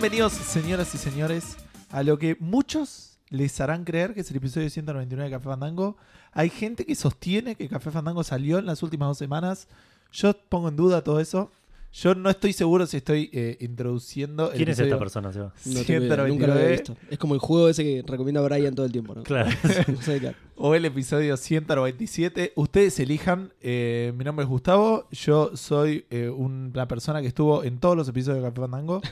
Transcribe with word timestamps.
Bienvenidos, 0.00 0.32
señoras 0.32 0.94
y 0.94 0.98
señores, 0.98 1.56
a 1.90 2.04
lo 2.04 2.20
que 2.20 2.36
muchos 2.38 3.18
les 3.30 3.60
harán 3.60 3.82
creer 3.82 4.14
que 4.14 4.20
es 4.20 4.30
el 4.30 4.36
episodio 4.36 4.70
199 4.70 5.28
de 5.28 5.36
Café 5.36 5.48
Fandango. 5.48 5.96
Hay 6.30 6.50
gente 6.50 6.86
que 6.86 6.94
sostiene 6.94 7.56
que 7.56 7.68
Café 7.68 7.90
Fandango 7.90 8.22
salió 8.22 8.60
en 8.60 8.66
las 8.66 8.84
últimas 8.84 9.08
dos 9.08 9.18
semanas. 9.18 9.66
Yo 10.12 10.34
pongo 10.48 10.68
en 10.68 10.76
duda 10.76 11.02
todo 11.02 11.18
eso. 11.18 11.50
Yo 11.92 12.14
no 12.14 12.30
estoy 12.30 12.52
seguro 12.52 12.86
si 12.86 12.98
estoy 12.98 13.28
eh, 13.32 13.56
introduciendo. 13.58 14.52
el 14.52 14.58
¿Quién 14.58 14.68
es 14.68 14.78
episodio 14.78 14.94
esta 14.94 14.98
persona, 15.00 15.32
Seba? 15.32 15.52
No 15.64 15.82
tengo 15.82 16.04
idea, 16.04 16.16
nunca 16.28 16.46
lo 16.46 16.54
199. 16.54 16.62
había 16.62 16.70
visto. 16.76 16.96
Es 17.10 17.18
como 17.18 17.34
el 17.34 17.40
juego 17.40 17.68
ese 17.68 17.82
que 17.82 18.04
recomienda 18.06 18.40
Brian 18.40 18.76
todo 18.76 18.86
el 18.86 18.92
tiempo, 18.92 19.16
¿no? 19.16 19.24
Claro. 19.24 19.50
No 19.88 20.00
sé 20.00 20.12
de 20.12 20.20
qué. 20.20 20.34
o 20.54 20.76
el 20.76 20.84
episodio 20.84 21.36
197. 21.36 22.52
Ustedes 22.54 23.00
elijan. 23.00 23.52
Eh, 23.60 24.12
mi 24.16 24.22
nombre 24.22 24.44
es 24.44 24.48
Gustavo. 24.48 25.08
Yo 25.10 25.56
soy 25.56 26.06
eh, 26.10 26.28
una 26.28 26.86
persona 26.86 27.20
que 27.20 27.26
estuvo 27.26 27.64
en 27.64 27.80
todos 27.80 27.96
los 27.96 28.08
episodios 28.08 28.44
de 28.44 28.48
Café 28.48 28.60
Fandango. 28.60 29.02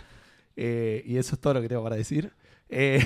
Eh, 0.56 1.02
y 1.06 1.18
eso 1.18 1.34
es 1.34 1.40
todo 1.40 1.54
lo 1.54 1.62
que 1.62 1.68
tengo 1.68 1.82
para 1.82 1.96
decir. 1.96 2.32
Eh, 2.68 3.04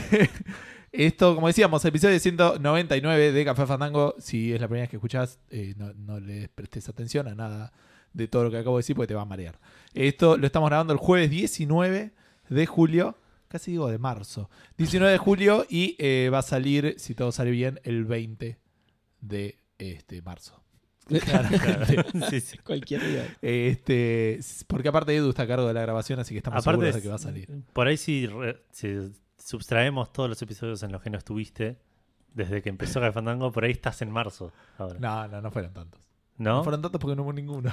esto, 0.92 1.34
como 1.34 1.48
decíamos, 1.48 1.84
episodio 1.84 2.18
199 2.18 3.32
de 3.32 3.44
Café 3.44 3.66
Fandango. 3.66 4.14
Si 4.18 4.52
es 4.52 4.60
la 4.60 4.68
primera 4.68 4.84
vez 4.84 4.90
que 4.90 4.96
escuchás, 4.96 5.38
eh, 5.50 5.74
no, 5.76 5.92
no 5.94 6.20
le 6.20 6.48
prestes 6.48 6.88
atención 6.88 7.28
a 7.28 7.34
nada 7.34 7.72
de 8.12 8.28
todo 8.28 8.44
lo 8.44 8.50
que 8.50 8.58
acabo 8.58 8.76
de 8.76 8.80
decir 8.80 8.96
porque 8.96 9.08
te 9.08 9.14
va 9.14 9.22
a 9.22 9.26
marear. 9.26 9.58
Esto 9.94 10.36
lo 10.36 10.46
estamos 10.46 10.68
grabando 10.68 10.92
el 10.92 10.98
jueves 10.98 11.30
19 11.30 12.12
de 12.48 12.66
julio. 12.66 13.16
Casi 13.48 13.72
digo 13.72 13.88
de 13.88 13.98
marzo. 13.98 14.48
19 14.78 15.12
de 15.12 15.18
julio 15.18 15.66
y 15.68 15.96
va 16.28 16.38
a 16.38 16.42
salir, 16.42 16.94
si 16.98 17.16
todo 17.16 17.32
sale 17.32 17.50
bien, 17.50 17.80
el 17.82 18.04
20 18.04 18.58
de 19.20 19.58
este 19.78 20.22
marzo. 20.22 20.59
Sí, 22.30 22.40
sí. 22.40 22.58
Cualquier 22.58 23.06
día. 23.06 23.36
Este, 23.42 24.40
porque 24.66 24.88
aparte 24.88 25.14
Edu 25.16 25.30
está 25.30 25.42
a 25.42 25.46
cargo 25.46 25.66
de 25.66 25.74
la 25.74 25.82
grabación, 25.82 26.18
así 26.20 26.34
que 26.34 26.38
estamos 26.38 26.62
Aparte, 26.62 26.78
seguros 26.80 26.94
de 26.94 27.02
que 27.02 27.08
va 27.08 27.14
a 27.16 27.18
salir. 27.18 27.48
por 27.72 27.86
ahí 27.86 27.96
si, 27.96 28.26
re- 28.26 28.62
si 28.70 29.12
subtraemos 29.38 30.12
todos 30.12 30.28
los 30.28 30.40
episodios 30.42 30.82
en 30.82 30.92
los 30.92 31.02
que 31.02 31.10
no 31.10 31.18
estuviste, 31.18 31.78
desde 32.34 32.62
que 32.62 32.68
empezó 32.68 33.00
Café 33.00 33.12
Fandango, 33.12 33.50
por 33.50 33.64
ahí 33.64 33.72
estás 33.72 34.02
en 34.02 34.10
marzo 34.10 34.52
ahora. 34.78 34.96
No, 35.00 35.28
no, 35.28 35.40
no 35.40 35.50
fueron 35.50 35.72
tantos. 35.72 36.00
¿No? 36.38 36.58
No 36.58 36.64
fueron 36.64 36.80
tantos 36.80 37.00
porque 37.00 37.16
no 37.16 37.22
hubo 37.22 37.32
ninguno. 37.34 37.70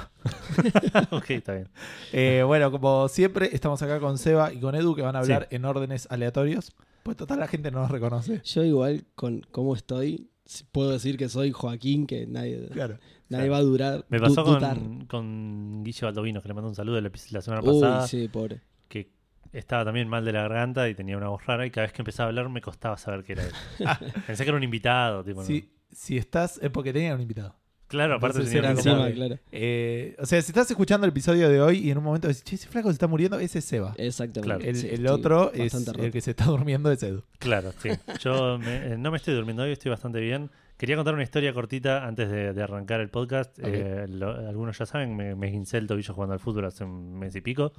ok, 1.12 1.30
está 1.32 1.54
bien. 1.54 1.70
Eh, 2.14 2.44
bueno, 2.46 2.72
como 2.72 3.08
siempre, 3.08 3.50
estamos 3.54 3.82
acá 3.82 4.00
con 4.00 4.18
Seba 4.18 4.52
y 4.54 4.60
con 4.60 4.76
Edu 4.76 4.96
que 4.96 5.02
van 5.02 5.16
a 5.16 5.20
hablar 5.20 5.48
Sí. 5.50 5.56
en 5.56 5.66
órdenes 5.66 6.08
aleatorios. 6.10 6.74
Pues 7.04 7.16
total 7.16 7.40
la 7.40 7.48
gente 7.48 7.72
no 7.72 7.80
nos 7.82 7.92
reconoce. 7.92 8.42
Yo 8.44 8.64
igual, 8.64 9.06
con 9.16 9.42
cómo 9.52 9.74
estoy, 9.76 10.30
puedo 10.72 10.92
decir 10.92 11.18
que 11.18 11.30
soy 11.30 11.52
Joaquín, 11.52 12.08
que 12.08 12.26
nadie, 12.28 12.68
Claro. 12.70 13.00
nadie 13.30 13.50
va 13.50 13.58
a 13.58 13.62
durar. 13.62 14.06
Me 14.10 14.18
du- 14.20 14.24
pasó 14.24 14.44
con, 14.44 15.06
con 15.08 15.84
Guille 15.84 16.00
Baldovino, 16.06 16.42
que 16.42 16.48
le 16.48 16.54
mandó 16.54 16.70
un 16.70 16.76
saludo 16.76 17.00
la, 17.02 17.12
la 17.32 17.42
semana 17.42 17.62
Uy, 17.64 17.82
pasada, 17.82 18.08
sí, 18.08 18.28
pobre. 18.28 18.62
que 18.88 19.12
estaba 19.54 19.86
también 19.86 20.08
mal 20.08 20.24
de 20.26 20.34
la 20.34 20.42
garganta 20.42 20.88
y 20.90 20.96
tenía 20.96 21.18
una 21.18 21.30
voz 21.30 21.46
rara 21.46 21.66
y 21.66 21.72
cada 21.72 21.86
vez 21.88 21.94
que 21.94 22.02
empezaba 22.02 22.28
a 22.28 22.30
hablar 22.30 22.50
me 22.50 22.62
costaba 22.62 22.98
saber 22.98 23.24
que 23.24 23.34
era 23.34 23.44
él. 23.44 23.52
Pensé 24.28 24.44
que 24.44 24.50
era 24.50 24.58
un 24.58 24.64
invitado, 24.64 25.24
tipo, 25.24 25.40
¿no? 25.42 25.46
Si, 25.48 25.70
si 25.92 26.18
estás, 26.18 26.60
es 26.62 26.70
porque 26.70 26.92
tenía 26.94 27.16
un 27.16 27.22
invitado. 27.22 27.56
Claro, 27.88 28.16
aparte 28.16 28.40
Entonces 28.40 28.54
tenía 28.54 28.72
era 28.72 28.76
como. 28.82 28.90
Encima, 28.90 29.08
que- 29.08 29.14
claro. 29.16 29.42
Eh, 29.52 30.16
o 30.20 30.26
sea, 30.26 30.42
si 30.42 30.52
estás 30.52 30.70
escuchando 30.70 31.06
el 31.06 31.12
episodio 31.12 31.48
de 31.50 31.62
hoy 31.62 31.78
y 31.80 31.92
en 31.92 31.98
un 31.98 32.04
momento 32.04 32.28
decís, 32.28 32.44
che, 32.44 32.56
ese 32.56 32.68
flaco 32.68 32.90
se 32.90 32.94
está 32.94 33.08
muriendo, 33.08 33.40
ese 33.40 33.60
es 33.60 33.66
Seba. 33.66 33.94
Exactamente. 33.98 34.42
Claro. 34.42 34.64
el 34.70 34.76
Sí, 34.76 34.88
el 34.88 34.94
estoy 34.96 35.08
otro 35.10 35.52
es 35.54 35.60
bastante 35.74 35.92
el 35.92 35.98
roto. 35.98 36.12
que 36.12 36.22
se 36.22 36.32
está 36.32 36.46
durmiendo, 36.46 36.92
es 36.92 37.02
Edu. 37.04 37.24
Claro, 37.40 37.72
sí. 37.82 37.90
Yo 38.20 38.58
me- 38.60 38.94
eh, 38.94 38.98
no 38.98 39.10
me 39.12 39.18
estoy 39.18 39.36
durmiendo 39.36 39.64
hoy, 39.64 39.72
estoy 39.72 39.90
bastante 39.90 40.20
bien. 40.20 40.50
Quería 40.78 40.96
contar 40.96 41.14
una 41.14 41.24
historia 41.24 41.54
cortita 41.54 42.06
antes 42.06 42.30
de, 42.30 42.54
de 42.54 42.62
arrancar 42.64 43.00
el 43.00 43.10
podcast. 43.10 43.58
Eh, 43.64 44.06
lo- 44.10 44.36
algunos 44.48 44.78
ya 44.78 44.86
saben, 44.86 45.16
me, 45.16 45.34
me 45.36 45.48
esguincé 45.48 45.78
el 45.78 45.88
tobillo 45.88 46.14
jugando 46.14 46.34
al 46.34 46.40
fútbol 46.40 46.66
hace 46.66 46.84
un 46.84 47.18
mes 47.18 47.36
y 47.36 47.42
pico. 47.42 47.72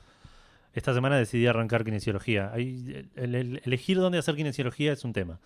Esta 0.72 0.94
semana 0.94 1.16
decidí 1.16 1.46
arrancar 1.46 1.84
kinesiología. 1.84 2.50
Ahí, 2.52 3.06
el- 3.14 3.34
el- 3.34 3.60
elegir 3.64 3.98
dónde 3.98 4.18
hacer 4.18 4.34
kinesiología 4.36 4.92
es 4.92 5.04
un 5.04 5.12
tema. 5.12 5.38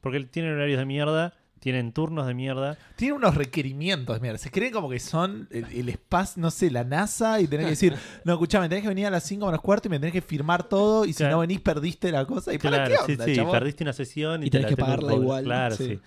Porque 0.00 0.20
tienen 0.24 0.52
horarios 0.54 0.78
de 0.78 0.84
mierda, 0.86 1.34
tienen 1.60 1.92
turnos 1.92 2.26
de 2.26 2.34
mierda. 2.34 2.76
Tiene 2.96 3.14
unos 3.14 3.34
requerimientos, 3.34 4.20
mira, 4.20 4.38
se 4.38 4.50
creen 4.50 4.72
como 4.72 4.88
que 4.88 4.98
son 5.00 5.48
el, 5.50 5.64
el 5.72 5.88
espacio, 5.88 6.40
no 6.40 6.50
sé, 6.50 6.70
la 6.70 6.84
NASA 6.84 7.40
y 7.40 7.46
tenés 7.46 7.66
que 7.66 7.70
decir, 7.70 7.94
no, 8.24 8.32
escuchame, 8.34 8.68
tenés 8.68 8.82
que 8.82 8.88
venir 8.88 9.06
a 9.06 9.10
las 9.10 9.24
5 9.24 9.44
menos 9.46 9.60
cuarto 9.60 9.88
y 9.88 9.90
me 9.90 9.98
tenés 9.98 10.12
que 10.12 10.22
firmar 10.22 10.68
todo 10.68 11.04
y 11.04 11.12
si 11.12 11.18
Claro. 11.18 11.36
no 11.36 11.40
venís 11.40 11.60
perdiste 11.60 12.10
la 12.12 12.24
cosa. 12.24 12.52
¿Y 12.54 12.58
para 12.58 12.84
Claro, 12.84 12.90
qué 12.90 13.06
sí, 13.06 13.12
onda, 13.12 13.24
sí, 13.24 13.36
chabón? 13.36 13.52
perdiste 13.52 13.84
una 13.84 13.92
sesión 13.92 14.42
y, 14.42 14.46
Y 14.46 14.50
te 14.50 14.58
tenés 14.58 14.70
la 14.70 14.76
que 14.76 14.80
pagarla 14.80 15.14
igual, 15.14 15.44
Claro, 15.44 15.76
sí. 15.76 15.84
sí. 15.86 16.00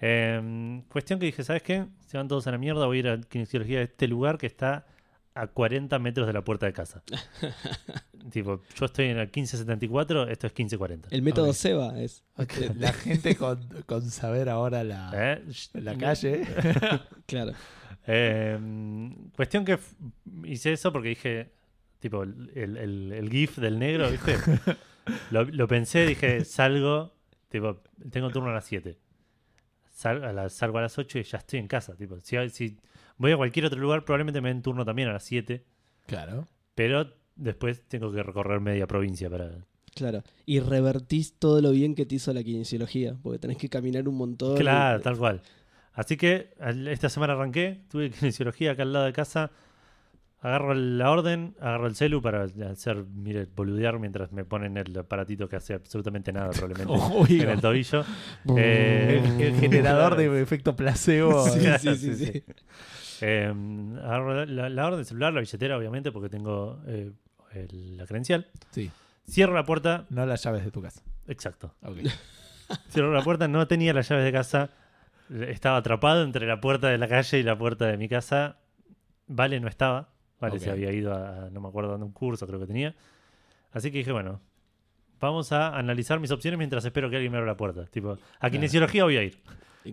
Eh, 0.00 0.82
cuestión 0.90 1.18
que 1.18 1.26
dije, 1.26 1.42
¿sabes 1.42 1.62
qué? 1.62 1.86
Se 2.06 2.16
van 2.16 2.28
todos 2.28 2.46
a 2.46 2.50
la 2.50 2.58
mierda, 2.58 2.86
voy 2.86 2.98
a 2.98 3.00
ir 3.00 3.08
a 3.08 3.20
kinesiología 3.20 3.78
de 3.78 3.84
este 3.84 4.06
lugar 4.08 4.38
que 4.38 4.46
está 4.46 4.86
a 5.36 5.46
40 5.48 5.98
metros 5.98 6.26
de 6.26 6.32
la 6.32 6.42
puerta 6.42 6.66
de 6.66 6.72
casa. 6.72 7.02
tipo, 8.30 8.62
yo 8.74 8.86
estoy 8.86 9.06
en 9.06 9.18
el 9.18 9.26
1574, 9.26 10.28
esto 10.28 10.46
es 10.46 10.52
1540. 10.52 11.08
El 11.10 11.22
método 11.22 11.50
Ok. 11.50 11.54
Seba 11.54 11.98
es. 12.00 12.24
La 12.76 12.92
gente 12.92 13.36
con, 13.36 13.68
con 13.86 14.10
saber 14.10 14.48
ahora 14.48 14.82
la, 14.84 15.10
¿Eh? 15.14 15.44
la 15.74 15.96
calle. 15.96 16.44
Claro. 17.26 17.52
Eh, 18.06 18.58
cuestión 19.34 19.64
que 19.64 19.78
hice 20.44 20.72
eso 20.72 20.92
porque 20.92 21.08
dije, 21.10 21.50
tipo, 21.98 22.22
el, 22.22 22.50
el- 22.54 23.12
el 23.12 23.30
GIF 23.30 23.58
del 23.58 23.78
negro, 23.78 24.10
¿viste? 24.10 24.36
lo, 25.30 25.44
lo 25.44 25.66
pensé, 25.68 26.06
dije, 26.06 26.44
salgo, 26.44 27.14
tipo, 27.48 27.82
tengo 28.10 28.30
turno 28.30 28.50
a 28.50 28.54
las 28.54 28.64
7. 28.66 28.96
Sal- 29.92 30.24
a 30.24 30.32
las- 30.32 30.52
salgo 30.52 30.78
a 30.78 30.82
las 30.82 30.96
8 30.98 31.18
y 31.18 31.22
ya 31.24 31.38
estoy 31.38 31.58
en 31.58 31.66
casa. 31.68 31.96
Tipo, 31.96 32.20
si, 32.20 32.36
si 32.50 32.78
voy 33.18 33.32
a 33.32 33.36
cualquier 33.36 33.66
otro 33.66 33.78
lugar, 33.80 34.04
probablemente 34.04 34.40
me 34.40 34.48
den 34.48 34.62
turno 34.62 34.84
también 34.84 35.08
a 35.08 35.12
las 35.14 35.24
7, 35.24 35.64
Claro. 36.06 36.46
pero 36.74 37.12
después 37.34 37.82
tengo 37.88 38.12
que 38.12 38.22
recorrer 38.22 38.60
media 38.60 38.86
provincia 38.86 39.28
para... 39.30 39.50
Claro. 39.94 40.22
Y 40.44 40.60
revertís 40.60 41.38
todo 41.38 41.62
lo 41.62 41.70
bien 41.70 41.94
que 41.94 42.04
te 42.04 42.16
hizo 42.16 42.32
la 42.34 42.42
kinesiología, 42.42 43.16
porque 43.22 43.38
tenés 43.38 43.56
que 43.56 43.68
caminar 43.70 44.06
un 44.08 44.16
montón. 44.16 44.56
Claro, 44.58 44.98
y- 44.98 45.02
tal 45.02 45.16
cual. 45.16 45.40
Así 45.94 46.18
que 46.18 46.50
esta 46.90 47.08
semana 47.08 47.32
arranqué, 47.32 47.80
tuve 47.90 48.10
kinesiología 48.18 48.72
acá 48.72 48.82
al 48.82 48.92
lado 48.92 49.06
de 49.06 49.12
casa. 49.14 49.50
Agarro 50.40 50.74
la 50.74 51.10
orden, 51.10 51.56
agarro 51.60 51.86
el 51.86 51.96
celu 51.96 52.20
para 52.20 52.44
hacer, 52.70 53.04
mire, 53.04 53.46
boludear 53.46 53.98
mientras 53.98 54.30
me 54.32 54.44
ponen 54.44 54.76
el 54.76 54.96
aparatito 54.98 55.48
que 55.48 55.56
hace 55.56 55.72
absolutamente 55.72 56.30
nada, 56.30 56.50
probablemente, 56.50 56.94
en 57.42 57.48
el 57.48 57.60
tobillo. 57.62 58.04
Eh, 58.54 59.22
el, 59.38 59.40
el 59.40 59.54
generador 59.60 60.14
de 60.16 60.42
efecto 60.42 60.76
placebo. 60.76 61.48
Sí, 61.48 61.58
Claro, 61.60 61.78
sí, 61.78 61.96
sí, 61.96 62.14
sí, 62.14 62.26
sí. 62.26 62.42
Eh, 63.20 63.52
agarro 64.02 64.44
la, 64.46 64.68
la- 64.68 64.86
orden 64.86 64.98
del 64.98 65.06
celular, 65.06 65.32
la 65.32 65.40
billetera, 65.40 65.76
obviamente, 65.76 66.12
porque 66.12 66.28
tengo 66.28 66.80
eh, 66.86 67.12
el- 67.52 67.96
la 67.96 68.06
credencial. 68.06 68.46
Sí, 68.70 68.90
Cierro 69.28 69.54
la 69.54 69.64
puerta, 69.64 70.06
no 70.10 70.24
las 70.26 70.42
llaves 70.44 70.64
de 70.64 70.70
tu 70.70 70.80
casa. 70.82 71.02
exacto. 71.26 71.74
Ok. 71.82 71.98
Cierro 72.90 73.12
la 73.12 73.22
puerta, 73.22 73.48
no 73.48 73.66
tenía 73.66 73.92
las 73.92 74.08
llaves 74.08 74.24
de 74.24 74.32
casa. 74.32 74.70
Estaba 75.30 75.76
atrapado 75.78 76.22
entre 76.22 76.46
la 76.46 76.60
puerta 76.60 76.88
de 76.88 76.98
la 76.98 77.08
calle 77.08 77.38
y 77.38 77.42
la 77.42 77.56
puerta 77.58 77.86
de 77.86 77.96
mi 77.96 78.08
casa. 78.08 78.58
Vale 79.26 79.58
no 79.60 79.68
estaba. 79.68 80.10
Vale 80.40 80.56
Ok. 80.56 80.60
se 80.62 80.70
había 80.70 80.92
ido 80.92 81.12
a, 81.14 81.48
no 81.50 81.60
me 81.60 81.68
acuerdo, 81.68 81.90
dónde 81.92 82.06
un 82.06 82.12
curso 82.12 82.46
creo 82.46 82.60
que 82.60 82.66
tenía. 82.66 82.94
Así 83.72 83.90
que 83.90 83.98
dije, 83.98 84.12
bueno, 84.12 84.40
vamos 85.18 85.50
a 85.52 85.76
analizar 85.76 86.20
mis 86.20 86.30
opciones 86.30 86.58
mientras 86.58 86.84
espero 86.84 87.10
que 87.10 87.16
alguien 87.16 87.32
me 87.32 87.38
abra 87.38 87.50
la 87.52 87.56
puerta. 87.56 87.86
Tipo, 87.86 88.18
a 88.38 88.50
kinesiología 88.50 89.02
voy 89.04 89.16
a 89.16 89.22
ir. 89.24 89.40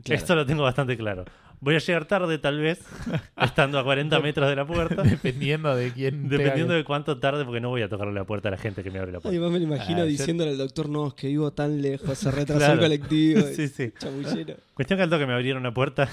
Claro. 0.02 0.20
Esto 0.22 0.36
lo 0.36 0.46
tengo 0.46 0.64
bastante 0.64 0.96
claro. 0.98 1.26
Voy 1.60 1.76
a 1.76 1.80
llegar 1.80 2.06
tarde 2.06 2.38
tal 2.40 2.60
vez, 2.60 2.82
estando 3.42 3.80
a 3.80 3.84
40 3.86 4.20
metros 4.20 4.50
de 4.50 4.56
la 4.56 4.66
puerta. 4.66 5.02
Dependiendo 5.04 5.74
de 5.76 5.92
quién. 5.94 6.28
Dependiendo 6.30 6.74
de 6.74 6.84
cuánto 6.84 7.20
tarde, 7.20 7.46
porque 7.46 7.62
no 7.62 7.70
voy 7.70 7.82
a 7.84 7.88
tocarle 7.90 8.14
la 8.14 8.26
puerta 8.26 8.50
a 8.50 8.52
la 8.52 8.58
gente 8.58 8.84
que 8.84 8.92
me 8.92 9.00
abre 9.00 9.12
la 9.14 9.20
puerta. 9.22 9.30
Además 9.30 9.52
me 9.52 9.60
lo 9.60 9.66
imagino 9.74 10.00
Ah, 10.00 10.04
yo- 10.04 10.06
diciéndole 10.08 10.52
al 10.52 10.58
doctor, 10.58 10.90
no, 10.90 11.08
es 11.08 11.14
que 11.14 11.28
vivo 11.28 11.52
tan 11.52 11.82
lejos, 11.82 12.18
se 12.18 12.32
retrasó 12.32 12.58
Claro. 12.60 12.74
el 12.74 12.80
colectivo. 12.80 13.42
Sí, 13.56 13.68
sí. 13.70 13.94
Chamullero. 13.98 14.56
Cuestión 14.74 14.98
que 14.98 15.04
al 15.04 15.10
toque 15.10 15.26
me 15.26 15.34
abrieron 15.34 15.64
la 15.64 15.74
puerta. 15.74 16.10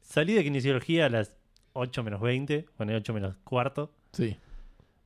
Salí 0.00 0.32
de 0.34 0.44
kinesiología 0.44 1.06
a 1.06 1.08
las 1.08 1.32
8 1.72 2.04
menos 2.04 2.20
20, 2.20 2.66
bueno, 2.78 2.94
8 2.94 3.12
menos 3.14 3.34
cuarto. 3.42 3.90
Sí. 4.12 4.36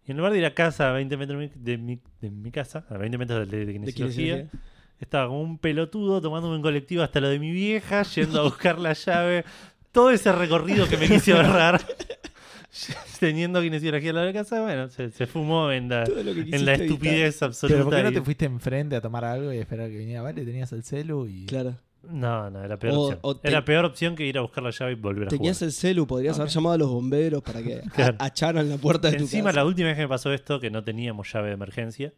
Y 0.07 0.11
en 0.11 0.17
lugar 0.19 0.33
de 0.33 0.39
ir 0.39 0.45
a 0.45 0.53
casa 0.55 0.91
a 0.91 0.93
20 0.93 1.17
metros 1.17 1.39
de 1.41 1.79
mi, 1.79 1.99
de 2.21 2.29
mi- 2.31 2.39
de 2.45 2.51
casa, 2.51 2.85
a 2.91 2.99
20 2.99 3.17
metros 3.17 3.49
de, 3.51 3.57
de 3.59 3.65
De 3.67 3.73
kinesiología, 3.73 4.35
kinesiología. 4.37 4.61
Estaba 5.01 5.27
como 5.29 5.41
un 5.43 5.59
pelotudo 5.59 6.21
tomándome 6.21 6.57
un 6.57 6.63
colectivo 6.63 7.03
hasta 7.03 7.21
lo 7.21 7.29
de 7.29 7.39
mi 7.39 7.51
vieja, 7.53 8.03
yendo 8.03 8.41
a 8.41 8.45
buscar 8.45 8.79
la 8.79 8.93
llave. 8.95 9.45
Todo 9.93 10.11
ese 10.11 10.31
recorrido 10.33 10.87
que 10.89 10.97
me 10.97 11.09
quise 11.09 11.33
ahorrar, 11.33 11.81
teniendo 13.21 13.61
kinesiología 13.61 14.11
a 14.11 14.15
la 14.15 14.23
de 14.23 14.33
casa, 14.33 14.61
bueno, 14.63 14.89
se, 14.89 15.11
se 15.11 15.27
fumó 15.27 15.71
en 15.73 15.89
la, 15.89 16.05
evitar. 16.05 16.81
estupidez 16.83 17.43
absoluta. 17.43 17.75
Pero 17.77 17.85
¿por 17.87 17.97
qué 17.97 18.03
no 18.05 18.13
te 18.13 18.23
fuiste 18.23 18.45
enfrente 18.45 18.97
a 18.97 19.01
tomar 19.01 19.25
algo 19.25 19.53
y 19.53 19.59
esperar 19.59 19.89
que 19.91 19.97
viniera? 19.99 20.23
Vale, 20.23 20.45
tenías 20.45 20.73
el 20.73 20.85
celu 20.85 21.27
y. 21.27 21.47
Claro. 21.47 21.75
No, 22.09 22.49
no, 22.49 22.63
era 22.63 22.79
peor 22.79 22.95
O- 22.95 23.01
opción. 23.01 23.19
o 23.23 23.37
te- 23.37 23.49
Era 23.49 23.65
peor 23.65 23.85
opción 23.85 24.15
que 24.15 24.25
ir 24.25 24.39
a 24.39 24.41
buscar 24.43 24.63
la 24.63 24.71
llave 24.71 24.93
y 24.93 24.95
volver 24.95 25.25
a 25.25 25.27
jugar. 25.27 25.39
Tenías 25.39 25.63
el 25.63 25.73
celu, 25.73 26.07
podrías 26.07 26.39
haber 26.39 26.51
llamado 26.53 26.75
a 26.75 26.79
los 26.79 26.89
bomberos 26.91 27.43
para 27.43 27.61
que 27.63 27.81
Claro. 27.95 28.17
acharan 28.21 28.69
la 28.69 28.77
puerta 28.77 29.11
de 29.11 29.17
tu 29.17 29.25
Encima, 29.25 29.51
la 29.53 29.65
última 29.65 29.89
vez 29.89 29.97
que 29.97 30.03
me 30.03 30.09
pasó 30.09 30.33
esto, 30.33 30.61
que 30.61 30.71
no 30.71 30.85
teníamos 30.85 31.31
llave 31.33 31.49
de 31.49 31.55
emergencia, 31.55 32.13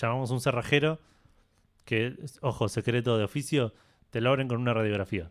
llamamos 0.00 0.30
a 0.30 0.34
un 0.34 0.40
cerrajero 0.40 0.98
que, 1.84 2.16
ojo, 2.40 2.68
secreto 2.68 3.18
de 3.18 3.24
oficio, 3.24 3.74
te 4.10 4.20
lo 4.20 4.30
abren 4.30 4.48
con 4.48 4.60
una 4.60 4.74
radiografía. 4.74 5.30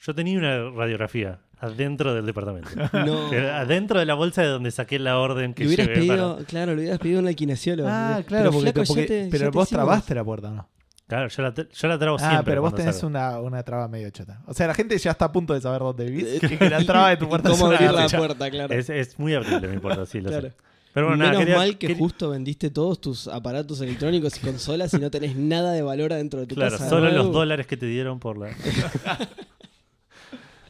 Yo 0.00 0.14
tenía 0.14 0.38
una 0.38 0.70
radiografía. 0.70 1.40
adentro 1.58 2.14
del 2.14 2.26
departamento. 2.26 2.68
No. 2.92 3.28
Adentro 3.54 3.98
de 3.98 4.04
la 4.06 4.14
bolsa 4.14 4.42
de 4.42 4.48
donde 4.48 4.70
saqué 4.70 4.98
la 4.98 5.18
orden 5.18 5.54
que 5.54 5.62
Le 5.64 5.68
hubieras 5.68 5.86
llevé 5.86 5.98
pedido, 6.00 6.34
para- 6.36 6.46
claro, 6.46 6.74
le 6.74 6.80
hubieras 6.82 6.98
pedido 6.98 7.20
un 7.20 7.34
kinesiólogo. 7.34 7.88
Ah, 7.90 8.12
Pero, 8.16 8.26
claro, 8.26 8.50
porque, 8.52 8.72
flaco, 8.72 8.86
porque- 8.86 9.04
te- 9.06 9.28
pero 9.30 9.50
vos 9.50 9.68
trabaste 9.68 10.14
la 10.14 10.22
puerta, 10.24 10.50
¿no? 10.50 10.68
Claro, 11.08 11.28
yo 11.28 11.42
la, 11.42 11.54
yo 11.54 11.88
la 11.88 11.98
trabo 11.98 12.16
Ah, 12.16 12.28
siempre. 12.30 12.44
pero 12.44 12.62
vos 12.62 12.74
tenés 12.74 13.02
una, 13.04 13.38
una 13.40 13.62
traba 13.62 13.86
medio 13.88 14.10
chota. 14.10 14.42
O 14.46 14.52
sea, 14.54 14.66
la 14.66 14.74
gente 14.74 14.98
ya 14.98 15.12
está 15.12 15.26
a 15.26 15.32
punto 15.32 15.54
de 15.54 15.60
saber 15.60 15.78
dónde 15.80 16.04
vivís. 16.10 16.40
que 16.58 16.68
la 16.68 16.84
traba 16.84 17.10
de 17.10 17.16
tu 17.16 17.24
Y 17.26 17.28
puerta 17.28 17.48
¿Cómo 17.50 17.62
es 17.62 17.68
una 17.68 17.76
abrir 17.76 17.92
la 17.92 18.00
garcha. 18.02 18.18
puerta, 18.18 18.50
claro? 18.50 18.74
Es, 18.74 18.90
es 18.90 19.18
muy 19.18 19.32
abrible, 19.34 19.68
me 19.68 19.74
importa, 19.74 20.04
sí, 20.04 20.20
lo 20.20 20.28
Claro. 20.30 20.48
sé. 20.48 20.54
Pero 20.96 21.08
bueno, 21.08 21.18
nada, 21.24 21.32
Menos 21.32 21.44
quería- 21.44 21.56
mal 21.58 21.70
que 21.76 21.86
quería- 21.88 21.98
justo 21.98 22.30
vendiste 22.30 22.70
todos 22.70 22.98
tus 23.02 23.28
aparatos 23.28 23.82
electrónicos 23.82 24.34
y 24.38 24.40
consolas 24.40 24.94
y 24.94 24.98
no 24.98 25.10
tenés 25.10 25.36
nada 25.36 25.72
de 25.72 25.82
valor 25.82 26.14
adentro 26.14 26.40
de 26.40 26.46
tu 26.46 26.54
Claro, 26.54 26.70
casa. 26.78 26.88
solo 26.88 27.10
¿no? 27.10 27.16
los 27.18 27.32
dólares 27.32 27.66
que 27.66 27.76
te 27.76 27.84
dieron 27.84 28.18
por 28.18 28.38
la. 28.38 28.48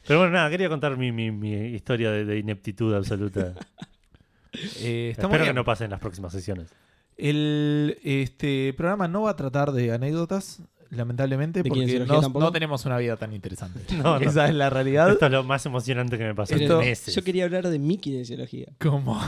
Pero 0.06 0.18
bueno, 0.20 0.32
nada, 0.34 0.50
quería 0.50 0.68
contar 0.68 0.96
mi, 0.96 1.10
mi, 1.12 1.30
mi 1.30 1.52
historia 1.52 2.10
de, 2.10 2.24
de 2.24 2.38
ineptitud 2.38 2.92
absoluta. 2.94 3.54
Eh, 4.80 5.10
Espero 5.16 5.44
que 5.44 5.52
no 5.52 5.64
pase 5.66 5.84
en 5.84 5.90
las 5.90 6.00
próximas 6.00 6.32
sesiones. 6.32 6.70
El 7.18 7.98
este 8.02 8.72
programa 8.74 9.06
no 9.06 9.22
va 9.22 9.30
a 9.32 9.36
tratar 9.36 9.70
de 9.72 9.92
anécdotas, 9.92 10.62
lamentablemente, 10.88 11.62
¿De 11.62 11.68
porque 11.68 12.06
no, 12.06 12.52
tenemos 12.52 12.86
una 12.86 12.96
vida 12.96 13.18
tan 13.18 13.34
interesante. 13.34 13.80
No, 13.98 14.18
no. 14.18 14.20
Esa 14.20 14.48
es 14.48 14.54
la 14.54 14.70
realidad. 14.70 15.10
Esto 15.10 15.26
es 15.26 15.32
lo 15.32 15.44
más 15.44 15.66
emocionante 15.66 16.16
que 16.16 16.24
me 16.24 16.34
pasó 16.34 16.54
Esto- 16.54 16.80
en 16.80 16.88
meses. 16.88 17.14
Yo 17.14 17.22
quería 17.22 17.44
hablar 17.44 17.68
de 17.68 17.78
mi 17.78 17.98
kinesiología. 17.98 18.68
Como, 18.80 19.20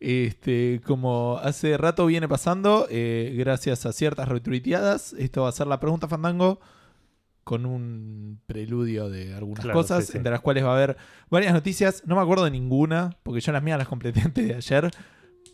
este, 0.00 0.80
como 0.84 1.38
hace 1.42 1.76
rato 1.76 2.06
viene 2.06 2.26
pasando, 2.28 2.86
eh, 2.90 3.34
gracias 3.38 3.86
a 3.86 3.92
ciertas 3.92 4.28
retuiteadas, 4.28 5.12
esto 5.12 5.42
va 5.42 5.50
a 5.50 5.52
ser 5.52 5.66
la 5.66 5.78
pregunta 5.78 6.08
Fandango 6.08 6.58
con 7.44 7.66
un 7.66 8.40
preludio 8.46 9.08
de 9.10 9.34
algunas 9.34 9.62
Claro, 9.64 9.78
cosas, 9.78 10.06
sí, 10.06 10.12
sí. 10.12 10.18
entre 10.18 10.30
las 10.32 10.40
cuales 10.40 10.64
va 10.64 10.70
a 10.70 10.76
haber 10.76 10.96
varias 11.30 11.52
noticias. 11.52 12.02
No 12.06 12.14
me 12.16 12.22
acuerdo 12.22 12.44
de 12.44 12.50
ninguna, 12.50 13.16
porque 13.22 13.40
yo 13.40 13.52
las 13.52 13.62
mías 13.62 13.78
las 13.78 13.88
completé 13.88 14.20
antes 14.24 14.46
de 14.46 14.54
ayer. 14.54 14.90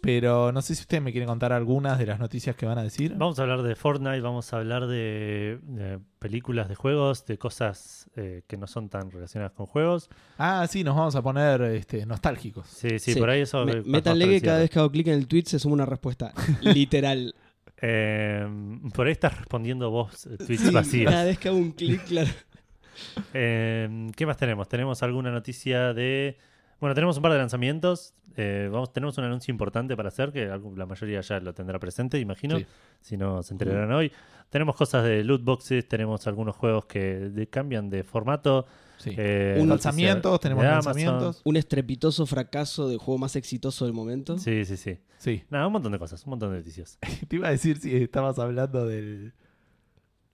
Pero 0.06 0.52
no 0.52 0.62
sé 0.62 0.74
si 0.74 0.82
ustedes 0.82 1.02
me 1.02 1.10
quieren 1.12 1.28
contar 1.28 1.52
algunas 1.52 1.98
de 1.98 2.06
las 2.06 2.18
noticias 2.20 2.54
que 2.56 2.64
van 2.64 2.78
a 2.78 2.82
decir. 2.82 3.14
Vamos 3.16 3.38
a 3.38 3.42
hablar 3.42 3.62
de 3.62 3.74
Fortnite, 3.74 4.20
vamos 4.20 4.52
a 4.52 4.58
hablar 4.58 4.86
de, 4.86 5.58
de 5.62 5.98
películas 6.18 6.68
de 6.68 6.74
juegos, 6.76 7.26
de 7.26 7.36
cosas 7.38 8.08
eh, 8.16 8.42
que 8.46 8.56
no 8.56 8.66
son 8.66 8.88
tan 8.88 9.10
relacionadas 9.10 9.52
con 9.52 9.66
juegos. 9.66 10.08
Ah, 10.38 10.66
sí, 10.70 10.84
nos 10.84 10.94
vamos 10.96 11.16
a 11.16 11.22
poner 11.22 11.60
este, 11.62 12.06
nostálgicos. 12.06 12.66
Sí, 12.68 12.98
sí, 12.98 13.14
Sí. 13.14 13.18
por 13.20 13.30
ahí 13.30 13.40
eso. 13.42 13.66
Me- 13.66 13.82
que 13.82 14.02
parecido. 14.02 14.40
cada 14.44 14.58
vez 14.60 14.70
que 14.70 14.78
hago 14.78 14.90
clic 14.90 15.08
en 15.08 15.14
el 15.14 15.26
tweet 15.26 15.44
se 15.46 15.58
suma 15.58 15.74
una 15.74 15.86
respuesta. 15.86 16.32
Literal. 16.62 17.34
Eh, 17.82 18.46
por 18.94 19.06
ahí 19.06 19.12
estás 19.12 19.36
respondiendo 19.36 19.90
vos 19.90 20.26
eh, 20.26 20.36
tweets 20.38 20.62
Sí, 20.62 20.70
vacíos. 20.70 21.10
cada 21.12 21.24
vez 21.24 21.38
que 21.38 21.48
hago 21.48 21.58
un 21.58 21.72
clic, 21.72 22.04
claro. 22.04 22.30
Eh, 23.34 24.08
¿Qué 24.16 24.24
más 24.24 24.36
tenemos? 24.38 24.68
Tenemos 24.68 25.02
alguna 25.02 25.30
noticia 25.30 25.92
de. 25.92 26.38
Bueno, 26.80 26.94
tenemos 26.94 27.16
un 27.16 27.22
par 27.22 27.32
de 27.32 27.38
lanzamientos. 27.38 28.12
Eh, 28.36 28.68
vamos, 28.70 28.92
tenemos 28.92 29.16
un 29.16 29.24
anuncio 29.24 29.50
importante 29.50 29.96
para 29.96 30.08
hacer, 30.08 30.30
que 30.30 30.46
la 30.46 30.86
mayoría 30.86 31.20
ya 31.22 31.40
lo 31.40 31.54
tendrá 31.54 31.78
presente, 31.78 32.18
imagino. 32.18 32.58
Sí. 32.58 32.66
Si 33.00 33.16
no, 33.16 33.42
se 33.42 33.54
enterarán 33.54 33.90
hoy. 33.92 34.12
Tenemos 34.50 34.76
cosas 34.76 35.04
de 35.04 35.24
loot 35.24 35.42
boxes, 35.42 35.88
tenemos 35.88 36.26
algunos 36.26 36.54
juegos 36.54 36.84
que 36.86 37.00
de- 37.30 37.46
cambian 37.48 37.88
de 37.88 38.04
formato. 38.04 38.66
Sí. 38.98 39.10
eh, 39.16 39.56
Un- 39.60 39.68
noticias 39.68 39.94
lanzamientos, 39.94 40.40
tenemos 40.40 40.64
lanzamientos. 40.64 41.42
Un 41.44 41.56
estrepitoso 41.56 42.24
fracaso 42.26 42.88
del 42.88 42.98
juego 42.98 43.18
más 43.18 43.36
exitoso 43.36 43.84
del 43.84 43.92
momento. 43.94 44.38
Sí, 44.38 44.64
sí, 44.64 44.76
sí. 44.76 44.98
Sí. 45.18 45.44
Nada, 45.50 45.66
un 45.66 45.72
montón 45.74 45.92
de 45.92 45.98
cosas, 45.98 46.24
un 46.24 46.30
montón 46.30 46.50
de 46.52 46.58
noticias. 46.58 46.98
Te 47.28 47.36
iba 47.36 47.48
a 47.48 47.50
decir 47.50 47.78
si 47.78 47.94
estabas 47.96 48.38
hablando 48.38 48.86
del, 48.86 49.32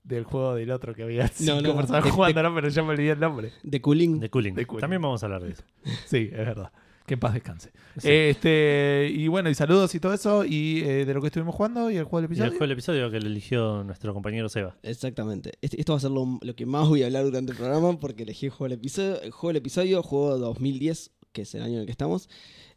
del 0.04 0.24
juego 0.24 0.54
del 0.54 0.70
otro 0.70 0.94
que 0.94 1.02
había 1.04 1.28
cinco 1.28 1.54
No, 1.62 1.62
no, 1.62 1.76
personas 1.76 2.04
de- 2.04 2.10
jugando, 2.10 2.42
¿no? 2.42 2.54
pero 2.54 2.68
ya 2.68 2.82
me 2.82 2.90
olvidé 2.90 3.10
el 3.12 3.20
nombre. 3.20 3.52
De 3.62 3.80
Cooling. 3.80 4.20
De 4.20 4.30
cooling. 4.30 4.54
También 4.80 5.00
vamos 5.02 5.22
a 5.22 5.26
hablar 5.26 5.42
de 5.44 5.52
eso. 5.52 5.62
Sí, 6.06 6.28
es 6.30 6.38
verdad. 6.38 6.72
Que 7.06 7.14
en 7.14 7.20
paz 7.20 7.34
descanse. 7.34 7.72
Sí. 7.98 8.08
Este, 8.08 9.10
y 9.12 9.26
bueno, 9.26 9.50
y 9.50 9.54
saludos 9.56 9.92
y 9.96 9.98
todo 9.98 10.14
eso, 10.14 10.44
y 10.44 10.82
eh, 10.84 11.04
de 11.04 11.12
lo 11.14 11.20
que 11.20 11.26
estuvimos 11.26 11.52
jugando 11.54 11.90
y 11.90 11.96
el 11.96 12.04
juego 12.04 12.18
del 12.22 12.24
y 12.30 12.32
episodio. 12.32 12.52
el 12.52 12.56
fue 12.58 12.66
el 12.66 12.72
episodio 12.72 13.10
que 13.10 13.18
le 13.18 13.26
eligió 13.26 13.82
nuestro 13.82 14.14
compañero 14.14 14.48
Seba. 14.48 14.76
Exactamente. 14.84 15.50
Este- 15.62 15.80
esto 15.80 15.94
va 15.94 15.96
a 15.96 16.00
ser 16.00 16.12
lo, 16.12 16.38
lo 16.40 16.54
que 16.54 16.64
más 16.64 16.88
voy 16.88 17.02
a 17.02 17.06
hablar 17.06 17.24
durante 17.24 17.50
el 17.52 17.58
programa 17.58 17.98
porque 17.98 18.22
elegí 18.22 18.46
el 18.46 18.52
juego 18.52 18.68
del 18.70 18.78
episodio. 18.78 19.20
El 19.20 19.32
juego 19.32 19.48
del 19.48 19.56
episodio, 19.56 20.02
juego 20.04 20.38
2010, 20.38 21.10
que 21.32 21.42
es 21.42 21.54
el 21.56 21.62
año 21.62 21.74
en 21.74 21.80
el 21.80 21.86
que 21.86 21.92
estamos, 21.92 22.28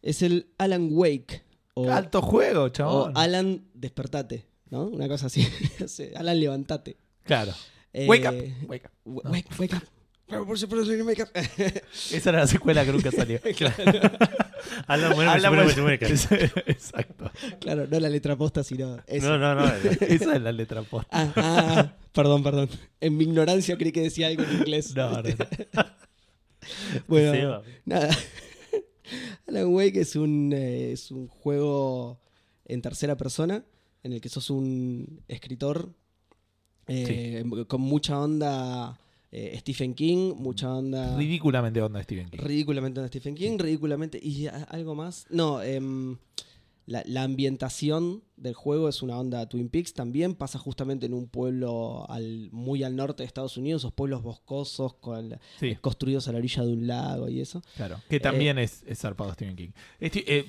es 0.02 0.24
el 0.24 0.48
Alan 0.58 0.90
Wake. 0.92 1.44
O, 1.76 1.92
Alto 1.92 2.22
juego, 2.24 2.64
o 2.64 2.70
chabón. 2.70 3.12
Alan 3.16 3.66
Despertate, 3.76 4.48
¿no? 4.72 4.86
Una 4.88 5.08
cosa 5.08 5.28
así. 5.28 5.44
Sí, 5.88 6.06
Alan 6.16 6.40
Levantate. 6.40 6.98
Claro. 7.26 7.54
Eh, 7.92 8.08
Wake 8.08 8.28
up. 8.28 8.36
Wake 8.70 8.86
up. 8.86 8.92
No. 9.06 9.32
Wake, 9.32 9.50
wake 9.60 9.76
up. 9.76 9.84
Por 10.28 10.58
supuesto, 10.58 10.92
wake 11.06 11.22
up. 11.22 11.30
Esa 12.12 12.30
era 12.30 12.40
la 12.40 12.48
secuela 12.48 12.84
que 12.84 12.92
nunca 12.92 13.12
salió. 13.12 13.40
Alan 14.88 15.14
Bueno, 15.14 15.32
Alan 15.32 15.56
Bueno. 15.56 15.92
Exacto. 15.92 17.32
claro, 17.60 17.88
no 17.88 18.00
la 18.00 18.10
letra 18.10 18.36
posta, 18.36 18.64
sino 18.64 18.98
eso. 19.06 19.30
No, 19.30 19.38
no, 19.38 19.56
no. 19.56 19.66
Esa 19.68 20.36
es 20.36 20.42
la 20.42 20.52
letra 20.52 20.82
posta. 20.82 21.10
Ah, 21.12 21.32
ah, 21.36 21.76
ah, 21.78 21.98
perdón, 22.12 22.44
perdón. 22.44 22.70
En 23.00 23.18
mi 23.18 23.26
ignorancia 23.26 23.78
creí 23.78 23.92
que 23.92 24.02
decía 24.02 24.28
algo 24.28 24.44
en 24.44 24.54
inglés. 24.54 24.96
No, 24.96 25.22
no, 25.22 25.22
no. 25.22 25.86
Bueno, 27.08 27.32
Seba. 27.32 27.62
nada. 27.86 28.18
Alan 29.48 29.68
Wake 29.68 30.02
es 30.02 30.16
un, 30.16 30.52
eh, 30.54 30.94
es 30.94 31.12
un 31.12 31.28
juego 31.28 32.20
en 32.66 32.82
tercera 32.82 33.16
persona 33.16 33.64
en 34.02 34.14
el 34.14 34.22
que 34.22 34.30
sos 34.30 34.50
un 34.50 35.22
escritor 35.28 35.94
eh, 36.88 37.44
con 37.68 37.82
mucha 37.82 38.20
onda 38.20 38.98
eh, 39.32 39.56
Stephen 39.60 39.94
King, 39.94 40.34
mucha 40.38 40.74
onda 40.74 41.18
Ridículamente 41.18 41.82
onda 41.82 42.02
Stephen 42.04 42.30
King. 42.30 42.40
ridículamente 42.40 43.00
onda 43.00 43.08
Stephen 43.10 43.36
King, 43.36 43.58
ridículamente 43.58 44.20
y 44.22 44.48
algo 44.70 44.96
más. 44.96 45.26
No, 45.30 45.62
em, 45.62 46.18
la, 46.88 47.02
la 47.08 47.24
ambientación 47.24 48.22
del 48.38 48.54
juego 48.54 48.88
es 48.88 49.02
una 49.02 49.18
onda 49.18 49.50
Twin 49.50 49.70
Peaks 49.70 49.94
también. 49.94 50.36
Pasa 50.36 50.60
justamente 50.60 51.08
en 51.08 51.16
un 51.16 51.28
pueblo 51.28 52.06
al, 52.10 52.50
muy 52.52 52.84
al 52.84 52.96
norte 52.96 53.24
de 53.24 53.28
Estados 53.28 53.58
Unidos, 53.58 53.82
esos 53.82 53.94
pueblos 53.94 54.22
boscosos 54.22 54.94
con, 54.94 55.38
Sí, 55.60 55.76
construidos 55.82 56.28
a 56.28 56.32
la 56.32 56.38
orilla 56.38 56.64
de 56.64 56.74
un 56.74 56.86
lago 56.88 57.28
y 57.28 57.42
eso. 57.42 57.64
claro. 57.76 58.00
Que 58.08 58.20
también 58.20 58.60
es, 58.60 58.84
es 58.88 59.00
zarpado 59.00 59.34
Stephen 59.34 59.56
King. 59.56 59.70
Eh, 60.00 60.46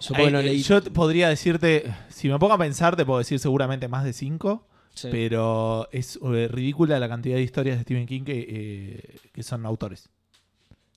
Yo 0.00 0.08
porque 0.14 0.30
no 0.30 0.40
eh, 0.40 0.44
leí- 0.44 0.62
yo 0.62 0.82
te 0.82 0.90
podría 0.90 1.28
decirte, 1.28 1.84
si 2.08 2.28
me 2.28 2.38
pongo 2.38 2.54
a 2.54 2.58
pensar, 2.58 2.96
te 2.96 3.04
puedo 3.04 3.18
decir 3.18 3.38
seguramente 3.38 3.86
más 3.88 4.04
de 4.04 4.12
cinco. 4.14 4.64
Sí. 5.02 5.08
Pero 5.10 5.88
es 5.92 6.18
eh, 6.22 6.48
ridícula 6.50 6.98
la 6.98 7.08
cantidad 7.08 7.36
de 7.36 7.42
historias 7.42 7.76
de 7.78 7.82
Stephen 7.84 8.06
King 8.06 8.22
que, 8.24 8.46
eh, 8.48 9.16
que 9.32 9.42
son 9.42 9.64
autores. 9.66 10.08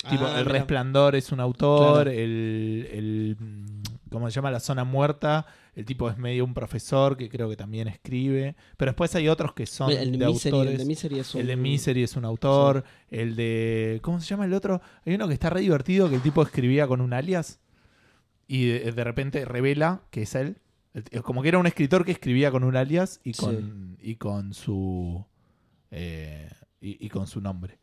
tipo, 0.10 0.26
Ah, 0.26 0.40
El 0.40 0.46
mira. 0.46 0.58
Resplandor 0.60 1.16
es 1.16 1.32
un 1.32 1.40
autor, 1.40 2.06
Claro. 2.06 2.10
el, 2.12 2.88
el, 2.92 3.38
¿Cómo 4.10 4.30
se 4.30 4.36
llama? 4.36 4.50
La 4.52 4.60
Zona 4.60 4.84
Muerta. 4.84 5.46
El 5.76 5.86
tipo 5.86 6.10
es 6.10 6.18
medio 6.18 6.44
un 6.44 6.54
profesor 6.54 7.16
que 7.16 7.30
creo 7.30 7.48
que 7.50 7.56
también 7.56 7.88
escribe. 7.88 8.56
Pero 8.76 8.92
después 8.92 9.14
hay 9.16 9.30
otros 9.30 9.54
que 9.54 9.66
son 9.66 9.90
el, 9.92 10.12
de 10.12 10.18
de 10.18 10.28
Misery, 10.28 10.50
el 10.56 10.60
autores. 10.62 10.78
de 10.80 10.86
Misery 10.86 11.20
es 11.20 11.34
un... 11.36 11.42
El 11.42 11.48
de 11.48 11.56
Misery 11.56 12.04
es 12.04 12.16
un 12.18 12.26
autor. 12.26 12.84
El 13.10 13.36
de. 13.38 14.00
¿Cómo 14.02 14.20
se 14.20 14.26
llama 14.28 14.46
el 14.46 14.54
otro? 14.54 14.82
Hay 15.06 15.14
uno 15.14 15.28
que 15.28 15.34
está 15.36 15.50
re 15.50 15.62
divertido 15.62 16.10
que 16.10 16.16
el 16.16 16.22
tipo 16.22 16.42
escribía 16.42 16.88
con 16.88 17.00
un 17.00 17.14
alias. 17.14 17.60
Y 18.48 18.66
de, 18.66 18.92
de 18.92 19.04
repente 19.06 19.46
revela 19.46 20.02
que 20.10 20.24
es 20.24 20.36
él. 20.36 20.58
Como 21.24 21.42
que 21.42 21.48
era 21.48 21.58
un 21.58 21.68
escritor 21.68 22.04
que 22.04 22.12
escribía 22.12 22.52
con 22.52 22.66
un 22.66 22.76
alias 22.76 23.22
y 23.24 23.32
con, 23.32 23.91
y 24.02 24.18
con 24.18 24.54
su. 24.54 25.26
eh, 25.92 26.50
y, 26.82 27.06
y 27.08 27.10
con 27.10 27.28
su 27.28 27.42
nombre. 27.42 27.81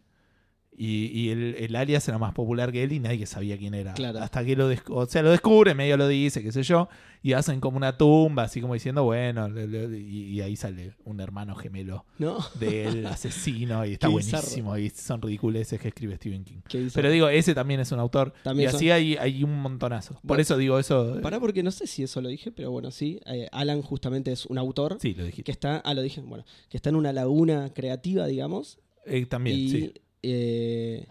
Y, 0.81 1.07
y 1.07 1.31
el, 1.31 1.57
el 1.59 1.75
alias 1.75 2.07
era 2.09 2.19
más 2.19 2.33
popular 2.35 2.71
que 2.71 2.85
él 2.85 2.93
y 2.93 3.01
nadie 3.01 3.27
sabía 3.27 3.59
quién 3.59 3.75
era. 3.75 3.95
Claro. 3.95 4.21
Hasta 4.21 4.45
que 4.45 4.55
lo, 4.55 4.71
o 4.91 5.07
sea, 5.07 5.23
lo 5.23 5.31
descubre, 5.33 5.75
medio 5.75 5.97
lo 5.97 6.07
dice, 6.07 6.41
qué 6.43 6.53
sé 6.53 6.63
yo. 6.63 6.89
Y 7.21 7.33
hacen 7.33 7.59
como 7.59 7.77
una 7.77 7.99
tumba, 7.99 8.45
así 8.45 8.61
como 8.61 8.75
diciendo, 8.75 9.03
bueno. 9.03 9.49
le- 9.49 9.67
le- 9.67 9.99
y, 9.99 10.27
y 10.35 10.41
ahí 10.41 10.55
sale 10.55 10.95
un 11.05 11.19
hermano 11.19 11.57
gemelo 11.57 12.05
¿No? 12.19 12.39
del 12.61 13.05
asesino 13.09 13.85
y 13.85 13.95
está 13.95 14.07
Qué 14.07 14.13
buenísimo 14.13 14.79
y 14.79 14.89
son 14.91 15.21
ridiculeces 15.21 15.81
que 15.81 15.89
escribe 15.89 16.15
Stephen 16.15 16.45
King. 16.45 16.59
Pero 16.95 17.11
digo, 17.11 17.29
ese 17.29 17.55
también 17.57 17.81
es 17.81 17.91
un 17.91 17.99
autor 17.99 18.33
También 18.45 18.69
y 18.69 18.71
son- 18.71 18.77
así 18.77 18.91
hay, 18.93 19.17
hay 19.17 19.43
un 19.43 19.61
montonazo. 19.61 20.15
Por 20.15 20.23
Bueno, 20.23 20.43
eso 20.43 20.57
digo 20.57 20.79
eso. 20.79 21.19
Pará 21.23 21.41
porque 21.41 21.65
no 21.65 21.73
sé 21.73 21.89
si 21.89 22.05
eso 22.05 22.21
lo 22.21 22.29
dije, 22.29 22.53
pero 22.53 22.71
bueno, 22.71 22.93
sí. 22.93 23.19
Eh, 23.27 23.49
Alan 23.51 23.83
justamente 23.83 24.31
es 24.31 24.47
un 24.47 24.59
autor 24.59 24.99
Sí, 25.01 25.13
lo 25.15 25.25
dijiste. 25.25 25.43
que 25.43 25.51
está... 25.51 25.79
Ah, 25.79 25.95
lo 25.95 26.03
dije. 26.03 26.21
Bueno, 26.21 26.45
que 26.69 26.77
está 26.77 26.91
en 26.91 26.95
una 26.97 27.13
laguna 27.13 27.73
creativa, 27.75 28.27
digamos. 28.29 28.79
Eh, 29.07 29.27
también, 29.27 29.59
y... 29.59 29.71
sí. 29.71 29.93
Eh, 30.23 31.07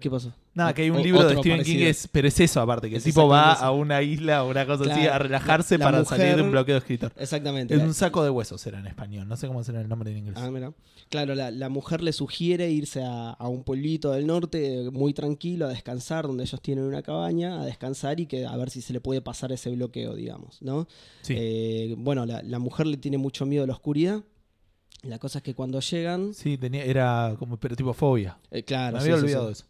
¿Qué 0.00 0.10
pasó? 0.10 0.34
Nada, 0.52 0.72
que 0.74 0.82
hay 0.82 0.90
un 0.90 0.98
O- 0.98 1.02
libro 1.02 1.22
de 1.26 1.34
Stephen 1.34 1.52
parecido. 1.58 1.78
King, 1.78 1.86
es, 1.86 2.08
pero 2.12 2.28
es 2.28 2.38
eso 2.38 2.60
aparte, 2.60 2.90
que 2.90 2.96
el 2.96 3.02
tipo 3.02 3.26
va 3.26 3.52
exactamente 3.52 3.66
a 3.66 3.70
una 3.80 4.02
isla 4.02 4.44
o 4.44 4.50
una 4.50 4.66
cosa 4.66 4.92
así 4.92 5.06
a 5.06 5.18
relajarse 5.18 5.78
La 5.78 5.84
para 5.86 5.98
mujer- 6.00 6.18
salir 6.18 6.36
de 6.36 6.42
un 6.42 6.50
bloqueo 6.50 6.74
de 6.74 6.78
escritor. 6.80 7.12
Exactamente. 7.16 7.74
Es 7.74 7.80
un 7.82 7.94
saco 7.94 8.22
de 8.22 8.28
huesos 8.30 8.64
era 8.66 8.78
en 8.78 8.86
español, 8.86 9.26
no 9.26 9.36
sé 9.36 9.46
cómo 9.48 9.64
será 9.64 9.80
el 9.80 9.88
nombre 9.88 10.10
en 10.12 10.18
inglés. 10.18 10.36
Ah, 10.38 10.50
mira. 10.50 10.72
Claro, 11.08 11.34
la, 11.34 11.50
la 11.50 11.68
mujer 11.70 12.02
le 12.02 12.12
sugiere 12.12 12.70
irse 12.70 13.02
a, 13.02 13.30
a 13.30 13.48
un 13.48 13.64
pueblito 13.64 14.12
del 14.12 14.26
norte 14.26 14.90
muy 14.92 15.14
tranquilo 15.14 15.66
a 15.66 15.70
descansar, 15.70 16.26
donde 16.26 16.44
ellos 16.44 16.60
tienen 16.60 16.84
una 16.84 17.02
cabaña, 17.02 17.62
a 17.62 17.64
descansar 17.64 18.20
y 18.20 18.26
que 18.26 18.44
a 18.46 18.56
ver 18.56 18.68
si 18.70 18.80
se 18.82 18.92
le 18.92 19.00
puede 19.00 19.22
pasar 19.22 19.50
ese 19.52 19.70
bloqueo, 19.70 20.14
digamos, 20.14 20.60
¿no? 20.60 20.86
sí. 21.22 21.34
Eh, 21.36 21.94
bueno, 21.98 22.26
la, 22.26 22.42
la 22.42 22.58
mujer 22.58 22.86
le 22.86 22.96
tiene 22.98 23.16
mucho 23.16 23.46
miedo 23.46 23.64
a 23.64 23.66
la 23.66 23.72
oscuridad 23.72 24.22
La 25.04 25.18
cosa 25.18 25.38
es 25.38 25.42
que 25.44 25.54
cuando 25.54 25.80
llegan, 25.80 26.34
Sí, 26.34 26.56
tenía, 26.58 26.84
era 26.84 27.34
como, 27.38 27.56
pero 27.58 27.76
tipo 27.76 27.92
fobia. 27.92 28.38
eh, 28.50 28.62
claro, 28.62 28.96
Me 28.96 29.02
había 29.02 29.16
sí, 29.16 29.22
olvidado 29.22 29.46
sí. 29.48 29.52
eso. 29.52 29.64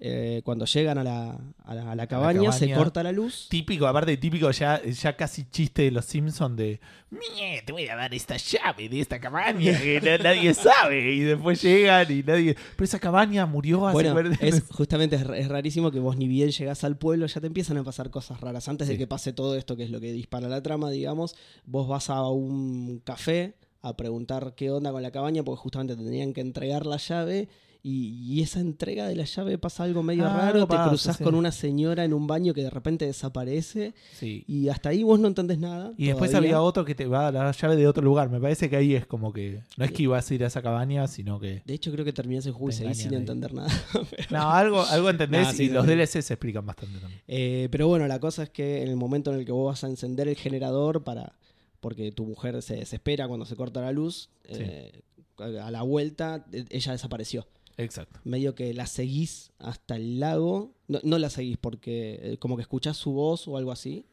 Eh, 0.00 0.42
cuando 0.44 0.64
llegan 0.64 0.96
a 0.98 1.02
la, 1.02 1.36
a 1.64 1.74
la- 1.74 1.90
a 1.90 1.94
la 1.96 2.06
cabaña, 2.06 2.52
se 2.52 2.66
cabaña. 2.66 2.76
corta 2.76 3.02
la 3.02 3.10
luz. 3.10 3.48
Típico, 3.50 3.84
aparte 3.88 4.16
típico, 4.16 4.48
ya, 4.52 4.80
ya 4.84 5.16
casi 5.16 5.44
chiste 5.50 5.82
de 5.82 5.90
los 5.90 6.04
Simpsons 6.04 6.56
de 6.56 6.80
"Mie, 7.10 7.62
te 7.66 7.72
voy 7.72 7.88
a 7.88 7.96
dar 7.96 8.14
esta 8.14 8.36
llave 8.36 8.88
de 8.88 9.00
esta 9.00 9.18
cabaña 9.18 9.76
que 9.76 10.00
na- 10.00 10.18
nadie 10.18 10.54
sabe. 10.54 11.14
Y 11.14 11.20
después 11.20 11.60
llegan 11.60 12.06
y 12.12 12.22
nadie. 12.22 12.54
Pero 12.76 12.84
esa 12.84 13.00
cabaña 13.00 13.44
murió 13.46 13.88
hace 13.88 13.94
Bueno, 13.94 14.12
40 14.12 14.46
es, 14.46 14.62
justamente 14.70 15.16
es, 15.16 15.22
es 15.34 15.48
rarísimo 15.48 15.90
que 15.90 15.98
vos 15.98 16.16
ni 16.16 16.28
bien 16.28 16.50
llegás 16.52 16.84
al 16.84 16.96
pueblo, 16.96 17.26
ya 17.26 17.40
te 17.40 17.48
empiezan 17.48 17.76
a 17.78 17.82
pasar 17.82 18.08
cosas 18.10 18.40
raras. 18.40 18.68
Antes 18.68 18.86
de 18.86 18.96
que 18.98 19.08
pase 19.08 19.32
todo 19.32 19.56
esto, 19.56 19.76
que 19.76 19.82
es 19.82 19.90
lo 19.90 19.98
que 20.00 20.12
dispara 20.12 20.46
la 20.48 20.62
trama, 20.62 20.90
digamos, 20.90 21.34
vos 21.64 21.88
vas 21.88 22.08
a 22.08 22.22
un 22.28 23.00
café 23.04 23.56
a 23.80 23.96
preguntar 23.96 24.54
qué 24.56 24.70
onda 24.70 24.92
con 24.92 25.02
la 25.02 25.10
cabaña, 25.10 25.42
porque 25.44 25.60
justamente 25.60 25.96
te 25.96 26.04
tenían 26.04 26.32
que 26.32 26.40
entregar 26.40 26.86
la 26.86 26.96
llave. 26.96 27.48
Y, 27.80 28.08
y 28.34 28.42
esa 28.42 28.58
entrega 28.58 29.06
de 29.06 29.14
la 29.14 29.22
llave 29.24 29.56
pasa 29.56 29.84
algo 29.84 30.02
medio 30.02 30.26
Ah, 30.26 30.50
raro. 30.52 30.66
Te 30.66 30.98
sí. 30.98 31.22
con 31.22 31.36
una 31.36 31.52
señora 31.52 32.04
en 32.04 32.12
un 32.12 32.26
baño 32.26 32.52
que 32.52 32.62
de 32.64 32.70
repente 32.70 33.06
desaparece. 33.06 33.94
Sí. 34.14 34.42
Y 34.48 34.68
hasta 34.68 34.88
ahí 34.88 35.04
vos 35.04 35.20
no 35.20 35.28
entendés 35.28 35.60
nada. 35.60 35.92
Y 35.96 36.06
después 36.08 36.34
había 36.34 36.60
otro 36.60 36.84
que 36.84 36.96
te 36.96 37.06
va 37.06 37.28
a 37.28 37.32
dar 37.32 37.46
la 37.46 37.52
llave 37.52 37.76
de 37.76 37.86
otro 37.86 38.02
lugar. 38.02 38.30
Me 38.30 38.40
parece 38.40 38.68
que 38.68 38.74
ahí 38.76 38.96
es 38.96 39.06
como 39.06 39.32
que. 39.32 39.62
No 39.76 39.84
es 39.84 39.92
que 39.92 40.02
ibas 40.02 40.28
a 40.28 40.34
ir 40.34 40.42
a 40.42 40.48
esa 40.48 40.60
cabaña, 40.60 41.06
sino 41.06 41.38
que. 41.38 41.62
De 41.64 41.74
hecho, 41.74 41.92
creo 41.92 42.04
que 42.04 42.12
terminás 42.12 42.44
el 42.46 42.52
juego 42.52 42.70
y 42.70 42.72
sin 42.72 42.88
ahí. 42.88 43.14
entender 43.14 43.54
nada. 43.54 43.70
No, 44.30 44.50
algo, 44.50 44.82
algo 44.82 45.08
entendés 45.10 45.48
sí, 45.56 45.64
y 45.66 45.68
los. 45.68 45.86
DLC 45.86 46.20
se 46.20 46.34
explican 46.34 46.66
bastante 46.66 46.98
también. 46.98 47.20
Eh, 47.28 47.68
pero 47.70 47.86
bueno, 47.86 48.08
la 48.08 48.18
cosa 48.18 48.42
es 48.42 48.50
que 48.50 48.82
en 48.82 48.88
el 48.88 48.96
momento 48.96 49.32
en 49.32 49.38
el 49.38 49.44
que 49.46 49.52
vos 49.52 49.66
vas 49.72 49.84
a 49.84 49.86
encender 49.86 50.26
el 50.26 50.34
generador 50.36 51.04
para 51.04 51.32
porque 51.80 52.12
tu 52.12 52.24
mujer 52.24 52.60
se 52.62 52.76
desespera 52.76 53.28
cuando 53.28 53.46
se 53.46 53.56
corta 53.56 53.80
la 53.80 53.92
luz, 53.92 54.30
eh, 54.44 55.02
a 55.38 55.70
la 55.70 55.82
vuelta 55.82 56.46
eh, 56.52 56.64
ella 56.70 56.92
desapareció. 56.92 57.46
Exacto. 57.76 58.20
Medio 58.24 58.54
que 58.54 58.74
la 58.74 58.86
seguís 58.86 59.52
hasta 59.58 59.96
el 59.96 60.18
lago. 60.18 60.74
No, 60.88 60.98
no 61.04 61.18
la 61.18 61.30
seguís 61.30 61.58
porque 61.58 62.18
eh, 62.22 62.38
como 62.38 62.56
que 62.56 62.62
escuchás 62.62 62.96
su 62.96 63.12
voz 63.12 63.46
o 63.46 63.56
algo 63.56 63.70
así 63.70 64.06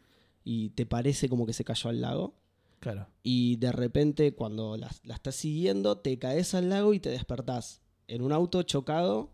y 0.44 0.70
te 0.70 0.86
parece 0.86 1.30
como 1.30 1.48
que 1.48 1.54
se 1.54 1.64
cayó 1.64 1.90
al 1.90 2.02
lago. 2.02 2.36
Claro. 2.80 3.08
Y 3.24 3.56
de 3.56 3.72
repente 3.72 4.36
cuando 4.36 4.78
la, 4.78 4.92
la 5.04 5.16
estás 5.16 5.36
siguiendo 5.36 5.98
te 5.98 6.20
caes 6.20 6.54
al 6.54 6.70
lago 6.70 6.94
y 6.94 7.00
te 7.00 7.10
despertás 7.10 7.82
en 8.08 8.22
un 8.22 8.32
auto 8.32 8.62
chocado 8.62 9.32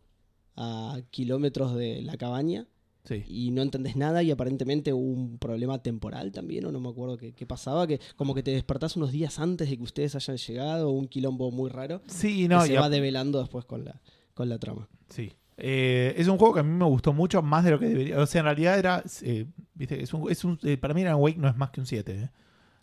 a 0.56 1.02
kilómetros 1.12 1.76
de 1.76 2.02
la 2.02 2.16
cabaña 2.16 2.68
Sí. 3.04 3.24
y 3.28 3.50
no 3.52 3.62
entendés 3.64 3.96
nada 3.96 4.22
y 4.22 4.30
aparentemente 4.30 4.94
hubo 4.94 5.02
un 5.14 5.38
problema 5.40 5.82
temporal 5.82 6.32
también, 6.32 6.66
o 6.66 6.72
no 6.72 6.80
me 6.80 6.90
acuerdo 6.90 7.18
qué, 7.18 7.34
qué 7.34 7.46
pasaba, 7.48 7.88
que 7.88 8.00
como 8.16 8.36
que 8.36 8.44
te 8.44 8.52
despertás 8.52 8.96
unos 8.96 9.12
días 9.12 9.40
antes 9.40 9.70
de 9.70 9.78
que 9.78 9.84
ustedes 9.84 10.16
hayan 10.16 10.38
llegado, 10.38 10.92
un 10.92 11.08
quilombo 11.08 11.50
muy 11.52 11.70
raro, 11.70 12.02
Sí, 12.08 12.48
no, 12.48 12.62
que 12.62 12.68
se 12.68 12.78
va 12.80 12.90
develando 12.90 13.40
después 13.40 13.66
con 13.66 13.84
la, 13.86 14.00
con 14.34 14.50
la 14.50 14.60
trama. 14.60 14.88
Sí. 15.10 15.34
Eh, 15.58 16.14
es 16.18 16.28
un 16.28 16.38
juego 16.38 16.56
que 16.56 16.60
a 16.62 16.64
mí 16.64 16.72
me 16.76 16.86
gustó 16.86 17.14
mucho, 17.14 17.42
más 17.44 17.64
de 17.64 17.72
lo 17.72 17.80
que 17.80 17.88
debería. 17.88 18.20
O 18.20 18.26
sea, 18.26 18.40
en 18.40 18.46
realidad 18.46 18.80
era. 18.80 19.04
eh, 19.22 19.46
viste, 19.76 20.02
es 20.02 20.12
un, 20.14 20.32
es 20.32 20.44
un, 20.44 20.58
eh, 20.64 20.78
para 20.78 20.94
mí, 20.96 21.02
Alan 21.04 21.18
Wake 21.20 21.38
no 21.38 21.48
es 21.48 21.56
más 21.56 21.70
que 21.72 21.80
un 21.82 21.86
7. 21.86 22.12
eh. 22.14 22.30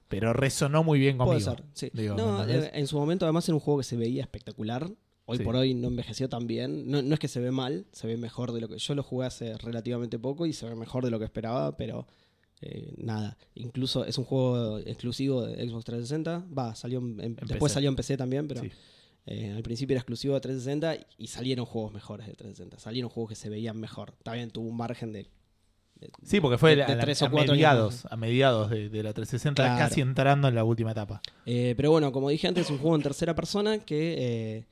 Pero 0.09 0.33
resonó 0.33 0.85
muy 0.85 0.99
bien 0.99 1.19
conmigo. 1.19 1.33
Puede 1.39 1.57
ser, 1.57 1.65
sí. 1.75 1.91
digo, 1.93 2.17
no, 2.17 2.45
en 2.49 2.87
su 2.87 2.97
momento 2.99 3.25
además 3.27 3.49
era 3.49 3.55
un 3.57 3.61
juego 3.61 3.79
que 3.79 3.85
se 3.85 3.97
veía 3.97 4.23
espectacular. 4.23 4.91
Hoy 5.31 5.37
Sí. 5.39 5.45
por 5.45 5.57
hoy 5.57 5.75
no 5.75 5.89
envejeció 5.89 6.29
tan 6.31 6.47
bien. 6.47 6.91
No, 6.91 7.03
no 7.03 7.13
es 7.13 7.21
que 7.21 7.29
se 7.29 7.39
ve 7.39 7.51
mal, 7.51 7.85
se 7.93 8.07
ve 8.07 8.17
mejor 8.17 8.53
de 8.53 8.63
lo 8.63 8.69
que... 8.69 8.79
Yo 8.79 8.95
lo 8.95 9.03
jugué 9.03 9.27
hace 9.27 9.59
relativamente 9.59 10.19
poco 10.19 10.47
y 10.47 10.55
se 10.55 10.67
ve 10.67 10.75
mejor 10.75 11.05
de 11.05 11.11
lo 11.11 11.19
que 11.19 11.27
esperaba, 11.27 11.77
pero 11.77 12.07
eh, 12.63 12.95
nada. 12.97 13.37
Incluso 13.55 14.07
es 14.07 14.17
un 14.17 14.25
juego 14.25 14.79
exclusivo 14.79 15.43
de 15.47 15.69
Xbox 15.69 15.85
360. 15.85 16.47
Va, 16.59 16.75
salió 16.75 16.99
en- 17.01 17.21
en- 17.21 17.37
después 17.47 17.73
salió 17.73 17.91
en 17.91 17.97
PC 17.97 18.17
también, 18.17 18.49
pero 18.49 18.63
Sí. 18.63 18.71
eh, 19.27 19.53
al 19.55 19.63
principio 19.63 19.93
era 19.95 20.01
exclusivo 20.01 20.33
de 20.35 20.41
360 20.41 20.97
y 21.19 21.27
salieron 21.27 21.67
juegos 21.67 21.93
mejores 21.93 22.27
de 22.27 22.33
360. 22.33 22.79
Salieron 22.79 23.11
juegos 23.11 23.29
que 23.29 23.37
se 23.37 23.51
veían 23.51 23.79
mejor. 23.79 24.15
También 24.23 24.51
tuvo 24.51 24.67
un 24.71 24.77
margen 24.79 25.13
de... 25.13 25.29
de- 26.01 26.11
Sí, 26.25 26.41
porque 26.41 26.57
fue 26.57 26.75
de- 26.75 26.85
a, 26.85 26.87
de 26.87 26.97
la- 26.97 27.03
tres 27.03 27.21
o 27.21 27.27
a 27.27 27.31
cuatro 27.31 27.53
mediados, 27.53 28.07
a 28.11 28.17
mediados 28.17 28.71
de, 28.71 28.89
la 29.03 29.13
360, 29.13 29.63
Claro. 29.63 29.79
casi 29.79 30.01
entrando 30.01 30.49
en 30.49 30.55
la 30.55 30.65
última 30.65 30.93
etapa. 30.93 31.21
Eh, 31.45 31.75
pero 31.77 31.91
bueno, 31.91 32.13
como 32.13 32.31
dije 32.31 32.49
antes, 32.49 32.65
es 32.65 32.71
un 32.71 32.79
juego 32.79 32.97
en 32.97 33.03
tercera 33.03 33.35
persona 33.35 33.79
que 33.81 34.65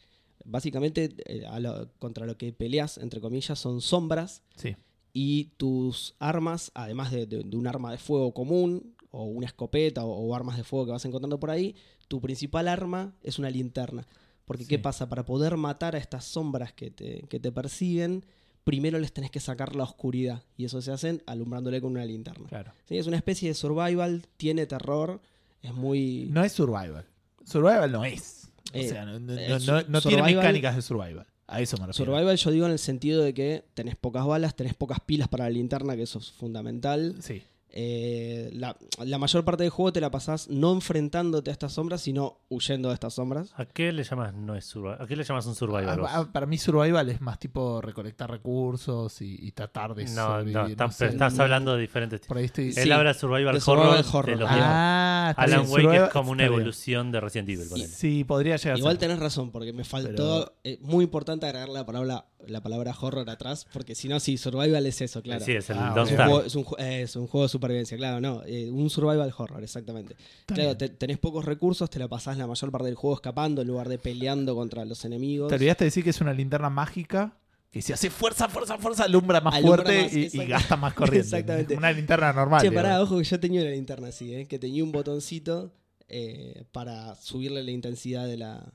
básicamente 0.46 1.14
eh, 1.26 1.44
a 1.46 1.58
lo- 1.60 1.90
contra 1.98 2.26
lo 2.26 2.36
que 2.38 2.52
peleas, 2.52 2.98
entre 2.98 3.20
comillas, 3.20 3.58
son 3.58 3.80
sombras 3.80 4.42
Sí. 4.56 4.76
y 5.12 5.44
tus 5.56 6.14
armas, 6.18 6.70
además 6.74 7.10
de, 7.10 7.26
de- 7.26 7.42
de 7.44 7.56
un 7.56 7.66
arma 7.66 7.90
de 7.92 7.98
fuego 7.98 8.32
común 8.32 8.94
o 9.10 9.24
una 9.24 9.46
escopeta 9.46 10.04
o, 10.04 10.10
o 10.10 10.34
armas 10.34 10.56
de 10.56 10.64
fuego 10.64 10.86
que 10.86 10.92
vas 10.92 11.04
encontrando 11.04 11.38
por 11.40 11.50
ahí, 11.50 11.74
tu 12.08 12.20
principal 12.20 12.68
arma 12.68 13.14
es 13.22 13.38
una 13.38 13.50
linterna. 13.50 14.06
Porque 14.44 14.62
Sí. 14.64 14.68
¿qué 14.68 14.78
pasa? 14.78 15.08
Para 15.08 15.24
poder 15.24 15.56
matar 15.56 15.96
a 15.96 15.98
estas 15.98 16.24
sombras 16.24 16.72
que 16.72 16.90
te, 16.90 17.24
que 17.28 17.40
te 17.40 17.50
persiguen, 17.50 18.24
primero 18.62 18.98
les 18.98 19.12
tenés 19.12 19.30
que 19.30 19.40
sacar 19.40 19.74
la 19.74 19.82
oscuridad. 19.84 20.44
Y 20.56 20.64
eso 20.66 20.80
se 20.82 20.92
hacen 20.92 21.22
alumbrándole 21.26 21.80
con 21.80 21.92
una 21.92 22.04
linterna. 22.04 22.46
Claro. 22.48 22.72
Sí, 22.84 22.96
es 22.96 23.06
una 23.08 23.16
especie 23.16 23.48
de 23.48 23.54
survival, 23.54 24.26
tiene 24.36 24.66
terror, 24.66 25.20
es 25.62 25.74
muy... 25.74 26.28
No 26.30 26.44
es 26.44 26.52
survival. 26.52 27.06
Survival 27.44 27.90
no 27.90 28.04
es. 28.04 28.45
O 28.74 28.78
Eh, 28.78 28.88
sea, 28.88 29.04
no, 29.04 29.18
no- 29.20 29.32
eh, 29.34 29.58
no- 29.66 29.82
no- 29.88 30.00
tiene 30.00 30.22
mecánicas 30.22 30.76
de 30.76 30.82
survival. 30.82 31.26
A 31.48 31.60
eso 31.60 31.76
me 31.78 31.86
refiero. 31.86 32.10
Survival 32.12 32.36
yo 32.36 32.50
digo 32.50 32.66
en 32.66 32.72
el 32.72 32.78
sentido 32.80 33.22
de 33.22 33.32
que 33.32 33.64
tenés 33.74 33.94
pocas 33.94 34.26
balas, 34.26 34.56
tenés 34.56 34.74
pocas 34.74 34.98
pilas 35.00 35.28
para 35.28 35.44
la 35.44 35.50
linterna, 35.50 35.94
que 35.94 36.02
eso 36.02 36.18
es 36.18 36.32
fundamental. 36.32 37.14
Sí. 37.20 37.42
Eh, 37.78 38.48
la, 38.54 38.74
la 39.04 39.18
mayor 39.18 39.44
parte 39.44 39.62
del 39.64 39.70
juego 39.70 39.92
te 39.92 40.00
la 40.00 40.10
pasás 40.10 40.48
no 40.48 40.72
enfrentándote 40.72 41.50
a 41.50 41.52
estas 41.52 41.74
sombras, 41.74 42.00
sino 42.00 42.38
huyendo 42.48 42.88
de 42.88 42.94
estas 42.94 43.12
sombras. 43.12 43.52
¿A 43.54 43.66
qué 43.66 43.92
le 43.92 44.02
llamas 44.02 44.32
no 44.32 44.54
es 44.56 44.64
survival? 44.64 44.96
¿A 44.98 45.06
qué 45.06 45.14
le 45.14 45.24
llamas 45.24 45.44
un 45.44 45.54
survival? 45.54 46.00
Ah, 46.06 46.10
ah, 46.20 46.28
para 46.32 46.46
mí 46.46 46.56
survival 46.56 47.10
es 47.10 47.20
más 47.20 47.38
tipo 47.38 47.82
recolectar 47.82 48.30
recursos 48.30 49.20
y, 49.20 49.36
y 49.46 49.52
tratar 49.52 49.94
de 49.94 50.04
no, 50.06 50.10
sobrevivir, 50.26 50.54
no, 50.56 50.62
no 50.62 50.68
estás, 50.68 50.96
sé. 50.96 51.06
estás 51.08 51.38
hablando 51.38 51.74
de 51.74 51.82
diferentes 51.82 52.18
tipos. 52.22 52.38
Sí. 52.54 52.70
Él 52.76 52.92
habla 52.92 53.12
de 53.12 53.18
survival 53.18 53.54
de 53.54 53.62
horror, 53.66 54.02
survival 54.02 54.02
de 54.02 54.16
horror. 54.18 54.38
los 54.40 54.48
Ah, 54.50 55.26
está 55.32 55.42
Alan 55.42 55.60
bien, 55.60 55.70
Wake 55.72 55.82
survival- 55.82 56.06
es 56.06 56.12
como 56.14 56.30
una 56.30 56.42
está 56.44 56.50
bien. 56.50 56.60
evolución 56.60 57.12
de 57.12 57.20
Resident 57.20 57.48
Evil. 57.50 57.86
Sí, 57.88 58.24
podría 58.24 58.56
llegar 58.56 58.76
a 58.76 58.78
Igual 58.78 58.94
ser. 58.94 59.00
tenés 59.00 59.18
razón, 59.18 59.50
porque 59.50 59.74
me 59.74 59.84
faltó. 59.84 60.54
eh, 60.64 60.78
muy 60.80 61.04
importante 61.04 61.44
agregar 61.44 61.68
la 61.68 61.84
palabra, 61.84 62.24
la 62.48 62.60
palabra 62.62 62.94
horror 63.00 63.28
atrás, 63.30 63.66
porque 63.72 63.94
si 63.94 64.08
no, 64.08 64.18
sí, 64.20 64.36
survival 64.38 64.84
es 64.86 65.00
eso, 65.00 65.22
claro. 65.22 65.44
Sí, 65.44 65.52
es 65.52 65.68
el 65.70 65.76
Ah, 65.78 65.92
Don't 65.94 66.10
Es 66.10 66.12
un, 66.12 66.16
juego, 66.16 66.30
Starve. 66.42 66.46
es, 66.46 66.54
un, 66.56 66.64
ju- 66.64 66.76
eh, 66.78 67.02
es 67.02 67.16
un 67.16 67.26
juego 67.26 67.44
de 67.44 67.48
supervivencia, 67.48 67.96
claro, 67.96 68.20
no. 68.20 68.42
eh, 68.46 68.70
un 68.70 68.88
survival 68.90 69.32
horror, 69.36 69.62
exactamente. 69.62 70.16
Está 70.40 70.54
claro, 70.54 70.76
te- 70.76 70.88
tenés 70.88 71.18
pocos 71.18 71.44
recursos, 71.44 71.88
te 71.90 71.98
la 71.98 72.08
pasás 72.08 72.36
la 72.38 72.46
mayor 72.46 72.70
parte 72.70 72.86
del 72.86 72.94
juego 72.94 73.16
escapando 73.16 73.62
en 73.62 73.68
lugar 73.68 73.88
de 73.88 73.98
peleando 73.98 74.54
contra 74.54 74.84
los 74.84 75.04
enemigos. 75.04 75.48
Te 75.48 75.54
olvidaste 75.56 75.84
de 75.84 75.86
decir 75.88 76.04
que 76.04 76.10
es 76.10 76.20
una 76.20 76.32
linterna 76.32 76.70
mágica 76.70 77.36
que 77.70 77.82
si 77.82 77.92
hace 77.92 78.08
fuerza, 78.08 78.48
fuerza, 78.48 78.78
fuerza, 78.78 79.04
alumbra 79.04 79.40
más 79.40 79.54
Alumbra 79.54 79.84
fuerte 79.84 80.02
más, 80.04 80.34
y- 80.34 80.46
gasta 80.46 80.76
más 80.76 80.94
corriente. 80.94 81.26
Exactamente. 81.26 81.76
Una 81.76 81.92
linterna 81.92 82.32
normal. 82.32 82.62
Che, 82.62 82.72
pará, 82.72 83.02
ojo 83.02 83.18
que 83.18 83.24
yo 83.24 83.38
tenía 83.40 83.60
una 83.60 83.70
linterna 83.70 84.08
así, 84.08 84.34
¿eh? 84.34 84.46
que 84.46 84.58
tenía 84.58 84.82
un 84.82 84.92
botoncito 84.92 85.72
eh, 86.08 86.64
para 86.72 87.14
subirle 87.16 87.62
la 87.64 87.70
intensidad 87.72 88.26
de 88.26 88.36
la, 88.38 88.72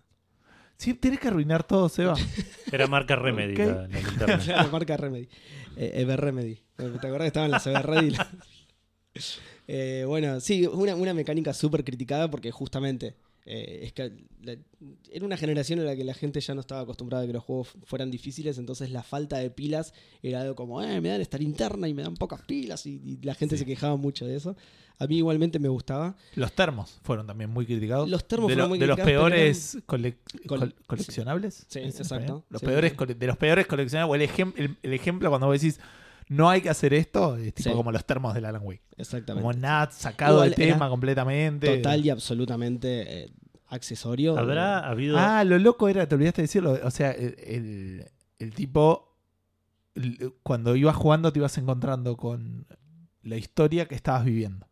Sí, 0.82 0.96
tenés 0.96 1.20
que 1.20 1.28
arruinar 1.28 1.64
todo, 1.64 1.90
Seba. 1.90 2.16
Era 2.72 2.88
marca 2.88 3.16
Remedy 3.16 3.54
Ok. 3.54 3.60
la, 3.60 3.88
la 3.88 4.00
linterna. 4.00 4.44
la 4.64 4.68
marca 4.68 4.98
Remedy. 4.98 5.30
Eh, 5.78 5.92
Ever 5.94 6.20
Remedy. 6.20 6.60
¿Te 6.76 6.86
acordás 6.86 7.20
que 7.20 7.28
estaban 7.28 7.52
las 7.52 7.68
Ever 7.68 7.86
Ready? 7.86 8.16
Eh, 9.68 10.06
bueno, 10.08 10.40
sí, 10.40 10.66
una, 10.66 10.96
una 10.96 11.14
mecánica 11.14 11.54
súper 11.54 11.84
criticada 11.84 12.30
porque 12.32 12.50
justamente 12.52 13.14
eh, 13.46 13.80
es 13.84 13.94
que 13.94 14.12
la- 14.44 14.56
era 15.12 15.26
una 15.26 15.38
generación 15.38 15.80
en 15.80 15.86
la 15.86 15.96
que 15.96 16.04
la 16.04 16.14
gente 16.14 16.40
ya 16.42 16.54
no 16.54 16.62
estaba 16.62 16.82
acostumbrada 16.82 17.24
a 17.24 17.28
que 17.28 17.34
los 17.34 17.44
juegos 17.44 17.70
fueran 17.86 18.12
difíciles, 18.12 18.58
entonces 18.58 18.92
la 18.92 19.04
falta 19.04 19.38
de 19.38 19.50
pilas 19.50 19.94
era 20.22 20.42
algo 20.42 20.56
como, 20.56 20.82
eh, 20.82 21.02
me 21.02 21.10
dan 21.10 21.22
esta 21.22 21.38
linterna 21.38 21.88
y 21.88 21.94
me 21.94 22.04
dan 22.04 22.16
pocas 22.16 22.42
pilas 22.44 22.86
y, 22.86 23.02
y 23.04 23.18
la 23.24 23.34
gente 23.36 23.56
Sí. 23.56 23.60
se 23.62 23.66
quejaba 23.66 23.96
mucho 23.98 24.26
de 24.26 24.36
eso. 24.36 24.56
A 25.00 25.08
mí 25.08 25.18
igualmente 25.18 25.58
me 25.58 25.68
gustaba. 25.70 26.16
Los 26.36 26.54
termos 26.54 27.00
fueron 27.02 27.26
también 27.26 27.50
muy 27.50 27.66
criticados. 27.66 28.08
Los 28.08 28.28
termos 28.28 28.50
de, 28.50 28.54
fueron 28.54 28.66
lo- 28.66 28.70
muy 28.70 28.78
de 28.80 28.86
los 28.86 28.96
criticados, 28.98 29.30
peores 29.32 29.78
Col- 29.88 30.16
col- 30.46 30.76
coleccionables. 30.86 31.66
Sí, 31.68 31.80
¿Es 31.80 31.96
en 31.96 32.02
exacto. 32.02 32.44
Los 32.52 32.60
Sí. 32.60 32.68
peores 32.68 32.94
de 33.18 33.28
los 33.28 33.38
peores 33.38 33.66
coleccionables. 33.66 34.22
El, 34.22 34.30
ejem- 34.30 34.54
el- 34.58 34.78
el 34.84 34.94
ejemplo 34.94 35.30
cuando 35.30 35.48
vos 35.48 35.60
decís 35.60 35.80
no 36.32 36.50
hay 36.50 36.62
que 36.62 36.70
hacer 36.70 36.94
esto, 36.94 37.36
es 37.36 37.54
tipo 37.54 37.70
Sí. 37.72 37.76
como 37.76 37.92
los 37.92 38.06
termos 38.06 38.34
del 38.34 38.46
Alan 38.46 38.62
Wake. 38.64 38.82
Exactamente. 38.96 39.42
Como 39.46 39.54
nada 39.60 39.92
sacado 39.92 40.36
Igual 40.36 40.50
del 40.52 40.56
tema 40.70 40.88
completamente. 40.90 41.76
Total 41.78 42.06
y 42.06 42.10
absolutamente 42.10 43.24
eh, 43.26 43.34
accesorio. 43.68 44.38
¿Habrá 44.38 44.80
habido 44.88 45.18
Ah, 45.20 45.44
lo 45.44 45.60
loco 45.60 45.90
era, 45.90 46.08
te 46.08 46.16
olvidaste 46.16 46.42
de 46.42 46.44
decirlo. 46.44 46.80
O 46.84 46.92
sea, 46.92 47.12
el, 47.12 47.36
el- 47.40 48.06
el 48.40 48.54
tipo, 48.54 49.18
el- 49.96 50.34
cuando 50.44 50.76
ibas 50.78 50.96
jugando, 50.96 51.34
te 51.34 51.40
ibas 51.40 51.58
encontrando 51.58 52.16
con 52.16 52.66
la 53.24 53.36
historia 53.36 53.88
que 53.88 53.96
estabas 53.96 54.24
viviendo. 54.24 54.68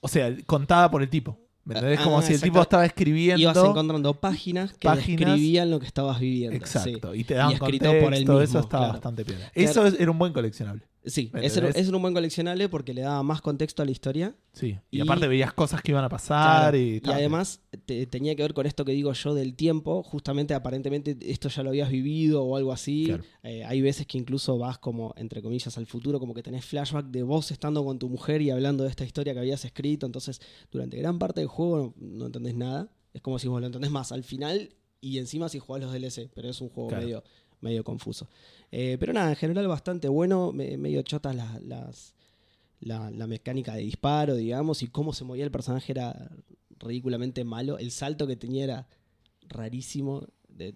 O 0.00 0.08
sea, 0.08 0.34
contada 0.46 0.90
por 0.90 1.02
el 1.02 1.08
tipo. 1.08 1.38
¿Me 1.64 1.74
entendés? 1.74 2.00
Ah, 2.00 2.04
Como 2.04 2.22
si 2.22 2.32
el 2.32 2.40
tipo 2.40 2.60
estaba 2.62 2.86
escribiendo. 2.86 3.40
Ibas 3.40 3.56
encontrando 3.56 4.14
páginas 4.14 4.72
que 4.72 4.88
páginas- 4.88 5.06
describían 5.34 5.70
lo 5.70 5.78
que 5.78 5.86
estabas 5.86 6.18
viviendo. 6.18 6.56
sí. 6.66 6.78
Exacto. 6.78 7.14
Y 7.14 7.24
te 7.24 7.34
daban 7.34 7.52
Y 7.52 7.54
escrito 7.56 7.84
por 8.00 8.14
él 8.14 8.20
mismo, 8.20 8.40
Eso 8.40 8.58
estaba 8.60 8.84
claro. 8.84 8.92
bastante. 8.94 9.24
Claro. 9.24 9.40
Eso 9.54 9.86
es- 9.86 10.00
era 10.00 10.10
un 10.10 10.18
buen 10.18 10.32
coleccionable. 10.32 10.82
Sí, 11.04 11.30
¿Me 11.32 11.46
ese 11.46 11.60
era, 11.60 11.68
entendés? 11.68 11.76
ese 11.80 11.88
era 11.88 11.96
un 11.96 12.02
buen 12.02 12.12
coleccionable 12.12 12.68
porque 12.68 12.92
le 12.92 13.00
daba 13.00 13.22
más 13.22 13.40
contexto 13.40 13.80
a 13.82 13.86
la 13.86 13.90
historia. 13.90 14.36
Sí. 14.52 14.76
Y, 14.90 14.98
Y- 14.98 15.00
aparte 15.00 15.28
veías 15.28 15.54
cosas 15.54 15.80
que 15.80 15.92
iban 15.92 16.04
a 16.04 16.10
pasar 16.10 16.72
Claro, 16.72 16.76
y, 16.76 16.96
y 16.96 17.00
tal. 17.00 17.14
además 17.14 17.62
te- 17.86 18.04
tenía 18.06 18.36
que 18.36 18.42
ver 18.42 18.52
con 18.52 18.66
esto 18.66 18.84
que 18.84 18.92
digo 18.92 19.10
yo 19.14 19.32
del 19.34 19.54
tiempo. 19.54 20.02
Justamente, 20.02 20.52
aparentemente, 20.52 21.16
esto 21.22 21.48
ya 21.48 21.62
lo 21.62 21.70
habías 21.70 21.88
vivido 21.90 22.42
o 22.44 22.54
algo 22.56 22.70
así. 22.72 23.04
Claro. 23.06 23.24
Eh, 23.42 23.64
hay 23.64 23.80
veces 23.80 24.06
que 24.06 24.18
incluso 24.18 24.58
vas 24.58 24.76
como, 24.76 25.14
entre 25.16 25.40
comillas, 25.40 25.78
al 25.78 25.86
futuro, 25.86 26.20
como 26.20 26.34
que 26.34 26.42
tenés 26.42 26.66
flashback 26.66 27.06
de 27.06 27.22
vos 27.22 27.50
estando 27.50 27.82
con 27.82 27.98
tu 27.98 28.10
mujer 28.10 28.42
y 28.42 28.50
hablando 28.50 28.84
de 28.84 28.90
esta 28.90 29.04
historia 29.06 29.32
que 29.32 29.40
habías 29.40 29.64
escrito. 29.64 30.04
Entonces, 30.04 30.40
durante 30.70 30.98
gran 30.98 31.18
parte 31.18 31.40
del 31.40 31.48
juego 31.48 31.94
no, 31.96 32.18
no 32.18 32.26
entendés 32.26 32.54
nada. 32.56 32.90
Es 33.14 33.22
como 33.22 33.38
si 33.38 33.48
vos 33.48 33.58
lo 33.60 33.66
entendés 33.66 33.90
más 33.90 34.12
al 34.12 34.22
final 34.22 34.74
y 35.00 35.16
encima 35.16 35.48
si 35.48 35.58
jugás 35.60 35.82
los 35.82 35.92
DLC. 35.92 36.28
Pero 36.34 36.50
es 36.50 36.60
un 36.60 36.68
juego 36.68 36.90
Claro. 36.90 37.04
medio, 37.04 37.24
medio 37.62 37.84
confuso. 37.84 38.28
Eh, 38.72 38.96
pero 39.00 39.12
nada, 39.12 39.30
en 39.30 39.36
general 39.36 39.66
bastante 39.68 40.08
bueno. 40.08 40.52
me- 40.52 40.76
medio 40.76 41.02
chotas 41.02 41.34
las... 41.34 41.62
las 41.62 42.14
la, 42.82 43.10
la 43.10 43.26
mecánica 43.26 43.74
de 43.74 43.82
disparo, 43.82 44.34
digamos, 44.36 44.82
y 44.82 44.86
cómo 44.88 45.12
se 45.12 45.24
movía 45.24 45.44
el 45.44 45.50
personaje 45.50 45.92
era 45.92 46.30
ridículamente 46.78 47.44
malo. 47.44 47.76
El 47.76 47.90
salto 47.90 48.26
que 48.26 48.36
tenía 48.36 48.64
era 48.64 48.88
rarísimo. 49.48 50.26
De- 50.48 50.74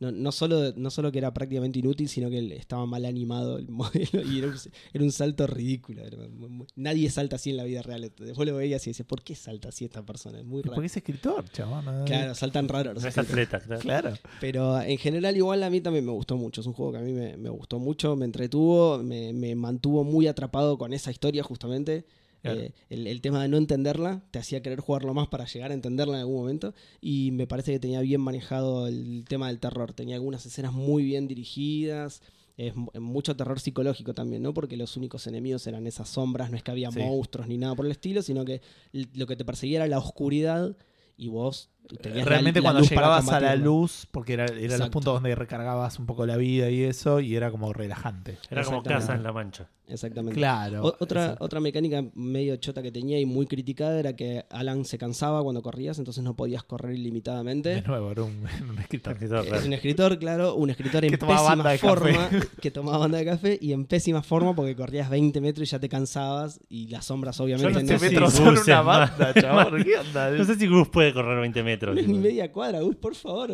no, 0.00 0.10
no, 0.12 0.32
solo, 0.32 0.72
no 0.76 0.90
solo 0.90 1.10
que 1.12 1.18
era 1.18 1.32
prácticamente 1.32 1.78
inútil, 1.78 2.08
sino 2.08 2.28
que 2.30 2.38
estaba 2.56 2.84
mal 2.86 3.04
animado 3.04 3.58
el 3.58 3.68
modelo 3.70 4.22
y 4.30 4.38
era 4.38 4.48
un, 4.48 4.54
era 4.92 5.04
un 5.04 5.12
salto 5.12 5.46
ridículo. 5.46 6.02
Era 6.04 6.16
muy- 6.28 6.48
muy- 6.48 6.66
nadie 6.76 7.10
salta 7.10 7.36
así 7.36 7.50
en 7.50 7.56
la 7.58 7.64
vida 7.64 7.82
real. 7.82 8.12
Después 8.18 8.48
lo 8.48 8.56
veías 8.56 8.86
y 8.86 8.90
decías, 8.90 9.06
¿por 9.06 9.22
qué 9.22 9.34
salta 9.34 9.68
así 9.68 9.84
esta 9.84 10.04
persona? 10.04 10.38
Es 10.38 10.44
muy 10.44 10.62
raro. 10.62 10.74
Porque 10.74 10.86
es 10.86 10.96
escritor, 10.96 11.48
chabón. 11.50 11.84
¿no? 11.84 12.04
Claro, 12.04 12.34
saltan 12.34 12.68
raros. 12.68 13.02
No 13.02 13.08
es 13.08 13.18
atleta, 13.18 13.60
claro. 13.60 13.80
Claro. 13.82 14.12
Pero 14.40 14.80
en 14.80 14.98
general 14.98 15.36
igual 15.36 15.62
a 15.62 15.70
mí 15.70 15.80
también 15.80 16.04
me 16.04 16.12
gustó 16.12 16.36
mucho. 16.36 16.60
Es 16.60 16.66
un 16.66 16.72
juego 16.72 16.92
que 16.92 16.98
a 16.98 17.02
mí 17.02 17.12
me, 17.12 17.36
me 17.36 17.48
gustó 17.50 17.78
mucho, 17.78 18.16
me 18.16 18.24
entretuvo, 18.24 18.98
me, 19.02 19.32
me 19.32 19.54
mantuvo 19.54 20.04
muy 20.04 20.26
atrapado 20.26 20.76
con 20.78 20.92
esa 20.92 21.10
historia 21.10 21.42
justamente. 21.42 22.04
Claro. 22.44 22.60
Eh, 22.60 22.72
el, 22.90 23.06
el 23.06 23.20
tema 23.20 23.42
de 23.42 23.48
no 23.48 23.56
entenderla 23.56 24.22
te 24.30 24.38
hacía 24.38 24.62
querer 24.62 24.78
jugarlo 24.80 25.14
más 25.14 25.28
para 25.28 25.46
llegar 25.46 25.70
a 25.70 25.74
entenderla 25.74 26.14
en 26.14 26.20
algún 26.20 26.36
momento. 26.36 26.74
Y 27.00 27.30
me 27.32 27.46
parece 27.46 27.72
que 27.72 27.78
tenía 27.80 28.00
bien 28.00 28.20
manejado 28.20 28.86
el 28.86 29.24
tema 29.28 29.48
del 29.48 29.58
terror. 29.58 29.92
Tenía 29.94 30.16
algunas 30.16 30.44
escenas 30.46 30.72
muy 30.72 31.02
bien 31.04 31.26
dirigidas. 31.26 32.22
Es 32.56 32.76
mu- 32.76 32.90
mucho 33.00 33.34
terror 33.36 33.58
psicológico 33.58 34.14
también, 34.14 34.42
¿no? 34.42 34.54
Porque 34.54 34.76
los 34.76 34.96
únicos 34.96 35.26
enemigos 35.26 35.66
eran 35.66 35.86
esas 35.88 36.08
sombras, 36.08 36.50
no 36.50 36.56
es 36.56 36.62
que 36.62 36.70
había 36.70 36.92
Sí. 36.92 37.00
monstruos 37.00 37.48
ni 37.48 37.58
nada 37.58 37.74
por 37.74 37.86
el 37.86 37.90
estilo, 37.92 38.22
sino 38.22 38.44
que 38.44 38.60
lo 38.92 39.26
que 39.26 39.34
te 39.36 39.44
perseguía 39.44 39.78
era 39.78 39.88
la 39.88 39.98
oscuridad 39.98 40.76
y 41.16 41.28
vos 41.28 41.70
la- 41.88 42.24
Realmente 42.24 42.60
la 42.60 42.70
cuando 42.72 42.88
llegabas 42.88 43.28
a 43.28 43.40
la 43.40 43.56
luz, 43.56 44.06
porque 44.10 44.32
era, 44.34 44.46
era 44.46 44.78
los 44.78 44.88
puntos 44.90 45.14
donde 45.14 45.34
recargabas 45.34 45.98
un 45.98 46.06
poco 46.06 46.26
la 46.26 46.36
vida 46.36 46.70
y 46.70 46.82
eso, 46.82 47.20
y 47.20 47.36
era 47.36 47.50
como 47.50 47.72
relajante. 47.72 48.38
Era 48.50 48.64
como 48.64 48.82
casa 48.82 49.14
en 49.14 49.22
la 49.22 49.32
mancha. 49.32 49.68
Exactamente. 49.86 50.38
Claro. 50.40 50.82
O- 50.82 50.96
otra, 50.98 51.24
exacto. 51.24 51.44
otra 51.44 51.60
mecánica 51.60 52.02
medio 52.14 52.56
chota 52.56 52.80
que 52.82 52.90
tenía 52.90 53.20
y 53.20 53.26
muy 53.26 53.46
criticada 53.46 54.00
era 54.00 54.16
que 54.16 54.46
Alan 54.48 54.86
se 54.86 54.96
cansaba 54.96 55.42
cuando 55.42 55.60
corrías, 55.60 55.98
entonces 55.98 56.24
no 56.24 56.34
podías 56.34 56.62
correr 56.64 56.92
De 56.92 56.98
ilimitadamente. 57.00 57.82
nuevo, 57.82 58.10
era 58.10 58.22
un, 58.22 58.32
un 58.70 58.78
escritor. 58.78 59.12
Escritor 59.12 59.46
Es 59.54 59.66
un 59.66 59.72
escritor, 59.74 60.18
claro, 60.18 60.54
un 60.54 60.70
escritor 60.70 61.04
en 61.04 61.10
Que 61.10 61.18
tomaba 61.18 61.42
banda 61.42 61.64
pésima 61.70 61.72
de 61.72 61.78
café. 62.00 62.14
forma, 62.14 62.46
que 62.62 62.70
tomaba 62.70 62.96
banda 62.98 63.18
de 63.18 63.24
café 63.26 63.58
y 63.60 63.72
en 63.74 63.84
pésima 63.84 64.22
forma 64.22 64.54
porque 64.54 64.74
corrías 64.74 65.10
20 65.10 65.38
metros 65.42 65.68
y 65.68 65.70
ya 65.70 65.78
te 65.78 65.90
cansabas 65.90 66.60
y 66.70 66.88
las 66.88 67.04
sombras 67.04 67.38
obviamente 67.40 67.70
no 67.70 67.80
no, 67.82 67.98
sé 67.98 67.98
si 67.98 68.14
metro 68.14 68.30
se- 68.30 68.36
son 68.38 68.56
una 68.56 68.80
banda, 68.80 69.34
chabón. 69.34 69.82
¿Qué 69.84 69.98
onda? 69.98 70.30
No 70.30 70.44
sé 70.46 70.54
si 70.54 70.66
Gus 70.66 70.88
puede 70.88 71.12
correr 71.12 71.38
20 71.40 71.62
metros. 71.62 71.73
No 71.80 71.92
es 71.92 71.96
ni 72.06 72.12
tipo. 72.14 72.18
media 72.24 72.50
cuadra, 72.52 72.80
Gus, 72.80 72.96
por 72.96 73.14
favor. 73.14 73.50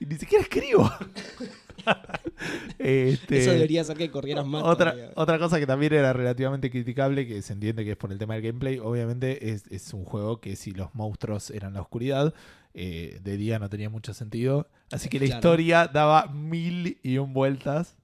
Y 0.00 0.06
ni 0.06 0.16
siquiera 0.16 0.42
escribo. 0.42 0.90
Este, 2.78 3.38
Eso 3.38 3.52
debería 3.52 3.80
hacer 3.82 3.96
que 3.96 4.10
corrieras 4.10 4.46
más. 4.46 4.62
otra, 4.62 4.92
todavía. 4.92 5.12
otra 5.16 5.38
cosa 5.38 5.58
que 5.58 5.66
también 5.66 5.92
era 5.94 6.12
relativamente 6.12 6.70
criticable, 6.70 7.26
que 7.26 7.40
se 7.42 7.52
entiende 7.54 7.84
que 7.84 7.92
es 7.92 7.96
por 7.96 8.12
el 8.12 8.18
tema 8.18 8.34
del 8.34 8.42
gameplay, 8.42 8.78
obviamente 8.78 9.50
es, 9.50 9.64
es 9.70 9.92
un 9.94 10.04
juego 10.04 10.40
que 10.40 10.56
si 10.56 10.72
los 10.72 10.94
monstruos 10.94 11.50
eran 11.50 11.74
la 11.74 11.80
oscuridad, 11.82 12.34
eh, 12.74 13.18
de 13.22 13.36
día 13.36 13.58
no 13.58 13.68
tenía 13.68 13.88
mucho 13.90 14.14
sentido. 14.14 14.68
Así 14.92 15.08
que 15.08 15.18
la 15.20 15.26
Claro. 15.26 15.38
historia 15.38 15.86
daba 15.88 16.26
mil 16.26 16.98
y 17.02 17.18
un 17.18 17.32
vueltas 17.32 17.96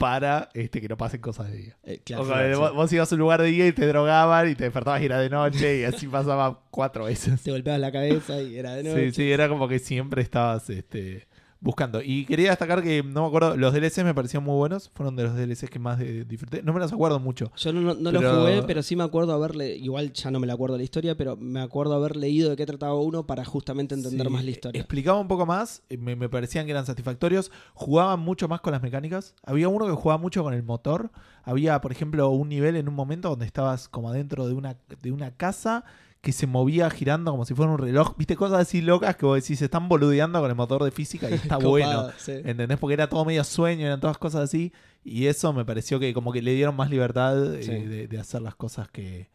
para 0.00 0.48
este, 0.54 0.80
que 0.80 0.88
no 0.88 0.96
pasen 0.96 1.20
cosas 1.20 1.50
de 1.50 1.58
día. 1.58 1.76
Eh, 1.84 2.00
claro, 2.02 2.22
O 2.22 2.26
sea, 2.26 2.56
vos, 2.56 2.74
vos 2.74 2.90
ibas 2.90 3.12
a 3.12 3.14
un 3.14 3.18
lugar 3.18 3.42
de 3.42 3.48
día 3.48 3.66
y 3.66 3.72
te 3.72 3.86
drogaban 3.86 4.48
y 4.48 4.54
te 4.54 4.64
despertabas 4.64 5.02
y 5.02 5.04
era 5.04 5.20
de 5.20 5.28
noche 5.28 5.80
y 5.80 5.84
así 5.84 6.08
pasaba 6.08 6.62
cuatro 6.70 7.04
veces. 7.04 7.42
Te 7.44 7.50
golpeabas 7.50 7.82
la 7.82 7.92
cabeza 7.92 8.40
y 8.40 8.56
era 8.56 8.74
de 8.76 8.82
noche. 8.82 9.10
Sí, 9.10 9.12
sí, 9.12 9.30
era 9.30 9.50
como 9.50 9.68
que 9.68 9.78
siempre 9.78 10.22
estabas 10.22 10.70
este, 10.70 11.28
buscando. 11.60 12.00
Y 12.02 12.24
quería 12.24 12.50
destacar 12.50 12.82
que, 12.82 13.02
no 13.02 13.22
me 13.22 13.26
acuerdo, 13.28 13.56
los 13.56 13.72
DLCs 13.74 14.02
me 14.04 14.14
parecieron 14.14 14.44
muy 14.44 14.56
buenos. 14.56 14.90
Fueron 14.94 15.14
de 15.16 15.24
los 15.24 15.36
DLCs 15.36 15.68
que 15.70 15.78
más 15.78 15.98
disfruté. 15.98 16.62
No 16.62 16.72
me 16.72 16.80
los 16.80 16.92
acuerdo 16.92 17.20
mucho. 17.20 17.52
Yo 17.56 17.72
no, 17.72 17.80
no- 17.82 17.94
no 17.94 18.10
Pero- 18.18 18.20
lo 18.32 18.40
jugué, 18.40 18.62
pero 18.62 18.82
sí 18.82 18.96
me 18.96 19.04
acuerdo 19.04 19.32
haberle, 19.34 19.76
igual 19.76 20.12
ya 20.12 20.30
no 20.30 20.40
me 20.40 20.46
la 20.46 20.54
acuerdo 20.54 20.76
la 20.78 20.82
historia, 20.82 21.16
pero 21.16 21.36
me 21.36 21.60
acuerdo 21.60 21.94
haber 21.94 22.16
leído 22.16 22.50
de 22.50 22.56
qué 22.56 22.64
trataba 22.66 22.94
uno 22.94 23.26
para 23.26 23.44
justamente 23.44 23.94
entender 23.94 24.26
Sí, 24.26 24.32
más 24.32 24.44
la 24.44 24.50
historia. 24.50 24.80
Explicaba 24.80 25.18
un 25.20 25.28
poco 25.28 25.44
más, 25.46 25.82
eh, 25.90 25.96
me, 25.98 26.16
me 26.16 26.28
parecían 26.28 26.64
que 26.64 26.72
eran 26.72 26.86
satisfactorios. 26.86 27.50
Jugaban 27.74 28.20
mucho 28.20 28.48
más 28.48 28.60
con 28.62 28.72
las 28.72 28.82
mecánicas. 28.82 29.34
Había 29.44 29.68
uno 29.68 29.86
que 29.86 29.92
jugaba 29.92 30.20
mucho 30.20 30.42
con 30.42 30.54
el 30.54 30.62
motor. 30.62 31.10
Había, 31.42 31.80
por 31.80 31.92
ejemplo, 31.92 32.28
un 32.30 32.48
nivel 32.48 32.76
en 32.76 32.88
un 32.88 32.94
momento 32.94 33.28
donde 33.28 33.46
estabas 33.46 33.88
como 33.88 34.08
adentro 34.10 34.46
de 34.48 34.54
una, 34.54 34.76
de 35.02 35.12
una 35.12 35.30
casa 35.36 35.84
que 36.20 36.32
se 36.32 36.46
movía 36.46 36.90
girando 36.90 37.30
como 37.30 37.44
si 37.46 37.54
fuera 37.54 37.72
un 37.72 37.78
reloj. 37.78 38.14
Viste 38.18 38.36
cosas 38.36 38.60
así 38.60 38.82
locas 38.82 39.16
que 39.16 39.24
vos 39.24 39.40
decís, 39.40 39.58
se 39.58 39.64
están 39.66 39.88
boludeando 39.88 40.38
con 40.40 40.50
el 40.50 40.56
motor 40.56 40.84
de 40.84 40.90
física 40.90 41.30
y 41.30 41.34
está 41.34 41.54
Copado, 41.56 41.70
bueno. 41.70 42.08
sí. 42.18 42.32
¿Entendés? 42.44 42.78
Porque 42.78 42.94
era 42.94 43.08
todo 43.08 43.24
medio 43.24 43.42
sueño, 43.44 43.86
eran 43.86 44.00
todas 44.00 44.18
cosas 44.18 44.42
así. 44.42 44.72
Y 45.02 45.26
eso 45.26 45.52
me 45.54 45.64
pareció 45.64 45.98
que 45.98 46.12
como 46.12 46.30
que 46.32 46.42
le 46.42 46.52
dieron 46.54 46.76
más 46.76 46.90
libertad 46.90 47.54
eh, 47.54 47.86
de, 47.86 48.06
de 48.06 48.18
hacer 48.18 48.42
las 48.42 48.54
cosas 48.54 48.88
que, 48.90 49.30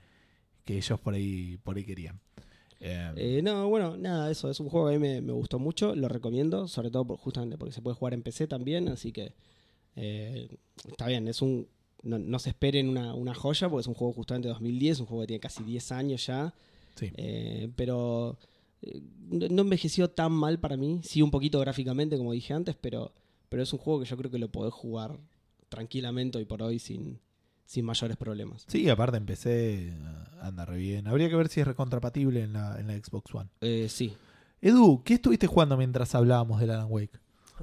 que 0.64 0.78
ellos 0.78 1.00
por 1.00 1.16
ahí, 1.16 1.58
por 1.64 1.76
ahí 1.76 1.84
querían. 1.86 2.20
Eh, 2.80 3.12
Eh, 3.16 3.42
no, 3.42 3.68
bueno, 3.68 3.98
nada, 3.98 4.30
eso 4.30 4.52
es 4.52 4.60
un 4.60 4.70
juego 4.70 4.90
que 4.90 4.96
a 4.96 5.00
mí 5.00 5.08
me, 5.08 5.22
me 5.22 5.34
gustó 5.34 5.58
mucho, 5.58 5.96
lo 5.96 6.08
recomiendo, 6.08 6.68
sobre 6.68 6.92
todo 6.92 7.06
por- 7.06 7.18
justamente 7.18 7.58
porque 7.58 7.74
se 7.74 7.82
puede 7.82 7.96
jugar 7.96 8.14
en 8.14 8.22
PC 8.22 8.46
también, 8.48 8.90
así 8.90 9.12
que 9.12 9.34
eh, 9.96 10.50
está 10.88 11.08
bien, 11.08 11.28
es 11.28 11.42
un 11.42 11.68
no, 12.04 12.20
no 12.20 12.38
se 12.38 12.50
esperen 12.50 12.90
una, 12.90 13.16
una 13.16 13.34
joya 13.34 13.68
porque 13.70 13.82
es 13.82 13.88
un 13.88 13.96
juego 13.96 14.14
justamente 14.14 14.48
de 14.48 14.54
2010, 14.54 15.00
un 15.00 15.06
juego 15.08 15.22
que 15.24 15.28
tiene 15.28 15.40
casi 15.40 15.64
10 15.64 15.92
años 15.92 16.24
ya, 16.28 16.54
sí. 16.96 17.12
eh, 17.16 17.70
pero 17.76 18.38
eh, 18.82 19.02
no 19.30 19.62
envejeció 19.62 20.10
tan 20.10 20.32
mal 20.32 20.60
para 20.60 20.78
mí, 20.78 21.00
sí 21.04 21.22
un 21.22 21.32
poquito 21.32 21.60
gráficamente 21.60 22.18
como 22.18 22.32
dije 22.34 22.54
antes, 22.54 22.76
pero, 22.80 23.14
pero 23.50 23.64
es 23.64 23.72
un 23.74 23.80
juego 23.80 24.00
que 24.02 24.06
yo 24.06 24.18
creo 24.18 24.32
que 24.32 24.40
lo 24.40 24.50
podés 24.52 24.74
jugar 24.74 25.18
tranquilamente 25.70 26.38
hoy 26.38 26.46
por 26.46 26.62
hoy 26.62 26.80
sin, 26.80 27.20
sin 27.66 27.86
mayores 27.86 28.18
problemas. 28.18 28.66
Sí, 28.68 28.88
aparte 28.90 29.18
empecé, 29.18 29.94
anda 30.42 30.66
re 30.66 30.78
bien. 30.78 31.08
Habría 31.08 31.30
que 31.30 31.36
ver 31.36 31.48
si 31.50 31.62
es 31.62 31.68
recontrapatible 31.68 32.44
en 32.44 32.54
la, 32.54 32.80
en 32.80 32.88
la 32.88 32.94
Xbox 32.96 33.34
One. 33.34 33.50
Eh, 33.62 33.88
sí, 33.90 34.14
Edu, 34.62 35.04
¿qué 35.04 35.16
estuviste 35.16 35.48
jugando 35.48 35.78
mientras 35.78 36.16
hablábamos 36.16 36.60
del 36.60 36.72
Alan 36.72 36.88
Wake? 36.90 37.20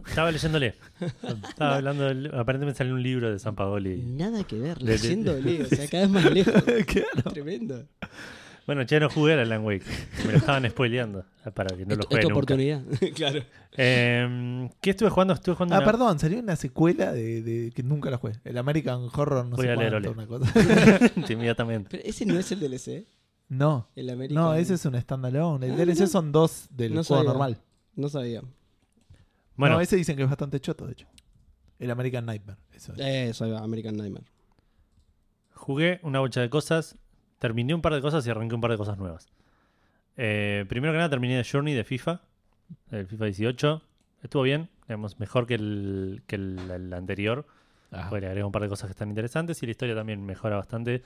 Estaba 0.07 0.31
leyéndole. 0.33 0.75
Estaba 1.49 1.77
hablando. 1.77 2.05
del- 2.05 2.35
aparentemente 2.35 2.79
salió 2.79 2.95
un 2.95 3.03
libro 3.03 3.31
de 3.31 3.39
San 3.39 3.55
Paoli. 3.55 3.97
nada 4.03 4.43
que 4.45 4.59
ver, 4.59 4.81
leyéndole, 4.83 5.63
o 5.65 5.67
sea, 5.67 5.87
cada 5.91 6.05
vez 6.05 6.11
más 6.11 6.33
lejos. 6.33 6.63
claro. 6.87 7.31
Tremendo. 7.31 7.87
Bueno, 8.67 8.83
ya 8.83 9.01
no 9.01 9.11
jugué 9.11 9.33
al 9.35 9.41
Alan 9.41 9.65
Wake. 9.65 9.85
Me 10.25 10.33
lo 10.33 10.39
estaban 10.39 10.69
spoileando. 10.71 11.25
Para 11.55 11.77
que 11.77 11.85
no 11.85 11.97
lo 11.97 12.05
juegue 12.05 12.23
tu 12.23 12.29
nunca. 12.29 12.39
oportunidad. 12.39 12.83
claro. 13.15 13.43
Eh, 13.77 14.71
¿Qué 14.81 14.91
estuve 14.91 15.11
jugando? 15.11 15.35
Estuve 15.35 15.57
jugando. 15.57 15.75
Ah, 15.75 15.79
una- 15.79 15.87
perdón, 15.87 16.19
salió 16.21 16.39
una 16.39 16.55
secuela 16.57 17.13
de, 17.13 17.43
de- 17.43 17.73
que 17.73 17.83
nunca 17.83 18.11
la 18.11 18.19
jugué. 18.19 18.35
El 18.45 18.57
American 18.59 19.09
Horror, 19.13 19.45
no 19.47 19.57
Voy 19.57 19.67
sé 19.67 19.73
a 19.73 19.77
leer, 19.77 19.91
cuánto, 19.91 20.13
una 20.13 20.27
cosa. 20.27 20.53
Inmediatamente. 21.33 21.89
Pero 21.91 22.03
ese 22.09 22.25
no 22.25 22.39
es 22.39 22.53
el 22.53 22.61
DLC, 22.61 23.05
No, 23.49 23.89
el 23.97 24.11
American. 24.11 24.43
no, 24.43 24.55
ese 24.55 24.75
es 24.75 24.85
un 24.87 25.01
standalone. 25.01 25.67
El 25.67 25.73
Ah, 25.73 25.77
DLC 25.85 26.01
no. 26.03 26.07
son 26.07 26.31
dos 26.33 26.69
del 26.71 26.95
No 26.95 27.03
juego 27.03 27.23
sabía. 27.23 27.31
normal. 27.33 27.59
No 27.97 28.09
sabía. 28.09 28.43
Bueno, 29.57 29.75
No, 29.77 29.81
ese 29.81 29.97
dicen 29.97 30.17
que 30.17 30.23
es 30.23 30.29
bastante 30.29 30.61
choto, 30.61 30.87
de 30.87 30.93
hecho. 30.93 31.07
El 31.81 31.91
American 31.91 32.25
Nightmare. 32.27 32.59
Eso 32.73 32.93
es. 32.93 33.01
Eso, 33.01 33.57
American 33.59 33.97
Nightmare. 33.97 34.25
jugué 35.55 35.99
una 36.05 36.21
bocha 36.21 36.41
de 36.41 36.49
cosas. 36.51 36.97
Terminé 37.43 37.75
un 37.75 37.83
par 37.83 37.93
de 37.93 38.01
cosas 38.01 38.25
y 38.25 38.31
arranqué 38.31 38.55
un 38.55 38.61
par 38.61 38.71
de 38.71 38.77
cosas 38.77 38.97
nuevas. 38.99 39.27
Eh, 40.17 40.65
primero 40.69 40.93
que 40.93 40.99
nada, 40.99 41.11
terminé 41.11 41.37
de 41.37 41.45
Journey 41.45 41.75
de 41.75 41.83
FIFA. 41.83 42.21
El 42.93 43.07
FIFA 43.09 43.25
18. 43.25 43.83
Estuvo 44.23 44.43
bien. 44.43 44.69
Digamos, 44.87 45.19
mejor 45.19 45.47
que 45.49 45.55
el, 45.55 46.23
que 46.29 46.37
el, 46.37 46.71
el 46.71 46.93
anterior. 46.93 47.45
Ajá. 47.91 48.09
Porque 48.11 48.21
le 48.21 48.27
agrega 48.29 48.47
un 48.47 48.53
par 48.53 48.63
de 48.63 48.69
cosas 48.69 48.87
que 48.87 48.93
están 48.93 49.09
interesantes 49.09 49.61
y 49.63 49.67
la 49.67 49.73
historia 49.73 49.95
también 49.97 50.25
mejora 50.25 50.55
bastante. 50.57 51.03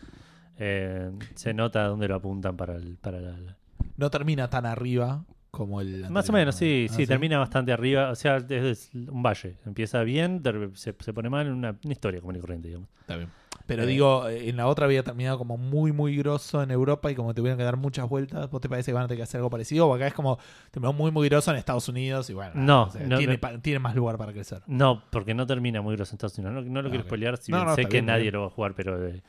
Eh, 0.59 1.11
se 1.35 1.55
nota 1.55 1.85
dónde 1.87 2.07
lo 2.07 2.17
apuntan 2.17 2.57
para 2.57 2.77
el, 2.77 2.97
para 2.99 3.19
la- 3.21 3.57
No 3.97 4.11
termina 4.11 4.51
tan 4.51 4.67
arriba 4.67 5.25
como 5.51 5.81
el. 5.81 6.01
Más 6.11 6.29
o 6.29 6.33
anterior, 6.33 6.33
menos, 6.35 6.55
¿no? 6.57 6.59
sí, 6.59 6.87
Ah, 6.91 6.93
sí, 6.95 7.07
termina 7.07 7.39
bastante 7.39 7.73
arriba. 7.73 8.11
O 8.11 8.15
sea, 8.15 8.37
es, 8.37 8.51
es 8.51 8.91
un 8.95 9.23
valle. 9.23 9.57
Empieza 9.65 10.03
bien, 10.03 10.43
se, 10.75 10.95
se 10.99 11.13
pone 11.15 11.31
mal 11.31 11.47
en 11.47 11.55
una, 11.55 11.77
una 11.83 11.93
historia 11.93 12.21
común 12.21 12.37
y 12.37 12.41
corriente, 12.41 12.69
digamos. 12.69 12.91
Está 13.01 13.17
bien. 13.17 13.31
Pero 13.67 13.83
Eh, 13.83 13.87
digo, 13.87 14.29
eh, 14.29 14.49
en 14.49 14.57
la 14.57 14.67
otra 14.69 14.87
había 14.87 15.03
terminado 15.03 15.39
como 15.39 15.57
muy, 15.57 15.91
muy 15.93 16.17
grosso 16.17 16.63
en 16.63 16.71
Europa 16.71 17.11
y 17.11 17.15
como 17.17 17.35
tuvieron 17.35 17.59
que 17.59 17.65
dar 17.65 17.77
muchas 17.77 18.09
vueltas, 18.09 18.49
¿vos 18.51 18.61
te 18.61 18.69
parece 18.69 18.91
que 18.91 18.95
van 18.95 19.05
a 19.05 19.07
tener 19.09 19.19
que 19.19 19.23
hacer 19.25 19.39
algo 19.39 19.51
parecido? 19.51 19.89
O 19.89 19.95
acá 19.95 20.07
es 20.07 20.15
como 20.15 20.39
terminó 20.71 20.93
muy, 20.93 21.11
muy 21.11 21.29
grosso 21.29 21.51
en 21.51 21.57
Estados 21.57 21.89
Unidos 21.89 22.31
y 22.31 22.35
bueno, 22.35 22.53
No, 22.55 22.85
o 22.85 22.91
sea, 22.91 23.05
no, 23.07 23.19
tiene, 23.19 23.39
no. 23.43 23.61
tiene 23.61 23.79
más 23.81 23.95
lugar 23.97 24.17
para 24.19 24.33
crecer. 24.33 24.63
No, 24.67 25.03
porque 25.11 25.35
no 25.35 25.47
termina 25.47 25.83
muy 25.83 25.97
grosso 25.97 26.13
en 26.13 26.17
Estados 26.17 26.39
Unidos. 26.39 26.55
No, 26.55 26.63
no 26.63 26.83
lo 26.83 26.89
quiero 26.91 27.05
spoilear, 27.05 27.37
si 27.39 27.51
bien 27.53 27.65
sé 27.75 27.83
que 27.87 27.89
bien, 27.91 28.07
nadie 28.07 28.23
bien. 28.23 28.35
lo 28.35 28.41
va 28.43 28.47
a 28.47 28.51
jugar, 28.51 28.75
pero... 28.75 29.05
eh, 29.07 29.23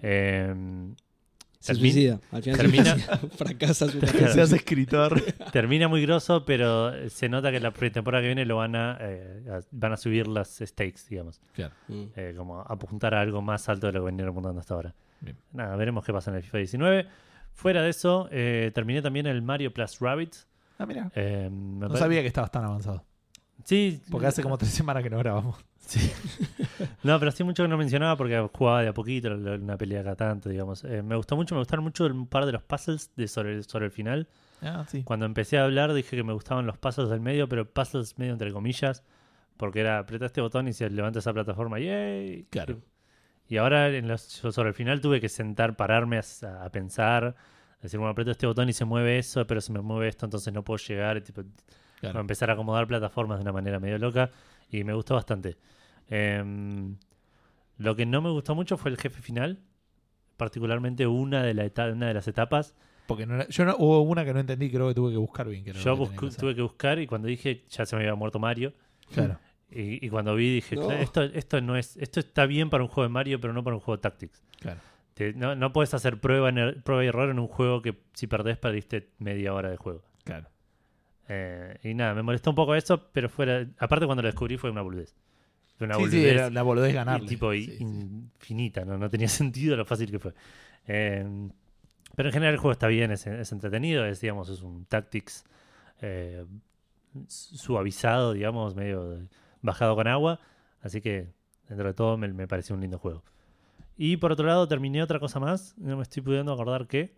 eh, 0.00 0.54
Se 1.60 1.72
Termi- 1.72 1.78
suicida. 1.78 2.20
Al 2.30 2.42
final 2.42 2.58
termina- 2.60 2.84
se 2.84 2.90
suicida. 2.92 3.16
Fracasa 3.36 3.88
su 3.88 3.98
Que 3.98 4.06
carrera. 4.06 4.28
seas 4.32 4.52
escritor. 4.52 5.20
termina 5.52 5.88
muy 5.88 6.02
grosso, 6.02 6.44
pero 6.44 6.92
se 7.10 7.28
nota 7.28 7.50
que 7.50 7.58
la 7.60 7.72
temporada 7.72 8.22
que 8.22 8.28
viene 8.28 8.44
lo 8.44 8.56
van 8.56 8.76
a, 8.76 8.96
eh, 9.00 9.42
a- 9.50 9.60
van 9.72 9.92
a 9.92 9.96
subir 9.96 10.28
las 10.28 10.58
stakes, 10.64 11.02
digamos. 11.10 11.40
Mm. 11.88 12.02
Eh, 12.16 12.34
como 12.36 12.60
apuntar 12.60 13.14
a 13.14 13.20
algo 13.20 13.42
más 13.42 13.68
alto 13.68 13.88
de 13.88 13.92
lo 13.94 14.00
que 14.00 14.06
venían 14.06 14.28
apuntando 14.28 14.60
hasta 14.60 14.74
ahora. 14.74 14.94
Bien. 15.20 15.36
Nada, 15.52 15.74
veremos 15.76 16.04
qué 16.04 16.12
pasa 16.12 16.30
en 16.30 16.36
el 16.36 16.42
FIFA 16.44 16.58
19. 16.58 17.06
Fuera 17.52 17.82
de 17.82 17.90
eso, 17.90 18.28
eh, 18.30 18.70
terminé 18.72 19.02
también 19.02 19.26
el 19.26 19.42
Mario 19.42 19.72
Plus 19.74 19.98
Rabbids. 19.98 20.46
Ah, 20.78 20.86
mira. 20.86 21.10
Eh, 21.16 21.48
No 21.50 21.96
sabía 21.96 22.20
que 22.20 22.28
estabas 22.28 22.52
tan 22.52 22.64
avanzado. 22.64 23.04
Sí, 23.68 24.00
Porque 24.10 24.26
hace 24.26 24.42
como 24.42 24.56
tres 24.56 24.72
semanas 24.72 25.02
que 25.02 25.10
no 25.10 25.18
grabamos. 25.18 25.62
Sí. 25.78 26.00
No, 27.02 27.18
pero 27.18 27.28
hacía 27.28 27.44
mucho 27.44 27.62
que 27.62 27.68
no 27.68 27.76
mencionaba 27.76 28.16
porque 28.16 28.48
jugaba 28.52 28.82
de 28.82 28.88
a 28.88 28.94
poquito, 28.94 29.34
una 29.34 29.76
pelea 29.76 30.00
acá 30.00 30.16
tanto, 30.16 30.48
digamos. 30.48 30.84
Eh, 30.84 31.02
me 31.02 31.16
gustó 31.16 31.36
mucho, 31.36 31.54
me 31.54 31.60
gustaron 31.60 31.84
mucho 31.84 32.06
un 32.06 32.26
par 32.26 32.46
de 32.46 32.52
los 32.52 32.62
puzzles 32.62 33.10
de 33.14 33.28
sobre, 33.28 33.62
sobre 33.62 33.86
el 33.86 33.92
final. 33.92 34.26
Ah, 34.62 34.84
sí. 34.88 35.02
Cuando 35.04 35.26
empecé 35.26 35.58
a 35.58 35.64
hablar 35.64 35.92
dije 35.92 36.16
que 36.16 36.22
me 36.22 36.32
gustaban 36.32 36.66
los 36.66 36.78
puzzles 36.78 37.08
del 37.10 37.20
medio, 37.20 37.48
pero 37.48 37.70
puzzles 37.70 38.18
medio 38.18 38.32
entre 38.32 38.52
comillas, 38.52 39.04
porque 39.56 39.80
era 39.80 39.98
aprieta 39.98 40.26
este 40.26 40.40
botón 40.40 40.66
y 40.68 40.72
se 40.72 40.88
levanta 40.88 41.18
esa 41.18 41.32
plataforma. 41.32 41.78
¡Yay! 41.78 42.46
Claro. 42.50 42.80
Y 43.48 43.58
ahora 43.58 43.88
en 43.88 44.08
los, 44.08 44.42
yo 44.42 44.50
sobre 44.50 44.70
el 44.70 44.74
final 44.74 45.00
tuve 45.00 45.20
que 45.20 45.28
sentar, 45.28 45.76
pararme 45.76 46.18
a, 46.18 46.64
a 46.64 46.70
pensar, 46.70 47.36
decir, 47.82 47.98
bueno, 47.98 48.12
aprieto 48.12 48.30
este 48.30 48.46
botón 48.46 48.68
y 48.68 48.72
se 48.72 48.84
mueve 48.84 49.18
eso, 49.18 49.46
pero 49.46 49.60
se 49.60 49.72
me 49.72 49.80
mueve 49.80 50.08
esto, 50.08 50.26
entonces 50.26 50.52
no 50.52 50.64
puedo 50.64 50.78
llegar. 50.78 51.16
y 51.18 51.20
tipo, 51.20 51.42
Claro. 52.00 52.20
empezar 52.20 52.50
a 52.50 52.52
acomodar 52.54 52.86
plataformas 52.86 53.38
de 53.38 53.42
una 53.42 53.52
manera 53.52 53.80
medio 53.80 53.98
loca 53.98 54.30
y 54.70 54.84
me 54.84 54.92
gustó 54.92 55.14
bastante. 55.14 55.56
Em, 56.08 56.96
lo 57.76 57.96
que 57.96 58.06
no 58.06 58.20
me 58.22 58.30
gustó 58.30 58.54
mucho 58.54 58.76
fue 58.76 58.90
el 58.90 58.96
jefe 58.98 59.20
final, 59.20 59.58
particularmente 60.36 61.06
una 61.06 61.42
de, 61.42 61.54
la 61.54 61.70
una 61.92 62.08
de 62.08 62.14
las 62.14 62.28
etapas. 62.28 62.74
Porque 63.06 63.26
no 63.26 63.34
era- 63.36 63.48
yo 63.48 63.64
no, 63.64 63.74
hubo 63.78 64.02
una 64.02 64.24
que 64.24 64.32
no 64.34 64.40
entendí, 64.40 64.70
creo 64.70 64.88
que 64.88 64.94
tuve 64.94 65.10
que 65.12 65.16
buscar 65.16 65.48
bien. 65.48 65.64
Que 65.64 65.72
Yo 65.72 65.96
que 66.10 66.30
tuve 66.36 66.54
que 66.54 66.62
buscar 66.62 66.98
y 66.98 67.06
cuando 67.06 67.26
dije 67.28 67.64
ya 67.68 67.86
se 67.86 67.96
me 67.96 68.02
había 68.02 68.14
muerto 68.14 68.38
Mario 68.38 68.74
Claro. 69.12 69.38
y, 69.70 70.04
y 70.04 70.10
cuando 70.10 70.34
vi 70.34 70.52
dije 70.54 70.76
No. 70.76 70.86
"Claro, 70.86 71.00
esto 71.02 71.22
esto 71.22 71.60
no 71.62 71.76
es 71.76 71.96
esto 71.96 72.20
está 72.20 72.44
bien 72.46 72.68
para 72.68 72.84
un 72.84 72.88
juego 72.88 73.08
de 73.08 73.12
Mario 73.12 73.40
pero 73.40 73.52
no 73.54 73.64
para 73.64 73.76
un 73.76 73.80
juego 73.80 73.96
de 73.96 74.02
Tactics. 74.02 74.42
Claro. 74.60 74.80
Te- 75.14 75.32
no, 75.32 75.56
no 75.56 75.72
puedes 75.72 75.94
hacer 75.94 76.20
prueba, 76.20 76.50
en 76.50 76.82
prueba 76.82 77.02
y 77.02 77.08
error 77.08 77.30
en 77.30 77.38
un 77.38 77.48
juego 77.48 77.80
que 77.82 77.98
si 78.12 78.26
perdés 78.26 78.58
perdiste 78.58 79.08
media 79.18 79.54
hora 79.54 79.70
de 79.70 79.76
juego. 79.78 80.02
Claro. 80.24 80.48
Eh, 81.28 81.78
y 81.84 81.94
nada, 81.94 82.14
me 82.14 82.22
molestó 82.22 82.50
un 82.50 82.56
poco 82.56 82.74
eso, 82.74 83.08
pero 83.12 83.28
fuera. 83.28 83.66
Aparte, 83.78 84.06
cuando 84.06 84.22
lo 84.22 84.28
descubrí 84.28 84.56
fue 84.56 84.70
una 84.70 84.82
boludez. 84.82 85.14
Fue 85.76 85.86
una 85.86 85.94
Sí, 85.96 86.00
boludez 86.00 86.20
sí, 86.22 86.28
era 86.28 86.50
la 86.50 86.62
boludez 86.62 86.90
y 86.90 86.94
ganarle. 86.94 87.28
tipo 87.28 87.52
Sí, 87.52 87.76
infinita, 87.80 88.84
¿no? 88.84 88.96
no 88.98 89.08
tenía 89.10 89.28
sentido 89.28 89.76
lo 89.76 89.84
fácil 89.84 90.10
que 90.10 90.18
fue. 90.18 90.32
Eh, 90.86 91.26
pero 92.16 92.30
en 92.30 92.32
general 92.32 92.54
el 92.54 92.58
juego 92.60 92.72
está 92.72 92.88
bien, 92.88 93.10
es, 93.12 93.26
es 93.26 93.52
entretenido, 93.52 94.04
es, 94.06 94.20
digamos, 94.20 94.48
es 94.48 94.62
un 94.62 94.86
tactics 94.86 95.44
eh, 96.00 96.44
suavizado, 97.28 98.32
digamos, 98.32 98.74
medio 98.74 99.18
bajado 99.62 99.94
con 99.94 100.08
agua. 100.08 100.40
Así 100.80 101.00
que, 101.00 101.28
dentro 101.68 101.86
de 101.88 101.94
todo, 101.94 102.16
me, 102.16 102.28
me 102.28 102.46
pareció 102.48 102.74
un 102.74 102.80
lindo 102.80 102.98
juego. 102.98 103.22
Y 103.96 104.16
por 104.16 104.32
otro 104.32 104.46
lado, 104.46 104.66
terminé 104.68 105.02
otra 105.02 105.18
cosa 105.18 105.40
más, 105.40 105.76
no 105.78 105.96
me 105.96 106.02
estoy 106.02 106.22
pudiendo 106.22 106.52
acordar 106.52 106.86
qué. 106.86 107.14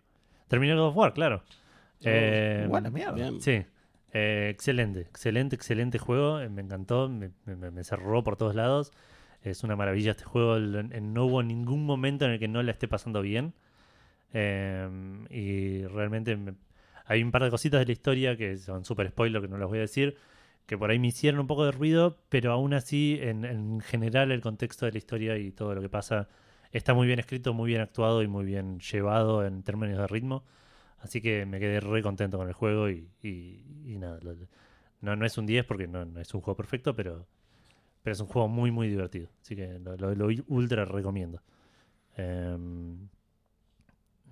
Terminé 0.47 0.75
God 0.75 0.87
of 0.89 0.97
War, 0.97 1.13
claro. 1.13 1.43
Eh, 2.03 2.65
Buena 2.67 2.89
mierda. 2.89 3.31
Sí, 3.39 3.63
eh, 4.13 4.49
excelente, 4.51 5.01
excelente, 5.01 5.55
excelente 5.55 5.97
juego. 5.99 6.39
eh, 6.39 6.49
Me 6.49 6.61
encantó, 6.61 7.09
me, 7.09 7.31
me- 7.45 7.71
me 7.71 7.83
cerró 7.83 8.23
por 8.23 8.37
todos 8.37 8.55
lados. 8.55 8.91
Es 9.43 9.63
una 9.63 9.75
maravilla 9.75 10.11
este 10.11 10.23
juego. 10.25 10.59
No 10.59 11.25
hubo 11.25 11.43
ningún 11.43 11.85
momento 11.85 12.25
en 12.25 12.31
el 12.31 12.39
que 12.39 12.47
no 12.47 12.61
la 12.63 12.71
esté 12.71 12.87
pasando 12.87 13.21
bien. 13.21 13.53
Eh, 14.33 14.89
y 15.31 15.85
realmente 15.87 16.35
me- 16.37 16.55
hay 17.05 17.23
un 17.23 17.31
par 17.31 17.43
de 17.43 17.51
cositas 17.51 17.79
de 17.81 17.85
la 17.87 17.91
historia 17.93 18.37
que 18.37 18.57
son 18.57 18.85
super 18.85 19.09
spoiler, 19.09 19.41
que 19.41 19.47
no 19.49 19.57
las 19.57 19.69
voy 19.69 19.79
a 19.79 19.81
decir, 19.81 20.17
que 20.67 20.77
por 20.77 20.91
ahí 20.91 20.99
me 20.99 21.07
hicieron 21.09 21.41
un 21.41 21.47
poco 21.47 21.65
de 21.65 21.71
ruido, 21.71 22.17
pero 22.29 22.51
aún 22.53 22.73
así, 22.73 23.19
en 23.21 23.81
general, 23.81 24.31
el 24.31 24.41
contexto 24.41 24.85
de 24.85 24.93
la 24.93 24.97
historia 24.99 25.37
y 25.37 25.51
todo 25.51 25.75
lo 25.75 25.81
que 25.81 25.89
pasa 25.89 26.29
está 26.71 26.93
muy 26.93 27.07
bien 27.07 27.19
escrito, 27.19 27.53
muy 27.53 27.69
bien 27.69 27.81
actuado 27.81 28.23
y 28.23 28.27
muy 28.27 28.45
bien 28.45 28.79
llevado 28.79 29.45
en 29.45 29.63
términos 29.63 29.97
de 29.99 30.07
ritmo. 30.07 30.43
Así 31.01 31.21
que 31.21 31.45
me 31.45 31.59
quedé 31.59 31.79
re 31.79 32.01
contento 32.03 32.37
con 32.37 32.47
el 32.47 32.53
juego 32.53 32.89
y, 32.89 33.09
y- 33.23 33.63
y 33.85 33.97
nada. 33.97 34.19
lo- 34.21 34.35
no, 35.01 35.15
no 35.15 35.25
es 35.25 35.37
un 35.37 35.45
10 35.47 35.65
porque 35.65 35.87
no, 35.87 36.05
no 36.05 36.19
es 36.19 36.33
un 36.33 36.41
juego 36.41 36.55
perfecto, 36.55 36.95
pero, 36.95 37.25
pero 38.03 38.13
es 38.13 38.19
un 38.19 38.27
juego 38.27 38.47
muy, 38.47 38.69
muy 38.71 38.87
divertido. 38.87 39.29
Así 39.41 39.55
que 39.55 39.79
lo, 39.79 39.97
lo- 39.97 40.13
lo 40.13 40.27
ultra 40.47 40.85
recomiendo. 40.85 41.41
Em, 42.17 43.07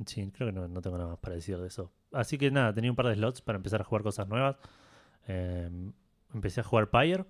sí, 0.05 0.31
creo 0.31 0.49
que 0.49 0.53
no, 0.53 0.67
no 0.67 0.81
tengo 0.81 0.97
nada 0.97 1.09
más 1.11 1.19
para 1.19 1.35
decir 1.35 1.57
de 1.57 1.67
eso. 1.67 1.91
Así 2.11 2.37
que 2.37 2.51
nada, 2.51 2.73
tenía 2.73 2.89
un 2.91 2.95
par 2.95 3.07
de 3.07 3.15
slots 3.15 3.41
para 3.41 3.57
empezar 3.57 3.81
a 3.81 3.83
jugar 3.83 4.03
cosas 4.03 4.27
nuevas. 4.27 4.57
Em, 5.27 5.91
empecé 6.33 6.61
a 6.61 6.63
jugar 6.63 6.89
Pyre. 6.89 7.25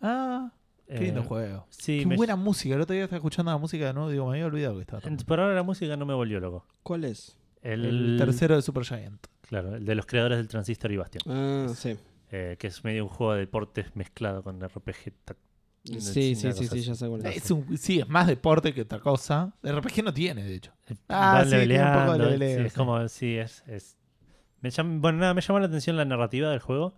Ah, 0.00 0.52
qué 0.86 0.94
Eh, 0.94 1.00
lindo 1.00 1.22
juego. 1.24 1.66
Sí, 1.70 2.00
Qué 2.00 2.06
me- 2.06 2.16
buena 2.16 2.36
música. 2.36 2.74
El 2.74 2.80
otro 2.80 2.94
día 2.94 3.04
estaba 3.04 3.18
escuchando 3.18 3.50
la 3.52 3.58
música 3.58 3.86
de 3.86 3.92
nuevo. 3.94 4.10
Digo, 4.10 4.26
me 4.26 4.32
había 4.32 4.46
olvidado 4.46 4.74
que 4.76 4.82
estaba. 4.82 5.00
por 5.26 5.40
ahora 5.40 5.54
la 5.54 5.62
música 5.62 5.96
no 5.96 6.06
me 6.06 6.14
volvió 6.14 6.40
loco. 6.40 6.66
¿Cuál 6.82 7.04
es? 7.04 7.37
El, 7.62 7.84
El 7.84 8.16
tercero 8.18 8.56
de 8.56 8.62
Super 8.62 8.84
Giant. 8.84 9.26
Claro, 9.42 9.76
el 9.76 9.84
de 9.84 9.94
los 9.94 10.06
creadores 10.06 10.38
del 10.38 10.48
Transistor 10.48 10.92
y 10.92 10.96
Bastion. 10.96 11.22
Ah, 11.26 11.68
sí. 11.74 11.96
eh, 12.30 12.56
que 12.58 12.66
es 12.66 12.84
medio 12.84 13.04
un 13.04 13.08
juego 13.10 13.32
de 13.34 13.40
deportes 13.40 13.94
mezclado 13.96 14.42
con 14.42 14.60
RPG. 14.60 15.12
Sí, 15.84 16.00
sí, 16.00 16.34
sí, 16.34 16.52
sí, 16.52 16.64
así. 16.66 16.80
ya 16.82 16.94
sé 16.94 17.08
cuál 17.08 17.24
es. 17.26 17.36
Es 17.36 17.50
un, 17.50 17.78
sí, 17.78 18.00
es 18.00 18.08
más 18.08 18.26
deporte 18.26 18.74
que 18.74 18.82
otra 18.82 18.98
cosa. 19.00 19.54
El 19.62 19.76
RPG 19.80 20.04
no 20.04 20.12
tiene, 20.12 20.44
de 20.44 20.54
hecho. 20.54 20.72
Ah, 21.08 21.34
Van 21.38 21.44
sí, 21.48 21.56
tiene 21.66 21.82
un 21.82 21.92
poco 22.00 22.12
de 22.12 22.18
leveleo, 22.18 22.58
sí, 22.60 22.66
es 22.66 22.72
como, 22.74 23.08
sí, 23.08 23.36
es... 23.38 23.62
es- 23.66 23.96
Me 24.60 24.70
llam- 24.70 25.00
bueno, 25.00 25.18
nada, 25.18 25.32
me 25.34 25.40
llamó 25.40 25.60
la 25.60 25.66
atención 25.66 25.96
la 25.96 26.04
narrativa 26.04 26.50
del 26.50 26.58
juego. 26.60 26.94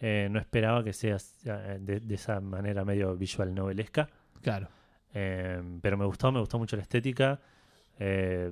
Eh, 0.00 0.28
no 0.30 0.40
esperaba 0.40 0.82
que 0.82 0.92
sea 0.92 1.18
eh, 1.44 1.78
de, 1.80 2.00
de 2.00 2.14
esa 2.14 2.40
manera 2.40 2.84
medio 2.84 3.14
visual 3.16 3.54
novelesca. 3.54 4.08
Claro. 4.42 4.68
Eh, 5.14 5.62
pero 5.80 5.96
me 5.96 6.04
gustó, 6.06 6.32
me 6.32 6.40
gustó 6.40 6.58
mucho 6.58 6.74
la 6.76 6.82
estética. 6.82 7.40
Eh, 7.98 8.50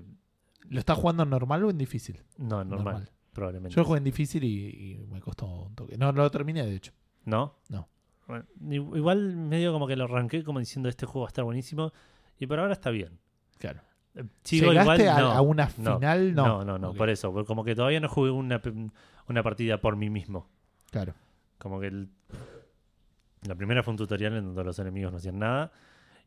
¿Lo 0.71 0.79
estás 0.79 0.99
jugando 0.99 1.23
en 1.23 1.31
normal 1.31 1.65
o 1.65 1.71
en 1.71 1.79
difícil? 1.79 2.23
no, 2.39 2.65
normal, 2.65 2.69
Normal. 2.85 3.11
probablemente. 3.33 3.75
Yo 3.75 3.83
lo 3.83 3.87
jugué 3.87 3.99
en 3.99 4.05
difícil 4.05 4.45
y, 4.45 4.49
y 5.03 5.07
me 5.11 5.21
costó 5.21 5.47
un 5.47 5.75
toque. 5.75 5.97
No, 5.99 6.13
lo 6.13 6.31
terminé, 6.31 6.65
de 6.65 6.75
hecho. 6.75 6.93
¿No? 7.25 7.57
No. 7.69 7.89
Bueno, 8.27 8.45
igual 8.97 9.37
medio 9.37 9.73
como 9.73 9.87
que 9.87 9.97
lo 9.97 10.05
arranqué 10.05 10.43
como 10.45 10.59
diciendo 10.59 10.89
este 10.89 11.05
juego 11.07 11.21
va 11.23 11.27
a 11.27 11.29
estar 11.29 11.45
buenísimo. 11.45 11.93
Y 12.39 12.47
por 12.47 12.59
ahora 12.59 12.73
está 12.73 12.91
bien. 12.91 13.19
Claro. 13.59 13.81
Eh, 14.15 14.25
¿Llegaste 14.45 15.03
igual, 15.03 15.09
a, 15.09 15.21
no. 15.21 15.31
a 15.33 15.41
una 15.43 15.67
final? 15.69 16.35
No. 16.35 16.47
No, 16.47 16.65
no, 16.65 16.79
no, 16.79 16.95
por 16.95 17.11
eso. 17.11 17.33
porque 17.33 17.47
Como 17.47 17.65
que 17.65 17.75
todavía 17.75 18.01
no 18.01 18.09
jugué 18.09 18.31
una, 18.31 18.61
una 19.29 19.43
partida 19.43 19.79
por 19.81 19.97
mí 19.97 20.09
mismo. 20.09 20.49
Claro. 20.91 21.15
Como 21.59 21.81
que 21.81 21.89
el- 21.89 22.09
la 23.47 23.55
primera 23.55 23.83
fue 23.83 23.93
un 23.93 23.99
tutorial 23.99 24.35
en 24.37 24.45
donde 24.47 24.65
los 24.65 24.79
enemigos 24.79 25.13
no 25.13 25.19
hacían 25.19 25.39
nada. 25.39 25.71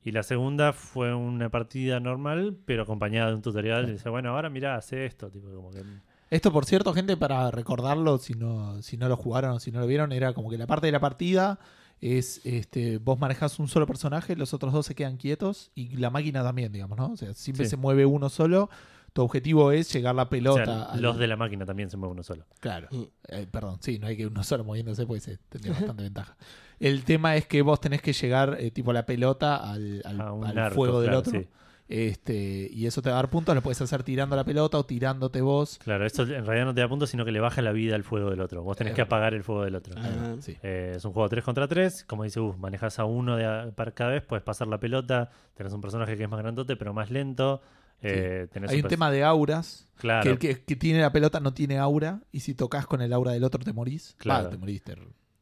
Y 0.03 0.11
la 0.11 0.23
segunda 0.23 0.71
fue 0.73 1.13
una 1.13 1.49
partida 1.49 1.99
normal, 1.99 2.55
pero 2.65 2.83
acompañada 2.83 3.29
de 3.29 3.35
un 3.35 3.41
tutorial. 3.41 3.89
Y 3.89 3.93
dice, 3.93 4.09
bueno, 4.09 4.29
ahora 4.29 4.49
mirá, 4.49 4.75
hace 4.75 5.05
esto. 5.05 5.29
Tipo, 5.29 5.49
como 5.53 5.69
que, 5.71 5.81
Esto, 6.29 6.51
por 6.51 6.65
cierto, 6.65 6.93
gente, 6.93 7.17
para 7.17 7.51
recordarlo, 7.51 8.17
si 8.17 8.33
no, 8.33 8.81
si 8.81 8.95
no 8.97 9.09
lo 9.09 9.17
jugaron 9.17 9.51
o 9.51 9.59
si 9.59 9.71
no 9.71 9.79
lo 9.81 9.87
vieron, 9.87 10.11
era 10.13 10.33
como 10.33 10.49
que 10.49 10.57
la 10.57 10.67
parte 10.67 10.85
de 10.87 10.91
la 10.93 10.99
partida 11.01 11.59
es, 11.99 12.41
este, 12.45 12.99
vos 12.99 13.19
manejás 13.19 13.59
un 13.59 13.67
solo 13.67 13.85
personaje, 13.87 14.35
los 14.35 14.53
otros 14.53 14.71
dos 14.71 14.85
se 14.85 14.93
quedan 14.95 15.17
quietos 15.17 15.71
y 15.75 15.97
la 15.97 16.09
máquina 16.09 16.43
también, 16.43 16.71
digamos, 16.71 16.97
¿no? 16.97 17.11
O 17.11 17.17
sea, 17.17 17.33
siempre 17.33 17.65
Sí. 17.65 17.71
se 17.71 17.77
mueve 17.77 18.05
uno 18.05 18.29
solo. 18.29 18.69
Tu 19.13 19.23
objetivo 19.23 19.71
es 19.71 19.91
llegar 19.91 20.13
la 20.13 20.23
o 20.23 20.29
pelota. 20.29 20.63
sea, 20.65 20.83
al- 20.83 21.01
los 21.01 21.17
de 21.17 21.27
la 21.27 21.35
máquina 21.35 21.65
también 21.65 21.89
se 21.89 21.97
mueven 21.97 22.13
uno 22.13 22.23
solo. 22.23 22.45
Claro. 22.59 22.87
Mm. 22.91 23.03
Eh, 23.29 23.47
perdón, 23.49 23.77
sí, 23.81 23.97
no 23.97 24.05
hay 24.07 24.15
que 24.15 24.27
uno 24.27 24.43
solo 24.43 24.63
moviéndose, 24.63 25.07
pues 25.07 25.23
se 25.23 25.37
tendría 25.49 25.73
bastante 25.97 26.03
ventaja. 26.03 26.37
El 26.79 27.03
tema 27.03 27.35
es 27.35 27.47
que 27.47 27.61
vos 27.61 27.79
tenés 27.81 28.01
que 28.01 28.13
llegar, 28.13 28.57
eh, 28.59 28.71
tipo, 28.71 28.93
la 28.93 29.05
pelota 29.05 29.55
al, 29.57 30.01
al- 30.05 30.21
A 30.21 30.31
un 30.33 30.45
al 30.45 30.57
arco, 30.57 30.75
fuego 30.75 30.99
del 31.01 31.09
claro, 31.09 31.19
otro. 31.19 31.39
sí. 31.39 31.47
Este, 31.89 32.69
y 32.71 32.85
eso 32.85 33.01
te 33.01 33.09
va 33.09 33.15
a 33.15 33.21
dar 33.21 33.29
puntos, 33.29 33.55
lo 33.55 33.61
puedes 33.61 33.81
hacer 33.81 34.03
tirando 34.03 34.35
la 34.35 34.43
pelota 34.43 34.77
o 34.77 34.85
tirándote 34.85 35.41
vos. 35.41 35.79
Claro, 35.81 36.05
esto 36.05 36.23
en 36.23 36.45
realidad 36.45 36.65
no 36.65 36.73
te 36.75 36.81
da 36.81 36.89
puntos, 36.89 37.09
sino 37.09 37.23
que 37.23 37.31
le 37.31 37.39
baja 37.39 37.61
la 37.61 37.71
vida 37.71 37.95
al 37.95 38.03
fuego 38.03 38.29
del 38.29 38.41
otro. 38.41 38.61
Vos 38.61 38.75
tenés 38.75 38.93
que 38.93 39.01
apagar 39.01 39.33
el 39.33 39.43
fuego 39.43 39.63
del 39.63 39.75
otro. 39.75 39.95
Ah. 39.97 40.35
Sí. 40.41 40.57
Eh, 40.63 40.93
es 40.97 41.05
un 41.05 41.13
juego 41.13 41.29
3 41.29 41.43
contra 41.45 41.65
3. 41.67 42.03
Como 42.03 42.23
dice 42.25 42.41
Gus, 42.41 42.57
manejas 42.57 42.99
a 42.99 43.05
uno 43.05 43.37
de 43.37 43.45
a- 43.45 43.71
para 43.73 43.91
cada 43.91 44.11
vez, 44.11 44.23
puedes 44.23 44.43
pasar 44.43 44.67
la 44.67 44.79
pelota. 44.81 45.31
Tenés 45.55 45.71
un 45.71 45.79
personaje 45.79 46.17
que 46.17 46.23
es 46.23 46.29
más 46.29 46.39
grandote, 46.41 46.75
pero 46.75 46.93
más 46.93 47.09
lento. 47.09 47.61
Eh, 48.01 48.47
tenés 48.51 48.69
Hay 48.71 48.81
un 48.81 48.87
tema 48.89 49.09
de 49.09 49.23
auras. 49.23 49.87
Claro, 49.95 50.23
Que 50.23 50.29
el 50.31 50.37
que, 50.39 50.63
que 50.65 50.75
tiene 50.75 50.99
la 50.99 51.13
pelota 51.13 51.39
no 51.39 51.53
tiene 51.53 51.77
aura. 51.79 52.19
Y 52.33 52.41
si 52.41 52.53
tocas 52.53 52.85
con 52.85 53.01
el 53.01 53.13
aura 53.13 53.31
del 53.31 53.45
otro 53.45 53.63
te 53.63 53.71
morís. 53.71 54.13
Claro. 54.17 54.47
Ah, 54.47 54.49
te 54.49 54.57
morís. 54.57 54.83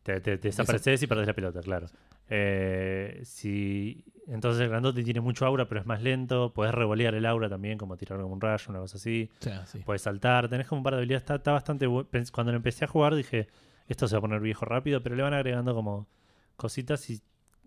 Te- 0.05 0.21
te, 0.21 0.37
te- 0.37 0.47
desapareces 0.49 1.01
y 1.03 1.07
perdés 1.07 1.27
la 1.27 1.33
pelota, 1.33 1.59
claro. 1.61 1.87
Eh, 2.29 3.21
si 3.23 4.03
entonces 4.27 4.61
el 4.61 4.69
grandote 4.69 5.03
tiene 5.03 5.19
mucho 5.21 5.45
aura, 5.45 5.67
pero 5.67 5.81
es 5.81 5.87
más 5.87 6.01
lento. 6.01 6.53
Puedes 6.53 6.73
revolear 6.73 7.13
el 7.15 7.25
aura 7.25 7.49
también, 7.49 7.77
como 7.77 7.97
tirar 7.97 8.19
como 8.19 8.33
un 8.33 8.41
rayo, 8.41 8.65
una 8.69 8.79
cosa 8.79 8.97
así. 8.97 9.29
Sea, 9.39 9.65
sí. 9.65 9.79
Puedes 9.85 10.01
saltar, 10.03 10.47
tenés 10.47 10.67
como 10.67 10.79
un 10.79 10.83
par 10.83 10.93
de 10.93 10.97
habilidades. 10.99 11.23
Está, 11.23 11.35
está 11.35 11.51
bastante 11.51 11.87
Cuando 12.31 12.51
lo 12.51 12.55
empecé 12.57 12.85
a 12.85 12.87
jugar 12.87 13.15
dije, 13.15 13.47
esto 13.87 14.07
se 14.07 14.15
va 14.15 14.19
a 14.19 14.21
poner 14.21 14.39
viejo 14.41 14.65
rápido, 14.65 15.01
pero 15.03 15.15
le 15.15 15.23
van 15.23 15.33
agregando 15.33 15.73
como 15.75 16.07
cositas 16.55 17.07
y 17.09 17.21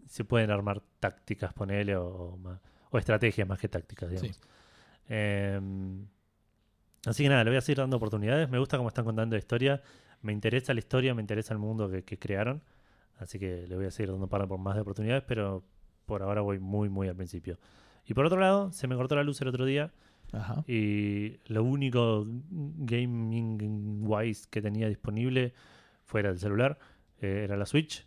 se 0.09 0.24
pueden 0.24 0.51
armar 0.51 0.81
tácticas, 1.01 1.53
ponele, 1.53 1.94
o, 1.96 2.07
o, 2.07 2.37
ma- 2.38 2.61
o 2.90 2.98
estrategias 2.98 3.46
más 3.46 3.59
que 3.61 3.68
tácticas, 3.68 4.09
digamos. 4.11 4.35
Sí. 4.37 4.42
Em, 5.09 6.07
así 7.07 7.22
que 7.22 7.29
nada, 7.29 7.44
le 7.44 7.51
voy 7.51 7.59
a 7.59 7.61
seguir 7.61 7.79
dando 7.79 7.96
oportunidades. 7.96 8.48
Me 8.48 8.59
gusta 8.59 8.77
cómo 8.77 8.88
están 8.88 9.05
contando 9.05 9.35
la 9.37 9.38
historia. 9.40 9.83
Me 10.22 10.33
interesa 10.33 10.74
la 10.74 10.81
historia, 10.81 11.14
me 11.14 11.22
interesa 11.22 11.54
el 11.54 11.61
mundo 11.61 11.90
que, 11.90 12.04
que 12.04 12.18
crearon. 12.18 12.62
Así 13.18 13.38
que 13.38 13.66
le 13.66 13.76
voy 13.76 13.87
a 13.87 13.90
seguir 13.90 14.11
dando 14.11 14.24
un 14.24 14.31
par 14.31 14.42
de 14.42 14.48
por 14.48 14.59
más 14.59 14.74
de 14.74 14.83
oportunidades, 14.83 15.24
pero 15.26 15.64
por 16.07 16.22
ahora 16.22 16.40
voy 16.40 16.59
muy, 16.59 16.88
muy 16.88 17.09
al 17.09 17.16
principio. 17.16 17.59
Y 18.07 18.14
por 18.14 18.24
otro 18.24 18.40
lado, 18.40 18.72
se 18.72 18.88
me 18.88 18.96
cortó 18.96 19.16
la 19.16 19.22
luz 19.22 19.40
el 19.42 19.48
otro 19.48 19.64
día 19.64 19.92
Ajá. 20.33 20.64
y 20.66 21.37
lo 21.46 21.62
único 21.62 22.26
gaming 22.50 24.00
wise 24.02 24.46
que 24.50 24.62
tenía 24.62 24.88
disponible 24.88 25.52
fuera 26.04 26.31
el 26.31 26.38
celular 26.38 26.78
eh, 27.20 27.42
era 27.44 27.57
la 27.57 27.66
Switch. 27.66 28.07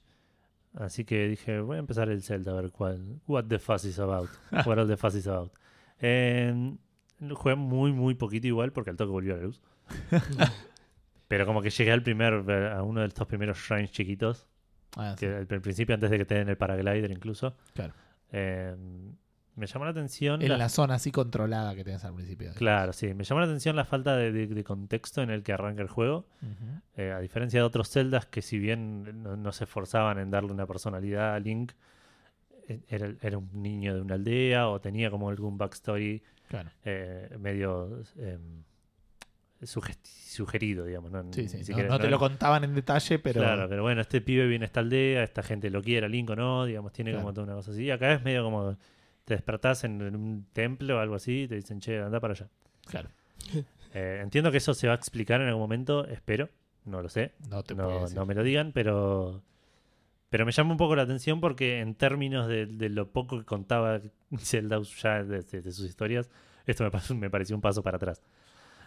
Así 0.73 1.03
que 1.03 1.27
dije, 1.27 1.59
voy 1.59 1.75
a 1.75 1.79
empezar 1.79 2.09
el 2.09 2.23
Zelda 2.23 2.51
a 2.51 2.61
ver 2.61 2.71
cuál. 2.71 3.19
What 3.27 3.45
the 3.45 3.59
fuss 3.59 3.85
is 3.85 3.99
about. 3.99 4.29
What 4.65 4.79
all 4.79 4.87
the 4.87 4.97
fuss 4.97 5.15
is 5.15 5.27
about. 5.27 5.51
Eh, 5.99 6.75
jugué 7.19 7.55
muy, 7.55 7.91
muy 7.91 8.15
poquito 8.15 8.47
igual 8.47 8.71
porque 8.71 8.89
al 8.89 8.97
toque 8.97 9.11
volvió 9.11 9.33
a 9.33 9.37
la 9.37 9.43
luz. 9.43 9.61
Pero 11.31 11.45
como 11.45 11.61
que 11.61 11.69
llegué 11.69 11.93
al 11.93 12.03
primer, 12.03 12.33
a 12.73 12.83
uno 12.83 12.99
de 12.99 13.07
estos 13.07 13.25
primeros 13.25 13.57
shrines 13.57 13.89
chiquitos, 13.91 14.47
Ah, 14.97 15.15
sí. 15.17 15.25
que 15.25 15.33
al 15.33 15.47
al 15.49 15.61
principio 15.61 15.95
antes 15.95 16.09
de 16.09 16.17
que 16.17 16.25
te 16.25 16.35
den 16.35 16.49
el 16.49 16.57
paraglider 16.57 17.09
incluso. 17.09 17.55
Claro. 17.73 17.93
Eh, 18.33 18.75
me 19.55 19.65
llamó 19.65 19.85
la 19.85 19.91
atención. 19.91 20.41
En 20.41 20.49
la- 20.49 20.57
la 20.57 20.67
zona 20.67 20.95
así 20.95 21.09
controlada 21.11 21.73
que 21.73 21.85
tienes 21.85 22.03
al 22.03 22.13
principio. 22.15 22.51
Claro, 22.55 22.91
sí. 22.91 23.13
Me 23.13 23.23
llamó 23.23 23.39
la 23.39 23.45
atención 23.47 23.77
la 23.77 23.85
falta 23.85 24.17
de, 24.17 24.33
de- 24.33 24.47
de 24.47 24.63
contexto 24.65 25.21
en 25.21 25.29
el 25.29 25.41
que 25.43 25.53
arranca 25.53 25.81
el 25.81 25.87
juego. 25.87 26.25
Eh, 26.97 27.11
a 27.11 27.19
diferencia 27.19 27.61
de 27.61 27.63
otros 27.65 27.89
Zeldas 27.89 28.25
que 28.25 28.41
si 28.41 28.59
bien 28.59 29.23
no, 29.23 29.37
no 29.37 29.51
se 29.53 29.63
esforzaban 29.63 30.19
en 30.19 30.31
darle 30.31 30.51
una 30.51 30.65
personalidad 30.67 31.33
a 31.35 31.39
Link, 31.39 31.71
eh, 32.67 32.81
era, 32.89 33.13
era 33.21 33.37
un 33.37 33.49
niño 33.53 33.95
de 33.95 34.01
una 34.01 34.15
aldea 34.15 34.67
o 34.67 34.81
tenía 34.81 35.09
como 35.09 35.29
algún 35.29 35.57
backstory 35.57 36.21
Claro. 36.49 36.69
eh, 36.83 37.33
medio 37.39 38.01
eh, 38.17 38.37
sugesti- 38.37 38.63
sugerido, 39.67 40.85
digamos. 40.85 41.11
¿no? 41.11 41.23
Sí, 41.33 41.47
sí. 41.47 41.57
No, 41.59 41.63
siquiera- 41.63 41.89
no 41.89 41.97
te 41.99 42.05
no- 42.05 42.11
lo 42.11 42.19
contaban 42.19 42.63
en 42.63 42.73
detalle, 42.75 43.19
pero. 43.19 43.41
Claro, 43.41 43.67
pero 43.69 43.81
bueno, 43.83 44.01
este 44.01 44.21
pibe 44.21 44.47
viene 44.47 44.65
a 44.65 44.67
esta 44.67 44.79
aldea, 44.79 45.23
esta 45.23 45.43
gente 45.43 45.69
lo 45.69 45.81
quiere, 45.81 46.05
o 46.07 46.35
no, 46.35 46.65
digamos, 46.65 46.93
tiene 46.93 47.11
Claro. 47.11 47.23
como 47.23 47.33
toda 47.33 47.45
una 47.47 47.55
cosa 47.55 47.71
así. 47.71 47.89
Acá 47.91 48.13
es 48.13 48.23
medio 48.23 48.43
como 48.43 48.77
te 49.25 49.33
despertás 49.35 49.83
en, 49.83 50.01
en 50.01 50.15
un 50.15 50.45
templo 50.53 50.97
o 50.97 50.99
algo 50.99 51.15
así 51.15 51.43
y 51.43 51.47
te 51.47 51.55
dicen, 51.55 51.79
che, 51.79 51.99
anda 51.99 52.19
para 52.19 52.33
allá. 52.33 52.47
Claro. 52.85 53.09
Eh, 53.93 54.21
entiendo 54.23 54.51
que 54.51 54.57
eso 54.57 54.73
se 54.73 54.87
va 54.87 54.93
a 54.93 54.95
explicar 54.95 55.41
en 55.41 55.47
algún 55.47 55.63
momento, 55.63 56.05
espero, 56.07 56.47
no 56.85 57.01
lo 57.01 57.09
sé, 57.09 57.33
No 57.49 57.61
te 57.61 57.75
no, 57.75 58.07
no 58.07 58.25
me 58.25 58.33
lo 58.33 58.41
digan, 58.41 58.71
pero 58.71 59.43
pero 60.29 60.45
me 60.45 60.53
llama 60.53 60.71
un 60.71 60.77
poco 60.77 60.95
la 60.95 61.01
atención 61.01 61.41
porque 61.41 61.81
en 61.81 61.95
términos 61.95 62.47
de, 62.47 62.67
de 62.67 62.87
lo 62.87 63.09
poco 63.11 63.37
que 63.37 63.43
contaba 63.43 63.99
Zelda 64.39 64.79
ya 64.81 65.25
de, 65.25 65.41
de- 65.41 65.61
de 65.61 65.71
sus 65.73 65.85
historias, 65.85 66.29
esto 66.65 66.85
me, 66.85 66.89
pasó- 66.91 67.15
me 67.15 67.29
pareció 67.29 67.53
un 67.53 67.61
paso 67.61 67.83
para 67.83 67.97
atrás. 67.97 68.21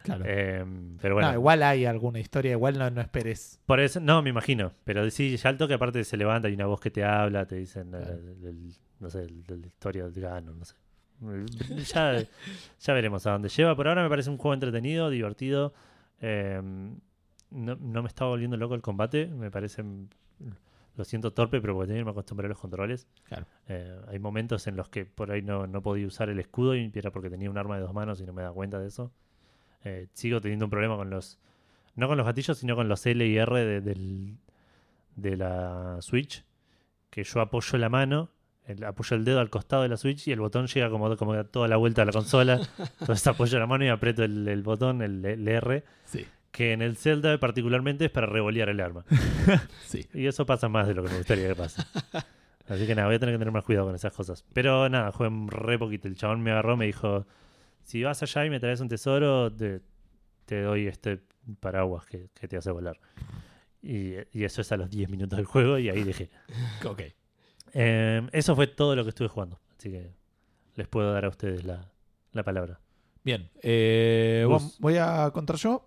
Claro. 0.05 0.23
Eh, 0.29 0.65
pero 1.01 1.15
bueno, 1.15 1.31
No, 1.31 1.35
igual 1.35 1.63
hay 1.63 1.87
alguna 1.87 2.21
historia, 2.21 2.53
igual 2.53 2.79
no, 2.79 2.91
no 2.91 3.01
esperes. 3.01 3.59
por 3.65 3.81
eso, 3.81 4.01
no, 4.01 4.21
me 4.23 4.29
imagino, 4.31 4.73
pero 4.85 5.09
sí, 5.11 5.35
ya 5.37 5.49
al 5.49 5.57
toque 5.57 5.73
aparte 5.75 6.05
se 6.05 6.17
levanta, 6.19 6.47
hay 6.49 6.55
una 6.55 6.67
voz 6.67 6.79
que 6.81 6.91
te 6.91 7.03
habla, 7.03 7.47
te 7.47 7.57
dicen, 7.57 7.89
eh, 7.89 7.99
Claro. 8.03 8.13
el- 8.13 8.45
el- 8.47 8.75
no 9.01 9.09
sé, 9.11 9.27
la 9.49 9.67
historia 9.67 10.05
del 10.05 10.23
Ganon, 10.23 10.59
no 10.59 10.65
sé. 10.67 10.75
Ya, 11.95 12.23
ya 12.81 12.93
veremos 12.93 13.27
a 13.27 13.33
dónde 13.33 13.49
lleva. 13.49 13.75
Por 13.77 13.89
ahora 13.89 14.03
me 14.03 14.09
parece 14.11 14.29
un 14.31 14.37
juego 14.37 14.53
entretenido, 14.55 15.09
divertido. 15.11 15.73
Eh, 16.21 16.61
no, 17.51 17.77
no 17.77 18.03
me 18.03 18.09
está 18.09 18.25
volviendo 18.27 18.57
loco 18.57 18.75
el 18.75 18.83
combate, 18.83 19.27
me 19.27 19.51
parece, 19.51 19.83
mm, 19.83 20.07
lo 20.97 21.05
siento 21.05 21.33
torpe, 21.33 21.61
pero 21.61 21.75
porque 21.75 21.89
tengo 21.89 22.01
que 22.01 22.05
me 22.05 22.11
acostumbré 22.11 22.47
a 22.47 22.49
los 22.51 22.59
controles. 22.59 23.07
Claro. 23.25 23.47
Eh, 23.69 23.99
hay 24.09 24.19
momentos 24.19 24.67
en 24.67 24.77
los 24.77 24.89
que 24.89 25.07
por 25.07 25.31
ahí 25.31 25.41
no, 25.43 25.67
no 25.67 25.81
podía 25.83 26.07
usar 26.07 26.29
el 26.29 26.39
escudo 26.41 26.75
y 26.77 26.91
era 26.95 27.11
porque 27.11 27.31
tenía 27.31 27.51
un 27.51 27.59
arma 27.59 27.77
de 27.77 27.83
dos 27.83 27.95
manos 27.95 28.21
y 28.21 28.27
no 28.27 28.33
me 28.33 28.43
da 28.43 28.53
cuenta 28.53 28.79
de 28.79 28.89
eso. 28.89 29.11
Eh, 29.85 30.09
sigo 30.15 30.41
teniendo 30.41 30.67
un 30.67 30.71
problema 30.71 30.97
con 30.97 31.11
los. 31.11 31.39
No 31.97 32.09
con 32.09 32.17
los 32.17 32.27
gatillos, 32.27 32.59
sino 32.59 32.75
con 32.75 32.89
los 32.89 33.05
L 33.07 33.25
y 33.27 33.37
R 33.37 33.65
de, 33.65 33.81
del- 33.81 34.37
de 35.17 35.37
la 35.37 35.99
Switch. 36.01 36.45
Que 37.11 37.23
yo 37.23 37.41
apoyo 37.41 37.79
la 37.79 37.89
mano, 37.89 38.31
el- 38.67 38.83
apoyo 38.85 39.17
el 39.17 39.25
dedo 39.25 39.39
al 39.41 39.51
costado 39.51 39.83
de 39.83 39.89
la 39.89 39.97
Switch 39.97 40.27
y 40.27 40.33
el 40.33 40.41
botón 40.41 40.67
llega 40.67 40.91
como, 40.91 41.17
como 41.17 41.45
toda 41.45 41.69
la 41.69 41.77
vuelta 41.77 42.03
a 42.03 42.05
la 42.07 42.13
consola. 42.13 42.61
Entonces 43.01 43.27
apoyo 43.27 43.59
la 43.59 43.67
mano 43.67 43.85
y 43.85 43.89
aprieto 43.89 44.25
el, 44.25 44.49
el 44.49 44.63
botón, 44.63 45.03
el, 45.03 45.25
el 45.25 45.47
R. 45.47 45.85
Sí. 46.05 46.27
Que 46.51 46.73
en 46.73 46.83
el 46.83 46.97
Zelda 46.97 47.39
particularmente 47.39 48.05
es 48.07 48.11
para 48.11 48.27
revolear 48.27 48.69
el 48.69 48.81
arma. 48.81 49.05
Sí. 49.87 50.07
Y 50.15 50.27
eso 50.27 50.47
pasa 50.47 50.69
más 50.69 50.89
de 50.89 50.95
lo 50.95 51.03
que 51.05 51.11
me 51.11 51.19
gustaría 51.19 51.49
que 51.49 51.55
pase. 51.55 51.83
Así 52.69 52.87
que 52.87 52.95
nada, 52.95 53.07
voy 53.09 53.17
a 53.17 53.19
tener 53.19 53.35
que 53.35 53.39
tener 53.39 53.53
más 53.53 53.63
cuidado 53.65 53.87
con 53.87 53.95
esas 53.95 54.13
cosas. 54.13 54.45
Pero 54.53 54.89
nada, 54.89 55.13
jugué 55.13 55.31
re 55.49 55.79
poquito. 55.79 56.09
El 56.09 56.17
chabón 56.17 56.41
me 56.43 56.51
agarró, 56.53 56.77
me 56.77 56.87
dijo, 56.87 57.27
si 57.85 58.03
vas 58.03 58.23
allá 58.23 58.45
y 58.47 58.51
me 58.51 58.59
traes 58.61 58.81
un 58.81 58.89
tesoro, 58.89 59.53
te, 59.53 59.81
te 60.47 60.63
doy 60.63 60.87
este 60.89 61.21
paraguas 61.61 62.07
que, 62.07 62.29
que 62.35 62.49
te 62.49 62.57
hace 62.57 62.71
volar. 62.71 62.99
Y, 63.83 64.15
y 64.33 64.45
eso 64.45 64.63
es 64.63 64.73
a 64.73 64.77
los 64.77 64.89
10 64.91 65.11
minutos 65.11 65.37
del 65.37 65.47
juego 65.47 65.79
y 65.79 65.89
ahí 65.91 66.03
dejé. 66.03 66.31
Ok. 66.87 67.03
Eh, 67.75 68.27
eso 68.33 68.55
fue 68.57 68.67
todo 68.67 68.95
lo 68.97 69.03
que 69.05 69.11
estuve 69.11 69.29
jugando. 69.29 69.61
Así 69.79 69.91
que 69.91 70.13
les 70.77 70.89
puedo 70.89 71.13
dar 71.13 71.25
a 71.25 71.29
ustedes 71.29 71.65
la, 71.65 71.91
la 72.33 72.43
palabra. 72.43 72.81
Bien. 73.25 73.51
eh, 73.63 74.47
voy 74.79 74.97
a 74.97 75.31
contar 75.33 75.57
yo. 75.57 75.87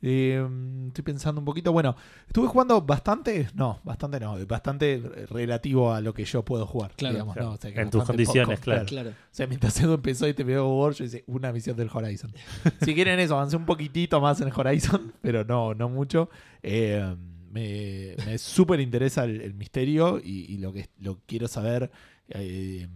Eh, 0.00 0.46
estoy 0.88 1.02
pensando 1.04 1.40
un 1.40 1.44
poquito. 1.44 1.72
Bueno, 1.72 1.96
estuve 2.26 2.46
jugando 2.46 2.80
bastante. 2.82 3.48
No, 3.54 3.80
bastante 3.84 4.20
no. 4.20 4.36
Bastante 4.46 5.02
relativo 5.30 5.92
a 5.92 6.00
lo 6.00 6.14
que 6.14 6.24
yo 6.24 6.44
puedo 6.44 6.66
jugar. 6.66 6.92
Claro, 6.96 7.14
digamos, 7.14 7.34
claro. 7.34 7.48
¿no? 7.50 7.54
O 7.54 7.58
sea, 7.58 7.72
que 7.72 7.80
En 7.80 7.90
tus 7.90 8.04
condiciones, 8.04 8.60
claro. 8.60 8.86
Claro. 8.86 9.10
O 9.10 9.14
sea, 9.30 9.46
mientras 9.46 9.78
Edu 9.80 9.94
empezó 9.94 10.28
y 10.28 10.34
te 10.34 10.44
veo 10.44 10.68
War, 10.68 10.92
yo 10.94 11.04
hice 11.04 11.24
una 11.26 11.52
misión 11.52 11.76
del 11.76 11.90
Horizon. 11.92 12.32
si 12.82 12.94
quieren 12.94 13.18
eso, 13.18 13.34
avancé 13.34 13.56
un 13.56 13.66
poquitito 13.66 14.20
más 14.20 14.40
en 14.40 14.48
el 14.48 14.54
Horizon, 14.56 15.12
pero 15.20 15.44
no, 15.44 15.74
no 15.74 15.88
mucho. 15.88 16.30
Eh, 16.62 17.16
me 17.50 18.14
me 18.26 18.36
súper 18.38 18.78
interesa 18.80 19.24
el, 19.24 19.40
el 19.40 19.54
misterio 19.54 20.20
y, 20.22 20.52
y 20.52 20.58
lo 20.58 20.72
que 20.72 20.88
lo 21.00 21.18
quiero 21.26 21.48
saber. 21.48 21.90
eh, 22.28 22.86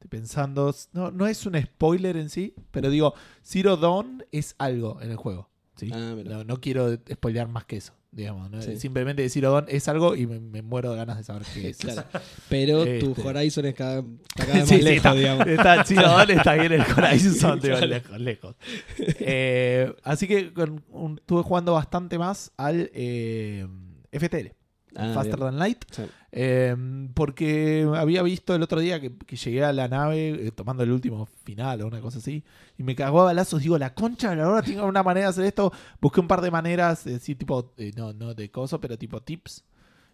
estoy 0.00 0.08
pensando, 0.08 0.74
no, 0.94 1.10
no 1.10 1.26
es 1.26 1.44
un 1.44 1.60
spoiler 1.60 2.16
en 2.16 2.30
sí, 2.30 2.54
pero 2.70 2.88
digo, 2.88 3.12
Zero 3.44 3.76
Dawn 3.76 4.24
es 4.32 4.54
algo 4.58 4.98
en 5.02 5.10
el 5.10 5.16
juego. 5.16 5.49
¿Sí? 5.80 5.90
Ah, 5.92 6.14
no, 6.24 6.44
no 6.44 6.60
quiero 6.60 6.94
spoilear 7.12 7.48
más 7.48 7.64
que 7.64 7.78
eso. 7.78 7.92
Digamos, 8.12 8.50
¿no? 8.50 8.60
Sí. 8.60 8.76
Simplemente 8.76 9.28
Zero 9.28 9.52
Dawn 9.52 9.66
es 9.68 9.86
algo 9.86 10.16
y 10.16 10.26
me, 10.26 10.40
me 10.40 10.62
muero 10.62 10.90
de 10.90 10.96
ganas 10.96 11.16
de 11.16 11.22
saber 11.22 11.42
qué 11.54 11.68
es. 11.68 11.76
Claro. 11.78 12.02
Pero 12.48 12.82
tu 12.98 13.12
Este. 13.12 13.22
Horizon 13.28 13.66
es 13.66 13.74
cada, 13.74 13.98
está 14.00 14.46
cada 14.46 14.58
vez 14.58 14.68
Sí, 14.68 14.74
más 14.74 14.78
sí, 14.80 14.82
lejos, 14.82 14.96
está, 14.96 15.14
digamos. 15.14 15.46
está, 15.46 15.84
Zero 15.84 16.02
Dawn 16.08 16.30
está 16.30 16.54
bien 16.54 16.72
el 16.72 16.80
Horizon, 16.80 17.60
digo, 17.60 17.76
lejos, 17.80 18.18
lejos. 18.20 18.56
Eh, 18.98 19.94
así 20.02 20.26
que 20.26 20.52
con 20.52 20.82
un- 20.90 21.18
estuve 21.18 21.42
jugando 21.42 21.72
bastante 21.74 22.18
más 22.18 22.50
al 22.56 22.90
eh, 22.94 23.66
FTL, 24.12 24.52
Ah, 24.96 25.12
Faster 25.14 25.36
bien. 25.36 25.50
Than 25.50 25.58
Light, 25.58 25.84
Sí. 25.90 26.02
eh, 26.32 26.76
porque 27.14 27.88
había 27.96 28.22
visto 28.22 28.54
el 28.54 28.62
otro 28.62 28.80
día 28.80 29.00
que, 29.00 29.16
que 29.16 29.36
llegué 29.36 29.64
a 29.64 29.72
la 29.72 29.86
nave 29.88 30.46
eh, 30.48 30.50
tomando 30.52 30.82
el 30.82 30.90
último 30.90 31.26
final 31.44 31.82
o 31.82 31.86
una 31.86 32.00
cosa 32.00 32.18
así, 32.18 32.42
y 32.76 32.82
me 32.82 32.94
cagó 32.96 33.20
a 33.22 33.24
balazos. 33.26 33.62
Digo, 33.62 33.78
la 33.78 33.94
concha, 33.94 34.32
ahora 34.32 34.62
tengo 34.62 34.84
una 34.86 35.02
manera 35.02 35.26
de 35.26 35.30
hacer 35.30 35.44
esto. 35.44 35.72
Busqué 36.00 36.20
un 36.20 36.28
par 36.28 36.40
de 36.40 36.50
maneras, 36.50 37.06
eh, 37.06 37.18
sí, 37.20 37.34
tipo, 37.34 37.72
eh, 37.76 37.92
no, 37.96 38.12
no 38.12 38.34
de 38.34 38.50
coso, 38.50 38.80
pero 38.80 38.98
tipo 38.98 39.20
tips. 39.22 39.64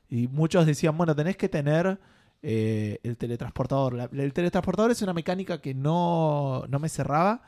Y 0.08 0.28
muchos 0.28 0.66
decían, 0.66 0.96
bueno, 0.96 1.14
tenés 1.16 1.36
que 1.36 1.48
tener 1.48 1.98
el 2.42 3.16
teletransportador. 3.18 3.94
La- 3.94 4.10
el 4.12 4.32
teletransportador 4.32 4.90
es 4.92 5.02
una 5.02 5.12
mecánica 5.12 5.60
que 5.60 5.74
no, 5.74 6.64
no 6.68 6.78
me 6.78 6.88
cerraba 6.88 7.42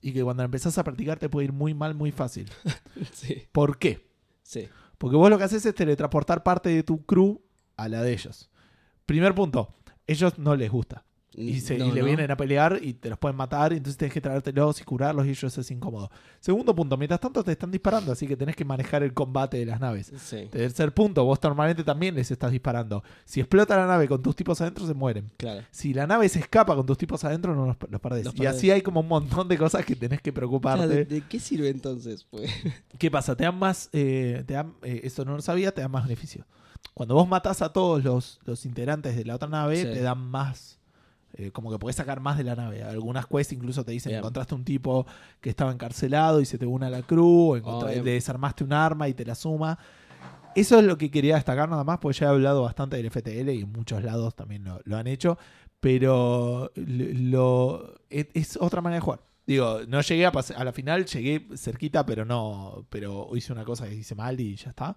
y 0.00 0.12
que 0.12 0.22
cuando 0.24 0.42
la 0.42 0.46
empezás 0.46 0.78
a 0.78 0.84
practicar 0.84 1.18
te 1.18 1.28
puede 1.28 1.46
ir 1.46 1.52
muy 1.52 1.74
mal, 1.74 1.94
muy 1.94 2.10
fácil. 2.12 2.48
Sí, 3.12 3.42
¿Por 3.52 3.78
qué? 3.78 4.08
sí. 4.42 4.68
Porque 5.00 5.16
vos 5.16 5.30
lo 5.30 5.38
que 5.38 5.44
haces 5.44 5.64
es 5.64 5.74
teletransportar 5.74 6.42
parte 6.42 6.68
de 6.68 6.82
tu 6.82 7.06
crew 7.06 7.40
a 7.78 7.88
la 7.88 8.02
de 8.02 8.12
ellos. 8.12 8.50
Primer 9.06 9.34
punto, 9.34 9.72
ellos 10.06 10.38
no 10.38 10.54
les 10.54 10.70
gusta. 10.70 11.06
Y, 11.32 11.60
se- 11.60 11.78
No, 11.78 11.86
y 11.86 11.92
le 11.92 12.00
no. 12.00 12.06
vienen 12.06 12.30
a 12.30 12.36
pelear 12.36 12.80
y 12.82 12.92
te 12.94 13.08
los 13.08 13.16
pueden 13.18 13.36
matar, 13.36 13.72
y 13.72 13.76
entonces 13.76 13.96
tenés 13.96 14.12
que 14.12 14.20
traértelos 14.20 14.80
y 14.80 14.84
curarlos 14.84 15.26
y 15.26 15.30
ellos 15.30 15.56
es 15.56 15.70
incómodo. 15.70 16.10
Segundo 16.40 16.74
punto, 16.74 16.96
mientras 16.96 17.20
tanto 17.20 17.44
te 17.44 17.52
están 17.52 17.70
disparando, 17.70 18.10
así 18.10 18.26
que 18.26 18.36
tenés 18.36 18.56
que 18.56 18.64
manejar 18.64 19.04
el 19.04 19.14
combate 19.14 19.56
de 19.58 19.66
las 19.66 19.78
naves. 19.80 20.12
Sí, 20.16 20.48
Tercer 20.50 20.92
punto, 20.92 21.24
vos 21.24 21.38
normalmente 21.42 21.84
también 21.84 22.16
les 22.16 22.30
estás 22.32 22.50
disparando. 22.50 23.04
Si 23.24 23.38
explota 23.40 23.76
la 23.76 23.86
nave 23.86 24.08
con 24.08 24.20
tus 24.22 24.34
tipos 24.34 24.60
adentro, 24.60 24.86
se 24.86 24.94
mueren. 24.94 25.30
claro. 25.36 25.64
Si 25.70 25.94
la 25.94 26.06
nave 26.06 26.28
se 26.28 26.40
escapa 26.40 26.74
con 26.74 26.84
tus 26.84 26.98
tipos 26.98 27.22
adentro, 27.24 27.54
no 27.54 27.64
los, 27.66 27.76
los 27.88 28.00
perdés. 28.00 28.24
Los 28.24 28.34
Y 28.34 28.38
perdés. 28.38 28.56
así 28.56 28.70
hay 28.72 28.82
como 28.82 28.98
un 29.00 29.08
montón 29.08 29.46
de 29.46 29.56
cosas 29.56 29.84
que 29.86 29.94
tenés 29.94 30.20
que 30.20 30.32
preocuparte. 30.32 30.84
Claro, 30.86 30.94
¿de, 30.98 31.04
de 31.04 31.20
qué 31.22 31.38
sirve 31.38 31.68
entonces? 31.68 32.26
Pues, 32.28 32.50
¿Qué 32.98 33.08
pasa? 33.10 33.36
Te 33.36 33.44
dan 33.44 33.56
más. 33.56 33.88
eh, 33.92 34.42
te 34.46 34.54
dan, 34.54 34.74
eh, 34.82 35.02
esto 35.04 35.24
no 35.24 35.36
lo 35.36 35.42
sabía, 35.42 35.72
te 35.72 35.80
dan 35.80 35.92
más 35.92 36.02
beneficio. 36.04 36.44
Cuando 36.92 37.14
vos 37.14 37.28
matás 37.28 37.62
a 37.62 37.72
todos 37.72 38.02
los, 38.02 38.40
los 38.44 38.66
integrantes 38.66 39.14
de 39.16 39.24
la 39.24 39.36
otra 39.36 39.48
nave, 39.48 39.76
Sí. 39.76 39.82
te 39.84 40.00
dan 40.02 40.18
más 40.18 40.79
Eh, 41.34 41.50
como 41.52 41.70
que 41.70 41.78
podés 41.78 41.96
sacar 41.96 42.20
más 42.20 42.36
de 42.36 42.44
la 42.44 42.56
nave. 42.56 42.82
Algunas 42.82 43.26
quests 43.26 43.52
incluso 43.52 43.84
te 43.84 43.92
dicen, 43.92 44.10
Bien. 44.10 44.18
encontraste 44.18 44.54
un 44.54 44.64
tipo 44.64 45.06
que 45.40 45.50
estaba 45.50 45.70
encarcelado 45.72 46.40
y 46.40 46.44
se 46.46 46.58
te 46.58 46.66
une 46.66 46.86
a 46.86 46.90
la 46.90 47.02
crew, 47.02 47.54
o 47.54 47.60
Oh, 47.62 47.86
le 47.86 48.02
desarmaste 48.02 48.64
un 48.64 48.72
arma 48.72 49.08
y 49.08 49.14
te 49.14 49.24
la 49.24 49.34
suma. 49.34 49.78
Eso 50.56 50.80
es 50.80 50.84
lo 50.84 50.98
que 50.98 51.10
quería 51.10 51.36
destacar 51.36 51.68
nada 51.68 51.84
más, 51.84 51.98
porque 51.98 52.18
ya 52.18 52.26
he 52.26 52.28
hablado 52.30 52.62
bastante 52.62 52.96
del 52.96 53.08
FTL 53.10 53.50
y 53.50 53.60
en 53.62 53.70
muchos 53.72 54.02
lados 54.02 54.34
también 54.34 54.64
lo, 54.64 54.80
lo 54.84 54.96
han 54.96 55.06
hecho, 55.06 55.38
pero 55.78 56.72
lo, 56.74 57.94
es, 58.10 58.26
es 58.34 58.56
otra 58.60 58.80
manera 58.80 58.96
de 58.96 59.04
jugar. 59.04 59.20
Digo, 59.46 59.80
no 59.88 60.00
llegué 60.00 60.26
a, 60.26 60.32
a 60.56 60.64
la 60.64 60.72
final, 60.72 61.06
llegué 61.06 61.46
cerquita, 61.56 62.04
pero 62.04 62.24
no, 62.24 62.84
pero 62.90 63.28
hice 63.36 63.52
una 63.52 63.64
cosa 63.64 63.88
que 63.88 63.94
hice 63.94 64.14
mal 64.14 64.38
y 64.40 64.56
ya 64.56 64.70
está. 64.70 64.96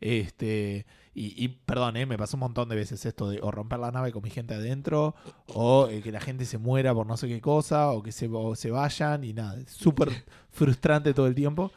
Este, 0.00 0.86
y, 1.14 1.44
y, 1.44 1.48
perdón, 1.48 1.96
eh, 1.96 2.06
me 2.06 2.16
pasó 2.16 2.36
un 2.36 2.40
montón 2.40 2.68
de 2.68 2.76
veces 2.76 3.04
esto 3.04 3.28
de 3.28 3.38
o 3.42 3.50
romper 3.50 3.78
la 3.78 3.90
nave 3.90 4.12
con 4.12 4.22
mi 4.22 4.30
gente 4.30 4.54
adentro, 4.54 5.14
o 5.48 5.88
eh, 5.88 6.00
que 6.02 6.10
la 6.12 6.20
gente 6.20 6.44
se 6.46 6.58
muera 6.58 6.94
por 6.94 7.06
no 7.06 7.16
sé 7.16 7.28
qué 7.28 7.40
cosa, 7.40 7.90
o 7.90 8.02
que 8.02 8.12
se, 8.12 8.28
o 8.32 8.54
se 8.54 8.70
vayan 8.70 9.22
y 9.24 9.32
nada. 9.32 9.58
Es 9.60 9.70
súper 9.72 10.08
frustrante 10.50 11.12
todo 11.14 11.26
el 11.26 11.34
tiempo. 11.34 11.70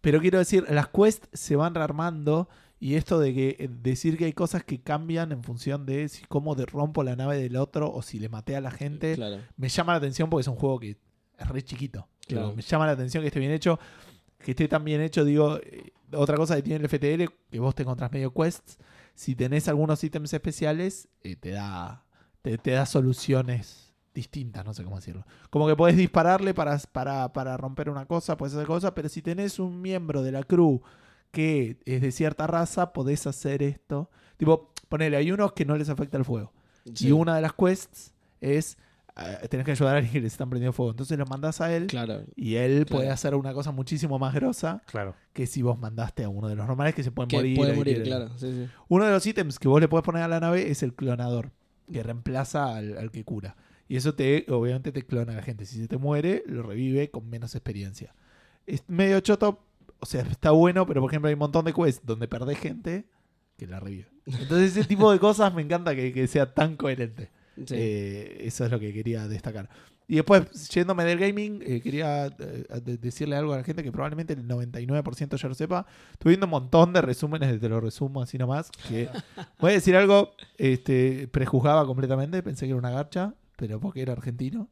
Pero 0.00 0.20
quiero 0.20 0.38
decir, 0.38 0.66
las 0.68 0.88
quests 0.88 1.28
se 1.32 1.54
van 1.54 1.74
rearmando 1.76 2.48
y 2.80 2.96
esto 2.96 3.20
de 3.20 3.32
que 3.32 3.56
eh, 3.60 3.68
decir 3.70 4.18
que 4.18 4.24
hay 4.24 4.32
cosas 4.32 4.64
que 4.64 4.80
cambian 4.80 5.30
en 5.30 5.44
función 5.44 5.86
de 5.86 6.08
si 6.08 6.24
cómo 6.24 6.56
de 6.56 6.66
rompo 6.66 7.04
la 7.04 7.14
nave 7.14 7.36
del 7.40 7.54
otro 7.56 7.88
o 7.92 8.02
si 8.02 8.18
le 8.18 8.28
maté 8.28 8.56
a 8.56 8.60
la 8.60 8.72
gente, 8.72 9.14
Claro. 9.14 9.38
me 9.56 9.68
llama 9.68 9.92
la 9.92 9.98
atención 9.98 10.28
porque 10.28 10.40
es 10.40 10.48
un 10.48 10.56
juego 10.56 10.80
que 10.80 10.96
es 11.38 11.48
re 11.48 11.62
chiquito. 11.62 12.08
Claro. 12.26 12.52
Me 12.56 12.62
llama 12.62 12.86
la 12.86 12.92
atención 12.92 13.22
que 13.22 13.28
esté 13.28 13.38
bien 13.38 13.52
hecho, 13.52 13.78
que 14.42 14.52
esté 14.52 14.68
tan 14.68 14.84
bien 14.84 15.00
hecho. 15.00 15.24
Digo, 15.24 15.58
eh, 15.58 15.92
otra 16.12 16.36
cosa 16.36 16.56
que 16.56 16.62
tiene 16.62 16.84
el 16.84 16.88
FTL, 16.88 17.32
que 17.50 17.60
vos 17.60 17.74
te 17.74 17.82
encontrás 17.82 18.12
medio 18.12 18.32
quests, 18.32 18.78
si 19.14 19.34
tenés 19.34 19.68
algunos 19.68 20.02
ítems 20.02 20.32
especiales, 20.32 21.08
eh, 21.22 21.36
te 21.36 21.50
da 21.50 22.04
te, 22.42 22.58
te 22.58 22.72
da 22.72 22.84
soluciones 22.86 23.94
distintas, 24.14 24.64
no 24.64 24.74
sé 24.74 24.84
cómo 24.84 24.96
decirlo. 24.96 25.24
Como 25.48 25.66
que 25.66 25.76
podés 25.76 25.96
dispararle 25.96 26.52
para, 26.52 26.76
para, 26.78 27.32
para 27.32 27.56
romper 27.56 27.88
una 27.88 28.04
cosa, 28.06 28.36
podés 28.36 28.54
hacer 28.54 28.66
cosas, 28.66 28.92
pero 28.92 29.08
si 29.08 29.22
tenés 29.22 29.58
un 29.58 29.80
miembro 29.80 30.22
de 30.22 30.32
la 30.32 30.42
crew 30.42 30.82
que 31.30 31.78
es 31.86 32.02
de 32.02 32.12
cierta 32.12 32.46
raza, 32.46 32.92
podés 32.92 33.26
hacer 33.26 33.62
esto. 33.62 34.10
Tipo, 34.36 34.70
ponele, 34.88 35.16
hay 35.16 35.32
unos 35.32 35.52
que 35.52 35.64
no 35.64 35.76
les 35.76 35.88
afecta 35.88 36.18
el 36.18 36.26
fuego. 36.26 36.52
Sí. 36.94 37.08
Y 37.08 37.12
una 37.12 37.36
de 37.36 37.42
las 37.42 37.54
quests 37.54 38.12
es 38.40 38.76
tenés 39.50 39.64
que 39.66 39.72
ayudar 39.72 39.94
a 39.94 39.96
alguien 39.98 40.12
que 40.12 40.20
les 40.20 40.32
están 40.32 40.48
prendiendo 40.50 40.72
fuego. 40.72 40.90
Entonces 40.92 41.18
lo 41.18 41.26
mandás 41.26 41.60
a 41.60 41.74
él 41.74 41.86
Claro. 41.86 42.22
y 42.34 42.54
él 42.56 42.84
Claro. 42.86 42.98
puede 42.98 43.10
hacer 43.10 43.34
una 43.34 43.52
cosa 43.52 43.70
muchísimo 43.70 44.18
más 44.18 44.34
grosa 44.34 44.82
Claro. 44.86 45.14
que 45.32 45.46
si 45.46 45.62
vos 45.62 45.78
mandaste 45.78 46.24
a 46.24 46.28
uno 46.28 46.48
de 46.48 46.56
los 46.56 46.66
normales 46.66 46.94
que 46.94 47.02
se 47.02 47.10
pueden 47.10 47.28
Que 47.28 47.36
morir. 47.36 47.56
puede 47.56 47.72
morir, 47.74 48.02
claro. 48.02 48.28
Sí, 48.38 48.50
sí. 48.52 48.68
Uno 48.88 49.04
de 49.04 49.10
los 49.10 49.26
ítems 49.26 49.58
que 49.58 49.68
vos 49.68 49.80
le 49.80 49.88
podés 49.88 50.04
poner 50.04 50.22
a 50.22 50.28
la 50.28 50.40
nave 50.40 50.70
es 50.70 50.82
el 50.82 50.94
clonador, 50.94 51.50
que 51.92 52.02
reemplaza 52.02 52.74
al, 52.76 52.96
al 52.96 53.10
que 53.10 53.24
cura. 53.24 53.56
Y 53.88 53.96
eso 53.96 54.14
te, 54.14 54.46
obviamente, 54.48 54.90
te 54.92 55.02
clona 55.04 55.32
a 55.32 55.36
la 55.36 55.42
gente. 55.42 55.66
Si 55.66 55.78
se 55.78 55.88
te 55.88 55.98
muere, 55.98 56.42
lo 56.46 56.62
revive 56.62 57.10
con 57.10 57.28
menos 57.28 57.54
experiencia. 57.54 58.14
Es 58.66 58.84
medio 58.88 59.20
choto, 59.20 59.66
o 60.00 60.06
sea, 60.06 60.22
está 60.22 60.52
bueno, 60.52 60.86
pero 60.86 61.02
por 61.02 61.10
ejemplo 61.10 61.28
hay 61.28 61.34
un 61.34 61.40
montón 61.40 61.64
de 61.66 61.74
quests 61.74 62.00
donde 62.06 62.26
perdés 62.28 62.58
gente 62.58 63.04
que 63.58 63.66
la 63.66 63.78
revive. 63.80 64.08
Entonces 64.24 64.74
ese 64.76 64.84
tipo 64.88 65.12
de 65.12 65.18
cosas 65.18 65.52
me 65.52 65.60
encanta 65.60 65.94
que, 65.94 66.12
que 66.14 66.26
sea 66.28 66.54
tan 66.54 66.76
coherente. 66.76 67.30
Sí. 67.56 67.74
Eh, 67.76 68.38
eso 68.42 68.64
es 68.64 68.70
lo 68.70 68.80
que 68.80 68.92
quería 68.92 69.26
destacar. 69.28 69.68
Y 70.08 70.16
después, 70.16 70.68
yéndome 70.68 71.04
del 71.04 71.18
gaming, 71.18 71.62
eh, 71.64 71.80
quería 71.80 72.26
eh, 72.26 72.64
de- 72.84 72.98
decirle 72.98 73.36
algo 73.36 73.52
a 73.54 73.58
la 73.58 73.64
gente 73.64 73.82
que 73.82 73.92
probablemente 73.92 74.32
el 74.34 74.46
99% 74.46 75.36
ya 75.36 75.48
lo 75.48 75.54
sepa. 75.54 75.86
Estuve 76.12 76.32
viendo 76.32 76.46
un 76.46 76.50
montón 76.50 76.92
de 76.92 77.00
resúmenes, 77.00 77.58
te 77.60 77.68
lo 77.68 77.80
resumo 77.80 78.20
así 78.20 78.36
nomás. 78.36 78.70
Que, 78.88 79.08
voy 79.60 79.70
a 79.70 79.74
decir 79.74 79.96
algo, 79.96 80.32
este, 80.58 81.28
prejuzgaba 81.28 81.86
completamente, 81.86 82.42
pensé 82.42 82.66
que 82.66 82.70
era 82.72 82.78
una 82.78 82.90
garcha, 82.90 83.34
pero 83.56 83.80
porque 83.80 84.02
era 84.02 84.12
argentino. 84.12 84.68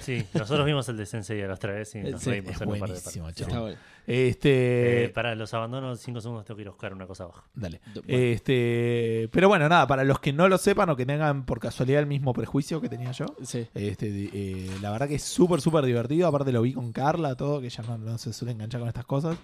Sí, 0.00 0.24
nosotros 0.34 0.66
vimos 0.66 0.88
el 0.88 0.96
de 0.96 1.06
Sensei 1.06 1.40
a 1.42 1.46
las 1.46 1.58
tres 1.58 1.94
y 1.94 1.98
nos 2.00 2.20
Sí, 2.22 2.30
reímos 2.30 2.60
en 2.60 2.68
un 2.68 2.78
par 2.78 2.90
de 2.90 2.94
partes. 3.00 3.16
Está 3.40 3.60
bueno. 3.60 3.76
Este, 4.06 5.04
Eh, 5.04 5.08
para 5.08 5.34
los 5.34 5.54
abandonos, 5.54 5.98
cinco 6.00 6.20
segundos 6.20 6.44
tengo 6.44 6.56
que 6.56 6.62
ir 6.62 6.68
a 6.68 6.72
buscar 6.72 6.92
una 6.92 7.06
cosa 7.06 7.24
abajo. 7.24 7.42
dale. 7.54 7.80
Bueno. 7.94 8.02
Este, 8.08 9.28
pero 9.32 9.48
bueno, 9.48 9.66
nada, 9.68 9.86
para 9.86 10.04
los 10.04 10.20
que 10.20 10.32
no 10.34 10.46
lo 10.48 10.58
sepan 10.58 10.90
o 10.90 10.96
que 10.96 11.06
tengan 11.06 11.46
por 11.46 11.58
casualidad 11.58 12.00
el 12.00 12.06
mismo 12.06 12.34
prejuicio 12.34 12.82
que 12.82 12.90
tenía 12.90 13.12
yo, 13.12 13.24
Sí. 13.42 13.66
Este, 13.74 14.08
eh, 14.34 14.70
la 14.82 14.90
verdad 14.90 15.08
que 15.08 15.14
es 15.14 15.22
súper, 15.22 15.62
súper 15.62 15.86
divertido. 15.86 16.28
Aparte 16.28 16.52
lo 16.52 16.60
vi 16.60 16.74
con 16.74 16.92
Carla, 16.92 17.34
todo, 17.34 17.62
que 17.62 17.70
ya 17.70 17.82
no, 17.84 17.96
no 17.96 18.18
se 18.18 18.34
suele 18.34 18.52
enganchar 18.52 18.80
con 18.80 18.88
estas 18.88 19.06
cosas. 19.06 19.38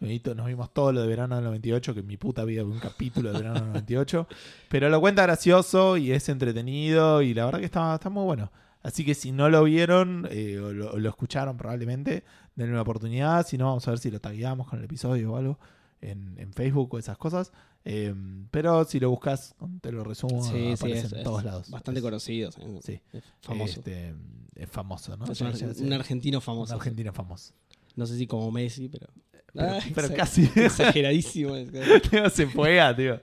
Nos 0.00 0.46
vimos 0.46 0.74
todo 0.74 0.92
lo 0.92 1.00
de 1.00 1.06
verano 1.06 1.36
del 1.36 1.44
98, 1.44 1.94
que 1.94 2.00
en 2.00 2.06
mi 2.06 2.16
puta 2.18 2.44
vida 2.44 2.62
vi 2.62 2.70
un 2.70 2.80
capítulo 2.80 3.32
de 3.32 3.38
verano 3.38 3.60
del 3.60 3.68
98. 3.68 4.26
Pero 4.68 4.90
lo 4.90 5.00
cuenta 5.00 5.22
gracioso 5.22 5.96
y 5.96 6.12
es 6.12 6.28
entretenido 6.28 7.22
y 7.22 7.32
la 7.32 7.46
verdad 7.46 7.60
que 7.60 7.64
está, 7.66 7.94
está 7.94 8.10
muy 8.10 8.24
bueno. 8.24 8.50
Así 8.82 9.04
que 9.04 9.14
si 9.14 9.30
no 9.32 9.48
lo 9.48 9.62
vieron 9.64 10.26
eh, 10.30 10.58
o, 10.58 10.72
lo, 10.72 11.08
escucharon 11.08 11.56
probablemente, 11.56 12.24
denle 12.56 12.72
una 12.72 12.82
oportunidad. 12.82 13.46
Si 13.46 13.56
no, 13.58 13.66
vamos 13.66 13.86
a 13.86 13.92
ver 13.92 13.98
si 14.00 14.10
lo 14.10 14.20
tagueamos 14.20 14.68
con 14.68 14.78
el 14.78 14.84
episodio 14.86 15.32
o 15.32 15.36
algo 15.36 15.58
en, 16.00 16.34
en 16.38 16.52
Facebook 16.52 16.92
o 16.94 16.98
esas 16.98 17.16
cosas. 17.16 17.52
Eh, 17.84 18.14
pero 18.50 18.84
si 18.84 19.00
lo 19.00 19.10
buscas, 19.10 19.54
te 19.80 19.90
lo 19.92 20.04
resumo, 20.04 20.42
Sí, 20.42 20.50
sí, 20.50 20.72
aparece 20.72 21.06
es, 21.06 21.12
en 21.12 21.22
todos 21.24 21.44
lados. 21.44 21.70
Bastante 21.70 21.98
Es- 22.00 22.04
conocido. 22.04 22.50
sí. 22.82 23.00
Es 23.12 23.22
famoso. 23.40 23.78
este, 23.80 24.14
es 24.56 24.68
famoso, 24.70 25.16
¿no? 25.16 25.24
es 25.30 25.40
un, 25.80 25.92
argentino 25.92 26.40
famoso. 26.40 26.74
Un 26.74 26.80
argentino 26.80 27.12
famoso. 27.12 27.52
No 27.96 28.06
sé 28.06 28.16
si 28.18 28.26
como 28.26 28.50
Messi, 28.50 28.88
pero. 28.88 29.06
Pero, 29.52 29.68
Ah, 29.68 29.78
pero 29.94 30.08
exa- 30.08 30.16
casi. 30.16 30.42
Exageradísimo. 30.56 31.54
Tío, 32.10 32.30
se 32.30 32.46
juega, 32.46 32.96
tío. 32.96 33.20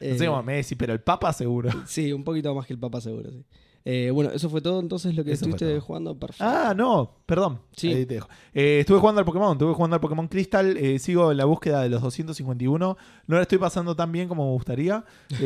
Eh, 0.00 0.12
No 0.12 0.18
sé 0.18 0.26
como 0.26 0.42
Messi, 0.42 0.74
pero 0.76 0.92
el 0.92 1.00
Papa 1.00 1.32
seguro. 1.32 1.70
Sí, 1.86 2.12
un 2.12 2.22
poquito 2.24 2.54
más 2.54 2.66
que 2.66 2.72
el 2.74 2.78
Papa, 2.78 3.00
seguro. 3.00 3.30
Sí. 3.30 3.44
Eh, 3.84 4.10
bueno, 4.12 4.30
eso 4.30 4.50
fue 4.50 4.60
todo 4.60 4.78
entonces 4.80 5.14
lo 5.14 5.24
que 5.24 5.32
Eso 5.32 5.46
estuviste 5.46 5.80
jugando. 5.80 6.14
Perfecto. 6.14 6.44
Ah, 6.44 6.74
no, 6.76 7.16
perdón. 7.24 7.60
Sí. 7.74 7.88
Ahí 7.88 8.06
te 8.06 8.14
dejo. 8.14 8.28
Eh, 8.52 8.80
estuve 8.80 8.98
jugando 8.98 9.20
al 9.20 9.24
Pokémon, 9.24 9.52
estuve 9.52 9.72
jugando 9.72 9.94
al 9.94 10.00
Pokémon 10.00 10.28
Crystal. 10.28 10.76
eh, 10.76 10.98
sigo 10.98 11.30
en 11.30 11.38
la 11.38 11.46
búsqueda 11.46 11.82
de 11.82 11.88
los 11.88 12.02
251. 12.02 12.96
No 13.26 13.36
la 13.36 13.42
estoy 13.42 13.58
pasando 13.58 13.96
tan 13.96 14.12
bien 14.12 14.28
como 14.28 14.44
me 14.44 14.52
gustaría. 14.52 15.04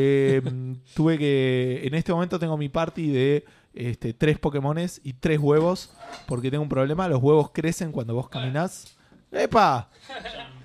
Tuve 0.93 1.17
que. 1.17 1.81
En 1.83 1.93
este 1.93 2.11
momento 2.11 2.37
tengo 2.39 2.57
mi 2.57 2.69
party 2.69 3.07
de 3.09 3.45
este, 3.73 4.13
tres 4.13 4.37
Pokémones 4.37 4.99
y 5.03 5.13
tres 5.13 5.39
huevos. 5.39 5.93
Porque 6.27 6.51
tengo 6.51 6.63
un 6.63 6.69
problema. 6.69 7.07
Los 7.07 7.21
huevos 7.21 7.51
crecen 7.51 7.91
cuando 7.91 8.13
vos 8.15 8.27
caminás. 8.27 8.97
¡Epa! 9.31 9.89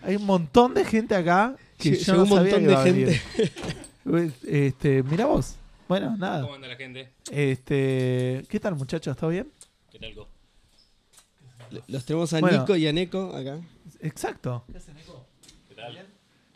Hay 0.02 0.16
un 0.16 0.26
montón 0.26 0.74
de 0.74 0.84
gente 0.84 1.14
acá 1.14 1.56
que 1.76 1.96
yo 1.96 2.14
no 2.14 2.22
un 2.22 2.28
sabía 2.28 2.58
montón 2.58 2.60
que 2.62 2.68
de 2.68 2.76
gente. 2.76 3.20
Este, 4.48 5.02
mira 5.02 5.26
vos. 5.26 5.56
Bueno, 5.90 6.16
nada. 6.16 6.42
¿Cómo 6.42 6.54
anda 6.54 6.68
la 6.68 6.76
gente? 6.76 7.10
Este, 7.32 8.44
¿qué 8.48 8.60
tal, 8.60 8.76
muchachos? 8.76 9.16
¿Todo 9.16 9.30
bien? 9.30 9.50
¿Qué 9.90 9.98
tal, 9.98 10.14
Go? 10.14 10.28
Los 11.88 12.04
tenemos 12.04 12.32
a 12.32 12.38
Bueno. 12.38 12.60
Nico 12.60 12.76
y 12.76 12.86
a 12.86 12.92
Neko 12.92 13.34
acá. 13.34 13.58
Exacto. 13.98 14.62
¿Qué 15.68 15.74
tal? 15.74 16.06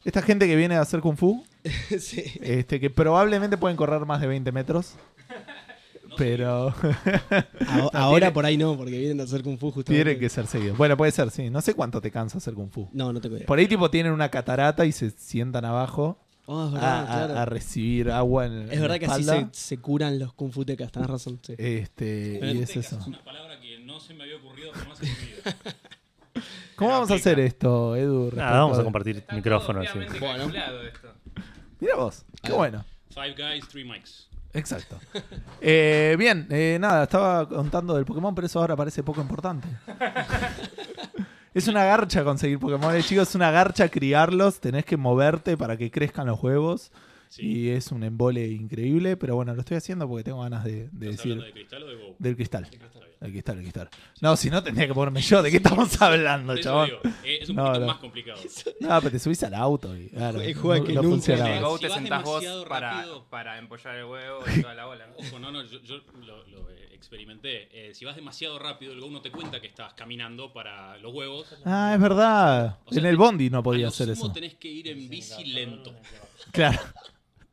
Esta 0.05 0.23
gente 0.23 0.47
que 0.47 0.55
viene 0.55 0.77
a 0.77 0.83
hacer 0.83 1.01
Kung 1.01 1.17
Fu, 1.17 1.45
sí. 1.99 2.23
este, 2.43 2.79
que 2.79 2.91
probablemente 2.91 3.57
pueden 3.57 3.77
correr 3.77 4.07
más 4.07 4.21
de 4.21 4.29
20 4.29 4.53
metros. 4.53 4.95
Pero 6.17 6.69
A- 6.69 7.91
ahora 7.93 8.33
por 8.33 8.47
ahí 8.47 8.57
no, 8.57 8.77
porque 8.77 8.97
vienen 8.97 9.21
a 9.21 9.25
hacer 9.25 9.43
Kung 9.43 9.59
Fu 9.59 9.73
justamente. 9.73 10.05
tienen 10.05 10.21
que 10.21 10.29
ser 10.29 10.47
seguidos. 10.47 10.79
Bueno, 10.79 10.97
puede 10.97 11.11
ser, 11.11 11.33
sí. 11.33 11.51
No 11.51 11.61
sé 11.61 11.75
cuánto 11.75 12.01
te 12.01 12.13
cansa 12.13 12.39
hacer 12.39 12.55
Kung 12.55 12.71
Fu. 12.71 12.89
No, 12.93 13.13
no 13.13 13.21
te 13.21 13.29
cuides. 13.29 13.47
Por 13.47 13.59
ahí, 13.59 13.67
tipo, 13.67 13.91
tienen 13.91 14.13
una 14.13 14.29
catarata 14.31 14.87
y 14.87 14.93
se 14.93 15.11
sientan 15.11 15.65
abajo 15.65 16.21
Oh, 16.47 16.67
es 16.69 16.71
a, 16.71 16.75
verdad, 16.75 17.03
a- 17.03 17.07
claro. 17.27 17.39
a 17.41 17.45
recibir 17.47 18.11
agua 18.11 18.47
en, 18.47 18.53
es 18.65 18.73
en 18.73 18.81
verdad 18.83 18.95
la 18.97 18.99
que 18.99 19.07
así 19.07 19.25
se, 19.25 19.47
se 19.53 19.79
curan 19.79 20.19
los 20.19 20.33
Kung 20.35 20.53
Fu 20.53 20.65
tecas, 20.65 20.93
tenés 20.93 21.09
razón. 21.09 21.41
sí. 21.43 21.55
Este, 21.57 22.39
y 22.43 22.59
es 22.63 22.77
eso. 22.77 22.99
Es 22.99 23.07
una 23.07 23.23
palabra 23.25 23.59
que 23.61 23.79
no 23.81 23.99
se 24.01 24.13
me 24.15 24.25
había 24.25 24.37
ocurrido 24.37 24.71
jamás 24.73 25.01
en 25.03 25.09
mi 25.09 25.15
vida. 25.15 25.57
¿Cómo 26.77 26.91
vamos 26.91 27.11
a 27.11 27.15
hacer 27.15 27.39
esto, 27.41 27.95
Edu? 27.97 28.33
Nada, 28.35 28.59
vamos 28.61 28.79
a 28.79 28.83
compartir 28.85 29.19
Está 29.19 29.35
micrófono. 29.37 29.81
todo 29.81 29.93
sí. 29.93 29.99
fríamente 30.09 30.19
Bueno. 30.21 30.53
Mira 31.81 31.97
vos, 31.97 32.25
qué 32.43 32.53
Ah. 32.53 32.57
bueno. 32.57 32.85
Five 33.11 33.35
guys, 33.37 33.69
three 33.69 33.85
mics. 33.85 34.29
Exacto. 34.53 34.99
Eh, 35.61 36.15
bien, 36.19 36.47
eh, 36.51 36.77
nada, 36.81 37.05
estaba 37.05 37.49
contando 37.49 37.95
del 37.95 38.05
Pokémon, 38.05 38.35
pero 38.35 38.47
eso 38.47 38.59
ahora 38.61 38.77
parece 38.77 39.03
poco 39.03 39.21
importante. 39.23 39.67
es 41.55 41.69
una 41.69 41.85
garcha 41.85 42.25
conseguir 42.25 42.59
Pokémon, 42.59 43.01
chicos, 43.03 43.29
es 43.31 43.35
una 43.35 43.51
garcha 43.51 43.89
criarlos, 43.89 44.61
tenés 44.61 44.85
que 44.85 44.97
moverte 44.97 45.57
para 45.57 45.77
que 45.77 45.91
crezcan 45.91 46.27
los 46.27 46.43
huevos. 46.43 46.91
Sí. 47.31 47.43
Y 47.47 47.69
es 47.71 47.91
un 47.91 48.05
embole 48.05 48.47
increíble, 48.47 49.17
pero 49.17 49.35
bueno, 49.35 49.55
lo 49.55 49.61
estoy 49.61 49.77
haciendo 49.77 50.07
porque 50.09 50.23
tengo 50.23 50.43
ganas 50.43 50.63
de, 50.63 50.89
de 50.93 51.11
¿Estás 51.11 51.17
decir 51.17 51.33
hablando 51.33 51.45
de 51.47 51.53
cristal 51.53 51.83
o 51.83 51.87
de 51.89 51.95
Go? 51.97 52.17
del 52.17 52.37
cristal. 52.37 52.65
Está 52.65 52.79
bien. 52.79 53.11
El 53.21 53.31
cristal, 53.33 53.57
el 53.57 53.63
cristal. 53.63 53.89
No, 54.21 54.37
si 54.37 54.51
no 54.51 54.63
tendría 54.63 54.87
que 54.87 54.95
ponerme 54.95 55.21
yo, 55.21 55.43
¿de 55.43 55.51
qué 55.51 55.57
estamos 55.57 56.01
hablando, 56.03 56.55
digo, 56.55 56.85
eh, 57.25 57.39
es 57.43 57.49
un 57.49 57.57
No, 57.57 57.65
poquito 57.65 57.81
no. 57.81 57.87
más 57.87 57.97
complicado. 57.97 58.39
No, 58.81 58.99
pero 59.01 59.11
te 59.11 59.19
subís 59.19 59.43
al 59.43 59.55
auto 59.55 59.97
y 59.97 60.11
claro, 60.11 60.41
Es 60.41 60.57
juega 60.57 60.81
no, 60.81 60.87
que 60.87 60.93
no 60.93 61.03
nunca. 61.03 61.15
funcionaba. 61.15 61.51
Eh, 61.51 61.57
En 61.57 61.63
Go 61.65 61.77
Si 61.77 61.83
te 61.83 61.89
vas 61.89 61.99
sentás 61.99 62.23
vos 62.23 62.45
para, 62.69 63.05
para 63.31 63.59
empollar 63.59 63.97
el 63.97 64.05
huevo 64.05 64.39
y 64.57 64.61
toda 64.63 64.75
la 64.75 64.85
bola. 64.87 65.07
¿no? 65.09 65.15
Ojo, 65.27 65.39
no, 65.41 65.51
no, 65.51 65.63
yo, 65.65 65.81
yo 65.81 65.97
lo, 66.25 66.47
lo, 66.47 66.71
eh, 66.71 66.84
experimenté. 66.95 67.69
Eh, 67.73 67.95
si 67.95 68.05
vas 68.05 68.17
demasiado 68.17 68.59
rápido, 68.59 68.93
el 68.93 69.01
Go 69.01 69.11
no 69.11 69.21
te 69.21 69.31
cuenta 69.31 69.61
que 69.61 69.67
estás 69.67 69.95
caminando 69.95 70.53
para 70.53 70.97
los 70.99 71.13
huevos. 71.15 71.55
Ah, 71.65 71.93
es 71.95 72.01
verdad. 72.01 72.79
O 72.85 72.93
sea, 72.93 73.01
en 73.01 73.07
el 73.07 73.17
Bondi 73.17 73.51
no 73.51 73.63
podía 73.63 73.89
hacer 73.89 74.09
eso. 74.11 74.33
tenés 74.33 74.55
que 74.55 74.69
ir 74.69 74.89
en 74.89 75.09
bici 75.09 75.45
lento. 75.45 75.95
Claro. 76.53 76.79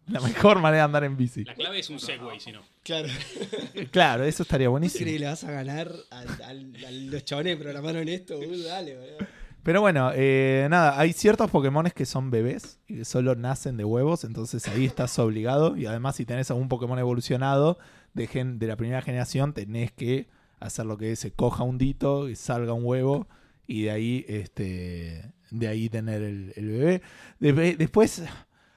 La 0.07 0.19
mejor 0.19 0.59
manera 0.59 0.77
de 0.81 0.85
andar 0.85 1.03
en 1.05 1.15
bici. 1.15 1.43
La 1.45 1.53
clave 1.53 1.79
es 1.79 1.89
un 1.89 1.99
Segway, 1.99 2.39
si 2.39 2.51
no. 2.51 2.61
Claro. 2.83 3.07
Claro, 3.91 4.23
eso 4.25 4.43
estaría 4.43 4.65
¿Crees 4.65 4.71
buenísimo. 4.71 5.05
que 5.05 5.19
le 5.19 5.25
vas 5.25 5.43
a 5.43 5.51
ganar 5.51 5.91
a, 6.09 6.19
a- 6.19 6.49
a 6.49 6.53
los 6.91 7.23
chabones 7.23 7.55
programaron 7.57 8.07
esto? 8.09 8.37
Dale, 8.39 8.95
boludo. 8.97 9.27
Pero 9.63 9.79
bueno, 9.79 10.11
eh, 10.15 10.67
nada, 10.71 10.99
hay 10.99 11.13
ciertos 11.13 11.51
Pokémones 11.51 11.93
que 11.93 12.05
son 12.07 12.31
bebés 12.31 12.79
y 12.87 12.97
que 12.97 13.05
solo 13.05 13.35
nacen 13.35 13.77
de 13.77 13.85
huevos, 13.85 14.23
entonces 14.23 14.67
ahí 14.67 14.85
estás 14.85 15.17
obligado. 15.19 15.77
Y 15.77 15.85
además, 15.85 16.15
si 16.15 16.25
tenés 16.25 16.49
algún 16.49 16.67
Pokémon 16.67 16.97
evolucionado 16.97 17.77
de, 18.13 18.27
gen- 18.27 18.59
de 18.59 18.67
la 18.67 18.75
primera 18.77 19.01
generación, 19.01 19.53
tenés 19.53 19.91
que 19.91 20.27
hacer 20.59 20.85
lo 20.85 20.97
que 20.97 21.15
se 21.15 21.31
coja 21.31 21.63
un 21.63 21.77
dito, 21.77 22.29
y 22.29 22.35
salga 22.35 22.73
un 22.73 22.85
huevo 22.85 23.27
y 23.67 23.83
de 23.83 23.91
ahí, 23.91 24.25
este, 24.27 25.33
de 25.49 25.67
ahí 25.67 25.89
tener 25.89 26.21
el, 26.21 26.53
el 26.55 26.67
bebé. 26.67 27.01
De- 27.39 27.75
después, 27.77 28.23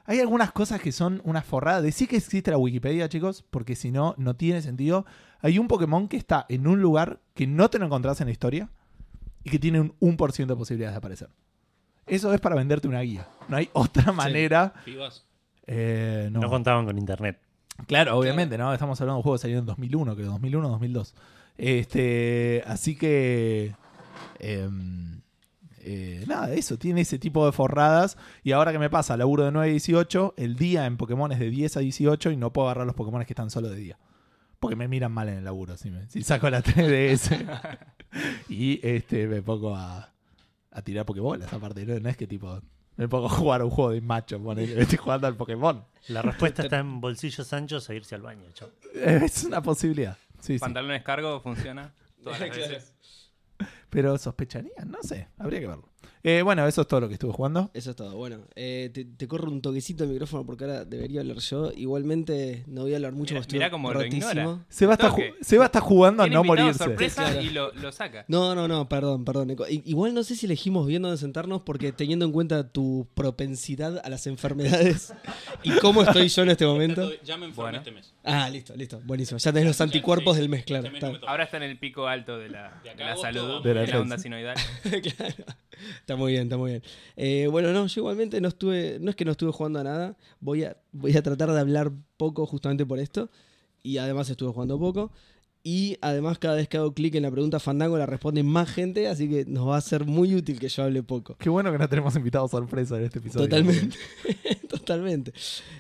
hay 0.07 0.20
algunas 0.20 0.53
cosas 0.53 0.80
que 0.80 0.93
son 0.93 1.20
una 1.24 1.43
forrada. 1.43 1.82
Decí 1.82 2.07
que 2.07 2.16
existe 2.16 2.51
la 2.51 2.59
Wikipedia, 2.59 3.09
chicos, 3.09 3.45
porque 3.51 3.74
si 3.76 3.91
no, 3.91 4.14
no 4.18 4.35
tiene 4.37 4.62
sentido. 4.62 5.05
Hay 5.41 5.59
un 5.59 5.66
Pokémon 5.68 6.09
que 6.09 6.16
está 6.16 6.47
en 6.49 6.66
un 6.66 6.80
lugar 6.80 7.20
que 7.35 7.47
no 7.47 7.68
te 7.70 7.78
lo 7.78 7.87
encontrás 7.87 8.20
en 8.20 8.26
la 8.28 8.32
historia 8.32 8.70
y 9.43 9.51
que 9.51 9.59
tiene 9.59 9.80
un 9.80 9.95
1% 10.01 10.47
de 10.47 10.57
posibilidades 10.57 10.95
de 10.95 10.99
aparecer. 10.99 11.28
Eso 12.07 12.32
es 12.32 12.41
para 12.41 12.55
venderte 12.55 12.87
una 12.89 13.01
guía. 13.01 13.26
No 13.49 13.57
hay 13.57 13.68
otra 13.72 14.12
manera. 14.12 14.72
Eh, 15.66 16.28
no. 16.30 16.41
No 16.41 16.49
contaban 16.51 16.85
con 16.87 16.97
internet. 16.99 17.41
Claro, 17.87 18.16
obviamente, 18.16 18.57
¿no? 18.57 18.72
Estamos 18.72 19.01
hablando 19.01 19.16
de 19.16 19.18
un 19.18 19.22
juego 19.22 19.37
que 19.37 19.43
salió 19.43 19.59
en 19.59 19.66
2001, 19.66 20.14
creo, 20.16 20.31
2001 20.31 20.68
2002. 20.68 21.14
Este, 21.59 22.62
así 22.66 22.97
que. 22.97 23.75
em, 24.39 25.20
eh, 25.87 26.25
nada, 26.27 26.53
eso, 26.55 26.79
tiene 26.79 27.03
ese 27.03 27.18
tipo 27.18 27.45
de 27.45 27.53
forradas. 27.53 28.16
Y 28.43 28.53
ahora 28.53 28.72
que 28.72 28.79
me 28.79 28.89
pasa, 28.91 29.16
laburo 29.16 29.45
de 29.45 29.53
9 29.53 29.68
a 29.68 29.70
18, 29.72 30.35
el 30.39 30.57
día 30.57 30.87
en 30.87 30.97
Pokémon 30.97 31.31
es 31.33 31.39
de 31.39 31.51
10 31.51 31.77
a 31.77 31.81
18 31.81 32.31
y 32.31 32.37
no 32.37 32.53
puedo 32.53 32.68
agarrar 32.68 32.87
los 32.87 32.95
Pokémon 32.95 33.22
que 33.25 33.33
están 33.33 33.51
solo 33.51 33.68
de 33.68 33.77
día. 33.77 33.99
Porque 34.61 34.77
me 34.77 34.89
miran 34.89 35.12
mal 35.12 35.29
en 35.29 35.39
el 35.39 35.45
laburo, 35.45 35.77
si, 35.77 35.91
me- 35.91 36.09
si 36.09 36.22
saco 36.22 36.49
la 36.49 36.62
3DS. 36.64 37.79
y 38.49 38.81
este, 38.87 39.27
me 39.27 39.43
pongo 39.43 39.75
a, 39.77 40.11
a 40.70 40.83
tirar 40.83 41.05
Pokébolas, 41.05 41.53
aparte, 41.53 41.85
¿no? 41.85 41.99
No 42.01 42.09
es 42.09 42.16
que 42.16 42.27
tipo. 42.27 42.61
Me 42.97 43.09
pongo 43.09 43.26
a 43.26 43.30
jugar 43.30 43.61
a 43.61 43.64
un 43.64 43.70
juego 43.70 43.90
de 43.90 44.01
macho, 44.01 44.40
ponele, 44.42 44.80
estoy 44.82 44.99
jugando 44.99 45.26
al 45.26 45.36
Pokémon. 45.36 45.84
La 46.09 46.22
respuesta 46.22 46.62
está 46.64 46.78
en 46.78 47.01
bolsillos 47.01 47.53
anchos 47.53 47.88
a 47.90 47.95
irse 47.95 48.14
al 48.14 48.22
baño. 48.22 48.51
chao. 48.53 48.70
Es 48.95 49.45
una 49.45 49.62
posibilidad. 49.62 50.16
Sí, 50.40 50.55
sí. 50.55 50.59
Pantalones 50.59 51.03
cargo 51.03 51.40
funciona 51.40 51.92
todas 52.22 52.40
las 52.40 52.51
veces. 52.57 52.95
Pero 53.90 54.18
sospecharía, 54.18 54.84
no 54.86 55.03
sé, 55.03 55.28
habría 55.38 55.61
que 55.61 55.66
verlo. 55.68 55.88
Eh, 56.27 56.41
bueno, 56.43 56.66
eso 56.66 56.81
es 56.81 56.89
todo 56.89 57.01
lo 57.01 57.09
que 57.09 57.14
estuve 57.14 57.33
jugando. 57.33 57.70
Eso 57.75 57.91
es 57.91 57.97
todo. 57.97 58.16
Bueno, 58.16 58.39
eh, 58.57 58.91
te, 58.95 59.05
te 59.05 59.29
corro 59.29 59.51
un 59.51 59.61
toquecito 59.61 60.05
el 60.05 60.11
micrófono 60.11 60.47
porque 60.47 60.64
ahora 60.64 60.85
debería 60.87 61.20
hablar 61.20 61.37
yo. 61.37 61.70
Igualmente 61.77 62.64
no 62.66 62.81
voy 62.83 62.95
a 62.95 62.97
hablar 62.97 63.12
mucho 63.12 63.35
Mirá- 63.35 63.47
mirá 63.53 63.70
cómo 63.70 63.93
lo 63.93 64.01
rotísimo. 64.01 64.31
ignora. 64.31 64.64
Seba 64.70 64.95
está, 64.95 65.11
Toque. 65.11 65.33
ju- 65.35 65.37
Seba 65.43 65.66
está 65.66 65.81
jugando 65.83 66.22
a 66.22 66.27
no 66.27 66.43
morirse. 66.43 66.79
sorpresa 66.83 67.25
Claro. 67.25 67.41
y 67.43 67.51
lo, 67.51 67.72
lo 67.75 67.93
saca. 67.93 68.25
No, 68.29 68.55
no, 68.55 68.66
no, 68.66 68.89
perdón, 68.89 69.25
perdón. 69.27 69.49
Nico. 69.49 69.66
Igual 69.68 70.14
no 70.14 70.22
sé 70.25 70.35
si 70.35 70.47
elegimos 70.47 70.87
bien 70.87 71.03
dónde 71.03 71.18
sentarnos 71.18 71.61
porque 71.61 71.93
teniendo 71.93 72.25
en 72.25 72.33
cuenta 72.33 72.68
tu 72.72 73.07
propensidad 73.14 74.01
a 74.03 74.09
las 74.09 74.27
enfermedades 74.27 75.12
y 75.62 75.72
cómo 75.72 76.03
estoy 76.03 76.29
yo 76.29 76.43
en 76.43 76.49
este 76.51 76.64
momento. 76.64 77.11
Ya 77.22 77.37
me 77.37 77.45
enfermé 77.45 77.55
Bueno. 77.72 77.79
este 77.79 77.91
mes. 77.93 78.14
Ah, 78.25 78.49
listo, 78.49 78.75
listo. 78.75 78.99
Buenísimo. 79.05 79.37
Ya 79.39 79.53
tenés 79.53 79.66
los 79.68 79.81
anticuerpos 79.83 80.37
Sí, 80.37 80.41
del 80.41 80.49
mes, 80.49 80.64
claro. 80.64 80.87
este 80.87 81.07
mes 81.07 81.20
no. 81.20 81.29
Ahora 81.29 81.45
está 81.45 81.59
en 81.59 81.64
el 81.64 81.79
pico 81.79 82.07
alto 82.07 82.39
de 82.39 82.49
la, 82.49 82.81
De 82.83 82.89
acá 82.89 82.99
de 82.99 83.05
la 83.05 83.12
a 83.12 83.16
salud. 83.18 83.62
De 83.62 83.75
de 83.75 83.81
la 83.83 83.87
salud. 83.87 84.01
onda 84.03 84.16
sinoidal. 84.18 84.57
claro. 85.16 85.35
Está 86.15 86.23
muy 86.23 86.33
bien, 86.33 86.45
está 86.45 86.57
muy 86.57 86.71
bien. 86.71 86.83
Eh, 87.17 87.49
bueno, 87.51 87.73
no, 87.73 87.89
yo 87.89 88.01
igualmente 88.01 88.41
no 88.41 88.47
estuve, 88.47 88.99
no 89.01 89.11
es 89.11 89.17
que 89.17 89.25
no 89.25 89.33
estuve 89.33 89.51
jugando 89.51 89.81
a 89.81 89.85
nada. 89.85 90.17
Voy 90.39 90.62
a, 90.62 90.77
voy 90.93 91.17
a 91.17 91.23
tratar 91.23 91.51
de 91.51 91.59
hablar 91.59 91.91
poco 92.17 92.47
justamente 92.47 92.87
por 92.87 93.01
esto. 93.01 93.31
Y 93.83 93.99
además 93.99 94.31
estuve 94.31 94.53
jugando 94.53 94.79
poco. 94.79 95.11
Y 95.65 95.97
además 96.03 96.39
cada 96.39 96.55
vez 96.55 96.69
que 96.69 96.77
hago 96.77 96.93
clic 96.93 97.15
en 97.15 97.23
la 97.23 97.31
pregunta 97.31 97.59
Fandango 97.59 97.97
la 97.97 98.05
responde 98.05 98.43
más 98.43 98.71
gente, 98.71 99.09
así 99.09 99.29
que 99.31 99.47
nos 99.47 99.67
va 99.67 99.79
a 99.79 99.81
ser 99.81 100.05
muy 100.05 100.35
útil 100.35 100.61
que 100.61 100.69
yo 100.69 100.85
hable 100.85 101.03
poco. 101.03 101.37
Qué 101.39 101.49
bueno 101.49 101.73
que 101.73 101.79
no 101.79 101.89
tenemos 101.89 102.15
invitados 102.17 102.51
sorpresa 102.51 102.99
en 102.99 103.05
este 103.05 103.19
episodio. 103.19 103.49
Totalmente, 103.49 103.97
totalmente. 104.69 105.33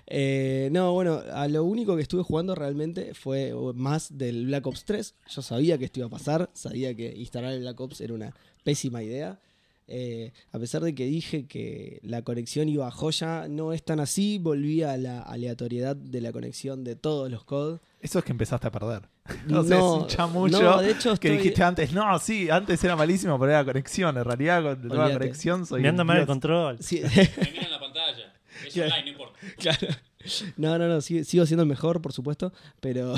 Eh, 0.06 0.70
no, 0.72 0.94
bueno, 0.94 1.20
a 1.32 1.46
lo 1.48 1.64
único 1.64 1.96
que 1.96 2.02
estuve 2.02 2.22
jugando 2.22 2.54
realmente 2.54 3.12
fue 3.12 3.52
más 3.74 4.16
del 4.16 4.46
Black 4.46 4.66
Ops 4.66 4.84
3. 4.86 5.14
Yo 5.28 5.42
sabía 5.42 5.76
que 5.76 5.84
esto 5.84 6.00
iba 6.00 6.06
a 6.06 6.10
pasar, 6.10 6.50
sabía 6.54 6.94
que 6.96 7.14
instalar 7.14 7.52
el 7.52 7.60
Black 7.60 7.78
Ops 7.78 8.00
era 8.00 8.14
una 8.14 8.34
pésima 8.64 9.02
idea. 9.02 9.38
Eh, 9.86 10.32
a 10.50 10.58
pesar 10.58 10.82
de 10.82 10.94
que 10.94 11.04
dije 11.04 11.46
que 11.46 12.00
la 12.02 12.22
conexión 12.22 12.68
iba 12.68 12.86
a 12.88 12.90
joya, 12.90 13.48
no 13.48 13.72
es 13.72 13.84
tan 13.84 14.00
así. 14.00 14.38
Volví 14.38 14.82
a 14.82 14.96
la 14.96 15.20
aleatoriedad 15.22 15.94
de 15.96 16.20
la 16.22 16.32
conexión 16.32 16.84
de 16.84 16.96
todos 16.96 17.30
los 17.30 17.44
codes. 17.44 17.80
Eso 18.00 18.18
es 18.18 18.24
que 18.24 18.32
empezaste 18.32 18.66
a 18.66 18.70
perder. 18.72 19.08
No, 19.46 19.62
es 19.62 19.70
un 19.70 20.06
chamullo 20.06 20.60
no, 20.60 20.80
de 20.82 20.90
hecho 20.90 21.10
que 21.16 21.28
estoy- 21.28 21.36
dijiste 21.38 21.62
antes, 21.62 21.92
no, 21.92 22.18
sí, 22.18 22.50
antes 22.50 22.82
era 22.84 22.94
malísimo, 22.96 23.38
pero 23.38 23.52
era 23.52 23.64
conexión. 23.64 24.16
En 24.18 24.24
realidad, 24.24 24.78
con 24.86 24.96
la 24.98 25.12
conexión 25.12 25.64
soy 25.66 25.80
Me 25.82 25.88
anda 25.88 26.02
un 26.02 26.08
mal 26.08 26.18
el 26.18 26.26
control. 26.26 26.76
Sí, 26.80 27.00
Me 27.16 27.50
miran 27.52 27.70
la 27.70 27.80
pantalla. 27.80 28.32
Es 28.66 28.72
Claro. 28.74 28.90
online, 28.94 29.04
no 29.04 29.10
importa. 29.12 29.38
Claro. 29.58 29.88
No, 30.56 30.78
no, 30.78 30.88
no, 30.88 31.00
sigo, 31.02 31.22
sigo 31.24 31.44
siendo 31.44 31.62
el 31.64 31.68
mejor, 31.68 32.00
por 32.00 32.12
supuesto, 32.14 32.50
pero 32.80 33.14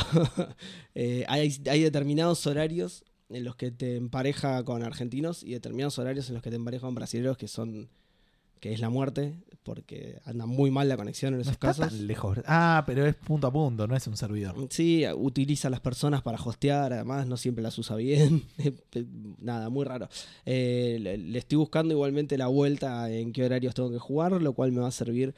eh, 0.94 1.24
hay, 1.28 1.56
hay 1.70 1.82
determinados 1.82 2.44
horarios 2.46 3.04
en 3.28 3.44
los 3.44 3.56
que 3.56 3.70
te 3.70 3.96
empareja 3.96 4.62
con 4.64 4.82
argentinos 4.82 5.42
y 5.42 5.52
determinados 5.52 5.98
horarios 5.98 6.28
en 6.28 6.34
los 6.34 6.42
que 6.42 6.50
te 6.50 6.56
empareja 6.56 6.86
con 6.86 6.94
brasileños 6.94 7.36
que 7.36 7.48
son 7.48 7.88
que 8.60 8.72
es 8.72 8.80
la 8.80 8.88
muerte, 8.88 9.34
porque 9.64 10.18
anda 10.24 10.46
muy 10.46 10.70
mal 10.70 10.88
la 10.88 10.96
conexión 10.96 11.34
en 11.34 11.38
No 11.38 11.42
esos 11.42 11.52
está 11.52 11.66
casos. 11.68 11.88
tan 11.88 12.06
lejos. 12.06 12.38
Ah, 12.46 12.84
pero 12.86 13.04
es 13.04 13.14
punto 13.14 13.46
a 13.46 13.52
punto, 13.52 13.86
no 13.86 13.94
es 13.94 14.06
un 14.06 14.16
servidor. 14.16 14.54
Sí, 14.70 15.04
utiliza 15.14 15.68
a 15.68 15.70
las 15.70 15.80
personas 15.80 16.22
para 16.22 16.38
hostear, 16.42 16.94
además 16.94 17.26
no 17.26 17.36
siempre 17.36 17.62
las 17.62 17.76
usa 17.78 17.96
bien. 17.96 18.44
Nada, 19.40 19.68
muy 19.68 19.84
raro. 19.84 20.08
Eh, 20.46 20.96
le, 21.00 21.18
le 21.18 21.38
estoy 21.38 21.58
buscando 21.58 21.92
igualmente 21.92 22.38
la 22.38 22.46
vuelta 22.46 23.10
en 23.10 23.32
qué 23.34 23.44
horarios 23.44 23.74
tengo 23.74 23.90
que 23.90 23.98
jugar, 23.98 24.32
lo 24.40 24.52
cual 24.54 24.72
me 24.72 24.80
va 24.80 24.88
a 24.88 24.92
servir 24.92 25.34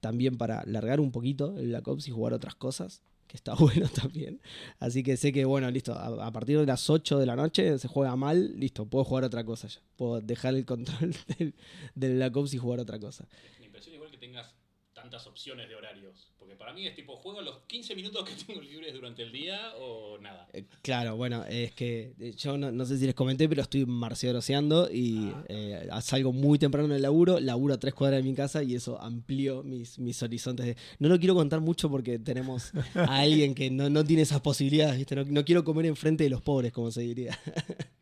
también 0.00 0.38
para 0.38 0.64
largar 0.66 0.98
un 0.98 1.12
poquito 1.12 1.56
el 1.58 1.68
Black 1.68 1.86
Ops 1.86 2.08
y 2.08 2.10
jugar 2.10 2.32
otras 2.32 2.54
cosas, 2.54 3.02
que 3.32 3.38
está 3.38 3.54
bueno 3.58 3.88
también. 3.88 4.42
Así 4.78 5.02
que 5.02 5.16
sé 5.16 5.32
que, 5.32 5.46
bueno, 5.46 5.70
listo, 5.70 5.94
a, 5.94 6.30
partir 6.32 6.58
de 6.58 6.66
las 6.66 6.90
8 6.90 7.18
de 7.18 7.24
la 7.24 7.34
noche 7.34 7.78
se 7.78 7.88
juega 7.88 8.14
mal, 8.14 8.52
listo, 8.60 8.84
puedo 8.84 9.06
jugar 9.06 9.24
otra 9.24 9.42
cosa 9.42 9.68
ya. 9.68 9.80
Puedo 9.96 10.20
dejar 10.20 10.54
el 10.54 10.66
control 10.66 11.16
del, 11.38 11.54
del 11.94 12.14
Black 12.16 12.36
Ops 12.36 12.52
y 12.52 12.58
jugar 12.58 12.80
otra 12.80 13.00
cosa. 13.00 13.26
Me 13.58 13.66
impresiona 13.66 13.96
igual 13.96 14.10
que 14.10 14.18
tengas 14.18 14.54
tantas 15.02 15.26
opciones 15.26 15.68
de 15.68 15.74
horarios. 15.74 16.32
Porque 16.38 16.54
para 16.56 16.72
mí 16.72 16.86
es 16.86 16.94
tipo, 16.94 17.16
juego 17.16 17.42
los 17.42 17.58
15 17.66 17.94
minutos 17.94 18.24
que 18.28 18.34
tengo 18.46 18.60
libres 18.60 18.94
durante 18.94 19.22
el 19.22 19.32
día 19.32 19.72
o 19.78 20.18
nada. 20.18 20.48
Eh, 20.52 20.64
Claro, 20.82 21.16
bueno, 21.16 21.44
es 21.44 21.72
que 21.72 22.14
eh, 22.18 22.32
yo 22.36 22.56
no, 22.56 22.72
no 22.72 22.84
sé 22.86 22.98
si 22.98 23.06
les 23.06 23.14
comenté, 23.14 23.48
pero 23.48 23.62
estoy 23.62 23.84
marciaroseando 23.86 24.88
y 24.90 25.32
eh, 25.48 25.88
salgo 26.00 26.32
muy 26.32 26.58
temprano 26.58 26.88
del 26.88 27.02
laburo, 27.02 27.38
laburo 27.40 27.74
a 27.74 27.78
tres 27.78 27.94
cuadras 27.94 28.22
de 28.22 28.28
mi 28.28 28.34
casa 28.34 28.62
y 28.62 28.74
eso 28.74 29.00
amplió 29.00 29.62
mis, 29.62 29.98
mis 29.98 30.22
horizontes. 30.22 30.66
de- 30.66 30.76
No 30.98 31.08
lo 31.08 31.18
quiero 31.18 31.34
contar 31.34 31.60
mucho 31.60 31.90
porque 31.90 32.18
tenemos 32.18 32.72
a 32.94 33.18
alguien 33.20 33.54
que 33.54 33.70
no, 33.70 33.90
no 33.90 34.04
tiene 34.04 34.22
esas 34.22 34.40
posibilidades, 34.40 34.96
¿viste? 34.98 35.14
No, 35.16 35.24
no 35.24 35.44
quiero 35.44 35.64
comer 35.64 35.86
enfrente 35.86 36.24
de 36.24 36.30
los 36.30 36.42
pobres, 36.42 36.72
como 36.72 36.90
se 36.90 37.02
diría. 37.02 37.38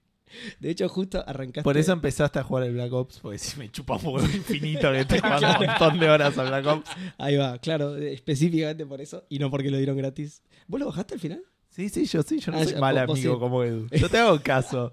De 0.61 0.71
hecho, 0.71 0.89
justo 0.89 1.23
arrancaste... 1.27 1.63
Por 1.63 1.77
eso 1.77 1.93
empezaste 1.93 2.39
a 2.39 2.43
jugar 2.45 2.65
el 2.65 2.73
Black 2.75 2.93
Ops, 2.93 3.19
porque 3.21 3.39
si 3.39 3.59
me 3.59 3.71
chupa 3.71 3.95
un 3.95 4.01
juego 4.01 4.21
infinito 4.23 4.91
que 4.93 5.01
estoy 5.01 5.19
jugando 5.21 5.49
un 5.61 5.67
montón 5.67 5.99
de 5.99 6.09
horas 6.11 6.39
al 6.39 6.47
Black 6.49 6.67
Ops. 6.67 6.91
Ahí 7.19 7.37
va, 7.37 7.59
claro, 7.59 7.97
eh, 7.97 8.13
específicamente 8.13 8.87
por 8.87 9.01
eso 9.01 9.25
y 9.29 9.39
no 9.39 9.51
porque 9.51 9.71
lo 9.71 9.77
dieron 9.77 9.97
gratis. 9.97 10.43
¿Vos 10.67 10.79
lo 10.81 10.87
bajaste 10.87 11.15
al 11.15 11.21
final? 11.21 11.43
Sí, 11.69 11.89
sí, 11.89 12.05
yo 12.07 12.23
sí, 12.23 12.39
yo 12.41 12.53
no 12.53 12.59
Ah, 12.59 12.65
soy 12.65 12.73
ya, 12.75 12.81
mal 12.81 12.99
amigo 12.99 13.17
sí. 13.35 13.39
como 13.41 13.63
Edu. 13.63 13.87
Yo 13.93 14.09
te 14.09 14.19
hago 14.19 14.41
caso. 14.41 14.93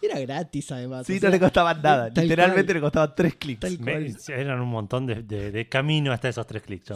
Era 0.00 0.20
gratis 0.20 0.70
además. 0.70 1.06
Sí, 1.06 1.14
o 1.14 1.16
no 1.16 1.20
sea, 1.22 1.30
le 1.30 1.40
costaba 1.40 1.74
nada. 1.74 2.08
Literalmente 2.08 2.66
cual. 2.66 2.74
le 2.74 2.80
costaba 2.80 3.14
tres 3.14 3.34
clics. 3.36 3.80
Me- 3.80 4.14
eran 4.28 4.60
un 4.60 4.68
montón 4.68 5.06
de, 5.06 5.22
de- 5.22 5.50
de 5.50 5.68
camino 5.68 6.12
hasta 6.12 6.28
esos 6.28 6.46
tres 6.46 6.62
clics. 6.62 6.92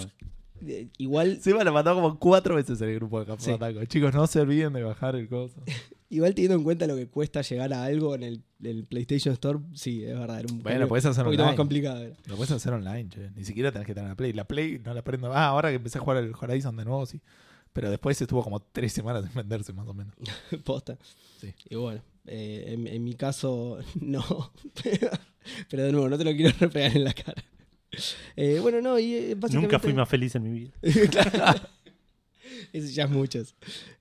Igual 0.98 1.40
Seba 1.42 1.64
lo 1.64 1.72
mató 1.72 1.94
como 1.94 2.18
cuatro 2.18 2.54
veces 2.54 2.80
en 2.80 2.88
el 2.90 2.94
grupo 2.96 3.20
de 3.20 3.26
Campo 3.26 3.42
Sí. 3.42 3.50
Ataco. 3.50 3.84
Chicos, 3.86 4.14
no 4.14 4.26
se 4.26 4.40
olviden 4.40 4.72
de 4.74 4.82
bajar 4.82 5.16
el 5.16 5.28
coso. 5.28 5.54
Igual 6.16 6.34
teniendo 6.34 6.56
en 6.56 6.64
cuenta 6.64 6.86
lo 6.86 6.96
que 6.96 7.06
cuesta 7.08 7.42
llegar 7.42 7.72
a 7.74 7.84
algo 7.84 8.14
en 8.14 8.22
el, 8.22 8.42
el 8.62 8.84
PlayStation 8.84 9.32
Store, 9.34 9.58
sí, 9.74 10.02
es 10.02 10.18
verdad. 10.18 10.40
Era 10.40 10.52
un 10.52 10.62
Bueno, 10.62 10.88
podés 10.88 11.04
hacer 11.04 11.22
un 11.24 11.26
poquito 11.28 11.42
online. 11.42 11.52
más 11.52 11.56
complicado. 11.56 12.02
era. 12.02 12.16
Lo 12.26 12.36
puedes 12.36 12.50
hacer 12.52 12.72
online, 12.72 13.08
che. 13.10 13.30
Ni 13.36 13.44
siquiera 13.44 13.70
tenés 13.70 13.86
que 13.86 13.94
tener 13.94 14.08
la 14.08 14.16
Play. 14.16 14.32
La 14.32 14.44
Play 14.48 14.80
no 14.84 14.94
la 14.94 15.02
prendo. 15.02 15.32
Ah, 15.32 15.46
ahora 15.48 15.68
que 15.68 15.76
empecé 15.76 15.98
a 15.98 16.00
jugar 16.00 16.16
el 16.24 16.32
Horizon 16.40 16.76
de 16.76 16.84
nuevo, 16.84 17.04
sí. 17.06 17.20
Pero 17.72 17.90
después 17.90 18.18
estuvo 18.22 18.42
como 18.42 18.60
tres 18.60 18.92
semanas 18.94 19.24
en 19.26 19.34
venderse, 19.34 19.72
más 19.74 19.86
o 19.86 19.92
menos. 19.94 20.14
Posta. 20.64 20.96
Sí. 21.40 21.52
Y 21.68 21.74
bueno, 21.74 22.00
eh, 22.26 22.64
en, 22.68 22.86
en 22.86 23.04
mi 23.04 23.14
caso, 23.14 23.78
no. 24.00 24.52
Pero 25.70 25.82
de 25.84 25.92
nuevo, 25.92 26.08
no 26.08 26.16
te 26.16 26.24
lo 26.24 26.32
quiero 26.34 26.54
repegar 26.58 26.96
en 26.96 27.04
la 27.04 27.12
cara. 27.12 27.44
Eh, 28.36 28.58
bueno, 28.60 28.80
no, 28.80 28.98
y 28.98 29.14
eh, 29.14 29.34
básicamente. 29.36 29.74
Nunca 29.74 29.78
fui 29.78 29.92
más 29.92 30.08
feliz 30.08 30.34
en 30.34 30.42
mi 30.44 30.50
vida. 30.58 30.72
Claro. 31.10 31.60
Eso 32.72 32.88
ya 32.92 33.04
es 33.04 33.10
muchos. 33.10 33.54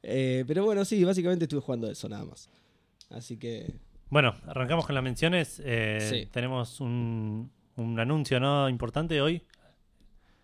Eh, 0.04 0.44
pero 0.48 0.66
bueno, 0.66 0.84
sí, 0.86 1.04
básicamente 1.04 1.46
estuve 1.46 1.62
jugando 1.62 1.90
eso 1.90 2.08
nada 2.10 2.26
más. 2.26 2.50
Así 3.10 3.38
que. 3.38 3.74
Bueno, 4.10 4.36
arrancamos 4.48 4.86
con 4.86 4.96
las 4.96 5.04
menciones. 5.04 5.62
Eh, 5.64 6.00
Sí. 6.10 6.30
Tenemos 6.32 6.80
un, 6.80 7.52
un 7.76 8.00
anuncio 8.00 8.40
no 8.40 8.70
importante 8.70 9.22
hoy. 9.22 9.44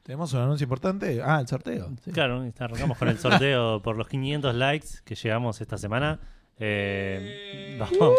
Tenemos 0.03 0.33
un 0.33 0.39
anuncio 0.41 0.65
importante. 0.65 1.21
Ah, 1.23 1.39
el 1.41 1.47
sorteo. 1.47 1.91
Sí. 2.03 2.11
Claro, 2.11 2.43
arrancamos 2.57 2.97
con 2.97 3.07
el 3.07 3.19
sorteo 3.19 3.81
por 3.83 3.95
los 3.97 4.07
500 4.07 4.55
likes 4.55 4.87
que 5.05 5.15
llegamos 5.15 5.61
esta 5.61 5.77
semana. 5.77 6.19
Eh, 6.59 7.77
vamos. 7.79 8.15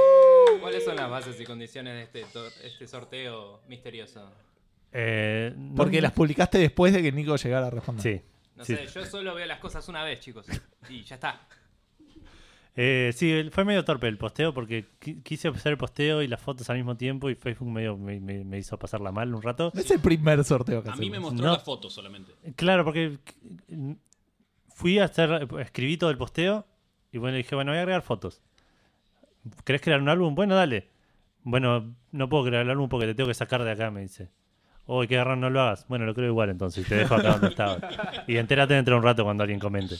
¿Cuáles 0.60 0.84
son 0.84 0.94
las 0.96 1.10
bases 1.10 1.40
y 1.40 1.44
condiciones 1.44 1.94
de 2.12 2.20
este, 2.20 2.38
este 2.64 2.86
sorteo 2.86 3.60
misterioso? 3.68 4.30
Eh, 4.92 5.52
no- 5.56 5.74
Porque 5.74 6.00
las 6.00 6.12
publicaste 6.12 6.58
después 6.58 6.92
de 6.92 7.02
que 7.02 7.10
Nico 7.12 7.34
llegara 7.36 7.66
a 7.66 7.70
responder. 7.70 8.02
Sí. 8.02 8.22
No 8.62 8.66
Sí. 8.66 8.76
sé, 8.76 8.86
yo 8.86 9.04
solo 9.06 9.34
veo 9.34 9.46
las 9.46 9.58
cosas 9.58 9.88
una 9.88 10.04
vez, 10.04 10.20
chicos. 10.20 10.46
Y 10.88 11.02
ya 11.02 11.16
está. 11.16 11.40
Eh, 12.74 13.12
sí, 13.14 13.50
fue 13.52 13.64
medio 13.66 13.84
torpe 13.84 14.08
el 14.08 14.16
posteo 14.16 14.54
porque 14.54 14.86
qui- 14.98 15.22
quise 15.22 15.48
hacer 15.48 15.72
el 15.72 15.78
posteo 15.78 16.22
y 16.22 16.26
las 16.28 16.40
fotos 16.40 16.70
al 16.70 16.76
mismo 16.78 16.96
tiempo 16.96 17.28
y 17.28 17.34
Facebook 17.34 17.68
medio 17.68 17.98
me, 17.98 18.18
me- 18.18 18.44
me 18.44 18.58
hizo 18.58 18.78
pasarla 18.78 19.12
mal 19.12 19.34
un 19.34 19.42
rato. 19.42 19.70
Es 19.74 19.90
el 19.90 20.00
primer 20.00 20.42
sorteo 20.42 20.82
que 20.82 20.88
A 20.88 20.96
mí 20.96 21.10
me 21.10 21.16
hacemos. 21.18 21.32
mostró 21.32 21.48
No. 21.48 21.52
las 21.54 21.62
fotos 21.64 21.92
solamente. 21.92 22.32
Claro, 22.56 22.84
porque 22.84 23.18
fui 24.74 24.98
a 24.98 25.04
hacer, 25.04 25.46
escribí 25.60 25.98
todo 25.98 26.10
el 26.10 26.16
posteo 26.16 26.66
y 27.12 27.18
bueno, 27.18 27.36
dije, 27.36 27.54
bueno, 27.54 27.72
voy 27.72 27.78
a 27.78 27.82
agregar 27.82 28.00
fotos. 28.02 28.40
¿Querés 29.64 29.82
crear 29.82 30.00
un 30.00 30.08
álbum? 30.08 30.34
Bueno, 30.34 30.54
dale. 30.54 30.88
Bueno, 31.42 31.94
no 32.12 32.28
puedo 32.30 32.44
crear 32.44 32.62
el 32.62 32.70
álbum 32.70 32.88
porque 32.88 33.06
te 33.06 33.14
tengo 33.14 33.28
que 33.28 33.34
sacar 33.34 33.62
de 33.64 33.70
acá, 33.72 33.90
me 33.90 34.00
dice. 34.00 34.30
Oh, 34.86 35.00
qué 35.06 35.16
garrón, 35.16 35.40
no 35.40 35.48
lo 35.50 35.60
hagas. 35.60 35.86
Bueno, 35.88 36.04
lo 36.06 36.14
creo 36.14 36.28
igual 36.28 36.50
entonces, 36.50 36.84
y 36.84 36.88
te 36.88 36.96
dejo 36.96 37.14
acá 37.14 37.32
donde 37.32 37.48
estaba. 37.48 37.78
Y 38.26 38.36
entérate 38.36 38.74
dentro 38.74 38.94
de 38.94 38.98
un 38.98 39.04
rato 39.04 39.24
cuando 39.24 39.42
alguien 39.44 39.60
comente. 39.60 39.96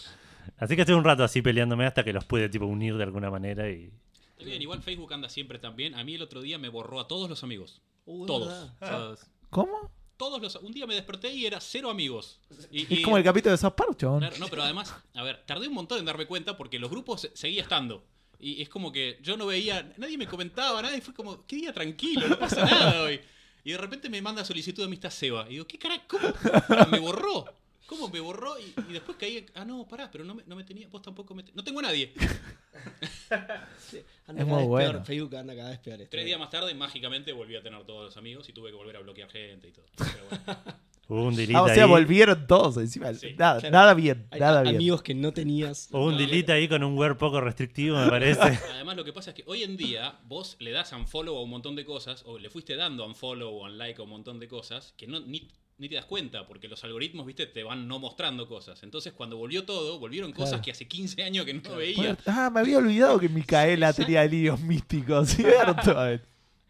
Así 0.59 0.75
que 0.75 0.83
estuve 0.83 0.97
un 0.97 1.05
rato 1.05 1.23
así 1.25 1.41
peleándome 1.41 1.87
hasta 1.87 2.03
que 2.05 2.13
los 2.13 2.25
pude 2.25 2.49
tipo 2.49 2.67
unir 2.67 2.97
de 2.97 3.05
alguna 3.05 3.31
manera 3.31 3.71
y... 3.71 3.91
Está 4.33 4.45
bien, 4.45 4.61
igual 4.61 4.83
Facebook 4.83 5.13
anda 5.13 5.29
siempre 5.29 5.59
tan 5.61 5.77
bien. 5.77 5.95
A 5.95 6.03
mí 6.03 6.15
el 6.17 6.23
otro 6.23 6.41
día 6.43 6.59
me 6.59 6.69
borró 6.69 6.99
a 7.01 7.07
todos 7.07 7.31
los 7.31 7.43
amigos. 7.45 7.81
Uh, 8.07 8.27
Todos. 8.27 8.73
Todos. 8.81 9.21
¿Cómo? 9.51 9.91
Todos 10.17 10.43
los. 10.43 10.57
Un 10.57 10.73
día 10.73 10.87
me 10.87 10.95
desperté 10.95 11.33
y 11.33 11.47
era 11.47 11.61
cero 11.61 11.89
amigos. 11.91 12.41
Y, 12.73 12.83
Es 12.83 12.91
y- 12.91 13.03
como 13.03 13.17
el 13.19 13.23
capítulo 13.25 13.53
de 13.53 13.59
South 13.59 13.75
Park, 13.77 13.97
chabón. 13.97 14.19
Claro, 14.21 14.37
no, 14.39 14.49
pero 14.49 14.63
además, 14.63 14.93
a 15.15 15.23
ver, 15.23 15.43
tardé 15.47 15.69
un 15.69 15.75
montón 15.75 15.99
en 16.01 16.05
darme 16.05 16.27
cuenta 16.27 16.57
porque 16.57 16.79
los 16.81 16.91
grupos 16.91 17.21
se- 17.23 17.37
seguía 17.37 17.63
estando. 17.63 18.05
Y 18.41 18.61
es 18.63 18.69
como 18.69 18.91
que 18.91 19.19
yo 19.23 19.37
no 19.37 19.47
veía, 19.47 19.93
nadie 19.97 20.19
me 20.19 20.27
comentaba, 20.27 20.83
nadie 20.83 21.01
fue 21.01 21.15
como, 21.15 21.47
qué 21.47 21.57
día 21.57 21.73
tranquilo, 21.73 22.27
no 22.29 22.37
pasa 22.39 22.65
nada 22.65 23.03
hoy. 23.05 23.21
Y 23.65 23.73
de 23.73 23.79
repente 23.79 24.09
me 24.11 24.21
manda 24.23 24.45
solicitud 24.45 24.83
de 24.83 24.87
amistad 24.87 25.11
Seba. 25.11 25.47
Y 25.49 25.53
digo, 25.53 25.67
¿qué 25.67 25.79
carajo? 25.79 26.03
¿Cómo? 26.09 26.87
Me 26.91 26.99
borró. 26.99 27.45
¿Cómo 27.87 28.09
me 28.09 28.21
borró? 28.21 28.59
Y, 28.59 28.73
y 28.89 28.93
después 28.93 29.19
caí 29.19 29.45
ah, 29.55 29.65
no, 29.65 29.87
pará, 29.87 30.11
pero 30.11 30.25
no 30.25 30.35
me, 30.35 30.43
no 30.47 30.57
me 30.57 30.65
tenía, 30.65 30.89
vos 30.89 31.03
tampoco 31.03 31.35
me... 31.35 31.43
te- 31.43 31.53
No 31.55 31.63
tengo 31.63 31.81
a 31.81 31.83
nadie. 31.83 32.13
Anda 33.31 33.67
Es 33.91 34.05
cada 34.27 34.45
muy 34.45 34.59
vez 34.61 34.67
bueno. 34.69 34.93
peor. 34.93 35.05
Facebook 35.05 35.37
anda 35.37 35.55
cada 35.55 35.71
vez 35.71 35.79
peor. 35.81 36.01
este. 36.01 36.11
Tres 36.11 36.25
días 36.25 36.39
más 36.39 36.51
tarde, 36.51 36.75
mágicamente, 36.75 37.33
volví 37.33 37.55
a 37.57 37.63
tener 37.63 37.85
todos 37.85 38.07
los 38.07 38.17
amigos 38.17 38.49
y 38.49 38.53
tuve 38.53 38.71
que 38.71 38.77
volver 38.77 38.97
a 38.97 39.01
bloquear 39.01 39.29
gente 39.31 39.69
y 39.69 39.73
todo. 39.73 39.85
Pero 39.97 40.25
bueno. 40.29 40.63
Hubo 41.13 41.25
un 41.29 41.37
delete 41.37 41.55
Ah, 41.57 41.63
o 41.63 41.69
sea, 41.69 41.85
ahí. 41.85 41.91
volvieron 41.91 42.47
todos 42.47 42.77
encima. 42.79 43.13
Sí. 43.15 43.35
Nada, 43.39 43.61
Claro. 43.61 43.73
nada 43.73 43.95
bien, 43.95 44.27
Hay 44.31 44.41
nada 44.41 44.63
bien. 44.63 44.77
amigos 44.77 45.03
que 45.03 45.15
no 45.15 45.33
tenías. 45.33 45.89
Hubo 45.93 46.07
un 46.07 46.17
delete 46.17 46.53
ahí 46.53 46.69
con 46.69 46.83
un 46.83 46.97
word 46.97 47.17
poco 47.19 47.41
restrictivo, 47.41 47.99
me 47.99 48.09
parece. 48.09 48.41
Además, 48.75 48.97
lo 48.97 49.05
que 49.05 49.13
pasa 49.13 49.31
es 49.31 49.37
que 49.37 49.45
hoy 49.47 49.63
en 49.63 49.77
día 49.77 50.19
vos 50.27 50.57
le 50.59 50.71
das 50.73 50.93
unfollow 50.93 51.37
a 51.37 51.43
un 51.43 51.51
montón 51.51 51.77
de 51.77 51.85
cosas, 51.85 52.23
o 52.27 52.39
le 52.39 52.49
fuiste 52.51 52.77
dando 52.77 53.05
unfollow 53.07 53.51
o 53.51 53.65
unlike 53.67 54.01
a 54.01 54.05
un 54.05 54.11
montón 54.11 54.41
de 54.41 54.49
cosas, 54.49 54.95
que 54.97 55.07
no, 55.07 55.21
ni, 55.21 55.49
ni 55.79 55.89
te 55.89 55.97
das 55.97 56.05
cuenta, 56.07 56.47
porque 56.47 56.69
los 56.69 56.83
algoritmos, 56.85 57.27
viste, 57.27 57.45
te 57.47 57.63
van 57.63 57.89
no 57.89 57.99
mostrando 57.99 58.47
cosas. 58.49 58.83
Entonces, 58.83 59.13
cuando 59.13 59.37
volvió 59.37 59.65
todo, 59.65 59.99
volvieron 59.99 60.31
cosas 60.33 60.51
Claro. 60.51 60.63
que 60.65 60.71
hace 60.71 60.89
15 60.89 61.23
años 61.25 61.45
que 61.45 61.55
no 61.55 61.77
veía. 61.77 62.17
Ah, 62.27 62.51
me 62.53 62.61
había 62.61 62.79
olvidado 62.79 63.19
que 63.19 63.29
Micaela 63.29 63.93
tenía 63.93 64.25
líos 64.25 64.61
místicos, 64.61 65.29
¿cierto? 65.37 65.95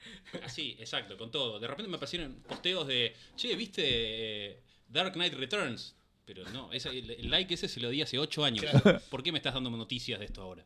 Así, 0.44 0.76
exacto, 0.78 1.16
con 1.16 1.30
todo. 1.30 1.58
De 1.58 1.66
repente 1.66 1.88
me 1.90 1.96
aparecieron 1.96 2.34
posteos 2.48 2.86
de, 2.86 3.14
che, 3.36 3.54
viste 3.56 3.82
eh, 3.84 4.60
Dark 4.88 5.12
Knight 5.14 5.34
Returns. 5.34 5.94
Pero 6.24 6.44
no, 6.50 6.72
ese- 6.72 6.90
el, 6.96 7.30
like 7.30 7.52
ese 7.54 7.66
se 7.68 7.80
lo 7.80 7.90
di 7.90 8.00
hace 8.00 8.18
8 8.18 8.44
años. 8.44 8.64
¿Por 9.10 9.22
qué 9.22 9.32
me 9.32 9.38
estás 9.38 9.54
dando 9.54 9.70
noticias 9.70 10.20
de 10.20 10.26
esto 10.26 10.40
ahora? 10.42 10.64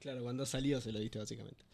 Claro, 0.00 0.22
cuando 0.22 0.44
salió 0.44 0.80
se 0.80 0.92
lo 0.92 0.98
diste 0.98 1.18
básicamente. 1.18 1.64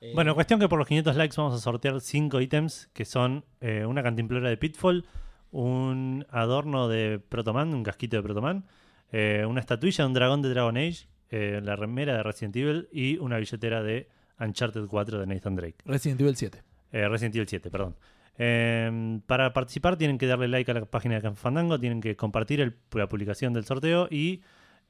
Eh, 0.00 0.12
Bueno, 0.14 0.34
cuestión 0.34 0.60
que 0.60 0.68
por 0.68 0.78
los 0.78 0.86
500 0.88 1.16
likes 1.16 1.34
vamos 1.36 1.54
a 1.54 1.58
sortear 1.58 2.00
5 2.00 2.40
ítems 2.40 2.88
que 2.92 3.04
son 3.04 3.44
eh, 3.60 3.84
una 3.84 4.02
cantimplora 4.02 4.48
de 4.48 4.56
Pitfall, 4.56 5.04
un 5.50 6.24
adorno 6.30 6.88
de 6.88 7.18
Protoman, 7.18 7.74
un 7.74 7.82
casquito 7.82 8.16
de 8.16 8.22
Protoman, 8.22 8.64
eh, 9.12 9.44
una 9.46 9.60
estatuilla 9.60 10.04
de 10.04 10.08
un 10.08 10.14
dragón 10.14 10.42
de 10.42 10.50
Dragon 10.50 10.76
Age, 10.76 11.08
eh, 11.30 11.60
la 11.62 11.76
remera 11.76 12.16
de 12.16 12.22
Resident 12.22 12.56
Evil 12.56 12.88
y 12.92 13.16
una 13.18 13.38
billetera 13.38 13.82
de 13.82 14.08
Uncharted 14.38 14.86
4 14.86 15.20
de 15.20 15.26
Nathan 15.26 15.56
Drake. 15.56 15.76
Resident 15.84 16.20
Evil 16.20 16.36
7. 16.36 16.62
Eh, 16.92 17.08
Resident 17.08 17.34
Evil 17.36 17.48
7, 17.48 17.70
perdón. 17.70 17.96
Eh, 18.38 19.20
para 19.26 19.52
participar 19.52 19.96
tienen 19.96 20.18
que 20.18 20.26
darle 20.26 20.48
like 20.48 20.70
a 20.70 20.74
la 20.74 20.84
página 20.84 21.18
de 21.18 21.30
Fandango, 21.34 21.80
tienen 21.80 22.00
que 22.00 22.16
compartir 22.16 22.60
el- 22.60 22.76
la 22.92 23.08
publicación 23.08 23.52
del 23.54 23.64
sorteo 23.64 24.08
y 24.10 24.42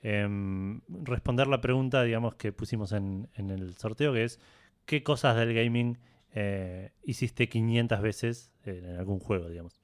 em, 0.03 0.81
responder 1.05 1.47
la 1.47 1.61
pregunta, 1.61 2.03
digamos, 2.03 2.35
que 2.35 2.53
pusimos 2.53 2.93
en, 2.93 3.29
en 3.35 3.51
el 3.51 3.77
sorteo, 3.77 4.13
que 4.13 4.25
es 4.25 4.39
¿qué 4.85 5.03
cosas 5.03 5.37
del 5.37 5.55
gaming 5.55 5.99
eh, 6.35 6.91
hiciste 7.05 7.49
500 7.49 8.01
veces 8.03 8.53
en 8.65 8.97
algún 8.97 9.19
juego, 9.21 9.49
digamos? 9.49 9.81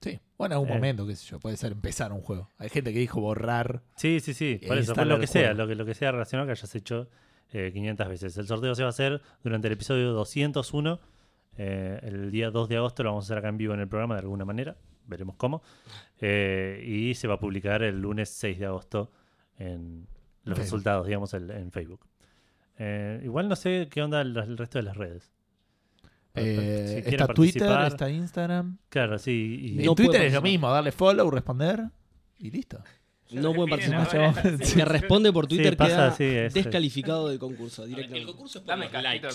Sí. 0.00 0.18
Bueno, 0.38 0.54
en 0.54 0.60
algún 0.60 0.68
momento, 0.76 1.06
qué 1.06 1.14
sé 1.14 1.26
yo, 1.26 1.38
puede 1.40 1.56
ser 1.56 1.72
empezar 1.72 2.12
un 2.12 2.20
juego. 2.20 2.48
Hay 2.58 2.68
gente 2.68 2.92
que 2.92 2.98
dijo 2.98 3.20
borrar. 3.20 3.82
Sí, 3.96 4.20
sí, 4.20 4.34
sí, 4.34 4.60
por 4.66 4.78
eso, 4.78 4.94
por 4.94 5.06
lo 5.06 5.18
que 5.20 5.26
sea, 5.26 5.52
lo 5.54 5.66
que, 5.68 5.74
lo 5.74 5.84
que 5.84 5.94
sea 5.94 6.10
relacionado 6.12 6.46
que 6.46 6.52
hayas 6.52 6.74
hecho 6.74 7.08
eh, 7.54 7.70
500 7.72 8.08
veces. 8.08 8.36
El 8.36 8.46
sorteo 8.46 8.74
se 8.74 8.82
va 8.82 8.88
a 8.88 8.90
hacer 8.90 9.22
durante 9.42 9.68
el 9.68 9.72
episodio 9.72 10.12
201, 10.12 11.00
eh, 11.56 12.00
el 12.02 12.30
día 12.30 12.50
2 12.50 12.68
de 12.68 12.76
agosto 12.76 13.02
lo 13.04 13.10
vamos 13.10 13.24
a 13.24 13.26
hacer 13.28 13.38
acá 13.38 13.48
en 13.48 13.56
vivo 13.56 13.72
en 13.74 13.80
el 13.80 13.88
programa 13.88 14.14
de 14.16 14.20
alguna 14.20 14.44
manera, 14.44 14.76
veremos 15.06 15.36
cómo, 15.36 15.62
Eh, 16.20 16.82
y 16.86 17.14
se 17.14 17.28
va 17.28 17.34
a 17.34 17.38
publicar 17.40 17.82
el 17.82 18.00
lunes 18.00 18.28
6 18.30 18.58
de 18.58 18.66
agosto 18.66 19.10
en 19.58 20.06
los 20.44 20.56
Facebook. 20.56 20.58
resultados, 20.58 21.06
digamos, 21.06 21.32
el- 21.34 21.50
en 21.50 21.70
Facebook. 21.70 22.06
Eh, 22.78 23.20
igual 23.24 23.48
no 23.48 23.54
sé 23.56 23.88
qué 23.90 24.02
onda 24.02 24.20
el, 24.20 24.36
el 24.36 24.56
resto 24.58 24.78
de 24.78 24.82
las 24.82 24.96
redes. 24.96 25.30
Eh, 26.34 27.02
Si 27.04 27.10
está 27.14 27.28
Twitter, 27.28 27.70
está 27.86 28.10
Instagram. 28.10 28.78
Claro, 28.88 29.18
sí. 29.18 29.58
y- 29.60 29.78
En 29.80 29.86
No 29.86 29.94
Twitter 29.94 30.22
es 30.22 30.32
lo 30.32 30.42
mismo, 30.42 30.68
darle 30.70 30.90
follow, 30.90 31.30
responder 31.30 31.84
y 32.38 32.50
listo. 32.50 32.80
No 33.30 33.52
pueden 33.52 33.70
participar. 33.70 34.32
te 34.58 34.84
responde 34.84 35.32
por 35.32 35.46
Twitter, 35.46 35.70
Sí, 35.70 35.76
pasa, 35.76 35.90
queda 35.96 36.10
sí, 36.16 36.24
es- 36.24 36.54
descalificado 36.54 37.28
del 37.28 37.38
concurso 37.38 37.82
ver, 37.82 37.88
el 37.90 37.96
directamente. 37.96 38.32
concurso 38.32 38.58
es 38.58 38.64
por 38.64 38.68
Dame 38.68 38.84
los 38.84 39.02
likes, 39.02 39.22
no 39.22 39.28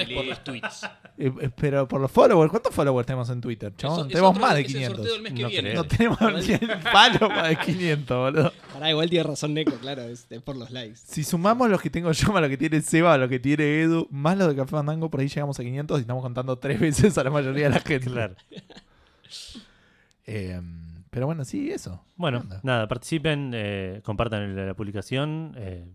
es 0.00 0.08
por 0.10 0.24
los 0.26 0.44
tweets. 0.44 0.80
Eh, 1.18 1.32
eh, 1.40 1.50
pero 1.56 1.88
por 1.88 1.98
los 1.98 2.10
followers, 2.10 2.50
¿cuántos 2.50 2.74
followers 2.74 3.06
tenemos 3.06 3.30
en 3.30 3.40
Twitter, 3.40 3.72
chabón? 3.74 4.08
Tenemos 4.08 4.38
más 4.38 4.54
de 4.54 4.60
es 4.60 4.66
el 4.66 4.72
500. 4.74 4.96
sorteo 4.98 5.12
del 5.14 5.22
mes 5.22 5.32
que 5.32 5.42
No 5.42 5.48
viene. 5.48 5.70
creo. 5.70 5.82
No 5.82 5.88
tenemos 5.88 6.46
ni 6.46 6.52
el 6.52 6.68
palo 6.92 7.28
más 7.30 7.48
de 7.48 7.56
500, 7.56 8.18
boludo. 8.18 8.52
Pará, 8.74 8.90
igual 8.90 9.08
tiene 9.08 9.22
razón 9.22 9.54
Neko, 9.54 9.76
claro, 9.76 10.02
es, 10.02 10.26
es 10.28 10.42
por 10.42 10.56
los 10.58 10.70
likes. 10.70 10.96
Si 11.06 11.24
sumamos 11.24 11.70
los 11.70 11.80
que 11.80 11.88
tengo 11.88 12.12
yo, 12.12 12.32
más 12.34 12.42
lo 12.42 12.48
que 12.50 12.58
tiene 12.58 12.82
Seba, 12.82 13.16
lo 13.16 13.28
que 13.30 13.38
tiene 13.38 13.80
Edu, 13.80 14.06
más 14.10 14.36
los 14.36 14.48
de 14.48 14.56
Café 14.56 14.72
Fandango, 14.72 15.10
por 15.10 15.20
ahí 15.20 15.28
llegamos 15.28 15.58
a 15.58 15.62
500 15.62 15.98
y 15.98 16.00
estamos 16.02 16.22
contando 16.22 16.58
tres 16.58 16.78
veces 16.80 17.16
a 17.16 17.24
la 17.24 17.30
mayoría 17.30 17.64
de 17.70 17.70
la 17.70 17.80
gente. 17.80 18.10
Claro. 18.10 18.34
Eh, 20.26 20.60
pero 21.16 21.24
bueno, 21.24 21.46
sí, 21.46 21.70
eso. 21.70 22.04
Bueno, 22.16 22.44
nada, 22.62 22.86
participen, 22.88 23.52
eh, 23.54 24.02
compartan 24.04 24.42
el- 24.42 24.66
la 24.66 24.74
publicación. 24.74 25.54
eh, 25.56 25.86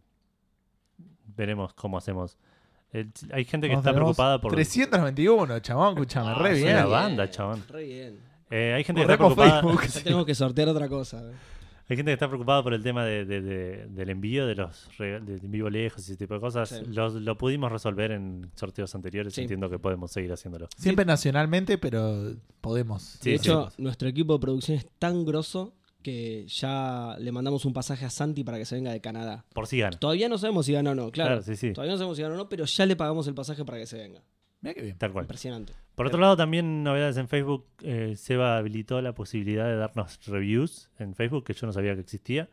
veremos 1.38 1.76
cómo 1.76 2.00
hacemos. 2.00 2.40
Eh, 2.92 3.08
hay 3.32 3.46
gente 3.46 3.68
que 3.68 3.74
está 3.76 3.92
tenemos 3.92 4.16
preocupada 4.18 4.42
por. 4.42 4.52
391, 4.52 5.60
chabón, 5.60 5.90
escúchame, 5.94 6.32
Ah, 6.32 6.34
re 6.40 6.54
es 6.54 6.64
bien. 6.64 6.76
una 6.76 6.86
banda, 6.88 7.30
chabón. 7.30 7.64
Re 7.70 7.84
bien. 7.86 8.20
Eh, 8.50 8.74
hay 8.76 8.84
gente 8.84 9.06
que 9.06 9.12
está 9.14 9.24
Borremos 9.24 9.36
preocupada. 9.36 9.62
Facebook. 9.62 9.94
Ya 9.94 10.04
tenemos 10.04 10.26
que 10.26 10.34
sortear 10.34 10.70
otra 10.70 10.90
cosa. 10.90 11.22
eh. 11.22 11.34
Hay 11.92 11.98
gente 11.98 12.12
que 12.12 12.14
está 12.14 12.30
preocupada 12.30 12.64
por 12.64 12.74
el 12.74 12.82
tema 12.82 13.04
de, 13.04 13.26
de- 13.26 13.42
de- 13.42 13.86
del 13.88 14.10
envío 14.10 14.48
de 14.48 14.56
los 14.56 14.88
rega- 14.98 15.20
de 15.20 15.34
envío 15.36 15.70
lejos 15.70 16.00
y 16.08 16.14
ese 16.14 16.18
tipo 16.18 16.34
de 16.36 16.40
cosas. 16.40 16.70
Sí. 16.70 16.76
Los- 16.88 17.16
lo 17.16 17.38
pudimos 17.38 17.70
resolver 17.70 18.12
en 18.12 18.50
sorteos 18.56 18.96
anteriores. 18.96 19.34
Sí. 19.34 19.42
Entiendo 19.42 19.70
que 19.70 19.78
podemos 19.78 20.10
seguir 20.10 20.32
haciéndolo. 20.32 20.70
Siempre 20.78 21.04
nacionalmente, 21.04 21.78
pero 21.78 22.34
podemos. 22.62 23.02
Sí, 23.22 23.32
de 23.32 23.38
sí. 23.40 23.50
hecho, 23.50 23.70
nuestro 23.78 24.08
equipo 24.08 24.32
de 24.36 24.40
producción 24.40 24.78
es 24.78 24.88
tan 25.00 25.26
grosso 25.26 25.74
que 26.02 26.48
ya 26.48 27.18
le 27.20 27.32
mandamos 27.34 27.66
un 27.66 27.74
pasaje 27.74 28.06
a 28.06 28.10
Santi 28.10 28.46
para 28.46 28.58
que 28.58 28.64
se 28.66 28.76
venga 28.76 28.94
de 28.94 29.02
Canadá. 29.02 29.44
Por 29.54 29.68
si 29.68 29.80
gana. 29.80 30.00
Todavía 30.00 30.30
no 30.30 30.38
sabemos 30.38 30.66
si 30.68 30.72
gana 30.72 30.92
o 30.92 30.96
no, 30.96 31.12
claro. 31.12 31.32
Claro, 31.32 31.42
sí, 31.42 31.58
sí. 31.58 31.74
Todavía 31.74 31.92
no 31.92 31.98
sabemos 31.98 32.16
si 32.16 32.24
gana 32.24 32.36
o 32.36 32.38
no, 32.38 32.48
pero 32.48 32.64
ya 32.64 32.86
le 32.86 32.96
pagamos 32.96 33.28
el 33.28 33.34
pasaje 33.36 33.66
para 33.66 33.78
que 33.80 33.86
se 33.86 33.98
venga. 33.98 34.24
Mira 34.62 34.74
qué 34.76 34.82
bien. 34.82 34.98
Tal 34.98 35.12
cual. 35.12 35.26
Impresionante. 35.26 35.74
Por 36.02 36.08
otro 36.08 36.20
lado, 36.20 36.36
también 36.38 36.84
novedades 36.84 37.18
en 37.18 37.28
Facebook. 37.28 37.66
Eh, 37.84 38.16
Seba 38.18 38.58
habilitó 38.58 39.02
la 39.02 39.14
posibilidad 39.14 39.66
de 39.66 39.76
darnos 39.76 40.20
reviews 40.28 40.90
en 41.00 41.14
Facebook, 41.16 41.44
que 41.46 41.54
yo 41.54 41.68
no 41.68 41.74
sabía 41.74 41.94
que 41.96 42.02
existía. 42.02 42.50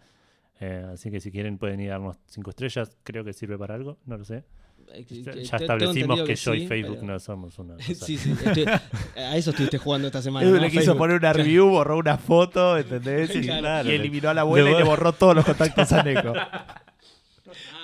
Eh, 0.60 0.84
así 0.92 1.10
que 1.10 1.20
si 1.20 1.30
quieren 1.30 1.56
pueden 1.58 1.80
ir 1.80 1.90
a 1.90 1.92
darnos 1.94 2.16
cinco 2.26 2.50
estrellas. 2.50 2.96
Creo 3.04 3.24
que 3.24 3.32
sirve 3.32 3.56
para 3.56 3.74
algo, 3.74 3.98
no 4.06 4.18
lo 4.18 4.24
sé. 4.24 4.44
Eh, 4.92 5.04
Ya 5.44 5.56
establecimos 5.58 6.18
entendido 6.18 6.24
que, 6.24 6.34
yo 6.34 6.54
y 6.54 6.60
sí, 6.60 6.66
Facebook 6.66 6.96
pero- 7.00 7.12
no 7.12 7.18
somos 7.20 7.58
una 7.58 7.74
cosa. 7.76 7.94
sí, 7.94 8.16
sí. 8.16 8.32
estoy- 8.32 8.64
a 8.66 9.36
eso 9.36 9.50
estuviste 9.50 9.76
jugando 9.78 10.06
esta 10.08 10.22
semana. 10.22 10.46
Edu 10.46 10.54
¿no? 10.56 10.60
le 10.62 10.68
quiso 10.68 10.80
Facebook. 10.82 10.98
poner 10.98 11.16
una 11.18 11.32
review, 11.32 11.68
borró 11.68 11.98
una 11.98 12.16
foto, 12.18 12.76
¿entendés? 12.78 13.34
Y, 13.36 13.42
Claro. 13.42 13.88
y 13.88 13.92
eliminó 13.92 14.30
a 14.30 14.34
la 14.34 14.40
abuela 14.42 14.64
Le 14.66 14.70
y 14.70 14.74
le 14.78 14.84
borró- 14.84 14.88
borró 14.88 15.12
todos 15.12 15.34
los 15.36 15.44
contactos 15.44 15.92
a 15.92 16.02
Neko. 16.02 16.32
Ah, 16.36 16.74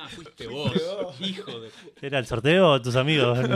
fuiste 0.08 0.46
vos, 0.46 0.72
hijo 1.20 1.60
de... 1.60 1.70
¿Era 2.02 2.18
el 2.18 2.26
sorteo 2.26 2.70
o 2.72 2.82
tus 2.82 2.96
amigos? 2.96 3.38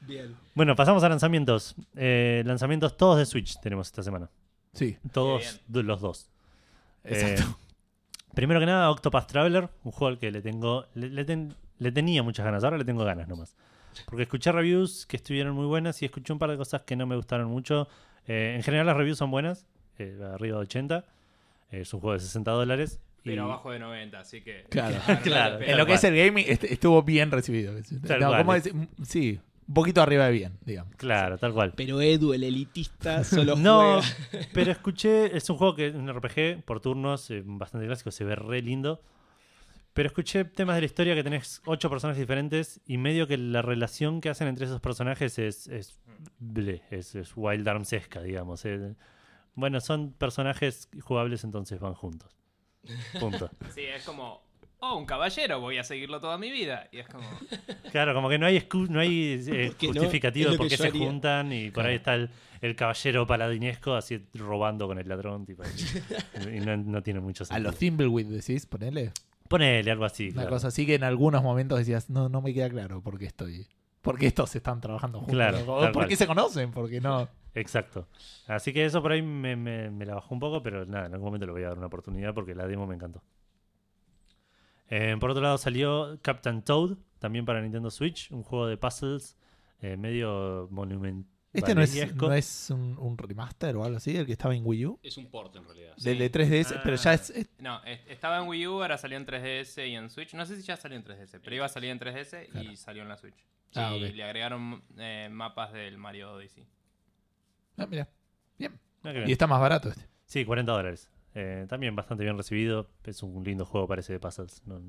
Bien. 0.00 0.36
Bueno, 0.54 0.76
pasamos 0.76 1.02
a 1.02 1.08
lanzamientos. 1.08 1.74
Eh, 1.96 2.42
lanzamientos 2.46 2.96
todos 2.96 3.18
de 3.18 3.26
Switch 3.26 3.58
tenemos 3.60 3.88
esta 3.88 4.02
semana. 4.02 4.30
Sí, 4.72 4.96
Todos 5.12 5.60
los 5.68 6.00
dos. 6.00 6.30
exacto. 7.04 7.42
Eh, 7.42 8.24
primero 8.34 8.58
que 8.60 8.66
nada, 8.66 8.90
Octopath 8.90 9.26
Traveler, 9.28 9.68
un 9.84 9.92
juego 9.92 10.08
al 10.08 10.18
que 10.18 10.30
le 10.30 10.42
tengo. 10.42 10.86
Le, 10.94 11.08
le 11.10 11.24
ten- 11.24 11.54
le 11.78 11.92
tenía 11.92 12.22
muchas 12.22 12.44
ganas, 12.44 12.62
ahora 12.64 12.78
le 12.78 12.84
tengo 12.84 13.04
ganas 13.04 13.28
nomás. 13.28 13.56
Porque 14.06 14.22
escuché 14.24 14.50
reviews 14.50 15.06
que 15.06 15.16
estuvieron 15.16 15.54
muy 15.54 15.66
buenas 15.66 16.02
y 16.02 16.04
escuché 16.04 16.32
un 16.32 16.38
par 16.38 16.50
de 16.50 16.56
cosas 16.56 16.82
que 16.82 16.96
no 16.96 17.06
me 17.06 17.14
gustaron 17.16 17.48
mucho. 17.48 17.88
Eh, 18.26 18.54
en 18.56 18.62
general, 18.62 18.86
las 18.86 18.96
reviews 18.96 19.18
son 19.18 19.30
buenas, 19.30 19.66
eh, 19.98 20.18
arriba 20.34 20.56
de 20.58 20.62
80. 20.62 21.04
Eh, 21.70 21.80
es 21.82 21.94
un 21.94 22.00
juego 22.00 22.14
de 22.14 22.20
60 22.20 22.50
dólares. 22.50 23.00
y- 23.22 23.30
Pero 23.30 23.44
abajo 23.44 23.70
de 23.70 23.78
90, 23.78 24.18
así 24.20 24.40
que. 24.40 24.64
Claro. 24.70 24.96
Claro. 25.22 25.60
en 25.60 25.76
lo 25.78 25.86
que 25.86 25.94
es 25.94 26.04
el 26.04 26.16
gaming 26.16 26.44
est- 26.48 26.64
estuvo 26.64 27.02
bien 27.02 27.30
recibido. 27.30 27.72
No. 28.20 28.36
¿cómo 28.36 28.52
decir? 28.54 28.72
Sí, 29.04 29.40
un 29.66 29.74
poquito 29.74 30.02
arriba 30.02 30.26
de 30.26 30.32
bien, 30.32 30.58
digamos. 30.64 30.94
Claro, 30.96 31.38
tal 31.38 31.52
cual. 31.52 31.72
Pero 31.76 32.00
Edu, 32.00 32.32
el 32.34 32.44
elitista, 32.44 33.24
solo 33.24 33.56
No, 33.56 34.00
juega. 34.02 34.48
pero 34.52 34.70
escuché, 34.72 35.36
es 35.36 35.48
un 35.50 35.56
juego 35.56 35.74
que 35.74 35.88
es 35.88 35.94
un 35.94 36.08
RPG 36.12 36.62
por 36.64 36.80
turnos, 36.80 37.30
eh, 37.30 37.42
bastante 37.44 37.86
clásico, 37.86 38.10
se 38.10 38.24
ve 38.24 38.34
re 38.36 38.62
lindo. 38.62 39.00
Pero 39.92 40.08
escuché 40.08 40.44
temas 40.44 40.74
de 40.74 40.80
la 40.82 40.86
historia 40.86 41.14
que 41.14 41.22
tenés 41.22 41.62
ocho 41.66 41.88
personajes 41.88 42.18
diferentes 42.20 42.80
y 42.84 42.98
medio 42.98 43.28
que 43.28 43.38
la 43.38 43.62
relación 43.62 44.20
que 44.20 44.28
hacen 44.28 44.48
entre 44.48 44.66
esos 44.66 44.80
personajes 44.80 45.38
es, 45.38 45.68
es, 45.68 46.00
ble, 46.40 46.82
es, 46.90 47.14
es 47.14 47.32
Wild 47.36 47.66
Armsesca, 47.68 48.20
digamos. 48.20 48.64
eh. 48.64 48.96
Bueno, 49.54 49.80
son 49.80 50.12
personajes 50.12 50.88
jugables, 51.00 51.44
entonces 51.44 51.78
van 51.78 51.94
juntos. 51.94 52.36
Punto. 53.20 53.48
Sí, 53.74 53.82
es 53.82 54.02
como. 54.04 54.42
Oh, 54.86 54.96
un 54.96 55.06
caballero, 55.06 55.60
voy 55.60 55.78
a 55.78 55.84
seguirlo 55.84 56.20
toda 56.20 56.36
mi 56.36 56.50
vida. 56.50 56.88
Y 56.92 56.98
es 56.98 57.08
como. 57.08 57.24
Claro, 57.92 58.12
como 58.12 58.28
que 58.28 58.38
no 58.38 58.46
hay, 58.46 58.66
no 58.90 58.98
hay 59.00 59.44
eh, 59.46 59.66
¿Por 59.68 59.76
qué 59.76 59.86
no? 59.86 59.92
justificativo 59.92 60.50
de 60.50 60.56
por 60.58 60.68
qué 60.68 60.76
se 60.76 60.88
haría. 60.88 61.06
juntan 61.06 61.52
y 61.52 61.70
por 61.70 61.86
ahí 61.86 61.94
está 61.94 62.14
el, 62.14 62.28
el 62.60 62.74
caballero 62.74 63.24
paladinesco 63.24 63.94
así 63.94 64.20
robando 64.34 64.88
con 64.88 64.98
el 64.98 65.08
ladrón. 65.08 65.46
Tipo, 65.46 65.62
y 66.52 66.58
no, 66.60 66.76
no 66.76 67.02
tiene 67.04 67.20
mucho 67.20 67.44
A 67.44 67.46
sentido. 67.46 67.70
los 67.70 67.78
Thimbleweed 67.78 68.26
decís, 68.26 68.66
ponele. 68.66 69.12
Ponele 69.48 69.90
algo 69.92 70.04
así. 70.04 70.24
Una 70.30 70.34
claro. 70.42 70.50
cosa 70.50 70.68
así 70.68 70.84
que 70.86 70.96
en 70.96 71.04
algunos 71.04 71.42
momentos 71.42 71.78
decías, 71.78 72.10
no, 72.10 72.28
no 72.28 72.42
me 72.42 72.52
queda 72.52 72.68
claro 72.68 73.00
por 73.00 73.16
qué 73.18 73.26
estoy. 73.26 73.68
¿Por 74.02 74.18
qué 74.18 74.26
estos 74.26 74.54
están 74.56 74.80
trabajando 74.80 75.18
juntos? 75.20 75.34
Claro, 75.34 75.64
¿Por 75.64 75.92
cual. 75.92 76.08
qué 76.08 76.16
se 76.16 76.26
conocen? 76.26 76.72
Porque 76.72 77.00
no. 77.00 77.28
Exacto. 77.54 78.08
Así 78.48 78.72
que 78.72 78.84
eso 78.84 79.00
por 79.02 79.12
ahí 79.12 79.22
me, 79.22 79.54
me- 79.54 79.88
me 79.90 80.04
la 80.04 80.16
bajó 80.16 80.34
un 80.34 80.40
poco, 80.40 80.62
pero 80.64 80.84
nada, 80.84 81.06
en 81.06 81.12
algún 81.14 81.26
momento 81.28 81.46
le 81.46 81.52
voy 81.52 81.62
a 81.62 81.68
dar 81.68 81.78
una 81.78 81.86
oportunidad 81.86 82.34
porque 82.34 82.54
la 82.56 82.66
demo 82.66 82.86
me 82.88 82.96
encantó. 82.96 83.22
Eh, 84.90 85.16
por 85.18 85.30
otro 85.30 85.42
lado 85.42 85.58
salió 85.58 86.18
Captain 86.22 86.62
Toad, 86.62 86.96
también 87.18 87.44
para 87.44 87.60
Nintendo 87.62 87.90
Switch, 87.90 88.30
un 88.30 88.42
juego 88.42 88.66
de 88.66 88.76
puzzles 88.76 89.36
eh, 89.80 89.96
medio 89.96 90.68
monumental. 90.70 91.30
Este 91.52 91.72
no 91.74 91.82
es, 91.82 92.14
no 92.16 92.32
es 92.32 92.70
un, 92.70 92.98
un 92.98 93.16
remaster 93.16 93.76
o 93.76 93.84
algo 93.84 93.98
así, 93.98 94.16
el 94.16 94.26
que 94.26 94.32
estaba 94.32 94.56
en 94.56 94.62
Wii 94.66 94.86
U. 94.86 94.98
Es 95.04 95.16
un 95.16 95.30
port 95.30 95.54
en 95.54 95.64
realidad. 95.64 95.94
Del 95.98 96.18
de 96.18 96.30
3DS, 96.32 96.80
pero 96.82 96.96
ya 96.96 97.14
es. 97.14 97.30
es- 97.30 97.48
No, 97.60 97.80
es- 97.84 98.00
estaba 98.08 98.38
en 98.42 98.48
Wii 98.48 98.66
U, 98.66 98.82
ahora 98.82 98.98
salió 98.98 99.16
en 99.16 99.24
3DS 99.24 99.86
y 99.88 99.94
en 99.94 100.10
Switch. 100.10 100.34
No 100.34 100.44
sé 100.46 100.56
si 100.56 100.62
ya 100.64 100.76
salió 100.76 100.98
en 100.98 101.04
3DS, 101.04 101.38
pero 101.40 101.54
iba 101.54 101.64
a 101.66 101.68
salir 101.68 101.90
en 101.90 102.00
3DS 102.00 102.48
Claro. 102.50 102.72
y 102.72 102.76
salió 102.76 103.02
en 103.02 103.08
la 103.08 103.16
Switch. 103.16 103.36
Ah, 103.76 103.94
y 103.96 104.04
ok. 104.04 104.14
le 104.16 104.24
agregaron 104.24 104.82
eh, 104.98 105.28
mapas 105.30 105.72
del 105.72 105.96
Mario 105.96 106.32
Odyssey. 106.34 106.66
Ah, 107.76 107.86
mira. 107.86 108.08
Bien. 108.58 108.78
Ah. 109.04 109.12
Y 109.24 109.30
está 109.32 109.46
más 109.46 109.60
barato 109.60 109.88
este. 109.90 110.06
Sí, 110.26 110.44
40 110.44 110.72
dólares. 110.72 111.08
Eh, 111.34 111.66
también 111.68 111.94
bastante 111.96 112.24
bien 112.24 112.36
recibido. 112.36 112.88
Es 113.04 113.22
un 113.22 113.42
lindo 113.44 113.64
juego, 113.64 113.86
parece, 113.88 114.12
de 114.12 114.20
puzzles. 114.20 114.62
No- 114.66 114.80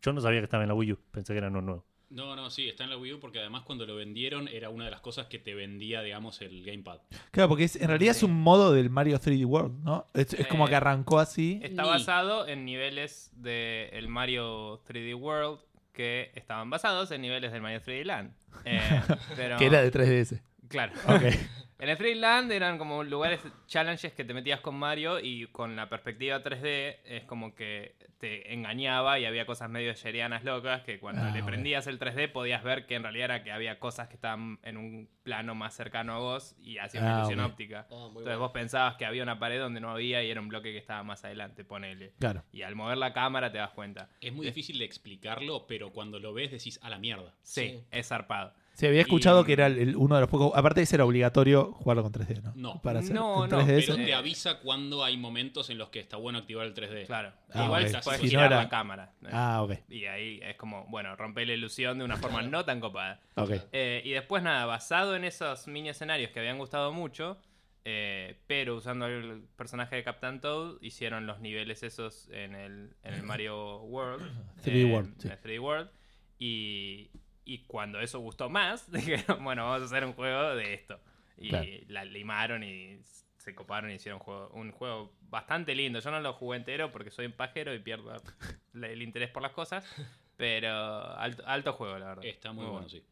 yo 0.00 0.12
no 0.12 0.20
sabía 0.20 0.40
que 0.40 0.44
estaba 0.44 0.62
en 0.62 0.68
la 0.68 0.74
Wii 0.74 0.92
U, 0.92 0.98
pensé 1.10 1.32
que 1.32 1.38
era 1.38 1.48
uno 1.48 1.60
nuevo. 1.60 1.84
No, 2.10 2.34
no, 2.36 2.48
sí, 2.48 2.68
está 2.68 2.84
en 2.84 2.90
la 2.90 2.96
Wii 2.96 3.14
U 3.14 3.20
porque 3.20 3.38
además 3.40 3.64
cuando 3.64 3.84
lo 3.84 3.94
vendieron 3.96 4.48
era 4.48 4.70
una 4.70 4.86
de 4.86 4.90
las 4.90 5.00
cosas 5.02 5.26
que 5.26 5.38
te 5.38 5.54
vendía, 5.54 6.00
digamos, 6.00 6.40
el 6.40 6.64
Gamepad. 6.64 7.00
Claro, 7.32 7.50
porque 7.50 7.64
es- 7.64 7.76
en 7.76 7.88
realidad 7.88 8.12
es 8.12 8.22
un 8.22 8.32
modo 8.32 8.72
del 8.72 8.88
Mario 8.88 9.18
3D 9.18 9.44
World, 9.44 9.84
¿no? 9.84 10.06
Es, 10.14 10.32
es 10.32 10.46
como 10.46 10.66
Eh, 10.66 10.70
que 10.70 10.76
arrancó 10.76 11.18
así. 11.18 11.60
Está 11.62 11.84
basado 11.84 12.46
en 12.48 12.64
niveles 12.64 13.30
del 13.34 14.08
Mario 14.08 14.80
3D 14.86 15.14
World 15.14 15.60
que 15.92 16.30
estaban 16.36 16.70
basados 16.70 17.10
en 17.10 17.20
niveles 17.20 17.52
del 17.52 17.60
Mario 17.60 17.80
3D 17.82 18.04
Land. 18.04 18.32
Eh, 18.64 18.80
pero, 19.36 19.56
Que 19.58 19.66
era 19.66 19.82
de 19.82 19.90
3DS. 19.90 20.40
Claro. 20.68 20.92
Ok. 21.08 21.22
En 21.80 21.88
el 21.88 21.96
3D 21.96 22.16
Land 22.16 22.50
eran 22.50 22.76
como 22.76 23.04
lugares, 23.04 23.40
challenges 23.68 24.12
que 24.12 24.24
te 24.24 24.34
metías 24.34 24.60
con 24.60 24.74
Mario 24.74 25.20
y 25.20 25.46
con 25.46 25.76
la 25.76 25.88
perspectiva 25.88 26.42
3D 26.42 26.96
es 27.04 27.24
como 27.24 27.54
que 27.54 27.94
te 28.18 28.52
engañaba 28.52 29.20
y 29.20 29.26
había 29.26 29.46
cosas 29.46 29.70
medio 29.70 29.92
sherianas 29.92 30.42
locas 30.42 30.82
que 30.82 30.98
cuando 30.98 31.22
Ah, 31.22 31.30
le 31.30 31.40
prendías 31.44 31.86
el 31.86 32.00
3D 32.00 32.32
podías 32.32 32.64
ver 32.64 32.86
que 32.86 32.96
en 32.96 33.04
realidad 33.04 33.26
era 33.26 33.44
que 33.44 33.52
había 33.52 33.78
cosas 33.78 34.08
que 34.08 34.14
estaban 34.16 34.58
en 34.64 34.76
un 34.76 35.08
plano 35.22 35.54
más 35.54 35.72
cercano 35.72 36.14
a 36.14 36.18
vos 36.18 36.56
y 36.60 36.78
hacía 36.78 37.00
una 37.00 37.14
Ah, 37.14 37.18
ilusión 37.20 37.38
óptica. 37.40 37.86
Oh, 37.90 37.96
muy 38.10 38.22
Entonces 38.22 38.24
bueno. 38.24 38.38
vos 38.40 38.50
pensabas 38.50 38.96
que 38.96 39.04
había 39.06 39.22
una 39.22 39.38
pared 39.38 39.60
donde 39.60 39.80
no 39.80 39.90
había 39.90 40.24
y 40.24 40.30
era 40.32 40.40
un 40.40 40.48
bloque 40.48 40.72
que 40.72 40.78
estaba 40.78 41.04
más 41.04 41.24
adelante, 41.24 41.64
ponele. 41.64 42.12
Claro. 42.18 42.42
Y 42.50 42.62
al 42.62 42.74
mover 42.74 42.98
la 42.98 43.12
cámara 43.12 43.52
te 43.52 43.58
das 43.58 43.70
cuenta. 43.70 44.08
Es 44.20 44.32
muy 44.32 44.46
difícil 44.46 44.80
de 44.80 44.84
explicarlo, 44.84 45.68
pero 45.68 45.92
cuando 45.92 46.18
lo 46.18 46.32
ves 46.32 46.50
decís 46.50 46.80
a 46.82 46.90
la 46.90 46.98
mierda. 46.98 47.34
Sí, 47.42 47.60
Sí. 47.68 47.84
es 47.92 48.08
zarpado. 48.08 48.52
Sí, 48.78 48.86
había 48.86 49.00
escuchado 49.00 49.40
Y- 49.42 49.44
que 49.44 49.52
era 49.54 49.66
el- 49.66 49.76
el- 49.78 49.96
uno 49.96 50.14
de 50.14 50.20
los 50.20 50.30
pocos. 50.30 50.52
Aparte, 50.54 50.80
ese 50.82 50.94
era 50.94 51.04
obligatorio 51.04 51.72
jugarlo 51.72 52.04
con 52.04 52.12
3D, 52.12 52.40
¿no? 52.42 52.52
No. 52.54 52.80
Para 52.80 53.00
hacer 53.00 53.12
No, 53.12 53.46
no, 53.46 53.48
3DS. 53.48 53.86
Pero 53.88 54.02
Eh. 54.02 54.06
te 54.06 54.14
avisa 54.14 54.60
cuando 54.60 55.02
hay 55.02 55.16
momentos 55.16 55.68
en 55.70 55.78
los 55.78 55.88
que 55.88 55.98
está 55.98 56.16
bueno 56.16 56.38
activar 56.38 56.64
el 56.64 56.74
3D. 56.74 57.04
Claro. 57.06 57.32
Ah, 57.52 57.64
Igual 57.64 57.86
ok. 57.86 58.02
puedes 58.04 58.20
Si 58.20 58.26
no 58.26 58.30
girar 58.30 58.46
era- 58.52 58.62
la 58.62 58.68
cámara. 58.68 59.12
Ah, 59.32 59.62
ok. 59.64 59.72
Y 59.88 60.04
ahí 60.04 60.38
es 60.44 60.54
como, 60.54 60.86
bueno, 60.90 61.16
romper 61.16 61.48
la 61.48 61.54
ilusión 61.54 61.98
de 61.98 62.04
una 62.04 62.16
forma 62.18 62.40
no 62.42 62.64
tan 62.64 62.78
copada. 62.78 63.20
Ok. 63.34 63.50
Eh, 63.72 64.00
y 64.04 64.10
después 64.12 64.44
nada, 64.44 64.64
basado 64.64 65.16
en 65.16 65.24
esos 65.24 65.66
mini 65.66 65.88
escenarios 65.88 66.30
que 66.30 66.38
habían 66.38 66.58
gustado 66.58 66.92
mucho, 66.92 67.36
eh, 67.84 68.38
pero 68.46 68.76
usando 68.76 69.06
el 69.06 69.42
personaje 69.56 69.96
de 69.96 70.04
Captain 70.04 70.40
Toad, 70.40 70.76
hicieron 70.82 71.26
los 71.26 71.40
niveles 71.40 71.82
esos 71.82 72.28
en 72.30 72.54
el, 72.54 72.94
en 73.02 73.14
el 73.14 73.22
Mario 73.24 73.78
World. 73.82 74.22
3D 74.62 74.82
eh, 74.82 74.92
World, 74.92 75.14
sí. 75.18 75.26
en 75.26 75.32
el 75.32 75.40
3D 75.40 75.58
World. 75.58 75.90
Y, 76.38 77.10
y 77.48 77.64
cuando 77.66 77.98
eso 78.00 78.20
gustó 78.20 78.48
más, 78.50 78.90
dijeron, 78.92 79.42
bueno, 79.42 79.64
vamos 79.64 79.82
a 79.82 79.84
hacer 79.86 80.04
un 80.04 80.12
juego 80.12 80.54
de 80.54 80.74
esto. 80.74 81.00
Y 81.36 81.48
Claro. 81.48 81.66
la 81.88 82.04
limaron 82.04 82.62
y 82.62 82.98
se 83.38 83.54
coparon 83.54 83.90
y 83.90 83.94
hicieron 83.94 84.20
un 84.20 84.24
juego, 84.24 84.50
un 84.50 84.70
juego 84.72 85.12
bastante 85.30 85.74
lindo. 85.74 86.00
Yo 86.00 86.10
no 86.10 86.20
lo 86.20 86.34
jugué 86.34 86.58
entero 86.58 86.90
porque 86.92 87.10
soy 87.10 87.26
un 87.26 87.32
pajero 87.32 87.74
y 87.74 87.78
pierdo 87.78 88.14
el 88.74 89.02
interés 89.02 89.30
por 89.30 89.42
las 89.42 89.52
cosas. 89.52 89.84
Pero 90.36 90.70
alto, 91.16 91.42
alto 91.46 91.72
juego, 91.72 91.98
la 91.98 92.06
verdad. 92.08 92.24
Está 92.24 92.52
muy, 92.52 92.66
bueno, 92.66 92.88
sí. 92.88 93.02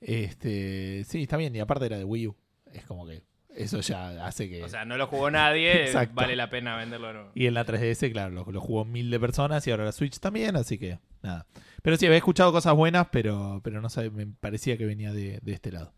Este, 0.00 1.04
sí, 1.04 1.22
está 1.22 1.36
bien. 1.36 1.54
Y 1.56 1.60
aparte 1.60 1.86
era 1.86 1.98
de 1.98 2.04
Wii 2.04 2.26
U. 2.28 2.36
Es 2.72 2.84
como 2.84 3.06
que 3.06 3.22
eso 3.56 3.80
ya 3.80 4.26
hace 4.26 4.48
que. 4.48 4.62
O 4.62 4.68
sea, 4.68 4.84
no 4.84 4.96
lo 4.96 5.06
jugó 5.06 5.30
nadie, 5.30 5.90
vale 6.12 6.36
la 6.36 6.50
pena 6.50 6.76
venderlo 6.76 7.30
y 7.34 7.46
en 7.46 7.54
la 7.54 7.64
3DS, 7.64 8.12
claro, 8.12 8.30
lo, 8.34 8.52
lo 8.52 8.60
jugó 8.60 8.84
mil 8.84 9.10
de 9.10 9.18
personas 9.18 9.66
y 9.66 9.70
ahora 9.70 9.84
la 9.84 9.92
Switch 9.92 10.18
también, 10.18 10.56
así 10.56 10.78
que 10.78 10.98
nada. 11.22 11.46
Pero 11.82 11.96
sí, 11.96 12.06
había 12.06 12.18
escuchado 12.18 12.52
cosas 12.52 12.74
buenas, 12.74 13.08
pero, 13.10 13.60
pero 13.62 13.80
no 13.80 13.88
sé, 13.88 14.10
me 14.10 14.26
parecía 14.26 14.76
que 14.76 14.86
venía 14.86 15.12
de, 15.12 15.38
de 15.42 15.52
este 15.52 15.72
lado. 15.72 15.92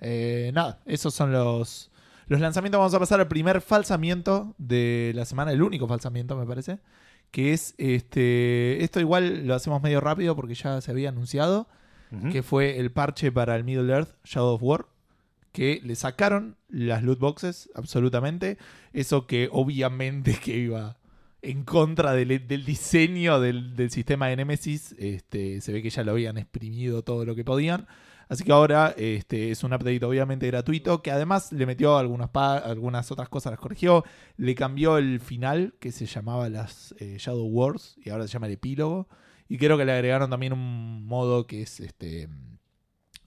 Eh, 0.00 0.50
nada, 0.54 0.80
esos 0.86 1.14
son 1.14 1.32
los, 1.32 1.90
los 2.26 2.40
lanzamientos. 2.40 2.78
Vamos 2.78 2.94
a 2.94 2.98
pasar 2.98 3.20
al 3.20 3.28
primer 3.28 3.60
falsamiento 3.60 4.54
de 4.58 5.12
la 5.14 5.24
semana, 5.24 5.52
el 5.52 5.62
único 5.62 5.86
falsamiento, 5.86 6.36
me 6.36 6.46
parece. 6.46 6.78
Que 7.30 7.52
es 7.52 7.74
este. 7.78 8.82
Esto 8.82 8.98
igual 8.98 9.46
lo 9.46 9.54
hacemos 9.54 9.80
medio 9.82 10.00
rápido 10.00 10.34
porque 10.34 10.54
ya 10.54 10.80
se 10.80 10.90
había 10.90 11.10
anunciado. 11.10 11.68
Que 12.32 12.42
fue 12.42 12.80
el 12.80 12.90
parche 12.90 13.30
para 13.30 13.54
el 13.54 13.62
Middle 13.62 13.92
Earth 13.92 14.16
Shadow 14.24 14.56
of 14.56 14.62
War, 14.64 14.86
que 15.52 15.80
le 15.82 15.94
sacaron 15.96 16.56
las 16.68 17.02
loot 17.02 17.18
boxes, 17.18 17.70
absolutamente. 17.74 18.58
Eso 18.92 19.26
que 19.26 19.48
obviamente 19.50 20.38
que 20.42 20.56
iba 20.56 20.98
en 21.42 21.64
contra 21.64 22.12
del, 22.12 22.46
del 22.46 22.64
diseño 22.64 23.40
del, 23.40 23.74
del 23.74 23.90
sistema 23.90 24.28
de 24.28 24.36
Nemesis, 24.36 24.94
este, 24.98 25.60
se 25.60 25.72
ve 25.72 25.82
que 25.82 25.90
ya 25.90 26.04
lo 26.04 26.12
habían 26.12 26.38
exprimido 26.38 27.02
todo 27.02 27.24
lo 27.24 27.34
que 27.34 27.44
podían. 27.44 27.86
Así 28.28 28.44
que 28.44 28.52
ahora 28.52 28.94
este, 28.96 29.50
es 29.50 29.64
un 29.64 29.72
update 29.72 30.04
obviamente 30.04 30.46
gratuito, 30.46 31.02
que 31.02 31.10
además 31.10 31.50
le 31.50 31.66
metió 31.66 31.98
algunas, 31.98 32.30
algunas 32.34 33.10
otras 33.10 33.28
cosas, 33.28 33.50
las 33.50 33.58
corrigió, 33.58 34.04
le 34.36 34.54
cambió 34.54 34.98
el 34.98 35.18
final, 35.18 35.74
que 35.80 35.90
se 35.90 36.06
llamaba 36.06 36.48
las 36.48 36.94
eh, 37.00 37.16
Shadow 37.18 37.48
Wars, 37.48 37.96
y 38.04 38.10
ahora 38.10 38.28
se 38.28 38.34
llama 38.34 38.46
el 38.46 38.52
epílogo. 38.52 39.08
Y 39.48 39.58
creo 39.58 39.76
que 39.76 39.84
le 39.84 39.90
agregaron 39.90 40.30
también 40.30 40.52
un 40.52 41.04
modo 41.06 41.48
que 41.48 41.62
es 41.62 41.80
este 41.80 42.28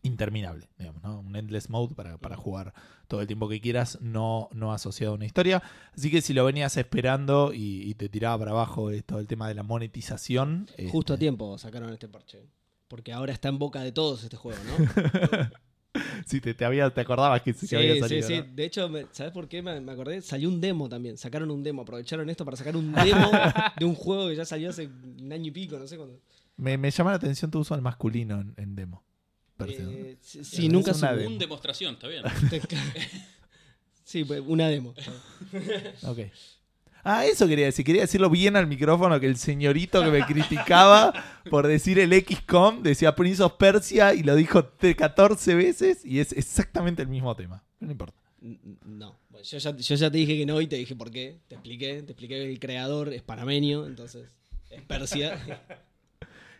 interminable, 0.03 0.69
digamos, 0.77 1.01
¿no? 1.01 1.19
Un 1.21 1.35
endless 1.35 1.69
mode 1.69 1.95
para, 1.95 2.17
para 2.17 2.35
jugar 2.35 2.73
todo 3.07 3.21
el 3.21 3.27
tiempo 3.27 3.49
que 3.49 3.59
quieras, 3.61 3.97
no, 4.01 4.49
no 4.53 4.71
asociado 4.73 5.13
a 5.13 5.15
una 5.15 5.25
historia. 5.25 5.63
Así 5.97 6.11
que 6.11 6.21
si 6.21 6.33
lo 6.33 6.45
venías 6.45 6.77
esperando 6.77 7.51
y, 7.53 7.81
y 7.89 7.95
te 7.95 8.09
tiraba 8.09 8.37
para 8.37 8.51
abajo 8.51 8.89
todo 9.05 9.19
el 9.19 9.27
tema 9.27 9.47
de 9.47 9.55
la 9.55 9.63
monetización. 9.63 10.67
Justo 10.91 11.13
a 11.13 11.15
este, 11.15 11.23
tiempo 11.23 11.57
sacaron 11.57 11.91
este 11.91 12.07
parche. 12.07 12.45
Porque 12.87 13.11
ahora 13.11 13.33
está 13.33 13.49
en 13.49 13.57
boca 13.57 13.81
de 13.81 13.91
todos 13.91 14.23
este 14.23 14.37
juego, 14.37 14.59
¿no? 14.63 15.49
Si 16.25 16.41
te, 16.41 16.55
te, 16.55 16.65
había, 16.65 16.89
te 16.91 17.01
acordabas 17.01 17.41
que, 17.43 17.53
que 17.53 17.67
Sí, 17.67 17.75
había 17.75 17.93
sí, 17.93 17.99
salido. 17.99 18.27
sí. 18.27 18.37
¿no? 18.39 18.55
De 18.55 18.65
hecho, 18.65 18.89
¿sabes 19.11 19.31
por 19.31 19.47
qué 19.47 19.61
me, 19.61 19.79
me 19.79 19.91
acordé? 19.91 20.21
Salió 20.21 20.49
un 20.49 20.59
demo 20.59 20.89
también. 20.89 21.17
Sacaron 21.17 21.51
un 21.51 21.61
demo. 21.61 21.83
Aprovecharon 21.83 22.27
esto 22.31 22.43
para 22.45 22.57
sacar 22.57 22.75
un 22.75 22.91
demo 23.05 23.29
de 23.77 23.85
un 23.85 23.93
juego 23.93 24.27
que 24.29 24.35
ya 24.35 24.43
salió 24.43 24.71
hace 24.71 24.87
un 24.87 25.31
año 25.31 25.47
y 25.49 25.51
pico, 25.51 25.77
no 25.77 25.85
sé 25.85 25.97
cuándo. 25.97 26.19
Me, 26.57 26.77
me 26.79 26.89
llama 26.89 27.11
la 27.11 27.17
atención 27.17 27.51
tu 27.51 27.59
uso 27.59 27.75
al 27.75 27.81
masculino 27.83 28.41
en, 28.41 28.53
en 28.57 28.75
demo. 28.75 29.03
Eh, 29.59 30.17
sí, 30.21 30.39
Es 30.39 30.47
sí, 30.47 30.67
nunca 30.69 30.91
una 30.91 30.99
supe. 30.99 31.15
demo. 31.21 31.29
Un 31.31 31.39
demostración, 31.39 31.93
está 31.95 32.07
bien. 32.07 32.23
Sí, 34.03 34.25
pues, 34.25 34.41
una 34.45 34.67
demo. 34.67 34.93
Ok. 36.03 36.19
Ah, 37.05 37.25
eso 37.25 37.47
quería 37.47 37.65
decir. 37.65 37.85
Quería 37.85 38.01
decirlo 38.01 38.29
bien 38.29 38.55
al 38.55 38.67
micrófono 38.67 39.19
que 39.19 39.27
el 39.27 39.37
señorito 39.37 40.03
que 40.03 40.11
me 40.11 40.25
criticaba 40.25 41.13
por 41.49 41.67
decir 41.67 41.99
el 41.99 42.11
XCOM 42.13 42.83
decía 42.83 43.15
Prince 43.15 43.41
of 43.43 43.53
Persia 43.53 44.13
y 44.13 44.23
lo 44.23 44.35
dijo 44.35 44.65
te- 44.65 44.95
14 44.95 45.55
veces 45.55 46.05
y 46.05 46.19
es 46.19 46.31
exactamente 46.33 47.01
el 47.01 47.07
mismo 47.07 47.35
tema. 47.35 47.63
No 47.79 47.91
importa. 47.91 48.17
No. 48.85 49.17
Bueno, 49.29 49.45
yo, 49.45 49.57
ya, 49.57 49.75
yo 49.75 49.95
ya 49.95 50.11
te 50.11 50.17
dije 50.17 50.37
que 50.37 50.45
no 50.45 50.59
y 50.61 50.67
te 50.67 50.75
dije 50.75 50.95
por 50.95 51.09
qué. 51.11 51.39
Te 51.47 51.55
expliqué. 51.55 52.03
Te 52.03 52.11
expliqué 52.11 52.35
que 52.35 52.51
el 52.51 52.59
creador 52.59 53.13
es 53.13 53.21
panameño, 53.21 53.85
entonces 53.85 54.29
es 54.69 54.81
Persia. 54.83 55.41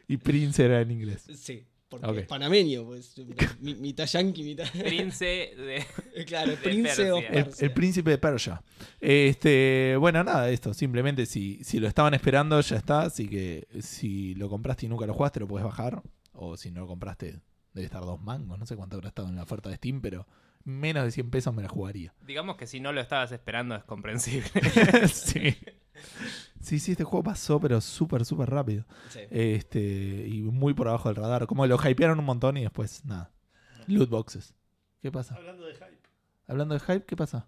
Y 0.07 0.17
Prince 0.17 0.63
era 0.63 0.81
en 0.81 0.91
inglés. 0.91 1.25
sí, 1.35 1.63
porque 2.01 2.21
es 2.21 2.27
panameño. 2.27 2.85
Pues, 2.85 3.15
mi- 3.59 3.75
mitad 3.75 4.05
yankee, 4.05 4.43
mitad. 4.43 4.65
Prince 4.83 5.25
de. 5.25 5.85
claro, 6.25 6.51
de 6.51 6.57
Prince 6.57 7.11
of 7.11 7.21
Persia. 7.21 7.39
El, 7.39 7.45
Persia. 7.45 7.65
el 7.67 7.73
príncipe 7.73 8.09
de 8.11 8.17
Persia. 8.17 8.63
Este, 8.99 9.95
bueno, 9.99 10.23
nada, 10.23 10.49
esto. 10.49 10.73
Simplemente 10.73 11.25
si, 11.25 11.63
si 11.63 11.79
lo 11.79 11.87
estaban 11.87 12.13
esperando, 12.13 12.59
ya 12.61 12.77
está. 12.77 13.01
Así 13.01 13.27
que 13.27 13.67
si 13.81 14.35
lo 14.35 14.49
compraste 14.49 14.85
y 14.85 14.89
nunca 14.89 15.05
lo 15.05 15.13
jugaste, 15.13 15.39
lo 15.39 15.47
puedes 15.47 15.65
bajar. 15.65 16.01
O 16.33 16.57
si 16.57 16.71
no 16.71 16.81
lo 16.81 16.87
compraste, 16.87 17.39
debe 17.73 17.85
estar 17.85 18.01
dos 18.01 18.21
mangos. 18.21 18.57
No 18.57 18.65
sé 18.65 18.75
cuánto 18.75 18.95
habrá 18.95 19.09
estado 19.09 19.29
en 19.29 19.35
la 19.35 19.43
oferta 19.43 19.69
de 19.69 19.75
Steam, 19.75 20.01
pero 20.01 20.27
menos 20.63 21.03
de 21.03 21.11
100 21.11 21.29
pesos 21.29 21.53
me 21.53 21.61
la 21.61 21.69
jugaría. 21.69 22.13
Digamos 22.25 22.55
que 22.55 22.67
si 22.67 22.79
no 22.79 22.91
lo 22.93 23.01
estabas 23.01 23.31
esperando 23.31 23.75
es 23.75 23.83
comprensible. 23.83 24.49
sí. 25.13 25.55
Sí, 26.61 26.79
sí, 26.79 26.91
este 26.91 27.03
juego 27.03 27.23
pasó, 27.23 27.59
pero 27.59 27.81
súper, 27.81 28.23
súper 28.25 28.49
rápido. 28.49 28.85
Sí. 29.09 29.19
Este, 29.29 30.25
y 30.27 30.41
muy 30.41 30.73
por 30.73 30.87
abajo 30.87 31.09
del 31.09 31.17
radar. 31.17 31.45
Como 31.47 31.65
lo 31.67 31.77
hypearon 31.77 32.19
un 32.19 32.25
montón 32.25 32.57
y 32.57 32.61
después, 32.61 33.03
nada. 33.05 33.31
Loot 33.87 34.09
boxes. 34.09 34.53
¿Qué 35.01 35.11
pasa? 35.11 35.35
Hablando 35.35 35.65
de 35.65 35.73
hype, 35.73 35.99
Hablando 36.47 36.73
de 36.73 36.79
hype, 36.79 37.03
¿qué 37.05 37.15
pasa? 37.17 37.47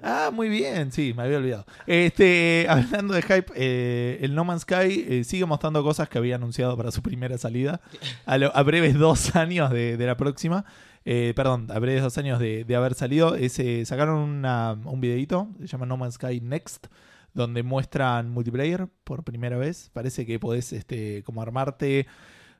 Ah, 0.00 0.30
muy 0.32 0.48
bien, 0.48 0.92
sí, 0.92 1.12
me 1.16 1.24
había 1.24 1.38
olvidado. 1.38 1.66
Este, 1.86 2.66
hablando 2.68 3.14
de 3.14 3.22
hype, 3.22 3.52
eh, 3.56 4.18
el 4.22 4.32
No 4.34 4.44
Man's 4.44 4.62
Sky 4.62 5.04
eh, 5.08 5.24
sigue 5.24 5.44
mostrando 5.44 5.82
cosas 5.82 6.08
que 6.08 6.18
había 6.18 6.36
anunciado 6.36 6.76
para 6.76 6.92
su 6.92 7.02
primera 7.02 7.36
salida. 7.38 7.80
A, 8.26 8.38
lo- 8.38 8.54
a 8.56 8.62
breves 8.62 8.94
dos 8.96 9.34
años 9.34 9.70
de, 9.72 9.96
de 9.96 10.06
la 10.06 10.16
próxima. 10.16 10.64
Eh, 11.10 11.32
perdón, 11.34 11.68
a 11.70 11.78
breves 11.78 12.02
dos 12.02 12.18
años 12.18 12.38
de, 12.38 12.64
de 12.64 12.76
haber 12.76 12.92
salido. 12.92 13.34
Ese, 13.34 13.86
sacaron 13.86 14.18
una- 14.18 14.72
un 14.84 15.00
videito, 15.00 15.48
se 15.60 15.66
llama 15.66 15.86
No 15.86 15.96
Man's 15.96 16.14
Sky 16.16 16.40
Next, 16.42 16.88
donde 17.32 17.62
muestran 17.62 18.28
multiplayer 18.28 18.88
por 19.04 19.24
primera 19.24 19.56
vez. 19.56 19.88
Parece 19.94 20.26
que 20.26 20.38
podés 20.38 20.72
este, 20.74 21.22
como 21.22 21.40
armarte. 21.40 22.06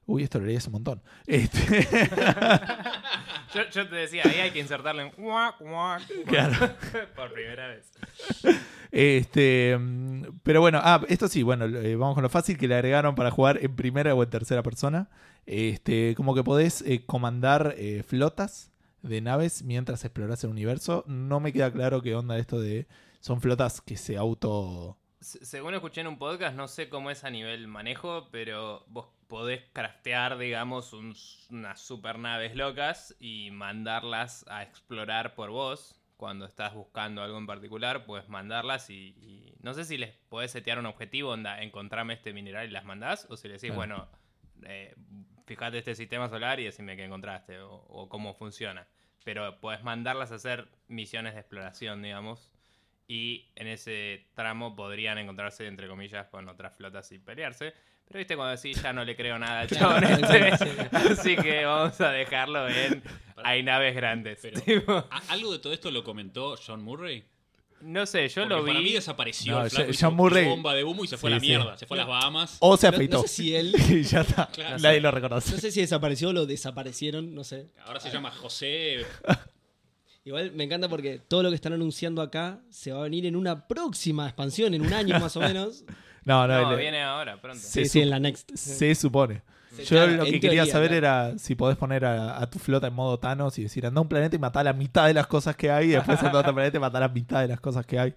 Uy, 0.06 0.22
esto 0.22 0.38
lo 0.40 0.46
leí 0.46 0.56
hace 0.56 0.68
un 0.68 0.72
montón. 0.72 1.02
Este, 1.26 1.86
Yo, 3.54 3.62
yo 3.70 3.88
te 3.88 3.96
decía, 3.96 4.22
ahí 4.24 4.40
hay 4.40 4.50
que 4.50 4.60
insertarle 4.60 5.10
guac, 5.16 5.56
Claro. 6.26 6.54
por 7.16 7.32
primera 7.32 7.68
vez. 7.68 7.90
Este, 8.90 9.78
pero 10.42 10.60
bueno, 10.60 10.80
ah, 10.82 11.02
esto 11.08 11.28
sí, 11.28 11.42
bueno, 11.42 11.64
eh, 11.66 11.96
vamos 11.96 12.14
con 12.14 12.22
lo 12.22 12.28
fácil 12.30 12.56
que 12.56 12.68
le 12.68 12.74
agregaron 12.74 13.14
para 13.14 13.30
jugar 13.30 13.58
en 13.62 13.74
primera 13.76 14.14
o 14.14 14.22
en 14.22 14.30
tercera 14.30 14.62
persona. 14.62 15.08
Este, 15.50 16.14
como 16.14 16.34
que 16.34 16.44
podés 16.44 16.82
eh, 16.82 17.06
comandar 17.06 17.74
eh, 17.78 18.02
flotas 18.06 18.70
de 19.00 19.22
naves 19.22 19.62
mientras 19.62 20.04
explorás 20.04 20.44
el 20.44 20.50
universo. 20.50 21.04
No 21.06 21.40
me 21.40 21.52
queda 21.54 21.72
claro 21.72 22.02
qué 22.02 22.14
onda 22.14 22.36
esto 22.38 22.60
de 22.60 22.86
son 23.20 23.40
flotas 23.40 23.80
que 23.80 23.96
se 23.96 24.16
auto 24.18 24.98
Se- 25.20 25.42
Según 25.44 25.72
escuché 25.74 26.02
en 26.02 26.06
un 26.08 26.18
podcast, 26.18 26.54
no 26.54 26.68
sé 26.68 26.90
cómo 26.90 27.10
es 27.10 27.24
a 27.24 27.30
nivel 27.30 27.66
manejo, 27.66 28.28
pero 28.30 28.84
vos 28.88 29.06
podés 29.26 29.62
craftear, 29.72 30.36
digamos, 30.36 30.92
un- 30.92 31.16
unas 31.50 31.80
super 31.80 32.18
naves 32.18 32.54
locas 32.54 33.16
y 33.18 33.50
mandarlas 33.50 34.44
a 34.48 34.62
explorar 34.62 35.34
por 35.34 35.48
vos. 35.50 35.94
Cuando 36.18 36.44
estás 36.44 36.74
buscando 36.74 37.22
algo 37.22 37.38
en 37.38 37.46
particular, 37.46 38.04
puedes 38.04 38.28
mandarlas 38.28 38.90
y, 38.90 38.94
y 39.20 39.54
no 39.62 39.72
sé 39.72 39.84
si 39.84 39.96
les 39.96 40.12
podés 40.28 40.50
setear 40.50 40.78
un 40.78 40.86
objetivo, 40.86 41.30
onda, 41.30 41.62
encontrame 41.62 42.12
este 42.14 42.32
mineral 42.34 42.68
y 42.68 42.72
las 42.72 42.84
mandás, 42.84 43.26
o 43.30 43.36
si 43.38 43.48
le 43.48 43.54
decís, 43.54 43.70
Claro. 43.72 43.76
bueno, 43.76 44.08
eh, 44.64 44.94
fíjate 45.48 45.78
este 45.78 45.94
sistema 45.96 46.28
solar 46.28 46.60
y 46.60 46.64
decime 46.64 46.96
qué 46.96 47.04
encontraste 47.04 47.58
o, 47.60 47.72
o 47.88 48.08
cómo 48.08 48.34
funciona. 48.34 48.86
Pero 49.24 49.60
podés 49.60 49.82
mandarlas 49.82 50.30
a 50.30 50.36
hacer 50.36 50.68
misiones 50.86 51.34
de 51.34 51.40
exploración, 51.40 52.00
digamos. 52.02 52.52
Y 53.08 53.50
en 53.56 53.66
ese 53.66 54.26
tramo 54.34 54.76
podrían 54.76 55.18
encontrarse, 55.18 55.66
entre 55.66 55.88
comillas, 55.88 56.28
con 56.28 56.48
otras 56.48 56.76
flotas 56.76 57.10
y 57.12 57.18
pelearse. 57.18 57.72
Pero 58.06 58.18
viste 58.18 58.36
cuando 58.36 58.56
decís, 58.56 58.80
ya 58.82 58.92
no 58.92 59.04
le 59.04 59.16
creo 59.16 59.38
nada 59.38 59.60
al 59.60 59.68
chabón 59.70 60.04
este, 60.04 60.52
Así 60.96 61.36
que 61.36 61.64
vamos 61.64 62.00
a 62.00 62.10
dejarlo 62.12 62.68
en. 62.68 63.02
Hay 63.36 63.62
naves 63.62 63.94
grandes. 63.94 64.38
Pero- 64.42 64.60
Tipo, 64.64 64.92
¿A- 65.10 65.22
¿Algo 65.30 65.52
de 65.52 65.58
todo 65.58 65.72
esto 65.72 65.90
lo 65.90 66.04
comentó 66.04 66.56
John 66.64 66.82
Murray? 66.82 67.24
No 67.82 68.06
sé, 68.06 68.28
yo 68.28 68.42
Porque 68.42 68.54
lo 68.54 68.64
para 68.66 68.78
mí 68.78 68.84
vi. 68.84 68.92
desapareció. 68.94 69.52
No, 69.58 69.64
el 69.64 69.70
flaco 69.70 69.84
John 69.86 69.94
hizo 69.94 70.10
Murray- 70.10 70.48
bomba 70.48 70.74
de 70.74 70.84
humo 70.84 71.04
y 71.04 71.08
se 71.08 71.16
fue 71.16 71.30
Sí, 71.30 71.32
a 71.32 71.36
la 71.36 71.40
sí. 71.40 71.46
mierda. 71.46 71.78
Se 71.78 71.86
fue 71.86 71.96
a 71.96 72.00
las 72.00 72.08
Bahamas. 72.08 72.56
o 72.60 72.76
se 72.76 72.88
No- 72.90 72.94
afeitó. 72.96 73.16
no 73.18 73.22
sé 73.22 73.28
si 73.28 73.54
él. 73.56 73.72
y 73.90 74.02
ya 74.02 74.20
está. 74.22 74.46
Claro. 74.52 74.78
Nadie 74.78 75.00
lo 75.00 75.10
No 75.10 75.14
reconoce. 75.14 75.58
sé 75.60 75.70
si 75.70 75.80
desapareció 75.80 76.28
o 76.28 76.32
lo 76.32 76.46
desaparecieron, 76.46 77.34
no 77.34 77.44
sé. 77.44 77.68
Ahora 77.84 78.00
se 78.00 78.10
llama 78.10 78.30
José. 78.30 79.06
Igual 80.24 80.52
me 80.52 80.64
encanta 80.64 80.88
porque 80.88 81.18
todo 81.18 81.42
lo 81.42 81.48
que 81.48 81.54
están 81.54 81.72
anunciando 81.72 82.20
acá 82.20 82.60
se 82.70 82.92
va 82.92 83.00
a 83.00 83.02
venir 83.04 83.24
en 83.26 83.34
una 83.36 83.66
próxima 83.66 84.26
expansión, 84.26 84.74
en 84.74 84.82
un 84.82 84.92
año 84.92 85.18
más 85.18 85.36
o 85.36 85.40
menos. 85.40 85.84
No, 86.24 86.46
no, 86.46 86.60
No, 86.60 86.70
le- 86.72 86.76
viene 86.76 87.02
ahora, 87.02 87.40
pronto. 87.40 87.62
Sí, 87.64 87.86
sí, 87.86 88.02
en 88.02 88.10
la 88.10 88.18
Next. 88.20 88.50
se 88.54 88.94
supone. 88.94 89.40
Yo 89.78 89.96
claro, 89.96 90.12
lo 90.12 90.24
que 90.24 90.32
quería 90.40 90.64
teoría, 90.64 90.66
saber 90.66 90.92
era 90.92 91.38
si 91.38 91.54
podés 91.54 91.76
poner 91.76 92.04
a, 92.04 92.40
a 92.40 92.50
tu 92.50 92.58
flota 92.58 92.88
en 92.88 92.94
modo 92.94 93.18
Thanos 93.18 93.58
y 93.58 93.62
decir, 93.62 93.86
anda 93.86 93.98
a 93.98 94.02
un 94.02 94.08
planeta 94.08 94.36
y 94.36 94.38
matar 94.38 94.64
la 94.64 94.72
mitad 94.72 95.06
de 95.06 95.14
las 95.14 95.26
cosas 95.26 95.56
que 95.56 95.70
hay, 95.70 95.88
y 95.88 95.90
después 95.90 96.22
anda 96.22 96.38
a 96.38 96.40
otro 96.40 96.54
planeta 96.54 96.76
y 96.76 96.80
matar 96.80 97.00
la 97.00 97.08
mitad 97.08 97.40
de 97.40 97.48
las 97.48 97.60
cosas 97.60 97.86
que 97.86 97.98
hay. 97.98 98.14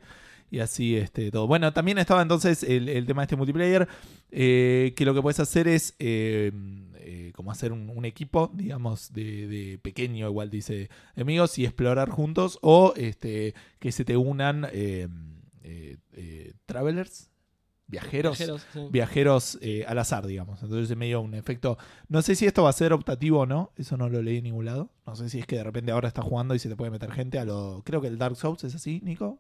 Y 0.51 0.59
así 0.59 0.97
este, 0.97 1.31
todo. 1.31 1.47
Bueno, 1.47 1.71
también 1.71 1.97
estaba 1.97 2.21
entonces 2.21 2.63
el, 2.63 2.89
el 2.89 3.05
tema 3.05 3.21
de 3.21 3.25
este 3.25 3.35
multiplayer, 3.37 3.87
eh, 4.31 4.93
que 4.97 5.05
lo 5.05 5.13
que 5.13 5.21
puedes 5.21 5.39
hacer 5.39 5.69
es 5.69 5.95
eh, 5.97 6.51
eh, 6.95 7.31
como 7.33 7.51
hacer 7.51 7.71
un, 7.71 7.89
un 7.89 8.03
equipo, 8.03 8.51
digamos, 8.53 9.13
de, 9.13 9.47
de 9.47 9.79
pequeño, 9.81 10.27
igual 10.27 10.49
dice 10.49 10.89
amigos, 11.15 11.57
y 11.57 11.63
explorar 11.63 12.09
juntos, 12.09 12.59
o 12.61 12.93
este, 12.97 13.55
que 13.79 13.93
se 13.93 14.03
te 14.03 14.17
unan 14.17 14.67
travelers, 16.65 17.30
viajeros 17.91 18.37
Viajeros, 18.37 18.65
sí. 18.73 18.79
viajeros 18.89 19.59
eh, 19.61 19.85
al 19.87 19.99
azar, 19.99 20.25
digamos. 20.25 20.63
Entonces 20.63 20.89
es 20.89 20.97
medio 20.97 21.21
un 21.21 21.33
efecto. 21.35 21.77
No 22.07 22.21
sé 22.21 22.35
si 22.35 22.45
esto 22.45 22.63
va 22.63 22.69
a 22.69 22.73
ser 22.73 22.93
optativo 22.93 23.41
o 23.41 23.45
no. 23.45 23.71
Eso 23.75 23.97
no 23.97 24.09
lo 24.09 24.21
leí 24.23 24.37
en 24.37 24.45
ningún 24.45 24.65
lado. 24.65 24.89
No 25.05 25.15
sé 25.15 25.29
si 25.29 25.39
es 25.39 25.45
que 25.45 25.57
de 25.57 25.63
repente 25.63 25.91
ahora 25.91 26.07
estás 26.07 26.25
jugando 26.25 26.55
y 26.55 26.59
se 26.59 26.69
te 26.69 26.75
puede 26.75 26.89
meter 26.89 27.11
gente 27.11 27.37
a 27.37 27.45
lo. 27.45 27.83
Creo 27.85 28.01
que 28.01 28.07
el 28.07 28.17
Dark 28.17 28.35
Souls 28.37 28.63
es 28.63 28.73
así, 28.73 29.01
Nico. 29.03 29.39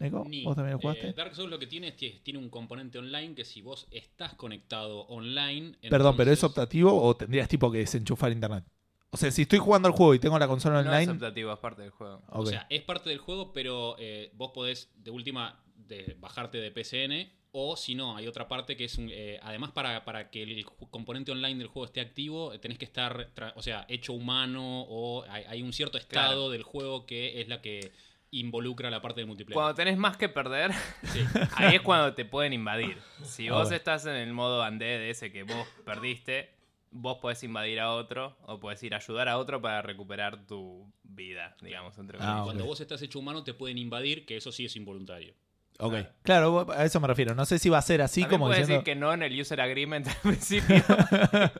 Nico, 0.00 0.24
Ni. 0.28 0.44
¿vos 0.44 0.54
también 0.54 0.74
lo 0.74 0.80
jugaste? 0.80 1.08
Eh, 1.08 1.12
Dark 1.16 1.34
Souls 1.34 1.50
lo 1.50 1.58
que 1.58 1.66
tiene 1.66 1.88
es 1.88 1.94
que 1.94 2.20
tiene 2.22 2.38
un 2.38 2.50
componente 2.50 2.98
online 2.98 3.34
que 3.34 3.44
si 3.44 3.62
vos 3.62 3.88
estás 3.90 4.34
conectado 4.34 5.00
online. 5.06 5.72
Perdón, 5.90 6.14
pero 6.16 6.30
¿es 6.30 6.44
optativo 6.44 7.02
o 7.02 7.16
tendrías 7.16 7.48
tipo 7.48 7.72
que 7.72 7.78
desenchufar 7.78 8.30
internet? 8.30 8.64
O 9.10 9.16
sea, 9.16 9.30
si 9.30 9.42
estoy 9.42 9.58
jugando 9.58 9.88
al 9.88 9.94
juego 9.94 10.14
y 10.14 10.18
tengo 10.18 10.38
la 10.38 10.46
consola 10.46 10.82
No 10.82 10.92
es 10.92 11.08
online. 11.08 11.12
optativo, 11.12 11.52
es 11.52 11.58
parte 11.58 11.82
del 11.82 11.90
juego. 11.90 12.22
O 12.28 12.44
sea, 12.46 12.66
es 12.68 12.82
parte 12.82 13.08
del 13.08 13.18
juego, 13.18 13.52
pero 13.54 13.96
eh, 13.98 14.30
vos 14.34 14.50
podés 14.54 14.90
de 15.02 15.10
última 15.10 15.58
de 15.74 16.14
bajarte 16.20 16.58
de 16.58 16.70
PCN 16.70 17.32
o 17.52 17.76
si 17.76 17.94
no, 17.94 18.16
hay 18.16 18.26
otra 18.26 18.46
parte 18.46 18.76
que 18.76 18.84
es 18.84 18.98
un, 18.98 19.08
eh, 19.10 19.38
además 19.42 19.70
para, 19.72 20.04
para 20.04 20.30
que 20.30 20.42
el 20.42 20.64
componente 20.90 21.32
online 21.32 21.58
del 21.58 21.68
juego 21.68 21.86
esté 21.86 22.00
activo, 22.00 22.52
eh, 22.52 22.58
tenés 22.58 22.78
que 22.78 22.84
estar, 22.84 23.30
o 23.56 23.62
sea, 23.62 23.86
hecho 23.88 24.12
humano 24.12 24.82
o 24.88 25.24
hay, 25.28 25.44
hay 25.48 25.62
un 25.62 25.72
cierto 25.72 25.96
estado 25.98 26.28
Claro. 26.28 26.50
del 26.50 26.62
juego 26.62 27.06
que 27.06 27.40
es 27.40 27.48
la 27.48 27.60
que 27.62 27.90
involucra 28.30 28.90
la 28.90 29.00
parte 29.00 29.20
del 29.20 29.26
multiplayer. 29.26 29.54
Cuando 29.54 29.74
tenés 29.74 29.96
más 29.96 30.16
que 30.18 30.28
perder, 30.28 30.72
Sí. 31.04 31.20
ahí 31.56 31.76
es 31.76 31.80
cuando 31.80 32.12
te 32.14 32.26
pueden 32.26 32.52
invadir. 32.52 32.98
Si 33.24 33.48
Ah, 33.48 33.54
vos 33.54 33.72
estás 33.72 34.04
en 34.04 34.16
el 34.16 34.32
modo 34.34 34.62
undead 34.68 35.00
ese 35.04 35.32
que 35.32 35.44
vos 35.44 35.66
perdiste, 35.86 36.50
vos 36.90 37.16
podés 37.18 37.42
invadir 37.44 37.80
a 37.80 37.92
otro 37.94 38.36
o 38.42 38.60
podés 38.60 38.82
ir 38.82 38.92
a 38.92 38.98
ayudar 38.98 39.28
a 39.28 39.38
otro 39.38 39.62
para 39.62 39.80
recuperar 39.80 40.46
tu 40.46 40.92
vida, 41.02 41.56
digamos, 41.62 41.96
entre 41.96 42.18
Ah. 42.20 42.42
Cuando 42.44 42.66
vos 42.66 42.80
estás 42.82 43.00
hecho 43.00 43.18
humano 43.18 43.42
te 43.44 43.54
pueden 43.54 43.78
invadir, 43.78 44.26
que 44.26 44.36
eso 44.36 44.52
sí 44.52 44.66
es 44.66 44.76
involuntario. 44.76 45.34
Ok. 45.80 45.94
Claro, 46.24 46.66
a 46.72 46.84
eso 46.84 46.98
me 46.98 47.06
refiero. 47.06 47.34
No 47.36 47.44
sé 47.46 47.58
si 47.60 47.68
va 47.68 47.78
a 47.78 47.82
ser 47.82 48.02
así 48.02 48.22
También 48.22 48.38
como 48.40 48.50
puedes 48.50 48.66
diciendo. 48.66 48.82
decir 48.82 48.94
que 48.94 48.98
no 48.98 49.12
en 49.14 49.22
el 49.22 49.40
user 49.40 49.60
agreement 49.60 50.08
al 50.08 50.16
principio 50.22 50.76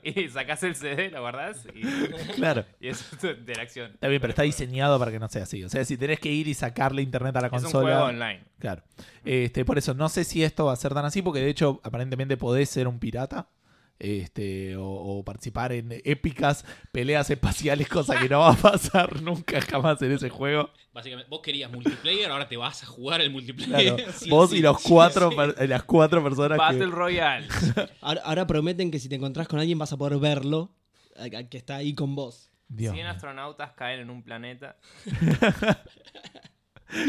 y 0.02 0.28
sacás 0.28 0.62
el 0.64 0.74
CD, 0.74 1.10
lo 1.10 1.20
guardás 1.20 1.66
y, 1.74 1.82
Claro. 2.34 2.64
y 2.80 2.88
eso 2.88 3.04
es 3.12 3.18
tu 3.20 3.26
interacción. 3.28 3.92
Está 3.92 4.08
bien, 4.08 4.20
pero 4.20 4.32
está 4.32 4.42
diseñado 4.42 4.98
para 4.98 5.12
que 5.12 5.20
no 5.20 5.28
sea 5.28 5.44
así. 5.44 5.62
O 5.62 5.68
sea, 5.68 5.84
si 5.84 5.96
tenés 5.96 6.18
que 6.18 6.30
ir 6.30 6.48
y 6.48 6.54
sacarle 6.54 7.02
internet 7.02 7.36
a 7.36 7.42
la 7.42 7.46
Es 7.46 7.52
un 7.52 7.62
consola. 7.62 7.82
juego 7.94 8.04
online. 8.06 8.42
Claro. 8.58 8.82
Este, 9.24 9.64
por 9.64 9.78
eso, 9.78 9.94
no 9.94 10.08
sé 10.08 10.24
si 10.24 10.42
esto 10.42 10.64
va 10.66 10.72
a 10.72 10.76
ser 10.76 10.94
tan 10.94 11.04
así, 11.04 11.22
porque 11.22 11.40
de 11.40 11.50
hecho, 11.50 11.80
aparentemente 11.84 12.36
podés 12.36 12.68
ser 12.70 12.88
un 12.88 12.98
pirata. 12.98 13.48
Este, 13.98 14.76
o, 14.76 14.84
o 14.86 15.24
participar 15.24 15.72
en 15.72 16.00
épicas 16.04 16.64
peleas 16.92 17.28
espaciales, 17.30 17.88
cosa 17.88 18.16
que 18.20 18.28
no 18.28 18.38
va 18.40 18.52
a 18.52 18.56
pasar 18.56 19.20
nunca 19.22 19.60
jamás 19.60 20.00
en 20.02 20.12
ese 20.12 20.30
juego. 20.30 20.70
Básicamente, 20.92 21.28
vos 21.28 21.40
querías 21.42 21.70
multiplayer, 21.72 22.30
ahora 22.30 22.48
te 22.48 22.56
vas 22.56 22.82
a 22.84 22.86
jugar 22.86 23.20
el 23.20 23.30
multiplayer. 23.30 23.96
Claro. 23.96 24.12
Sí, 24.18 24.30
Vos 24.30 24.50
sí, 24.50 24.58
y 24.58 24.62
los 24.62 24.80
sí, 24.80 24.88
cuatro, 24.88 25.30
las 25.32 25.82
cuatro 25.84 26.22
personas 26.22 26.58
Battle 26.58 26.78
que. 26.78 26.86
Royale. 26.86 27.48
Ahora, 28.00 28.20
ahora 28.24 28.46
prometen 28.46 28.90
que 28.90 28.98
si 29.00 29.08
te 29.08 29.16
encontrás 29.16 29.48
con 29.48 29.58
alguien 29.58 29.78
vas 29.78 29.92
a 29.92 29.96
poder 29.96 30.18
verlo 30.18 30.72
que 31.50 31.58
está 31.58 31.76
ahí 31.76 31.94
con 31.94 32.14
vos. 32.14 32.52
Dios 32.68 32.92
100 32.94 33.04
mío. 33.06 33.10
astronautas 33.10 33.72
caen 33.72 34.00
en 34.00 34.10
un 34.10 34.22
planeta. 34.22 34.76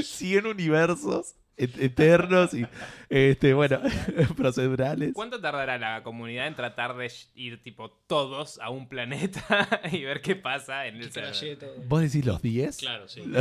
100 0.03 0.45
universos 0.45 1.35
eternos 1.59 2.53
y 2.53 2.65
este 3.09 3.53
bueno 3.53 3.79
procedurales. 4.37 5.11
¿Cuánto 5.13 5.39
tardará 5.41 5.77
la 5.77 6.01
comunidad 6.03 6.47
en 6.47 6.55
tratar 6.55 6.95
de 6.95 7.11
ir 7.35 7.61
tipo 7.61 7.91
todos 8.07 8.59
a 8.61 8.69
un 8.69 8.87
planeta 8.87 9.67
y 9.91 10.03
ver 10.03 10.21
qué 10.21 10.35
pasa 10.35 10.87
en 10.87 10.95
el 10.97 11.11
server? 11.11 11.57
¿Vos 11.87 12.01
decís 12.01 12.25
los 12.25 12.41
10? 12.41 12.77
Claro, 12.77 13.07
sí. 13.07 13.21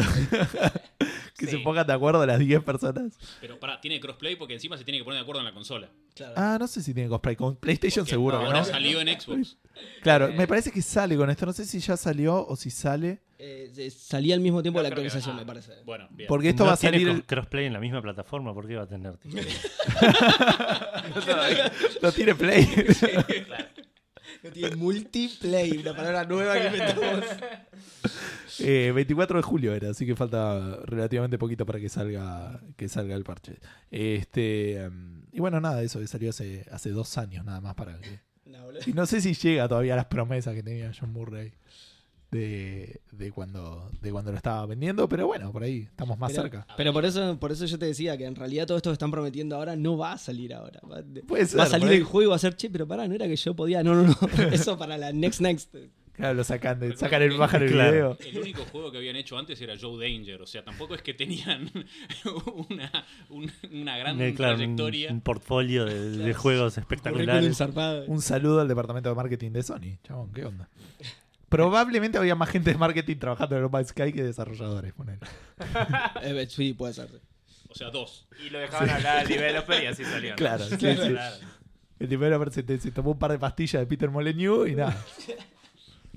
Que 1.39 1.47
Sí. 1.47 1.53
se 1.53 1.59
pongan 1.59 1.87
de 1.87 1.93
acuerdo 1.93 2.27
las 2.27 2.41
10 2.41 2.65
personas. 2.65 3.17
Pero 3.41 3.61
pará, 3.61 3.81
tiene 3.81 4.01
crossplay 4.01 4.35
porque 4.35 4.55
encima 4.55 4.77
se 4.77 4.83
tiene 4.83 4.99
que 4.99 5.05
poner 5.05 5.19
de 5.19 5.23
acuerdo 5.23 5.41
en 5.41 5.47
la 5.47 5.53
consola. 5.55 5.89
Claro. 6.17 6.35
Ah, 6.37 6.57
no 6.59 6.67
sé 6.67 6.83
si 6.83 6.93
tiene 6.93 7.09
cosplay. 7.09 7.37
Con 7.37 7.55
PlayStation 7.55 8.03
Porque 8.03 8.11
seguro 8.11 8.39
ahora 8.39 8.59
no. 8.59 8.65
salió 8.65 9.01
en 9.01 9.21
Xbox. 9.21 9.57
Claro, 10.03 10.33
me 10.33 10.49
parece 10.49 10.73
que 10.73 10.83
sale 10.83 11.17
con 11.17 11.31
esto. 11.31 11.47
No 11.47 11.53
sé 11.53 11.65
si 11.65 11.79
ya 11.79 11.97
salió 11.97 12.45
o 12.45 12.57
si 12.57 12.71
sale. 12.71 13.21
Eh, 13.41 13.73
eh, 13.77 13.91
salía 13.91 14.35
al 14.35 14.41
mismo 14.41 14.63
tiempo 14.63 14.81
No 14.81 14.85
de 14.85 14.91
la 14.91 14.95
que- 14.97 15.01
actualización, 15.03 15.37
ah. 15.37 15.41
me 15.41 15.47
parece. 15.47 15.73
Bueno, 15.85 16.09
bien. 16.11 16.27
Porque 16.29 16.49
esto 16.49 16.65
no 16.65 16.69
va 16.69 16.73
a 16.75 16.77
salir. 16.77 17.09
el- 17.09 17.25
crossplay 17.25 17.67
en 17.67 17.73
la 17.73 17.79
misma 17.81 18.03
plataforma, 18.03 18.53
¿por 18.53 18.67
qué 18.67 18.75
va 18.77 18.83
a 18.83 18.89
tener? 18.89 19.15
No 22.03 22.13
tiene 22.13 22.35
Play. 22.35 22.67
No 24.43 24.51
tiene 24.51 24.77
multiplay, 24.77 25.79
una 25.79 25.95
palabra 25.97 26.25
nueva 26.25 26.59
que 26.61 26.67
inventamos. 26.67 27.25
Eh, 28.61 28.91
24 28.93 29.37
de 29.37 29.43
julio 29.45 29.73
era, 29.73 29.91
así 29.91 30.05
que 30.05 30.17
falta 30.17 30.81
relativamente 30.85 31.39
poquito 31.39 31.65
para 31.65 31.79
que 31.79 31.89
salga 31.89 32.61
que 32.77 32.89
salga 32.89 33.15
el 33.15 33.23
parche. 33.23 33.61
Este 33.89 34.79
em, 34.83 35.23
y 35.31 35.39
bueno, 35.39 35.61
nada, 35.61 35.81
eso 35.83 36.01
que 36.01 36.09
salió 36.09 36.31
hace, 36.31 36.67
hace 36.73 36.91
dos 36.91 37.17
años 37.19 37.45
nada 37.45 37.61
más 37.61 37.77
para 37.77 38.01
que. 38.01 38.19
No. 38.47 38.67
Y 38.85 38.95
no 38.95 39.07
sé 39.07 39.21
si 39.21 39.35
llega 39.35 39.69
todavía 39.69 39.93
a 39.93 39.97
las 39.97 40.07
promesas 40.07 40.57
que 40.57 40.65
tenía 40.65 40.91
John 40.99 41.13
Murray 41.13 41.53
de, 42.31 43.01
de 43.13 43.33
cuando 43.33 43.91
de 44.03 44.13
cuando 44.13 44.31
lo 44.31 44.37
estaba 44.37 44.67
vendiendo, 44.67 45.09
pero 45.09 45.27
bueno, 45.27 45.51
por 45.51 45.63
ahí 45.63 45.87
estamos 45.89 46.19
más 46.19 46.31
Pero- 46.33 46.43
cerca. 46.43 46.67
Pero 46.77 46.93
por 46.93 47.05
eso, 47.05 47.39
por 47.39 47.53
eso 47.53 47.65
yo 47.67 47.79
te 47.79 47.87
decía 47.87 48.17
que 48.19 48.27
en 48.27 48.35
realidad 48.37 48.67
todo 48.67 48.77
esto 48.77 48.91
que 48.91 48.95
están 48.95 49.11
prometiendo 49.11 49.57
ahora 49.57 49.77
no 49.77 49.97
va 49.97 50.13
a 50.13 50.19
salir 50.19 50.53
ahora. 50.55 50.81
Va, 50.91 51.01
de- 51.03 51.23
Puede 51.23 51.47
ser, 51.47 51.59
va 51.59 51.65
a 51.65 51.67
salir 51.67 51.89
el 51.93 52.05
juego 52.05 52.23
y 52.29 52.31
va 52.31 52.37
a 52.37 52.39
ser, 52.39 52.55
che, 52.57 52.69
pero 52.71 52.87
pará, 52.87 53.09
no 53.09 53.15
era 53.15 53.27
que 53.27 53.37
yo 53.37 53.55
podía. 53.55 53.83
No, 53.83 53.95
no, 53.95 54.03
no. 54.05 54.17
Eso 54.53 54.77
para 54.79 54.99
la 54.99 55.13
next 55.13 55.41
next. 55.41 55.75
Claro, 56.13 56.35
lo 56.35 56.43
sacan, 56.43 56.81
de, 56.81 56.97
sacan 56.97 57.23
el, 57.23 57.37
bajan 57.39 57.63
el 57.63 57.71
Claro. 57.71 57.93
video. 57.93 58.19
El 58.33 58.39
único 58.41 58.65
juego 58.65 58.91
que 58.91 58.99
habían 58.99 59.15
hecho 59.15 59.39
antes 59.39 59.61
era 59.61 59.75
Joe 59.81 60.05
Danger. 60.05 60.43
O 60.43 60.47
sea, 60.49 60.65
tampoco 60.65 60.97
es 60.97 61.03
que 61.03 61.15
tenían 61.15 61.71
una, 62.69 62.91
un- 63.31 63.51
una 63.73 63.97
gran 63.99 64.17
claro, 64.35 64.55
un, 64.55 64.59
trayectoria. 64.59 65.13
un 65.13 65.21
portfolio 65.21 65.85
de, 65.85 66.11
de 66.11 66.35
juegos 66.35 66.77
espectaculares. 66.77 67.59
Un 68.09 68.21
saludo 68.21 68.61
al 68.61 68.67
departamento 68.69 69.09
de 69.09 69.15
marketing 69.15 69.53
de 69.53 69.63
Sony. 69.63 69.99
Chabón, 70.03 70.33
¿qué 70.33 70.45
onda? 70.45 70.69
Probablemente 71.49 72.19
había 72.19 72.35
más 72.35 72.49
gente 72.51 72.73
de 72.73 72.79
marketing 72.79 73.17
trabajando 73.17 73.57
en 73.57 73.63
No 73.63 73.69
Man's 73.71 73.89
Sky 73.89 74.13
que 74.13 74.23
desarrolladores. 74.23 74.93
ponele. 74.93 75.19
Eh, 76.23 76.47
sí, 76.49 76.75
puede 76.75 76.95
ser. 76.95 77.09
O 77.71 77.75
sea, 77.75 77.91
dos. 77.91 78.27
Y 78.45 78.51
lo 78.51 78.59
dejaban 78.59 78.91
hablar 78.91 79.19
al 79.19 79.29
developer 79.29 79.83
y 79.83 79.87
así 79.87 80.05
salió. 80.05 80.31
¿no? 80.31 80.37
Claro, 80.37 80.65
sí, 80.69 80.77
sí. 80.79 80.95
Claro. 80.95 81.37
El 81.99 82.07
primero 82.09 82.51
se, 82.51 82.63
te- 82.63 82.79
se 82.79 82.91
tomó 82.93 83.11
un 83.13 83.19
par 83.19 83.33
de 83.33 83.39
pastillas 83.39 83.81
de 83.81 83.87
Peter 83.87 84.11
Molyneux 84.11 84.69
y 84.69 84.75
nada. 84.75 84.97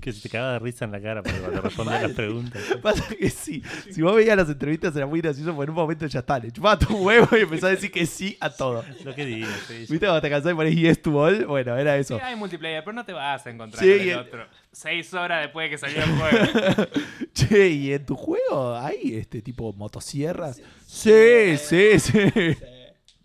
Que 0.02 0.12
se 0.12 0.22
te 0.22 0.30
cagaba 0.30 0.54
de 0.54 0.60
risa 0.60 0.86
en 0.86 0.92
la 0.92 1.00
cara 1.00 1.22
para 1.22 1.38
cuando 1.38 1.62
responde 1.70 1.94
las 1.94 2.12
preguntas. 2.12 2.62
Pasa 2.82 3.06
que 3.16 3.30
sí. 3.30 3.62
Si 3.92 4.02
vos 4.02 4.16
veías 4.16 4.36
las 4.36 4.50
entrevistas 4.50 4.96
era 4.96 5.06
muy 5.06 5.22
gracioso 5.22 5.54
porque 5.56 5.66
en 5.66 5.70
un 5.70 5.76
momento 5.76 6.08
ya 6.08 6.20
está. 6.22 6.40
Le 6.40 6.52
chupaba 6.52 6.78
tu 6.80 6.98
huevo 6.98 7.28
y 7.38 7.42
empezó 7.42 7.68
a 7.68 7.70
decir 7.70 7.92
que 7.92 8.06
sí 8.08 8.36
a 8.40 8.50
todo. 8.50 8.84
Lo 9.06 9.14
que 9.14 9.26
digo, 9.26 9.48
sí, 9.68 9.86
sí. 9.86 9.92
¿Viste 9.94 10.00
cuando 10.08 10.20
te 10.22 10.30
cansás 10.30 10.52
y 10.52 10.56
ponés 10.56 10.76
yes 10.76 11.02
to 11.02 11.16
all? 11.18 11.46
Bueno, 11.46 11.78
era 11.78 11.94
Sí, 11.96 12.02
eso. 12.02 12.20
hay 12.24 12.36
multiplayer, 12.36 12.84
pero 12.84 12.94
no 12.94 13.06
te 13.06 13.14
vas 13.14 13.46
a 13.46 13.50
encontrar 13.52 13.84
Sí, 13.84 13.92
con 13.92 14.00
el 14.02 14.06
y 14.08 14.10
el- 14.10 14.18
otro. 14.18 14.46
Seis 14.74 15.14
horas 15.14 15.42
después 15.44 15.66
de 15.66 15.70
que 15.70 15.78
salió 15.78 16.02
el 16.04 16.10
juego. 16.18 16.88
Che, 17.34 17.68
¿y 17.70 17.94
en 17.94 18.06
tu 18.06 18.16
juego 18.16 18.76
hay 18.76 19.16
este 19.18 19.42
tipo 19.42 19.72
motosierras? 19.74 20.62
Sí, 20.88 21.58
sí, 21.58 22.00
sí. 22.00 22.12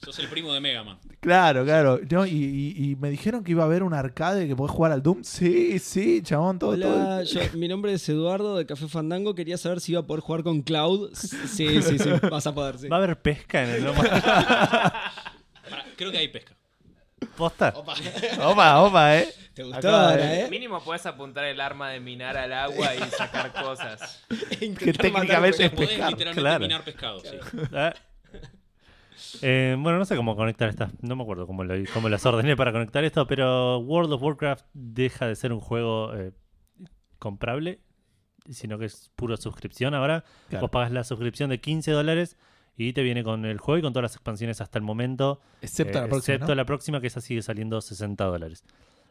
Sos 0.06 0.20
el 0.20 0.28
primo 0.28 0.52
de 0.54 0.60
Mega 0.60 0.84
Man. 0.84 0.98
Claro, 1.18 1.64
claro. 1.64 1.98
No, 2.08 2.24
y, 2.24 2.30
y- 2.30 2.90
y 2.92 2.94
me 2.94 3.10
dijeron 3.10 3.42
que 3.42 3.50
iba 3.50 3.64
a 3.64 3.66
haber 3.66 3.82
un 3.82 3.92
arcade 3.92 4.46
que 4.46 4.54
podés 4.54 4.70
jugar 4.70 4.92
al 4.92 5.02
Doom. 5.02 5.24
Sí, 5.24 5.80
sí, 5.80 6.22
chabón, 6.22 6.60
todo, 6.60 6.78
todo. 6.78 6.94
Hola, 6.94 7.24
yo- 7.24 7.40
mi 7.54 7.66
nombre 7.66 7.92
es 7.92 8.08
Eduardo 8.08 8.56
de 8.56 8.66
Café 8.66 8.86
Fandango. 8.86 9.34
Quería 9.34 9.58
saber 9.58 9.80
si 9.80 9.90
iba 9.92 10.02
a 10.02 10.06
poder 10.06 10.20
jugar 10.22 10.44
con 10.44 10.62
Cloud. 10.62 11.10
Sí, 11.14 11.82
sí, 11.82 11.98
sí, 11.98 12.08
vas 12.30 12.46
a 12.46 12.54
poder, 12.54 12.78
sí. 12.78 12.86
¿Va 12.88 12.96
a 12.96 12.98
haber 13.02 13.20
pesca 13.20 13.64
en 13.64 13.70
el 13.70 13.82
lomo? 13.84 14.00
Creo 15.96 16.12
que 16.12 16.18
hay 16.18 16.28
pesca. 16.28 16.54
¿Posta? 17.36 17.74
Opa, 18.44 18.80
opa, 18.82 19.16
eh. 19.18 19.28
¿Te 19.54 19.64
gustó 19.64 19.88
ahora, 19.88 20.16
de- 20.16 20.40
eh? 20.42 20.48
Mínimo 20.50 20.80
puedes 20.84 21.04
apuntar 21.06 21.44
el 21.46 21.60
arma 21.60 21.90
de 21.90 21.98
minar 21.98 22.36
al 22.36 22.52
agua 22.52 22.94
y 22.94 23.00
sacar 23.10 23.52
cosas. 23.52 24.22
Que 24.78 24.92
técnicamente 24.92 25.64
es 25.64 25.70
Podés 25.72 25.88
pescar. 25.88 26.10
literalmente 26.10 26.40
claro. 26.40 26.60
minar 26.60 26.84
pescado, 26.84 27.20
sí. 27.20 27.36
Eh, 29.42 29.76
bueno, 29.78 29.98
no 29.98 30.04
sé 30.04 30.16
cómo 30.16 30.36
conectar 30.36 30.68
estas. 30.68 30.92
No 31.02 31.16
me 31.16 31.22
acuerdo 31.22 31.46
cómo, 31.46 31.64
lo, 31.64 31.74
cómo 31.92 32.08
las 32.08 32.24
ordené 32.26 32.56
para 32.56 32.72
conectar 32.72 33.04
esto, 33.04 33.26
pero 33.26 33.78
World 33.78 34.12
of 34.12 34.22
Warcraft 34.22 34.66
deja 34.72 35.26
de 35.26 35.36
ser 35.36 35.52
un 35.52 35.60
juego 35.60 36.14
eh, 36.14 36.32
comprable, 37.18 37.80
sino 38.50 38.78
que 38.78 38.86
es 38.86 39.10
puro 39.16 39.36
suscripción 39.36 39.94
ahora. 39.94 40.24
Claro. 40.48 40.62
Vos 40.62 40.70
pagas 40.70 40.92
la 40.92 41.04
suscripción 41.04 41.50
de 41.50 41.60
15 41.60 41.90
dólares 41.92 42.36
y 42.76 42.92
te 42.92 43.02
viene 43.02 43.24
con 43.24 43.44
el 43.44 43.58
juego 43.58 43.78
y 43.78 43.82
con 43.82 43.92
todas 43.92 44.10
las 44.10 44.14
expansiones 44.14 44.60
hasta 44.60 44.78
el 44.78 44.84
momento. 44.84 45.40
Excepto 45.62 45.98
eh, 45.98 46.02
la 46.02 46.08
próxima. 46.08 46.34
excepto 46.34 46.52
¿no? 46.52 46.54
la 46.54 46.64
próxima, 46.64 47.00
que 47.00 47.06
esa 47.06 47.20
sigue 47.20 47.42
saliendo 47.42 47.80
60 47.80 48.24
dólares. 48.24 48.64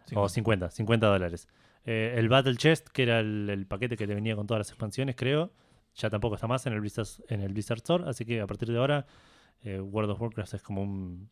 Sí, 0.06 0.16
O 0.18 0.30
50, 0.30 0.70
50 0.70 1.08
dólares. 1.08 1.48
El 1.84 2.30
Battle 2.30 2.56
Chest, 2.56 2.88
que 2.90 3.04
era 3.04 3.20
el, 3.20 3.48
el 3.48 3.68
paquete 3.68 3.96
que 3.96 4.08
te 4.08 4.16
venía 4.16 4.36
con 4.36 4.48
todas 4.48 4.60
las 4.60 4.70
expansiones, 4.70 5.16
creo, 5.16 5.52
ya 5.96 6.10
tampoco 6.10 6.36
está 6.36 6.48
más 6.48 6.66
en 6.66 6.74
el 6.74 6.82
Blizzard, 6.82 7.08
en 7.30 7.42
el 7.42 7.54
Blizzard 7.54 7.78
Store. 7.78 8.04
Así 8.08 8.26
que 8.26 8.42
a 8.42 8.48
partir 8.48 8.72
de 8.72 8.78
ahora, 8.78 9.06
eh, 9.64 9.80
World 9.80 10.12
of 10.12 10.22
Warcraft 10.22 10.54
es 10.56 10.62
como 10.62 10.82
un 10.82 11.30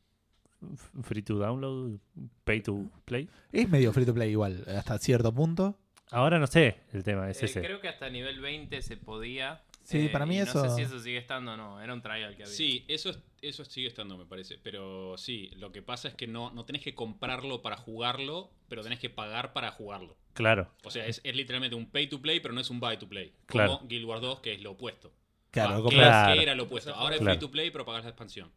free 1.04 1.22
to 1.22 1.38
download, 1.38 2.00
pay 2.44 2.62
to 2.62 2.90
play. 3.06 3.30
Es 3.52 3.68
medio 3.70 3.92
free 3.94 4.06
to 4.06 4.14
play 4.14 4.32
igual, 4.32 4.64
hasta 4.68 4.98
cierto 5.00 5.34
punto. 5.34 5.78
Ahora 6.12 6.38
no 6.40 6.48
sé 6.48 6.78
el 6.94 7.04
tema, 7.04 7.30
es 7.30 7.42
Eh, 7.42 7.46
ese. 7.46 7.62
creo 7.62 7.82
que 7.82 7.88
hasta 7.88 8.10
nivel 8.10 8.40
20 8.40 8.82
se 8.82 8.98
podía. 8.98 9.64
Sí, 9.84 10.06
eh, 10.06 10.10
para 10.10 10.26
mí 10.26 10.38
eso- 10.40 10.64
No 10.64 10.70
sé 10.70 10.76
si 10.78 10.82
eso 10.84 11.00
sigue 11.00 11.18
estando 11.18 11.54
o 11.54 11.58
no. 11.58 11.82
Era 11.82 11.94
un 11.94 12.02
trial 12.02 12.36
que 12.38 12.44
había. 12.44 12.56
Sí, 12.56 12.86
eso, 12.88 13.10
es- 13.10 13.20
eso 13.42 13.66
sigue 13.66 13.88
estando, 13.88 14.18
me 14.18 14.26
parece. 14.26 14.58
Pero 14.58 15.18
sí, 15.18 15.50
lo 15.58 15.72
que 15.74 15.82
pasa 15.82 16.08
es 16.08 16.16
que 16.16 16.26
no, 16.28 16.52
no 16.52 16.64
tenés 16.66 16.82
que 16.82 16.96
comprarlo 16.96 17.62
para 17.62 17.76
jugarlo, 17.76 18.52
pero 18.70 18.82
tenés 18.84 19.00
que 19.00 19.10
pagar 19.10 19.52
para 19.52 19.72
jugarlo. 19.72 20.16
Claro, 20.34 20.72
O 20.86 20.90
sea, 20.92 21.06
es, 21.06 21.20
es 21.24 21.36
literalmente 21.36 21.76
un 21.76 21.88
pay 21.90 22.08
to 22.08 22.22
play, 22.22 22.40
pero 22.40 22.54
no 22.54 22.62
es 22.62 22.70
un 22.70 22.80
buy 22.80 22.98
to 22.98 23.08
play. 23.10 23.34
Claro. 23.48 23.78
Como 23.80 23.88
Guild 23.90 24.06
Wars 24.06 24.22
2, 24.22 24.40
que 24.40 24.54
es 24.54 24.62
lo 24.62 24.72
opuesto. 24.72 25.12
Claro, 25.54 25.76
Ah, 25.76 25.78
como- 25.78 25.90
que, 26.36 26.42
era 26.44 26.56
lo 26.56 26.64
opuesto. 26.64 26.94
Ahora 26.96 27.16
es 27.16 27.22
Claro. 27.22 27.36
free 27.38 27.40
to 27.48 27.52
play, 27.52 27.70
pero 27.72 27.86
pagas 27.86 28.04
la 28.04 28.10
expansión. 28.10 28.52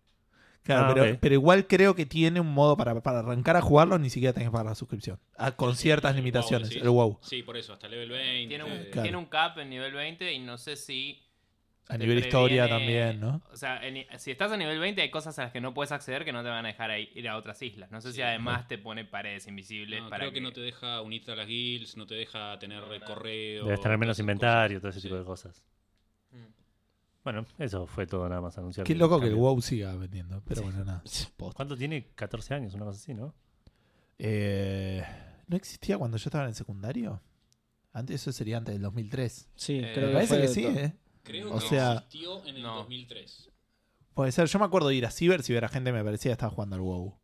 Claro, 0.62 1.00
Ah, 1.00 1.16
pero, 1.20 1.34
igual 1.34 1.66
creo 1.68 1.94
que 1.94 2.06
tiene 2.06 2.40
un 2.40 2.52
modo 2.52 2.76
para, 2.76 3.00
para 3.00 3.20
arrancar 3.20 3.54
a 3.56 3.60
jugarlo, 3.60 3.98
ni 3.98 4.10
siquiera 4.10 4.32
tenés 4.32 4.48
que 4.48 4.52
pagar 4.52 4.66
la 4.66 4.74
suscripción. 4.74 5.20
Ah, 5.36 5.52
con 5.52 5.76
ciertas 5.76 6.16
limitaciones, 6.16 6.68
WoW, 6.68 6.70
decís. 6.70 6.82
el 6.82 6.88
WoW. 6.90 7.18
Sí, 7.22 7.42
por 7.44 7.56
eso, 7.56 7.74
hasta 7.74 7.86
level 7.86 8.08
20. 8.10 8.48
Tiene 8.48 8.64
un, 8.64 8.84
Claro. 8.86 9.02
tiene 9.02 9.16
un 9.18 9.26
cap 9.26 9.58
en 9.58 9.70
nivel 9.70 9.92
20 9.92 10.32
y 10.32 10.38
no 10.40 10.58
sé 10.58 10.74
si. 10.76 11.22
A 11.88 11.96
nivel 11.96 12.18
historia 12.18 12.68
también, 12.68 13.20
¿no? 13.20 13.42
O 13.52 13.56
sea, 13.56 13.78
en- 13.86 14.06
si 14.18 14.32
estás 14.32 14.50
a 14.50 14.56
nivel 14.56 14.80
20 14.80 15.02
hay 15.02 15.10
cosas 15.10 15.38
a 15.38 15.42
las 15.44 15.52
que 15.52 15.60
no 15.60 15.72
puedes 15.72 15.92
acceder 15.92 16.24
que 16.24 16.32
no 16.32 16.42
te 16.42 16.48
van 16.48 16.64
a 16.64 16.68
dejar 16.68 16.90
ahí- 16.90 17.10
ir 17.14 17.28
a 17.28 17.36
otras 17.36 17.62
islas. 17.62 17.92
No 17.92 18.00
sé 18.00 18.12
si 18.12 18.22
además 18.22 18.66
te 18.66 18.76
pone 18.76 19.04
paredes 19.04 19.46
invisibles 19.46 20.02
no, 20.02 20.08
para 20.10 20.22
creo 20.24 20.32
que, 20.32 20.40
no 20.40 20.50
te 20.52 20.62
deja 20.62 21.00
unirte 21.02 21.30
a 21.30 21.36
las 21.36 21.46
guilds, 21.46 21.96
no 21.96 22.06
te 22.08 22.16
deja 22.16 22.58
tener 22.58 22.82
eh, 22.92 23.00
correo. 23.06 23.66
debes 23.66 23.80
tener 23.80 23.98
menos 23.98 24.18
inventario, 24.18 24.78
cosas. 24.78 24.82
todo 24.82 24.90
ese 24.90 25.00
tipo 25.00 25.14
de 25.16 25.24
cosas. 25.24 25.62
Bueno, 27.26 27.44
eso 27.58 27.88
fue 27.88 28.06
todo 28.06 28.28
nada 28.28 28.40
más 28.40 28.56
anunciar. 28.56 28.86
Qué 28.86 28.94
loco 28.94 29.18
que 29.18 29.26
el 29.26 29.32
cambio. 29.32 29.46
WoW 29.48 29.60
siga 29.60 29.92
vendiendo, 29.96 30.40
pero 30.46 30.62
bueno, 30.62 30.84
nada. 30.84 31.02
¿Cuánto 31.56 31.76
tiene? 31.76 32.06
14 32.14 32.54
años, 32.54 32.72
una 32.74 32.84
cosa 32.84 33.00
así, 33.00 33.14
¿no? 33.14 33.34
Eh, 34.16 35.02
¿No 35.48 35.56
existía 35.56 35.98
cuando 35.98 36.18
yo 36.18 36.28
estaba 36.28 36.44
en 36.44 36.50
el 36.50 36.54
secundario? 36.54 37.20
Antes, 37.92 38.20
eso 38.22 38.30
sería 38.30 38.58
antes 38.58 38.76
del 38.76 38.82
2003. 38.82 39.48
Sí, 39.56 39.78
Eh, 39.82 39.90
creo 39.92 40.06
Me 40.06 40.12
que 40.12 40.14
parece 40.14 40.28
fue 40.28 40.40
que 40.42 40.48
sí. 40.48 40.66
¿eh? 40.66 40.92
Creo 41.24 41.52
O 41.52 41.58
que 41.58 41.66
sea- 41.66 41.94
existió 41.94 42.46
en 42.46 42.54
el 42.56 42.62
No. 42.62 42.76
2003. 42.76 43.50
Puede 44.14 44.30
ser. 44.30 44.46
Yo 44.46 44.58
me 44.60 44.64
acuerdo 44.66 44.86
de 44.86 44.94
ir 44.94 45.04
a 45.04 45.10
Ciber, 45.10 45.42
si 45.42 45.52
ver 45.52 45.64
a 45.64 45.68
gente 45.68 45.90
me 45.90 46.04
parecía 46.04 46.28
que 46.28 46.34
estaba 46.34 46.50
jugando 46.52 46.76
al 46.76 46.82
WoW. 46.82 47.18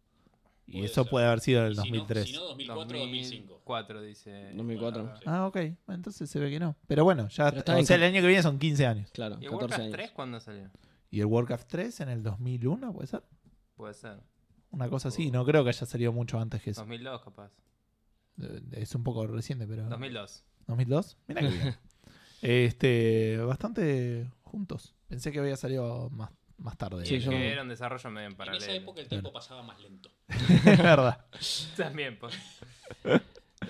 Y 0.74 0.76
Puede 0.78 0.86
eso 0.86 1.02
ser. 1.02 1.10
puede 1.10 1.26
haber 1.26 1.40
sido 1.40 1.60
en 1.60 1.66
el 1.66 1.72
Y 1.72 1.74
si 1.76 1.80
no- 1.90 1.98
2003. 1.98 2.24
Si 2.26 2.32
no, 2.32 2.40
2004 2.44 2.96
o 2.96 3.00
2005. 3.02 3.46
2004 3.52 4.02
dice. 4.02 4.52
2004. 4.54 5.02
Bueno, 5.04 5.20
Ah, 5.26 5.46
ok. 5.46 5.56
Entonces 5.88 6.30
se 6.30 6.38
ve 6.40 6.48
que 6.50 6.58
no. 6.58 6.76
Pero 6.86 7.04
bueno, 7.04 7.28
ya. 7.28 7.46
Pero 7.50 7.58
está 7.58 7.72
o 7.72 7.74
bien 7.76 7.86
sea, 7.86 7.96
el 7.96 8.02
año 8.04 8.20
que 8.22 8.26
viene 8.26 8.42
son 8.42 8.58
15 8.58 8.86
años. 8.86 9.10
Claro, 9.12 9.36
¿Y 9.38 9.44
el 9.44 9.50
14 9.50 9.56
Warcraft 9.60 9.80
años. 9.82 9.92
3 9.92 10.10
cuándo 10.12 10.40
salió? 10.40 10.70
¿Y 11.10 11.20
el 11.20 11.26
Warcraft 11.26 11.68
3 11.68 12.00
en 12.00 12.08
el 12.08 12.22
2001? 12.22 12.92
¿Puede 12.94 13.06
ser? 13.06 13.22
Puede 13.74 13.92
ser. 13.92 14.20
Una 14.70 14.88
cosa 14.88 15.08
así. 15.08 15.30
No 15.30 15.44
creo 15.44 15.62
que 15.62 15.68
haya 15.68 15.84
salido 15.86 16.10
mucho 16.12 16.40
antes 16.40 16.62
que 16.62 16.70
eso. 16.70 16.80
2002 16.80 17.20
capaz. 17.22 17.50
Es 18.72 18.94
un 18.94 19.04
poco 19.04 19.26
reciente, 19.26 19.66
pero. 19.66 19.86
2002. 19.90 20.42
¿2002? 20.68 21.16
Mira 21.28 21.40
que 21.42 21.48
bien. 21.48 21.76
este, 22.40 23.36
bastante 23.38 24.30
juntos. 24.42 24.94
Pensé 25.08 25.32
que 25.32 25.38
había 25.40 25.56
salido 25.56 26.08
más, 26.10 26.30
más 26.62 26.76
tarde. 26.78 27.04
Sí, 27.06 27.18
yo- 27.20 27.30
que 27.30 27.48
era 27.52 27.62
un 27.62 27.68
desarrollo 27.68 28.10
medio 28.10 28.26
en 28.26 28.32
En 28.32 28.36
paralelo. 28.36 28.64
esa 28.64 28.72
época 28.74 29.00
el 29.00 29.08
tiempo 29.08 29.32
pasaba 29.32 29.62
más 29.62 29.80
lento. 29.80 30.10
es 30.28 30.64
verdad. 30.78 31.24
También, 31.76 32.18
pues. 32.18 32.34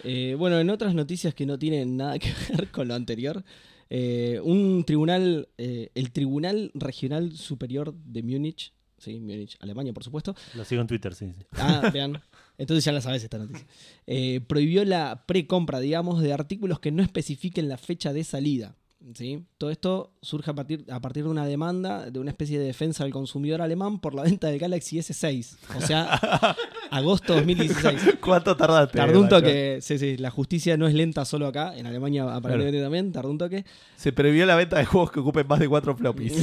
Eh, 0.04 0.34
bueno, 0.38 0.58
en 0.58 0.70
otras 0.70 0.94
noticias 0.94 1.34
que 1.34 1.46
no 1.46 1.58
tienen 1.58 1.96
nada 1.96 2.18
que 2.18 2.32
ver 2.50 2.70
con 2.70 2.88
lo 2.88 2.94
anterior, 2.94 3.44
eh, 3.90 4.40
un 4.42 4.84
tribunal, 4.84 5.48
eh, 5.58 5.90
el 5.94 6.12
Tribunal 6.12 6.70
Regional 6.74 7.32
Superior 7.36 7.92
de 7.94 8.22
Múnich, 8.22 8.72
sí, 8.98 9.20
Múnich, 9.20 9.56
Alemania, 9.60 9.92
por 9.92 10.02
supuesto. 10.02 10.34
Lo 10.54 10.64
sigo 10.64 10.80
en 10.80 10.86
Twitter, 10.88 11.14
sí. 11.14 11.32
sí. 11.36 11.44
Ah, 11.52 11.90
vean. 11.92 12.20
Entonces 12.58 12.84
ya 12.84 12.92
la 12.92 13.00
sabes 13.00 13.22
esta 13.22 13.38
noticia. 13.38 13.66
Eh, 14.06 14.40
prohibió 14.46 14.84
la 14.84 15.24
precompra, 15.26 15.78
digamos, 15.80 16.22
de 16.22 16.32
artículos 16.32 16.80
que 16.80 16.90
no 16.92 17.02
especifiquen 17.02 17.68
la 17.68 17.76
fecha 17.76 18.12
de 18.12 18.24
salida. 18.24 18.76
¿Sí? 19.14 19.44
Todo 19.58 19.70
esto 19.70 20.12
surge 20.22 20.50
a 20.50 20.54
partir, 20.54 20.84
a 20.90 21.00
partir 21.00 21.24
de 21.24 21.30
una 21.30 21.46
demanda 21.46 22.10
de 22.10 22.18
una 22.18 22.30
especie 22.30 22.58
de 22.58 22.66
defensa 22.66 23.04
del 23.04 23.12
consumidor 23.12 23.62
alemán 23.62 24.00
por 24.00 24.14
la 24.14 24.22
venta 24.22 24.48
del 24.48 24.58
Galaxy 24.58 24.98
S6. 24.98 25.56
O 25.76 25.80
sea, 25.80 26.04
agosto 26.90 27.34
2016. 27.34 28.18
¿Cuánto 28.20 28.56
tardaste? 28.56 28.98
Tardó 28.98 29.20
un 29.20 29.28
toque. 29.28 29.78
Sí, 29.80 29.98
sí, 29.98 30.16
la 30.16 30.30
justicia 30.30 30.76
no 30.76 30.86
es 30.86 30.94
lenta 30.94 31.24
solo 31.24 31.46
acá. 31.46 31.76
En 31.76 31.86
Alemania 31.86 32.34
aparentemente 32.34 32.80
también. 32.80 33.12
Tardó 33.12 33.30
un 33.30 33.38
toque. 33.38 33.64
Se 33.96 34.12
previó 34.12 34.46
la 34.46 34.56
venta 34.56 34.78
de 34.78 34.84
juegos 34.84 35.10
que 35.10 35.20
ocupen 35.20 35.46
más 35.46 35.58
de 35.58 35.68
cuatro 35.68 35.96
floppies. 35.96 36.34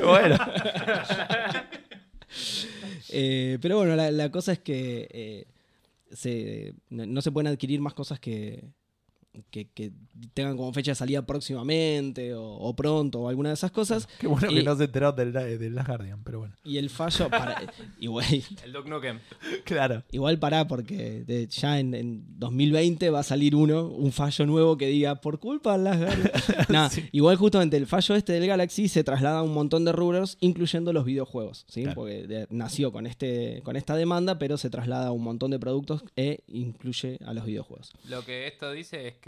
bueno. 0.04 0.36
Eh, 3.08 3.58
pero 3.62 3.78
bueno, 3.78 3.94
la, 3.94 4.10
la 4.10 4.30
cosa 4.30 4.52
es 4.52 4.58
que 4.58 5.08
eh, 5.10 5.46
se, 6.10 6.74
no, 6.90 7.06
no 7.06 7.22
se 7.22 7.30
pueden 7.30 7.46
adquirir 7.50 7.80
más 7.80 7.94
cosas 7.94 8.18
que, 8.18 8.64
que, 9.50 9.68
que 9.70 9.92
tengan 10.34 10.56
como 10.56 10.72
fecha 10.72 10.92
de 10.92 10.94
salida 10.96 11.24
próximamente 11.26 12.34
o, 12.34 12.42
o 12.44 12.74
pronto 12.76 13.20
o 13.22 13.28
alguna 13.28 13.50
de 13.50 13.54
esas 13.54 13.70
cosas. 13.70 14.06
Qué 14.18 14.26
bueno 14.26 14.50
Y- 14.50 14.56
que 14.56 14.62
no 14.62 14.76
se 14.76 14.84
enteraron 14.84 15.16
del, 15.16 15.32
del 15.58 15.74
Last 15.74 15.88
Guardian, 15.88 16.22
pero 16.24 16.38
bueno. 16.40 16.54
Y 16.64 16.78
el 16.78 16.90
fallo, 16.90 17.28
para, 17.28 17.62
igual, 18.00 18.24
El 18.64 18.72
Duke 18.72 18.88
Nukem. 18.88 19.18
Claro. 19.64 20.02
igual 20.12 20.38
pará, 20.38 20.66
porque 20.66 21.24
de- 21.24 21.46
ya 21.48 21.78
en, 21.78 21.94
en 21.94 22.24
2020 22.38 23.10
va 23.10 23.20
a 23.20 23.22
salir 23.22 23.54
uno, 23.54 23.86
un 23.88 24.12
fallo 24.12 24.46
nuevo 24.46 24.76
que 24.76 24.86
diga, 24.88 25.16
por 25.20 25.38
culpa 25.38 25.76
de 25.78 25.84
las 25.84 25.96
Nah, 26.68 26.88
Sí. 26.90 27.04
Igual 27.12 27.36
justamente 27.36 27.76
el 27.76 27.86
fallo 27.86 28.14
este 28.14 28.32
del 28.32 28.46
Galaxy 28.46 28.88
se 28.88 29.04
traslada 29.04 29.40
a 29.40 29.42
un 29.42 29.52
montón 29.54 29.84
de 29.84 29.92
rubros, 29.92 30.36
incluyendo 30.40 30.92
los 30.92 31.04
videojuegos, 31.04 31.64
¿sí? 31.68 31.82
Claro. 31.82 31.94
Porque 31.96 32.26
de- 32.26 32.46
nació 32.50 32.92
con, 32.92 33.06
este, 33.06 33.60
con 33.64 33.76
esta 33.76 33.96
demanda, 33.96 34.38
pero 34.38 34.56
se 34.56 34.70
traslada 34.70 35.08
a 35.08 35.12
un 35.12 35.22
montón 35.22 35.50
de 35.50 35.58
productos 35.58 36.04
e 36.16 36.40
incluye 36.48 37.18
a 37.26 37.34
los 37.34 37.44
videojuegos. 37.44 37.92
Lo 38.08 38.24
que 38.24 38.46
esto 38.46 38.70
dice 38.72 39.08
es 39.08 39.14
que 39.16 39.25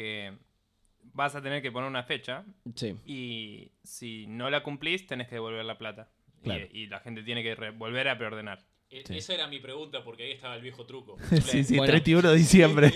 vas 1.13 1.35
a 1.35 1.43
tener 1.43 1.63
que 1.63 1.73
poner 1.73 1.89
una 1.89 2.03
fecha 2.05 2.45
Sí. 2.75 2.97
y 3.07 3.73
si 3.83 4.27
no 4.27 4.51
la 4.51 4.63
cumplís 4.63 5.07
tenés 5.07 5.29
que 5.29 5.35
devolver 5.37 5.65
la 5.65 5.79
plata. 5.79 6.09
Y- 6.41 6.45
Claro. 6.45 6.67
Y, 6.73 6.87
la 6.87 7.01
gente 7.01 7.23
tiene 7.25 7.43
que 7.43 7.55
volver 7.73 8.09
a 8.09 8.17
preordenar. 8.17 8.61
E- 8.91 9.05
Sí. 9.07 9.19
Esa 9.19 9.35
era 9.35 9.47
mi 9.49 9.59
pregunta, 9.59 10.03
porque 10.03 10.23
ahí 10.25 10.33
estaba 10.33 10.55
el 10.57 10.63
viejo 10.63 10.87
truco. 10.87 11.17
Sí, 11.43 11.63
sí, 11.65 11.77
Bueno. 11.77 11.91
31 11.93 12.31
de 12.31 12.37
diciembre. 12.37 12.93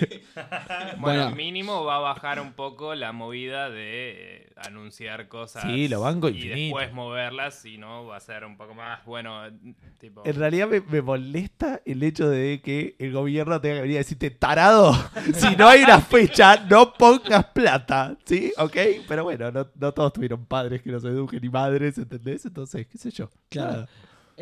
Bueno, 0.97 0.97
Bueno. 0.99 1.35
mínimo 1.35 1.85
va 1.85 1.97
a 1.97 1.99
bajar 1.99 2.39
un 2.39 2.53
poco 2.53 2.95
la 2.95 3.11
movida 3.11 3.69
de 3.69 4.41
eh, 4.47 4.49
anunciar 4.55 5.27
cosas. 5.27 5.63
Sí, 5.63 5.87
lo 5.87 6.01
banco 6.01 6.29
Y 6.29 6.35
infinito. 6.37 6.55
después 6.77 6.93
moverlas, 6.93 7.59
si 7.61 7.77
no, 7.77 8.05
va 8.07 8.17
a 8.17 8.19
ser 8.19 8.43
un 8.43 8.57
poco 8.57 8.73
más, 8.73 9.05
bueno, 9.05 9.43
tipo... 9.99 10.23
En 10.25 10.35
realidad 10.35 10.67
me, 10.67 10.81
me 10.81 11.01
molesta 11.03 11.81
el 11.85 12.01
hecho 12.01 12.27
de 12.27 12.59
que 12.63 12.95
el 12.97 13.11
gobierno 13.13 13.61
tenga 13.61 13.75
que 13.75 13.81
venir 13.83 13.97
a 13.97 13.99
decirte, 13.99 14.31
tarado, 14.31 14.93
si 15.35 15.55
no 15.55 15.67
hay 15.67 15.83
una 15.83 16.01
fecha, 16.01 16.65
no 16.69 16.91
pongas 16.93 17.45
plata, 17.53 18.17
¿sí? 18.25 18.51
¿Ok? 18.57 18.77
Pero 19.07 19.25
bueno, 19.25 19.51
no, 19.51 19.69
no 19.75 19.93
todos 19.93 20.11
tuvieron 20.13 20.43
padres 20.47 20.81
que 20.81 20.91
los 20.91 21.03
eduquen 21.05 21.39
ni 21.41 21.49
madres, 21.49 21.99
¿entendés? 21.99 22.45
Entonces, 22.45 22.87
qué 22.87 22.97
sé 22.97 23.11
yo. 23.11 23.29
Claro. 23.49 23.87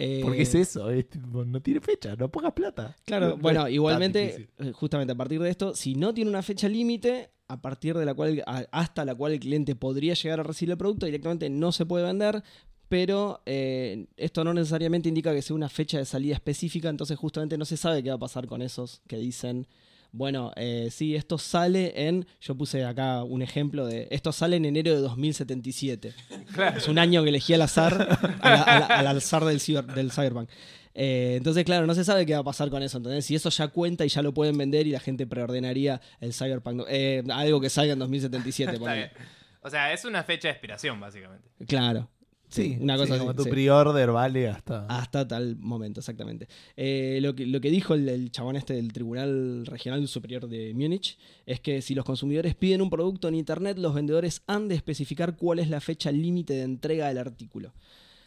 Eh, 0.04 0.22
Porque 0.24 0.42
es 0.42 0.56
eso, 0.56 0.90
es 0.90 1.08
tipo, 1.10 1.46
no 1.46 1.62
tiene 1.62 1.80
fecha, 1.80 2.16
no 2.16 2.30
pongas 2.32 2.54
plata. 2.54 2.96
Claro, 3.06 3.30
No- 3.30 3.36
no 3.36 3.42
bueno, 3.42 3.70
igualmente, 3.70 4.50
eh, 4.58 4.72
justamente 4.74 5.14
a 5.14 5.16
partir 5.16 5.40
de 5.42 5.50
esto, 5.50 5.76
si 5.76 5.94
no 5.96 6.14
tiene 6.14 6.30
una 6.30 6.42
fecha 6.42 6.68
límite, 6.68 7.30
a 7.48 7.62
partir 7.62 7.96
de 7.96 8.06
la 8.06 8.14
cual, 8.14 8.44
hasta 8.72 9.06
la 9.06 9.14
cual 9.14 9.34
el 9.34 9.40
cliente 9.40 9.76
podría 9.76 10.14
llegar 10.16 10.40
a 10.40 10.44
recibir 10.44 10.72
el 10.72 10.78
producto, 10.78 11.06
directamente 11.06 11.50
no 11.50 11.72
se 11.72 11.86
puede 11.86 12.06
vender, 12.06 12.42
pero 12.90 13.42
eh, 13.46 14.08
esto 14.18 14.44
no 14.44 14.54
necesariamente 14.54 15.08
indica 15.10 15.34
que 15.34 15.42
sea 15.42 15.56
una 15.56 15.70
fecha 15.70 15.98
de 15.98 16.06
salida 16.06 16.34
específica, 16.34 16.90
entonces 16.90 17.18
justamente 17.18 17.58
no 17.58 17.66
se 17.66 17.78
sabe 17.78 18.02
qué 18.02 18.10
va 18.10 18.16
a 18.16 18.20
pasar 18.20 18.48
con 18.48 18.62
esos 18.62 19.02
que 19.08 19.18
dicen, 19.18 19.68
bueno, 20.12 20.52
eh, 20.56 20.90
sí, 20.92 21.16
esto 21.16 21.38
sale 21.38 22.08
en, 22.08 22.26
yo 22.42 22.56
puse 22.56 22.84
acá 22.86 23.24
un 23.24 23.42
ejemplo 23.42 23.86
de, 23.86 24.08
esto 24.12 24.32
sale 24.32 24.58
en 24.58 24.66
enero 24.66 24.92
de 24.92 24.98
2077. 25.02 26.14
Claro. 26.54 26.78
Es 26.78 26.88
un 26.88 27.00
año 27.00 27.24
que 27.24 27.30
elegí 27.30 27.54
al 27.54 27.62
azar, 27.62 27.94
a 28.42 28.50
la- 28.50 28.62
a 28.64 28.80
la- 28.80 28.86
al 29.10 29.18
azar 29.18 29.46
del, 29.46 29.60
ciber- 29.60 29.86
del 29.94 30.12
Cyberpunk. 30.12 30.50
Eh, 30.94 31.36
entonces, 31.38 31.64
claro, 31.64 31.88
no 31.88 31.94
se 31.96 32.04
sabe 32.04 32.26
qué 32.26 32.34
va 32.34 32.40
a 32.40 32.44
pasar 32.44 32.70
con 32.70 32.84
eso. 32.84 32.98
Entonces, 32.98 33.26
si 33.26 33.36
eso 33.36 33.50
ya 33.50 33.70
cuenta 33.70 34.04
y 34.06 34.10
ya 34.10 34.22
lo 34.22 34.34
pueden 34.34 34.58
vender 34.58 34.86
y 34.88 34.92
la 34.92 35.00
gente 35.00 35.26
preordenaría 35.26 36.02
el 36.20 36.34
Cyberpunk, 36.34 36.84
eh, 36.90 37.24
algo 37.32 37.62
que 37.62 37.70
salga 37.70 37.94
en 37.94 38.00
2077. 38.00 38.72
Está 38.74 38.80
ponele. 38.80 38.98
bien. 39.16 39.28
O 39.64 39.70
sea, 39.70 39.94
es 39.94 40.04
una 40.06 40.24
fecha 40.24 40.50
de 40.50 40.54
expiración, 40.54 41.00
básicamente. 41.00 41.48
Claro. 41.68 42.10
Sí, 42.52 42.78
una 42.82 42.98
cosa 42.98 43.14
sí, 43.14 43.20
como 43.20 43.34
tu 43.34 43.46
sí. 43.46 43.50
pre-order 43.50 44.12
vale 44.12 44.50
hasta... 44.50 44.86
Hasta 44.88 45.26
tal 45.26 45.56
momento, 45.56 46.02
exactamente. 46.02 46.50
Eh, 46.76 47.20
lo, 47.22 47.34
que, 47.34 47.46
lo 47.46 47.62
que 47.62 47.72
dijo 47.72 47.94
el, 47.94 48.10
el 48.10 48.30
chabón 48.30 48.58
este 48.58 48.74
del 48.74 48.92
Tribunal 48.92 49.66
Regional 49.66 50.06
Superior 50.10 50.50
de 50.50 50.74
Múnich 50.74 51.18
es 51.46 51.62
que 51.62 51.82
si 51.82 51.96
los 51.96 52.04
consumidores 52.04 52.54
piden 52.54 52.82
un 52.82 52.90
producto 52.90 53.30
en 53.30 53.36
Internet, 53.36 53.78
los 53.78 53.94
vendedores 53.94 54.42
han 54.48 54.68
de 54.68 54.76
especificar 54.76 55.38
cuál 55.38 55.60
es 55.60 55.70
la 55.70 55.80
fecha 55.80 56.12
límite 56.12 56.54
de 56.54 56.64
entrega 56.64 57.08
del 57.08 57.20
artículo. 57.20 57.72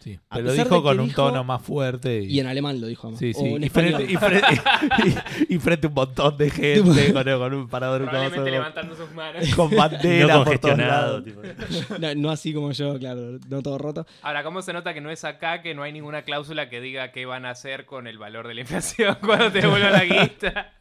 Sí, 0.05 0.19
a 0.29 0.35
pero 0.37 0.49
lo 0.49 0.53
dijo 0.53 0.83
con 0.83 1.01
un 1.01 1.07
dijo- 1.09 1.29
tono 1.29 1.45
más 1.45 1.63
fuerte. 1.63 2.21
Y, 2.25 2.37
Y 2.37 2.41
en 2.41 2.47
alemán 2.47 2.79
lo 2.79 2.87
dijo. 2.89 3.07
además. 3.09 3.21
sí, 3.21 3.33
sí. 3.33 3.57
Y 3.59 3.69
frente, 3.71 4.05
y, 4.05 4.17
frente, 4.17 4.47
y- 5.49 5.55
y 5.55 5.59
frente 5.59 5.87
a 5.87 5.89
un 5.89 5.95
montón 5.95 6.37
de 6.37 6.51
gente 6.51 7.13
con, 7.15 7.25
con 7.25 7.55
un 7.55 7.69
parador 7.71 8.03
y 8.03 8.05
Probablemente 8.05 8.37
todo, 8.39 8.51
levantando 8.51 8.95
sus 8.97 9.11
manos. 9.13 9.43
con 9.57 9.71
No 9.71 9.77
bandera 9.79 10.45
por 10.45 10.45
todos 10.45 10.45
congestionado. 10.45 11.21
lados. 11.21 11.25
tipo. 11.25 11.99
No, 11.99 12.15
no 12.17 12.31
así 12.31 12.53
como 12.53 12.71
yo, 12.73 12.99
claro, 12.99 13.39
no 13.49 13.63
todo 13.63 13.79
roto. 13.79 14.07
Ahora, 14.21 14.45
¿cómo 14.45 14.61
se 14.61 14.75
nota 14.75 14.93
que 14.93 15.01
no 15.01 15.11
es 15.11 15.25
acá, 15.25 15.63
que 15.63 15.75
no 15.75 15.83
hay 15.83 15.93
ninguna 15.93 16.21
cláusula 16.23 16.69
que 16.69 16.83
diga 16.83 17.11
qué 17.11 17.25
van 17.25 17.47
a 17.47 17.51
hacer 17.51 17.87
con 17.87 18.07
el 18.07 18.19
valor 18.19 18.47
de 18.47 18.55
la 18.57 18.61
inflación 18.61 19.17
cuando 19.25 19.51
te 19.53 19.63
devuelvan 19.63 19.93
la 19.93 20.05
guita? 20.05 20.73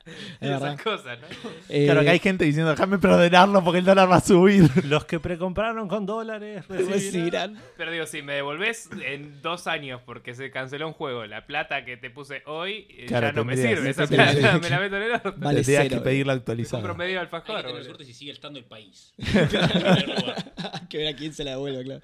Es 0.42 0.50
verdad. 0.50 0.74
Esas 0.74 0.82
cosas, 0.82 1.18
¿no? 1.22 1.50
Eh, 1.70 1.86
Claro, 1.86 2.02
que 2.02 2.10
hay 2.10 2.20
gente 2.20 2.44
diciendo, 2.44 2.72
déjame 2.72 2.98
preordenarlo 2.98 3.64
porque 3.64 3.80
el 3.80 3.86
dólar 3.86 4.12
va 4.12 4.18
a 4.18 4.22
subir. 4.22 4.70
Los 4.86 5.06
que 5.06 5.22
precompraron 5.22 5.88
con 5.88 6.06
dólares 6.06 6.66
recibirán-. 6.68 7.58
Pero 7.78 7.90
digo, 7.92 8.06
si 8.06 8.22
me 8.22 8.34
devolvés 8.34 8.90
en 9.14 9.42
dos 9.42 9.68
años 9.68 10.02
porque 10.06 10.34
se 10.36 10.52
canceló 10.52 10.88
un 10.88 10.94
juego, 10.94 11.26
la 11.26 11.46
plata 11.46 11.86
que 11.86 11.98
te 11.98 12.10
puse 12.10 12.44
hoy 12.46 12.88
eh, 12.90 13.06
Claro, 13.08 13.28
ya 13.28 13.34
no 13.34 13.46
me 13.46 13.56
tendrías- 13.56 13.76
sirve. 13.78 13.90
Esa 13.90 14.08
tendrías- 14.08 14.36
plata 14.36 14.58
me 14.62 14.70
la 14.70 14.80
meto 14.80 14.96
en 14.98 15.04
el 15.04 15.12
orto. 15.12 15.34
Vale 15.38 15.56
Tendrías 15.62 15.84
cero, 15.84 15.90
que 15.90 15.96
eh. 15.96 16.00
pedirla 16.04 16.34
Compro 16.34 16.52
actualizada. 16.52 16.94
medio 16.94 17.20
Hay 17.22 17.28
que 17.28 17.36
alfajor. 17.36 17.56
tener 17.58 17.72
boludo. 17.72 17.84
suerte 17.86 18.06
si 18.06 18.14
sigue 18.14 18.32
estando 18.32 18.60
el 18.60 18.66
país. 18.66 19.14
Hay 19.18 20.88
que 20.90 20.98
ver 20.98 21.08
a 21.14 21.16
quién 21.16 21.34
se 21.34 21.44
la 21.44 21.52
devuelve, 21.52 21.84
claro. 21.84 22.02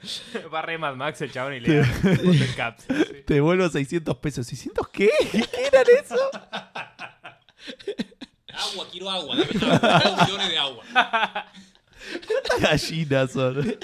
Va 0.53 0.61
re 0.61 0.77
Mad 0.77 0.95
Max 0.95 1.21
el 1.21 1.31
chabón 1.31 1.53
y 1.55 1.59
le 1.59 1.75
da 1.77 1.87
punto 2.01 2.43
en 2.43 2.53
caps. 2.55 2.85
así. 2.89 3.13
Te 3.25 3.33
devuelvo 3.35 3.67
600 3.69 4.17
pesos. 4.17 4.51
¿600 4.51 4.89
qué? 4.91 5.09
¿Qué 5.31 5.45
eran 5.67 5.85
eso? 6.03 6.15
Agua, 8.53 8.87
quiero 8.91 9.09
agua. 9.09 9.35
Dame 9.37 9.75
agua. 9.75 9.99
Dos 10.03 10.21
millones 10.27 10.49
de 10.49 10.57
agua. 10.57 10.83
¿Cuántas 12.27 12.61
gallinas 12.61 13.31
son? 13.31 13.77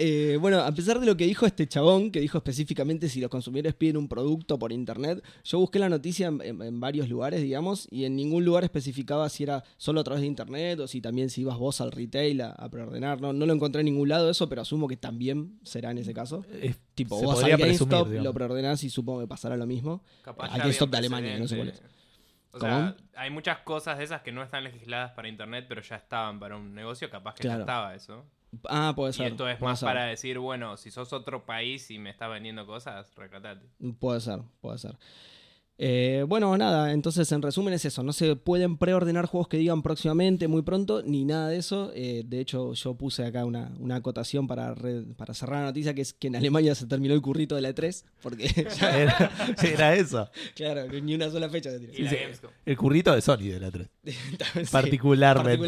Eh, 0.00 0.38
bueno, 0.40 0.60
a 0.60 0.70
pesar 0.70 1.00
de 1.00 1.06
lo 1.06 1.16
que 1.16 1.24
dijo 1.26 1.44
este 1.44 1.66
chabón, 1.66 2.12
que 2.12 2.20
dijo 2.20 2.38
específicamente 2.38 3.08
si 3.08 3.20
los 3.20 3.28
consumidores 3.28 3.74
piden 3.74 3.96
un 3.96 4.06
producto 4.08 4.56
por 4.56 4.70
internet, 4.70 5.24
yo 5.42 5.58
busqué 5.58 5.80
la 5.80 5.88
noticia 5.88 6.28
en, 6.28 6.40
en- 6.40 6.62
en 6.62 6.78
varios 6.78 7.08
lugares, 7.08 7.42
digamos, 7.42 7.88
y 7.90 8.04
en 8.04 8.14
ningún 8.14 8.44
lugar 8.44 8.62
especificaba 8.62 9.28
si 9.28 9.42
era 9.42 9.64
solo 9.76 10.00
a 10.00 10.04
través 10.04 10.20
de 10.20 10.28
internet 10.28 10.78
o 10.78 10.86
si 10.86 11.00
también 11.00 11.30
si 11.30 11.40
ibas 11.40 11.58
vos 11.58 11.80
al 11.80 11.90
retail 11.90 12.42
a, 12.42 12.50
a 12.52 12.68
preordenar. 12.70 13.20
No, 13.20 13.32
no 13.32 13.44
lo 13.44 13.52
encontré 13.52 13.80
en 13.80 13.86
ningún 13.86 14.08
lado 14.08 14.30
eso, 14.30 14.48
pero 14.48 14.62
asumo 14.62 14.86
que 14.86 14.96
también 14.96 15.58
será 15.64 15.90
en 15.90 15.98
ese 15.98 16.14
caso. 16.14 16.44
Es- 16.62 16.78
Tipo, 16.94 17.18
se 17.20 17.26
vos 17.26 17.42
al 17.44 17.50
GameStop 17.56 17.88
presumir, 17.88 18.22
lo 18.22 18.34
preordenás 18.34 18.82
y 18.82 18.90
supongo 18.90 19.20
que 19.20 19.28
pasará 19.28 19.56
lo 19.56 19.66
mismo. 19.66 20.02
Capaz 20.22 20.52
Al 20.52 20.60
GameStop 20.60 20.90
de 20.90 20.96
Alemania, 20.98 21.38
no 21.38 21.46
sé 21.46 21.56
cuál 21.56 21.68
es. 21.68 21.82
O 22.50 22.58
sea, 22.60 22.96
¿Cómo? 22.96 23.08
hay 23.16 23.30
muchas 23.30 23.58
cosas 23.58 23.98
de 23.98 24.04
esas 24.04 24.22
que 24.22 24.32
no 24.32 24.42
están 24.42 24.64
legisladas 24.64 25.12
para 25.12 25.28
internet, 25.28 25.66
pero 25.68 25.80
ya 25.82 25.94
estaban 25.96 26.40
para 26.40 26.56
un 26.56 26.74
negocio, 26.74 27.08
capaz 27.10 27.34
que 27.34 27.42
Claro. 27.42 27.58
ya 27.58 27.62
estaba 27.62 27.94
eso. 27.94 28.24
Ah, 28.68 28.92
puede 28.96 29.10
Y 29.10 29.14
ser. 29.14 29.26
esto 29.32 29.48
es 29.48 29.60
más 29.60 29.80
ser. 29.80 29.86
para 29.88 30.04
decir, 30.04 30.38
bueno, 30.38 30.76
si 30.76 30.90
sos 30.90 31.12
otro 31.12 31.44
país 31.44 31.90
y 31.90 31.98
me 31.98 32.10
estás 32.10 32.30
vendiendo 32.30 32.66
cosas, 32.66 33.14
retratate. 33.14 33.66
Puede 33.98 34.20
ser, 34.20 34.40
puede 34.60 34.78
ser. 34.78 34.96
Eh, 35.80 36.24
bueno, 36.26 36.56
nada, 36.58 36.92
entonces 36.92 37.30
en 37.30 37.40
resumen 37.40 37.72
es 37.72 37.84
eso, 37.84 38.02
no 38.02 38.12
se 38.12 38.34
pueden 38.34 38.76
preordenar 38.78 39.26
juegos 39.26 39.46
que 39.46 39.58
digan 39.58 39.80
próximamente, 39.82 40.48
muy 40.48 40.62
pronto, 40.62 41.02
ni 41.04 41.24
nada 41.24 41.48
de 41.50 41.58
eso. 41.58 41.92
Eh, 41.94 42.24
de 42.26 42.40
hecho, 42.40 42.72
yo 42.74 42.94
puse 42.94 43.24
acá 43.24 43.44
una, 43.44 43.70
una 43.78 43.96
acotación 43.96 44.48
para, 44.48 44.74
re- 44.74 45.04
para 45.16 45.34
cerrar 45.34 45.60
la 45.60 45.66
noticia, 45.66 45.94
que 45.94 46.00
es 46.00 46.12
que 46.12 46.26
en 46.26 46.34
Alemania 46.36 46.74
se 46.74 46.86
terminó 46.86 47.14
el 47.14 47.22
currito 47.22 47.54
de 47.54 47.62
la 47.62 47.70
E3, 47.70 48.04
porque 48.22 48.48
ya, 48.80 48.98
Era, 48.98 49.30
era 49.62 49.94
eso. 49.94 50.28
claro, 50.56 50.86
ni 51.00 51.14
una 51.14 51.30
sola 51.30 51.48
fecha 51.48 51.70
se 51.70 51.78
tiró. 51.78 52.10
Sí. 52.10 52.16
El 52.66 52.76
currito 52.76 53.14
de 53.14 53.20
Sony 53.20 53.36
de 53.50 53.60
la 53.60 53.70
3. 53.70 53.88
Sí, 54.08 54.64
Particularmente. 54.72 55.66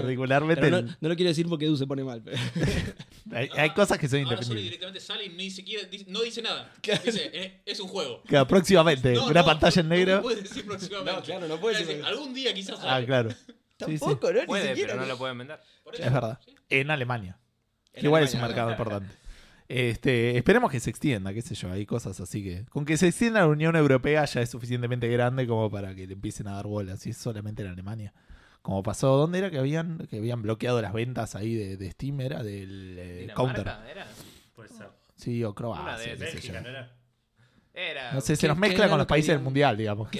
Particularmente. 0.00 0.60
Pero 0.62 0.82
no, 0.82 0.96
no 1.00 1.08
lo 1.08 1.14
quiero 1.16 1.28
decir 1.28 1.46
porque 1.46 1.66
Edu 1.66 1.76
se 1.76 1.86
pone 1.86 2.02
mal. 2.02 2.22
pero- 2.24 2.36
hay, 3.32 3.48
hay 3.56 3.70
cosas 3.70 3.98
que 3.98 4.08
son 4.08 4.18
Sony 4.20 4.22
indefendibles. 4.24 4.64
directamente 4.64 5.00
sale 5.00 5.26
y 5.26 5.28
ni 5.30 5.50
siquiera 5.50 5.86
no 6.08 6.22
dice 6.22 6.42
nada. 6.42 6.72
Dice, 7.04 7.30
eh, 7.32 7.60
es 7.66 7.78
un 7.80 7.88
juego. 7.88 8.22
Claro, 8.26 8.46
próximamente. 8.48 9.12
No, 9.14 9.26
una 9.36 9.42
no, 9.42 9.46
pantalla 9.46 9.80
en 9.80 9.88
no 9.88 9.94
negro. 9.94 10.22
puede 10.22 10.42
decir 10.42 10.66
próximamente. 10.66 11.12
No, 11.12 11.22
claro, 11.22 11.48
no 11.48 11.60
puede 11.60 11.78
decir- 11.84 12.04
Algún 12.04 12.34
día 12.34 12.52
quizás 12.54 12.78
ah, 12.82 13.00
claro. 13.04 13.30
Tampoco, 13.76 14.32
¿no? 14.32 14.40
Ni 14.40 14.46
Puede, 14.46 14.68
siquiera, 14.68 14.92
pero 14.94 15.02
no 15.02 15.08
lo 15.08 15.18
pueden 15.18 15.38
vender. 15.38 15.60
Por 15.84 15.94
Es 15.94 16.12
verdad. 16.12 16.40
En 16.70 16.90
Alemania. 16.90 17.38
En 17.92 18.00
Que 18.00 18.06
igual 18.06 18.24
es 18.24 18.34
un 18.34 18.40
mercado 18.40 18.70
importante. 18.70 19.14
Este, 19.68 20.36
esperemos 20.36 20.70
que 20.70 20.80
se 20.80 20.90
extienda, 20.90 21.34
qué 21.34 21.42
sé 21.42 21.54
yo, 21.56 21.72
hay 21.72 21.84
cosas 21.86 22.20
así 22.20 22.42
que... 22.42 22.64
Con 22.66 22.84
que 22.84 22.96
se 22.96 23.08
extienda 23.08 23.40
la 23.40 23.48
Unión 23.48 23.74
Europea 23.74 24.24
ya 24.24 24.40
es 24.40 24.50
suficientemente 24.50 25.08
grande 25.08 25.46
como 25.46 25.70
para 25.70 25.94
que 25.94 26.06
le 26.06 26.12
empiecen 26.14 26.46
a 26.46 26.52
dar 26.52 26.66
bola, 26.66 26.96
si 26.96 27.10
es 27.10 27.16
solamente 27.16 27.62
en 27.62 27.68
Alemania. 27.68 28.14
Como 28.62 28.82
pasó, 28.82 29.16
¿dónde 29.16 29.38
era 29.38 29.50
que 29.50 29.58
habían 29.58 30.06
que 30.08 30.18
habían 30.18 30.42
bloqueado 30.42 30.80
las 30.80 30.92
ventas 30.92 31.34
ahí 31.36 31.54
de, 31.54 31.76
de 31.76 31.90
Steam? 31.90 32.20
Era 32.20 32.42
del 32.42 32.96
eh, 32.98 33.28
Counter. 33.34 33.66
Era. 33.90 34.06
Puede 34.54 34.68
ser. 34.70 34.88
Sí, 35.16 35.42
o 35.44 35.48
Una 35.48 35.54
Croacia, 35.54 36.10
de. 36.10 36.16
Bélgica, 36.16 36.60
¿no 36.60 36.68
era? 36.68 36.95
Era. 37.76 38.12
No 38.12 38.20
sé, 38.22 38.34
se 38.36 38.40
¿Qué- 38.42 38.48
nos 38.48 38.56
mezcla 38.58 38.84
con 38.86 38.92
lo 38.92 38.98
los 38.98 39.06
países 39.06 39.34
del 39.34 39.40
mundial, 39.40 39.76
digamos. 39.76 40.08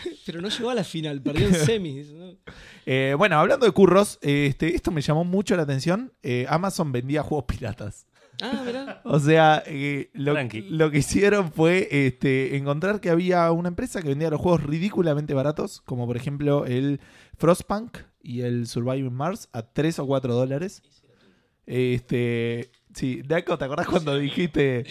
Pero 0.26 0.40
no 0.40 0.48
llegó 0.48 0.70
a 0.70 0.74
la 0.74 0.84
final, 0.84 1.20
perdió 1.20 1.48
en 1.48 1.54
semis. 1.54 2.12
¿no? 2.12 2.34
Eh, 2.86 3.14
bueno, 3.16 3.38
hablando 3.38 3.66
de 3.66 3.72
curros, 3.72 4.18
este, 4.22 4.74
esto 4.74 4.90
me 4.90 5.00
llamó 5.02 5.22
mucho 5.24 5.54
la 5.54 5.62
atención. 5.62 6.12
Eh, 6.22 6.46
Amazon 6.48 6.90
vendía 6.90 7.22
juegos 7.22 7.44
piratas. 7.44 8.06
Ah, 8.42 8.62
mirá. 8.66 9.00
O 9.04 9.20
sea, 9.20 9.62
eh, 9.66 10.10
lo 10.14 10.90
que 10.90 10.98
hicieron 10.98 11.52
fue 11.52 11.86
este, 11.90 12.56
encontrar 12.56 13.00
que 13.00 13.10
había 13.10 13.52
una 13.52 13.68
empresa 13.68 14.02
que 14.02 14.08
vendía 14.08 14.30
los 14.30 14.40
juegos 14.40 14.64
ridículamente 14.64 15.34
baratos, 15.34 15.82
como 15.82 16.06
por 16.06 16.16
ejemplo 16.16 16.64
el 16.66 17.00
Frostpunk 17.36 17.98
y 18.22 18.40
el 18.40 18.66
Surviving 18.66 19.12
Mars, 19.12 19.48
a 19.52 19.62
3 19.62 19.98
o 20.00 20.06
4 20.06 20.34
dólares. 20.34 20.82
Este, 21.66 22.72
sí, 22.94 23.22
Daco, 23.24 23.56
¿te 23.58 23.64
acordás 23.64 23.86
cuando 23.88 24.16
dijiste 24.16 24.84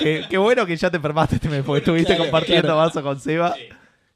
que, 0.00 0.24
que 0.28 0.38
bueno 0.38 0.66
que 0.66 0.76
ya 0.76 0.90
te 0.90 0.96
enfermaste 0.96 1.36
este 1.36 1.48
mes 1.48 1.62
porque 1.64 1.78
estuviste 1.80 2.14
Claro, 2.14 2.24
compartiendo 2.24 2.62
claro. 2.62 2.78
vaso 2.78 3.02
con 3.02 3.20
Seba? 3.20 3.54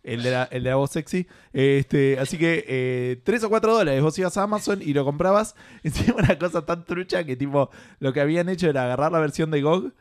El 0.02 0.22
de, 0.24 0.32
la, 0.32 0.48
el 0.50 0.64
de 0.64 0.70
la 0.70 0.76
voz 0.76 0.90
sexy. 0.90 1.28
Este, 1.52 2.18
así 2.18 2.36
que 2.36 2.64
eh, 2.66 3.20
3 3.22 3.44
o 3.44 3.48
4 3.48 3.72
dólares. 3.72 4.02
Vos 4.02 4.18
ibas 4.18 4.36
a 4.36 4.42
Amazon 4.42 4.80
y 4.82 4.94
lo 4.94 5.04
comprabas. 5.04 5.54
Encima 5.84 6.16
una 6.18 6.36
cosa 6.38 6.66
tan 6.66 6.84
trucha 6.84 7.22
que 7.22 7.36
tipo 7.36 7.70
lo 8.00 8.12
que 8.12 8.20
habían 8.20 8.48
hecho 8.48 8.68
era 8.68 8.82
agarrar 8.84 9.12
la 9.12 9.20
versión 9.20 9.52
de 9.52 9.62
GOG 9.62 9.92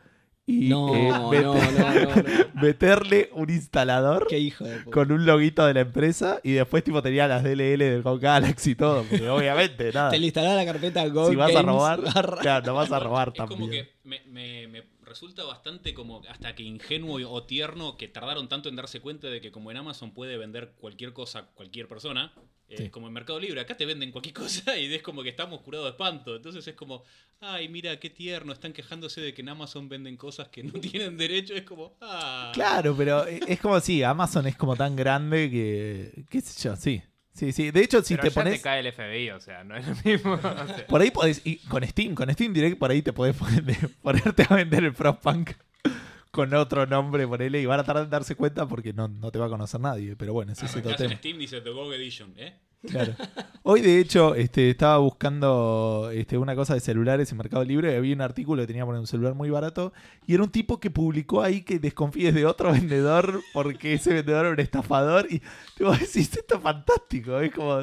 y 0.46 0.68
No, 0.68 0.94
eh, 0.94 1.08
no, 1.08 1.30
met- 1.32 1.42
no, 1.42 1.54
no, 1.54 2.14
no. 2.16 2.44
meterle 2.62 3.30
un 3.34 3.48
instalador 3.50 4.26
Qué 4.28 4.38
hijo 4.38 4.64
de 4.64 4.78
puta. 4.78 4.90
con 4.90 5.12
un 5.12 5.24
loguito 5.24 5.64
de 5.66 5.74
la 5.74 5.80
empresa 5.80 6.40
y 6.42 6.52
después 6.52 6.82
tipo 6.84 7.00
tenía 7.02 7.28
las 7.28 7.42
DLL 7.44 7.78
del 7.78 8.02
GOG 8.02 8.20
Galaxy 8.20 8.70
y 8.72 8.74
todo. 8.74 9.04
Porque 9.04 9.28
obviamente, 9.28 9.90
nada. 9.94 10.10
Te 10.10 10.18
le 10.18 10.26
instalaba 10.26 10.56
la 10.56 10.64
carpeta 10.64 11.06
Go 11.08 11.30
Si 11.30 11.36
vas 11.36 11.54
a 11.54 11.62
robar, 11.62 12.00
barra- 12.02 12.38
claro, 12.40 12.66
no 12.66 12.74
vas 12.74 12.90
a 12.92 12.98
robar 12.98 13.32
Es 13.34 13.42
como 13.44 13.68
que 13.70 13.88
me, 14.04 14.20
me- 14.26 14.66
me 14.68 14.82
resulta 15.12 15.44
bastante 15.44 15.94
como 15.94 16.22
hasta 16.28 16.54
que 16.54 16.62
ingenuo 16.62 17.20
o 17.30 17.42
tierno 17.44 17.96
que 17.96 18.08
tardaron 18.08 18.48
tanto 18.48 18.68
en 18.68 18.76
darse 18.76 19.00
cuenta 19.00 19.28
de 19.28 19.40
que 19.40 19.52
como 19.52 19.70
en 19.70 19.76
Amazon 19.76 20.12
puede 20.12 20.36
vender 20.36 20.72
cualquier 20.80 21.12
cosa 21.12 21.46
cualquier 21.54 21.86
persona, 21.86 22.32
eh, 22.68 22.76
Sí. 22.78 22.88
como 22.90 23.06
en 23.06 23.12
Mercado 23.12 23.38
Libre, 23.38 23.60
acá 23.60 23.76
te 23.76 23.84
venden 23.86 24.10
cualquier 24.10 24.34
cosa 24.66 24.76
y 24.78 24.92
es 24.92 25.02
como 25.02 25.22
que 25.22 25.28
estamos 25.28 25.60
curados 25.60 25.86
de 25.86 25.90
espanto. 25.90 26.34
Entonces 26.36 26.66
es 26.66 26.74
como, 26.74 27.02
ay, 27.40 27.68
mira 27.68 28.00
qué 28.00 28.08
tierno, 28.10 28.52
están 28.52 28.72
quejándose 28.72 29.20
de 29.20 29.34
que 29.34 29.42
en 29.42 29.50
Amazon 29.50 29.88
venden 29.88 30.16
cosas 30.16 30.48
que 30.48 30.62
no 30.62 30.72
tienen 30.80 31.16
derecho. 31.18 31.54
Es 31.54 31.62
como, 31.64 31.96
ah. 32.00 32.50
Claro, 32.54 32.94
pero 32.96 33.24
es 33.26 33.60
como 33.60 33.78
si 33.80 34.02
Amazon 34.02 34.46
es 34.46 34.56
como 34.56 34.74
tan 34.74 34.96
grande 34.96 35.50
que. 35.50 36.24
qué 36.30 36.40
sé 36.40 36.68
yo, 36.68 36.74
sí. 36.76 37.02
Sí, 37.34 37.52
sí. 37.52 37.70
De 37.70 37.80
hecho, 37.82 38.02
si 38.02 38.14
Pero 38.14 38.24
te 38.24 38.28
ya 38.30 38.34
pones. 38.34 38.54
te 38.54 38.60
cae 38.62 38.80
el 38.80 38.92
FBI, 38.92 39.30
o 39.30 39.40
sea, 39.40 39.64
no 39.64 39.74
es 39.76 39.86
lo 39.86 39.94
mismo. 40.04 40.32
o 40.34 40.38
sea. 40.40 40.86
Por 40.86 41.00
ahí 41.00 41.10
podés. 41.10 41.40
Y 41.44 41.56
con 41.58 41.82
Steam, 41.86 42.14
con 42.14 42.30
Steam 42.32 42.52
Direct, 42.52 42.78
por 42.78 42.90
ahí 42.90 43.00
te 43.02 43.12
podés 43.12 43.34
poner- 43.36 43.88
ponerte 44.02 44.46
a 44.48 44.54
vender 44.56 44.84
el 44.84 44.92
Frostpunk 44.92 45.52
con 46.30 46.52
otro 46.54 46.86
nombre, 46.86 47.26
ponele, 47.26 47.60
y 47.60 47.66
van 47.66 47.80
a 47.80 47.84
tardar 47.84 48.04
en 48.04 48.10
darse 48.10 48.34
cuenta 48.36 48.66
porque 48.66 48.92
no, 48.92 49.08
no 49.08 49.30
te 49.30 49.38
va 49.38 49.46
a 49.46 49.48
conocer 49.48 49.80
nadie. 49.80 50.14
Pero 50.16 50.32
bueno, 50.34 50.52
ese 50.52 50.66
es 50.66 50.72
otro 50.76 50.90
Arrancás 50.90 51.00
en 51.02 51.08
tema. 51.08 51.18
Steam 51.20 51.38
dice 51.38 51.60
The 51.62 51.70
GOG 51.70 51.94
Edition, 51.94 52.34
¿eh? 52.36 52.54
Claro. 52.88 53.14
Hoy, 53.62 53.80
de 53.80 54.00
hecho, 54.00 54.34
este, 54.34 54.70
estaba 54.70 54.98
buscando 54.98 56.10
este, 56.12 56.36
una 56.36 56.54
cosa 56.56 56.74
de 56.74 56.80
celulares 56.80 57.30
en 57.30 57.38
Mercado 57.38 57.64
Libre 57.64 57.92
y 57.92 57.96
había 57.96 58.14
un 58.14 58.20
artículo 58.20 58.62
que 58.62 58.66
tenía 58.66 58.84
por 58.84 58.94
un 58.94 59.06
celular 59.06 59.34
muy 59.34 59.50
barato 59.50 59.92
y 60.26 60.34
era 60.34 60.42
un 60.42 60.50
tipo 60.50 60.80
que 60.80 60.90
publicó 60.90 61.42
ahí 61.42 61.62
que 61.62 61.78
desconfíes 61.78 62.34
de 62.34 62.44
otro 62.44 62.72
vendedor 62.72 63.40
porque 63.52 63.94
ese 63.94 64.12
vendedor 64.12 64.46
era 64.46 64.54
un 64.54 64.60
estafador 64.60 65.26
y 65.30 65.40
te 65.76 65.84
vos 65.84 65.98
decís, 65.98 66.36
esto 66.36 66.56
es 66.56 66.62
fantástico. 66.62 67.38
Es 67.40 67.52
como, 67.52 67.82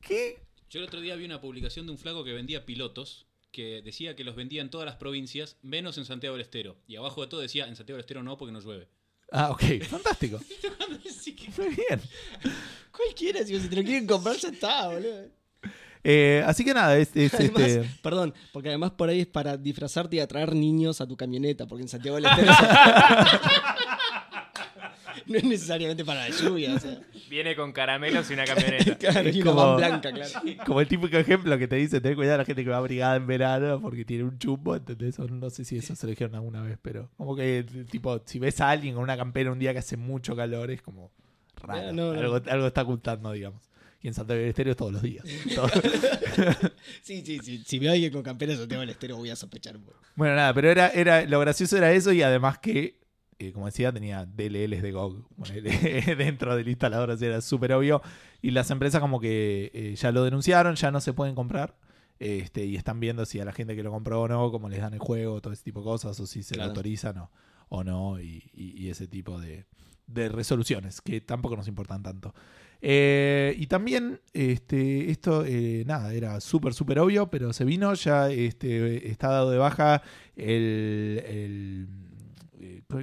qué? 0.00 0.38
Yo 0.70 0.80
el 0.80 0.86
otro 0.86 1.00
día 1.00 1.16
vi 1.16 1.24
una 1.24 1.40
publicación 1.40 1.86
de 1.86 1.92
un 1.92 1.98
flaco 1.98 2.24
que 2.24 2.32
vendía 2.32 2.64
pilotos 2.64 3.26
que 3.56 3.80
decía 3.80 4.14
que 4.14 4.22
los 4.22 4.36
vendía 4.36 4.60
en 4.60 4.68
todas 4.68 4.84
las 4.84 4.96
provincias, 4.96 5.56
menos 5.62 5.96
en 5.96 6.04
Santiago 6.04 6.36
del 6.36 6.42
Estero. 6.42 6.76
Y 6.86 6.96
abajo 6.96 7.22
de 7.22 7.28
todo 7.28 7.40
decía, 7.40 7.66
en 7.66 7.74
Santiago 7.74 7.96
del 7.96 8.02
Estero 8.02 8.22
no, 8.22 8.36
porque 8.36 8.52
no 8.52 8.60
llueve. 8.60 8.86
Ah, 9.32 9.50
ok, 9.50 9.82
fantástico. 9.88 10.40
Muy 11.58 11.68
bien. 11.68 12.00
Cualquiera, 12.92 13.44
si 13.44 13.60
si 13.60 13.68
te 13.68 13.76
lo 13.76 13.82
quieren 13.82 14.06
comprar 14.06 14.36
ya 14.36 14.48
está, 14.48 14.88
boludo. 14.88 15.28
Eh, 16.08 16.44
así 16.46 16.64
que 16.64 16.72
nada, 16.72 16.96
es, 16.96 17.10
es, 17.16 17.34
Además, 17.34 17.62
este. 17.62 17.90
perdón, 18.00 18.32
porque 18.52 18.68
además 18.68 18.92
por 18.92 19.08
ahí 19.08 19.22
es 19.22 19.26
para 19.26 19.56
disfrazarte 19.56 20.14
y 20.14 20.20
atraer 20.20 20.54
niños 20.54 21.00
a 21.00 21.06
tu 21.08 21.16
camioneta, 21.16 21.66
porque 21.66 21.82
en 21.82 21.88
Santiago 21.88 22.14
del 22.16 22.26
Estero 22.30 22.52
no 25.26 25.36
es 25.38 25.44
necesariamente 25.44 26.04
para 26.04 26.28
la 26.28 26.34
lluvia, 26.36 26.74
o 26.74 26.78
sea. 26.78 27.00
Viene 27.30 27.54
con 27.56 27.72
caramelos 27.72 28.30
y 28.30 28.34
una 28.34 28.44
camioneta. 28.44 28.96
Claro, 28.98 29.28
y 29.28 29.42
una 29.42 29.50
como- 29.50 29.66
van 29.66 29.76
blanca, 29.76 30.12
claro. 30.12 30.30
Como 30.66 30.80
el 30.80 30.88
típico 30.88 31.16
ejemplo 31.16 31.58
que 31.58 31.68
te 31.68 31.76
dice, 31.76 32.00
ten 32.00 32.14
cuidado 32.14 32.36
a 32.36 32.38
la 32.38 32.44
gente 32.44 32.62
que 32.64 32.70
va 32.70 32.76
abrigada 32.78 33.16
en 33.16 33.26
verano 33.26 33.80
porque 33.80 34.04
tiene 34.04 34.24
un 34.24 34.38
chumbo, 34.38 34.76
¿entendés? 34.76 35.18
O 35.18 35.26
No 35.28 35.50
sé 35.50 35.64
si 35.64 35.76
eso 35.76 35.94
se 35.94 36.06
lo 36.06 36.10
dijeron 36.10 36.34
alguna 36.34 36.62
vez, 36.62 36.78
pero 36.80 37.10
como 37.16 37.34
que, 37.36 37.64
tipo, 37.90 38.20
si 38.24 38.38
ves 38.38 38.60
a 38.60 38.70
alguien 38.70 38.94
con 38.94 39.02
una 39.02 39.16
campera 39.16 39.50
un 39.52 39.58
día 39.58 39.72
que 39.72 39.78
hace 39.80 39.96
mucho 39.96 40.36
calor, 40.36 40.70
es 40.70 40.82
como 40.82 41.10
raro. 41.62 41.92
No, 41.92 42.12
no. 42.14 42.20
Algo, 42.20 42.40
algo 42.50 42.66
está 42.66 42.82
ocultando, 42.82 43.32
digamos. 43.32 43.62
Y 44.02 44.08
en 44.08 44.14
Santiago 44.14 44.40
del 44.40 44.50
Estero 44.50 44.70
es 44.70 44.76
todos 44.76 44.92
los 44.92 45.02
días. 45.02 45.24
Todo- 45.54 45.68
Sí, 47.02 47.22
sí, 47.24 47.38
sí. 47.42 47.62
Si 47.66 47.78
veo 47.78 47.90
a 47.90 47.94
alguien 47.94 48.12
con 48.12 48.22
campera 48.22 48.52
de 48.52 48.58
Santiago 48.58 48.80
del 48.80 48.90
Estero 48.90 49.16
voy 49.16 49.30
a 49.30 49.36
sospechar 49.36 49.76
bueno, 50.14 50.34
nada, 50.34 50.54
pero 50.54 50.70
era, 50.70 50.88
era, 50.88 51.24
lo 51.24 51.40
gracioso 51.40 51.76
era 51.76 51.92
eso 51.92 52.10
y 52.12 52.22
además 52.22 52.58
que, 52.58 52.96
eh, 53.38 53.52
como 53.52 53.66
decía, 53.66 53.92
tenía 53.92 54.24
DLLs 54.26 54.82
de 54.82 54.92
GOG 54.92 55.24
dentro 56.18 56.56
del 56.56 56.68
instalador, 56.68 57.10
así 57.10 57.24
era 57.26 57.40
súper 57.40 57.72
obvio. 57.72 58.02
Y 58.42 58.50
las 58.52 58.70
empresas 58.70 59.00
como 59.00 59.20
que 59.20 59.70
eh, 59.74 59.94
ya 59.96 60.12
lo 60.12 60.24
denunciaron, 60.24 60.74
ya 60.76 60.90
no 60.90 61.00
se 61.00 61.12
pueden 61.12 61.34
comprar. 61.34 61.76
Este, 62.18 62.64
y 62.64 62.76
están 62.76 62.98
viendo 62.98 63.26
si 63.26 63.40
a 63.40 63.44
la 63.44 63.52
gente 63.52 63.76
que 63.76 63.82
lo 63.82 63.90
compró 63.90 64.22
o 64.22 64.28
no, 64.28 64.50
cómo 64.50 64.68
les 64.70 64.80
dan 64.80 64.94
el 64.94 65.00
juego, 65.00 65.40
todo 65.42 65.52
ese 65.52 65.62
tipo 65.64 65.80
de 65.80 65.84
cosas, 65.84 66.18
o 66.18 66.26
si 66.26 66.42
se 66.42 66.54
Claro. 66.54 66.68
lo 66.68 66.70
autorizan 66.70 67.18
o, 67.18 67.30
o 67.68 67.84
no, 67.84 68.18
y, 68.20 68.42
y- 68.54 68.72
y 68.84 68.88
ese 68.88 69.06
tipo 69.06 69.38
de, 69.38 69.66
de 70.06 70.28
resoluciones 70.30 71.02
que 71.02 71.20
tampoco 71.20 71.56
nos 71.56 71.68
importan 71.68 72.02
tanto. 72.02 72.32
Eh, 72.80 73.54
y 73.58 73.66
también, 73.66 74.20
este, 74.32 75.10
esto, 75.10 75.44
eh, 75.44 75.84
nada, 75.86 76.14
era 76.14 76.40
súper, 76.40 76.72
súper 76.72 77.00
obvio, 77.00 77.28
pero 77.30 77.52
se 77.52 77.64
vino, 77.66 77.92
ya 77.94 78.30
este, 78.30 79.10
está 79.10 79.28
dado 79.28 79.50
de 79.50 79.58
baja 79.58 80.02
el... 80.36 81.22
el 81.26 81.88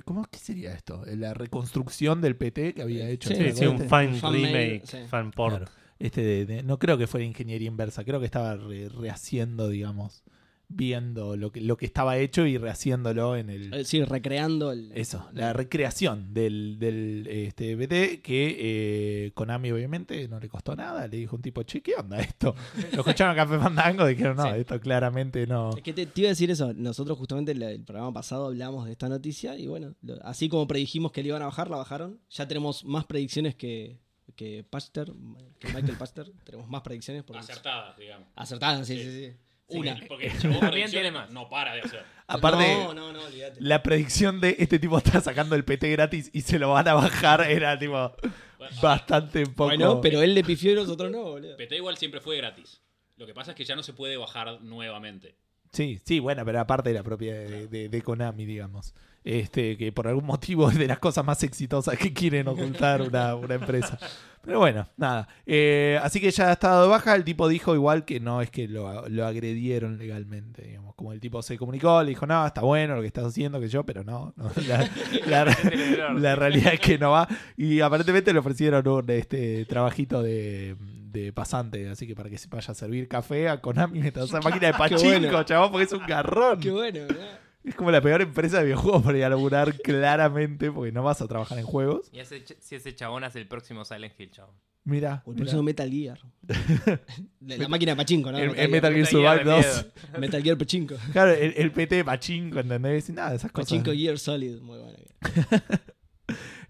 ¿Cómo 0.05 0.25
qué 0.31 0.39
sería 0.39 0.73
esto? 0.73 1.03
La 1.05 1.33
reconstrucción 1.33 2.21
del 2.21 2.35
PT 2.35 2.73
que 2.73 2.81
había 2.81 3.09
hecho. 3.09 3.29
Sí, 3.29 3.35
Sí, 3.35 3.43
¿te 3.43 3.53
sí, 3.53 3.65
un 3.65 3.79
fan, 3.79 4.19
remake, 4.21 4.81
sí. 4.85 4.97
fan 5.09 5.31
port. 5.31 5.57
Claro. 5.57 5.71
Este 5.99 6.21
de- 6.21 6.45
de- 6.45 6.63
no 6.63 6.79
creo 6.79 6.97
que 6.97 7.07
fuera 7.07 7.25
ingeniería 7.25 7.67
inversa, 7.67 8.03
creo 8.03 8.19
que 8.19 8.25
estaba 8.25 8.55
re- 8.55 8.89
rehaciendo, 8.89 9.69
digamos, 9.69 10.23
viendo 10.69 11.35
lo 11.37 11.51
que, 11.51 11.61
lo 11.61 11.77
que 11.77 11.85
estaba 11.85 12.17
hecho 12.17 12.45
y 12.47 12.57
rehaciéndolo 12.57 13.35
en 13.35 13.49
el... 13.49 13.73
Eh, 13.73 13.85
Sí, 13.85 14.03
recreando 14.03 14.71
el. 14.71 14.91
Eso, 14.95 15.29
la 15.33 15.53
recreación 15.53 16.33
del, 16.33 16.77
del 16.79 17.27
este, 17.29 17.75
BT 17.75 18.21
que 18.23 18.57
eh, 18.59 19.31
Konami 19.35 19.71
obviamente 19.71 20.27
no 20.27 20.39
le 20.39 20.49
costó 20.49 20.75
nada, 20.75 21.07
le 21.07 21.17
dijo 21.17 21.35
un 21.35 21.41
tipo, 21.41 21.61
che, 21.63 21.81
¿qué 21.81 21.93
onda 21.95 22.19
esto? 22.19 22.55
Lo 22.93 22.99
escucharon 23.01 23.37
en 23.37 23.43
Café 23.45 23.59
Fandango 23.59 24.07
y 24.09 24.15
dijeron, 24.15 24.37
no, 24.37 24.51
Sí. 24.53 24.59
esto 24.59 24.79
claramente 24.79 25.45
no... 25.45 25.75
Es 25.77 25.83
que 25.83 25.93
te, 25.93 26.05
te 26.07 26.21
iba 26.21 26.29
a 26.29 26.31
decir 26.31 26.49
eso. 26.49 26.73
Nosotros, 26.73 27.17
justamente, 27.17 27.51
el, 27.51 27.61
el 27.61 27.83
programa 27.83 28.11
pasado 28.13 28.47
hablamos 28.47 28.85
de 28.85 28.93
esta 28.93 29.09
noticia. 29.09 29.57
Y 29.57 29.67
bueno, 29.67 29.93
lo- 30.01 30.23
así 30.25 30.49
como 30.49 30.65
predijimos 30.67 31.11
que 31.11 31.21
le 31.21 31.29
iban 31.29 31.41
a 31.41 31.45
bajar, 31.45 31.69
la 31.69 31.77
bajaron. 31.77 32.19
Ya 32.31 32.47
tenemos 32.47 32.83
más 32.85 33.05
predicciones 33.05 33.53
que, 33.55 33.99
que 34.35 34.63
Pachter, 34.67 35.11
que 35.59 35.67
Michael 35.67 35.97
Pachter. 35.99 36.31
tenemos 36.43 36.67
más 36.69 36.81
predicciones. 36.81 37.23
Porque 37.23 37.39
Acertadas, 37.39 37.95
digamos. 37.97 38.27
Acertadas, 38.35 38.87
sí, 38.87 38.97
sí, 38.97 39.03
sí. 39.03 39.09
Sí, 39.29 39.35
Una. 39.67 39.99
Porque 40.07 40.27
el 40.27 40.37
chabón 40.39 40.59
También 40.61 40.89
tiene 40.91 41.11
más. 41.11 41.29
No 41.31 41.49
para 41.49 41.73
de 41.75 41.81
hacer. 41.81 42.03
Aparte, 42.27 42.63
No, 42.83 42.93
no, 42.93 43.11
no, 43.13 43.21
olvídate. 43.25 43.59
la 43.61 43.81
predicción 43.83 44.39
de 44.41 44.55
este 44.59 44.79
tipo 44.79 44.97
está 44.97 45.19
sacando 45.21 45.55
el 45.55 45.63
PT 45.65 45.89
gratis 45.91 46.29
y 46.33 46.41
se 46.41 46.59
lo 46.59 46.71
van 46.71 46.87
a 46.87 46.93
bajar 46.93 47.41
era 47.49 47.77
tipo 47.77 48.15
Bueno, 48.57 48.81
bastante 48.81 49.45
poco... 49.45 49.65
Bueno, 49.65 49.99
pero 50.01 50.21
él 50.21 50.33
le 50.33 50.43
pifió 50.43 50.71
y 50.71 50.75
nosotros 50.75 51.11
no, 51.11 51.23
boludo. 51.23 51.57
PT 51.57 51.75
igual 51.77 51.97
siempre 51.97 52.21
fue 52.21 52.37
gratis. 52.37 52.81
Lo 53.17 53.25
que 53.25 53.33
pasa 53.33 53.51
es 53.51 53.57
que 53.57 53.65
ya 53.65 53.75
no 53.75 53.83
se 53.83 53.93
puede 53.93 54.17
bajar 54.17 54.61
nuevamente. 54.61 55.35
Sí, 55.71 55.99
sí, 56.05 56.19
bueno, 56.19 56.45
pero 56.45 56.59
aparte 56.59 56.89
de 56.89 56.95
la 56.95 57.03
propia 57.03 57.33
de, 57.33 57.67
de- 57.67 57.89
de 57.89 58.01
Konami, 58.01 58.45
digamos. 58.45 58.93
Este, 59.23 59.77
que 59.77 59.91
por 59.91 60.07
algún 60.07 60.25
motivo 60.25 60.69
es 60.69 60.77
de 60.77 60.87
las 60.87 60.99
cosas 60.99 61.23
más 61.25 61.41
exitosas 61.43 61.97
que 61.97 62.13
quieren 62.13 62.47
ocultar 62.47 63.01
una, 63.01 63.35
una 63.35 63.55
empresa. 63.55 63.97
Pero 64.45 64.59
bueno, 64.59 64.85
nada. 64.97 65.27
Eh, 65.45 65.97
así 66.03 66.19
que 66.19 66.29
ya 66.29 66.49
ha 66.49 66.51
estado 66.51 66.83
de 66.83 66.89
baja. 66.89 67.15
El 67.15 67.23
tipo 67.23 67.47
dijo 67.47 67.73
igual 67.75 68.03
que 68.03 68.19
no 68.19 68.41
es 68.41 68.49
que 68.51 68.67
lo, 68.67 69.07
lo 69.07 69.25
agredieron 69.25 69.97
legalmente, 69.97 70.63
digamos. 70.63 70.95
Como 70.95 71.13
el 71.13 71.21
tipo 71.21 71.41
se 71.41 71.57
comunicó, 71.57 72.03
le 72.03 72.09
dijo, 72.09 72.27
no, 72.27 72.45
está 72.45 72.59
bueno 72.61 72.95
lo 72.95 73.01
que 73.01 73.07
estás 73.07 73.25
haciendo, 73.25 73.59
que 73.61 73.69
yo, 73.69 73.85
pero 73.85 74.03
no. 74.03 74.33
no, 74.35 74.51
la, 74.67 74.89
la- 75.27 76.13
la 76.19 76.35
realidad 76.35 76.73
es 76.73 76.79
que 76.81 76.97
no 76.97 77.11
va. 77.11 77.27
Y 77.55 77.79
aparentemente 77.79 78.33
le 78.33 78.39
ofrecieron 78.39 78.85
un 78.85 79.09
este, 79.11 79.63
trabajito 79.65 80.21
de, 80.21 80.75
de 80.79 81.31
pasante, 81.31 81.87
así 81.89 82.05
que 82.05 82.13
para 82.15 82.29
que 82.29 82.37
se 82.37 82.49
vaya 82.49 82.69
a 82.71 82.75
servir 82.75 83.07
café 83.07 83.47
a 83.47 83.61
Konami 83.61 83.99
mientras 84.01 84.25
usa 84.29 84.41
máquina 84.41 84.67
de 84.67 84.73
pachinko, 84.73 85.03
bueno. 85.21 85.43
chabón, 85.43 85.71
porque 85.71 85.85
es 85.85 85.93
un 85.93 86.05
garrón. 86.05 86.59
Qué 86.59 86.69
bueno, 86.71 86.99
¿verdad? 86.99 87.39
Es 87.63 87.75
como 87.75 87.91
la 87.91 88.01
peor 88.01 88.21
empresa 88.21 88.57
de 88.59 88.65
videojuegos 88.65 89.03
para 89.03 89.17
ir 89.17 89.23
a 89.23 89.29
laburar 89.29 89.77
claramente, 89.81 90.71
porque 90.71 90.91
no 90.91 91.01
vas 91.03 91.21
a 91.21 91.27
trabajar 91.27 91.57
en 91.59 91.65
juegos. 91.65 92.09
Y 92.11 92.19
ese 92.19 92.43
ch- 92.43 92.57
si 92.59 92.75
ese 92.75 92.93
chabón 92.93 93.23
hace 93.23 93.39
el 93.39 93.47
próximo 93.47 93.85
Silent 93.85 94.13
Hill, 94.19 94.31
chabón. 94.31 94.55
Mira, 94.85 95.23
O 95.25 95.29
el 95.31 95.35
mira. 95.35 95.43
próximo 95.45 95.63
Metal 95.63 95.89
Gear. 95.89 96.19
De 97.39 97.57
la 97.57 97.69
máquina 97.69 97.93
de 97.93 97.95
pachinko, 97.95 98.31
¿no? 98.33 98.37
el, 98.37 98.49
Metal 98.49 98.65
el 98.65 98.71
Metal 98.71 98.93
Gear 98.93 99.03
Metal 99.05 99.21
Gear 99.21 99.37
Survive 99.37 99.61
de 99.61 99.67
2. 99.67 99.85
miedo. 100.05 100.19
Metal 100.19 100.43
Gear 100.43 100.57
Pachinko. 100.57 100.95
Claro, 101.13 101.31
el, 101.31 101.53
el 101.55 101.71
PT 101.71 101.95
de 101.95 102.03
pachinko, 102.05 102.59
¿entendés? 102.59 103.07
Y 103.09 103.13
nada, 103.13 103.29
de 103.29 103.35
esas 103.37 103.51
cosas. 103.51 103.69
Pachinko 103.69 103.91
Gear 103.93 104.19
Solid. 104.19 104.59
Muy 104.59 104.79
bueno. 104.79 104.97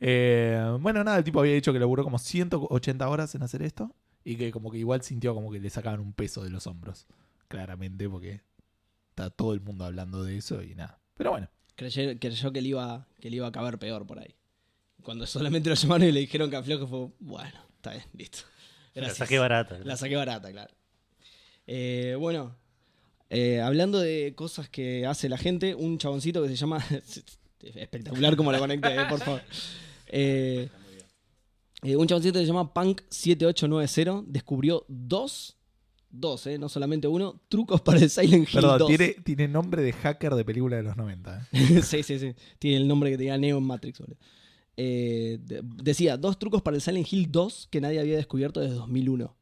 Eh, 0.05 0.77
bueno, 0.81 1.03
nada, 1.03 1.17
el 1.19 1.23
tipo 1.23 1.39
había 1.39 1.53
dicho 1.53 1.71
que 1.71 1.79
laburó 1.79 2.03
como 2.03 2.19
180 2.19 3.07
horas 3.07 3.35
en 3.35 3.43
hacer 3.43 3.61
esto 3.61 3.95
y 4.25 4.35
que 4.35 4.51
como 4.51 4.69
que 4.71 4.77
igual 4.77 5.01
sintió 5.01 5.33
como 5.33 5.49
que 5.51 5.59
le 5.59 5.69
sacaban 5.69 5.99
un 6.01 6.11
peso 6.11 6.43
de 6.43 6.49
los 6.49 6.67
hombros. 6.67 7.07
Claramente, 7.47 8.09
porque 8.09 8.41
está 9.13 9.29
todo 9.29 9.53
el 9.53 9.61
mundo 9.61 9.85
hablando 9.85 10.23
de 10.23 10.37
eso 10.37 10.63
y 10.63 10.73
nada. 10.73 10.99
Pero 11.15 11.31
bueno, 11.31 11.47
Creyó, 11.75 12.19
creyó 12.19 12.51
que, 12.51 12.61
le 12.61 12.69
iba, 12.69 13.07
que 13.19 13.29
le 13.29 13.37
iba 13.37 13.47
a 13.47 13.51
caber 13.51 13.79
peor 13.79 14.05
por 14.05 14.19
ahí. 14.19 14.35
Cuando 15.01 15.25
solamente 15.25 15.69
lo 15.69 15.75
llamaron 15.75 16.07
y 16.07 16.11
le 16.11 16.19
dijeron 16.21 16.49
que 16.49 16.55
afloje 16.55 16.85
fue, 16.85 17.09
bueno, 17.19 17.59
está 17.75 17.91
bien, 17.91 18.03
listo. 18.13 18.39
La 18.93 19.09
saqué 19.09 19.39
barata. 19.39 19.79
La 19.83 19.97
saqué 19.97 20.15
barata, 20.15 20.51
claro. 20.51 20.73
Eh, 21.65 22.15
bueno, 22.19 22.55
eh, 23.29 23.59
hablando 23.61 23.99
de 23.99 24.33
cosas 24.35 24.69
que 24.69 25.05
hace 25.07 25.29
la 25.29 25.37
gente, 25.37 25.73
un 25.75 25.97
chaboncito 25.97 26.41
que 26.43 26.49
se 26.49 26.55
llama. 26.55 26.83
espectacular 27.59 28.35
como 28.35 28.51
lo 28.51 28.59
conecté, 28.59 28.93
eh, 28.93 29.05
por 29.09 29.19
favor. 29.19 29.41
Eh, 30.15 30.69
eh, 31.81 31.95
un 31.95 32.05
chaboncito 32.05 32.37
que 32.37 32.45
se 32.45 32.51
llama 32.51 32.71
Punk7890 32.71 34.25
descubrió 34.27 34.85
dos, 34.87 35.57
dos, 36.13 36.47
eh, 36.47 36.57
no 36.57 36.69
solamente 36.69 37.07
uno, 37.07 37.41
trucos 37.49 37.81
para 37.81 37.99
el 37.99 38.09
Silent 38.09 38.47
Hill 38.47 38.53
perdón, 38.61 38.79
2. 38.79 38.87
tiene, 38.87 39.09
tiene 39.23 39.47
nombre 39.49 39.81
de 39.81 39.91
hacker 39.91 40.35
de 40.35 40.45
película 40.45 40.77
de 40.77 40.83
los 40.83 40.95
90. 40.95 41.47
¿eh? 41.51 41.81
sí, 41.83 42.03
sí, 42.03 42.19
sí. 42.19 42.33
Tiene 42.59 42.77
el 42.77 42.87
nombre 42.87 43.09
que 43.11 43.17
tenía 43.17 43.37
Neo 43.37 43.57
en 43.57 43.63
Matrix. 43.65 43.99
boludo. 43.99 44.17
Eh, 44.77 45.39
de- 45.43 45.61
decía, 45.63 46.15
dos 46.17 46.39
trucos 46.39 46.61
para 46.61 46.75
el 46.75 46.81
Silent 46.81 47.11
Hill 47.11 47.31
2 47.31 47.67
que 47.69 47.81
nadie 47.81 47.99
había 47.99 48.15
descubierto 48.15 48.59
desde 48.61 48.75
2001. 48.75 49.35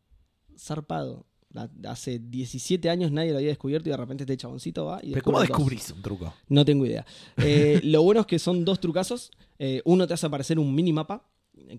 Zarpado. 0.58 1.26
La- 1.54 1.70
hace 1.90 2.18
17 2.20 2.90
años 2.90 3.12
nadie 3.12 3.32
lo 3.32 3.38
había 3.38 3.50
descubierto 3.50 3.90
y 3.90 3.92
de 3.92 3.98
repente 3.98 4.24
este 4.24 4.38
chaboncito 4.38 4.86
va 4.86 5.02
y 5.04 5.12
Pero 5.12 5.24
¿cómo 5.26 5.40
dos. 5.40 5.48
descubrís 5.50 5.92
un 5.92 6.02
truco? 6.02 6.34
No 6.48 6.64
tengo 6.64 6.86
idea. 6.86 7.06
Eh, 7.38 7.82
lo 7.84 8.04
bueno 8.04 8.22
es 8.22 8.26
que 8.28 8.40
son 8.40 8.64
dos 8.64 8.80
trucazos. 8.80 9.32
Uno 9.86 10.08
te 10.08 10.14
hace 10.16 10.26
aparecer 10.26 10.58
un 10.58 10.74
minimapa, 10.74 11.30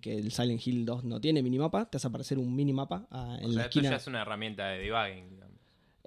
que 0.01 0.16
el 0.16 0.32
Silent 0.32 0.66
Hill 0.66 0.85
2 0.85 1.05
no 1.05 1.20
tiene 1.20 1.43
minimapa. 1.43 1.89
Te 1.90 1.97
hace 1.98 2.06
aparecer 2.09 2.39
un 2.39 2.55
minimapa 2.55 3.06
ah, 3.10 3.36
en 3.40 3.44
O 3.47 3.48
la 3.48 3.55
sea, 3.55 3.62
esto 3.64 3.78
esquina. 3.81 3.90
ya 3.90 3.97
es 3.97 4.06
una 4.06 4.23
herramienta 4.23 4.66
de 4.69 4.78
debugging. 4.78 5.43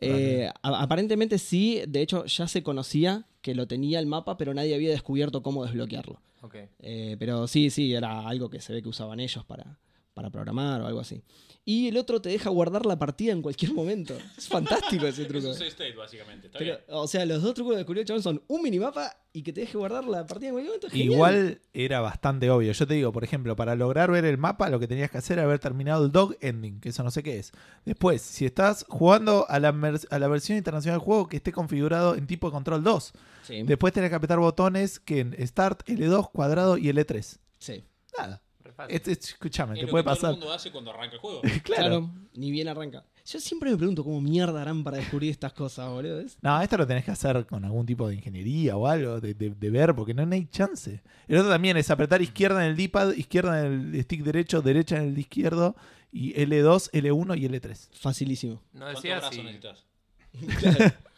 Eh, 0.02 0.50
a- 0.62 0.82
aparentemente 0.82 1.38
sí, 1.38 1.82
de 1.88 2.02
hecho 2.02 2.26
ya 2.26 2.48
se 2.48 2.64
conocía 2.64 3.26
que 3.42 3.56
lo 3.56 3.68
tenía 3.68 4.00
el 4.00 4.08
mapa, 4.08 4.38
pero 4.38 4.54
nadie 4.54 4.76
había 4.76 4.90
descubierto 4.90 5.42
cómo 5.42 5.64
desbloquearlo. 5.66 6.22
Ok. 6.42 6.56
Eh, 6.80 7.16
pero 7.18 7.48
sí, 7.48 7.70
sí, 7.70 7.94
era 7.94 8.28
algo 8.28 8.50
que 8.50 8.60
se 8.60 8.74
ve 8.74 8.82
que 8.82 8.90
usaban 8.90 9.20
ellos 9.20 9.46
para, 9.46 9.80
para 10.16 10.32
programar 10.32 10.82
o 10.82 10.88
algo 10.88 11.00
así. 11.02 11.22
Y 11.68 11.88
el 11.88 11.98
otro 11.98 12.22
te 12.22 12.30
deja 12.30 12.50
guardar 12.52 12.86
la 12.86 12.98
partida 12.98 13.32
en 13.34 13.42
cualquier 13.42 13.74
momento. 13.74 14.16
Es 14.38 14.48
fantástico 14.48 15.06
ese 15.08 15.24
Es 15.24 15.28
truco. 15.28 15.48
un 15.50 15.54
save 15.56 15.68
state, 15.70 15.94
básicamente. 15.96 16.48
Está 16.48 16.60
Pero, 16.60 16.76
bien. 16.76 16.86
o 16.90 17.08
sea, 17.08 17.26
los 17.26 17.42
dos 17.42 17.54
trucos 17.56 17.74
que 17.74 17.78
descubrió 17.78 18.04
chabón 18.04 18.22
son 18.24 18.42
un 18.48 18.62
minimapa 18.62 19.12
y 19.34 19.42
que 19.44 19.52
te 19.52 19.62
deje 19.62 19.76
guardar 19.78 20.06
la 20.06 20.26
partida 20.26 20.50
en 20.50 20.54
cualquier 20.54 20.68
momento. 20.70 20.88
es 20.88 20.94
genial. 20.94 21.12
Igual 21.14 21.62
era 21.74 22.02
bastante 22.02 22.50
obvio. 22.52 22.72
Yo 22.72 22.86
te 22.88 22.94
digo, 22.94 23.12
por 23.12 23.24
ejemplo, 23.24 23.56
para 23.56 23.76
lograr 23.76 24.10
ver 24.12 24.26
el 24.26 24.38
mapa, 24.38 24.70
lo 24.70 24.80
que 24.80 24.88
tenías 24.88 25.10
que 25.12 25.18
hacer 25.18 25.40
era 25.40 25.44
haber 25.48 25.60
terminado 25.60 26.06
el 26.06 26.12
dog 26.12 26.38
ending, 26.40 26.80
que 26.80 26.90
eso 26.90 27.04
no 27.04 27.10
sé 27.12 27.24
qué 27.24 27.40
es. 27.40 27.52
Después, 27.84 28.22
si 28.22 28.46
estás 28.46 28.86
jugando 28.88 29.46
a 29.50 29.60
la, 29.60 29.70
a 30.12 30.20
la 30.20 30.28
versión 30.28 30.58
internacional 30.58 31.00
del 31.00 31.06
juego 31.06 31.28
que 31.28 31.38
esté 31.38 31.52
configurado 31.52 32.16
en 32.16 32.26
tipo 32.28 32.48
de 32.48 32.54
control 32.54 32.84
2, 32.84 33.12
Sí, 33.44 33.64
después 33.64 33.92
tenés 33.92 34.10
que 34.12 34.16
apretar 34.16 34.40
botones 34.40 35.00
que 35.00 35.20
en 35.20 35.48
Start, 35.48 35.84
L2, 35.88 36.32
cuadrado 36.32 36.78
y 36.78 36.86
L3. 36.90 37.38
sí. 37.60 37.84
Nada. 38.18 38.42
Fácil. 38.76 38.96
Es- 38.96 39.08
es- 39.08 39.30
escúchame, 39.30 39.74
Es 39.74 39.80
te 39.80 39.86
lo 39.86 39.92
puede 39.92 40.04
que 40.04 40.08
todo 40.10 40.16
pasar. 40.16 40.30
el 40.32 40.38
mundo 40.40 40.54
hace 40.54 40.72
cuando 40.72 40.92
arranca 40.92 41.16
el 41.16 41.20
juego. 41.22 41.42
claro. 41.64 41.64
Claro. 41.64 42.10
ni 42.36 42.52
bien 42.52 42.68
arranca. 42.68 43.04
Yo 43.26 43.40
siempre 43.40 43.72
me 43.72 43.78
pregunto 43.78 44.04
cómo 44.04 44.22
mierda 44.22 44.62
harán 44.62 44.84
para 44.84 44.98
descubrir 44.98 45.32
estas 45.32 45.52
cosas, 45.54 45.90
boludo. 45.90 46.22
No, 46.42 46.62
esto 46.62 46.78
lo 46.78 46.86
tenés 46.86 47.04
que 47.06 47.10
hacer 47.12 47.46
con 47.48 47.66
algún 47.66 47.86
tipo 47.86 48.08
de 48.08 48.16
ingeniería 48.16 48.78
o 48.78 48.86
algo, 48.86 49.20
de, 49.20 49.34
de- 49.34 49.50
de 49.50 49.70
ver, 49.72 49.96
porque 49.96 50.14
no, 50.14 50.26
no 50.26 50.36
hay 50.36 50.46
chance. 50.46 51.02
El 51.28 51.38
otro 51.38 51.50
también 51.50 51.76
es 51.78 51.90
apretar 51.90 52.22
izquierda 52.22 52.64
en 52.64 52.72
el 52.72 52.78
D-pad, 52.78 53.14
izquierda 53.14 53.66
en 53.66 53.96
el 53.96 54.04
stick 54.04 54.22
derecho, 54.24 54.62
derecha 54.62 54.98
en 54.98 55.10
el 55.10 55.18
izquierdo, 55.18 55.76
y 56.12 56.34
L2, 56.36 56.92
L1 56.92 57.38
y 57.40 57.46
L3. 57.50 57.90
Facilísimo. 58.00 58.62
No 58.74 58.82
¿Cuánto 58.82 59.02
decía 59.02 59.18
brazo 59.18 59.34
si, 59.34 59.42
necesitas? 59.42 59.86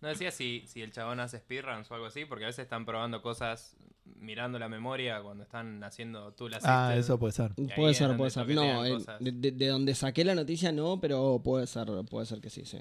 no 0.00 0.08
decía 0.08 0.30
si, 0.30 0.64
si 0.66 0.82
el 0.82 0.92
chabón 0.92 1.20
hace 1.20 1.38
speedruns 1.38 1.90
o 1.90 1.94
algo 1.94 2.06
así, 2.06 2.24
porque 2.24 2.44
a 2.44 2.48
veces 2.48 2.64
están 2.64 2.84
probando 2.86 3.20
cosas 3.22 3.76
mirando 4.20 4.58
la 4.58 4.68
memoria 4.68 5.20
cuando 5.22 5.44
están 5.44 5.82
haciendo 5.84 6.32
tú 6.32 6.48
la 6.48 6.58
Ah, 6.64 6.94
eso 6.96 7.18
puede 7.18 7.32
ser. 7.32 7.52
ahí 7.58 7.68
Puede 7.76 7.94
ser, 7.94 8.16
puede 8.16 8.30
ser. 8.30 8.48
No, 8.48 8.84
eh, 8.84 8.92
cosas. 8.94 9.20
de, 9.20 9.32
de- 9.32 9.52
de 9.52 9.66
donde 9.68 9.94
saqué 9.94 10.24
la 10.24 10.34
noticia 10.34 10.72
no, 10.72 11.00
pero 11.00 11.40
puede 11.44 11.66
ser, 11.66 11.86
puede 12.10 12.26
ser 12.26 12.40
que 12.40 12.50
sí, 12.50 12.64
sí. 12.64 12.80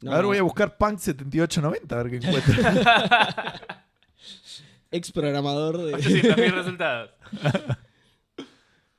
No, 0.00 0.10
a 0.12 0.16
ver, 0.16 0.22
no. 0.22 0.28
voy 0.28 0.38
a 0.38 0.42
buscar 0.42 0.76
Punk 0.76 0.98
7890 0.98 1.94
a 1.98 2.02
ver 2.02 2.10
qué 2.10 2.26
encuentro. 2.26 2.54
Ex 4.90 5.10
programador 5.12 5.78
de. 5.78 5.92
800.000 5.96 6.50
resultados. 6.54 7.10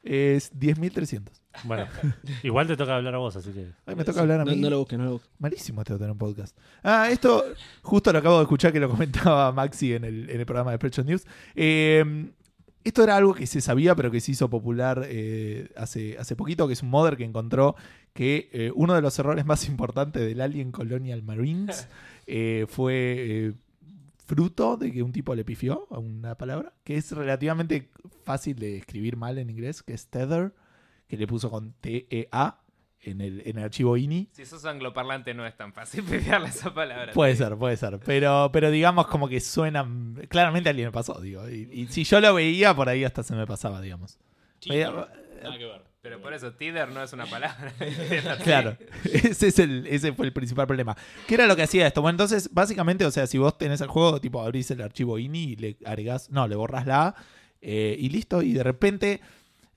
es 0.04 0.54
10.300. 0.54 1.30
Bueno, 1.64 1.88
igual 2.44 2.68
te 2.68 2.76
toca 2.78 2.96
hablar 2.96 3.16
a 3.16 3.18
vos, 3.18 3.36
así 3.36 3.52
que. 3.52 3.68
Ay, 3.86 3.96
me 3.96 4.04
toca 4.04 4.22
hablar 4.22 4.42
a 4.42 4.46
no, 4.46 4.52
mí. 4.52 4.58
no 4.58 4.70
lo 4.70 4.80
busques, 4.80 5.00
no 5.00 5.06
lo 5.06 5.12
busques. 5.14 5.30
Malísimo 5.40 5.82
esto 5.82 5.94
de 5.94 6.00
tener 6.00 6.12
un 6.12 6.18
podcast. 6.18 6.58
Ah, 6.84 7.10
esto 7.10 7.44
justo 7.82 8.12
lo 8.12 8.20
acabo 8.20 8.38
de 8.38 8.44
escuchar 8.44 8.74
que 8.74 8.80
lo 8.80 8.90
comentaba 8.90 9.52
Maxi 9.52 9.94
en 9.94 10.04
el, 10.04 10.30
en 10.30 10.40
el 10.40 10.46
programa 10.46 10.72
de 10.72 10.78
Spreadshot 10.78 11.06
News. 11.06 11.26
Eh, 11.56 12.32
esto 12.84 13.04
era 13.04 13.18
algo 13.18 13.34
que 13.34 13.48
se 13.48 13.62
sabía, 13.62 13.96
pero 13.96 14.12
que 14.12 14.22
se 14.22 14.32
hizo 14.32 14.48
popular 14.48 15.06
eh, 15.08 15.70
hace, 15.76 16.18
hace 16.20 16.36
poquito, 16.36 16.68
que 16.68 16.74
es 16.74 16.84
un 16.84 16.90
modder 16.90 17.18
que 17.18 17.24
encontró 17.24 17.76
que 18.14 18.48
eh, 18.54 18.72
uno 18.76 18.94
de 18.94 19.02
los 19.02 19.18
errores 19.20 19.46
más 19.46 19.68
importantes 19.68 20.26
del 20.26 20.40
Alien 20.40 20.72
Colonial 20.72 21.24
Marines 21.24 21.90
eh, 22.28 22.66
fue 22.70 22.94
eh, 23.18 23.54
fruto 24.26 24.78
de 24.78 24.92
que 24.92 25.04
un 25.04 25.12
tipo 25.12 25.36
le 25.36 25.44
pifió 25.44 25.88
a 25.90 26.00
una 26.00 26.36
palabra, 26.38 26.74
que 26.84 26.96
es 26.96 27.12
relativamente 27.12 27.90
fácil 28.24 28.58
de 28.58 28.78
escribir 28.78 29.18
mal 29.18 29.38
en 29.38 29.50
inglés, 29.50 29.84
que 29.84 29.94
es 29.94 30.08
tether, 30.08 30.54
que 31.08 31.18
le 31.18 31.28
puso 31.28 31.50
con 31.50 31.74
T-E-A 31.74 32.62
en 33.02 33.22
el, 33.22 33.42
en 33.46 33.58
el 33.58 33.64
archivo 33.64 33.98
INI. 33.98 34.30
Si 34.32 34.46
sos 34.46 34.66
angloparlante 34.66 35.34
no 35.34 35.46
es 35.46 35.56
tan 35.56 35.74
fácil 35.74 36.04
pelearle 36.10 36.50
esa 36.50 36.74
palabra. 36.74 37.14
Puede 37.14 37.36
ser, 37.36 37.56
puede 37.56 37.78
ser. 37.78 38.00
Pero, 38.06 38.50
pero 38.52 38.72
digamos 38.72 39.08
como 39.08 39.28
que 39.28 39.40
suenan. 39.40 40.16
Claramente 40.30 40.70
a 40.70 40.72
alguien 40.72 40.88
le 40.88 40.92
pasó, 40.92 41.20
digo. 41.22 41.48
Y, 41.50 41.70
y 41.72 41.88
si 41.88 42.04
yo 42.04 42.20
lo 42.20 42.34
veía, 42.34 42.76
por 42.76 42.90
ahí 42.90 43.04
hasta 43.04 43.24
se 43.24 43.36
me 43.36 43.46
pasaba, 43.46 43.82
digamos. 43.82 44.18
Nada 44.68 45.10
que 45.58 45.66
ver. 45.66 45.96
Pero 46.06 46.22
por 46.22 46.36
eso, 46.36 46.54
Tider 46.54 46.90
no 46.90 47.02
es 47.02 47.14
una 47.14 47.26
palabra. 47.26 47.74
Claro, 48.44 48.78
ese, 49.12 49.48
es 49.48 49.58
el, 49.58 49.88
ese 49.88 50.14
fue 50.14 50.28
el 50.28 50.34
principal 50.34 50.68
problema. 50.68 50.96
¿Qué 51.28 51.34
era 51.34 51.48
lo 51.48 51.56
que 51.56 51.64
hacía 51.64 51.88
esto? 51.88 52.04
Bueno, 52.04 52.14
entonces, 52.14 52.54
básicamente, 52.54 53.08
o 53.08 53.12
sea, 53.12 53.26
si 53.26 53.40
vos 53.40 53.58
tenés 53.58 53.82
el 53.82 53.88
juego, 53.88 54.22
tipo, 54.22 54.40
abrís 54.40 54.70
el 54.70 54.82
archivo 54.82 55.18
INI 55.18 55.44
y 55.44 55.56
le 55.56 55.78
agregás, 55.84 56.30
no, 56.30 56.48
le 56.48 56.56
borras 56.56 56.86
la 56.86 57.08
A 57.08 57.16
eh, 57.60 57.96
y 57.98 58.10
listo, 58.10 58.44
y 58.44 58.54
de 58.54 58.62
repente, 58.62 59.20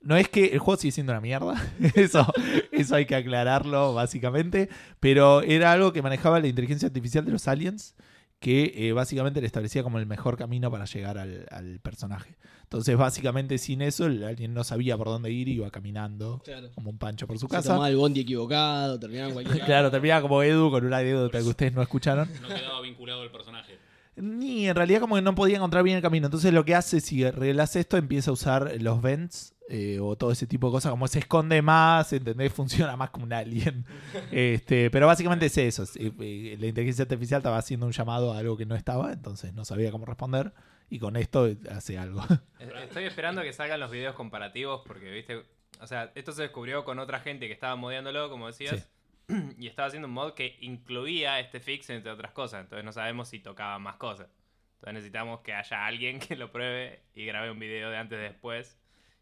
no 0.01 0.15
es 0.17 0.29
que 0.29 0.45
el 0.47 0.59
juego 0.59 0.79
sigue 0.79 0.91
siendo 0.91 1.11
una 1.13 1.21
mierda, 1.21 1.55
eso, 1.95 2.25
eso 2.71 2.95
hay 2.95 3.05
que 3.05 3.15
aclararlo, 3.15 3.93
básicamente, 3.93 4.69
pero 4.99 5.41
era 5.41 5.71
algo 5.71 5.91
que 5.93 6.01
manejaba 6.01 6.39
la 6.39 6.47
inteligencia 6.47 6.87
artificial 6.87 7.25
de 7.25 7.31
los 7.31 7.47
aliens, 7.47 7.95
que 8.39 8.71
eh, 8.75 8.93
básicamente 8.93 9.41
le 9.41 9.47
establecía 9.47 9.83
como 9.83 9.99
el 9.99 10.05
mejor 10.05 10.37
camino 10.37 10.71
para 10.71 10.85
llegar 10.85 11.17
al, 11.17 11.45
al 11.51 11.79
personaje. 11.81 12.37
Entonces, 12.63 12.95
básicamente, 12.95 13.57
sin 13.57 13.81
eso, 13.81 14.05
el 14.05 14.23
alien 14.23 14.53
no 14.53 14.63
sabía 14.63 14.95
por 14.95 15.07
dónde 15.07 15.29
ir 15.31 15.49
y 15.49 15.53
iba 15.55 15.69
caminando 15.71 16.39
Claro. 16.45 16.71
como 16.73 16.89
un 16.91 16.97
pancho 16.97 17.27
por 17.27 17.37
su 17.37 17.47
Se 17.47 17.51
casa. 17.55 17.69
tomaba 17.69 17.89
el 17.89 17.97
bondi 17.97 18.21
equivocado, 18.21 18.97
terminaba 18.97 19.27
en 19.29 19.33
cualquier 19.33 19.59
Claro, 19.65 19.91
terminaba 19.91 20.21
como 20.21 20.41
Edu 20.41 20.71
con 20.71 20.85
una 20.85 20.99
anécdota 20.99 21.39
que 21.39 21.43
ustedes 21.43 21.73
no 21.73 21.81
escucharon. 21.81 22.29
No 22.41 22.47
quedaba 22.47 22.79
vinculado 22.79 23.23
el 23.23 23.31
personaje. 23.31 23.77
Ni 24.15 24.69
en 24.69 24.75
realidad 24.75 25.01
como 25.01 25.15
que 25.15 25.21
no 25.21 25.35
podía 25.35 25.57
encontrar 25.57 25.83
bien 25.83 25.97
el 25.97 26.01
camino. 26.01 26.27
Entonces 26.27 26.53
lo 26.53 26.63
que 26.63 26.75
hace, 26.75 27.01
si 27.01 27.25
arreglas 27.25 27.75
esto, 27.75 27.97
empieza 27.97 28.29
a 28.31 28.33
usar 28.35 28.71
los 28.79 29.01
vents 29.01 29.53
eh, 29.71 29.99
o 30.01 30.15
todo 30.15 30.31
ese 30.31 30.47
tipo 30.47 30.67
de 30.67 30.73
cosas. 30.73 30.89
Como 30.91 31.07
se 31.07 31.19
esconde 31.19 31.61
más, 31.61 32.11
¿entendés? 32.11 32.51
Funciona 32.59 32.97
más 32.97 33.11
como 33.11 33.25
un 33.25 33.33
alien. 33.33 33.85
este, 34.31 34.89
pero 34.89 35.07
básicamente 35.07 35.45
es 35.45 35.57
eso. 35.57 35.83
es, 35.83 35.95
eh, 35.95 36.11
eh, 36.19 36.57
la 36.59 36.67
inteligencia 36.67 37.03
artificial 37.03 37.39
estaba 37.39 37.57
haciendo 37.57 37.85
un 37.85 37.91
llamado 37.91 38.33
a 38.33 38.39
algo 38.39 38.57
que 38.57 38.65
no 38.65 38.75
estaba, 38.75 39.13
entonces 39.13 39.53
no 39.53 39.63
sabía 39.65 39.91
cómo 39.91 40.05
responder. 40.05 40.53
Y 40.89 40.97
con 40.97 41.15
esto 41.15 41.47
eh, 41.47 41.57
hace 41.69 41.99
algo. 41.99 42.21
Estoy 42.83 43.03
esperando 43.03 43.43
que 43.43 43.53
salgan 43.53 43.79
los 43.79 43.91
videos 43.91 44.15
comparativos 44.15 44.81
porque, 44.85 45.11
viste, 45.11 45.45
o 45.79 45.85
sea, 45.85 46.11
esto 46.15 46.31
se 46.31 46.41
descubrió 46.41 46.83
con 46.83 46.97
otra 46.97 47.19
gente 47.19 47.45
que 47.45 47.53
estaba 47.53 47.75
modeándolo, 47.75 48.31
como 48.31 48.47
decías, 48.47 48.89
y 49.59 49.67
estaba 49.67 49.87
haciendo 49.87 50.07
un 50.07 50.15
mod 50.15 50.33
que 50.33 50.57
incluía 50.61 51.39
este 51.39 51.59
fix 51.59 51.91
entre 51.91 52.11
otras 52.11 52.31
cosas. 52.31 52.61
Entonces 52.61 52.83
no 52.83 52.91
sabemos 52.91 53.29
si 53.29 53.39
tocaba 53.39 53.77
más 53.77 53.97
cosas. 53.97 54.29
Entonces 54.77 54.93
necesitamos 54.95 55.41
que 55.41 55.53
haya 55.53 55.85
alguien 55.85 56.19
que 56.19 56.35
lo 56.35 56.51
pruebe 56.51 57.03
y 57.13 57.25
grabe 57.25 57.51
un 57.51 57.59
video 57.59 57.91
de 57.91 57.97
antes 57.97 58.17
y 58.17 58.21
después 58.23 58.79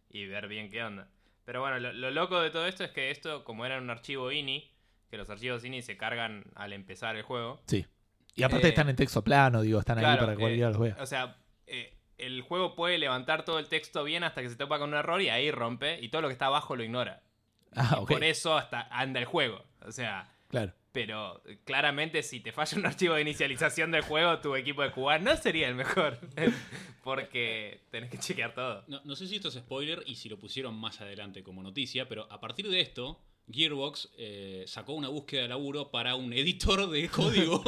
y 0.10 0.26
ver 0.26 0.48
bien 0.48 0.70
qué 0.70 0.84
onda. 0.84 1.08
Pero 1.46 1.62
bueno, 1.62 1.80
lo, 1.80 1.94
lo 1.94 2.12
loco 2.12 2.42
de 2.42 2.50
todo 2.50 2.68
esto 2.68 2.84
es 2.84 2.92
que 2.92 3.10
esto, 3.12 3.44
como 3.44 3.66
era 3.66 3.78
un 3.78 3.90
archivo 3.90 4.32
INI, 4.32 4.70
que 5.10 5.18
los 5.18 5.30
archivos 5.30 5.64
INI 5.64 5.82
se 5.82 5.96
cargan 5.98 6.44
al 6.56 6.74
empezar 6.74 7.16
el 7.16 7.24
juego. 7.24 7.62
Sí. 7.68 7.86
Y 8.36 8.44
aparte 8.44 8.68
Eh, 8.68 8.70
están 8.70 8.90
en 8.90 8.96
texto 8.96 9.24
plano, 9.24 9.62
digo, 9.62 9.80
están 9.80 9.98
ahí 9.98 10.18
para 10.18 10.34
que 10.34 10.40
cualquiera 10.40 10.68
eh, 10.68 10.72
los 10.72 10.80
vea. 10.80 10.98
O 11.00 11.06
sea, 11.06 11.38
eh, 11.66 11.98
el 12.18 12.42
juego 12.42 12.76
puede 12.76 12.98
levantar 12.98 13.46
todo 13.46 13.60
el 13.60 13.68
texto 13.68 14.04
bien 14.04 14.24
hasta 14.24 14.42
que 14.42 14.50
se 14.50 14.56
topa 14.56 14.78
con 14.78 14.90
un 14.90 14.96
error 14.98 15.22
y 15.22 15.30
ahí 15.30 15.50
rompe, 15.52 16.00
y 16.02 16.10
todo 16.10 16.22
lo 16.22 16.28
que 16.28 16.34
está 16.34 16.48
abajo 16.48 16.76
lo 16.76 16.84
ignora. 16.84 17.24
Ah, 17.76 17.96
Y 18.00 18.04
ok. 18.04 18.12
Por 18.12 18.24
eso 18.24 18.58
hasta 18.58 18.82
anda 18.92 19.20
el 19.20 19.26
juego. 19.26 19.64
O 19.86 19.92
sea, 19.92 20.30
Claro. 20.50 20.74
pero 20.94 21.42
eh, 21.46 21.60
claramente 21.66 22.24
si 22.24 22.40
te 22.40 22.52
falla 22.52 22.78
un 22.78 22.86
archivo 22.92 23.14
de 23.16 23.22
inicialización 23.22 23.92
del 23.92 24.02
juego, 24.02 24.40
tu 24.40 24.56
equipo 24.56 24.82
de 24.82 24.90
jugar 24.90 25.22
no 25.22 25.36
sería 25.38 25.68
el 25.68 25.76
mejor. 25.76 26.20
Porque 27.04 27.82
tenés 27.92 28.10
que 28.10 28.18
chequear 28.18 28.54
todo. 28.54 28.84
No, 28.88 29.02
no 29.04 29.16
sé 29.16 29.28
si 29.28 29.36
esto 29.36 29.48
es 29.50 29.56
spoiler 29.56 30.04
y 30.06 30.16
si 30.16 30.30
lo 30.30 30.38
pusieron 30.40 30.76
más 30.76 31.00
adelante 31.02 31.44
como 31.44 31.64
noticia, 31.64 32.08
pero 32.08 32.32
a 32.32 32.40
partir 32.40 32.68
de 32.70 32.82
esto, 32.82 33.22
Gearbox 33.52 34.10
eh, 34.18 34.64
sacó 34.68 34.94
una 34.94 35.08
búsqueda 35.10 35.44
de 35.44 35.48
laburo 35.50 35.90
para 35.92 36.16
un 36.16 36.34
editor 36.34 36.90
de 36.90 37.08
código. 37.10 37.64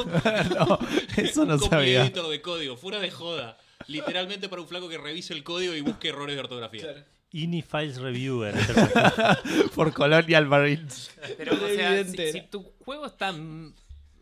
no, 0.58 0.78
eso 1.16 1.44
no 1.46 1.54
un 1.54 1.58
copy 1.60 1.70
sabía. 1.70 2.02
editor 2.04 2.28
de 2.28 2.40
código, 2.42 2.76
fuera 2.76 2.98
de 2.98 3.10
joda. 3.10 3.56
Literalmente 3.86 4.48
para 4.48 4.60
un 4.62 4.68
flaco 4.68 4.88
que 4.88 4.98
revise 4.98 5.32
el 5.32 5.42
código 5.42 5.74
y 5.74 5.80
busque 5.80 6.08
errores 6.08 6.36
de 6.36 6.40
ortografía. 6.40 6.82
Ini 6.82 7.04
Files 7.32 7.98
Reviewer. 7.98 8.54
Por 9.74 9.92
Colonial 9.92 10.46
Marines. 10.46 11.10
Pero, 11.36 11.54
o 11.54 11.68
sea, 11.68 12.04
si, 12.04 12.40
tu 12.50 12.62
juego 12.84 13.06
está 13.06 13.32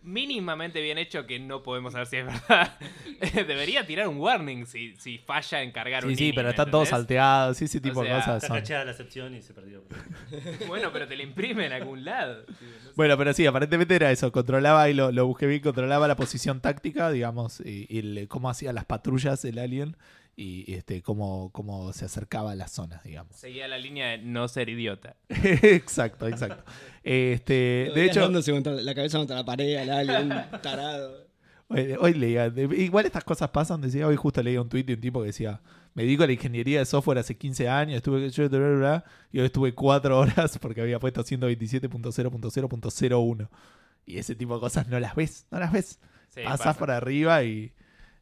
mínimamente 0.03 0.81
bien 0.81 0.97
hecho, 0.97 1.27
que 1.27 1.39
no 1.39 1.63
podemos 1.63 1.93
saber 1.93 2.07
si 2.07 2.17
es 2.19 2.27
verdad, 2.27 2.77
debería 3.47 3.85
tirar 3.87 4.09
un 4.09 4.19
warning 4.19 4.65
si, 4.65 4.95
si 4.97 5.19
falla 5.19 5.63
en 5.63 5.73
cargar 5.73 6.05
un 6.05 6.11
Sí, 6.13 6.17
sí, 6.17 6.33
pero 6.33 6.45
¿me 6.47 6.51
están 6.51 6.71
todos 6.71 6.89
salteados, 6.89 7.57
sí, 7.57 7.65
ese 7.65 7.81
tipo 7.81 8.01
de 8.03 8.09
sea, 8.09 8.17
cosas 8.19 8.35
Está 8.37 8.47
son. 8.49 8.57
cacheada 8.59 8.85
la 8.85 8.91
excepción 8.93 9.35
y 9.35 9.43
se 9.43 9.53
perdió. 9.53 9.83
Bueno, 10.67 10.91
pero 10.93 11.07
te 11.09 11.17
lo 11.17 11.23
imprime 11.23 11.67
en 11.67 11.73
algún 11.73 12.05
lado. 12.05 12.45
Sí, 12.47 12.53
no 12.65 12.89
sé. 12.89 12.93
Bueno, 12.95 13.17
pero 13.19 13.33
sí, 13.33 13.45
aparentemente 13.47 13.97
era 13.97 14.11
eso. 14.11 14.31
Controlaba, 14.33 14.89
y 14.89 14.95
lo, 14.95 15.13
lo 15.13 15.27
busqué 15.27 15.47
bien, 15.47 15.61
controlaba 15.61 16.07
la 16.09 16.17
posición 16.17 16.61
táctica, 16.61 17.11
digamos, 17.11 17.61
y, 17.61 17.87
y 17.89 17.99
el- 17.99 18.29
cómo 18.29 18.49
hacía 18.51 18.73
las 18.73 18.85
patrullas 18.85 19.45
el 19.45 19.59
alien 19.59 19.97
y 20.41 20.73
este 20.73 21.03
cómo, 21.03 21.51
cómo 21.53 21.93
se 21.93 22.05
acercaba 22.05 22.53
a 22.53 22.55
las 22.55 22.71
zonas, 22.71 23.03
digamos. 23.03 23.35
Seguía 23.35 23.67
la 23.67 23.77
línea 23.77 24.11
de 24.11 24.19
no 24.19 24.47
ser 24.47 24.69
idiota. 24.69 25.17
exacto, 25.29 26.29
exacto. 26.29 26.63
Este, 27.03 27.91
de 27.95 28.05
hecho, 28.05 28.29
la 28.31 28.95
cabeza 28.95 29.19
contra 29.19 29.35
la 29.37 29.45
pared 29.45 29.77
al 29.79 29.91
alien, 29.91 30.31
un 30.33 30.61
tarado. 30.63 31.27
hoy, 31.69 31.95
hoy 31.99 32.15
leía, 32.15 32.51
de- 32.51 32.69
igual 32.77 33.07
estas 33.07 33.25
cosas 33.25 33.49
pasan, 33.51 33.81
decía, 33.81 34.07
hoy 34.07 34.15
justo 34.17 34.41
leía 34.43 34.61
un 34.63 34.69
tuit 34.69 34.87
de 34.87 34.95
un 34.95 35.01
tipo 35.01 35.21
que 35.23 35.27
decía, 35.29 35.61
me 35.95 36.03
dedico 36.05 36.23
a 36.23 36.27
la 36.27 36.33
ingeniería 36.35 36.79
de 36.81 36.85
software 36.85 37.19
hace 37.19 37.37
15 37.37 37.69
años, 37.69 37.97
estuve 37.97 38.29
yo, 38.31 38.49
bla, 38.49 38.59
bla, 38.59 38.77
bla, 38.79 39.05
y 39.33 39.41
hoy 39.41 39.47
estuve 39.47 39.75
4 39.75 40.17
horas 40.19 40.59
porque 40.61 40.83
había 40.83 40.99
puesto 41.01 41.25
127.0.0.01. 41.25 43.49
Y 44.07 44.19
ese 44.19 44.35
tipo 44.35 44.55
de 44.55 44.61
cosas 44.61 44.89
no 44.89 44.99
las 45.01 45.15
ves, 45.15 45.47
no 45.51 45.59
las 45.59 45.73
ves. 45.73 45.99
Sí, 46.29 46.41
pasás 46.45 46.67
pasa. 46.69 46.79
por 46.79 46.91
arriba 46.91 47.43
y 47.45 47.73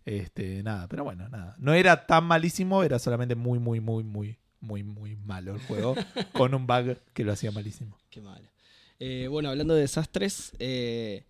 este 0.06 0.62
nada, 0.62 0.88
pero 0.88 1.04
bueno, 1.04 1.28
nada. 1.28 1.54
No 1.58 1.74
era 1.74 2.06
tan 2.06 2.24
malísimo, 2.24 2.82
era 2.82 2.98
solamente 2.98 3.34
muy, 3.34 3.58
muy, 3.58 3.80
muy, 3.80 4.04
muy, 4.04 4.38
muy, 4.60 4.82
muy 4.82 5.16
malo 5.16 5.54
el 5.54 5.60
juego, 5.60 5.94
con 6.32 6.54
un 6.54 6.66
bug 6.66 6.96
que 7.12 7.24
lo 7.24 7.32
hacía 7.32 7.50
malísimo. 7.50 7.98
Qué 8.08 8.20
malo. 8.20 8.48
Eh, 8.98 9.28
bueno, 9.28 9.50
hablando 9.50 9.74
de 9.74 9.82
desastres, 9.82 10.52
eh, 10.58 11.26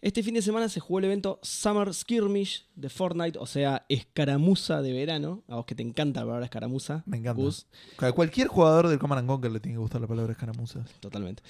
este 0.00 0.22
fin 0.22 0.34
de 0.34 0.42
semana 0.42 0.68
se 0.68 0.78
jugó 0.78 1.00
el 1.00 1.06
evento 1.06 1.40
Summer 1.42 1.92
Skirmish 1.92 2.68
de 2.76 2.88
Fortnite, 2.88 3.38
o 3.38 3.46
sea, 3.46 3.84
escaramuza 3.88 4.80
de 4.80 4.92
verano. 4.92 5.42
A 5.48 5.56
vos 5.56 5.64
que 5.64 5.74
te 5.74 5.82
encanta 5.82 6.20
la 6.20 6.26
palabra 6.26 6.44
escaramuza. 6.44 7.02
Me 7.04 7.16
encanta. 7.16 7.42
Gus, 7.42 7.66
A 7.98 8.12
cualquier 8.12 8.46
jugador 8.46 8.86
del 8.86 9.00
Command 9.00 9.20
and 9.20 9.28
Conquer 9.28 9.50
le 9.50 9.58
tiene 9.58 9.74
que 9.74 9.80
gustar 9.80 10.00
la 10.00 10.06
palabra 10.06 10.32
escaramuzas. 10.32 10.88
totalmente. 11.00 11.42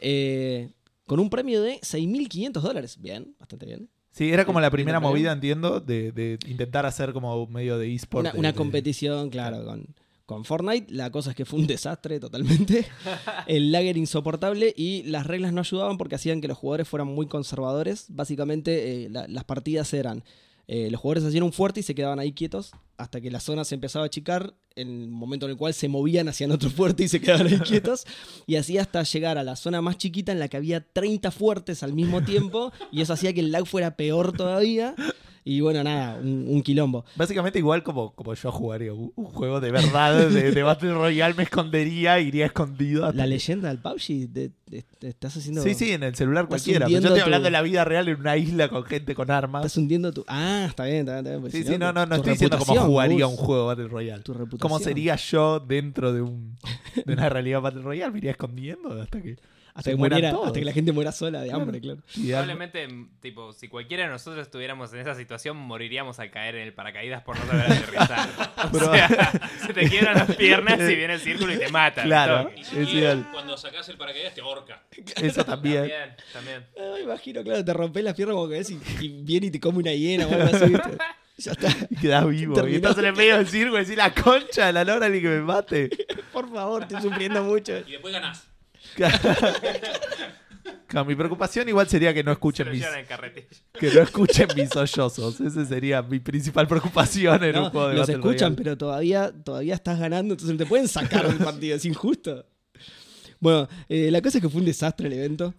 Eh, 0.00 0.70
con 1.06 1.18
un 1.18 1.28
premio 1.28 1.60
de 1.60 1.80
6.500 1.80 2.60
dólares. 2.60 2.98
Bien, 3.00 3.34
bastante 3.40 3.66
bien. 3.66 3.88
Sí, 4.18 4.32
era 4.32 4.44
como 4.44 4.60
la 4.60 4.70
primera 4.70 4.98
movida, 5.00 5.32
entiendo, 5.32 5.80
de, 5.80 6.10
de 6.12 6.38
intentar 6.48 6.84
hacer 6.86 7.12
como 7.12 7.46
medio 7.46 7.78
de 7.78 7.94
eSport. 7.94 8.22
Una, 8.24 8.32
de- 8.32 8.38
una 8.40 8.48
de- 8.52 8.56
competición, 8.56 9.30
claro, 9.30 9.64
con, 9.64 9.86
con 10.26 10.44
Fortnite. 10.44 10.92
La 10.92 11.10
cosa 11.10 11.30
es 11.30 11.36
que 11.36 11.44
fue 11.44 11.60
un 11.60 11.66
desastre 11.68 12.18
totalmente. 12.20 12.84
El 13.46 13.70
lag 13.72 13.84
era 13.84 13.98
insoportable 13.98 14.74
y 14.76 15.04
las 15.04 15.26
reglas 15.26 15.52
no 15.52 15.60
ayudaban 15.60 15.96
porque 15.98 16.16
hacían 16.16 16.40
que 16.40 16.48
los 16.48 16.58
jugadores 16.58 16.88
fueran 16.88 17.06
muy 17.08 17.26
conservadores. 17.26 18.06
Básicamente, 18.08 19.04
eh, 19.04 19.08
la- 19.08 19.28
las 19.28 19.44
partidas 19.44 19.94
eran. 19.94 20.24
Eh, 20.68 20.90
los 20.90 21.00
jugadores 21.00 21.24
hacían 21.24 21.42
un 21.42 21.52
fuerte 21.52 21.80
y 21.80 21.82
se 21.82 21.94
quedaban 21.94 22.18
ahí 22.20 22.32
quietos 22.32 22.72
hasta 22.98 23.20
que 23.20 23.30
la 23.30 23.40
zona 23.40 23.64
se 23.64 23.76
empezaba 23.76 24.04
a 24.04 24.06
achicar, 24.06 24.54
en 24.74 25.02
el 25.02 25.08
momento 25.08 25.46
en 25.46 25.52
el 25.52 25.56
cual 25.56 25.72
se 25.72 25.88
movían, 25.88 26.28
hacían 26.28 26.50
otro 26.50 26.68
fuerte 26.76 27.04
y 27.04 27.08
se 27.08 27.20
quedaban 27.20 27.46
ahí 27.46 27.58
quietos, 27.60 28.04
y 28.46 28.56
así 28.56 28.76
hasta 28.76 29.02
llegar 29.04 29.38
a 29.38 29.44
la 29.44 29.56
zona 29.56 29.80
más 29.80 29.96
chiquita 29.96 30.32
en 30.32 30.40
la 30.40 30.48
que 30.48 30.56
había 30.56 30.80
30 30.80 31.30
fuertes 31.30 31.82
al 31.82 31.92
mismo 31.92 32.22
tiempo, 32.22 32.72
y 32.90 33.00
eso 33.00 33.12
hacía 33.12 33.32
que 33.32 33.40
el 33.40 33.52
lag 33.52 33.66
fuera 33.66 33.96
peor 33.96 34.36
todavía, 34.36 34.94
y 35.56 35.60
bueno, 35.60 35.82
nada, 35.82 36.18
un, 36.20 36.44
un 36.48 36.62
quilombo. 36.62 37.04
Básicamente 37.16 37.58
igual 37.58 37.82
como, 37.82 38.12
como 38.14 38.34
yo 38.34 38.52
jugaría 38.52 38.92
un, 38.92 39.12
un 39.16 39.24
juego 39.26 39.60
de 39.60 39.70
verdad 39.70 40.28
de, 40.28 40.50
de 40.52 40.62
Battle 40.64 40.92
Royale, 40.94 41.34
me 41.34 41.44
escondería, 41.44 42.20
iría 42.20 42.46
escondido. 42.46 43.06
hasta 43.06 43.16
La 43.16 43.26
leyenda 43.26 43.68
del 43.68 43.78
PUBG, 43.78 44.28
de- 44.30 44.50
de- 44.66 44.84
te 44.98 45.08
estás 45.08 45.36
haciendo. 45.36 45.62
Sí, 45.62 45.72
sí, 45.74 45.92
en 45.92 46.02
el 46.02 46.14
celular 46.14 46.46
cualquiera. 46.46 46.86
Pero 46.86 46.90
yo 46.90 46.98
estoy 46.98 47.18
tu- 47.20 47.24
hablando 47.24 47.44
de 47.46 47.50
la 47.50 47.62
vida 47.62 47.84
real 47.84 48.08
en 48.08 48.20
una 48.20 48.36
isla 48.36 48.68
con 48.68 48.84
gente 48.84 49.14
con 49.14 49.30
armas. 49.30 49.64
Estás 49.64 49.78
hundiendo 49.78 50.12
tu. 50.12 50.24
Ah, 50.28 50.66
está 50.68 50.84
bien, 50.84 50.98
está 51.08 51.12
bien. 51.12 51.18
Está 51.24 51.30
bien 51.30 51.40
porque 51.42 51.56
Sí, 51.56 51.64
sí, 51.64 51.78
no, 51.78 51.92
no, 51.92 52.04
no 52.04 52.16
estoy 52.16 52.32
diciendo 52.32 52.58
cómo 52.58 52.80
jugaría 52.82 53.26
un 53.26 53.36
juego 53.36 53.66
Battle 53.66 53.88
Royale. 53.88 54.22
Tu 54.22 54.34
reputación. 54.34 54.58
¿Cómo 54.60 54.78
sería 54.78 55.16
yo 55.16 55.60
dentro 55.60 56.12
de 56.12 56.20
un 56.20 56.56
de 57.06 57.12
una 57.14 57.28
realidad 57.30 57.62
Battle 57.62 57.82
Royale? 57.82 58.12
Me 58.12 58.18
iría 58.18 58.32
escondiendo 58.32 58.90
hasta 59.00 59.22
que, 59.22 59.36
Hasta 59.78 59.90
que, 59.90 59.96
mueran 59.96 60.16
muriera, 60.18 60.34
todos. 60.34 60.46
hasta 60.48 60.58
que 60.58 60.64
la 60.64 60.72
gente 60.72 60.90
muera 60.92 61.12
sola 61.12 61.40
de 61.40 61.52
hambre, 61.52 61.80
claro. 61.80 62.00
Probablemente, 62.12 62.88
tipo, 63.20 63.52
si 63.52 63.68
cualquiera 63.68 64.02
de 64.04 64.10
nosotros 64.10 64.42
estuviéramos 64.44 64.92
en 64.92 64.98
esa 64.98 65.14
situación, 65.14 65.56
moriríamos 65.56 66.18
al 66.18 66.32
caer 66.32 66.56
en 66.56 66.62
el 66.62 66.74
paracaídas 66.74 67.22
por 67.22 67.38
no 67.38 67.46
saber 67.46 67.72
aterrizar. 67.72 68.28
O 68.72 68.78
sea, 68.92 69.30
se 69.64 69.72
te 69.72 69.88
quiebran 69.88 70.14
las 70.16 70.34
piernas 70.34 70.80
y 70.80 70.96
viene 70.96 71.14
el 71.14 71.20
círculo 71.20 71.54
y 71.54 71.58
te 71.58 71.68
mata. 71.68 72.02
Claro. 72.02 72.50
Y 72.56 72.60
Es 72.60 72.66
si 72.66 72.98
igual. 72.98 73.28
cuando 73.32 73.56
sacás 73.56 73.88
el 73.88 73.96
paracaídas 73.96 74.34
te 74.34 74.40
ahorca. 74.40 74.82
Eso 75.22 75.44
también. 75.44 75.82
También, 75.88 76.16
también. 76.32 76.66
Ah, 76.76 76.92
me 76.94 77.00
imagino, 77.02 77.42
claro, 77.44 77.64
te 77.64 77.72
rompes 77.72 78.02
las 78.02 78.14
piernas 78.14 78.34
como 78.34 78.48
que 78.48 78.54
ves 78.56 78.70
y, 78.70 78.80
y 79.00 79.22
viene 79.22 79.46
y 79.46 79.50
te 79.52 79.60
come 79.60 79.78
una 79.78 79.92
hiena 79.92 80.26
o 80.26 80.32
algo 80.34 80.56
así. 80.56 80.72
Ya 81.40 81.52
está. 81.52 81.68
Y 81.88 81.94
quedás 81.94 82.28
vivo. 82.28 82.52
Terminó. 82.56 82.72
Y 82.74 82.76
estás 82.78 82.98
en 82.98 83.04
el 83.04 83.12
medio 83.16 83.36
del 83.36 83.46
circo 83.46 83.76
y 83.76 83.82
decís 83.82 83.96
la 83.96 84.12
concha 84.12 84.66
de 84.66 84.72
la 84.72 84.82
lora 84.82 85.08
ni 85.08 85.20
que 85.22 85.28
me 85.28 85.40
mate. 85.40 85.88
Por 86.32 86.52
favor, 86.52 86.82
estoy 86.82 87.00
sufriendo 87.00 87.44
mucho. 87.44 87.78
Y 87.86 87.92
después 87.92 88.12
ganás. 88.12 88.47
Claro, 90.86 91.04
mi 91.04 91.14
preocupación 91.14 91.68
igual 91.68 91.86
sería 91.86 92.14
que 92.14 92.24
no 92.24 92.32
escuchen 92.32 92.70
mis, 92.70 92.82
que 93.78 93.90
no 93.90 94.00
escuchen 94.00 94.48
mis 94.56 94.70
sollozos. 94.70 95.38
Esa 95.38 95.64
sería 95.66 96.00
mi 96.00 96.18
principal 96.18 96.66
preocupación 96.66 97.44
en 97.44 97.52
No, 97.54 97.64
un 97.64 97.70
juego 97.70 97.88
de 97.88 97.94
los 97.94 98.00
Battle 98.06 98.14
escuchan, 98.14 98.38
Royale. 98.52 98.56
pero 98.56 98.78
todavía, 98.78 99.32
todavía 99.44 99.74
estás 99.74 99.98
ganando, 99.98 100.32
entonces 100.32 100.54
no 100.54 100.58
te 100.58 100.66
pueden 100.66 100.88
sacar 100.88 101.28
del 101.28 101.36
partido, 101.44 101.76
es 101.76 101.84
injusto. 101.84 102.46
Bueno, 103.38 103.68
eh, 103.90 104.10
la 104.10 104.22
cosa 104.22 104.38
es 104.38 104.42
que 104.42 104.48
fue 104.48 104.60
un 104.60 104.66
desastre 104.66 105.08
el 105.08 105.12
evento. 105.12 105.52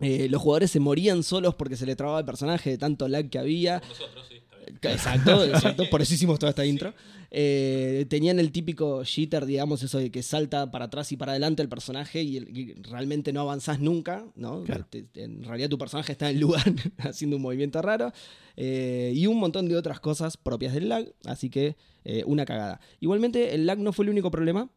Eh, 0.00 0.28
los 0.30 0.40
jugadores 0.42 0.70
se 0.70 0.80
morían 0.80 1.22
solos 1.22 1.54
porque 1.54 1.74
se 1.76 1.86
le 1.86 1.96
trababa 1.96 2.18
el 2.20 2.26
personaje 2.26 2.68
de 2.70 2.78
tanto 2.78 3.08
lag 3.08 3.28
que 3.30 3.38
había. 3.38 3.80
Nosotros, 3.88 4.26
sí. 4.28 4.37
Exacto, 4.82 5.44
exacto, 5.44 5.88
por 5.90 6.02
eso 6.02 6.14
hicimos 6.14 6.38
toda 6.38 6.50
esta 6.50 6.64
intro. 6.64 6.94
Eh, 7.30 8.06
tenían 8.08 8.38
el 8.38 8.52
típico 8.52 9.02
jitter, 9.04 9.44
digamos, 9.44 9.82
eso 9.82 9.98
de 9.98 10.10
que 10.10 10.22
salta 10.22 10.70
para 10.70 10.86
atrás 10.86 11.12
y 11.12 11.16
para 11.16 11.32
adelante 11.32 11.62
el 11.62 11.68
personaje 11.68 12.22
y, 12.22 12.36
el- 12.38 12.56
y 12.56 12.72
realmente 12.74 13.32
no 13.32 13.40
avanzás 13.42 13.80
nunca, 13.80 14.24
¿no? 14.34 14.62
Claro. 14.64 14.86
Te- 14.88 15.02
te- 15.02 15.24
en 15.24 15.44
realidad 15.44 15.68
tu 15.68 15.78
personaje 15.78 16.12
está 16.12 16.30
en 16.30 16.36
el 16.36 16.40
lugar 16.40 16.62
haciendo 16.98 17.36
un 17.36 17.42
movimiento 17.42 17.82
raro. 17.82 18.12
Eh, 18.56 19.12
y 19.14 19.26
un 19.26 19.38
montón 19.38 19.68
de 19.68 19.76
otras 19.76 20.00
cosas 20.00 20.36
propias 20.36 20.72
del 20.74 20.88
lag, 20.88 21.06
así 21.24 21.48
que 21.50 21.76
eh, 22.04 22.24
una 22.26 22.44
cagada. 22.44 22.80
Igualmente, 23.00 23.54
el 23.54 23.66
lag 23.66 23.78
no 23.78 23.92
fue 23.92 24.04
el 24.04 24.10
único 24.10 24.30
problema. 24.30 24.68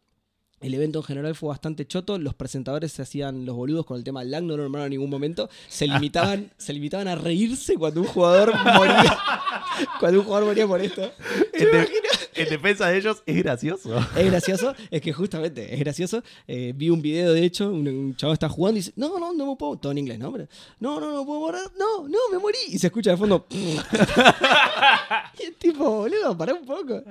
El 0.62 0.76
evento 0.76 1.00
en 1.00 1.04
general 1.04 1.36
fue 1.36 1.50
bastante 1.50 1.88
choto. 1.88 2.20
Los 2.20 2.36
presentadores 2.36 2.92
se 2.92 3.02
hacían 3.02 3.46
los 3.46 3.56
boludos 3.56 3.86
con 3.86 3.98
el 3.98 4.04
tema 4.04 4.20
del 4.20 4.30
lag, 4.30 4.44
no 4.44 4.56
lo 4.56 4.64
nombraron 4.64 4.86
en 4.86 4.92
ningún 4.92 5.10
momento. 5.10 5.50
Se 5.68 5.88
limitaban, 5.88 6.52
se 6.58 6.72
limitaban 6.72 7.08
a 7.08 7.16
reírse 7.16 7.76
cuando 7.76 8.02
un 8.02 8.08
jugador 8.08 8.54
moría. 8.76 9.20
cuando 10.00 10.20
un 10.20 10.26
jugador 10.26 10.48
moría 10.48 10.68
por 10.68 10.80
esto. 10.80 11.12
En 12.36 12.50
defensa 12.50 12.88
de 12.88 12.98
ellos 12.98 13.24
es 13.26 13.38
gracioso. 13.38 13.98
Es 14.16 14.26
gracioso, 14.26 14.76
es 14.90 15.02
que 15.02 15.14
justamente 15.14 15.74
es 15.74 15.80
gracioso. 15.80 16.24
Eh, 16.48 16.74
vi 16.76 16.90
un 16.90 17.02
video, 17.02 17.34
de 17.34 17.44
hecho, 17.44 17.70
un, 17.70 17.88
un 17.88 18.16
chavo 18.16 18.34
está 18.34 18.50
jugando 18.50 18.78
y 18.78 18.82
dice: 18.82 18.94
No, 18.96 19.20
no, 19.20 19.34
no 19.34 19.48
me 19.48 19.56
puedo. 19.56 19.78
Todo 19.78 19.92
en 19.92 20.00
inglés, 20.00 20.20
¿no? 20.20 20.32
Pero, 20.32 20.48
no, 20.80 21.00
no, 21.00 21.14
no 21.14 21.26
puedo 21.26 21.40
morir. 21.40 21.62
No, 21.78 22.08
no, 22.08 22.18
me 22.32 22.38
morí. 22.38 22.58
Y 22.68 22.80
se 22.80 22.88
escucha 22.88 23.12
de 23.12 23.18
fondo. 23.18 23.46
y 23.52 23.78
es 25.44 25.58
tipo, 25.58 25.84
boludo, 25.84 26.38
pará 26.38 26.54
un 26.54 26.66
poco. 26.66 27.04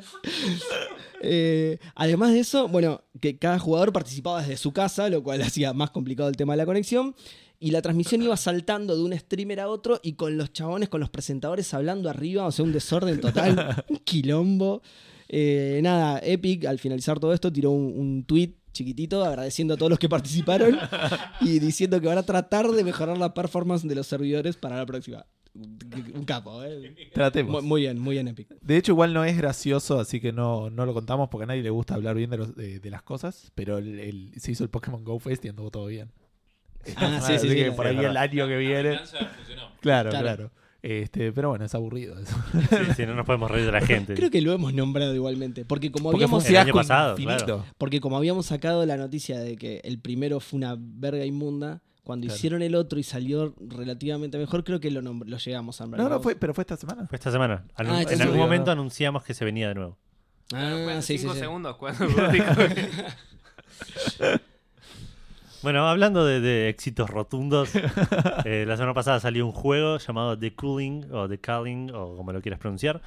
Eh, 1.22 1.78
además 1.94 2.32
de 2.32 2.40
eso, 2.40 2.68
bueno, 2.68 3.02
que 3.20 3.38
cada 3.38 3.58
jugador 3.58 3.92
participaba 3.92 4.40
desde 4.40 4.56
su 4.56 4.72
casa, 4.72 5.08
lo 5.08 5.22
cual 5.22 5.42
hacía 5.42 5.72
más 5.72 5.90
complicado 5.90 6.28
el 6.28 6.36
tema 6.36 6.54
de 6.54 6.58
la 6.58 6.66
conexión. 6.66 7.14
Y 7.62 7.72
la 7.72 7.82
transmisión 7.82 8.22
iba 8.22 8.36
saltando 8.38 8.96
de 8.96 9.02
un 9.02 9.12
streamer 9.18 9.60
a 9.60 9.68
otro 9.68 10.00
y 10.02 10.14
con 10.14 10.38
los 10.38 10.50
chabones, 10.52 10.88
con 10.88 10.98
los 11.00 11.10
presentadores 11.10 11.72
hablando 11.74 12.08
arriba, 12.08 12.46
o 12.46 12.50
sea, 12.52 12.64
un 12.64 12.72
desorden 12.72 13.20
total, 13.20 13.84
un 13.88 13.98
quilombo. 13.98 14.80
Eh, 15.28 15.78
nada, 15.82 16.18
Epic 16.24 16.64
al 16.64 16.78
finalizar 16.78 17.20
todo 17.20 17.32
esto 17.34 17.52
tiró 17.52 17.70
un, 17.70 17.92
un 17.96 18.24
tweet 18.24 18.54
chiquitito 18.72 19.22
agradeciendo 19.24 19.74
a 19.74 19.76
todos 19.76 19.90
los 19.90 19.98
que 19.98 20.08
participaron 20.08 20.78
y 21.42 21.58
diciendo 21.58 22.00
que 22.00 22.06
van 22.06 22.18
a 22.18 22.22
tratar 22.24 22.66
de 22.70 22.82
mejorar 22.82 23.18
la 23.18 23.34
performance 23.34 23.86
de 23.86 23.94
los 23.94 24.06
servidores 24.06 24.56
para 24.56 24.76
la 24.78 24.86
próxima. 24.86 25.26
Un 25.54 26.24
capo, 26.24 26.62
¿eh? 26.64 26.94
Tratemos. 27.12 27.62
Muy, 27.62 27.82
bien, 27.82 27.98
muy 27.98 28.14
bien, 28.14 28.28
Epic. 28.28 28.48
De 28.62 28.76
hecho, 28.76 28.92
igual 28.92 29.12
no 29.12 29.24
es 29.24 29.36
gracioso, 29.36 29.98
así 30.00 30.20
que 30.20 30.32
no, 30.32 30.70
no 30.70 30.86
lo 30.86 30.94
contamos 30.94 31.28
porque 31.28 31.42
a 31.44 31.46
nadie 31.48 31.62
le 31.62 31.70
gusta 31.70 31.94
hablar 31.94 32.14
bien 32.16 32.30
de, 32.30 32.38
los- 32.38 32.54
de, 32.56 32.78
de 32.80 32.90
las 32.90 33.02
cosas. 33.02 33.50
Pero 33.54 33.78
el, 33.78 33.98
el- 33.98 34.32
se 34.38 34.52
hizo 34.52 34.62
el 34.64 34.70
Pokémon 34.70 35.04
Go 35.04 35.18
Fest 35.18 35.44
y 35.44 35.48
anduvo 35.48 35.70
todo 35.70 35.86
bien. 35.86 36.12
Ah, 36.96 37.20
sí, 37.20 37.38
sí, 37.38 37.48
sí, 37.48 37.54
que 37.54 37.72
por 37.72 37.86
ahí 37.86 37.98
el 37.98 38.16
año 38.16 38.46
que 38.48 38.56
viene. 38.56 38.98
Claro, 39.80 40.10
Claro. 40.10 40.12
claro. 40.24 40.50
Este, 40.82 41.30
pero 41.32 41.50
bueno, 41.50 41.66
es 41.66 41.74
aburrido 41.74 42.18
eso. 42.18 42.34
Sí, 42.70 42.76
sí, 42.96 43.06
no 43.06 43.14
nos 43.14 43.26
podemos 43.26 43.50
reír 43.50 43.66
de 43.66 43.72
la 43.72 43.82
gente. 43.82 44.14
Creo 44.14 44.30
que 44.30 44.40
lo 44.40 44.52
hemos 44.54 44.72
nombrado 44.72 45.14
igualmente. 45.14 45.66
Porque 45.66 45.92
como 45.92 46.10
Porque 46.10 46.24
habíamos. 46.24 46.46
El 46.46 46.56
año 46.56 46.64
fiasco 46.64 46.78
pasado, 46.78 47.16
claro. 47.16 47.66
Porque 47.76 48.00
como 48.00 48.16
habíamos 48.16 48.46
sacado 48.46 48.84
la 48.86 48.96
noticia 48.96 49.38
de 49.40 49.56
que 49.56 49.82
el 49.84 49.98
primero 50.00 50.40
fue 50.40 50.56
una 50.56 50.76
verga 50.78 51.26
inmunda, 51.26 51.82
cuando 52.02 52.24
Claro. 52.26 52.36
hicieron 52.38 52.62
el 52.62 52.74
otro 52.74 52.98
y 52.98 53.02
salió 53.02 53.54
relativamente 53.60 54.38
mejor, 54.38 54.64
creo 54.64 54.80
que 54.80 54.90
lo, 54.90 55.02
lo 55.02 55.36
llegamos 55.36 55.80
a 55.82 55.84
nombrar. 55.84 56.02
No, 56.02 56.08
no 56.08 56.20
fue, 56.22 56.34
pero 56.34 56.54
fue 56.54 56.62
esta 56.62 56.78
semana. 56.78 57.06
Fue 57.06 57.16
esta 57.16 57.30
semana. 57.30 57.64
Ah, 57.76 58.02
en 58.08 58.22
algún 58.22 58.38
momento 58.38 58.70
anunciamos 58.70 59.22
que 59.22 59.34
se 59.34 59.44
venía 59.44 59.68
de 59.68 59.74
nuevo. 59.74 59.98
Ah, 60.54 60.98
sí, 61.02 61.18
cinco 61.18 61.34
sí. 61.34 61.40
segundos 61.40 61.76
cuando 61.76 62.06
Bueno, 65.62 65.86
hablando 65.88 66.24
de, 66.24 66.40
de 66.40 66.68
éxitos 66.70 67.10
rotundos, 67.10 67.70
eh, 68.44 68.64
la 68.66 68.76
semana 68.76 68.94
pasada 68.94 69.20
salió 69.20 69.44
un 69.44 69.52
juego 69.52 69.98
llamado 69.98 70.38
The 70.38 70.54
Cooling 70.54 71.12
o 71.12 71.28
The 71.28 71.38
Calling 71.38 71.90
o 71.92 72.16
como 72.16 72.32
lo 72.32 72.40
quieras 72.40 72.58
pronunciar, 72.60 73.02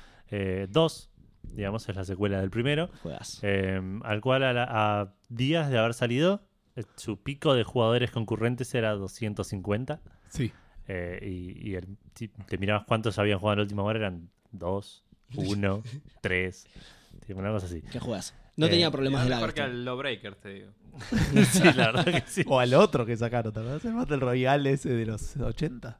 2, 0.69 1.09
digamos, 1.43 1.87
es 1.89 1.95
la 1.95 2.03
secuela 2.05 2.39
del 2.41 2.49
primero, 2.51 2.89
Juegas. 3.01 3.39
eh, 3.43 3.81
al 4.03 4.21
cual 4.21 4.43
a, 4.43 4.53
la- 4.53 4.67
a 4.69 5.13
días 5.29 5.69
de 5.69 5.77
haber 5.79 5.93
salido, 5.95 6.43
eh, 6.75 6.83
su 6.95 7.17
pico 7.21 7.53
de 7.55 7.63
jugadores 7.63 8.11
concurrentes 8.11 8.73
era 8.75 8.91
250 8.93 10.01
Sí. 10.29 10.51
eh, 10.87 11.19
y, 11.23 11.69
y 11.71 11.75
el- 11.75 11.97
si 12.15 12.27
te 12.29 12.57
mirabas 12.57 12.85
cuántos 12.85 13.17
habían 13.19 13.39
jugado 13.39 13.53
en 13.53 13.57
la 13.59 13.63
última 13.63 13.83
hora, 13.83 13.99
eran 13.99 14.29
2, 14.51 15.03
1, 15.35 15.83
3, 16.21 16.67
una 17.29 17.51
cosa 17.51 17.65
así. 17.65 17.81
¿Qué 17.91 17.99
juegas? 17.99 18.35
No 18.57 18.67
Eh, 18.67 18.69
tenía 18.69 18.91
problemas 18.91 19.23
de 19.23 19.29
Mejor 19.31 19.47
lag. 19.47 19.55
que 19.55 19.61
al 19.61 19.85
Lawbreaker, 19.85 20.35
te 20.35 20.49
digo. 20.49 20.67
sí, 21.51 21.63
la 21.63 21.91
verdad 21.91 22.05
que 22.05 22.23
sí. 22.27 22.43
O 22.47 22.59
al 22.59 22.73
otro 22.73 23.05
que 23.05 23.17
sacaron, 23.17 23.53
¿te 23.53 23.59
acuerdas? 23.59 23.85
El 23.85 23.93
Battle 23.93 24.17
Royale 24.17 24.71
ese 24.71 24.89
de 24.89 25.05
los 25.05 25.35
80. 25.37 25.99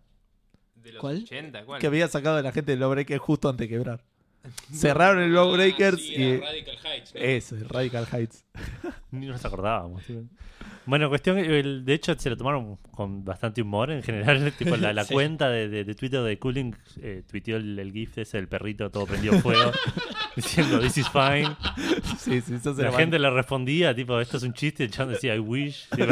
De 0.76 0.92
los 0.92 1.02
¿Cuál? 1.02 1.24
80, 1.24 1.66
¿cuál? 1.66 1.82
Que 1.82 1.88
había 1.88 2.08
sacado 2.08 2.38
a 2.38 2.42
la 2.42 2.52
gente 2.52 2.72
del 2.72 2.80
Lawbreaker 2.82 3.18
justo 3.18 3.50
antes 3.50 3.68
de 3.68 3.76
quebrar. 3.76 4.04
Cerraron 4.74 5.24
el 5.24 5.34
Lawbreakers 5.34 5.96
Ah, 5.98 6.00
sí, 6.00 6.14
y. 6.16 6.38
Radical 6.38 6.78
Heights. 6.84 7.14
¿no? 7.16 7.22
Eso, 7.22 7.56
el 7.56 7.70
Radical 7.70 8.08
Heights. 8.12 8.46
Ni 9.12 9.28
nos 9.28 9.44
acordábamos. 9.46 10.04
Bueno, 10.86 11.08
cuestión, 11.08 11.38
el- 11.38 11.86
de 11.86 11.94
hecho 11.94 12.14
se 12.18 12.30
lo 12.30 12.36
tomaron 12.36 12.76
con 12.92 13.24
bastante 13.24 13.62
humor 13.62 13.90
en 13.92 14.04
general. 14.04 14.52
Tipo, 14.58 14.76
la, 14.76 14.92
la 14.92 15.06
Sí. 15.06 15.14
cuenta 15.14 15.50
de, 15.50 15.70
de- 15.70 15.84
de 15.86 15.96
Twitter 15.96 16.22
de 16.22 16.38
Cooling 16.40 16.76
eh, 17.02 17.24
tuiteó 17.30 17.56
el, 17.58 17.80
el 17.80 17.92
GIF 17.94 18.18
ese 18.18 18.38
del 18.38 18.48
perrito 18.50 18.90
todo 18.92 19.06
prendido 19.06 19.40
fuego 19.40 19.72
diciendo 20.36 20.80
This 20.80 20.98
is 20.98 21.08
fine. 21.10 21.56
Sí, 22.18 22.42
sí, 22.42 22.56
eso 22.56 22.74
se 22.76 22.84
La 22.84 22.92
gente 22.92 23.18
le 23.20 23.30
respondía, 23.30 23.96
tipo, 23.96 24.20
esto 24.20 24.38
es 24.38 24.44
un 24.44 24.54
chiste. 24.54 24.84
El 24.84 24.92
chabón 24.92 25.14
decía 25.14 25.36
I 25.36 25.40
wish. 25.40 25.88
tipo. 25.90 26.12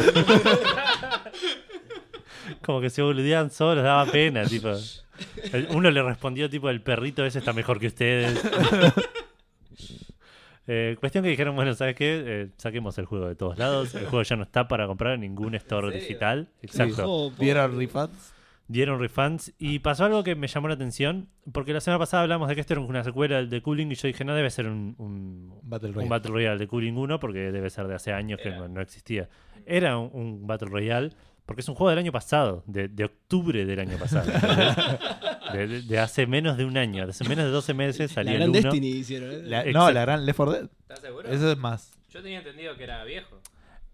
Como 2.62 2.82
que 2.82 2.90
se 2.90 3.02
boludeaban 3.02 3.52
solos, 3.52 3.84
daba 3.84 4.06
pena. 4.06 4.44
Tipo. 4.46 4.74
Uno 5.70 5.92
le 5.92 6.02
respondió, 6.02 6.50
tipo, 6.50 6.70
el 6.70 6.82
perrito 6.82 7.26
ese 7.26 7.40
está 7.40 7.54
mejor 7.54 7.80
que 7.80 7.88
ustedes. 7.88 8.42
Eh, 10.68 10.96
cuestión 11.00 11.24
que 11.24 11.30
dijeron, 11.30 11.56
bueno, 11.56 11.74
¿sabes 11.74 11.96
qué? 11.96 12.24
Eh, 12.26 12.50
saquemos 12.56 12.98
el 12.98 13.06
juego 13.06 13.28
de 13.28 13.36
todos 13.36 13.58
lados. 13.58 13.94
El 13.96 14.06
juego 14.06 14.24
ya 14.24 14.36
no 14.36 14.44
está 14.44 14.68
para 14.68 14.88
comprar 14.88 15.16
en 15.16 15.22
ningún 15.22 15.54
store 15.56 15.94
digital. 15.94 16.50
Exacto. 16.62 17.04
Oh, 17.06 17.32
¿Vieron 17.32 17.78
refunds? 17.78 18.34
Dieron 18.68 19.00
refunds 19.02 19.54
y 19.58 19.80
pasó 19.80 20.06
algo 20.06 20.24
que 20.24 20.36
me 20.36 20.48
llamó 20.48 20.70
la 20.70 20.76
atención. 20.76 21.28
Porque 21.52 21.74
la 21.74 21.82
semana 21.82 22.00
pasada 22.00 22.24
hablamos 22.24 22.48
de 22.48 22.56
que 22.56 22.62
esto 22.62 22.74
era 22.74 22.82
una 22.82 23.04
secuela 23.04 23.44
de 23.44 23.62
Cooling 23.62 23.92
y 23.92 23.96
yo 23.96 24.08
dije, 24.08 24.24
no 24.24 24.34
debe 24.34 24.50
ser 24.50 24.68
un, 24.68 24.96
un, 24.98 25.60
Battle 25.64 25.90
un 25.90 25.96
Royale. 25.96 26.10
Battle 26.10 26.32
Royale 26.32 26.60
de 26.60 26.68
Cooling 26.68 26.94
1 26.94 27.20
porque 27.20 27.52
debe 27.52 27.70
ser 27.70 27.88
de 27.88 27.96
hace 27.96 28.14
años 28.14 28.40
que 28.42 28.52
no, 28.52 28.70
no 28.70 28.80
existía. 28.80 29.28
Era 29.66 29.98
un, 29.98 30.10
un 30.14 30.48
Battle 30.48 30.70
Royale 30.70 31.10
porque 31.52 31.62
es 31.62 31.70
un 31.70 31.76
juego 31.76 31.90
del 31.90 32.00
año 32.00 32.12
pasado, 32.12 32.64
de, 32.66 32.88
de 32.88 33.04
octubre 33.06 33.66
del 33.66 33.80
año 33.80 33.98
pasado. 33.98 34.26
de, 35.54 35.68
de- 35.68 35.82
de 35.82 36.00
hace 36.00 36.26
menos 36.28 36.58
de 36.58 36.66
un 36.66 36.78
año, 36.78 37.06
de 37.06 37.12
hace 37.12 37.24
menos 37.28 37.46
de 37.46 37.52
12 37.52 37.74
meses 37.74 38.12
La 38.12 38.16
salió 38.16 38.32
el 38.34 38.38
gran 38.40 38.50
1. 38.50 38.62
Destiny 38.62 38.88
hicieron. 38.90 39.32
¿eh? 39.32 39.42
La- 39.44 39.64
no, 39.66 39.92
la 39.92 40.02
gran 40.02 40.26
Left 40.26 40.38
4 40.38 40.54
Dead. 40.54 40.70
¿Estás 40.82 41.00
seguro? 41.02 41.30
Eso 41.30 41.52
es 41.52 41.58
más. 41.58 41.92
Yo 42.10 42.22
tenía 42.22 42.40
entendido 42.40 42.76
que 42.76 42.84
era 42.84 43.04
viejo. 43.04 43.40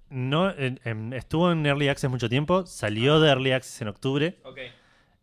No, 0.09 0.49
en- 0.51 0.79
en- 0.85 1.13
estuvo 1.13 1.51
en 1.51 1.65
Early 1.65 1.89
Access 1.89 2.09
mucho 2.09 2.29
tiempo, 2.29 2.65
salió 2.65 3.19
de 3.19 3.29
Early 3.29 3.51
Access 3.51 3.81
en 3.81 3.87
octubre 3.89 4.37
Ok. 4.43 4.57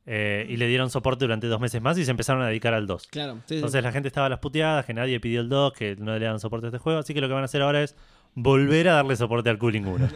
eh, 0.07 0.47
y 0.49 0.57
le 0.59 0.67
dieron 0.69 0.91
soporte 0.91 1.25
durante 1.25 1.47
dos 1.47 1.59
meses 1.61 1.81
más 1.81 1.97
y 1.97 2.05
se 2.05 2.11
empezaron 2.11 2.43
a 2.43 2.49
dedicar 2.49 2.75
al 2.75 2.87
2. 2.87 3.07
Claro. 3.07 3.35
sí, 3.37 3.41
sí. 3.47 3.55
Entonces 3.55 3.83
la 3.83 3.93
gente 3.93 4.09
estaba 4.09 4.27
a 4.27 4.31
las 4.31 4.41
puteadas, 4.41 4.85
que 4.85 4.93
nadie 4.93 5.19
pidió 5.21 5.41
el 5.41 5.49
2, 5.49 5.73
que 5.73 5.97
no 5.97 6.19
le 6.19 6.25
dan 6.27 6.39
soporte 6.39 6.67
a 6.67 6.69
este 6.69 6.79
juego, 6.79 6.99
así 6.99 7.15
que 7.15 7.21
lo 7.23 7.29
que 7.29 7.33
van 7.35 7.43
a 7.43 7.47
hacer 7.47 7.63
ahora 7.63 7.83
es 7.83 7.97
volver 8.35 8.89
a 8.89 8.95
darle 8.95 9.17
soporte 9.17 9.51
al 9.51 9.59
Cooling 9.59 9.85
1. 9.87 10.09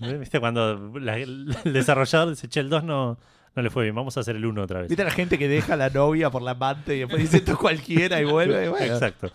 ¿Viste? 0.20 0.40
Cuando 0.40 0.92
la- 0.98 1.18
el 1.18 1.46
desarrollador 1.64 2.30
dice, 2.30 2.48
che, 2.48 2.60
el 2.60 2.68
2 2.70 2.84
no, 2.84 3.18
no 3.54 3.62
le 3.62 3.70
fue 3.70 3.84
bien, 3.84 3.94
vamos 3.94 4.16
a 4.16 4.20
hacer 4.20 4.36
el 4.36 4.46
1 4.46 4.62
otra 4.62 4.80
vez. 4.80 4.88
¿Viste 4.88 5.04
la 5.04 5.10
gente 5.10 5.38
que 5.38 5.48
deja 5.48 5.74
a 5.74 5.76
la 5.76 5.90
novia 5.90 6.30
por 6.30 6.42
la 6.42 6.52
amante 6.52 6.96
y 6.96 7.00
después 7.00 7.20
dice 7.22 7.38
esto 7.38 7.52
es 7.52 7.58
cualquiera 7.58 8.20
y 8.20 8.24
vuelve? 8.24 8.68
bueno. 8.68 8.94
Exacto, 8.94 9.30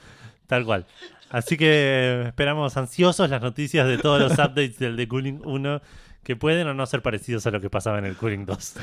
tal 0.47 0.65
cual. 0.65 0.85
Así 1.29 1.57
que 1.57 2.23
esperamos 2.27 2.77
ansiosos 2.77 3.29
las 3.29 3.41
noticias 3.41 3.87
de 3.87 3.97
todos 3.97 4.21
los 4.21 4.33
updates 4.33 4.77
del 4.79 4.95
de 4.95 5.07
Cooling 5.07 5.41
1 5.43 5.81
que 6.23 6.35
pueden 6.35 6.67
o 6.67 6.73
no 6.73 6.85
ser 6.85 7.01
parecidos 7.01 7.45
a 7.47 7.51
lo 7.51 7.59
que 7.59 7.69
pasaba 7.69 7.97
en 7.99 8.05
el 8.05 8.15
Cooling 8.15 8.45
2. 8.45 8.75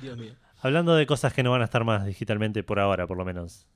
Dios 0.00 0.16
mío. 0.18 0.32
Hablando 0.60 0.94
de 0.94 1.06
cosas 1.06 1.32
que 1.32 1.42
no 1.42 1.50
van 1.50 1.60
a 1.62 1.64
estar 1.64 1.84
más 1.84 2.06
digitalmente 2.06 2.62
por 2.62 2.78
ahora, 2.80 3.06
por 3.06 3.16
lo 3.16 3.24
menos. 3.24 3.66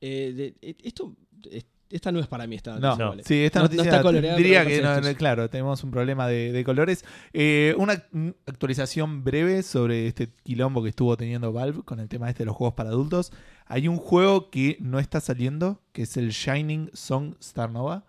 Eh, 0.00 0.32
de- 0.34 0.54
eh, 0.62 0.76
esto, 0.84 1.14
eh, 1.50 1.62
esta 1.90 2.12
no 2.12 2.20
es 2.20 2.26
para 2.26 2.46
mí 2.46 2.56
esta 2.56 2.74
No, 2.78 2.80
noticia, 2.80 3.06
vale. 3.06 3.22
sí, 3.24 3.44
esta 3.44 3.58
No- 3.58 3.64
no 3.64 3.70
noticia 3.70 3.90
está 3.90 4.02
coloreada, 4.02 4.36
diría 4.36 4.64
que 4.66 4.80
no, 4.80 5.00
no, 5.00 5.14
claro, 5.14 5.50
tenemos 5.50 5.82
un 5.84 5.90
problema 5.90 6.26
de, 6.28 6.52
de 6.52 6.64
colores. 6.64 7.04
Eh, 7.32 7.74
una 7.78 7.94
ac- 7.94 8.34
actualización 8.46 9.24
breve 9.24 9.62
sobre 9.62 10.06
este 10.06 10.28
quilombo 10.44 10.82
que 10.82 10.90
estuvo 10.90 11.16
teniendo 11.16 11.52
Valve 11.52 11.82
con 11.84 12.00
el 12.00 12.08
tema 12.08 12.28
este 12.28 12.44
de 12.44 12.46
los 12.46 12.56
juegos 12.56 12.74
para 12.74 12.90
adultos. 12.90 13.32
Hay 13.66 13.88
un 13.88 13.96
juego 13.96 14.50
que 14.50 14.76
no 14.80 14.98
está 14.98 15.20
saliendo, 15.20 15.80
que 15.92 16.02
es 16.02 16.16
el 16.16 16.30
Shining 16.30 16.90
Song 16.92 17.34
Star 17.40 17.70
Nova, 17.70 18.04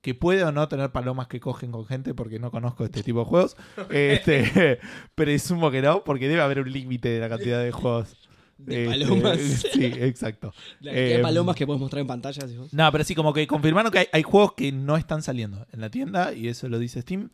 que 0.00 0.14
puede 0.14 0.42
o 0.42 0.50
no 0.50 0.66
tener 0.68 0.90
palomas 0.90 1.28
que 1.28 1.38
cogen 1.38 1.70
con 1.70 1.86
gente 1.86 2.12
porque 2.12 2.38
no 2.40 2.50
conozco 2.50 2.84
este 2.84 3.02
tipo 3.02 3.20
de 3.20 3.24
juegos. 3.26 3.56
Este, 3.90 4.78
presumo 5.14 5.70
que 5.70 5.80
no, 5.82 6.02
porque 6.04 6.28
debe 6.28 6.42
haber 6.42 6.60
un 6.60 6.72
límite 6.72 7.08
de 7.08 7.20
la 7.20 7.28
cantidad 7.28 7.62
de 7.62 7.70
juegos. 7.72 8.28
De 8.64 8.84
Este, 8.84 9.06
palomas. 9.06 9.38
sí, 9.72 9.84
exacto. 9.84 10.52
La 10.80 10.92
cantidad 10.92 10.92
de 11.08 11.14
Eh, 11.16 11.22
palomas 11.22 11.56
que 11.56 11.66
puedes 11.66 11.80
mostrar 11.80 12.00
en 12.00 12.06
pantalla. 12.06 12.46
No, 12.72 12.92
pero 12.92 13.04
sí, 13.04 13.14
como 13.14 13.32
que 13.32 13.46
confirmaron 13.46 13.90
que 13.92 13.98
hay, 14.00 14.06
hay 14.12 14.22
juegos 14.22 14.52
que 14.54 14.72
no 14.72 14.96
están 14.96 15.22
saliendo 15.22 15.66
en 15.72 15.80
la 15.80 15.90
tienda 15.90 16.32
y 16.32 16.48
eso 16.48 16.68
lo 16.68 16.78
dice 16.78 17.02
Steam. 17.02 17.30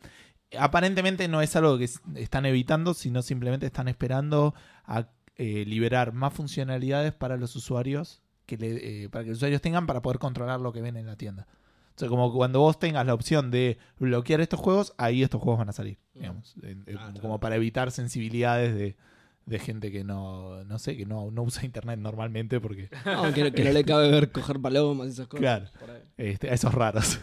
Aparentemente 0.57 1.27
no 1.27 1.41
es 1.41 1.55
algo 1.55 1.77
que 1.77 1.87
están 2.15 2.45
evitando, 2.45 2.93
sino 2.93 3.21
simplemente 3.21 3.65
están 3.67 3.87
esperando 3.87 4.55
a 4.85 5.07
eh, 5.35 5.63
liberar 5.65 6.11
más 6.11 6.33
funcionalidades 6.33 7.13
para 7.13 7.37
los 7.37 7.55
usuarios, 7.55 8.21
que 8.45 8.57
le- 8.57 9.03
eh, 9.03 9.09
para 9.09 9.23
que 9.23 9.29
los 9.29 9.37
usuarios 9.37 9.61
tengan 9.61 9.85
para 9.85 10.01
poder 10.01 10.17
controlar 10.19 10.59
lo 10.59 10.73
que 10.73 10.81
ven 10.81 10.97
en 10.97 11.05
la 11.05 11.15
tienda. 11.15 11.47
O 11.95 11.99
sea, 11.99 12.07
como 12.09 12.33
cuando 12.33 12.61
vos 12.61 12.79
tengas 12.79 13.05
la 13.05 13.13
opción 13.13 13.51
de 13.51 13.77
bloquear 13.99 14.41
estos 14.41 14.59
juegos, 14.59 14.93
ahí 14.97 15.21
estos 15.21 15.39
juegos 15.41 15.59
van 15.59 15.69
a 15.69 15.73
salir, 15.73 15.97
digamos. 16.15 16.55
En- 16.63 16.83
en- 16.87 16.97
Ah, 16.97 17.13
como 17.21 17.39
para 17.39 17.55
evitar 17.55 17.91
sensibilidades 17.91 18.73
de, 18.73 18.95
de 19.45 19.59
gente 19.59 19.91
que 19.91 20.03
no, 20.03 20.63
no 20.65 20.79
sé, 20.79 20.95
que 20.95 21.05
no, 21.05 21.31
no 21.31 21.43
usa 21.43 21.65
internet 21.65 21.99
normalmente 21.99 22.59
porque... 22.59 22.89
No, 23.05 23.33
que, 23.33 23.51
que 23.51 23.63
no 23.63 23.71
le 23.71 23.83
cabe 23.83 24.09
ver 24.11 24.31
coger 24.31 24.59
palomas 24.59 25.07
y 25.07 25.11
esas 25.11 25.27
cosas. 25.27 25.71
Claro. 25.71 25.99
Este, 26.17 26.49
a 26.49 26.53
esos 26.53 26.73
raros. 26.73 27.19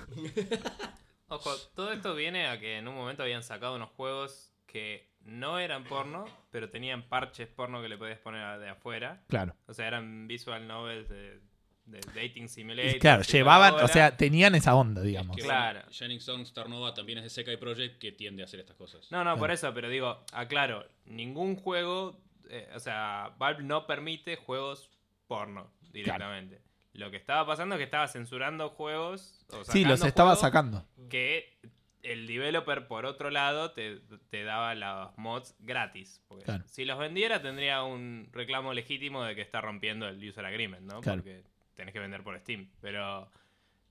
Ojo, 1.29 1.51
todo 1.75 1.93
esto 1.93 2.15
viene 2.15 2.47
a 2.47 2.61
que 2.61 2.79
en 2.79 2.87
un 2.89 2.95
momento 2.95 3.23
habían 3.23 3.43
sacado 3.43 3.77
unos 3.77 3.91
juegos 3.91 4.53
que 4.67 5.11
no 5.21 5.59
eran 5.59 5.85
porno, 5.85 6.25
pero 6.51 6.71
tenían 6.71 7.09
parches 7.09 7.49
porno 7.49 7.83
que 7.83 7.89
le 7.89 7.99
podías 7.99 8.19
poner 8.19 8.59
de 8.61 8.69
afuera. 8.69 9.25
claro. 9.29 9.55
O 9.67 9.75
sea, 9.75 9.89
eran 9.89 10.29
visual 10.29 10.69
novels 10.69 11.09
de, 11.09 11.41
de 11.87 12.01
dating 12.15 12.49
simulator. 12.49 12.99
Claro, 12.99 13.23
llevaban, 13.23 13.75
o 13.75 13.89
sea, 13.89 14.17
tenían 14.17 14.55
esa 14.55 14.75
onda, 14.75 15.03
digamos. 15.03 15.37
Que, 15.37 15.43
Claro. 15.43 15.81
Shining 15.91 16.21
Song 16.21 16.43
Star 16.43 16.69
Nova 16.69 16.93
también 16.95 17.19
es 17.19 17.25
de 17.25 17.31
Sekai 17.31 17.57
Project 17.57 17.99
que 17.99 18.13
tiende 18.13 18.43
a 18.43 18.47
hacer 18.47 18.61
estas 18.61 18.77
cosas. 18.77 19.11
No, 19.11 19.23
no, 19.25 19.37
por 19.37 19.51
eso, 19.51 19.73
pero 19.73 19.89
digo, 19.89 20.25
aclaro, 20.33 20.87
ningún 21.05 21.57
juego, 21.57 22.21
eh, 22.51 22.69
o 22.75 22.81
sea, 22.81 23.35
Valve 23.39 23.63
no 23.63 23.87
permite 23.87 24.37
juegos 24.37 24.91
porno 25.27 25.71
directamente. 25.93 26.61
Lo 26.93 27.11
que 27.11 27.17
estaba 27.19 27.47
pasando 27.47 27.75
es 27.75 27.79
que 27.79 27.85
estaba 27.85 28.09
censurando 28.09 28.71
juegos. 28.71 29.45
O 29.51 29.65
Sí, 29.65 29.85
los 29.85 30.03
estaba 30.05 30.35
sacando. 30.35 30.87
Que 31.11 31.59
el 32.03 32.27
developer, 32.27 32.87
por 32.87 33.05
otro 33.05 33.31
lado, 33.31 33.73
te, 33.73 33.99
te 34.31 34.45
daba 34.45 34.75
los 34.75 35.17
mods 35.19 35.55
gratis. 35.59 36.23
Porque 36.29 36.45
Claro. 36.45 36.65
si 36.69 36.85
los 36.85 36.99
vendiera, 36.99 37.43
tendría 37.43 37.83
un 37.83 38.29
reclamo 38.33 38.73
legítimo 38.73 39.25
de 39.25 39.35
que 39.35 39.43
está 39.43 39.61
rompiendo 39.61 40.09
el 40.09 40.27
user 40.27 40.47
agreement, 40.47 40.91
¿no? 40.91 41.01
Claro. 41.01 41.23
Porque 41.23 41.43
tenés 41.77 41.93
que 41.93 42.01
vender 42.01 42.23
por 42.23 42.39
Steam. 42.41 42.69
Pero, 42.81 43.31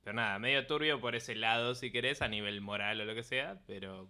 pero 0.03 0.13
nada, 0.13 0.37
medio 0.39 0.67
turbio 0.67 0.99
por 0.99 1.15
ese 1.15 1.35
lado, 1.35 1.75
si 1.75 1.91
querés, 1.91 2.21
a 2.21 2.27
nivel 2.27 2.59
moral 2.61 2.99
o 2.99 3.05
lo 3.05 3.15
que 3.15 3.23
sea, 3.23 3.59
pero 3.65 4.09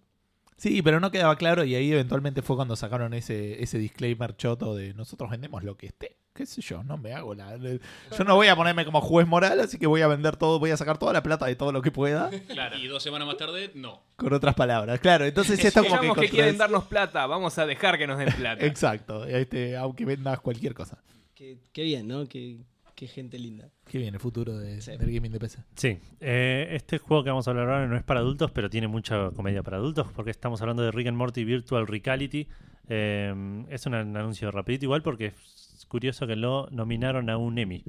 Sí, 0.58 0.82
pero 0.82 1.00
no 1.00 1.12
quedaba 1.12 1.36
claro 1.36 1.66
y 1.66 1.76
ahí 1.76 1.92
eventualmente 1.92 2.42
fue 2.42 2.56
cuando 2.56 2.76
sacaron 2.76 3.14
ese, 3.14 3.62
ese 3.62 3.78
disclaimer 3.78 4.38
choto 4.38 4.74
de 4.76 4.94
nosotros 4.94 5.30
vendemos 5.30 5.64
lo 5.64 5.76
que 5.76 5.88
esté. 5.88 6.16
¿Qué 6.34 6.46
sé 6.46 6.62
yo? 6.62 6.84
No 6.84 6.98
me 6.98 7.14
hago 7.14 7.34
la... 7.34 7.58
Yo 7.58 8.24
no 8.26 8.36
voy 8.36 8.48
a 8.48 8.58
ponerme 8.58 8.84
como 8.84 9.00
juez 9.00 9.26
moral, 9.26 9.60
así 9.62 9.78
que 9.78 9.88
voy 9.88 10.02
a 10.02 10.08
vender 10.08 10.36
todo, 10.36 10.60
voy 10.60 10.72
a 10.72 10.78
sacar 10.78 10.98
toda 10.98 11.14
la 11.14 11.24
plata 11.24 11.46
de 11.46 11.56
todo 11.56 11.72
lo 11.72 11.82
que 11.82 11.92
pueda, 11.92 12.30
claro. 12.48 12.78
Y 12.78 12.88
dos 12.88 13.02
semanas 13.04 13.26
más 13.26 13.38
tarde, 13.38 13.72
no. 13.74 14.02
con 14.18 14.34
otras 14.34 14.54
palabras. 14.54 15.00
Claro, 15.00 15.26
entonces 15.26 15.64
esto 15.64 15.82
como 15.82 15.90
que... 15.90 15.96
Escuchamos 15.96 16.26
que 16.26 16.30
quieren 16.30 16.58
darnos 16.58 16.86
plata, 16.86 17.26
vamos 17.26 17.58
a 17.58 17.66
dejar 17.66 17.98
que 17.98 18.06
nos 18.06 18.18
den 18.18 18.34
plata. 18.34 18.66
Exacto, 18.66 19.26
este, 19.26 19.78
aunque 19.78 20.04
vendas 20.04 20.42
cualquier 20.42 20.74
cosa. 20.74 21.02
Qué, 21.36 21.58
qué 21.72 21.84
bien, 21.84 22.08
¿no? 22.08 22.28
Qué, 22.28 22.58
qué 22.96 23.08
gente 23.08 23.38
linda. 23.38 23.70
Qué 23.86 23.98
bien 23.98 24.14
el 24.14 24.20
futuro 24.20 24.58
de, 24.58 24.82
Sí. 24.82 24.92
del 24.98 25.12
gaming 25.14 25.32
de 25.32 25.40
PC. 25.40 25.60
Sí, 25.76 26.00
eh, 26.22 26.68
este 26.72 26.98
juego 26.98 27.24
que 27.24 27.30
vamos 27.30 27.48
a 27.48 27.52
hablar 27.52 27.70
ahora 27.70 27.88
no 27.88 27.96
es 27.98 28.04
para 28.04 28.22
adultos, 28.22 28.52
pero 28.52 28.70
tiene 28.70 28.88
mucha 28.88 29.32
comedia 29.32 29.62
para 29.64 29.78
adultos, 29.78 30.08
porque 30.16 30.32
estamos 30.32 30.62
hablando 30.62 30.82
de 30.84 30.92
Rick 30.92 31.08
and 31.08 31.18
Morty 31.18 31.44
Virtual 31.44 31.86
Reality. 31.88 32.48
Eh, 32.88 33.66
es 33.70 33.86
un 33.86 33.94
anuncio 33.96 34.50
rapidito 34.52 34.86
igual 34.86 35.02
porque 35.02 35.28
es 35.28 35.86
curioso 35.88 36.26
que 36.28 36.36
lo 36.36 36.68
nominaron 36.72 37.30
a 37.30 37.38
un 37.38 37.58
Emmy. 37.60 37.84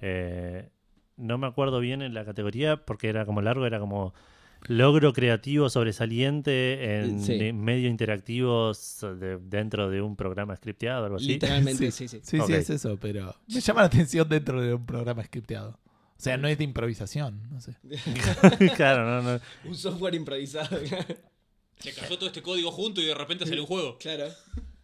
Eh, 0.00 0.68
no 1.16 1.36
me 1.38 1.46
acuerdo 1.46 1.80
bien 1.80 2.02
en 2.02 2.14
la 2.14 2.24
categoría 2.24 2.78
porque 2.84 3.08
era 3.08 3.26
como 3.26 3.42
largo, 3.42 3.66
era 3.66 3.78
como 3.78 4.14
logro 4.66 5.12
creativo 5.12 5.68
sobresaliente 5.70 6.98
en 7.00 7.20
Sí. 7.20 7.38
de- 7.38 7.52
medio 7.52 7.88
interactivos 7.88 8.98
de- 9.18 9.38
dentro 9.38 9.90
de 9.90 10.00
un 10.02 10.16
programa 10.16 10.54
scripteado 10.56 11.02
o 11.02 11.04
algo 11.06 11.16
así. 11.16 11.26
Literalmente, 11.28 11.90
sí, 11.90 12.08
sí. 12.08 12.20
Sí, 12.22 12.38
sí, 12.40 12.52
es 12.52 12.70
eso, 12.70 12.96
pero 13.00 13.34
me 13.48 13.60
llama 13.60 13.80
la 13.80 13.86
atención 13.86 14.28
dentro 14.28 14.60
de 14.60 14.74
un 14.74 14.84
programa 14.86 15.24
scripteado. 15.24 15.78
O 16.16 16.22
sea, 16.22 16.36
no 16.36 16.48
es 16.48 16.58
de 16.58 16.64
improvisación, 16.64 17.40
no 17.50 17.60
sé. 17.60 17.74
claro, 18.76 19.04
no, 19.06 19.22
no. 19.22 19.40
Un 19.64 19.74
software 19.74 20.14
improvisado. 20.14 20.78
Se 21.78 21.94
cayó 21.94 22.16
todo 22.18 22.26
este 22.26 22.42
código 22.42 22.70
junto 22.70 23.00
y 23.00 23.06
de 23.06 23.14
repente 23.14 23.46
salió 23.46 23.62
un 23.62 23.66
juego. 23.68 23.96
claro. 23.98 24.26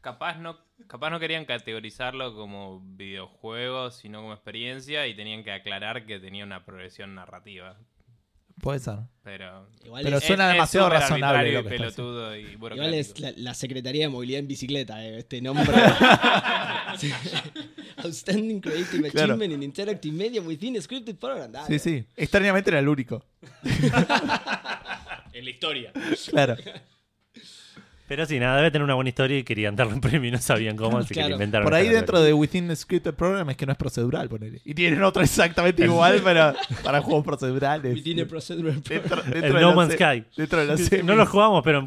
Capaz 0.00 0.38
no, 0.38 0.56
capaz 0.86 1.10
no 1.10 1.18
querían 1.18 1.44
categorizarlo 1.46 2.32
como 2.36 2.80
videojuego, 2.96 3.90
sino 3.90 4.20
como 4.20 4.32
experiencia, 4.34 5.06
y 5.08 5.16
tenían 5.16 5.42
que 5.42 5.50
aclarar 5.50 6.06
que 6.06 6.20
tenía 6.20 6.44
una 6.44 6.64
progresión 6.64 7.14
narrativa. 7.16 7.76
Puede 8.60 8.78
ser. 8.80 8.98
Pero, 9.22 9.68
Igual 9.84 10.04
Pero 10.04 10.18
es, 10.18 10.24
suena 10.24 10.48
demasiado 10.48 10.88
razonable 10.88 11.52
lo 11.52 11.62
que 11.64 11.68
y 11.68 11.72
está 11.72 11.84
pelotudo 11.84 12.36
y 12.36 12.40
igual 12.52 12.94
es 12.94 13.18
la, 13.20 13.32
la 13.36 13.54
Secretaría 13.54 14.04
de 14.04 14.08
Movilidad 14.08 14.38
en 14.40 14.48
Bicicleta, 14.48 15.04
eh, 15.04 15.18
este 15.18 15.40
nombre. 15.40 15.66
Outstanding 17.98 18.60
Creative 18.60 19.10
Claro. 19.10 19.34
Achievement 19.34 19.52
in 19.52 19.62
Interactive 19.62 20.14
Media 20.14 20.40
within 20.40 20.76
a 20.76 20.80
Scripted 20.80 21.16
Program. 21.16 21.50
Dale. 21.50 21.66
Sí, 21.66 21.78
sí. 21.78 22.04
Extrañamente 22.16 22.70
era 22.70 22.78
el 22.78 22.88
único. 22.88 23.24
En 25.32 25.44
la 25.44 25.50
historia. 25.50 25.92
Claro. 26.30 26.56
Pero 28.08 28.24
sí, 28.24 28.38
nada, 28.38 28.58
debe 28.58 28.70
tener 28.70 28.84
una 28.84 28.94
buena 28.94 29.08
historia 29.08 29.38
y 29.38 29.42
querían 29.42 29.74
darle 29.74 29.94
un 29.94 30.00
premio 30.00 30.28
y 30.28 30.30
no 30.30 30.38
sabían 30.38 30.76
cómo, 30.76 30.98
así 30.98 31.12
que 31.12 31.24
le 31.24 31.32
inventaron. 31.32 31.64
Por 31.64 31.74
ahí 31.74 31.88
dentro 31.88 32.20
de 32.22 32.32
Within 32.32 32.68
the 32.68 32.76
Scripted 32.76 33.14
Program 33.14 33.50
es 33.50 33.56
que 33.56 33.66
no 33.66 33.72
es 33.72 33.78
procedural, 33.78 34.28
ponele. 34.28 34.60
Y 34.64 34.74
tienen 34.74 35.02
otro 35.02 35.22
exactamente 35.22 35.84
igual 35.86 36.20
para, 36.20 36.54
para 36.84 37.02
juegos 37.02 37.24
procedurales. 37.24 37.94
Within 37.94 38.20
a 38.20 38.26
Procedural 38.26 38.80
Program. 38.82 39.08
Dentro, 39.08 39.22
dentro 39.22 39.46
El 39.46 39.54
de 39.54 39.60
No 39.60 39.74
Man's 39.74 39.94
Sky. 39.94 40.24
Dentro 40.36 40.60
de 40.60 40.66
la 40.66 40.76
semis. 40.76 41.04
No 41.04 41.16
lo 41.16 41.26
jugamos, 41.26 41.64
pero 41.64 41.84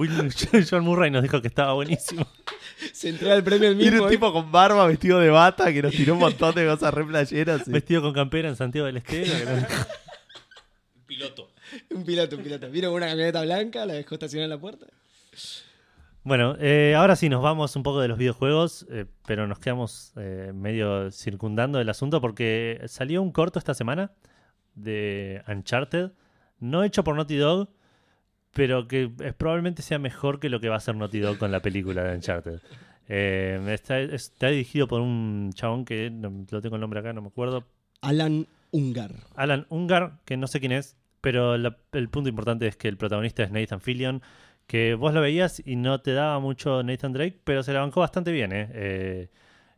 John 0.70 0.84
Murray 0.84 1.10
nos 1.10 1.24
dijo 1.24 1.42
que 1.42 1.48
estaba 1.48 1.74
buenísimo. 1.74 2.28
Se 2.92 3.10
entrega 3.10 3.36
el 3.36 3.44
premio 3.44 3.70
al 3.70 3.78
Tiene 3.78 3.92
mismo. 3.92 4.06
un 4.06 4.10
eh. 4.10 4.16
tipo 4.16 4.34
con 4.34 4.52
barba 4.52 4.86
vestido 4.88 5.20
de 5.20 5.30
bata 5.30 5.72
que 5.72 5.82
nos 5.82 5.94
tiró 5.94 6.16
un 6.16 6.20
montón 6.20 6.54
de 6.54 6.66
cosas 6.66 6.94
re 6.94 7.06
playeras. 7.06 7.66
Vestido 7.68 8.02
con 8.02 8.14
campera 8.14 8.50
en 8.50 8.58
Santiago 8.58 8.88
del 8.88 8.98
Estero. 8.98 9.34
Piloto. 11.08 11.52
Un 11.92 12.04
piloto, 12.04 12.36
un 12.36 12.44
piloto. 12.44 12.70
Vino 12.70 12.90
con 12.90 12.98
una 12.98 13.08
camioneta 13.08 13.42
blanca, 13.42 13.86
la 13.86 13.94
dejó 13.94 14.16
estacionada 14.16 14.46
en 14.46 14.50
la 14.50 14.60
puerta. 14.60 14.86
Bueno, 16.24 16.56
eh, 16.60 16.96
ahora 16.96 17.16
sí 17.16 17.30
nos 17.30 17.42
vamos 17.42 17.76
un 17.76 17.84
poco 17.84 18.02
de 18.02 18.08
los 18.08 18.18
videojuegos, 18.18 18.86
eh, 18.92 19.06
pero 19.26 19.48
nos 19.48 19.60
quedamos 19.60 20.14
eh, 20.18 20.52
medio 20.54 21.12
circundando 21.12 21.80
el 21.80 21.90
asunto 21.90 22.20
porque 22.22 22.82
salió 22.88 23.22
un 23.22 23.32
corto 23.32 23.58
esta 23.58 23.74
semana 23.74 24.12
de 24.76 25.42
Uncharted, 25.48 26.12
no 26.60 26.84
hecho 26.84 27.04
por 27.04 27.16
Naughty 27.16 27.38
Dog, 27.38 27.70
pero 28.54 28.88
que 28.88 29.12
es- 29.22 29.34
probablemente 29.34 29.82
sea 29.82 29.98
mejor 29.98 30.40
que 30.40 30.50
lo 30.50 30.60
que 30.60 30.68
va 30.70 30.76
a 30.76 30.78
hacer 30.80 30.96
Naughty 30.96 31.20
Dog 31.20 31.38
con 31.38 31.52
la 31.52 31.62
película 31.62 32.04
de 32.04 32.16
Uncharted. 32.16 32.60
Eh, 33.08 33.60
está, 33.70 34.00
está 34.00 34.48
dirigido 34.50 34.88
por 34.88 35.02
un 35.02 35.52
chabón 35.54 35.84
que 35.86 36.12
no, 36.12 36.46
lo 36.52 36.62
tengo 36.62 36.76
el 36.76 36.82
nombre 36.82 37.00
acá, 37.00 37.14
no 37.14 37.22
me 37.22 37.30
acuerdo, 37.30 37.66
Alan 38.02 38.46
Ungar. 38.72 39.12
Alan 39.36 39.66
Ungar, 39.70 40.20
que 40.26 40.38
no 40.38 40.48
sé 40.48 40.60
quién 40.60 40.74
es, 40.74 40.96
pero 41.22 41.58
la- 41.58 41.78
el 41.94 42.10
punto 42.10 42.30
importante 42.30 42.68
es 42.68 42.76
que 42.76 42.88
el 42.88 42.98
protagonista 42.98 43.42
es 43.44 43.52
Nathan 43.52 43.82
Fillion, 43.82 44.22
que 44.70 44.94
vos 44.94 45.12
lo 45.16 45.22
veías 45.22 45.64
y 45.66 45.76
no 45.76 46.00
te 46.00 46.14
daba 46.14 46.40
mucho 46.40 46.84
Nathan 46.84 47.12
Drake, 47.12 47.40
pero 47.44 47.64
se 47.64 47.74
la 47.74 47.80
bancó 47.80 48.02
bastante 48.02 48.32
bien. 48.32 48.52
¿eh? 48.54 48.70
Eh, 48.72 49.30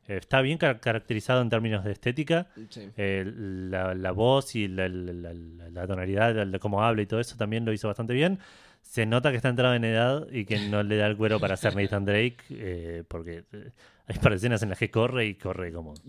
está 0.05 0.41
bien 0.41 0.57
car- 0.57 0.81
caracterizado 0.81 1.41
en 1.41 1.49
términos 1.49 1.85
de 1.85 1.93
estética. 1.93 2.47
Sí. 2.69 2.89
Eh, 2.97 3.23
la, 3.25 3.95
la 3.95 4.11
voz 4.11 4.53
y 4.55 4.67
la, 4.67 4.89
la- 4.89 5.31
la- 5.33 5.69
la 5.69 5.87
tonalidad 5.87 6.45
de 6.45 6.59
cómo 6.59 6.83
habla 6.83 7.01
y 7.01 7.05
todo 7.05 7.21
eso 7.21 7.37
también 7.37 7.63
lo 7.63 7.71
hizo 7.71 7.87
bastante 7.87 8.13
bien. 8.13 8.39
Se 8.81 9.05
nota 9.05 9.31
que 9.31 9.37
está 9.37 9.47
entrado 9.47 9.73
en 9.75 9.85
edad 9.85 10.27
y 10.29 10.43
que 10.43 10.59
no 10.67 10.83
le 10.83 10.97
da 10.97 11.07
el 11.07 11.15
cuero 11.15 11.39
para 11.39 11.55
ser 11.55 11.73
Nathan 11.73 12.03
Drake, 12.03 12.37
eh, 12.49 13.03
porque 13.07 13.45
eh, 13.53 13.69
hay 14.07 14.17
par 14.17 14.31
de 14.33 14.37
escenas 14.37 14.61
en 14.61 14.69
las 14.69 14.77
que 14.77 14.91
corre 14.91 15.25
y 15.25 15.35
corre 15.35 15.71
como... 15.71 15.93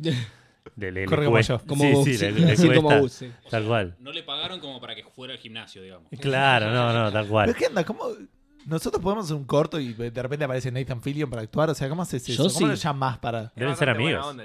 Le, 0.76 0.90
le- 0.92 1.00
le 1.02 1.06
Corre 1.06 1.24
como 1.24 1.34
cuesta. 1.34 1.58
yo. 1.58 1.66
Como 1.66 1.82
sí, 2.04 2.04
sí, 2.04 2.18
sí, 2.18 2.30
le, 2.30 2.56
le 2.56 2.74
como. 2.76 3.06
Tal 3.50 3.64
cual. 3.64 3.96
No 3.98 4.12
le 4.12 4.22
pagaron 4.22 4.58
como 4.60 4.80
para 4.80 4.94
que 4.94 5.02
fuera 5.04 5.34
al 5.34 5.40
gimnasio, 5.40 5.82
digamos. 5.82 6.08
Claro, 6.20 6.70
no, 6.72 6.92
no, 6.92 7.12
tal 7.12 7.26
cual. 7.26 7.46
¿Pero 7.46 7.58
qué 7.58 7.66
onda? 7.66 7.84
¿Cómo? 7.84 8.04
Nosotros 8.66 9.02
podemos 9.02 9.24
hacer 9.26 9.36
un 9.36 9.44
corto 9.44 9.78
y 9.80 9.92
de 9.92 10.22
repente 10.22 10.44
aparece 10.44 10.70
Nathan 10.70 11.02
Fillion 11.02 11.28
para 11.30 11.42
actuar. 11.42 11.70
O 11.70 11.74
sea, 11.74 11.88
¿cómo 11.88 12.02
haces 12.02 12.22
eso? 12.28 12.44
Yo 12.44 12.48
¿Cómo 12.48 12.58
sí. 12.58 12.64
lo 12.66 12.74
llamas 12.74 13.18
para.? 13.18 13.52
Deben 13.56 13.76
ser 13.76 13.90
amigos. 13.90 14.24
onda. 14.26 14.44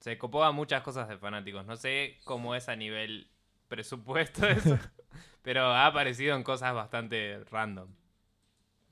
Se 0.00 0.18
copó 0.18 0.44
a 0.44 0.52
muchas 0.52 0.82
cosas 0.82 1.08
de 1.08 1.18
fanáticos. 1.18 1.64
No 1.66 1.76
sé 1.76 2.18
cómo 2.24 2.54
es 2.54 2.68
a 2.68 2.76
nivel 2.76 3.28
presupuesto 3.68 4.46
eso, 4.46 4.78
pero 5.42 5.62
ha 5.66 5.86
aparecido 5.86 6.36
en 6.36 6.42
cosas 6.42 6.74
bastante 6.74 7.42
random. 7.50 7.88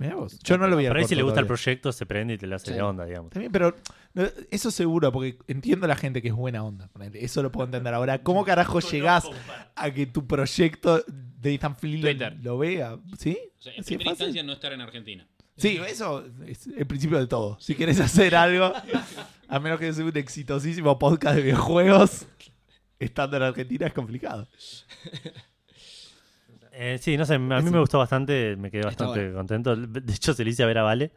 Mirá 0.01 0.15
vos. 0.17 0.39
Yo 0.43 0.57
no 0.57 0.67
lo 0.67 0.79
vi 0.79 0.87
Por 0.89 0.97
ahí 0.97 1.05
si 1.05 1.15
le 1.15 1.23
gusta 1.23 1.41
el 1.41 1.47
proyecto, 1.47 1.93
se 1.93 2.07
prende 2.07 2.33
y 2.33 2.39
te 2.39 2.47
lo 2.47 2.57
hace 2.57 2.69
Sí. 2.69 2.73
de 2.73 2.81
onda, 2.81 3.05
digamos. 3.05 3.31
También, 3.33 3.53
pero 3.53 3.77
eso 4.51 4.71
seguro, 4.71 5.13
porque 5.13 5.37
entiendo 5.47 5.85
a 5.85 5.89
la 5.89 5.95
gente 5.97 6.23
que 6.23 6.29
es 6.29 6.35
buena 6.35 6.65
onda. 6.65 6.89
Eso 7.13 7.43
lo 7.43 7.53
puedo 7.53 7.67
entender. 7.67 7.93
Ahora, 7.93 8.23
¿cómo 8.23 8.43
carajo 8.43 8.81
llegás 8.81 9.27
a 9.77 9.91
que 9.91 10.07
tu 10.07 10.27
proyecto 10.27 11.05
de 11.07 11.59
Fillion 11.79 12.01
Twitter. 12.01 12.39
lo 12.43 12.57
vea? 12.57 12.99
¿Sí? 13.19 13.39
O 13.59 13.63
sea, 13.63 13.75
en 13.75 13.81
¿Así 13.81 13.93
es 13.93 13.99
primera 13.99 14.11
instancia 14.13 14.43
no 14.43 14.55
estar 14.55 14.73
en 14.73 14.81
Argentina. 14.81 15.29
Sí, 15.59 15.79
eso 15.87 16.25
es 16.47 16.67
el 16.67 16.87
principio 16.87 17.19
de 17.19 17.27
todo. 17.27 17.61
Si 17.61 17.75
quieres 17.75 18.01
hacer 18.01 18.35
algo, 18.35 18.73
a 19.49 19.59
menos 19.61 19.79
que 19.79 19.93
sea 19.93 20.03
un 20.07 20.17
exitosísimo 20.17 20.99
podcast 20.99 21.37
de 21.37 21.43
videojuegos, 21.43 22.27
estando 22.99 23.37
en 23.37 23.43
Argentina 23.43 23.87
es 23.87 23.93
complicado. 23.93 24.49
Eh, 26.73 26.99
sí, 27.01 27.17
no 27.17 27.25
sé, 27.25 27.35
a 27.35 27.39
mí 27.39 27.71
me 27.71 27.79
gustó 27.81 27.99
bastante, 27.99 28.57
me 28.57 28.71
quedé 28.71 28.85
bastante 28.85 29.33
contento. 29.33 29.75
De 29.77 30.13
hecho, 30.13 30.33
se 30.35 30.45
le 30.45 30.51
hice 30.51 30.63
a 30.63 30.67
ver 30.67 30.79
a 30.79 30.83
Vale 30.83 31.11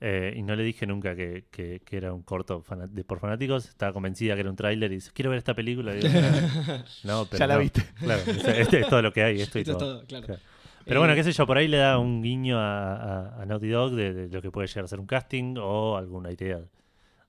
eh, 0.00 0.32
y 0.36 0.42
no 0.42 0.54
le 0.56 0.62
dije 0.62 0.86
nunca 0.86 1.14
que, 1.14 1.44
que- 1.50 1.80
que 1.84 1.96
era 1.96 2.12
un 2.12 2.22
corto 2.22 2.64
de, 2.90 3.04
por 3.04 3.18
fanáticos. 3.20 3.68
Estaba 3.68 3.92
convencida 3.92 4.34
que 4.34 4.40
era 4.40 4.50
un 4.50 4.56
tráiler 4.56 4.90
y 4.92 4.96
dice, 4.96 5.10
quiero 5.12 5.30
ver 5.30 5.38
esta 5.38 5.54
película. 5.54 5.92
Digo, 5.92 6.08
no, 7.04 7.26
pero 7.26 7.38
Ya 7.38 7.46
la 7.46 7.54
no. 7.54 7.60
viste. 7.60 7.82
Claro, 8.02 8.22
este, 8.26 8.60
este 8.60 8.80
es 8.80 8.88
todo 8.88 9.02
lo 9.02 9.12
que 9.12 9.22
hay. 9.24 9.40
Esto 9.40 9.58
y 9.58 9.62
Esto 9.62 9.72
es 9.72 9.78
todo. 9.78 9.96
todo, 9.98 10.06
claro. 10.06 10.26
Claro. 10.26 10.40
Pero 10.84 11.00
bueno, 11.00 11.12
Eh, 11.12 11.16
qué 11.16 11.24
sé 11.24 11.32
yo, 11.32 11.46
por 11.46 11.58
ahí 11.58 11.68
le 11.68 11.76
da 11.76 11.98
un 11.98 12.22
guiño 12.22 12.58
a, 12.58 12.94
a- 12.94 13.42
a 13.42 13.46
Naughty 13.46 13.68
Dog 13.68 13.92
de, 13.92 14.14
de 14.14 14.28
lo 14.30 14.40
que 14.40 14.50
puede 14.50 14.68
llegar 14.68 14.84
a 14.84 14.88
ser 14.88 15.00
un 15.00 15.06
casting 15.06 15.56
o 15.58 15.96
alguna 15.98 16.32
idea 16.32 16.60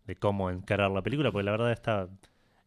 de 0.08 0.16
cómo 0.16 0.50
encarar 0.50 0.90
la 0.92 1.02
película, 1.02 1.32
porque 1.32 1.44
la 1.44 1.52
verdad 1.52 1.72
está 1.72 2.08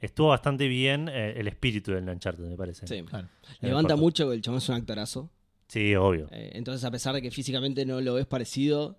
estuvo 0.02 0.28
bastante 0.28 0.68
bien 0.68 1.08
eh, 1.08 1.34
el 1.36 1.48
espíritu 1.48 1.92
del 1.92 2.08
Uncharted, 2.08 2.44
me 2.44 2.56
parece. 2.56 2.86
Sí. 2.86 3.02
Claro. 3.02 3.28
Levanta 3.60 3.96
mucho, 3.96 4.32
el 4.32 4.42
chabón 4.42 4.58
es 4.58 4.68
un 4.68 4.74
actorazo. 4.74 5.30
Sí, 5.68 5.94
obvio. 5.94 6.28
Eh, 6.32 6.50
entonces, 6.54 6.84
a 6.84 6.90
pesar 6.90 7.14
de 7.14 7.22
que 7.22 7.30
físicamente 7.30 7.86
no 7.86 8.00
lo 8.02 8.14
ves 8.14 8.26
parecido, 8.26 8.98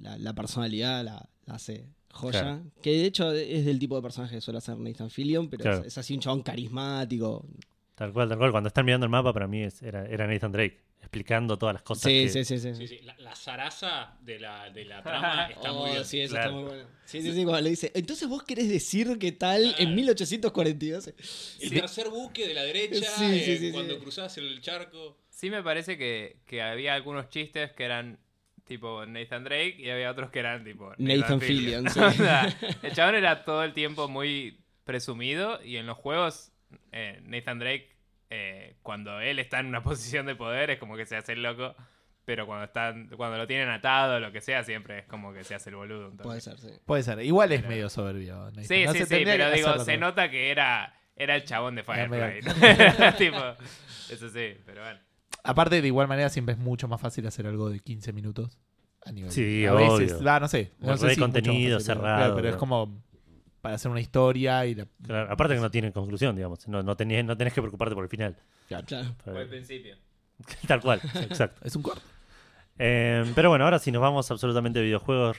la, 0.00 0.16
la 0.18 0.32
personalidad 0.34 1.04
la, 1.04 1.28
la 1.46 1.54
hace 1.54 1.86
joya. 2.12 2.40
Claro. 2.42 2.62
Que 2.80 2.90
de 2.92 3.04
hecho 3.06 3.32
es 3.32 3.64
del 3.64 3.78
tipo 3.80 3.96
de 3.96 4.02
personaje 4.02 4.36
que 4.36 4.40
suele 4.40 4.58
hacer 4.58 4.78
Nathan 4.78 5.10
Fillion, 5.10 5.48
pero 5.50 5.62
Claro. 5.62 5.80
es, 5.80 5.86
es 5.88 5.98
así 5.98 6.14
un 6.14 6.20
chabón 6.20 6.42
carismático. 6.42 7.44
Tal 7.96 8.12
cual, 8.12 8.28
tal 8.28 8.38
cual. 8.38 8.50
Cuando 8.52 8.68
están 8.68 8.84
mirando 8.86 9.06
el 9.06 9.10
mapa, 9.10 9.32
para 9.32 9.48
mí 9.48 9.62
es- 9.62 9.82
era, 9.82 10.06
era 10.06 10.26
Nathan 10.26 10.52
Drake, 10.52 10.80
explicando 11.00 11.56
todas 11.56 11.74
las 11.74 11.82
cosas. 11.82 12.04
Sí, 12.10 12.22
que- 12.24 12.28
sí, 12.28 12.44
sí, 12.44 12.58
sí. 12.58 12.74
Sí, 12.74 12.88
sí, 12.88 12.98
La, 13.02 13.16
la 13.18 13.34
zaraza 13.36 14.16
de 14.22 14.38
la, 14.40 14.70
de 14.70 14.84
la 14.84 15.02
trama 15.02 15.46
está 15.50 15.72
muy 15.72 15.90
Oh, 15.90 15.92
bien. 15.92 16.04
sí, 16.04 16.20
eso 16.20 16.34
Claro. 16.34 16.48
está 16.50 16.60
muy 16.60 16.68
bueno. 16.68 16.88
Sí, 17.04 17.22
sí, 17.22 17.32
sí, 17.32 17.44
cuando 17.44 17.60
le 17.62 17.70
dice, 17.70 17.92
entonces 17.94 18.28
vos 18.28 18.42
querés 18.42 18.68
decir 18.68 19.18
que 19.18 19.32
tal 19.32 19.74
en 19.78 19.94
1842. 19.94 21.12
El 21.60 21.70
tercer 21.70 22.08
buque 22.10 22.48
de 22.48 22.54
la 22.54 22.62
derecha, 22.62 23.06
eh, 23.34 23.56
sí, 23.60 23.72
cuando 23.72 23.94
sí. 23.94 24.00
cruzás 24.00 24.36
el 24.38 24.60
charco. 24.60 25.16
Sí 25.30 25.50
me 25.50 25.62
parece 25.62 25.96
que, 25.98 26.38
que 26.46 26.62
había 26.62 26.94
algunos 26.94 27.28
chistes 27.28 27.70
que 27.72 27.84
eran 27.84 28.18
tipo 28.64 29.06
Nathan 29.06 29.44
Drake 29.44 29.76
y 29.78 29.90
había 29.90 30.10
otros 30.10 30.30
que 30.30 30.40
eran 30.40 30.64
tipo 30.64 30.92
Nathan 30.98 31.40
Fillion, 31.40 31.88
sí. 31.90 32.00
O 32.00 32.10
sea, 32.12 32.52
el 32.82 32.92
chabón 32.92 33.14
era 33.14 33.44
todo 33.44 33.62
el 33.62 33.72
tiempo 33.74 34.08
muy 34.08 34.58
presumido 34.84 35.62
y 35.62 35.76
en 35.76 35.86
los 35.86 35.96
juegos 35.98 36.50
eh, 36.90 37.20
Nathan 37.24 37.58
Drake 37.60 37.90
eh, 38.30 38.76
cuando 38.82 39.20
él 39.20 39.38
está 39.38 39.60
en 39.60 39.66
una 39.66 39.82
posición 39.84 40.26
de 40.26 40.34
poder 40.34 40.70
es 40.70 40.78
como 40.78 40.96
que 40.96 41.06
se 41.06 41.16
hace 41.16 41.32
el 41.32 41.42
loco, 41.42 41.74
pero 42.24 42.46
cuando 42.46 42.64
están, 42.64 43.08
cuando 43.16 43.36
lo 43.38 43.46
tienen 43.46 43.68
atado 43.68 44.16
o 44.16 44.20
lo 44.20 44.32
que 44.32 44.40
sea, 44.40 44.64
siempre 44.64 44.98
es 45.00 45.06
como 45.06 45.32
que 45.32 45.44
se 45.44 45.54
hace 45.54 45.70
el 45.70 45.76
boludo. 45.76 46.10
entonces. 46.10 46.24
Puede 46.26 46.40
ser, 46.40 46.58
sí. 46.58 46.80
Puede 46.84 47.02
ser. 47.04 47.20
Igual 47.24 47.52
es 47.52 47.60
Pero- 47.60 47.68
medio 47.70 47.88
soberbio. 47.88 48.36
Nathan. 48.50 48.64
Sí, 48.64 48.84
No 48.84 48.92
sí, 48.92 48.98
sí, 49.06 49.22
pero 49.24 49.50
digo, 49.52 49.78
se 49.78 49.92
todo. 49.92 50.00
nota 50.00 50.28
que 50.30 50.50
era, 50.50 50.92
era 51.14 51.36
el 51.36 51.44
chabón 51.44 51.76
de 51.76 51.84
Firefly. 51.84 52.40
tipo, 53.18 53.38
eso 54.10 54.28
sí, 54.28 54.56
pero 54.66 54.82
bueno. 54.82 54.98
Aparte, 55.44 55.80
de 55.80 55.86
igual 55.86 56.08
manera, 56.08 56.28
siempre 56.28 56.54
es 56.54 56.58
mucho 56.58 56.88
más 56.88 57.00
fácil 57.00 57.24
hacer 57.28 57.46
algo 57.46 57.70
de 57.70 57.78
15 57.78 58.12
minutos. 58.12 58.58
A 59.04 59.12
nivel. 59.12 59.30
Sí, 59.30 59.64
a 59.64 59.72
veces, 59.72 60.14
obvio. 60.14 60.24
va, 60.26 60.40
no 60.40 60.48
sé. 60.48 60.72
No 60.80 60.96
sé 60.96 61.06
si 61.06 61.12
es 61.12 61.18
mucho 61.18 61.28
más 61.28 61.32
contenido, 61.42 61.78
fácil, 61.78 61.86
pero- 61.94 62.00
cerrado, 62.00 62.16
claro, 62.18 62.34
pero 62.34 62.48
es 62.48 62.52
pero- 62.54 62.58
como 62.58 63.04
para 63.66 63.74
hacer 63.74 63.90
una 63.90 64.00
historia 64.00 64.64
y 64.64 64.76
la- 64.76 64.86
Claro, 65.02 65.32
aparte 65.32 65.54
que 65.56 65.60
no 65.60 65.70
tiene 65.72 65.90
conclusión, 65.92 66.36
digamos. 66.36 66.68
No, 66.68 66.84
no, 66.84 66.96
tenés, 66.96 67.24
no 67.24 67.36
tenés 67.36 67.52
que 67.52 67.60
preocuparte 67.60 67.96
por 67.96 68.04
el 68.04 68.08
final. 68.10 68.36
Claro. 68.68 68.86
Fue 69.24 69.42
el 69.42 69.48
principio. 69.48 69.96
Tal 70.68 70.80
cual, 70.80 71.00
exacto. 71.02 71.60
es 71.64 71.74
un 71.74 71.82
corto. 71.82 72.02
Eh, 72.78 73.24
pero 73.34 73.48
bueno, 73.48 73.64
ahora 73.64 73.80
si 73.80 73.90
nos 73.90 74.00
vamos 74.02 74.30
absolutamente 74.30 74.78
a 74.78 74.82
videojuegos 74.82 75.38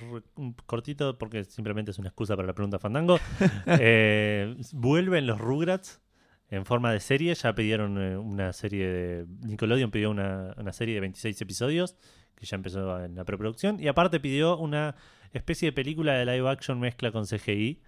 cortito, 0.65 1.17
porque 1.17 1.45
simplemente 1.45 1.91
es 1.91 1.99
una 1.99 2.09
excusa 2.09 2.35
para 2.35 2.47
la 2.47 2.53
pregunta 2.53 2.79
Fandango. 2.79 3.17
eh, 3.67 4.57
vuelven 4.73 5.25
los 5.25 5.39
Rugrats 5.39 6.01
en 6.49 6.65
forma 6.65 6.91
de 6.91 6.99
serie. 6.99 7.33
Ya 7.33 7.55
pidieron 7.55 7.97
eh, 8.01 8.17
una 8.17 8.51
serie 8.51 8.87
de. 8.87 9.25
Nickelodeon 9.45 9.89
pidió 9.89 10.11
una, 10.11 10.53
una 10.57 10.73
serie 10.73 10.95
de 10.95 10.99
26 11.01 11.39
episodios, 11.41 11.95
que 12.35 12.45
ya 12.45 12.55
empezó 12.55 13.01
en 13.05 13.15
la 13.15 13.23
preproducción. 13.23 13.79
Y 13.79 13.87
aparte 13.87 14.19
pidió 14.19 14.57
una 14.57 14.95
especie 15.31 15.67
de 15.69 15.73
película 15.73 16.13
de 16.13 16.25
live 16.25 16.49
action 16.49 16.79
mezcla 16.79 17.11
con 17.11 17.25
CGI, 17.25 17.81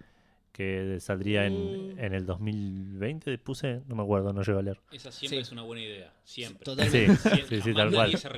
que 0.52 0.98
saldría 1.00 1.46
en, 1.46 1.94
Mm. 1.94 1.98
en 2.00 2.14
el 2.14 2.26
2020. 2.26 3.38
Puse, 3.38 3.80
no 3.86 3.94
me 3.96 4.02
acuerdo, 4.02 4.32
no 4.32 4.42
llego 4.42 4.58
a 4.58 4.62
leer. 4.62 4.80
Esa 4.92 5.10
siempre 5.12 5.38
Sí. 5.38 5.42
es 5.42 5.52
una 5.52 5.62
buena 5.62 5.82
idea. 5.82 6.12
Siempre. 6.24 6.64
Totalmente. 6.64 7.16
Sí, 7.16 7.28
Siempre. 7.28 7.56
sí, 7.58 7.62
sí, 7.70 7.74
tal 7.74 7.90
cual. 7.92 8.16
se 8.18 8.28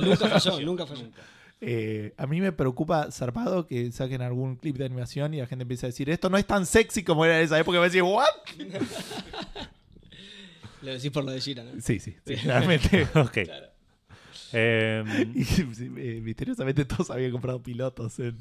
Nunca 0.00 0.28
falló, 0.28 0.60
nunca 0.60 0.86
falló. 0.86 1.06
Eh, 1.64 2.12
a 2.16 2.26
mí 2.26 2.40
me 2.40 2.50
preocupa 2.50 3.10
zarpado 3.12 3.66
que 3.68 3.92
saquen 3.92 4.20
algún 4.22 4.56
clip 4.56 4.76
de 4.78 4.84
animación 4.84 5.32
y 5.34 5.38
la 5.38 5.46
gente 5.46 5.62
empiece 5.62 5.86
a 5.86 5.90
decir 5.90 6.10
esto 6.10 6.28
no 6.28 6.36
es 6.36 6.44
tan 6.44 6.66
sexy 6.66 7.04
como 7.04 7.24
era 7.24 7.38
en 7.38 7.44
esa 7.44 7.56
época. 7.58 7.76
Y 7.76 7.78
va 7.78 7.84
a 7.84 7.88
decir, 7.88 8.02
¿what? 8.02 8.26
Lo 10.82 10.90
decís 10.92 11.10
por 11.12 11.24
lo 11.24 11.30
de 11.30 11.40
Gira, 11.40 11.62
¿no? 11.62 11.80
Sí, 11.80 12.00
sí, 12.00 12.16
sí, 12.26 12.34
realmente. 12.44 13.06
Ok. 13.14 13.38
Eh, 14.54 15.02
Y 15.34 15.44
sí, 15.44 15.62
eh, 15.96 16.20
misteriosamente 16.22 16.84
todos 16.84 17.08
habían 17.10 17.30
comprado 17.30 17.62
pilotos. 17.62 18.18
En... 18.18 18.36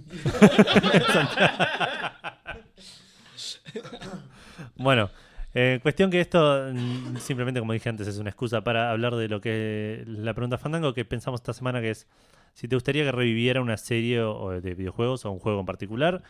Bueno, 4.76 5.10
eh, 5.54 5.80
cuestión 5.82 6.12
que 6.12 6.22
esto 6.22 6.70
mm, 6.74 7.18
simplemente, 7.18 7.60
como 7.60 7.74
dije 7.74 7.90
antes, 7.90 8.08
es 8.08 8.18
una 8.18 8.30
excusa 8.30 8.62
para 8.62 8.92
hablar 8.92 9.16
de 9.16 9.28
lo 9.28 9.42
que 9.42 10.04
la 10.06 10.34
pregunta 10.34 10.58
Fandango 10.58 10.94
que 10.94 11.06
pensamos 11.06 11.40
esta 11.42 11.54
semana, 11.54 11.82
que 11.82 11.92
es 11.92 12.08
si 12.54 12.68
te 12.68 12.76
gustaría 12.76 13.04
que 13.04 13.12
reviviera 13.12 13.62
una 13.62 13.78
serie 13.78 14.20
de 14.20 14.76
videojuegos 14.76 15.26
o 15.26 15.32
un 15.32 15.40
juego 15.40 15.60
en 15.60 15.66
particular, 15.66 16.22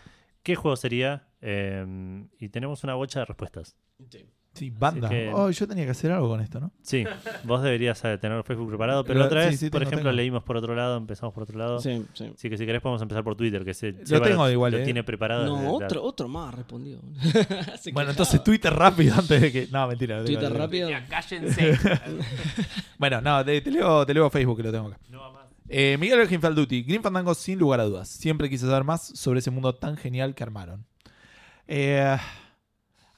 ¿qué 0.44 0.56
juego 0.56 0.76
sería? 0.76 1.28
Eh, 1.42 2.26
y 2.40 2.50
tenemos 2.50 2.84
una 2.84 2.94
bocha 2.94 3.20
de 3.20 3.26
respuestas. 3.26 3.76
Sí, 4.10 4.26
banda. 4.74 5.08
Así 5.08 5.16
que- 5.16 5.32
Oh, 5.34 5.50
yo 5.50 5.68
tenía 5.68 5.86
que 5.86 5.92
hacer 5.92 6.12
algo 6.12 6.28
con 6.30 6.42
esto, 6.42 6.60
¿no? 6.60 6.72
Sí, 6.82 7.04
vos 7.46 7.64
deberías 7.64 8.04
eh, 8.06 8.18
tener 8.18 8.44
Facebook 8.44 8.68
preparado, 8.70 9.04
pero 9.04 9.20
la 9.20 9.26
otra 9.26 9.44
sí, 9.44 9.50
vez, 9.50 9.60
sí, 9.60 9.70
por 9.70 9.80
tengo, 9.80 9.90
ejemplo, 9.90 10.10
tengo. 10.10 10.18
leímos 10.18 10.44
por 10.44 10.58
otro 10.58 10.76
lado, 10.76 10.98
empezamos 10.98 11.34
por 11.34 11.44
otro 11.44 11.58
lado. 11.58 11.80
Sí, 11.80 12.06
sí. 12.14 12.32
Así 12.36 12.50
que 12.50 12.58
si 12.58 12.66
querés 12.66 12.82
podemos 12.82 13.02
empezar 13.02 13.24
por 13.24 13.36
Twitter, 13.36 13.64
que 13.64 13.74
se 13.74 13.94
Lo 14.10 14.22
tengo 14.22 14.50
igual, 14.50 14.74
lo 14.74 14.78
eh. 14.80 14.84
tiene 14.84 15.04
preparado. 15.04 15.46
No, 15.46 15.62
la- 15.80 15.86
otro, 15.88 16.04
otro 16.04 16.28
más 16.28 16.54
respondió. 16.54 17.00
Bueno, 17.22 17.32
quejaba. 17.84 18.10
entonces 18.12 18.44
Twitter 18.44 18.74
rápido 18.74 19.16
antes 19.16 19.42
de 19.42 19.52
que. 19.52 19.68
No, 19.72 19.88
mentira. 19.88 20.24
Twitter 20.24 20.44
tengo. 20.50 20.58
rápido. 20.58 20.90
Cállense. 21.10 21.78
Bueno, 22.98 23.20
no, 23.22 23.44
te, 23.44 23.62
te 23.62 23.72
leo, 23.72 24.06
te 24.06 24.14
leo 24.14 24.30
Facebook 24.30 24.58
que 24.58 24.64
lo 24.64 24.72
tengo 24.72 24.88
acá. 24.88 25.00
No 25.10 25.32
más. 25.32 25.48
Eh, 25.68 25.98
Miguel 26.00 26.28
Falduti, 26.40 26.84
Green 26.84 27.02
Fandango 27.02 27.34
sin 27.34 27.58
lugar 27.58 27.80
a 27.80 27.86
dudas. 27.86 28.10
Siempre 28.10 28.50
quise 28.50 28.66
saber 28.68 28.84
más 28.84 29.02
sobre 29.18 29.40
ese 29.40 29.50
mundo 29.52 29.74
tan 29.74 29.98
genial 29.98 30.36
que 30.36 30.44
armaron. 30.44 30.86
Eh, 31.68 32.18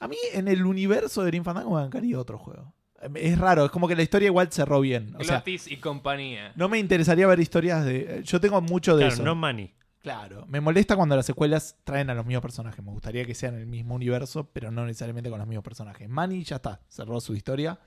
a 0.04 0.08
mí 0.08 0.16
en 0.32 0.48
el 0.48 0.64
universo 0.66 1.22
de 1.22 1.28
Green 1.30 1.44
Fandango 1.44 1.70
me 1.74 1.82
bancaría 1.82 2.18
otro 2.18 2.38
juego. 2.38 2.74
Es 3.14 3.38
raro, 3.38 3.66
es 3.66 3.70
como 3.70 3.86
que 3.88 3.96
la 3.96 4.02
historia 4.02 4.26
igual 4.26 4.50
cerró 4.50 4.80
bien. 4.80 5.14
O 5.18 5.24
sea, 5.24 5.36
Glotis 5.36 5.70
y 5.70 5.76
compañía. 5.76 6.52
no 6.56 6.68
me 6.68 6.78
interesaría 6.78 7.26
ver 7.26 7.38
historias 7.40 7.84
de... 7.84 8.22
Yo 8.24 8.40
tengo 8.40 8.60
mucho 8.62 8.96
de 8.96 9.02
Claro, 9.02 9.14
eso. 9.14 9.22
no 9.24 9.34
money. 9.34 9.74
Claro, 10.00 10.46
me 10.48 10.60
molesta 10.60 10.96
cuando 10.96 11.16
las 11.16 11.26
secuelas 11.26 11.76
traen 11.84 12.08
a 12.10 12.14
los 12.14 12.24
mismos 12.26 12.42
personajes. 12.42 12.82
Me 12.84 12.90
gustaría 12.92 13.24
que 13.24 13.34
sean 13.34 13.54
el 13.56 13.66
mismo 13.66 13.94
universo, 13.94 14.50
pero 14.52 14.70
no 14.70 14.84
necesariamente 14.86 15.28
con 15.30 15.38
los 15.38 15.48
mismos 15.48 15.64
personajes. 15.64 16.08
Manny 16.08 16.44
ya 16.44 16.56
está, 16.56 16.80
cerró 16.88 17.20
su 17.20 17.34
historia 17.34 17.78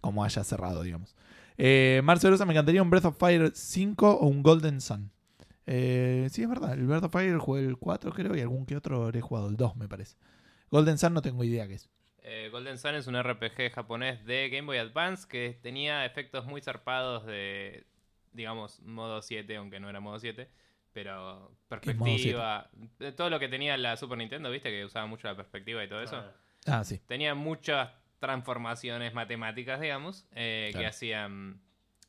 como 0.00 0.24
haya 0.24 0.42
cerrado, 0.44 0.82
digamos. 0.82 1.14
Eh, 1.58 2.00
Marcelo 2.04 2.32
Rosa, 2.32 2.46
me 2.46 2.52
encantaría 2.54 2.82
un 2.82 2.88
Breath 2.90 3.04
of 3.04 3.18
Fire 3.18 3.52
5 3.54 4.10
o 4.10 4.26
un 4.26 4.42
Golden 4.42 4.80
Sun. 4.80 5.10
Eh, 5.66 6.28
sí, 6.32 6.42
es 6.42 6.48
verdad, 6.48 6.72
el 6.72 6.86
Breath 6.86 7.04
of 7.04 7.12
Fire 7.12 7.36
jugué 7.38 7.60
el 7.66 7.76
4 7.76 8.12
creo 8.12 8.34
y 8.34 8.40
algún 8.40 8.64
que 8.66 8.76
otro 8.76 9.04
habré 9.04 9.20
jugado, 9.20 9.48
el 9.48 9.56
2 9.56 9.76
me 9.76 9.86
parece. 9.88 10.16
Golden 10.70 10.98
Sun 10.98 11.14
no 11.14 11.22
tengo 11.22 11.42
idea 11.44 11.66
qué 11.66 11.74
es. 11.74 11.88
Eh, 12.22 12.48
Golden 12.52 12.78
Sun 12.78 12.94
es 12.94 13.06
un 13.06 13.20
RPG 13.20 13.72
japonés 13.72 14.24
de 14.24 14.48
Game 14.50 14.66
Boy 14.66 14.78
Advance 14.78 15.26
que 15.28 15.58
tenía 15.62 16.04
efectos 16.04 16.46
muy 16.46 16.60
zarpados 16.60 17.26
de, 17.26 17.86
digamos, 18.32 18.80
modo 18.80 19.22
7, 19.22 19.56
aunque 19.56 19.80
no 19.80 19.88
era 19.88 20.00
modo 20.00 20.18
7, 20.18 20.48
pero 20.92 21.56
¿Qué 21.80 21.90
es 21.90 21.96
modo 21.96 22.06
perspectiva. 22.06 22.70
de 22.98 23.12
todo 23.12 23.30
lo 23.30 23.40
que 23.40 23.48
tenía 23.48 23.76
la 23.76 23.96
Super 23.96 24.18
Nintendo, 24.18 24.50
viste, 24.50 24.70
que 24.70 24.84
usaba 24.84 25.06
mucho 25.06 25.26
la 25.28 25.36
perspectiva 25.36 25.82
y 25.82 25.88
todo 25.88 26.02
eso. 26.02 26.22
Ah, 26.66 26.84
sí. 26.84 27.00
Tenía 27.06 27.34
muchas 27.34 27.90
transformaciones 28.18 29.14
matemáticas, 29.14 29.80
digamos, 29.80 30.26
eh, 30.32 30.70
que 30.76 30.86
hacían. 30.86 31.60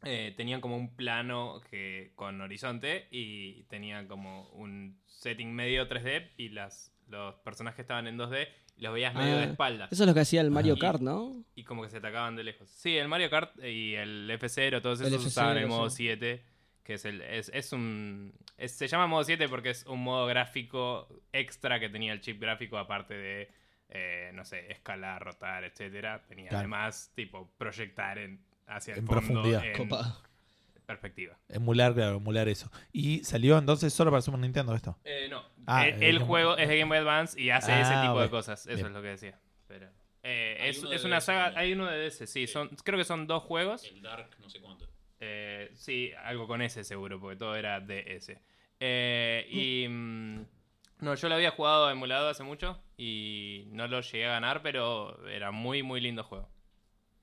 eh, 0.03 0.33
tenían 0.35 0.61
como 0.61 0.75
un 0.77 0.95
plano 0.95 1.61
que 1.69 2.11
con 2.15 2.41
horizonte 2.41 3.07
y 3.11 3.63
tenían 3.65 4.07
como 4.07 4.49
un 4.49 4.99
setting 5.05 5.53
medio 5.53 5.87
3D 5.87 6.31
y 6.37 6.49
las, 6.49 6.91
los 7.11 7.35
personajes 7.35 7.79
estaban 7.81 8.07
en 8.07 8.17
2D 8.17 8.47
y 8.77 8.81
los 8.81 8.93
veías 8.93 9.13
medio 9.13 9.35
Ah, 9.35 9.39
de 9.41 9.43
espaldas 9.51 9.91
Eso 9.91 10.03
es 10.03 10.07
lo 10.07 10.13
que 10.13 10.21
hacía 10.21 10.41
el 10.41 10.49
Mario 10.51 10.77
Kart, 10.79 11.01
¿no? 11.01 11.43
y 11.55 11.63
como 11.63 11.83
que 11.83 11.89
se 11.89 11.97
atacaban 11.97 12.35
de 12.35 12.43
lejos. 12.43 12.67
Sí, 12.69 12.97
el 12.97 13.07
Mario 13.07 13.29
Kart 13.29 13.51
y 13.63 13.95
el 13.95 14.29
F0, 14.31 14.81
todos 14.81 15.01
El 15.01 15.07
esos 15.07 15.25
usaban 15.25 15.57
el 15.57 15.65
F0, 15.65 15.67
modo 15.67 15.89
sí. 15.89 15.97
7, 15.97 16.43
que 16.83 16.93
es 16.95 17.05
el 17.05 17.21
es, 17.21 17.49
es 17.53 17.73
un 17.73 18.33
es- 18.57 18.71
se 18.77 18.87
llama 18.87 19.05
modo 19.07 19.23
7 19.23 19.47
porque 19.49 19.69
es 19.69 19.85
un 19.85 20.01
modo 20.03 20.25
gráfico 20.25 21.07
extra 21.31 21.79
que 21.79 21.89
tenía 21.89 22.13
el 22.13 22.21
chip 22.21 22.41
gráfico 22.41 22.77
aparte 22.77 23.13
de 23.13 23.51
eh, 23.93 24.31
no 24.33 24.45
sé, 24.45 24.71
escalar, 24.71 25.21
rotar, 25.21 25.65
etcétera. 25.65 26.23
Tenía 26.25 26.47
Claro. 26.47 26.59
además 26.59 27.11
tipo 27.13 27.51
proyectar 27.57 28.17
en 28.19 28.39
hacia 28.67 28.93
el 28.93 28.99
En 28.99 29.05
fondo 29.05 29.21
profundidad. 29.21 29.65
en 29.65 29.73
Copado. 29.77 30.23
Perspectiva. 30.91 31.37
Emular, 31.49 31.93
claro, 31.93 32.17
emular 32.17 32.47
eso. 32.47 32.71
Y 32.91 33.23
salió 33.23 33.57
entonces 33.57 33.93
solo 33.93 34.11
para 34.11 34.21
Super 34.21 34.39
Nintendo 34.39 34.73
esto. 34.75 34.97
Eh, 35.03 35.27
no, 35.29 35.43
Ah, 35.67 35.87
el, 35.87 36.01
eh, 36.01 36.09
el 36.09 36.15
Game- 36.17 36.25
juego 36.27 36.57
es 36.57 36.67
de 36.69 36.77
Game 36.79 36.89
Boy 36.89 36.97
Advance 36.99 37.39
y 37.39 37.49
hace 37.49 37.71
Ah, 37.71 37.81
ese 37.81 38.07
tipo 38.07 38.21
de 38.21 38.29
cosas. 38.29 38.65
Eso 38.67 38.75
Bien. 38.75 38.87
es 38.87 38.93
lo 38.93 39.01
que 39.01 39.07
decía. 39.09 39.39
Pero, 39.67 39.89
eh, 40.23 40.57
es, 40.69 40.81
de 40.81 40.95
es 40.95 41.03
una 41.03 41.17
DS 41.17 41.25
saga, 41.25 41.53
hay 41.59 41.73
uno 41.73 41.85
de 41.87 41.97
DS, 42.09 42.27
sí, 42.27 42.45
son, 42.47 42.69
creo 42.83 42.97
que 42.97 43.05
son 43.05 43.25
dos 43.27 43.43
juegos. 43.43 43.83
El 43.85 44.01
Dark, 44.01 44.29
no 44.39 44.49
sé 44.49 44.59
cuánto. 44.59 44.87
Eh, 45.19 45.69
sí, 45.75 46.11
algo 46.23 46.47
con 46.47 46.61
ese 46.61 46.83
seguro, 46.83 47.19
porque 47.19 47.37
todo 47.37 47.55
era 47.55 47.79
DS. 47.79 48.39
Eh, 48.79 49.47
y. 49.49 49.87
mm, 49.87 50.45
no, 50.99 51.15
yo 51.15 51.29
lo 51.29 51.35
había 51.35 51.51
jugado 51.51 51.89
emulado 51.89 52.29
hace 52.29 52.43
mucho 52.43 52.79
y 52.97 53.65
no 53.71 53.87
lo 53.87 54.01
llegué 54.01 54.25
a 54.27 54.31
ganar, 54.33 54.61
pero 54.61 55.27
era 55.27 55.51
muy, 55.51 55.81
muy 55.83 55.99
lindo 56.01 56.23
juego. 56.23 56.50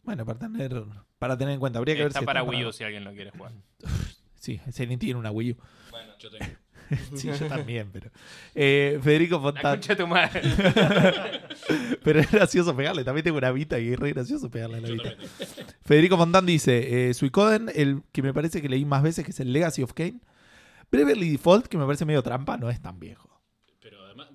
Bueno, 0.08 0.24
para 0.24 0.38
tener, 0.38 0.84
para 1.18 1.36
tener 1.36 1.52
en 1.52 1.60
cuenta. 1.60 1.78
Habría 1.78 1.94
que 1.94 2.00
ver 2.00 2.08
Está 2.08 2.20
si 2.20 2.24
para 2.24 2.40
está 2.40 2.50
Wii 2.50 2.64
U 2.64 2.72
si 2.72 2.82
alguien 2.82 3.04
lo 3.04 3.12
quiere 3.12 3.30
jugar. 3.30 3.52
Sí, 4.40 4.58
Silent 4.72 5.00
tiene 5.02 5.20
una 5.20 5.30
Wii 5.30 5.50
U. 5.50 5.56
Bueno, 5.90 6.12
yo 6.18 6.30
tengo. 6.30 6.46
Sí, 7.14 7.28
yo 7.38 7.46
también, 7.46 7.90
pero. 7.92 8.10
Eh, 8.54 8.98
Federico 9.02 9.34
La 9.36 9.42
Fontán. 9.42 9.72
concha 9.74 9.94
de 9.94 10.02
tu 10.02 10.06
madre. 10.06 10.40
Pero 12.02 12.20
es 12.20 12.30
gracioso 12.30 12.74
pegarle. 12.74 13.04
También 13.04 13.24
tengo 13.24 13.36
una 13.36 13.50
Vita 13.50 13.78
y 13.78 13.92
es 13.92 13.98
re 13.98 14.14
gracioso 14.14 14.50
pegarle 14.50 14.78
a 14.78 14.80
la 14.80 14.88
Yo 14.88 14.94
Vita. 14.94 15.10
Federico 15.82 16.16
Fontán 16.16 16.46
dice: 16.46 17.10
eh, 17.10 17.12
Suicoden, 17.12 17.70
el 17.74 18.04
que 18.10 18.22
me 18.22 18.32
parece 18.32 18.62
que 18.62 18.70
leí 18.70 18.86
más 18.86 19.02
veces, 19.02 19.26
que 19.26 19.32
es 19.32 19.40
el 19.40 19.52
Legacy 19.52 19.82
of 19.82 19.92
Kane. 19.92 20.20
Beverly 20.90 21.28
Default, 21.32 21.66
que 21.66 21.76
me 21.76 21.84
parece 21.84 22.06
medio 22.06 22.22
trampa, 22.22 22.56
no 22.56 22.70
es 22.70 22.80
tan 22.80 22.98
viejo. 22.98 23.27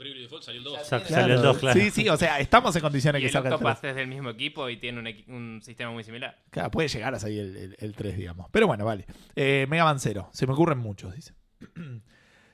Bravely 0.04 0.22
Default 0.24 0.44
salió 0.44 0.60
el 0.60 0.64
2. 0.66 0.88
Sa- 0.88 1.00
Salió 1.06 1.36
el 1.36 1.42
2, 1.42 1.58
claro. 1.58 1.80
Sí, 1.80 1.90
sí, 1.92 2.10
o 2.10 2.18
sea, 2.18 2.40
estamos 2.40 2.76
en 2.76 2.82
condiciones 2.82 3.22
y 3.22 3.26
que 3.26 3.32
salga 3.32 3.50
el 3.50 3.56
3. 3.58 3.66
Octopath 3.68 3.86
es 3.90 3.96
del 3.96 4.08
mismo 4.08 4.30
equipo 4.30 4.70
y 4.70 4.78
tiene 4.78 5.00
un, 5.00 5.34
un 5.36 5.62
sistema 5.62 5.92
muy 5.92 6.04
similar. 6.04 6.38
Claro, 6.50 6.70
puede 6.72 6.88
llegar 6.90 7.14
a 7.16 7.20
salir 7.20 7.40
el, 7.42 7.56
el, 7.58 7.76
el 7.80 7.96
3, 7.96 8.18
digamos. 8.18 8.48
Pero 8.52 8.68
bueno, 8.68 8.86
vale. 8.86 9.06
Eh, 9.36 9.66
Mega 9.70 9.84
Man 9.86 10.00
Zero. 10.00 10.30
Se 10.34 10.46
me 10.48 10.54
ocurren 10.54 10.78
muchos, 10.78 11.16
dice. 11.16 11.34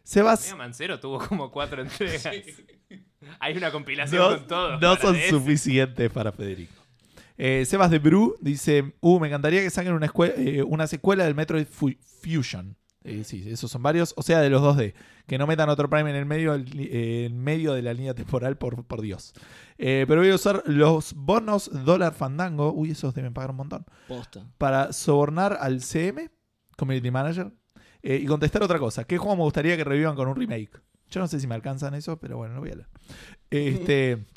Sebas. 0.03 0.43
Mega 0.45 0.55
Man 0.55 0.73
Zero 0.73 0.99
tuvo 0.99 1.19
como 1.19 1.51
cuatro 1.51 1.81
entregas. 1.81 2.27
Hay 3.39 3.55
una 3.57 3.71
compilación 3.71 4.19
no, 4.21 4.37
con 4.37 4.47
todo. 4.47 4.79
no 4.79 4.95
son 4.95 5.13
DS. 5.15 5.29
suficientes 5.29 6.09
para 6.11 6.31
Federico. 6.31 6.73
Eh, 7.37 7.63
Sebas 7.65 7.91
de 7.91 7.99
Bru 7.99 8.35
dice: 8.41 8.93
Uh, 9.01 9.19
me 9.19 9.27
encantaría 9.27 9.61
que 9.61 9.69
saquen 9.69 9.93
una, 9.93 10.11
eh, 10.35 10.63
una 10.63 10.87
secuela 10.87 11.23
del 11.25 11.35
Metroid 11.35 11.65
Fu- 11.67 11.95
Fusion. 12.21 12.75
Eh, 13.03 13.23
sí, 13.23 13.43
esos 13.49 13.71
son 13.71 13.81
varios. 13.81 14.13
O 14.17 14.23
sea, 14.23 14.39
de 14.41 14.49
los 14.49 14.61
2D. 14.61 14.93
Que 15.25 15.37
no 15.37 15.47
metan 15.47 15.69
otro 15.69 15.89
Prime 15.89 16.09
en 16.09 16.15
el 16.15 16.25
medio, 16.25 16.55
eh, 16.55 17.25
en 17.25 17.39
medio 17.39 17.73
de 17.73 17.81
la 17.81 17.93
línea 17.93 18.13
temporal, 18.13 18.57
por, 18.57 18.85
por 18.85 19.01
Dios. 19.01 19.33
Eh, 19.77 20.05
pero 20.07 20.21
voy 20.21 20.31
a 20.31 20.35
usar 20.35 20.63
los 20.65 21.13
bonos 21.13 21.69
dólar 21.85 22.13
fandango. 22.13 22.73
Uy, 22.73 22.91
esos 22.91 23.13
deben 23.13 23.33
pagar 23.33 23.51
un 23.51 23.57
montón. 23.57 23.85
Posta. 24.07 24.45
Para 24.57 24.91
sobornar 24.91 25.57
al 25.59 25.81
CM, 25.81 26.29
Community 26.77 27.11
Manager. 27.11 27.51
y 28.01 28.25
contestar 28.25 28.63
otra 28.63 28.79
cosa. 28.79 29.03
¿Qué 29.05 29.17
juego 29.17 29.35
me 29.35 29.43
gustaría 29.43 29.77
que 29.77 29.83
revivan 29.83 30.15
con 30.15 30.27
un 30.27 30.35
remake? 30.35 30.81
Yo 31.09 31.19
no 31.19 31.27
sé 31.27 31.39
si 31.39 31.47
me 31.47 31.55
alcanzan 31.55 31.95
eso, 31.95 32.19
pero 32.19 32.37
bueno, 32.37 32.55
lo 32.55 32.61
voy 32.61 32.71
a 32.71 32.75
leer. 32.75 32.89
Este. 33.49 34.25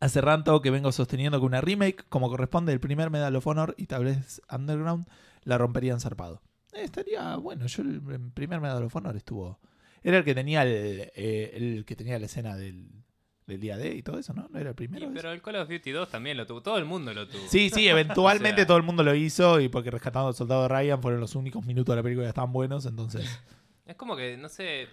Hace 0.00 0.22
rato 0.22 0.62
que 0.62 0.70
vengo 0.70 0.92
sosteniendo 0.92 1.38
que 1.40 1.44
una 1.44 1.60
remake, 1.60 2.06
como 2.08 2.30
corresponde 2.30 2.72
el 2.72 2.80
primer 2.80 3.10
Medal 3.10 3.36
of 3.36 3.46
Honor 3.46 3.74
y 3.76 3.84
tal 3.86 4.04
vez 4.04 4.40
Underground, 4.50 5.06
la 5.44 5.58
romperían 5.58 6.00
zarpado. 6.00 6.40
Eh, 6.74 6.82
estaría 6.84 7.36
bueno. 7.36 7.66
Yo 7.66 7.82
el, 7.82 8.00
el 8.10 8.30
primer 8.32 8.60
Medal 8.60 8.82
of 8.84 8.94
Honor 8.96 9.16
estuvo. 9.16 9.58
Era 10.02 10.18
el 10.18 10.24
que 10.24 10.34
tenía 10.34 10.62
el, 10.62 11.10
eh, 11.14 11.50
el 11.54 11.84
que 11.84 11.94
tenía 11.96 12.18
la 12.18 12.26
escena 12.26 12.56
del, 12.56 12.88
del 13.46 13.60
día 13.60 13.76
D 13.76 13.94
y 13.96 14.02
todo 14.02 14.18
eso, 14.18 14.32
¿no? 14.32 14.48
¿No 14.48 14.58
era 14.58 14.70
el 14.70 14.74
primero? 14.74 15.10
Pero 15.12 15.30
el 15.32 15.42
Call 15.42 15.56
of 15.56 15.68
Duty 15.68 15.90
2 15.90 16.08
también 16.08 16.36
lo 16.36 16.46
tuvo. 16.46 16.62
Todo 16.62 16.78
el 16.78 16.84
mundo 16.86 17.12
lo 17.12 17.28
tuvo. 17.28 17.46
Sí, 17.48 17.68
sí, 17.70 17.86
eventualmente 17.88 18.50
O 18.54 18.56
sea- 18.56 18.66
todo 18.66 18.76
el 18.78 18.82
mundo 18.82 19.02
lo 19.02 19.14
hizo 19.14 19.60
y 19.60 19.68
porque 19.68 19.90
Rescatando 19.90 20.28
al 20.28 20.34
Soldado 20.34 20.68
Ryan 20.68 21.02
fueron 21.02 21.20
los 21.20 21.34
únicos 21.34 21.66
minutos 21.66 21.92
de 21.92 21.96
la 21.96 22.02
película 22.02 22.24
que 22.26 22.30
estaban 22.30 22.52
buenos, 22.52 22.86
entonces... 22.86 23.26
Es 23.86 23.96
como 23.96 24.14
que, 24.14 24.36
no 24.36 24.48
sé. 24.48 24.86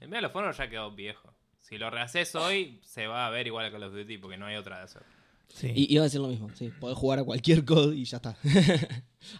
El 0.00 0.08
Medal 0.10 0.26
of 0.26 0.36
Honor 0.36 0.54
ya 0.54 0.68
quedó 0.68 0.94
viejo. 0.94 1.32
Si 1.60 1.78
lo 1.78 1.88
rehaces 1.88 2.34
hoy, 2.34 2.78
se 2.84 3.06
va 3.06 3.26
a 3.26 3.30
ver 3.30 3.46
igual 3.46 3.64
a 3.64 3.70
Call 3.72 3.84
of 3.84 3.94
Duty 3.94 4.18
porque 4.18 4.36
no 4.36 4.44
hay 4.44 4.56
otra 4.56 4.76
de 4.78 4.84
hacer. 4.84 5.02
Sí. 5.48 5.72
Y 5.74 5.94
iba 5.94 6.02
a 6.02 6.04
decir 6.04 6.20
lo 6.20 6.28
mismo, 6.28 6.50
sí. 6.54 6.70
Podés 6.78 6.98
jugar 6.98 7.20
a 7.20 7.24
cualquier 7.24 7.64
COD 7.64 7.94
y 7.94 8.04
ya 8.04 8.18
está. 8.18 8.36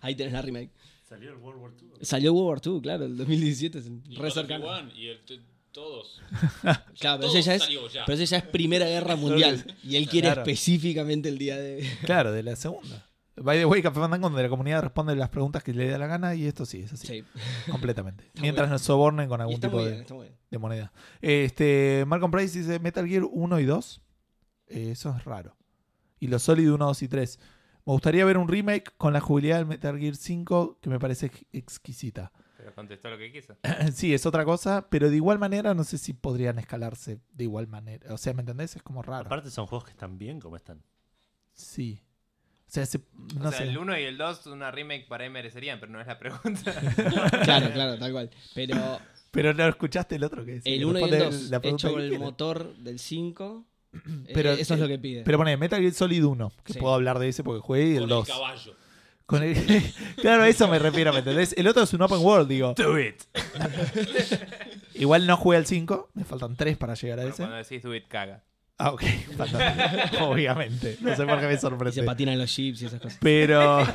Ahí 0.01 0.15
tenés 0.15 0.33
la 0.33 0.41
remake. 0.41 0.71
Salió 1.15 1.31
el 1.31 1.37
World 1.39 1.61
War 1.63 1.73
II. 1.81 1.89
Salió 2.03 2.33
World 2.35 2.49
War 2.65 2.75
II, 2.77 2.81
claro, 2.83 3.05
el 3.05 3.17
2017. 3.17 3.79
Es 3.79 3.91
Y 4.09 4.17
re 4.17 4.31
cercano. 4.31 4.67
Y 4.95 5.09
el 5.09 5.21
todos. 5.73 6.23
Claro, 7.01 7.21
pero 7.21 7.33
ya 7.33 7.55
es, 7.55 7.63
salió 7.63 7.89
ya. 7.89 8.05
pero 8.07 8.15
ese 8.15 8.27
ya 8.27 8.37
es 8.39 8.45
Primera 8.45 8.87
Guerra 8.87 9.17
Mundial. 9.17 9.65
Y 9.83 9.97
él 9.97 10.09
quiere 10.09 10.29
Claro. 10.29 10.43
específicamente 10.43 11.29
el 11.29 11.37
día 11.37 11.57
de... 11.59 11.87
Claro, 12.05 12.33
de 12.33 12.43
la 12.43 12.57
segunda. 12.57 13.11
By 13.37 13.59
the 13.59 13.67
way, 13.67 13.83
Café 13.83 13.99
Fandango, 13.99 14.29
donde 14.29 14.45
la 14.45 14.49
comunidad 14.49 14.83
responde 14.83 15.17
las 15.17 15.29
preguntas 15.31 15.65
que 15.65 15.75
le 15.75 15.89
da 15.89 15.99
la 15.99 16.07
gana 16.07 16.37
y 16.37 16.47
esto 16.47 16.65
sí, 16.65 16.83
es 16.83 16.93
así, 16.93 17.07
Sí. 17.09 17.25
completamente. 17.71 18.27
Está 18.29 18.41
Mientras 18.43 18.71
nos 18.71 18.83
sobornen 18.83 19.29
con 19.29 19.41
algún 19.41 19.61
tipo 19.61 19.85
de, 19.85 20.05
de 20.51 20.59
moneda. 20.59 20.93
Este, 21.21 22.05
Malcolm 22.07 22.31
Price 22.31 22.57
dice 22.57 22.79
Metal 22.79 23.07
Gear 23.07 23.25
1 23.29 23.59
y 23.61 23.65
2. 23.65 24.01
Eh, 24.69 24.91
eso 24.93 25.15
es 25.17 25.25
raro. 25.25 25.57
Y 26.21 26.29
los 26.29 26.43
Solid 26.45 26.71
1, 26.73 26.87
2 26.87 27.03
y 27.03 27.09
3. 27.09 27.41
Me 27.87 27.93
gustaría 27.93 28.25
ver 28.25 28.39
un 28.39 28.49
remake 28.49 28.93
con 28.97 29.13
la 29.13 29.21
jugabilidad 29.21 29.59
del 29.59 29.67
Metal 29.67 29.99
Gear 29.99 30.17
5 30.17 30.79
que 30.81 30.89
me 30.91 30.99
parece 30.99 31.27
ex- 31.27 31.45
exquisita. 31.53 32.33
Pero 32.57 32.75
contestó 32.75 33.11
lo 33.11 33.19
que 33.19 33.31
quiso. 33.31 33.57
sí, 33.93 34.15
es 34.15 34.25
otra 34.25 34.45
cosa, 34.45 34.89
pero 34.89 35.11
de 35.11 35.17
igual 35.17 35.39
manera 35.39 35.75
no 35.75 35.85
sé 35.85 35.99
si 35.99 36.15
podrían 36.15 36.59
escalarse 36.59 37.21
de 37.33 37.45
igual 37.45 37.67
manera. 37.67 38.15
O 38.15 38.17
sea, 38.19 38.33
¿me 38.33 38.41
entendés? 38.41 38.75
Es 38.77 38.83
como 38.83 39.03
raro. 39.03 39.27
Aparte 39.27 39.51
son 39.51 39.67
juegos 39.67 39.85
que 39.85 39.91
están 39.91 40.17
bien 40.19 40.41
como 40.41 40.57
están. 40.57 40.83
Sí. 41.53 42.01
O 42.67 42.71
sea, 42.75 42.87
se- 42.87 43.01
no 43.39 43.49
o 43.49 43.53
sea, 43.53 43.59
sé. 43.61 43.65
el 43.69 43.77
1 43.77 43.99
y 43.99 44.03
el 44.05 44.17
2, 44.17 44.47
una 44.47 44.71
remake 44.71 45.07
para 45.07 45.25
ahí 45.25 45.31
merecerían, 45.31 45.79
pero 45.79 45.93
no 45.93 46.01
es 46.01 46.07
la 46.07 46.19
pregunta. 46.19 46.73
Claro, 47.45 47.71
claro, 47.73 47.99
tal 47.99 48.13
cual. 48.13 48.31
Pero 48.55 48.99
Pero 49.31 49.53
no 49.53 49.69
escuchaste 49.69 50.17
el 50.17 50.25
otro 50.25 50.45
que 50.45 50.57
es. 50.57 50.63
el 50.65 50.85
1 50.87 50.99
y 51.01 51.03
el 51.03 51.11
Responde 51.11 51.37
2, 51.37 51.51
la 51.51 51.61
pregunta 51.61 51.87
hecho 51.87 51.93
con 51.95 52.03
el 52.03 52.09
quiere. 52.09 52.25
motor 52.25 52.77
del 52.79 52.99
5, 52.99 53.67
eh, 53.95 54.31
Pero, 54.35 54.53
eso 54.53 54.75
es 54.75 54.81
eh, 54.81 54.83
lo 54.83 54.89
que 54.89 54.99
pide. 54.99 55.23
Pero 55.25 55.39
pone 55.39 55.57
Metal 55.57 55.81
Gear 55.81 55.93
Solid 55.93 56.25
1, 56.25 56.53
que 56.65 56.73
Sí. 56.75 56.79
puedo 56.79 56.95
hablar 56.95 57.19
de 57.19 57.29
ese 57.29 57.43
porque 57.45 57.61
jugué, 57.61 57.87
y 57.89 57.93
el 57.95 58.01
Con 58.01 58.09
2. 58.11 58.29
el 58.29 58.35
caballo. 58.35 58.77
Con 59.27 59.43
el- 59.43 59.55
claro, 60.21 60.43
a 60.43 60.49
eso 60.49 60.69
me 60.69 60.79
refiero, 60.79 61.13
¿me 61.13 61.21
entendés? 61.21 61.55
El 61.57 61.67
otro 61.67 61.83
es 61.85 61.93
un 61.95 62.03
open 62.03 62.19
world, 62.21 62.49
digo. 62.49 62.75
Do 62.77 62.99
it. 62.99 63.23
Igual 64.95 65.27
no 65.27 65.37
jugué 65.37 65.57
al 65.57 65.67
5, 65.67 66.11
me 66.15 66.25
faltan 66.25 66.57
3 66.57 66.77
para 66.77 66.95
llegar 66.95 67.19
a 67.19 67.23
Bueno, 67.23 67.35
ese. 67.35 67.43
cuando 67.43 67.57
decís 67.57 67.83
do 67.83 67.95
it, 67.95 68.07
caga. 68.09 68.45
Ah, 68.77 68.91
ok, 68.93 69.03
fantástico. 69.37 70.25
Obviamente. 70.27 70.99
No 71.01 71.15
sé 71.17 71.25
por 71.27 71.39
qué 71.41 71.47
me 71.47 71.53
Y 71.53 71.57
se 71.57 71.61
sorprende. 71.63 72.03
patinan 72.03 72.39
los 72.39 72.51
chips 72.53 72.83
y 72.83 72.87
esas 72.87 73.01
cosas. 73.01 73.19
Pero. 73.23 73.87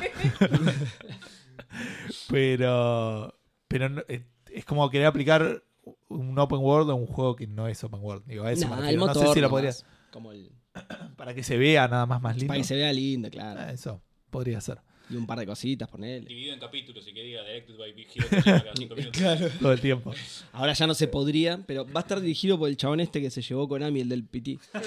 pero. 2.28 3.34
Pero 3.68 3.88
no- 3.88 4.02
eh, 4.08 4.24
es 4.52 4.64
como 4.64 4.88
querer 4.90 5.06
aplicar 5.06 5.62
un 6.08 6.38
open 6.38 6.58
world 6.58 6.90
a 6.90 6.94
un 6.94 7.06
juego 7.06 7.36
que 7.36 7.46
no 7.46 7.66
es 7.68 7.82
open 7.84 8.00
world. 8.00 8.24
Digo, 8.26 8.44
a 8.44 8.52
eso 8.52 8.68
me 8.68 8.76
Nah, 8.76 8.88
el 8.90 8.98
motor 8.98 9.16
no 9.16 9.22
sé 9.28 9.34
si 9.34 9.40
lo 9.40 9.48
nomás, 9.48 9.76
podría. 9.82 10.10
como 10.12 10.32
el, 10.32 10.50
Para 11.16 11.34
que 11.34 11.42
se 11.42 11.56
vea 11.56 11.88
nada 11.88 12.06
más 12.06 12.20
más 12.22 12.36
lindo. 12.36 12.48
para 12.48 12.58
que 12.60 12.64
se 12.64 12.74
vea 12.76 12.92
lindo, 12.92 13.28
claro. 13.30 13.60
Ah, 13.62 13.72
Eso, 13.72 14.00
podría 14.30 14.60
ser. 14.60 14.78
Y 15.08 15.16
un 15.16 15.26
par 15.26 15.40
de 15.40 15.46
cositas, 15.46 15.88
ponele. 15.88 16.24
Dividido 16.26 16.54
en 16.54 16.60
capítulos, 16.60 17.04
si 17.04 17.12
quería, 17.12 17.42
directed 17.42 17.76
by 17.76 17.92
Big 17.92 18.06
Hero 18.14 18.28
cada 18.44 18.72
cinco 18.76 18.94
minutos. 18.94 19.20
Claro. 19.20 19.48
Todo 19.60 19.72
el 19.72 19.80
tiempo. 19.80 20.12
Ahora 20.52 20.72
ya 20.72 20.86
no 20.86 20.94
se 20.94 21.08
podría, 21.08 21.58
pero 21.66 21.84
va 21.84 21.98
a 22.00 22.02
estar 22.02 22.20
dirigido 22.20 22.56
por 22.58 22.68
el 22.68 22.76
chabón 22.76 23.00
este 23.00 23.20
que 23.20 23.28
se 23.30 23.42
llevó 23.42 23.66
Konami, 23.68 24.02
el 24.02 24.08
del 24.08 24.24
PT. 24.24 24.58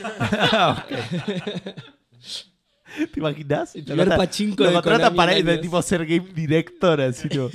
¿Te 3.11 3.19
imaginas? 3.19 3.75
Lo 3.75 3.83
Primer 3.83 4.07
pachinko 4.09 4.63
lo 4.63 4.71
de 4.71 4.81
Konami 4.81 5.17
para 5.17 5.33
de 5.33 5.39
años. 5.39 5.61
tipo 5.61 5.81
ser 5.81 6.05
game 6.05 6.29
director, 6.33 7.01
así 7.01 7.27
tipo. 7.27 7.49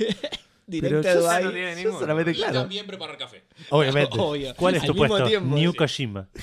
Pero 0.69 1.01
Directo 1.01 1.01
yo, 1.21 1.29
a 1.29 1.39
no 1.39 1.39
Dubai. 1.49 1.53
tiene 1.53 1.83
yo 1.83 1.99
solamente, 1.99 2.31
Y 2.31 2.35
claro. 2.35 2.53
también 2.61 2.85
preparar 2.87 3.17
café. 3.17 3.43
Obviamente. 3.69 4.15
Obvio. 4.19 4.53
¿Cuál 4.55 4.75
es 4.75 4.81
Al 4.81 4.87
tu 4.87 4.93
mismo 4.93 5.07
puesto? 5.07 5.27
tiempo, 5.27 5.55
New 5.55 5.71
sí. 5.71 5.77
Kojima. 5.77 6.29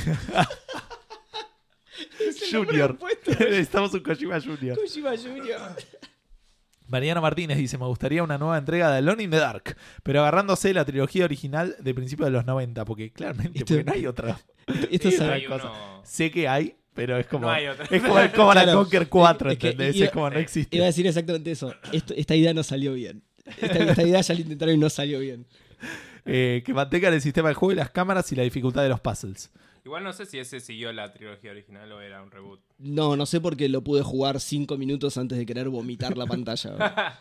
Junior. 2.50 2.96
Estamos 3.50 3.92
un 3.94 4.00
Kojima 4.00 4.40
Junior. 4.40 4.76
Kojima 4.78 5.16
Junior. 5.16 5.60
Mariano 6.88 7.20
Martínez 7.20 7.58
dice, 7.58 7.78
me 7.78 7.86
gustaría 7.86 8.22
una 8.22 8.38
nueva 8.38 8.58
entrega 8.58 8.90
de 8.92 8.98
Alone 8.98 9.24
in 9.24 9.30
the 9.30 9.38
Dark, 9.38 9.76
pero 10.04 10.20
agarrándose 10.20 10.72
la 10.72 10.84
trilogía 10.84 11.24
original 11.24 11.74
de 11.80 11.94
principios 11.94 12.28
de 12.28 12.32
los 12.32 12.44
90, 12.46 12.84
porque 12.84 13.10
claramente 13.12 13.58
Esto- 13.58 13.74
porque 13.74 13.84
no 13.84 13.92
hay 13.92 14.06
otra. 14.06 14.38
Esto 14.90 15.08
es 15.08 15.20
otra 15.20 15.34
hay 15.34 15.44
cosa. 15.46 15.64
uno- 15.64 16.02
Sé 16.04 16.30
que 16.30 16.46
hay, 16.46 16.76
pero 16.94 17.16
es 17.18 17.26
como 17.26 17.46
No 17.46 17.52
hay 17.52 17.66
otra. 17.66 17.86
es 17.90 18.02
como 18.02 18.20
el 18.20 18.30
Command 18.30 18.58
and 18.58 18.66
Claro. 18.66 18.78
Conquer 18.82 19.08
4, 19.08 19.50
Es 19.50 19.58
que 19.58 19.70
¿entendés? 19.70 19.96
iba- 19.96 20.06
es 20.06 20.12
como 20.12 20.30
no 20.30 20.38
existe. 20.38 20.76
Iba 20.76 20.84
a 20.84 20.86
decir 20.86 21.06
exactamente 21.08 21.50
eso. 21.50 21.74
Esto- 21.90 22.14
esta 22.16 22.36
idea 22.36 22.54
no 22.54 22.62
salió 22.62 22.92
bien. 22.94 23.24
Esta, 23.46 23.78
esta 23.78 24.02
idea 24.02 24.20
ya 24.20 24.34
la 24.34 24.40
intentaron 24.40 24.74
y 24.74 24.78
no 24.78 24.90
salió 24.90 25.20
bien. 25.20 25.46
Eh, 26.24 26.62
que 26.66 26.74
mantengan 26.74 27.14
el 27.14 27.22
sistema 27.22 27.48
del 27.48 27.56
juego 27.56 27.72
y 27.72 27.76
las 27.76 27.90
cámaras 27.90 28.30
y 28.32 28.34
la 28.34 28.42
dificultad 28.42 28.82
de 28.82 28.88
los 28.88 29.00
puzzles. 29.00 29.50
Igual 29.84 30.02
no 30.02 30.12
sé 30.12 30.26
si 30.26 30.40
ese 30.40 30.58
siguió 30.58 30.92
la 30.92 31.12
trilogía 31.12 31.52
original 31.52 31.92
o 31.92 32.00
era 32.00 32.20
un 32.20 32.32
reboot. 32.32 32.60
No, 32.78 33.14
no 33.16 33.24
sé 33.24 33.40
por 33.40 33.56
qué 33.56 33.68
lo 33.68 33.82
pude 33.82 34.02
jugar 34.02 34.40
cinco 34.40 34.76
minutos 34.76 35.16
antes 35.16 35.38
de 35.38 35.46
querer 35.46 35.68
vomitar 35.68 36.16
la 36.16 36.26
pantalla. 36.26 37.18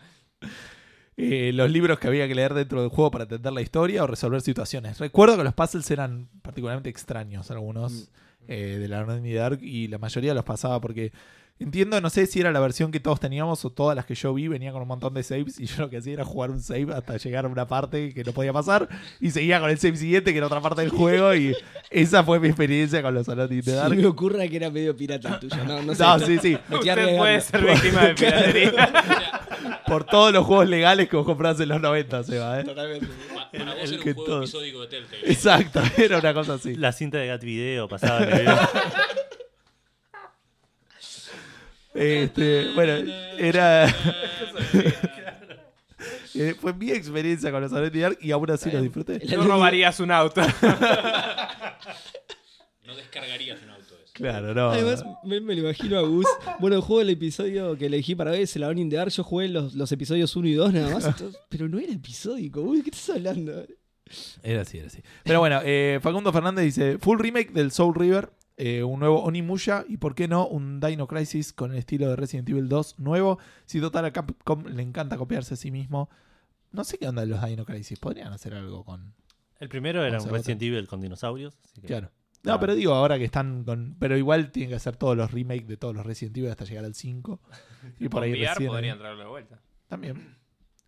Eh, 1.18 1.50
los 1.54 1.70
libros 1.70 1.98
que 1.98 2.08
había 2.08 2.28
que 2.28 2.34
leer 2.34 2.52
dentro 2.52 2.82
del 2.82 2.90
juego 2.90 3.10
para 3.10 3.24
entender 3.24 3.50
la 3.50 3.62
historia 3.62 4.04
o 4.04 4.06
resolver 4.06 4.42
situaciones. 4.42 4.98
Recuerdo 4.98 5.38
que 5.38 5.44
los 5.44 5.54
puzzles 5.54 5.90
eran 5.90 6.28
particularmente 6.42 6.90
extraños, 6.90 7.50
algunos 7.50 8.10
eh, 8.48 8.76
de 8.78 8.86
la 8.86 9.02
Dark, 9.02 9.60
y 9.62 9.88
la 9.88 9.96
mayoría 9.96 10.34
los 10.34 10.44
pasaba 10.44 10.78
porque 10.78 11.12
entiendo, 11.58 12.00
no 12.00 12.10
sé 12.10 12.26
si 12.26 12.40
era 12.40 12.52
la 12.52 12.60
versión 12.60 12.92
que 12.92 13.00
todos 13.00 13.18
teníamos 13.20 13.64
o 13.64 13.70
todas 13.70 13.96
las 13.96 14.04
que 14.04 14.14
yo 14.14 14.34
vi 14.34 14.46
venía 14.48 14.72
con 14.72 14.82
un 14.82 14.88
montón 14.88 15.14
de 15.14 15.22
saves 15.22 15.58
y 15.58 15.66
yo 15.66 15.82
lo 15.82 15.90
que 15.90 15.96
hacía 15.98 16.12
era 16.14 16.24
jugar 16.24 16.50
un 16.50 16.60
save 16.60 16.88
hasta 16.94 17.16
llegar 17.16 17.44
a 17.46 17.48
una 17.48 17.66
parte 17.66 18.12
que 18.12 18.24
no 18.24 18.32
podía 18.32 18.52
pasar 18.52 18.88
y 19.20 19.30
seguía 19.30 19.58
con 19.60 19.70
el 19.70 19.78
save 19.78 19.96
siguiente 19.96 20.32
que 20.32 20.38
era 20.38 20.46
otra 20.46 20.60
parte 20.60 20.82
del 20.82 20.90
juego 20.90 21.34
y 21.34 21.54
esa 21.90 22.22
fue 22.24 22.38
mi 22.40 22.48
experiencia 22.48 23.00
con 23.02 23.14
los 23.14 23.28
Alone 23.28 23.54
in 23.54 23.62
the 23.62 23.72
Dark. 23.72 23.96
me 23.96 24.04
ocurra 24.06 24.46
que 24.48 24.56
era 24.56 24.70
medio 24.70 24.94
pirata 24.96 25.34
el 25.34 25.38
tuyo. 25.48 25.64
No, 25.64 25.82
no 25.82 25.94
sé. 25.94 26.02
No, 26.02 26.18
sí, 26.18 26.38
sí. 26.38 26.58
Usted 26.70 27.16
puede 27.16 27.40
ser 27.40 27.64
víctima 27.64 28.04
de 28.06 28.14
piratería. 28.14 28.90
Por 29.86 30.04
todos 30.04 30.32
los 30.32 30.44
juegos 30.44 30.68
legales 30.68 31.08
que 31.08 31.16
vos 31.16 31.24
compraste 31.24 31.62
en 31.62 31.68
los 31.70 31.80
90, 31.80 32.24
Seba, 32.24 32.60
¿eh? 32.60 32.64
Totalmente. 32.64 33.06
Pa- 33.34 33.50
Para 33.50 33.74
vos 33.74 33.84
el 33.84 33.94
era 33.94 34.02
que 34.02 34.10
un 34.10 34.16
juego 34.16 34.38
episódico 34.40 34.80
de 34.82 34.86
Telltale. 34.88 35.22
Exacto, 35.32 35.80
era 35.96 36.18
una 36.18 36.34
cosa 36.34 36.54
así. 36.54 36.74
La 36.74 36.92
cinta 36.92 37.18
de 37.18 37.28
Gat 37.28 37.42
Video 37.42 37.88
pasaba 37.88 38.22
en 38.24 38.32
el 38.32 38.40
video. 38.40 38.58
Este, 41.96 42.72
bueno, 42.74 43.10
era. 43.38 43.86
Eh, 46.38 46.54
Fue 46.60 46.74
mi 46.74 46.90
experiencia 46.90 47.50
con 47.50 47.62
los 47.62 47.70
the 47.72 47.90
Dark 47.98 48.18
y 48.20 48.30
aún 48.30 48.50
así 48.50 48.70
lo 48.70 48.82
disfruté. 48.82 49.20
No 49.34 49.42
robarías 49.44 49.98
un 50.00 50.10
auto. 50.10 50.42
No 52.84 52.94
descargarías 52.94 53.58
un 53.62 53.70
auto 53.70 53.94
eso. 54.04 54.12
Claro, 54.12 54.54
no. 54.54 54.70
Además, 54.70 55.02
me, 55.24 55.40
me 55.40 55.54
lo 55.54 55.62
imagino 55.62 55.98
a 55.98 56.02
Gus. 56.02 56.26
Bueno, 56.60 56.80
juego 56.82 57.00
el 57.02 57.10
episodio 57.10 57.76
que 57.76 57.86
elegí 57.86 58.14
para 58.14 58.30
ver, 58.32 58.46
el 58.54 58.62
Alone 58.62 58.82
in 58.82 58.90
the 58.90 58.96
Dark. 58.96 59.10
Yo 59.10 59.24
jugué 59.24 59.48
los, 59.48 59.74
los 59.74 59.90
episodios 59.92 60.36
1 60.36 60.48
y 60.48 60.52
2 60.54 60.72
nada 60.74 60.90
más. 60.94 61.06
entonces- 61.06 61.40
pero 61.48 61.68
no 61.68 61.78
era 61.78 61.92
episódico. 61.92 62.60
Uy, 62.60 62.82
¿qué 62.82 62.90
estás 62.90 63.16
hablando? 63.16 63.64
Era 64.42 64.60
así, 64.60 64.78
era 64.78 64.86
así. 64.88 65.00
Pero 65.24 65.40
bueno, 65.40 65.60
eh, 65.64 65.98
Facundo 66.02 66.32
Fernández 66.32 66.64
dice: 66.66 66.98
Full 66.98 67.18
remake 67.18 67.52
del 67.52 67.72
Soul 67.72 67.94
River, 67.94 68.30
eh, 68.56 68.82
un 68.82 69.00
nuevo 69.00 69.22
Onimusha 69.22 69.84
y, 69.88 69.98
¿por 69.98 70.14
qué 70.14 70.28
no, 70.28 70.46
un 70.46 70.80
Dino 70.80 71.06
Crisis 71.06 71.52
con 71.52 71.72
el 71.72 71.78
estilo 71.78 72.08
de 72.08 72.16
Resident 72.16 72.48
Evil 72.48 72.68
2 72.68 72.98
nuevo? 72.98 73.38
Si 73.66 73.80
total 73.80 74.06
a 74.06 74.12
Capcom 74.12 74.64
le 74.66 74.82
encanta 74.82 75.16
copiarse 75.16 75.54
a 75.54 75.56
sí 75.56 75.70
mismo. 75.70 76.08
No 76.72 76.84
sé 76.84 76.98
qué 76.98 77.08
onda 77.08 77.22
de 77.22 77.28
los 77.28 77.44
Dino 77.44 77.64
Crisis. 77.64 77.98
Podrían 77.98 78.32
hacer 78.32 78.54
algo 78.54 78.84
con. 78.84 79.14
El 79.60 79.68
primero 79.68 80.04
era 80.04 80.20
un. 80.20 80.28
Resident 80.30 80.62
Evil 80.62 80.86
con 80.88 81.00
dinosaurios. 81.00 81.58
así 81.64 81.80
que- 81.80 81.86
Claro. 81.86 82.10
No, 82.42 82.60
pero 82.60 82.74
digo 82.76 82.94
ahora 82.94 83.18
que 83.18 83.24
están 83.24 83.64
con. 83.64 83.96
Pero 83.98 84.16
igual 84.16 84.52
tienen 84.52 84.70
que 84.70 84.76
hacer 84.76 84.96
todos 84.96 85.16
los 85.16 85.32
remakes 85.32 85.66
de 85.66 85.76
todos 85.76 85.94
los 85.96 86.06
Resident 86.06 86.36
Evil 86.36 86.50
hasta 86.50 86.64
llegar 86.64 86.84
al 86.84 86.94
5. 86.94 87.40
Y 87.98 88.04
por 88.08 88.10
Por 88.10 88.22
ahí 88.24 88.32
VR 88.32 88.48
recién. 88.50 88.68
podrían 88.68 88.98
traerlo 88.98 89.22
de 89.24 89.28
vuelta. 89.28 89.60
También. 89.88 90.36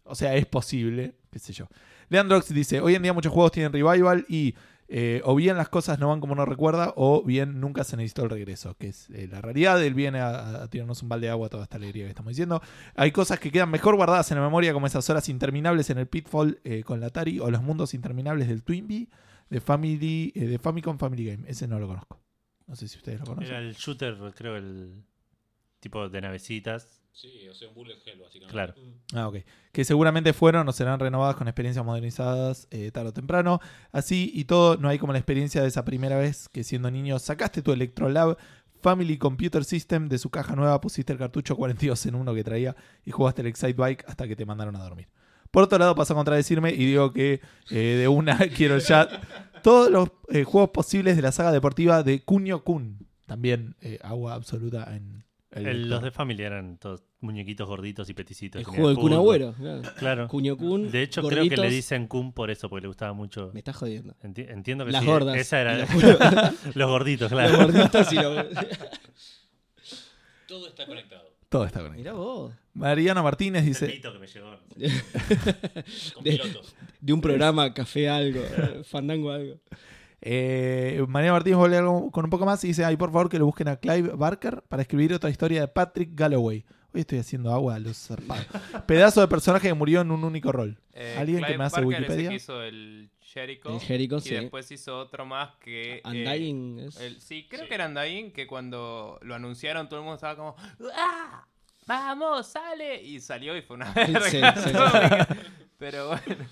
O 0.05 0.15
sea, 0.15 0.35
es 0.36 0.47
posible, 0.47 1.16
qué 1.31 1.39
sé 1.39 1.53
yo. 1.53 1.69
Leandrox 2.09 2.53
dice, 2.55 2.81
hoy 2.81 2.95
en 2.95 3.03
día 3.03 3.12
muchos 3.12 3.32
juegos 3.32 3.53
tienen 3.53 3.73
revival 3.73 4.24
y 4.28 4.55
eh, 4.89 5.20
o 5.24 5.35
bien 5.35 5.56
las 5.56 5.69
cosas 5.69 5.98
no 5.98 6.09
van 6.09 6.20
como 6.20 6.32
uno 6.32 6.47
recuerda 6.47 6.94
o 6.97 7.23
bien 7.23 7.60
nunca 7.60 7.85
se 7.85 7.97
necesitó 7.97 8.24
el 8.24 8.31
regreso, 8.31 8.74
que 8.78 8.89
es 8.89 9.10
eh, 9.10 9.28
la 9.31 9.43
realidad. 9.43 9.82
Él 9.82 9.94
viene 9.94 10.20
a, 10.20 10.62
a 10.62 10.69
tirarnos 10.69 11.02
un 11.02 11.10
balde 11.10 11.27
de 11.27 11.31
agua 11.31 11.48
toda 11.48 11.65
esta 11.65 11.77
alegría 11.77 12.05
que 12.05 12.10
estamos 12.10 12.31
diciendo. 12.31 12.62
Hay 12.94 13.12
cosas 13.12 13.39
que 13.39 13.51
quedan 13.51 13.70
mejor 13.70 13.97
guardadas 13.97 14.31
en 14.31 14.39
la 14.39 14.44
memoria 14.44 14.73
como 14.73 14.86
esas 14.86 15.09
horas 15.10 15.28
interminables 15.28 15.90
en 15.90 15.98
el 15.98 16.06
Pitfall 16.06 16.59
eh, 16.65 16.82
con 16.82 17.01
la 17.01 17.09
Atari 17.09 17.39
o 17.39 17.51
los 17.51 17.62
mundos 17.62 17.93
interminables 17.94 18.48
del 18.48 18.62
Twinbee 18.62 19.09
de, 19.51 19.60
Family, 19.60 20.32
eh, 20.35 20.47
de 20.47 20.59
Famicom 20.59 20.98
Family 20.98 21.27
Game. 21.27 21.44
Ese 21.48 21.69
no 21.69 21.78
lo 21.78 21.86
conozco. 21.86 22.20
No 22.66 22.77
sé 22.77 22.89
si 22.89 22.98
ustedes 22.98 23.20
lo 23.20 23.27
conocen. 23.27 23.48
Era 23.48 23.59
el 23.60 23.74
shooter, 23.74 24.16
creo, 24.35 24.56
el 24.56 25.05
tipo 25.81 26.09
de 26.09 26.20
navecitas. 26.20 26.98
Sí, 27.20 27.49
o 27.49 27.55
sea, 27.55 27.66
un 27.69 27.74
bullet 27.74 27.97
hell, 28.07 28.20
básicamente. 28.20 28.53
Claro. 28.53 28.74
Ah, 29.12 29.27
ok. 29.27 29.39
Que 29.73 29.85
seguramente 29.85 30.32
fueron 30.32 30.69
o 30.69 30.73
serán 30.73 31.01
renovadas 31.01 31.35
con 31.35 31.49
experiencias 31.49 31.85
modernizadas 31.85 32.69
eh, 32.70 32.93
tarde 32.93 33.09
o 33.09 33.12
temprano. 33.12 33.61
Así 33.90 34.31
y 34.32 34.45
todo, 34.45 34.77
no 34.77 34.89
hay 34.89 35.01
como 35.01 35.12
la 35.12 35.19
experiencia 35.19 35.61
de 35.61 35.66
esa 35.66 35.85
primera 35.85 36.16
vez 36.16 36.49
que 36.49 36.62
siendo 36.62 36.93
niño 36.93 37.19
sacaste 37.19 37.61
tu 37.61 37.73
Electrolab 37.73 38.39
Family 38.82 39.19
Computer 39.19 39.65
System 39.65 40.09
de 40.09 40.19
su 40.19 40.31
caja 40.31 40.55
nueva, 40.55 40.81
pusiste 40.81 41.12
el 41.12 41.19
cartucho 41.19 41.57
42 41.57 42.07
en 42.07 42.15
uno 42.15 42.32
que 42.35 42.45
traía 42.45 42.77
y 43.05 43.11
jugaste 43.11 43.43
el 43.43 43.49
Excite 43.49 43.73
Bike 43.73 44.05
hasta 44.07 44.28
que 44.28 44.36
te 44.36 44.47
mandaron 44.47 44.77
a 44.77 44.85
dormir. 44.85 45.09
Por 45.51 45.65
otro 45.65 45.77
lado, 45.77 45.97
pasó 45.97 46.12
a 46.12 46.16
contradecirme 46.16 46.70
y 46.70 46.86
digo 46.86 47.12
que 47.12 47.40
eh, 47.70 47.97
de 47.99 48.07
una 48.07 48.39
quiero 48.57 48.78
ya 48.78 49.09
todos 49.65 49.90
los 49.90 50.11
eh, 50.28 50.45
juegos 50.45 50.70
posibles 50.70 51.16
de 51.16 51.23
la 51.23 51.32
saga 51.32 51.51
deportiva 51.51 52.05
de 52.05 52.23
Kunio 52.23 52.62
Kun. 52.62 53.09
También 53.27 53.74
eh, 53.81 53.99
agua 54.05 54.35
absoluta 54.35 54.95
en 54.95 55.24
el 55.53 55.66
El- 55.66 55.89
los 55.89 56.03
de 56.03 56.11
familia 56.11 56.47
eran 56.49 56.77
todos 56.79 57.03
muñequitos 57.20 57.66
gorditos 57.66 58.09
y 58.11 58.15
peticitos. 58.15 58.59
El 58.61 58.65
juego 58.65 58.89
del 58.89 58.97
Kun. 58.99 59.12
Agüero. 59.15 59.55
Claro. 59.55 59.83
Claro. 59.99 60.29
Cuño 60.29 60.57
Kun. 60.57 60.91
De 60.91 61.03
hecho, 61.03 61.23
creo 61.23 61.49
que 61.49 61.57
le 61.57 61.70
dicen 61.70 62.07
Kun 62.07 62.33
por 62.33 62.51
eso, 62.51 62.69
porque 62.69 62.83
le 62.83 62.89
gustaba 62.89 63.12
mucho. 63.12 63.51
Me 63.55 63.61
estás 63.61 63.77
jodiendo. 63.77 64.15
Enti- 64.23 64.49
entiendo 64.51 64.85
que 64.85 64.93
Las 64.93 65.03
sí. 65.03 65.07
gordas. 65.07 65.37
Esa 65.37 65.61
era 65.61 65.77
Y 65.79 65.81
los- 65.81 65.91
los 66.77 66.91
gorditos, 66.91 67.31
Los 67.33 67.41
claro. 67.41 67.57
gorditos 67.57 68.12
y 68.12 68.16
los. 68.16 68.47
Todo 70.47 70.69
está 70.69 70.87
conectado. 70.87 71.29
Todo 71.49 71.65
está 71.65 71.81
conectado. 71.81 71.99
Mirá 71.99 72.12
vos. 72.12 72.53
Mariano 72.75 73.23
Martínez 73.23 73.62
El 73.62 73.69
dice: 73.69 73.87
pito 73.87 74.12
que 74.12 74.19
me 74.19 74.27
llegó. 74.27 74.51
Con 76.15 76.25
De- 76.25 76.31
pilotos. 76.33 76.75
De 77.01 77.12
un 77.12 77.20
programa, 77.20 77.73
café 77.75 78.09
algo, 78.09 78.43
fandango 78.85 79.31
algo. 79.31 79.59
Eh, 80.20 81.05
Mariano 81.09 81.35
Martínez 81.35 81.59
vuelve 81.59 81.77
algo 81.77 82.11
con 82.11 82.24
un 82.24 82.31
poco 82.31 82.45
más 82.47 82.62
y 82.65 82.69
dice, 82.69 82.85
ay, 82.85 82.97
por 82.97 83.11
favor 83.12 83.28
que 83.28 83.39
lo 83.39 83.47
busquen 83.47 83.69
a 83.69 83.77
Clive 83.77 84.11
Barker 84.15 84.62
para 84.69 84.82
escribir 84.82 85.12
otra 85.15 85.31
historia 85.31 85.61
de 85.61 85.69
Patrick 85.69 86.11
Galloway. 86.15 86.65
Hoy 86.93 87.03
estoy 87.03 87.19
haciendo 87.19 87.53
agua 87.53 87.74
a 87.74 87.78
los 87.78 87.97
zarpados. 87.99 88.47
Pedazo 88.86 89.20
de 89.20 89.28
personaje 89.28 89.69
que 89.69 89.74
murió 89.74 90.01
en 90.01 90.11
un 90.11 90.24
único 90.24 90.51
rol. 90.53 90.81
Eh, 90.95 91.16
¿Alguien 91.19 91.45
que 91.45 91.57
me 91.59 91.65
hace 91.65 91.81
Barker 91.81 91.93
es 91.93 91.99
el 91.99 92.03
Wikipedia? 92.05 92.28
que 92.31 92.35
hizo 92.36 92.62
el 92.62 93.11
Jericho. 93.20 93.69
El 93.74 93.81
Jericho, 93.81 94.16
y 94.16 94.20
sí. 94.23 94.35
después 94.35 94.70
hizo 94.73 94.99
otro 94.99 95.27
más 95.27 95.55
que. 95.61 95.97
eh, 95.97 96.03
Undying 96.05 96.78
es. 96.81 96.97
el- 97.01 97.20
sí, 97.20 97.47
creo 97.49 97.62
Sí. 97.65 97.69
que 97.69 97.74
era 97.74 97.86
Undying, 97.89 98.32
que 98.32 98.47
cuando 98.47 99.19
lo 99.23 99.35
anunciaron 99.35 99.86
todo 99.89 100.01
el 100.01 100.05
mundo 100.05 100.15
estaba 100.16 100.35
como. 100.36 100.57
¡Ah! 100.97 101.47
¡Vamos, 101.86 102.47
sale! 102.49 103.03
Y 103.03 103.20
salió 103.20 103.57
y 103.57 103.62
fue 103.62 103.77
una 103.77 103.93
verga. 103.93 104.20
Sí, 104.23 104.40
sí, 104.65 104.73
Pero 105.78 106.09
bueno. 106.09 106.45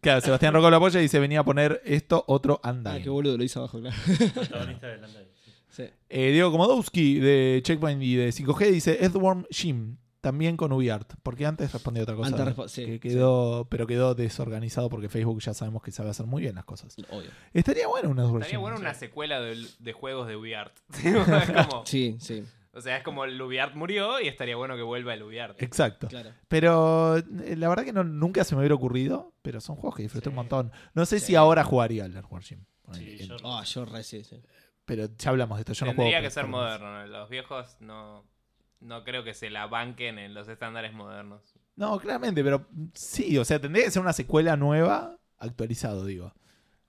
Claro, 0.00 0.20
Sebastián 0.20 0.54
Rocco 0.54 0.70
lo 0.70 0.76
apoya 0.76 0.98
y 1.00 1.02
dice, 1.02 1.18
venía 1.18 1.40
a 1.40 1.44
poner 1.44 1.80
esto, 1.84 2.24
otro 2.26 2.60
Ah, 2.62 2.70
Undying. 2.72 3.02
qué 3.02 3.10
boludo, 3.10 3.36
lo 3.36 3.44
hice 3.44 3.58
abajo, 3.58 3.80
claro. 3.80 3.96
Protagonista 4.34 4.86
del 4.88 5.04
Undying. 5.04 5.26
Sí. 5.68 5.84
Eh, 6.08 6.30
Diego 6.32 6.50
Komodowski 6.50 7.20
de 7.20 7.60
Checkpoint 7.62 8.02
y 8.02 8.16
de 8.16 8.30
5G 8.32 8.70
dice, 8.72 9.04
Edworm 9.04 9.46
Jim, 9.50 9.98
también 10.20 10.56
con 10.56 10.72
UbiArt. 10.72 11.14
Porque 11.22 11.46
antes 11.46 11.72
respondía 11.72 12.02
otra 12.02 12.16
cosa. 12.16 12.28
Antes 12.36 12.56
respo- 12.56 12.68
sí, 12.68 12.84
que 12.86 12.98
quedó, 13.00 13.66
Pero 13.70 13.86
quedó 13.86 14.14
desorganizado 14.14 14.88
porque 14.90 15.08
Facebook 15.08 15.40
ya 15.40 15.54
sabemos 15.54 15.82
que 15.82 15.92
sabe 15.92 16.10
hacer 16.10 16.26
muy 16.26 16.42
bien 16.42 16.56
las 16.56 16.64
cosas. 16.64 16.96
Obvio. 17.10 17.30
Estaría 17.54 17.86
bueno 17.86 18.10
una 18.10 18.22
Edward 18.22 18.42
Estaría 18.42 18.58
Jim. 18.58 18.60
bueno 18.60 18.78
una 18.78 18.94
secuela 18.94 19.40
de, 19.40 19.64
de 19.78 19.92
juegos 19.92 20.26
de 20.26 20.36
UbiArt. 20.36 20.76
Sí, 21.84 22.16
sí, 22.18 22.42
o 22.72 22.80
sea, 22.80 22.96
es 22.98 23.02
como 23.02 23.24
el 23.24 23.40
UbiArt 23.40 23.74
murió 23.74 24.20
y 24.20 24.28
estaría 24.28 24.56
bueno 24.56 24.76
que 24.76 24.82
vuelva 24.82 25.14
el 25.14 25.22
UbiArt. 25.22 25.60
Exacto. 25.62 26.08
claro. 26.08 26.32
Pero 26.48 27.16
eh, 27.18 27.56
la 27.56 27.68
verdad 27.68 27.84
que 27.84 27.92
no, 27.92 28.04
nunca 28.04 28.44
se 28.44 28.54
me 28.54 28.60
hubiera 28.60 28.74
ocurrido, 28.74 29.32
pero 29.42 29.60
son 29.60 29.76
juegos 29.76 29.96
que 29.96 30.02
disfruté 30.04 30.28
un 30.28 30.34
montón. 30.36 30.72
No 30.94 31.04
sé 31.06 31.18
Sí. 31.20 31.26
si 31.26 31.34
ahora 31.36 31.64
jugaría 31.64 32.04
al 32.04 32.14
Earthworm 32.14 32.42
Jim. 32.42 32.64
Sí, 32.92 33.18
yo- 33.26 33.36
Ah, 33.44 33.62
yo 33.64 33.84
re 33.84 34.02
sí, 34.02 34.24
sí. 34.24 34.40
Pero 34.84 35.08
ya 35.16 35.30
hablamos 35.30 35.58
de 35.58 35.60
esto. 35.62 35.72
Yo 35.72 35.86
no 35.86 35.92
Tendría 35.92 36.18
juego 36.18 36.26
que 36.26 36.30
ser 36.30 36.44
plataformas. 36.46 36.80
moderno. 36.80 37.00
¿no? 37.00 37.06
Los 37.20 37.28
viejos 37.30 37.76
no, 37.80 38.24
no 38.80 39.04
creo 39.04 39.22
que 39.24 39.34
se 39.34 39.48
la 39.50 39.66
banquen 39.66 40.18
en 40.18 40.34
los 40.34 40.48
estándares 40.48 40.92
modernos. 40.92 41.54
No, 41.76 41.98
claramente, 41.98 42.42
pero 42.44 42.66
sí, 42.94 43.38
o 43.38 43.44
sea, 43.44 43.60
tendría 43.60 43.84
que 43.84 43.90
ser 43.90 44.02
una 44.02 44.12
secuela 44.12 44.56
nueva, 44.56 45.16
actualizado, 45.38 46.04
digo. 46.04 46.34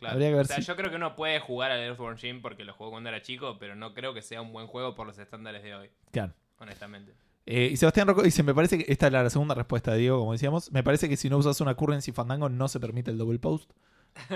Claro. 0.01 0.13
Habría 0.15 0.29
que 0.29 0.35
ver 0.35 0.45
o 0.45 0.47
sea, 0.47 0.57
si- 0.57 0.63
yo 0.63 0.75
creo 0.75 0.89
que 0.89 0.97
uno 0.97 1.15
puede 1.15 1.39
jugar 1.39 1.71
al 1.71 1.79
Earthworm 1.79 2.17
Jim 2.17 2.41
porque 2.41 2.65
lo 2.65 2.73
jugó 2.73 2.89
cuando 2.91 3.07
era 3.09 3.21
chico, 3.21 3.57
pero 3.59 3.75
no 3.75 3.93
creo 3.93 4.13
que 4.13 4.21
sea 4.21 4.41
un 4.41 4.51
buen 4.51 4.67
juego 4.67 4.93
por 4.95 5.07
los 5.07 5.17
estándares 5.19 5.61
de 5.63 5.73
hoy, 5.75 5.89
Claro. 6.11 6.33
honestamente. 6.59 7.13
Eh, 7.45 7.69
y 7.71 7.77
Sebastián 7.77 8.07
Rocco 8.07 8.21
dice, 8.23 8.43
me 8.43 8.53
parece 8.53 8.77
que 8.83 8.91
esta 8.91 9.07
es 9.07 9.13
la 9.13 9.29
segunda 9.29 9.55
respuesta 9.55 9.91
de 9.93 9.99
Diego, 9.99 10.19
como 10.19 10.31
decíamos. 10.33 10.71
Me 10.71 10.83
parece 10.83 11.07
que 11.07 11.17
si 11.17 11.29
no 11.29 11.37
usas 11.37 11.61
una 11.61 11.75
currency 11.75 12.11
fandango 12.11 12.49
no 12.49 12.67
se 12.67 12.79
permite 12.79 13.09
el 13.11 13.17
double 13.17 13.39
post. 13.39 13.71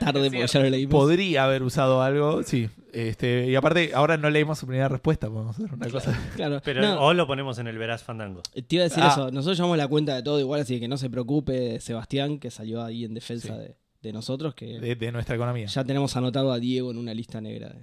Tarde 0.00 0.30
porque 0.30 0.46
ya 0.46 0.60
lo 0.60 0.70
leímos. 0.70 0.92
Podría 0.92 1.44
haber 1.44 1.62
usado 1.62 2.02
algo, 2.02 2.42
sí. 2.42 2.68
Este, 2.92 3.46
y 3.46 3.54
aparte, 3.56 3.92
ahora 3.94 4.16
no 4.16 4.30
leímos 4.30 4.58
su 4.58 4.66
primera 4.66 4.88
respuesta, 4.88 5.28
podemos 5.28 5.56
hacer 5.58 5.72
una 5.74 5.88
cosa. 5.90 6.16
Claro. 6.36 6.60
Pero 6.64 6.82
No, 6.82 7.00
o 7.00 7.14
lo 7.14 7.26
ponemos 7.26 7.58
en 7.58 7.66
el 7.66 7.78
Veraz 7.78 8.02
Fandango. 8.02 8.42
Te 8.52 8.64
iba 8.76 8.82
a 8.82 8.88
decir 8.88 9.02
Ah. 9.02 9.08
eso. 9.12 9.30
Nosotros 9.30 9.56
llevamos 9.58 9.76
la 9.78 9.88
cuenta 9.88 10.14
de 10.14 10.22
todo 10.22 10.38
igual, 10.40 10.60
así 10.60 10.78
que 10.80 10.88
no 10.88 10.96
se 10.96 11.10
preocupe, 11.10 11.80
Sebastián, 11.80 12.38
que 12.38 12.50
salió 12.50 12.82
ahí 12.84 13.04
en 13.04 13.14
defensa 13.14 13.54
Sí. 13.54 13.60
de, 13.60 13.76
de 14.06 14.12
nosotros, 14.12 14.54
que 14.54 14.78
De, 14.80 14.94
de 14.96 15.12
nuestra 15.12 15.34
economía. 15.36 15.66
ya 15.66 15.84
tenemos 15.84 16.16
anotado 16.16 16.52
a 16.52 16.58
Diego 16.58 16.90
en 16.90 16.98
una 16.98 17.12
lista 17.14 17.40
negra. 17.40 17.74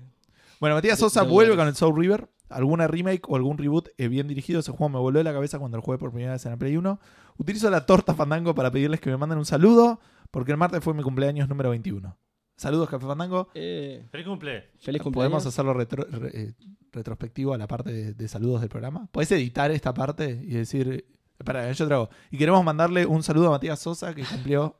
Bueno, 0.60 0.76
Matías 0.76 0.98
De- 0.98 1.02
Sosa 1.02 1.24
de 1.24 1.30
vuelve 1.30 1.56
con 1.56 1.68
el 1.68 1.76
Soul 1.76 1.98
River. 1.98 2.30
Alguna 2.50 2.88
remake 2.88 3.22
o 3.28 3.36
algún 3.36 3.58
reboot 3.58 3.90
eh, 3.98 4.08
bien 4.08 4.28
dirigido. 4.28 4.60
Ese 4.60 4.72
juego 4.72 4.90
me 4.90 5.00
volvió 5.00 5.22
a 5.22 5.24
la 5.24 5.34
cabeza 5.34 5.58
cuando 5.60 5.78
lo 5.78 5.82
jugué 5.84 5.98
por 5.98 6.12
primera 6.12 6.34
vez 6.34 6.46
en 6.46 6.52
el 6.52 6.58
Play 6.58 6.78
1. 6.78 7.00
Utilizo 7.38 7.70
la 7.70 7.86
torta 7.86 8.14
Fandango 8.14 8.54
para 8.54 8.70
pedirles 8.72 9.00
que 9.00 9.10
me 9.10 9.18
manden 9.18 9.40
un 9.40 9.46
saludo, 9.46 10.00
porque 10.30 10.52
el 10.52 10.58
martes 10.58 10.84
fue 10.84 10.94
mi 10.94 11.02
cumpleaños 11.04 11.50
número 11.50 11.72
21. 11.72 12.16
Saludos, 12.56 12.88
Café 12.90 13.08
Fandango. 13.08 13.50
Eh, 13.56 14.06
¡Feliz 14.12 14.28
cumple! 14.28 14.70
feliz 14.80 15.02
¿Podemos 15.02 15.04
cumpleaños. 15.04 15.46
hacerlo 15.48 15.74
retro- 15.74 16.06
re- 16.12 16.30
eh, 16.34 16.54
retrospectivo 16.92 17.54
a 17.56 17.58
la 17.58 17.68
parte 17.68 17.92
de, 17.92 18.14
de 18.14 18.28
saludos 18.28 18.62
del 18.62 18.70
programa? 18.70 19.08
¿Puedes 19.12 19.32
editar 19.32 19.72
esta 19.72 19.94
parte 19.94 20.30
y 20.44 20.54
decir... 20.54 21.06
Espera, 21.40 21.72
yo 21.72 21.88
trago. 21.88 22.10
Y 22.30 22.38
queremos 22.38 22.64
mandarle 22.64 23.08
un 23.08 23.24
saludo 23.24 23.48
a 23.48 23.52
Matías 23.52 23.80
Sosa, 23.80 24.14
que 24.14 24.24
cumplió 24.24 24.78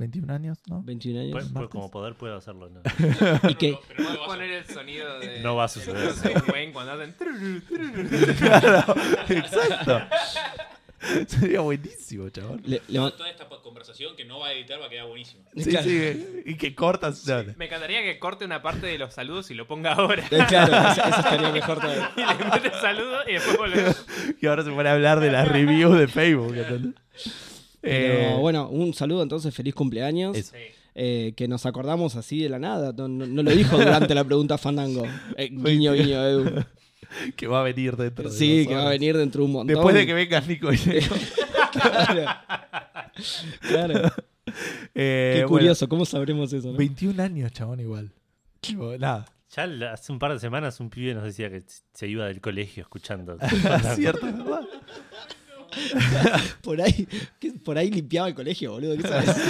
21 0.00 0.32
años, 0.34 0.58
¿no? 0.66 0.82
21 0.82 1.20
años. 1.20 1.32
Pues, 1.32 1.46
pues, 1.52 1.68
como 1.68 1.90
poder 1.90 2.14
puedo 2.14 2.36
hacerlo. 2.36 2.68
¿no? 2.70 2.80
¿Y 3.50 3.54
qué? 3.54 3.78
Pero 3.88 4.10
no 4.10 4.24
poner 4.26 4.50
el 4.50 4.64
sonido 4.66 5.18
de. 5.20 5.40
No 5.42 5.54
va 5.56 5.64
a 5.64 5.68
suceder. 5.68 6.12
Wayne 6.52 6.72
cuando 6.72 6.92
hacen. 6.92 7.14
claro, 8.38 8.94
exacto. 9.28 10.00
Sería 11.28 11.60
buenísimo, 11.60 12.28
chabón. 12.28 12.60
Le- 12.66 12.82
le 12.88 12.98
Toda 12.98 13.30
esta 13.30 13.48
conversación 13.62 14.14
que 14.16 14.24
no 14.26 14.38
va 14.40 14.48
a 14.48 14.52
editar 14.52 14.78
va 14.80 14.86
a 14.86 14.88
quedar 14.90 15.06
buenísima. 15.06 15.44
Sí, 15.56 15.64
Claro. 15.70 15.84
sí, 15.86 16.42
y 16.44 16.56
que 16.56 16.74
cortas. 16.74 17.26
no. 17.26 17.54
Me 17.56 17.66
encantaría 17.66 18.02
que 18.02 18.18
corte 18.18 18.44
una 18.44 18.60
parte 18.60 18.86
de 18.86 18.98
los 18.98 19.14
saludos 19.14 19.50
y 19.50 19.54
lo 19.54 19.66
ponga 19.66 19.92
ahora. 19.94 20.22
Eh, 20.30 20.44
claro, 20.46 20.74
eso, 20.92 21.00
eso 21.08 21.18
estaría 21.20 21.50
mejor 21.52 21.80
todavía. 21.80 22.10
y 22.16 22.20
le 22.20 22.44
mete 22.50 22.70
saludo 22.80 23.18
y 23.26 23.32
después 23.32 23.56
volvemos. 23.56 24.06
Y 24.42 24.46
ahora 24.46 24.62
se 24.62 24.70
pone 24.70 24.88
a 24.88 24.92
hablar 24.92 25.20
de 25.20 25.30
las 25.32 25.48
reviews 25.48 25.98
de 25.98 26.06
Facebook. 26.08 26.54
¿entendés? 26.54 26.94
Pero 27.80 28.14
Eh, 28.14 28.36
bueno, 28.40 28.68
un 28.68 28.92
saludo 28.94 29.22
entonces, 29.22 29.54
feliz 29.54 29.74
cumpleaños. 29.74 30.52
Eh, 30.94 31.32
que 31.36 31.46
nos 31.48 31.66
acordamos 31.66 32.16
así 32.16 32.42
de 32.42 32.48
la 32.48 32.58
nada. 32.58 32.92
No, 32.96 33.06
no- 33.08 33.26
no 33.26 33.42
lo 33.42 33.50
dijo 33.52 33.76
durante 33.78 34.14
la 34.14 34.24
pregunta 34.24 34.58
Fandango. 34.58 35.04
Eh, 35.36 35.48
guiño, 35.52 35.92
guiño, 35.94 36.22
Edu. 36.26 36.64
que 37.36 37.46
va 37.46 37.60
a 37.60 37.62
venir 37.62 37.96
dentro 37.96 38.28
de 38.30 38.36
Sí, 38.36 38.66
que 38.66 38.74
va 38.74 38.86
a 38.86 38.90
venir 38.90 39.16
dentro 39.16 39.40
de 39.40 39.46
un 39.46 39.52
montón. 39.52 39.74
Después 39.74 39.94
de 39.94 40.06
que 40.06 40.12
vengas 40.14 40.46
Nico 40.46 40.72
y 40.72 40.76
Diego. 40.84 41.14
Claro. 41.72 42.26
Claro. 43.60 44.12
Eh, 44.94 45.32
Qué 45.36 45.44
bueno, 45.44 45.48
curioso, 45.48 45.88
¿cómo 45.88 46.04
sabremos 46.04 46.52
eso? 46.52 46.72
no? 46.72 46.76
21 46.78 47.22
años, 47.22 47.52
chabón, 47.52 47.80
igual. 47.80 48.10
Tipo, 48.60 48.96
nada. 48.98 49.26
Ya 49.56 49.64
hace 49.92 50.12
un 50.12 50.18
par 50.18 50.32
de 50.32 50.38
semanas 50.38 50.78
un 50.80 50.90
pibe 50.90 51.14
nos 51.14 51.24
decía 51.24 51.50
que 51.50 51.62
se 51.92 52.06
iba 52.08 52.26
del 52.26 52.40
colegio 52.40 52.82
escuchando. 52.82 53.36
Cierto, 53.94 54.26
es 54.28 54.36
verdad. 54.38 54.60
Por 56.62 56.80
ahí, 56.80 57.06
¿qué- 57.38 57.52
por 57.52 57.76
ahí 57.78 57.90
limpiaba 57.90 58.28
el 58.28 58.34
colegio, 58.34 58.72
boludo. 58.72 58.96
¿Qué 58.96 59.02
sabes? 59.08 59.36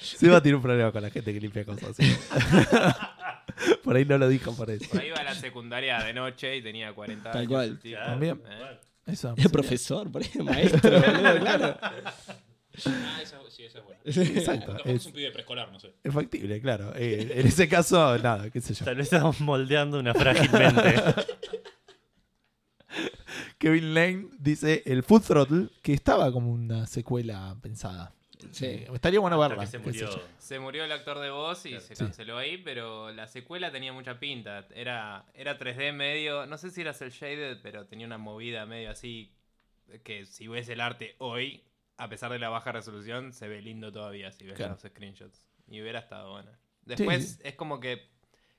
Seba 0.00 0.40
tiene 0.40 0.56
un 0.56 0.62
problema 0.62 0.92
con 0.92 1.02
la 1.02 1.10
gente 1.10 1.32
que 1.32 1.40
limpia 1.40 1.64
cosas 1.64 1.90
así. 1.90 2.16
por 3.84 3.96
ahí 3.96 4.04
no 4.04 4.18
lo 4.18 4.28
dijo 4.28 4.54
por 4.54 4.70
eso. 4.70 4.88
Por 4.90 5.00
ahí 5.00 5.08
iba 5.08 5.16
a 5.18 5.24
la 5.24 5.34
secundaria 5.34 5.98
de 6.02 6.12
noche 6.12 6.56
y 6.56 6.62
tenía 6.62 6.92
40 6.92 7.30
Tal 7.32 7.40
años. 7.40 7.50
cual. 7.50 7.80
También. 8.04 8.40
Eh. 8.48 8.78
Eso. 9.06 9.34
El 9.36 9.50
profesor, 9.50 10.10
por 10.10 10.22
ahí, 10.22 10.30
maestro, 10.42 11.00
boludo, 11.00 11.38
claro. 11.40 11.76
Ah, 11.80 13.20
esa, 13.22 13.38
sí, 13.48 13.64
esa 13.64 13.78
es 13.78 13.84
buena. 13.84 14.00
Exacto. 14.04 14.76
Es 14.84 14.96
Es, 14.96 15.06
un 15.06 15.12
pibe 15.12 15.30
preescolar, 15.30 15.72
no 15.72 15.80
sé. 15.80 15.94
es 16.04 16.12
factible, 16.12 16.60
claro. 16.60 16.92
Eh, 16.94 17.32
en 17.36 17.46
ese 17.46 17.68
caso, 17.68 18.18
nada, 18.18 18.50
qué 18.50 18.60
sé 18.60 18.74
yo. 18.74 18.84
Tal 18.84 18.96
vez 18.96 19.04
estamos 19.10 19.40
moldeando 19.40 19.98
una 19.98 20.12
frágil 20.14 20.50
mente. 20.52 20.94
Kevin 23.58 23.94
Lane 23.94 24.28
dice 24.38 24.82
el 24.86 25.02
Full 25.02 25.22
Throttle, 25.22 25.68
que 25.82 25.92
estaba 25.92 26.30
como 26.32 26.50
una 26.52 26.86
secuela 26.86 27.56
pensada. 27.62 28.12
Sí. 28.52 28.66
Eh, 28.66 28.88
estaría 28.94 29.18
bueno 29.20 29.38
verla. 29.38 29.60
que 29.62 29.66
se 29.66 29.78
murió. 29.78 30.10
yo. 30.10 30.22
Se 30.38 30.58
murió 30.58 30.84
el 30.84 30.92
actor 30.92 31.18
de 31.18 31.30
voz 31.30 31.64
y 31.66 31.72
se 31.80 31.94
Sí. 31.94 32.04
canceló 32.04 32.38
ahí, 32.38 32.58
pero 32.58 33.10
la 33.12 33.26
secuela 33.26 33.72
tenía 33.72 33.92
mucha 33.92 34.18
pinta. 34.20 34.66
Era, 34.74 35.24
era 35.34 35.58
3D 35.58 35.92
medio, 35.92 36.46
no 36.46 36.58
sé 36.58 36.70
si 36.70 36.82
era 36.82 36.94
el 37.00 37.10
shaded, 37.10 37.58
pero 37.62 37.86
tenía 37.86 38.06
una 38.06 38.18
movida 38.18 38.66
medio 38.66 38.90
así 38.90 39.32
que 40.04 40.26
si 40.26 40.48
ves 40.48 40.68
el 40.68 40.80
arte 40.80 41.14
hoy, 41.18 41.62
a 41.96 42.08
pesar 42.08 42.30
de 42.32 42.38
la 42.38 42.48
baja 42.48 42.72
resolución, 42.72 43.32
se 43.32 43.48
ve 43.48 43.62
lindo 43.62 43.90
todavía 43.92 44.30
si 44.32 44.44
ves 44.44 44.54
Claro. 44.54 44.72
los 44.72 44.82
screenshots. 44.82 45.46
Y 45.68 45.80
hubiera 45.80 46.00
estado 46.00 46.30
bueno. 46.32 46.50
Después 46.84 47.34
sí. 47.34 47.40
es 47.42 47.54
como 47.54 47.80
que 47.80 48.06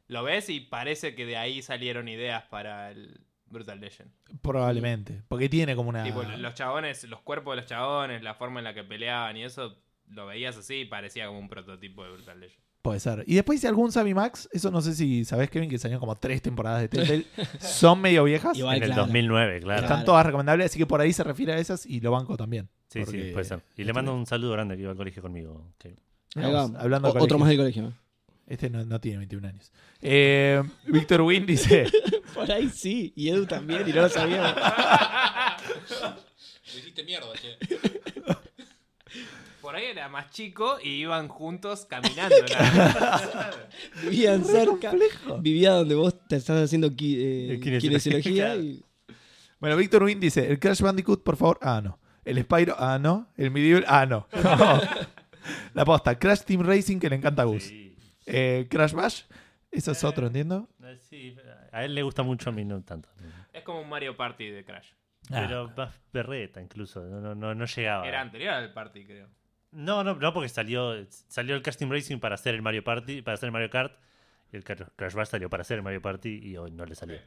lo 0.08 0.24
ves 0.24 0.50
y 0.50 0.60
parece 0.62 1.16
que 1.16 1.26
de 1.26 1.38
ahí 1.38 1.62
salieron 1.62 2.08
ideas 2.08 2.44
para 2.46 2.92
el 2.92 3.22
Brutal 3.50 3.80
Legend. 3.80 4.12
Probablemente. 4.42 5.24
Porque 5.28 5.50
tiene 5.50 5.76
como 5.76 5.90
una. 5.90 6.04
Tipo, 6.04 6.24
los 6.24 6.54
chabones, 6.54 7.04
los 7.06 7.22
cuerpos 7.22 7.54
de 7.56 7.62
los 7.62 7.66
chabones, 7.70 8.22
la 8.24 8.34
forma 8.36 8.60
en 8.60 8.66
la 8.66 8.74
que 8.74 8.84
peleaban 8.84 9.38
y 9.38 9.44
eso, 9.44 9.78
lo 10.08 10.26
veías 10.26 10.58
así 10.58 10.82
y 10.82 10.86
parecía 10.86 11.28
como 11.28 11.40
un 11.40 11.50
prototipo 11.50 12.04
de 12.04 12.12
Brutal 12.12 12.40
Legend. 12.40 12.62
Puede 12.82 13.00
ser. 13.02 13.24
Y 13.28 13.36
después 13.36 13.58
hice 13.60 13.68
algún 13.68 13.92
Sammy 13.92 14.14
Max. 14.14 14.48
Eso 14.54 14.72
no 14.72 14.82
sé 14.82 14.94
si 14.96 15.26
sabes, 15.26 15.50
Kevin, 15.50 15.70
que 15.70 15.78
salieron 15.78 16.00
como 16.00 16.16
tres 16.16 16.42
temporadas 16.42 16.82
de 16.82 16.88
Telltale. 16.88 17.26
Son 17.60 18.00
medio 18.00 18.24
viejas. 18.24 18.58
Igual, 18.58 18.78
en 18.78 18.84
el 18.84 18.90
claro. 18.90 19.02
2009, 19.04 19.60
claro. 19.62 19.82
Están 19.82 20.06
todas 20.06 20.26
recomendables, 20.26 20.68
así 20.68 20.80
que 20.80 20.86
por 20.86 21.02
ahí 21.02 21.12
se 21.12 21.24
refiere 21.24 21.52
a 21.54 21.58
esas 21.58 21.86
y 21.86 22.00
lo 22.00 22.12
banco 22.12 22.38
también. 22.38 22.70
Sí, 22.88 23.00
Porque- 23.04 23.24
sí, 23.28 23.32
puede 23.34 23.44
ser. 23.46 23.62
Y 23.76 23.84
le 23.84 23.92
mando 23.92 24.16
un 24.16 24.26
saludo 24.26 24.54
grande 24.54 24.76
que 24.78 24.84
iba 24.84 24.92
al 24.92 24.98
colegio 24.98 25.22
conmigo. 25.22 25.66
Vamos, 26.36 26.72
hablando 26.80 27.12
de 27.12 27.20
O- 27.20 27.24
otro 27.24 27.38
colegios. 27.38 27.40
más 27.40 27.50
del 27.50 27.58
colegio. 27.58 27.94
Este 28.48 28.70
no, 28.70 28.84
no 28.86 29.00
tiene 29.02 29.18
21 29.18 29.48
años. 29.48 29.72
Eh, 30.02 30.64
Víctor 30.86 31.22
Wynn 31.22 31.46
dice: 31.46 31.88
Por 32.34 32.50
ahí 32.52 32.70
sí. 32.70 33.12
Y 33.16 33.30
Edu 33.30 33.46
también, 33.46 33.84
y 33.88 33.92
no 33.92 34.02
lo 34.04 34.10
sabíamos. 34.10 34.56
Lo 36.74 36.80
hiciste 36.80 37.04
mierda, 37.04 37.28
che. 37.34 37.58
Por 39.62 39.76
ahí 39.76 39.86
era 39.86 40.08
más 40.08 40.30
chico 40.32 40.78
y 40.82 40.92
iban 41.02 41.28
juntos 41.28 41.86
caminando. 41.90 42.36
nada. 42.58 43.52
Vivían 44.04 44.46
cerca. 44.46 44.92
complejo. 44.92 45.40
Vivía 45.40 45.72
donde 45.72 45.96
vos 45.96 46.16
te 46.28 46.38
estás 46.38 46.64
haciendo 46.64 46.90
qui- 46.92 47.18
eh, 47.18 47.54
Eh, 47.56 47.60
kinesiología, 47.60 48.22
kinesiología. 48.22 48.46
claro. 48.46 48.62
y- 48.62 48.84
Bueno, 49.60 49.76
Víctor 49.76 50.04
Wynn 50.04 50.20
dice: 50.22 50.48
el 50.50 50.60
Crash 50.60 50.80
Bandicoot, 50.82 51.22
por 51.24 51.36
favor. 51.36 51.60
Ah, 51.62 51.82
no. 51.84 52.00
El 52.24 52.42
Spyro, 52.44 52.76
ah, 52.80 52.98
no. 52.98 53.28
El 53.36 53.52
Medieval, 53.52 53.84
ah, 53.88 54.06
no. 54.06 54.28
La 55.74 55.84
posta: 55.84 56.18
Crash 56.18 56.42
Team 56.44 56.62
Racing, 56.62 57.00
que 57.00 57.10
le 57.10 57.18
encanta 57.18 57.42
a 57.42 57.46
Gus. 57.46 57.64
Sí. 57.64 57.87
Eh, 58.28 58.68
Crash 58.70 58.94
Bash, 58.94 59.24
eso 59.72 59.92
es 59.94 60.04
Eh. 60.04 60.08
otro, 60.08 60.28
entiendo. 60.28 60.70
Eh, 60.84 60.98
sí, 61.00 61.36
a 61.72 61.84
él 61.86 61.96
le 61.96 62.04
gusta 62.04 62.22
mucho, 62.24 62.50
a 62.50 62.54
mí 62.54 62.64
no 62.66 62.82
tanto. 62.84 63.10
es 63.54 63.64
como 63.64 63.82
un 63.82 63.90
Mario 63.90 64.16
Party 64.16 64.50
de 64.50 64.64
Crash. 64.64 64.90
Pero 65.30 65.70
más 65.76 65.94
berreta 66.14 66.62
incluso, 66.62 67.04
no, 67.06 67.20
no, 67.20 67.36
no, 67.36 67.54
no 67.56 67.66
llegaba. 67.66 68.08
Era 68.08 68.22
anterior 68.22 68.54
al 68.54 68.72
Party, 68.74 69.06
creo. 69.06 69.28
No, 69.72 70.04
no, 70.04 70.16
no, 70.16 70.34
porque 70.34 70.48
salió, 70.50 70.94
salió 71.10 71.56
el 71.56 71.62
Casting 71.62 71.90
Racing 71.90 72.20
para 72.20 72.36
hacer 72.36 72.56
el 72.56 72.62
Mario 72.62 72.84
Party, 72.84 73.22
para 73.22 73.36
hacer 73.36 73.48
el 73.48 73.52
Mario 73.54 73.70
Kart, 73.70 73.94
y 74.52 74.56
el 74.56 74.64
Crash 74.64 74.84
Crash 74.96 75.14
Bash 75.14 75.28
salió 75.28 75.50
para 75.50 75.62
hacer 75.62 75.78
el 75.78 75.84
Mario 75.84 76.02
Party 76.02 76.40
y 76.42 76.56
hoy 76.58 76.72
no 76.72 76.86
le 76.86 76.96
salió. 76.96 77.18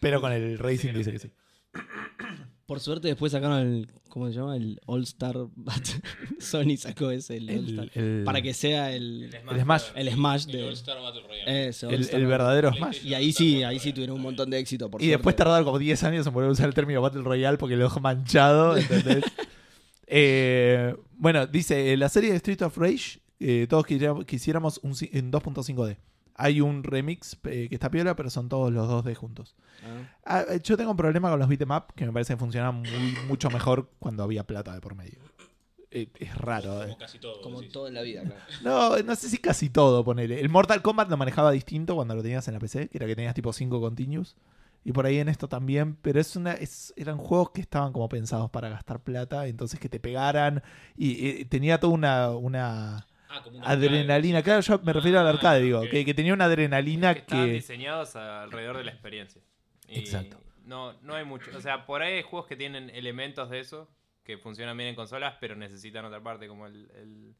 Pero 0.00 0.20
con 0.20 0.32
el 0.32 0.58
Racing 0.58 0.92
dice 0.94 1.12
que 1.12 1.18
sí. 1.18 1.32
Por 2.72 2.80
suerte 2.80 3.08
después 3.08 3.32
sacaron 3.32 3.58
el, 3.58 3.88
¿cómo 4.08 4.28
se 4.28 4.34
llama? 4.34 4.56
El 4.56 4.80
All 4.86 5.02
Star 5.02 5.36
Battle. 5.56 6.00
Sony 6.40 6.76
sacó 6.78 7.10
ese, 7.10 7.36
el, 7.36 7.50
All 7.50 7.68
Star. 7.68 7.90
el- 8.02 8.22
Para 8.24 8.40
que 8.42 8.54
sea 8.54 8.92
el, 8.94 9.30
el 9.50 9.60
Smash. 9.62 9.82
el 9.94 10.10
Smash 10.10 10.46
El 10.46 10.52
de... 10.52 10.62
All 10.64 10.72
Star 10.72 11.00
Battle 11.02 11.22
Royale. 11.26 11.62
El- 11.64 11.68
Star 11.70 11.92
el 11.94 12.00
Battle. 12.04 12.26
verdadero 12.26 12.72
Smash. 12.72 13.04
Y 13.04 13.14
ahí 13.14 13.32
sí, 13.32 13.62
ahí 13.62 13.78
sí 13.78 13.92
tuvieron 13.92 14.16
un 14.16 14.22
montón 14.22 14.48
de 14.50 14.58
éxito, 14.58 14.90
por 14.90 15.02
Y 15.02 15.06
después 15.08 15.34
suerte. 15.34 15.38
tardaron 15.44 15.64
como 15.64 15.78
10 15.78 16.02
años 16.04 16.26
en 16.26 16.32
volver 16.32 16.48
a 16.48 16.52
usar 16.52 16.66
el 16.68 16.74
término 16.74 17.00
Battle 17.02 17.22
Royale 17.22 17.58
porque 17.58 17.76
lo 17.76 17.84
dejó 17.84 18.00
manchado, 18.00 18.76
¿entendés? 18.76 19.24
Eh, 20.14 20.94
bueno, 21.16 21.46
dice, 21.46 21.96
la 21.96 22.08
serie 22.10 22.30
de 22.30 22.36
Street 22.36 22.60
of 22.62 22.76
Rage, 22.76 23.20
eh, 23.40 23.66
todos 23.68 23.86
quisiéramos, 23.86 24.24
quisiéramos 24.26 24.80
un, 24.82 24.92
ci- 24.92 25.08
en 25.12 25.32
2.5D. 25.32 25.96
Hay 26.34 26.60
un 26.60 26.82
remix 26.82 27.36
eh, 27.44 27.68
que 27.68 27.74
está 27.74 27.90
piola, 27.90 28.16
pero 28.16 28.30
son 28.30 28.48
todos 28.48 28.72
los 28.72 28.88
2D 28.88 29.14
juntos. 29.14 29.54
Ah. 30.24 30.44
Ah, 30.48 30.56
yo 30.62 30.76
tengo 30.76 30.90
un 30.92 30.96
problema 30.96 31.28
con 31.30 31.38
los 31.38 31.48
beat'em 31.48 31.70
up, 31.70 31.92
que 31.94 32.06
me 32.06 32.12
parece 32.12 32.32
que 32.34 32.38
funcionan 32.38 32.76
muy- 32.76 33.16
mucho 33.28 33.50
mejor 33.50 33.90
cuando 33.98 34.22
había 34.22 34.44
plata 34.46 34.72
de 34.74 34.80
por 34.80 34.94
medio. 34.94 35.18
Eh, 35.90 36.08
es 36.20 36.34
raro. 36.36 36.70
Como 36.70 36.82
eh. 36.84 36.96
casi 36.98 37.18
todo. 37.18 37.42
Como 37.42 37.62
todo 37.64 37.86
en 37.88 37.94
la 37.94 38.00
vida, 38.02 38.22
claro. 38.22 38.40
No, 38.62 38.98
no 39.02 39.14
sé 39.14 39.28
si 39.28 39.36
casi 39.38 39.68
todo, 39.68 40.02
ponele. 40.04 40.40
El 40.40 40.48
Mortal 40.48 40.80
Kombat 40.80 41.10
lo 41.10 41.16
manejaba 41.18 41.50
distinto 41.50 41.94
cuando 41.94 42.14
lo 42.14 42.22
tenías 42.22 42.48
en 42.48 42.54
la 42.54 42.60
PC, 42.60 42.88
que 42.88 42.96
era 42.98 43.06
que 43.06 43.14
tenías 43.14 43.34
tipo 43.34 43.52
5 43.52 43.80
continuos. 43.80 44.36
Y 44.84 44.92
por 44.92 45.04
ahí 45.06 45.18
en 45.18 45.28
esto 45.28 45.48
también, 45.48 45.96
pero 46.00 46.18
es 46.18 46.34
una, 46.34 46.54
es- 46.54 46.94
eran 46.96 47.18
juegos 47.18 47.50
que 47.50 47.60
estaban 47.60 47.92
como 47.92 48.08
pensados 48.08 48.50
para 48.50 48.68
gastar 48.70 49.00
plata, 49.00 49.46
entonces 49.46 49.78
que 49.78 49.88
te 49.90 50.00
pegaran. 50.00 50.62
Y 50.96 51.44
tenía 51.44 51.78
toda 51.78 51.92
una, 51.92 52.30
una 52.30 53.06
Ah, 53.34 53.42
como 53.42 53.64
adrenalina. 53.64 54.38
arcade. 54.38 54.62
Claro, 54.62 54.78
yo 54.78 54.84
me 54.84 54.92
refiero 54.92 55.20
al 55.20 55.26
Ah, 55.26 55.30
arcade, 55.30 55.60
digo, 55.62 55.82
que, 55.90 56.04
que 56.04 56.14
tenía 56.14 56.34
una 56.34 56.44
adrenalina 56.44 57.14
que 57.14 57.20
estaban 57.20 57.46
que. 57.46 57.52
diseñados 57.52 58.14
alrededor 58.16 58.76
de 58.76 58.84
la 58.84 58.90
experiencia. 58.90 59.40
Y 59.88 60.00
Exacto. 60.00 60.38
No, 60.64 60.92
no 61.02 61.14
hay 61.14 61.24
mucho. 61.24 61.50
O 61.56 61.60
sea, 61.60 61.86
por 61.86 62.02
ahí 62.02 62.14
hay 62.14 62.22
juegos 62.22 62.46
que 62.46 62.56
tienen 62.56 62.90
elementos 62.90 63.50
de 63.50 63.60
eso, 63.60 63.88
que 64.22 64.38
funcionan 64.38 64.76
bien 64.76 64.90
en 64.90 64.94
consolas, 64.94 65.34
pero 65.40 65.56
necesitan 65.56 66.04
otra 66.04 66.22
parte, 66.22 66.46
como 66.46 66.66
el, 66.66 66.90
el, 66.94 67.34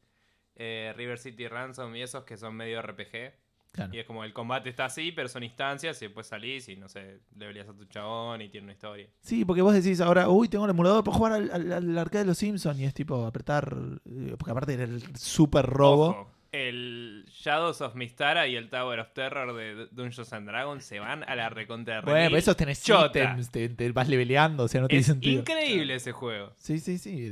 eh, 0.55 0.93
River 0.97 1.17
City 1.19 1.47
Ransom 1.47 1.95
y 1.95 2.01
esos 2.01 2.23
que 2.25 2.37
son 2.37 2.55
medio 2.55 2.81
RPG. 2.81 3.33
Claro. 3.73 3.93
Y 3.93 3.97
es 3.99 4.05
como 4.05 4.23
el 4.23 4.31
combate 4.33 4.69
está 4.69 4.85
así, 4.85 5.11
pero 5.11 5.27
son 5.27 5.43
instancias 5.43 5.99
y 6.01 6.05
después 6.05 6.27
salís 6.27 6.69
y 6.69 6.75
no 6.77 6.87
sé, 6.87 7.19
le 7.35 7.47
peleas 7.47 7.67
a 7.67 7.73
tu 7.73 7.85
chabón 7.85 8.41
y 8.41 8.47
tiene 8.49 8.65
una 8.65 8.73
historia. 8.73 9.07
Sí, 9.21 9.43
porque 9.45 9.61
vos 9.61 9.73
decís 9.73 9.99
ahora, 9.99 10.29
uy, 10.29 10.47
tengo 10.47 10.65
el 10.65 10.71
emulador 10.71 11.03
para 11.03 11.17
jugar 11.17 11.33
al, 11.33 11.51
al- 11.51 11.73
al 11.73 11.97
arcade 11.97 12.23
de 12.23 12.27
los 12.29 12.37
Simpsons, 12.37 12.79
y 12.79 12.85
es 12.85 12.93
tipo 12.93 13.25
apretar. 13.25 13.75
eh, 14.05 14.35
Porque 14.37 14.51
aparte 14.51 14.73
era 14.75 14.83
el 14.83 15.01
super 15.17 15.65
robo. 15.65 16.09
Ojo, 16.09 16.31
el 16.51 17.25
Shadows 17.31 17.81
of 17.81 17.95
Mistara 17.95 18.45
y 18.47 18.55
el 18.55 18.69
Tower 18.69 18.99
of 18.99 19.11
Terror 19.13 19.55
de 19.55 19.87
Dungeons 19.91 20.31
and 20.33 20.47
Dragons 20.47 20.85
se 20.85 20.99
van 20.99 21.23
a 21.27 21.35
la 21.35 21.49
recontra 21.49 22.01
Bueno, 22.01 22.27
pero 22.27 22.37
esos 22.37 22.55
tenés 22.55 22.87
ítems, 22.87 23.49
te, 23.49 23.69
te 23.69 23.91
vas 23.91 24.07
leveleando, 24.07 24.65
o 24.65 24.67
sea, 24.67 24.81
no 24.81 24.87
tiene 24.87 25.03
sentido. 25.03 25.39
increíble 25.39 25.95
ese 25.95 26.11
juego. 26.11 26.53
Sí, 26.57 26.79
sí, 26.79 26.99
sí. 26.99 27.25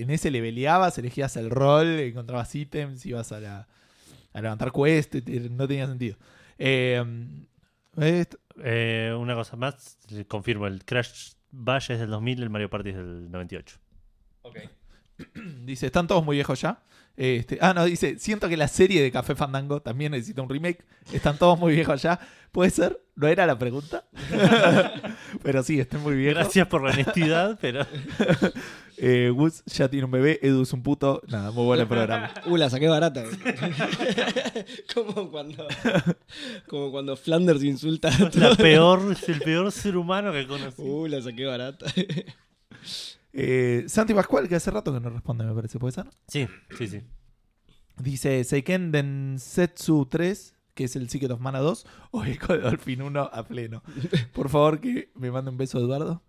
en 0.00 0.08
ese 0.08 0.30
leveleabas, 0.30 0.96
elegías 0.96 1.36
el 1.36 1.50
rol, 1.50 1.86
encontrabas 2.00 2.54
ítems, 2.54 3.04
ibas 3.04 3.30
a, 3.30 3.40
la, 3.40 3.68
a 4.38 4.42
levantar 4.42 4.70
te- 5.22 5.48
no 5.50 5.66
tenía 5.66 5.86
sentido. 5.86 6.16
Eh, 6.58 7.02
est- 7.96 8.34
Eh, 8.64 9.14
una 9.18 9.34
cosa 9.34 9.54
más, 9.56 9.98
confirmo, 10.28 10.66
el 10.66 10.82
Crash 10.84 11.32
Bash 11.50 11.90
es 11.90 12.00
del 12.00 12.08
2000, 12.10 12.42
el 12.42 12.48
Mario 12.50 12.70
Party 12.70 12.90
es 12.90 12.96
del 12.96 13.30
98. 13.30 13.78
dice, 15.64 15.86
¿están 15.86 16.06
todos 16.06 16.24
muy 16.24 16.36
viejos 16.36 16.60
ya? 16.60 16.82
Este, 17.16 17.56
ah, 17.62 17.72
no, 17.72 17.84
dice, 17.86 18.18
siento 18.18 18.46
que 18.48 18.56
la 18.58 18.68
serie 18.68 19.02
de 19.02 19.10
Café 19.10 19.34
Fandango 19.34 19.80
también 19.80 20.12
necesita 20.12 20.42
un 20.42 20.50
remake. 20.50 20.84
Están 21.12 21.38
todos 21.38 21.58
muy 21.58 21.74
viejos 21.74 22.02
ya. 22.02 22.20
¿Puede 22.52 22.70
ser? 22.70 23.00
¿No 23.14 23.26
era 23.26 23.46
la 23.46 23.58
pregunta? 23.58 24.04
Pero 25.42 25.62
sí, 25.62 25.80
estén 25.80 26.00
muy 26.00 26.14
viejos. 26.14 26.42
Gracias 26.42 26.66
por 26.68 26.82
la 26.82 26.90
honestidad, 26.92 27.58
pero 27.60 27.86
Eh, 28.98 29.30
Woods 29.30 29.62
ya 29.66 29.88
tiene 29.88 30.06
un 30.06 30.10
bebé, 30.10 30.38
Edu 30.42 30.62
es 30.62 30.72
un 30.72 30.82
puto. 30.82 31.22
Nada, 31.28 31.50
muy 31.50 31.64
buen 31.64 31.86
programa. 31.86 32.32
Uh, 32.46 32.56
la 32.56 32.70
saqué 32.70 32.88
barata. 32.88 33.24
como 34.94 35.30
cuando 35.30 35.66
como 36.68 36.90
cuando 36.90 37.16
Flanders 37.16 37.62
insulta 37.64 38.08
a 38.08 38.30
la 38.38 38.54
peor, 38.54 39.12
es 39.12 39.28
el 39.28 39.40
peor 39.40 39.70
ser 39.72 39.96
humano 39.96 40.32
que 40.32 40.46
conocí. 40.46 40.82
Uh, 40.82 41.06
la 41.06 41.20
saqué 41.22 41.44
barata. 41.44 41.86
Eh, 43.38 43.84
Santi 43.86 44.14
Pascual, 44.14 44.48
que 44.48 44.54
hace 44.54 44.70
rato 44.70 44.94
que 44.94 44.98
no 44.98 45.10
responde, 45.10 45.44
me 45.44 45.52
parece, 45.52 45.78
¿puede 45.78 45.92
ser? 45.92 46.06
Sí, 46.26 46.48
sí, 46.78 46.88
sí. 46.88 47.02
Dice 47.98 48.42
Seiken 48.44 48.90
Densetsu 48.92 50.06
3, 50.06 50.54
que 50.72 50.84
es 50.84 50.96
el 50.96 51.10
Secret 51.10 51.32
of 51.32 51.40
Mana 51.40 51.58
2, 51.58 51.86
o 52.12 52.24
Echo 52.24 52.54
de 52.54 52.60
Dolphin 52.60 53.02
1 53.02 53.30
a 53.30 53.42
pleno. 53.42 53.82
Por 54.32 54.48
favor, 54.48 54.80
que 54.80 55.10
me 55.16 55.30
mande 55.30 55.50
un 55.50 55.58
beso, 55.58 55.78
Eduardo. 55.78 56.22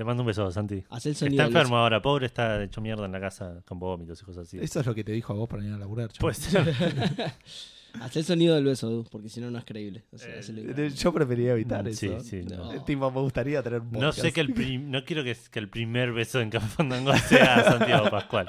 Te 0.00 0.04
mando 0.04 0.22
un 0.22 0.28
beso, 0.28 0.50
Santi. 0.50 0.82
Haz 0.88 1.04
el 1.04 1.12
Está 1.12 1.26
sonido. 1.26 1.42
del 1.44 1.52
enfermo 1.54 1.76
ahora, 1.76 2.00
pobre, 2.00 2.24
está 2.24 2.62
hecho 2.62 2.80
mierda 2.80 3.04
en 3.04 3.12
la 3.12 3.20
casa 3.20 3.60
con 3.66 3.78
vómitos 3.78 4.22
y 4.22 4.24
cosas 4.24 4.46
así. 4.48 4.58
Eso 4.58 4.80
es 4.80 4.86
lo 4.86 4.94
que 4.94 5.04
te 5.04 5.12
dijo 5.12 5.34
a 5.34 5.36
vos 5.36 5.46
para 5.46 5.62
ir 5.62 5.74
a 5.74 5.76
laburar. 5.76 6.10
chaval. 6.10 6.34
Pues. 6.34 6.54
Haz 8.00 8.16
el 8.16 8.24
sonido 8.24 8.54
del 8.54 8.64
beso, 8.64 9.04
porque 9.10 9.28
si 9.28 9.42
no, 9.42 9.50
no 9.50 9.58
es 9.58 9.64
creíble. 9.66 10.04
O 10.10 10.16
sea, 10.16 10.36
Eh. 10.40 10.90
Yo 10.96 11.12
preferiría 11.12 11.52
evitar 11.52 11.84
sí, 11.92 12.06
eso. 12.06 12.20
sí, 12.20 12.40
no. 12.48 12.72
No. 12.72 12.82
Tipo, 12.84 13.10
me 13.10 13.20
gustaría 13.20 13.62
tener 13.62 13.80
un 13.82 13.90
No 13.90 13.98
podcast. 13.98 14.20
sé 14.20 14.32
que 14.32 14.40
el 14.40 14.54
prim- 14.54 14.90
no 14.90 15.04
quiero 15.04 15.22
que, 15.22 15.36
que 15.50 15.58
el 15.58 15.68
primer 15.68 16.12
beso 16.14 16.40
en 16.40 16.48
Café 16.48 16.66
Fandango 16.68 17.12
sea 17.28 17.62
Santiago 17.64 18.08
Pascual. 18.08 18.48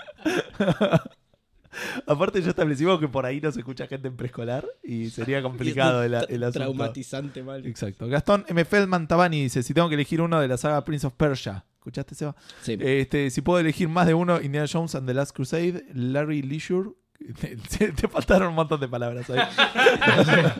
Aparte, 2.07 2.41
ya 2.41 2.49
establecimos 2.49 2.99
que 2.99 3.07
por 3.07 3.26
ahí 3.26 3.39
no 3.41 3.52
se 3.52 3.60
escucha 3.60 3.88
gente 3.88 4.07
en 4.07 4.15
preescolar 4.18 4.65
y 4.84 5.10
sería 5.10 5.41
complicado 5.43 6.03
el, 6.03 6.14
el 6.14 6.43
asunto. 6.43 6.60
Traumatizante, 6.60 7.43
mal. 7.43 7.65
Exacto. 7.65 8.07
Gastón 8.07 8.45
M. 8.48 8.64
Feldman 8.65 9.07
Tabani 9.07 9.43
dice: 9.43 9.64
Si 9.64 9.73
tengo 9.73 9.88
que 9.89 9.95
elegir 9.95 10.22
uno 10.22 10.39
de 10.39 10.48
la 10.48 10.57
saga 10.57 10.84
Prince 10.84 11.07
of 11.07 11.14
Persia. 11.14 11.65
¿Escuchaste, 11.76 12.14
Seba? 12.14 12.35
Sí. 12.61 12.77
Este, 12.80 13.30
si 13.31 13.41
puedo 13.41 13.60
elegir 13.60 13.89
más 13.89 14.06
de 14.06 14.14
uno, 14.14 14.39
Indiana 14.41 14.68
Jones 14.72 14.93
and 14.93 15.07
the 15.07 15.14
Last 15.15 15.35
Crusade, 15.35 15.84
Larry 15.93 16.41
Leisure. 16.43 16.91
Te, 17.39 17.56
te 17.91 18.07
faltaron 18.07 18.49
un 18.49 18.56
montón 18.56 18.80
de 18.80 18.88
palabras 18.88 19.30
ahí. 19.30 19.39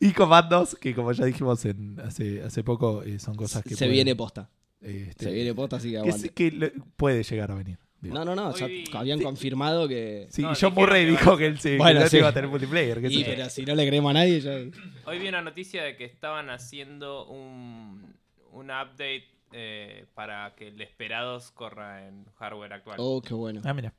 y 0.00 0.12
Comandos, 0.12 0.76
que 0.80 0.94
como 0.94 1.12
ya 1.12 1.24
dijimos 1.24 1.64
en, 1.64 1.98
hace, 2.00 2.42
hace 2.42 2.62
poco, 2.62 3.02
eh, 3.02 3.18
son 3.18 3.34
cosas 3.34 3.62
que. 3.62 3.70
se 3.70 3.76
pueden- 3.76 3.92
viene 3.92 4.16
posta. 4.16 4.50
Este, 4.80 5.24
Se 5.26 5.32
viene 5.32 5.54
posta, 5.54 5.76
así 5.76 5.92
que 5.92 6.30
que, 6.30 6.58
que 6.58 6.72
puede 6.96 7.22
llegar 7.22 7.50
a 7.50 7.54
venir. 7.54 7.78
Digo. 8.00 8.14
No, 8.14 8.24
no, 8.24 8.34
no, 8.34 8.54
ya 8.54 8.66
habían 8.98 9.18
Sí. 9.18 9.24
confirmado 9.24 9.88
que... 9.88 10.26
Sí, 10.30 10.42
No, 10.42 10.52
y 10.52 10.54
John 10.60 10.74
Murray 10.74 11.04
que 11.04 11.10
dijo 11.12 11.36
que 11.36 11.46
él 11.46 11.58
se 11.58 11.76
Bueno, 11.76 12.06
sí. 12.08 12.18
iba 12.18 12.28
a 12.28 12.32
tener 12.32 12.48
multiplayer. 12.50 13.00
que 13.00 13.08
Y, 13.08 13.24
pero 13.24 13.48
si 13.50 13.64
no 13.64 13.74
le 13.74 13.86
creemos 13.86 14.10
a 14.10 14.14
nadie, 14.14 14.40
ya... 14.40 14.52
Hoy 15.06 15.18
vi 15.18 15.28
una 15.28 15.42
noticia 15.42 15.82
de 15.82 15.96
que 15.96 16.04
estaban 16.04 16.50
haciendo 16.50 17.26
un, 17.26 18.14
un 18.52 18.64
update 18.70 19.28
eh, 19.52 20.06
para 20.14 20.54
que 20.56 20.68
el 20.68 20.80
Esperados 20.80 21.50
corra 21.52 22.06
en 22.06 22.24
hardware 22.38 22.72
actual. 22.74 22.96
Oh, 23.00 23.22
qué 23.22 23.32
bueno. 23.34 23.60
Ah, 23.64 23.72
mira. 23.74 23.92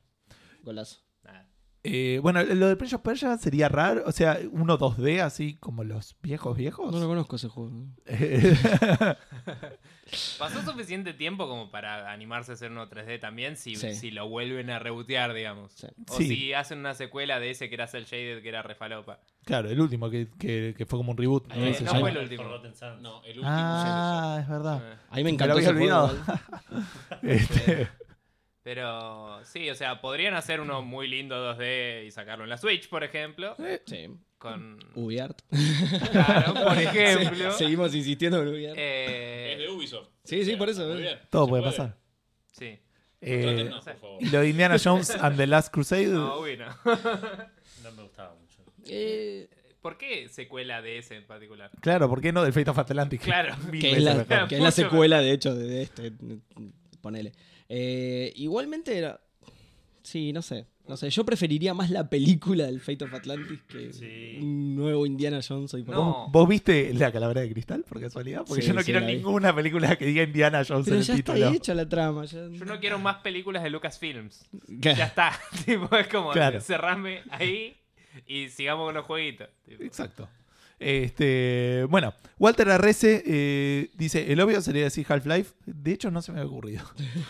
Golazo. 0.62 1.00
Nada. 1.24 1.46
Eh, 1.90 2.18
bueno, 2.22 2.42
lo 2.42 2.68
de 2.68 2.76
Prince 2.76 2.96
of 2.96 3.02
Persia 3.02 3.36
sería 3.38 3.68
raro. 3.70 4.02
O 4.04 4.12
sea, 4.12 4.38
uno 4.52 4.78
2D 4.78 5.20
así 5.22 5.54
como 5.56 5.84
los 5.84 6.16
viejos 6.22 6.54
viejos. 6.56 6.92
No 6.92 7.00
lo 7.00 7.06
conozco 7.08 7.36
ese 7.36 7.48
juego. 7.48 7.72
Pasó 10.38 10.62
suficiente 10.62 11.12
tiempo 11.12 11.46
como 11.48 11.70
para 11.70 12.10
animarse 12.12 12.52
a 12.52 12.54
hacer 12.54 12.70
uno 12.70 12.88
3D 12.88 13.20
también 13.20 13.56
si, 13.58 13.76
Sí. 13.76 13.94
si 13.94 14.10
lo 14.10 14.26
vuelven 14.28 14.70
a 14.70 14.78
rebotear, 14.78 15.34
digamos. 15.34 15.72
Sí. 15.72 15.86
O 16.08 16.16
Sí. 16.16 16.28
si 16.28 16.52
hacen 16.54 16.78
una 16.78 16.94
secuela 16.94 17.38
de 17.40 17.50
ese 17.50 17.68
que 17.68 17.74
era 17.74 17.86
Cell 17.86 18.04
Shaded, 18.04 18.42
que 18.42 18.48
era 18.48 18.62
refalopa. 18.62 19.20
claro, 19.44 19.68
el 19.70 19.80
último 19.80 20.08
que, 20.10 20.28
que- 20.38 20.74
que 20.76 20.86
fue 20.86 20.98
como 20.98 21.12
un 21.12 21.16
reboot. 21.18 21.48
¿no? 21.48 21.54
Eh, 21.56 21.76
no 21.82 21.94
fue 22.00 22.10
el 22.10 22.18
último. 22.18 22.42
No, 23.00 23.22
el 23.24 23.30
último 23.38 23.44
Ah, 23.46 24.38
es 24.42 24.48
verdad. 24.48 24.82
A 25.10 25.16
mí 25.16 25.24
me 25.24 25.24
Me 25.24 25.30
encantó 25.30 25.54
lo 25.54 25.60
ese 25.60 25.68
había 25.70 25.80
juego. 25.94 26.04
olvidado. 26.06 26.40
Este, 27.22 27.88
Pero 28.68 29.42
sí, 29.46 29.70
o 29.70 29.74
sea, 29.74 29.98
podrían 29.98 30.34
hacer 30.34 30.60
uno 30.60 30.82
muy 30.82 31.08
lindo 31.08 31.34
2D 31.56 32.04
y 32.06 32.10
sacarlo 32.10 32.44
en 32.44 32.50
la 32.50 32.58
Switch, 32.58 32.86
por 32.90 33.02
ejemplo. 33.02 33.56
Sí. 33.86 34.10
Con. 34.36 34.78
Ubiart. 34.94 35.40
Claro, 36.12 36.52
por 36.52 36.76
ejemplo. 36.78 37.52
Se- 37.52 37.64
Seguimos 37.64 37.94
insistiendo 37.94 38.42
en 38.42 38.48
Ubiart. 38.48 38.76
Eh, 38.78 39.52
Es 39.54 39.58
de 39.60 39.68
Ubisoft. 39.70 40.08
Sí, 40.22 40.44
sí, 40.44 40.54
por 40.56 40.68
eso, 40.68 40.86
Muy 40.86 41.00
bien. 41.00 41.18
todo 41.30 41.48
puede 41.48 41.62
pasar. 41.62 41.96
sí. 42.52 42.78
Eh, 43.22 43.70
favor. 44.00 44.22
y 44.22 44.26
lo 44.26 44.40
de 44.40 44.48
Indiana 44.50 44.76
Jones 44.84 45.10
and 45.12 45.38
the 45.38 45.46
Last 45.46 45.72
Crusade. 45.72 46.08
No, 46.08 46.38
uy, 46.40 46.58
no. 46.58 46.66
No 46.84 47.92
me 47.96 48.02
gustaba 48.02 48.34
mucho. 48.34 48.62
Eh, 48.86 49.48
¿Por 49.80 49.96
qué 49.96 50.28
secuela 50.28 50.82
de 50.82 50.98
ese 50.98 51.16
en 51.16 51.26
particular? 51.26 51.70
Claro, 51.80 52.06
¿por 52.10 52.20
qué 52.20 52.32
no 52.34 52.44
del 52.44 52.52
Fate 52.52 52.68
of 52.68 52.78
Atlantic? 52.78 53.22
Claro, 53.22 53.56
que, 53.72 53.92
es 53.92 54.02
la, 54.02 54.26
que 54.46 54.56
es 54.56 54.60
la 54.60 54.70
secuela, 54.70 55.22
de 55.22 55.32
hecho, 55.32 55.54
de, 55.54 55.66
de 55.66 55.82
este. 55.84 56.12
Ponele. 57.00 57.32
Eh, 57.68 58.32
igualmente 58.36 58.96
era. 58.96 59.20
Sí, 60.02 60.32
no 60.32 60.42
sé. 60.42 60.66
No 60.86 60.96
sé, 60.96 61.10
yo 61.10 61.22
preferiría 61.26 61.74
más 61.74 61.90
la 61.90 62.08
película 62.08 62.64
del 62.64 62.80
Fate 62.80 63.04
of 63.04 63.12
Atlantis 63.12 63.60
que 63.68 63.92
Sí. 63.92 64.38
un 64.40 64.74
nuevo 64.74 65.04
Indiana 65.04 65.40
Jones 65.46 65.74
hoy 65.74 65.82
por 65.82 65.94
hoy. 65.94 66.00
No. 66.02 66.12
¿Vos, 66.12 66.32
vos 66.32 66.48
viste 66.48 66.94
La 66.94 67.12
Calavera 67.12 67.42
de 67.42 67.50
Cristal, 67.52 67.84
por 67.86 68.00
casualidad? 68.00 68.42
Porque 68.48 68.62
Sí, 68.62 68.68
yo 68.68 68.74
no 68.74 68.80
sí, 68.80 68.86
quiero 68.90 69.04
vi. 69.06 69.16
ninguna 69.16 69.54
película 69.54 69.96
que 69.96 70.06
diga 70.06 70.22
Indiana 70.22 70.62
Jones 70.66 70.86
Pero 70.86 70.96
en 70.96 71.00
el 71.02 71.06
ya 71.06 71.14
está 71.14 71.34
título. 71.34 71.52
hecha 71.54 71.74
la 71.74 71.86
trama. 71.86 72.24
Ya... 72.24 72.48
Yo 72.48 72.64
no 72.64 72.80
quiero 72.80 72.98
más 72.98 73.16
películas 73.16 73.62
de 73.64 73.68
Lucasfilms. 73.68 74.46
¿Qué? 74.80 74.94
Ya 74.94 75.04
está. 75.04 75.38
tipo, 75.66 75.94
es 75.94 76.08
como 76.08 76.30
Claro. 76.30 76.58
cerrame 76.62 77.20
ahí 77.32 77.76
y 78.26 78.48
sigamos 78.48 78.86
con 78.86 78.94
los 78.94 79.04
jueguitos. 79.04 79.48
tipo. 79.68 79.82
Exacto. 79.82 80.26
Este, 80.80 81.86
bueno, 81.90 82.14
Walter 82.38 82.70
Arrece 82.70 83.22
eh, 83.26 83.90
dice, 83.96 84.32
el 84.32 84.40
obvio 84.40 84.60
sería 84.62 84.84
decir 84.84 85.04
Half-Life. 85.08 85.54
De 85.66 85.92
hecho, 85.92 86.10
no 86.10 86.22
se 86.22 86.30
me 86.32 86.40
había 86.40 86.50
ocurrido. 86.50 86.84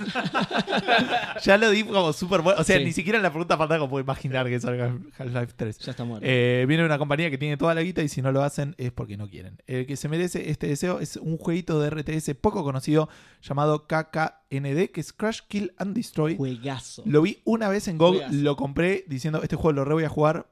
ya 1.42 1.56
lo 1.58 1.70
di 1.70 1.84
como 1.84 2.12
súper 2.12 2.42
bueno. 2.42 2.60
O 2.60 2.64
sea, 2.64 2.78
Sí. 2.78 2.84
ni 2.84 2.92
siquiera 2.92 3.16
en 3.18 3.22
la 3.22 3.30
pregunta 3.30 3.56
fantasma 3.56 3.88
puedo 3.88 4.02
imaginar 4.02 4.46
que 4.46 4.60
salga 4.60 4.96
Half-Life 5.18 5.52
3. 5.56 5.78
Ya 5.78 5.90
está 5.92 6.04
muerto. 6.04 6.26
Eh, 6.28 6.64
viene 6.68 6.84
una 6.84 6.98
compañía 6.98 7.30
que 7.30 7.38
tiene 7.38 7.56
toda 7.56 7.74
la 7.74 7.82
guita 7.82 8.02
y 8.02 8.08
si 8.08 8.22
no 8.22 8.32
lo 8.32 8.42
hacen 8.42 8.74
es 8.78 8.92
porque 8.92 9.16
no 9.16 9.28
quieren. 9.28 9.62
El 9.66 9.86
que 9.86 9.96
se 9.96 10.08
merece 10.08 10.50
este 10.50 10.66
deseo 10.66 11.00
es 11.00 11.16
un 11.16 11.38
jueguito 11.38 11.80
de 11.80 11.90
RTS 11.90 12.34
poco 12.40 12.62
conocido 12.64 13.08
llamado 13.42 13.86
KKND, 13.86 14.90
que 14.92 15.00
es 15.00 15.12
Crash 15.12 15.40
Kill 15.48 15.72
and 15.78 15.94
Destroy. 15.96 16.36
Juegazo. 16.36 17.02
Lo 17.06 17.22
vi 17.22 17.40
una 17.44 17.68
vez 17.68 17.88
en 17.88 17.98
GOG, 17.98 18.14
Juegazo. 18.16 18.34
lo 18.36 18.56
compré 18.56 19.04
diciendo, 19.08 19.42
este 19.42 19.56
juego 19.56 19.72
lo 19.72 19.84
re 19.84 19.94
voy 19.94 20.04
a 20.04 20.08
jugar. 20.08 20.46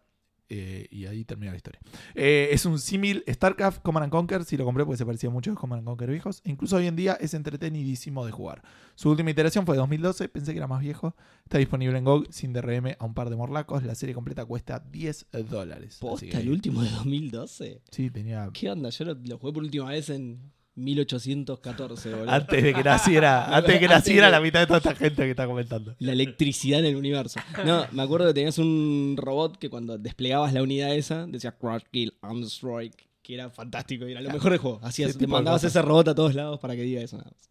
Eh, 0.49 0.87
y 0.91 1.07
ahí 1.07 1.25
termina 1.25 1.51
la 1.53 1.57
historia. 1.57 1.81
Eh, 2.15 2.49
es 2.53 2.65
un 2.67 2.79
símil 2.79 3.25
StarCraft 3.29 3.83
Command 3.83 4.05
and 4.05 4.13
Conquer. 4.13 4.45
Si 4.45 4.57
lo 4.57 4.65
compré 4.65 4.85
porque 4.85 4.99
se 4.99 5.07
parecía 5.07 5.31
mucho 5.31 5.51
a 5.51 5.53
los 5.55 5.61
Command 5.61 5.81
and 5.81 5.87
Conquer 5.89 6.11
viejos. 6.11 6.41
E 6.45 6.51
incluso 6.51 6.77
hoy 6.77 6.87
en 6.87 6.97
día 6.97 7.15
es 7.21 7.35
entretenidísimo 7.35 8.25
de 8.27 8.33
jugar. 8.33 8.63
Su 8.95 9.11
última 9.11 9.31
iteración 9.31 9.67
fue 9.67 9.75
de 9.75 9.81
2012. 9.81 10.29
Pensé 10.29 10.53
que 10.53 10.59
era 10.59 10.67
más 10.67 10.81
viejo. 10.81 11.15
Está 11.45 11.59
disponible 11.59 11.99
en 11.99 12.05
GOG 12.05 12.33
sin 12.33 12.53
DRM 12.53 12.97
a 12.99 13.05
un 13.05 13.15
par 13.15 13.31
de 13.31 13.37
morlacos. 13.37 13.83
La 13.85 13.95
serie 13.95 14.15
completa 14.15 14.45
cuesta 14.45 14.79
10 14.81 15.27
dólares. 15.49 15.99
¿Posta 16.01 16.27
que- 16.27 16.37
el 16.39 16.51
último 16.51 16.83
de 16.83 16.91
2012? 16.91 17.83
Sí, 17.91 18.11
tenía... 18.11 18.49
¿Qué 18.53 18.71
onda? 18.71 18.91
Yo 18.91 19.05
lo, 19.05 19.15
lo 19.15 19.39
jugué 19.39 19.53
por 19.53 19.63
última 19.63 19.91
vez 19.91 20.11
en 20.11 20.53
1814, 20.77 22.11
boludo. 22.15 22.31
Antes 22.31 22.63
de 22.63 22.73
que 22.75 22.85
naciera, 22.85 23.47
antes 23.57 23.73
de 23.75 23.79
que 23.81 23.85
Antes 23.87 23.99
naciera 23.99 24.27
de- 24.27 24.33
la 24.33 24.41
mitad 24.41 24.61
de 24.61 24.67
toda 24.67 24.79
esta 24.79 24.95
gente 24.95 25.23
que 25.25 25.31
está 25.31 25.47
comentando. 25.47 25.95
La 25.99 26.13
electricidad 26.13 26.81
en 26.81 26.87
el 26.87 26.97
universo. 26.97 27.41
No, 27.65 27.87
me 27.93 28.03
acuerdo 28.03 28.29
que 28.29 28.35
tenías 28.35 28.59
un 28.59 29.15
robot 29.19 29.59
que 29.59 29.69
cuando 29.71 29.99
desplegabas 29.99 30.53
la 30.53 30.63
unidad 30.63 30.95
esa 30.95 31.27
decía 31.27 31.53
Crash, 31.53 31.83
Kill, 31.91 32.15
and 32.23 32.45
Destroy, 32.45 32.93
que 33.23 33.35
era 33.35 33.51
fantástico 33.51 34.07
y 34.07 34.13
era 34.13 34.21
lo 34.21 34.31
mejor 34.31 34.51
del 34.53 34.61
juego. 34.61 34.79
Hacías, 34.83 35.17
te 35.19 35.27
mandabas 35.27 35.65
ese 35.65 35.83
robot 35.83 36.09
a 36.09 36.15
todos 36.15 36.35
lados 36.35 36.61
para 36.61 36.77
que 36.77 36.83
diga 36.83 37.01
eso. 37.01 37.17
nada 37.19 37.31
más. 37.31 37.51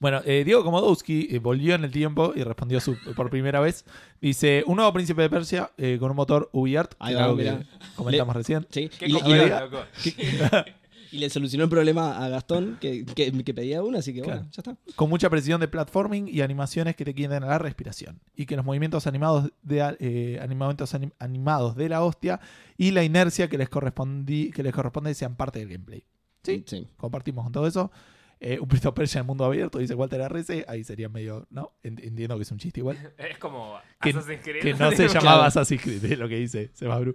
Bueno, 0.00 0.20
eh, 0.26 0.42
Diego 0.44 0.64
Komodowski 0.64 1.28
eh, 1.30 1.38
volvió 1.38 1.74
en 1.76 1.84
el 1.84 1.90
tiempo 1.90 2.32
y 2.34 2.42
respondió 2.42 2.80
su- 2.80 2.96
por 3.14 3.30
primera 3.30 3.60
vez. 3.60 3.84
Dice, 4.20 4.62
un 4.66 4.76
nuevo 4.76 4.92
príncipe 4.92 5.22
de 5.22 5.30
Persia 5.30 5.70
eh, 5.78 5.96
con 6.00 6.10
un 6.10 6.16
motor 6.16 6.50
UbiArt, 6.52 6.92
que 6.94 7.14
algo 7.14 7.36
que 7.36 7.58
comentamos 7.94 8.34
recién. 8.36 8.66
Sí, 8.70 8.90
Qué 8.98 9.06
y. 9.06 9.12
y 11.14 11.18
le 11.18 11.30
solucionó 11.30 11.64
el 11.64 11.70
problema 11.70 12.24
a 12.24 12.28
Gastón 12.28 12.78
que, 12.80 13.04
que, 13.04 13.30
que 13.44 13.54
pedía 13.54 13.82
una, 13.82 14.00
así 14.00 14.12
que 14.12 14.20
Claro. 14.22 14.40
bueno, 14.40 14.52
ya 14.52 14.60
está. 14.60 14.76
Con 14.96 15.08
mucha 15.08 15.30
precisión 15.30 15.60
de 15.60 15.68
platforming 15.68 16.28
y 16.28 16.40
animaciones 16.40 16.96
que 16.96 17.04
te 17.04 17.14
quieren 17.14 17.42
a 17.44 17.46
la 17.46 17.58
respiración. 17.58 18.20
Y 18.34 18.46
que 18.46 18.56
los 18.56 18.64
movimientos 18.64 19.06
animados 19.06 19.50
de, 19.62 19.96
eh, 20.00 20.38
animamentos 20.42 20.94
anim- 20.94 21.12
animados 21.18 21.76
de 21.76 21.88
la 21.88 22.02
hostia 22.02 22.40
y 22.76 22.90
la 22.90 23.04
inercia 23.04 23.48
que 23.48 23.56
les, 23.58 23.68
correspondí, 23.68 24.50
que 24.50 24.62
les 24.62 24.72
corresponde 24.72 25.14
sean 25.14 25.36
parte 25.36 25.58
del 25.60 25.68
gameplay. 25.68 26.04
Sí, 26.42 26.62
sí. 26.66 26.86
compartimos 26.96 27.44
con 27.44 27.52
todo 27.52 27.66
eso. 27.66 27.90
Eh, 28.40 28.58
un 28.60 28.68
Prince 28.68 28.88
of 28.88 28.94
Persia 28.94 29.20
en 29.20 29.26
mundo 29.26 29.44
abierto, 29.44 29.78
dice 29.78 29.94
Walter 29.94 30.20
RS. 30.20 30.64
Ahí 30.68 30.84
sería 30.84 31.08
medio, 31.08 31.46
¿no? 31.50 31.72
En- 31.82 31.98
Entiendo 32.02 32.36
que 32.36 32.42
es 32.42 32.50
un 32.52 32.58
chiste 32.58 32.80
igual. 32.80 32.98
Es 33.18 33.38
como 33.38 33.76
Que- 34.00 34.10
Assassin's 34.10 34.40
Creed. 34.42 34.62
que 34.62 34.74
no 34.74 34.90
se 34.90 35.08
llamaba. 35.14 35.46
Assassin's 35.46 35.80
Creed, 35.80 36.04
es 36.04 36.18
lo 36.18 36.28
que 36.28 36.36
dice 36.36 36.70
Sebabru. 36.74 37.14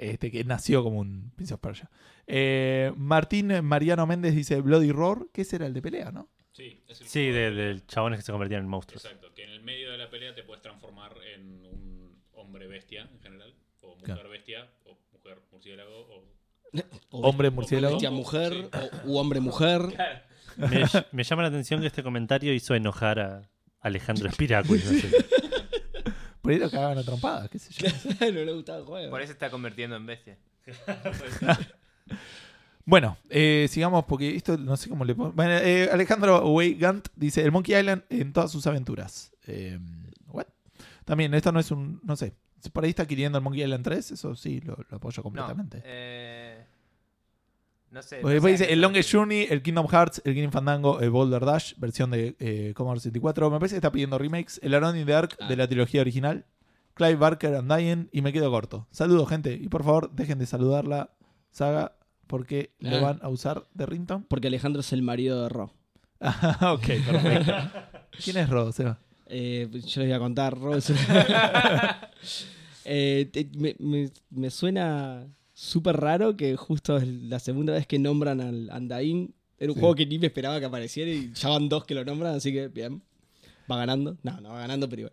Este, 0.00 0.30
que 0.30 0.42
nació 0.44 0.82
como 0.82 0.98
un 1.00 1.30
Prince 1.36 1.52
of 1.54 1.60
Persia. 1.60 1.90
Eh, 2.26 2.90
Martín 2.96 3.52
Mariano 3.64 4.06
Méndez 4.06 4.34
dice 4.34 4.60
Bloody 4.62 4.92
Roar, 4.92 5.26
que 5.32 5.42
ese 5.42 5.56
era 5.56 5.66
el 5.66 5.74
de 5.74 5.82
pelea, 5.82 6.10
¿no? 6.10 6.28
Sí, 6.52 6.82
es 6.88 7.00
el 7.02 7.06
Sí, 7.06 7.30
juego 7.30 7.36
de, 7.36 7.50
de 7.74 7.86
chabones 7.86 8.18
que 8.18 8.22
se 8.24 8.32
convertían 8.32 8.62
en 8.62 8.68
monstruos. 8.68 9.04
Exacto, 9.04 9.32
que 9.34 9.44
en 9.44 9.50
el 9.50 9.62
medio 9.62 9.90
de 9.92 9.98
la 9.98 10.08
pelea 10.08 10.34
te 10.34 10.42
puedes 10.42 10.62
transformar 10.62 11.12
en 11.34 11.66
un 11.66 12.22
hombre 12.32 12.66
bestia 12.66 13.08
en 13.12 13.20
general, 13.20 13.54
o 13.82 13.94
mujer 13.96 14.14
Claro. 14.14 14.30
bestia, 14.30 14.68
o 14.86 14.98
mujer 15.12 15.38
murciélago, 15.52 15.98
o 15.98 16.24
O 17.10 17.20
Hombre 17.28 17.50
murciélago. 17.50 17.94
bestia 17.96 18.10
mujer, 18.10 18.70
o, 19.04 19.08
u 19.10 19.18
hombre 19.18 19.40
mujer. 19.40 19.80
Me, 20.56 20.84
me 21.12 21.24
llama 21.24 21.42
la 21.42 21.48
atención 21.48 21.80
que 21.80 21.86
este 21.88 22.02
comentario 22.02 22.52
hizo 22.54 22.74
enojar 22.74 23.18
a 23.20 23.50
Alejandro. 23.80 24.30
No 24.38 24.64
sé. 24.64 25.10
Por 26.42 26.52
ahí 26.52 26.58
lo 26.58 26.70
cagaban 26.70 26.96
a 26.98 27.02
trompadas, 27.02 27.48
qué 27.50 27.58
sé 27.58 27.72
yo. 27.72 27.88
no 28.32 28.44
le 28.44 28.52
gustaba 28.52 28.78
el 28.78 28.84
juego. 28.84 29.10
Por 29.10 29.20
eso 29.20 29.28
se 29.28 29.32
está 29.34 29.50
convirtiendo 29.50 29.96
en 29.96 30.06
bestia. 30.06 30.36
Bueno, 32.86 33.18
eh, 33.28 33.68
sigamos 33.70 34.04
porque 34.06 34.34
esto 34.34 34.56
no 34.58 34.76
sé 34.76 34.88
cómo 34.88 35.04
le 35.04 35.14
pongo. 35.14 35.32
Bueno, 35.32 35.52
eh, 35.58 35.88
Alejandro 35.92 36.44
Way 36.50 36.74
Gant 36.74 37.08
dice 37.14 37.42
el 37.42 37.52
Monkey 37.52 37.78
Island 37.78 38.02
en 38.08 38.32
todas 38.32 38.50
sus 38.50 38.66
aventuras. 38.66 39.32
Eh, 39.46 39.78
what? 40.28 40.46
También, 41.04 41.32
esto 41.34 41.52
no 41.52 41.60
es 41.60 41.70
un. 41.70 42.00
No 42.02 42.16
sé. 42.16 42.32
Por 42.72 42.82
ahí 42.82 42.90
está 42.90 43.06
queriendo 43.06 43.38
el 43.38 43.44
Monkey 43.44 43.62
Island 43.62 43.84
3, 43.84 44.10
eso 44.12 44.34
sí, 44.34 44.60
lo, 44.60 44.76
lo 44.90 44.96
apoyo 44.96 45.18
No, 45.18 45.22
completamente. 45.22 45.82
eh, 45.84 46.64
no 47.90 48.02
sé. 48.02 48.16
Porque 48.16 48.22
no 48.22 48.28
después 48.34 48.58
dice 48.60 48.72
el 48.72 48.80
Longest. 48.80 49.12
Journey, 49.12 49.46
el 49.50 49.62
Kingdom 49.62 49.88
Hearts, 49.88 50.22
el 50.24 50.34
Game 50.34 50.50
Fandango, 50.50 51.00
el 51.00 51.10
Boulder 51.10 51.44
Dash, 51.44 51.74
versión 51.78 52.10
de 52.10 52.36
eh, 52.38 52.72
Commodore 52.74 53.00
64. 53.00 53.50
Me 53.50 53.58
parece 53.58 53.74
que 53.74 53.78
está 53.78 53.92
pidiendo 53.92 54.18
remakes. 54.18 54.60
El 54.62 54.74
Aaron 54.74 54.96
in 54.96 55.06
the 55.06 55.14
Ark 55.14 55.36
Ah. 55.40 55.48
de 55.48 55.56
la 55.56 55.66
trilogía 55.68 56.00
original. 56.00 56.44
Clive 56.94 57.16
Barker 57.16 57.54
and 57.54 57.72
Diane. 57.74 58.06
Y 58.12 58.22
me 58.22 58.32
quedo 58.32 58.50
corto. 58.50 58.86
Saludos, 58.90 59.28
gente. 59.28 59.54
Y 59.54 59.68
por 59.68 59.84
favor, 59.84 60.10
dejen 60.12 60.38
de 60.38 60.46
saludarla, 60.46 61.10
Saga, 61.50 61.96
porque 62.26 62.72
lo 62.78 62.96
Ah. 62.96 63.00
van 63.00 63.18
a 63.22 63.28
usar 63.28 63.66
de 63.74 63.86
ringtone. 63.86 64.24
Porque 64.28 64.48
Alejandro 64.48 64.80
es 64.80 64.92
el 64.92 65.02
marido 65.02 65.42
de 65.42 65.48
Ro. 65.48 65.72
Ah, 66.20 66.72
ok, 66.74 66.86
perfecto. 66.86 67.52
¿Quién 68.22 68.36
es 68.36 68.48
Ro, 68.50 68.70
Seba? 68.72 68.98
Eh, 69.26 69.68
yo 69.72 69.78
les 70.00 70.08
voy 70.08 70.12
a 70.12 70.18
contar, 70.18 70.58
Ro 70.58 70.72
Eh, 72.84 73.28
te- 73.32 73.48
me, 73.56 73.76
me- 73.78 74.10
me 74.30 74.50
suena 74.50 75.26
súper 75.60 75.96
raro 76.00 76.36
que 76.36 76.56
justo 76.56 76.96
es 76.96 77.06
la 77.06 77.38
segunda 77.38 77.72
vez 77.74 77.86
que 77.86 77.98
nombran 77.98 78.40
al 78.40 78.70
Andain. 78.70 79.34
Era 79.58 79.70
un 79.72 79.76
Sí. 79.76 79.80
juego 79.80 79.94
que 79.94 80.06
ni 80.06 80.18
me 80.18 80.26
esperaba 80.28 80.58
que 80.58 80.64
apareciera 80.66 81.10
y 81.10 81.32
ya 81.34 81.50
van 81.50 81.68
dos 81.68 81.84
que 81.84 81.94
lo 81.94 82.04
nombran, 82.04 82.34
así 82.34 82.50
que 82.52 82.68
bien. 82.68 83.02
¿Va 83.70 83.76
ganando? 83.76 84.16
No, 84.24 84.40
no 84.40 84.48
va 84.48 84.58
ganando, 84.60 84.88
pero 84.88 85.02
igual. 85.02 85.12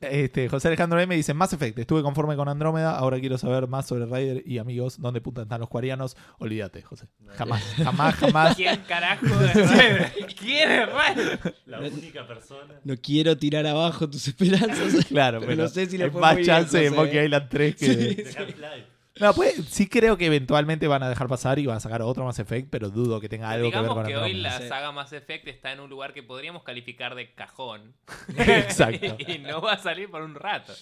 Este, 0.00 0.48
José 0.48 0.66
Alejandro 0.68 0.98
M 0.98 1.14
dice: 1.14 1.34
Mass 1.34 1.52
Effect, 1.52 1.78
estuve 1.78 2.02
conforme 2.02 2.34
con 2.34 2.48
Andrómeda, 2.48 2.96
ahora 2.96 3.20
quiero 3.20 3.38
saber 3.38 3.68
más 3.68 3.86
sobre 3.86 4.06
Ryder 4.06 4.42
y 4.44 4.58
amigos, 4.58 5.00
¿dónde 5.00 5.20
puta 5.20 5.42
están 5.42 5.60
los 5.60 5.68
cuarianos? 5.68 6.16
Olvídate, 6.38 6.82
José. 6.82 7.06
Jamás, 7.36 7.62
jamás, 7.76 8.14
jamás. 8.16 8.56
¿Quién 8.56 8.80
carajo 8.88 9.26
es? 9.54 10.34
¿Quién 10.34 10.70
es 10.72 10.88
Ryder? 10.88 11.54
La 11.66 11.78
única 11.80 12.26
persona. 12.26 12.74
No 12.82 12.96
quiero 12.96 13.36
tirar 13.36 13.66
abajo 13.68 14.10
tus 14.10 14.26
esperanzas. 14.26 15.04
Claro, 15.06 15.38
pero 15.46 15.54
no 15.62 15.68
sé 15.68 15.86
si 15.86 15.96
le 15.96 16.04
hay 16.04 16.10
más 16.10 16.40
chance 16.40 16.80
bien, 16.80 16.92
de 16.92 16.98
Monkey. 16.98 17.24
Island 17.26 17.48
3 17.50 17.76
que. 17.76 17.86
Sí. 17.86 17.94
De. 17.94 18.91
No, 19.20 19.34
pues, 19.34 19.54
sí 19.68 19.88
creo 19.88 20.16
que 20.16 20.26
eventualmente 20.26 20.88
van 20.88 21.02
a 21.02 21.08
dejar 21.08 21.28
pasar 21.28 21.58
y 21.58 21.66
van 21.66 21.76
a 21.76 21.80
sacar 21.80 22.00
otro 22.00 22.24
Mass 22.24 22.38
Effect, 22.38 22.70
pero 22.70 22.88
dudo 22.88 23.20
que 23.20 23.28
tenga 23.28 23.50
algo 23.50 23.70
que 23.70 23.76
ver 23.76 23.82
Digamos 23.82 24.04
con 24.04 24.06
que 24.06 24.16
hoy 24.16 24.34
la 24.34 24.58
saga 24.66 24.90
Mass 24.90 25.12
Effect 25.12 25.46
está 25.48 25.72
en 25.72 25.80
un 25.80 25.90
lugar 25.90 26.14
que 26.14 26.22
podríamos 26.22 26.62
calificar 26.62 27.14
de 27.14 27.34
cajón. 27.34 27.94
Exacto. 28.38 29.16
y 29.26 29.38
no 29.38 29.60
va 29.60 29.74
a 29.74 29.78
salir 29.78 30.10
por 30.10 30.22
un 30.22 30.34
rato. 30.34 30.72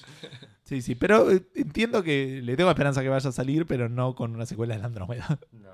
Sí, 0.62 0.80
sí, 0.80 0.94
pero 0.94 1.30
eh, 1.32 1.42
entiendo 1.56 2.04
que 2.04 2.40
le 2.42 2.56
tengo 2.56 2.70
esperanza 2.70 3.02
que 3.02 3.08
vaya 3.08 3.28
a 3.28 3.32
salir, 3.32 3.66
pero 3.66 3.88
no 3.88 4.14
con 4.14 4.34
una 4.34 4.46
secuela 4.46 4.74
de 4.74 4.80
la 4.80 4.86
Andrómeda. 4.86 5.38
No. 5.50 5.70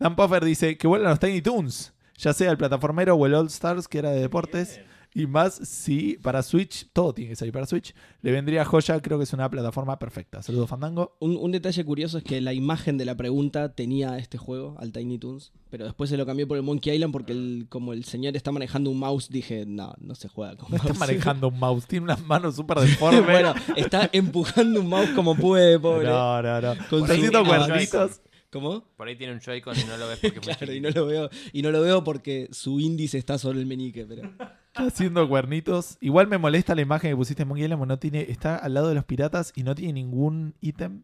Dan 0.00 0.16
Puffer 0.16 0.44
dice 0.44 0.76
que 0.76 0.86
vuelvan 0.88 1.10
los 1.10 1.20
Tiny 1.20 1.42
Toons, 1.42 1.94
ya 2.16 2.32
sea 2.32 2.50
el 2.50 2.58
plataformero 2.58 3.14
o 3.14 3.26
el 3.26 3.34
All 3.34 3.46
Stars, 3.46 3.86
que 3.86 3.98
era 3.98 4.10
de 4.10 4.20
deportes. 4.20 4.76
Bien. 4.76 4.97
Y 5.14 5.26
más 5.26 5.54
si 5.54 6.18
para 6.22 6.42
Switch, 6.42 6.86
todo 6.92 7.12
tiene 7.14 7.30
que 7.30 7.36
salir 7.36 7.52
para 7.52 7.66
Switch, 7.66 7.94
le 8.20 8.30
vendría 8.30 8.64
joya, 8.64 9.00
creo 9.00 9.16
que 9.18 9.24
es 9.24 9.32
una 9.32 9.50
plataforma 9.50 9.98
perfecta. 9.98 10.42
Saludos 10.42 10.68
Fandango. 10.68 11.16
Un, 11.18 11.36
un 11.36 11.50
detalle 11.50 11.82
curioso 11.84 12.18
es 12.18 12.24
que 12.24 12.40
la 12.40 12.52
imagen 12.52 12.98
de 12.98 13.04
la 13.06 13.16
pregunta 13.16 13.74
tenía 13.74 14.18
este 14.18 14.36
juego, 14.38 14.76
al 14.78 14.92
Tiny 14.92 15.18
Toons, 15.18 15.50
pero 15.70 15.86
después 15.86 16.10
se 16.10 16.16
lo 16.18 16.26
cambié 16.26 16.46
por 16.46 16.56
el 16.58 16.62
Monkey 16.62 16.94
Island 16.94 17.12
porque 17.12 17.32
el- 17.32 17.66
como 17.68 17.94
el 17.94 18.04
señor 18.04 18.36
está 18.36 18.52
manejando 18.52 18.90
un 18.90 18.98
mouse, 18.98 19.28
dije, 19.30 19.64
no, 19.66 19.94
no 19.98 20.14
se 20.14 20.28
juega 20.28 20.56
con 20.56 20.70
No 20.70 20.76
está 20.76 20.88
mouse". 20.90 20.98
manejando 21.00 21.48
un 21.48 21.58
mouse, 21.58 21.86
tiene 21.86 22.04
unas 22.04 22.22
manos 22.24 22.54
súper 22.56 22.78
deformes. 22.78 23.24
bueno, 23.24 23.54
está 23.76 24.10
empujando 24.12 24.80
un 24.80 24.88
mouse 24.88 25.10
como 25.10 25.34
puede, 25.34 25.80
pobre. 25.80 26.06
no, 26.08 26.42
no, 26.42 26.60
no. 26.60 26.74
Con 26.90 27.00
Está 27.02 27.14
haciendo 27.14 27.44
cuernitos. 27.44 28.20
¿Cómo? 28.50 28.82
Por 28.96 29.06
ahí 29.08 29.14
tiene 29.16 29.34
un 29.34 29.40
Joy-Con 29.40 29.78
y 29.78 29.84
no 29.84 29.98
lo 29.98 30.08
ves 30.08 30.20
porque 30.22 30.40
fue 30.40 30.54
Claro, 30.56 30.72
y 30.72 30.80
no 30.80 30.88
lo 30.90 31.04
veo, 31.06 31.28
y 31.52 31.60
no 31.60 31.70
lo 31.70 31.82
veo 31.82 32.02
porque 32.02 32.48
su 32.50 32.80
índice 32.80 33.18
está 33.18 33.36
sobre 33.36 33.58
el 33.58 33.66
meñique, 33.66 34.06
pero. 34.06 34.30
Está 34.78 34.86
haciendo 34.94 35.28
cuernitos. 35.28 35.98
Igual 36.00 36.28
me 36.28 36.38
molesta 36.38 36.74
la 36.74 36.82
imagen 36.82 37.10
que 37.10 37.16
pusiste 37.16 37.42
en 37.42 37.48
Monkey 37.48 37.64
Island, 37.64 37.84
no 37.84 37.98
tiene, 37.98 38.26
está 38.30 38.56
al 38.56 38.74
lado 38.74 38.88
de 38.88 38.94
los 38.94 39.04
piratas 39.04 39.52
y 39.56 39.64
no 39.64 39.74
tiene 39.74 39.94
ningún 39.94 40.54
ítem. 40.60 41.02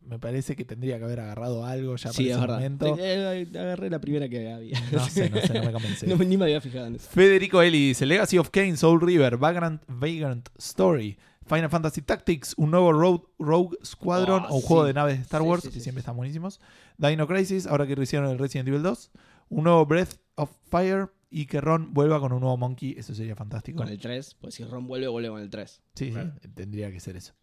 Me 0.00 0.18
parece 0.20 0.54
que 0.54 0.64
tendría 0.64 0.98
que 0.98 1.04
haber 1.04 1.18
agarrado 1.18 1.64
algo 1.64 1.96
ya 1.96 2.12
sí, 2.12 2.28
para 2.28 2.36
es 2.36 2.42
ese 2.42 2.52
momento. 2.52 2.96
Eh, 2.98 3.48
eh, 3.52 3.58
Agarré 3.58 3.90
la 3.90 4.00
primera 4.00 4.28
que 4.28 4.52
había. 4.52 4.80
No 4.92 5.04
sé, 5.08 5.30
no 5.30 5.40
sé, 5.40 5.54
no 5.54 5.64
me 5.64 5.72
convence. 5.72 6.06
No, 6.06 6.16
ni 6.16 6.36
me 6.36 6.44
había 6.44 6.60
fijado 6.60 6.86
en 6.86 6.96
eso. 6.96 7.08
Federico 7.08 7.62
Eli 7.62 7.88
dice: 7.88 8.06
Legacy 8.06 8.38
of 8.38 8.50
Kane, 8.50 8.76
Soul 8.76 9.00
River, 9.00 9.36
Vagrant, 9.36 9.82
Vagrant 9.88 10.48
Story, 10.58 11.16
Final 11.44 11.70
Fantasy 11.70 12.02
Tactics, 12.02 12.54
un 12.56 12.70
nuevo 12.70 12.92
Rogue, 12.92 13.24
Rogue 13.38 13.78
Squadron 13.84 14.44
Oh, 14.48 14.54
o 14.54 14.56
un 14.56 14.62
juego 14.62 14.84
de 14.84 14.94
naves 14.94 15.16
de 15.16 15.22
Star 15.22 15.42
Wars, 15.42 15.62
sí, 15.64 15.70
que 15.70 15.80
siempre 15.80 16.00
están 16.00 16.16
buenísimos. 16.16 16.60
Dino 16.98 17.26
Crisis, 17.26 17.66
ahora 17.66 17.86
que 17.86 18.00
hicieron 18.00 18.30
el 18.30 18.38
Resident 18.38 18.68
Evil 18.68 18.82
2. 18.82 19.10
Un 19.48 19.64
nuevo 19.64 19.86
Breath 19.86 20.14
of 20.36 20.50
Fire 20.70 21.08
y 21.30 21.46
que 21.46 21.60
Ron 21.60 21.92
vuelva 21.94 22.20
con 22.20 22.32
un 22.32 22.40
nuevo 22.40 22.56
Monkey. 22.56 22.94
Eso 22.98 23.14
sería 23.14 23.34
fantástico. 23.36 23.78
Con 23.78 23.88
el 23.88 23.98
3, 23.98 24.36
pues 24.40 24.54
si 24.54 24.64
Ron 24.64 24.86
vuelve, 24.86 25.08
vuelve 25.08 25.28
con 25.28 25.40
el 25.40 25.50
3. 25.50 25.82
Sí, 25.94 26.10
Claro. 26.10 26.32
sí, 26.40 26.48
tendría 26.48 26.90
que 26.90 27.00
ser 27.00 27.16
eso. 27.16 27.34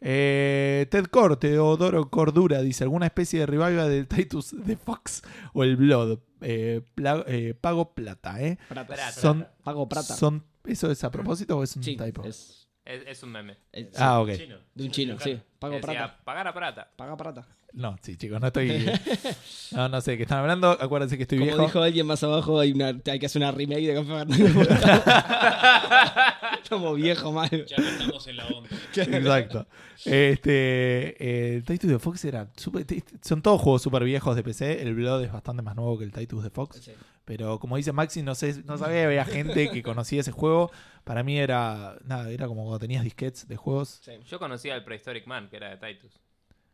Eh, 0.00 0.86
Ted 0.90 1.06
Corte, 1.06 1.48
Teodoro 1.48 2.08
Cordura, 2.08 2.62
dice: 2.62 2.84
¿Alguna 2.84 3.06
especie 3.06 3.40
de 3.40 3.46
revival 3.46 3.88
del 3.88 4.06
Titus 4.06 4.54
de 4.64 4.76
Fox 4.76 5.22
o 5.52 5.64
el 5.64 5.76
Blood? 5.76 6.20
Eh, 6.40 6.82
pla- 6.94 7.24
eh, 7.26 7.54
pago 7.60 7.94
plata, 7.94 8.40
¿eh? 8.40 8.58
Plata. 8.68 9.10
Son, 9.10 9.48
Pago 9.64 9.88
plata. 9.88 10.14
son, 10.14 10.44
¿Eso 10.64 10.90
es 10.90 11.02
a 11.02 11.10
propósito 11.10 11.58
o 11.58 11.64
es 11.64 11.74
un 11.76 11.82
sí, 11.82 11.96
typo? 11.96 12.22
es, 12.24 12.68
Es, 12.84 13.02
es 13.06 13.22
un 13.24 13.32
meme. 13.32 13.56
es- 13.72 13.88
Ah, 13.98 14.20
ok. 14.20 14.30
Chino. 14.36 14.56
de 14.74 14.84
un 14.84 14.90
chino, 14.92 15.18
sí. 15.18 15.40
Pago 15.58 15.80
plata. 15.80 16.20
pagar 16.24 16.46
a 16.46 16.54
plata. 16.54 16.92
Paga 16.94 17.16
plata. 17.16 17.46
No, 17.74 17.96
sí, 18.02 18.16
chicos, 18.16 18.40
no 18.40 18.46
estoy. 18.48 18.90
No, 19.72 19.86
no 19.88 20.00
sé 20.00 20.12
de 20.12 20.16
qué 20.16 20.22
están 20.22 20.38
hablando. 20.38 20.70
Acuérdense 20.80 21.16
que 21.18 21.24
estoy 21.24 21.38
Como 21.38 21.50
viejo. 21.50 21.66
dijo 21.66 21.82
alguien 21.82 22.06
más 22.06 22.22
abajo, 22.24 22.58
hay, 22.58 22.72
una, 22.72 22.86
hay 23.04 23.18
que 23.18 23.26
hacer 23.26 23.42
una 23.42 23.52
remake 23.52 23.86
de 23.86 23.94
Café. 23.94 24.24
Como 26.70 26.94
viejo 26.94 27.32
mal. 27.32 27.50
Ya 27.66 27.76
no 27.76 27.86
estamos 27.88 28.26
en 28.26 28.36
la 28.38 28.46
onda. 28.46 28.68
Exacto. 28.96 29.66
Este, 30.04 31.16
eh, 31.22 31.56
el 31.56 31.64
Titus 31.64 31.90
de 31.90 31.98
Fox 31.98 32.24
era 32.24 32.48
super- 32.56 32.84
t- 32.84 33.00
t- 33.02 33.16
son 33.22 33.42
todos 33.42 33.60
juegos 33.60 33.82
súper 33.82 34.04
viejos 34.04 34.34
de 34.36 34.42
PC. 34.42 34.80
El 34.82 34.94
Blood 34.94 35.24
es 35.24 35.32
bastante 35.32 35.62
más 35.62 35.76
nuevo 35.76 35.98
que 35.98 36.04
el 36.04 36.12
Titus 36.12 36.42
de 36.42 36.50
Fox. 36.50 36.80
Sí. 36.82 36.92
Pero 37.24 37.58
como 37.58 37.76
dice 37.76 37.92
Maxi, 37.92 38.22
no 38.22 38.34
sé, 38.34 38.62
no 38.64 38.78
sabía 38.78 39.00
que 39.00 39.04
había 39.04 39.24
gente 39.26 39.70
que 39.70 39.82
conocía 39.82 40.20
ese 40.20 40.32
juego. 40.32 40.70
Para 41.04 41.22
mí 41.22 41.38
era 41.38 41.98
nada, 42.06 42.30
era 42.30 42.46
como 42.46 42.62
cuando 42.62 42.78
tenías 42.78 43.04
disquets 43.04 43.46
de 43.46 43.56
juegos. 43.56 44.00
Sí. 44.02 44.12
Yo 44.28 44.38
conocía 44.38 44.74
al 44.74 44.84
Prehistoric 44.84 45.26
Man, 45.26 45.48
que 45.50 45.56
era 45.58 45.76
de 45.76 45.76
Titus. 45.76 46.18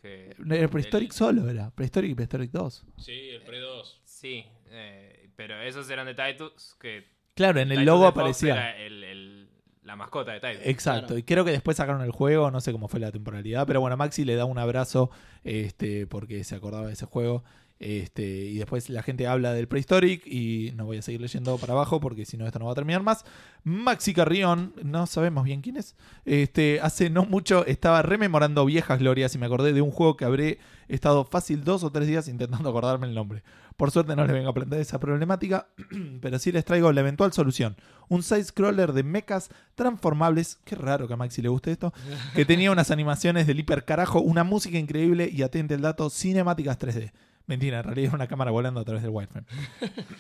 Que 0.05 0.36
Era 0.59 0.68
Prehistoric 0.68 1.10
el- 1.12 1.16
solo, 1.16 1.48
era. 1.48 1.70
Prehistoric 1.70 2.10
y 2.10 2.14
Prehistoric 2.14 2.51
2. 2.51 2.85
Sí, 2.98 3.31
el 3.31 3.40
Pre 3.43 3.59
2. 3.59 4.02
Sí, 4.05 4.44
eh, 4.66 5.31
pero 5.35 5.59
esos 5.62 5.89
eran 5.89 6.05
de 6.06 6.14
Titus, 6.14 6.76
que 6.78 7.06
Claro, 7.35 7.59
en 7.60 7.70
el 7.72 7.78
Titus 7.78 7.86
logo 7.86 8.06
aparecía. 8.06 8.76
el- 8.78 9.02
el- 9.02 9.48
la 9.82 9.97
mascota 9.97 10.32
de 10.32 10.40
Titus. 10.40 10.66
Exacto, 10.66 11.06
Claro. 11.06 11.18
y 11.18 11.22
creo 11.22 11.44
que 11.47 11.52
después 11.52 11.78
sacaron 11.78 12.02
el 12.02 12.10
juego, 12.10 12.51
no 12.51 12.60
sé 12.60 12.70
cómo 12.72 12.86
fue 12.89 13.01
la 13.01 13.12
temporalidad, 13.12 13.66
pero 13.66 13.81
bueno, 13.81 13.97
Maxi 13.97 14.26
le 14.26 14.35
da 14.35 14.44
un 14.44 14.59
abrazo 14.59 15.10
este, 15.43 16.06
porque 16.06 16.44
se 16.44 16.55
acordaba 16.55 16.86
de 16.86 16.93
ese 16.93 17.06
juego. 17.06 17.43
Este, 17.85 18.24
y 18.24 18.56
después 18.56 18.89
la 18.89 19.02
gente 19.02 19.27
habla 19.27 19.52
del 19.52 19.69
Prehistoric 19.69 20.27
y 20.27 20.73
no 20.74 20.86
voy 20.86 20.97
a 20.97 21.02
seguir 21.02 21.20
leyendo 21.20 21.59
para 21.59 21.74
abajo 21.74 22.01
porque 22.01 22.24
si 22.24 22.39
no 22.39 22.47
esto 22.47 22.59
no 22.59 22.65
va 22.65 22.73
a 22.73 22.74
terminar 22.74 23.02
más. 23.02 23.27
Maxi 23.62 24.15
Carrión, 24.15 24.73
no 24.82 25.06
sabemos 25.06 25.44
bien 25.44 25.61
quién 25.61 25.77
es. 25.77 25.94
Este, 26.24 26.81
hace 26.81 27.11
no 27.11 27.27
mucho 27.27 27.66
estaba 27.66 28.01
rememorando 28.01 28.65
viejas 28.65 28.98
glorias 28.98 29.35
y 29.35 29.39
me 29.39 29.44
acordé 29.44 29.74
de 29.74 29.82
un 29.82 29.90
juego 29.90 30.16
que 30.16 30.24
habré 30.24 30.61
estado 30.89 31.27
fácil 31.27 31.62
dos 31.62 31.85
o 31.85 31.93
tres 31.93 32.09
días 32.09 32.27
intentando 32.27 32.70
acordarme 32.70 33.06
el 33.06 33.15
nombre. 33.15 33.43
Por 33.77 33.90
suerte 33.90 34.16
no 34.16 34.24
les 34.24 34.32
vengo 34.32 34.48
a 34.48 34.55
plantear 34.55 34.81
esa 34.81 34.98
problemática, 34.98 35.69
pero 36.23 36.39
sí 36.39 36.52
les 36.52 36.65
traigo 36.65 36.90
la 36.90 37.02
eventual 37.02 37.35
solución. 37.35 37.77
Un 38.09 38.23
side-scroller 38.23 38.94
de 38.94 39.02
mechas 39.02 39.51
transformables, 39.74 40.59
qué 40.65 40.74
raro 40.74 41.06
que 41.06 41.12
a 41.12 41.16
Maxi 41.19 41.43
le 41.43 41.51
guste 41.51 41.73
esto, 41.73 41.93
que 42.35 42.47
tenía 42.47 42.70
unas 42.70 42.90
animaciones 42.90 43.47
del 43.47 43.59
hiper 43.59 43.85
carajo, 43.85 44.23
una 44.23 44.43
música 44.43 44.78
increíble 44.78 45.28
y 45.31 45.43
atente 45.43 45.74
el 45.74 45.82
dato, 45.82 46.09
cinemáticas 46.09 46.78
3D. 46.78 47.12
Mentira, 47.47 47.79
en 47.79 47.85
realidad 47.85 48.07
era 48.09 48.15
una 48.16 48.27
cámara 48.27 48.51
volando 48.51 48.81
a 48.81 48.85
través 48.85 49.03
del 49.03 49.11
wireframe. 49.12 49.47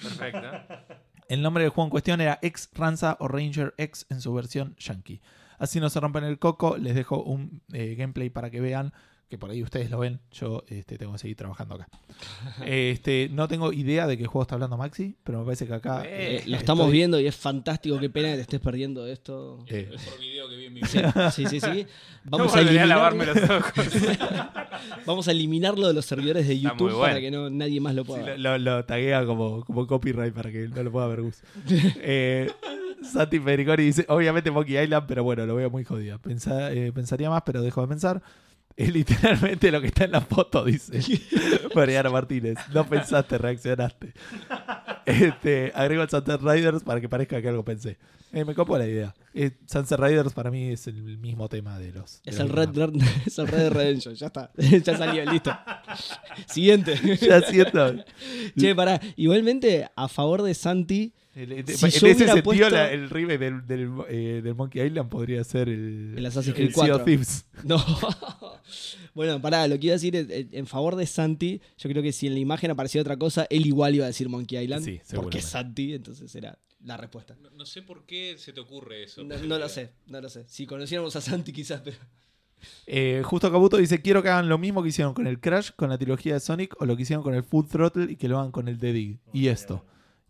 Perfecto. 0.02 0.40
El 1.28 1.40
nombre 1.42 1.62
del 1.64 1.70
juego 1.70 1.86
en 1.86 1.90
cuestión 1.90 2.20
era 2.20 2.38
X 2.42 2.68
Ranza 2.74 3.16
o 3.20 3.28
Ranger 3.28 3.74
X 3.78 4.06
en 4.10 4.20
su 4.20 4.32
versión 4.34 4.76
yankee. 4.78 5.20
Así 5.58 5.80
no 5.80 5.88
se 5.88 6.00
rompen 6.00 6.24
el 6.24 6.38
coco, 6.38 6.76
les 6.76 6.94
dejo 6.94 7.22
un 7.22 7.62
eh, 7.72 7.94
gameplay 7.96 8.28
para 8.28 8.50
que 8.50 8.60
vean, 8.60 8.92
que 9.30 9.38
por 9.38 9.50
ahí 9.50 9.62
ustedes 9.62 9.90
lo 9.90 9.98
ven, 10.00 10.20
yo 10.32 10.64
este, 10.68 10.98
tengo 10.98 11.12
que 11.12 11.18
seguir 11.18 11.36
trabajando 11.36 11.76
acá. 11.76 11.88
Este, 12.66 13.28
no 13.32 13.48
tengo 13.48 13.72
idea 13.72 14.06
de 14.06 14.18
qué 14.18 14.26
juego 14.26 14.42
está 14.42 14.56
hablando 14.56 14.76
Maxi, 14.76 15.16
pero 15.24 15.38
me 15.38 15.44
parece 15.46 15.66
que 15.66 15.72
acá... 15.74 16.02
Eh, 16.04 16.08
Eh, 16.10 16.32
lo 16.32 16.38
estoy- 16.40 16.54
estamos 16.56 16.90
viendo 16.90 17.18
y 17.18 17.26
es 17.26 17.34
fantástico. 17.36 17.98
Qué 17.98 18.10
pena 18.10 18.28
que 18.30 18.34
te 18.36 18.40
estés 18.42 18.60
perdiendo 18.60 19.06
esto. 19.06 19.64
Mi 20.74 20.80
vida. 20.92 21.30
sí, 21.30 21.46
sí. 21.46 21.60
sí. 21.60 21.86
Vamos, 22.24 22.54
a 22.56 22.62
lavarme 22.62 23.24
eliminarlo, 23.24 23.56
los 23.56 23.64
ojos. 23.64 23.86
vamos 25.06 25.28
a 25.28 25.30
eliminarlo 25.30 25.86
de 25.88 25.94
los 25.94 26.04
servidores 26.04 26.48
de 26.48 26.58
YouTube 26.58 26.90
bueno. 26.92 26.98
para 27.00 27.20
que 27.20 27.30
no, 27.30 27.48
nadie 27.50 27.80
más 27.80 27.94
lo 27.94 28.04
pueda 28.04 28.20
lo, 28.20 28.26
ver. 28.26 28.40
lo- 28.40 28.58
lo 28.58 28.84
taguea 28.84 29.24
como, 29.26 29.64
como 29.64 29.86
copyright 29.86 30.34
para 30.34 30.50
que 30.50 30.68
no 30.68 30.82
lo 30.82 30.90
pueda 30.92 31.06
ver 31.06 31.22
Gus. 31.22 31.42
Eh, 31.96 32.50
Santi 33.02 33.38
Federicori 33.38 33.84
dice, 33.84 34.06
obviamente 34.08 34.50
Monkey 34.50 34.78
Island, 34.78 35.04
pero 35.06 35.22
bueno, 35.22 35.44
lo 35.46 35.54
veo 35.54 35.68
muy 35.70 35.84
jodido. 35.84 36.18
Pensa- 36.18 36.72
eh, 36.72 36.90
pensaría 36.92 37.28
más, 37.30 37.42
pero 37.44 37.60
dejo 37.62 37.82
de 37.82 37.88
pensar. 37.88 38.22
Es 38.76 38.92
literalmente 38.92 39.70
lo 39.70 39.80
que 39.80 39.86
está 39.86 40.04
en 40.04 40.10
la 40.12 40.20
foto, 40.20 40.64
dice 40.64 40.98
Mariano 41.76 42.10
Martínez. 42.10 42.56
No 42.72 42.84
pensaste, 42.88 43.38
reaccionaste. 43.38 44.12
Este, 45.06 45.70
agrego 45.74 46.02
el 46.02 46.08
Sunset 46.10 46.40
Riders 46.40 46.82
para 46.82 47.00
que 47.00 47.08
parezca 47.08 47.40
que 47.40 47.48
algo 47.48 47.64
pensé. 47.64 47.98
Eh, 48.32 48.44
me 48.44 48.52
copo 48.54 48.76
la 48.76 48.86
idea. 48.86 49.14
Eh, 49.32 49.52
Sunset 49.66 50.00
Riders 50.00 50.32
para 50.32 50.50
mí 50.50 50.70
es 50.70 50.88
el 50.88 50.94
mismo 51.18 51.48
tema 51.48 51.78
de 51.78 51.92
los. 51.92 52.20
Es 52.24 52.40
el, 52.40 52.48
Red. 52.48 52.70
Red- 52.76 52.96
es 53.26 53.38
el 53.38 53.46
Red 53.46 53.58
Dead 53.60 53.72
Redemption, 53.72 54.14
ya 54.16 54.26
está. 54.26 54.50
ya 54.56 54.96
salió, 54.96 55.24
listo. 55.30 55.56
Siguiente. 56.46 56.94
Ya 57.20 57.40
siento. 57.42 57.94
che, 58.58 58.74
pará. 58.74 59.00
Igualmente, 59.16 59.88
a 59.94 60.08
favor 60.08 60.42
de 60.42 60.52
Santi, 60.54 61.12
El- 61.34 61.52
el- 61.52 61.66
Si 61.66 61.86
en 61.86 61.90
yo 61.90 62.06
ese 62.06 62.26
sentido, 62.26 62.42
puesto- 62.44 62.70
la- 62.70 62.92
el 62.92 63.10
remake 63.10 63.38
del, 63.38 63.66
del, 63.66 63.90
eh, 64.08 64.40
del 64.42 64.54
Monkey 64.54 64.86
Island 64.86 65.08
podría 65.10 65.42
ser 65.44 65.68
el, 65.68 66.14
El 66.16 66.26
Assassin's 66.26 66.56
el 66.58 66.72
Creed 66.72 66.74
Sea 66.74 66.94
of 66.96 67.02
4. 67.02 67.04
Thieves. 67.04 67.46
No. 67.64 67.84
bueno, 69.14 69.40
pará, 69.40 69.66
lo 69.68 69.78
que 69.78 69.86
iba 69.86 69.92
a 69.94 69.96
decir 69.96 70.14
es, 70.16 70.26
en 70.52 70.66
favor 70.66 70.96
de 70.96 71.06
Santi, 71.06 71.60
yo 71.78 71.90
creo 71.90 72.02
que 72.02 72.12
si 72.12 72.26
en 72.26 72.34
la 72.34 72.38
imagen 72.40 72.70
aparecía 72.70 73.00
otra 73.00 73.16
cosa, 73.16 73.46
él 73.50 73.66
igual 73.66 73.94
iba 73.94 74.04
a 74.04 74.08
decir 74.08 74.28
Monkey 74.28 74.58
Island. 74.62 74.84
Sí, 74.84 75.00
porque 75.14 75.40
Santi, 75.42 75.94
entonces 75.94 76.34
era 76.34 76.58
la 76.84 76.96
respuesta. 76.96 77.36
No, 77.42 77.50
no 77.50 77.66
sé 77.66 77.82
por 77.82 78.04
qué 78.06 78.36
se 78.38 78.52
te 78.52 78.60
ocurre 78.60 79.04
eso. 79.04 79.24
No, 79.24 79.36
no 79.38 79.58
lo 79.58 79.68
sé, 79.68 79.90
no 80.06 80.20
lo 80.20 80.28
sé. 80.28 80.44
Si 80.48 80.66
conociéramos 80.66 81.16
a 81.16 81.20
Santi 81.20 81.52
quizás, 81.52 81.80
pero... 81.82 81.96
Eh, 82.86 83.20
justo 83.24 83.50
Kabuto 83.52 83.76
dice: 83.76 84.00
Quiero 84.00 84.22
que 84.22 84.30
hagan 84.30 84.48
lo 84.48 84.56
mismo 84.56 84.82
que 84.82 84.88
hicieron 84.88 85.12
con 85.12 85.26
el 85.26 85.38
Crash, 85.38 85.70
con 85.76 85.90
la 85.90 85.98
trilogía 85.98 86.34
de 86.34 86.40
Sonic, 86.40 86.74
o 86.80 86.86
lo 86.86 86.96
que 86.96 87.02
hicieron 87.02 87.22
con 87.22 87.34
el 87.34 87.42
Full 87.42 87.66
Throttle 87.66 88.10
y 88.12 88.16
que 88.16 88.26
lo 88.28 88.38
hagan 88.38 88.52
con 88.52 88.68
el 88.68 88.78
The 88.78 88.92
Dig. 88.92 89.18
Y 89.34 89.48
esto. 89.48 89.84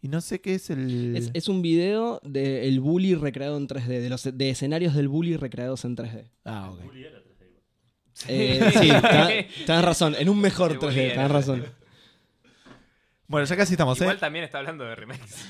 Y 0.05 0.09
no 0.09 0.21
sé 0.21 0.43
qué 0.43 0.55
es 0.55 0.69
el. 0.69 1.17
Es, 1.17 1.31
es 1.33 1.49
un 1.49 1.63
video 1.63 2.21
del 2.23 2.79
bully 2.81 3.15
recreado 3.15 3.57
en 3.57 3.67
3D, 3.67 3.87
de, 3.87 4.11
los, 4.11 4.23
de 4.37 4.51
escenarios 4.51 4.95
del 4.95 5.09
bully 5.09 5.39
recreados 5.39 5.87
en 5.87 5.97
3D. 5.97 6.31
Ah, 6.45 6.71
ok. 6.71 6.83
Bully 6.83 7.05
era 7.05 7.21
3D 7.21 7.47
igual. 7.49 7.63
Eh, 8.29 8.71
sí, 8.75 8.91
tenés- 9.67 9.83
razón, 9.83 10.15
en 10.19 10.29
un 10.29 10.39
mejor 10.43 10.73
El 10.73 10.79
bully 10.79 10.95
3D, 10.95 11.01
era 11.05 11.15
tenés 11.15 11.31
razón. 11.31 11.65
Bueno, 13.29 13.47
ya 13.47 13.57
casi 13.57 13.73
estamos, 13.73 13.99
Igual 13.99 14.17
¿eh? 14.17 14.21
también 14.21 14.45
está 14.45 14.59
hablando 14.59 14.85
de 14.85 14.95
remakes. 14.95 15.47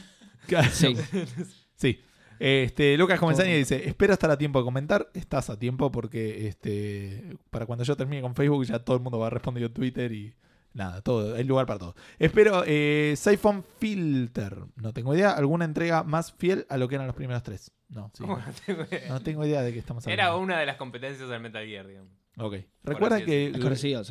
Sí. 0.72 0.94
Sí. 1.74 2.00
Este, 2.38 2.96
Lucas 2.96 3.18
Comenzani 3.18 3.52
dice, 3.54 3.88
espero 3.88 4.12
estar 4.12 4.30
a 4.30 4.38
tiempo 4.38 4.60
de 4.60 4.64
comentar. 4.64 5.10
Estás 5.14 5.50
a 5.50 5.58
tiempo 5.58 5.90
porque 5.90 6.46
este, 6.46 7.36
para 7.50 7.66
cuando 7.66 7.82
yo 7.84 7.96
termine 7.96 8.22
con 8.22 8.36
Facebook 8.36 8.64
ya 8.66 8.78
todo 8.78 8.96
el 8.96 9.02
mundo 9.02 9.18
va 9.18 9.26
a 9.26 9.30
responder 9.30 9.64
en 9.64 9.72
Twitter 9.74 10.12
y 10.12 10.32
nada, 10.74 11.00
todo, 11.00 11.34
hay 11.36 11.44
lugar 11.44 11.66
para 11.66 11.78
todo. 11.78 11.94
Espero 12.18 12.62
eh, 12.66 13.14
Siphon 13.16 13.64
Filter. 13.78 14.56
No 14.76 14.92
tengo 14.92 15.14
idea. 15.14 15.30
¿Alguna 15.30 15.64
entrega 15.64 16.02
más 16.02 16.32
fiel 16.32 16.66
a 16.68 16.76
lo 16.76 16.88
que 16.88 16.96
eran 16.96 17.06
los 17.06 17.16
primeros 17.16 17.42
tres? 17.42 17.72
No, 17.88 18.10
sí. 18.12 18.22
¿Cómo 18.22 18.36
no 18.36 18.52
tengo 18.66 18.82
idea? 18.82 19.08
No 19.08 19.20
tengo 19.20 19.46
idea 19.46 19.62
de 19.62 19.72
qué 19.72 19.78
estamos 19.78 20.04
hablando. 20.04 20.22
Era 20.22 20.36
una 20.36 20.58
de 20.58 20.66
las 20.66 20.76
competencias 20.76 21.28
del 21.28 21.40
Metal 21.40 21.64
Gear, 21.64 21.86
digamos. 21.86 22.12
Ok. 22.36 22.56
Recuerden 22.82 23.24
que, 23.24 23.52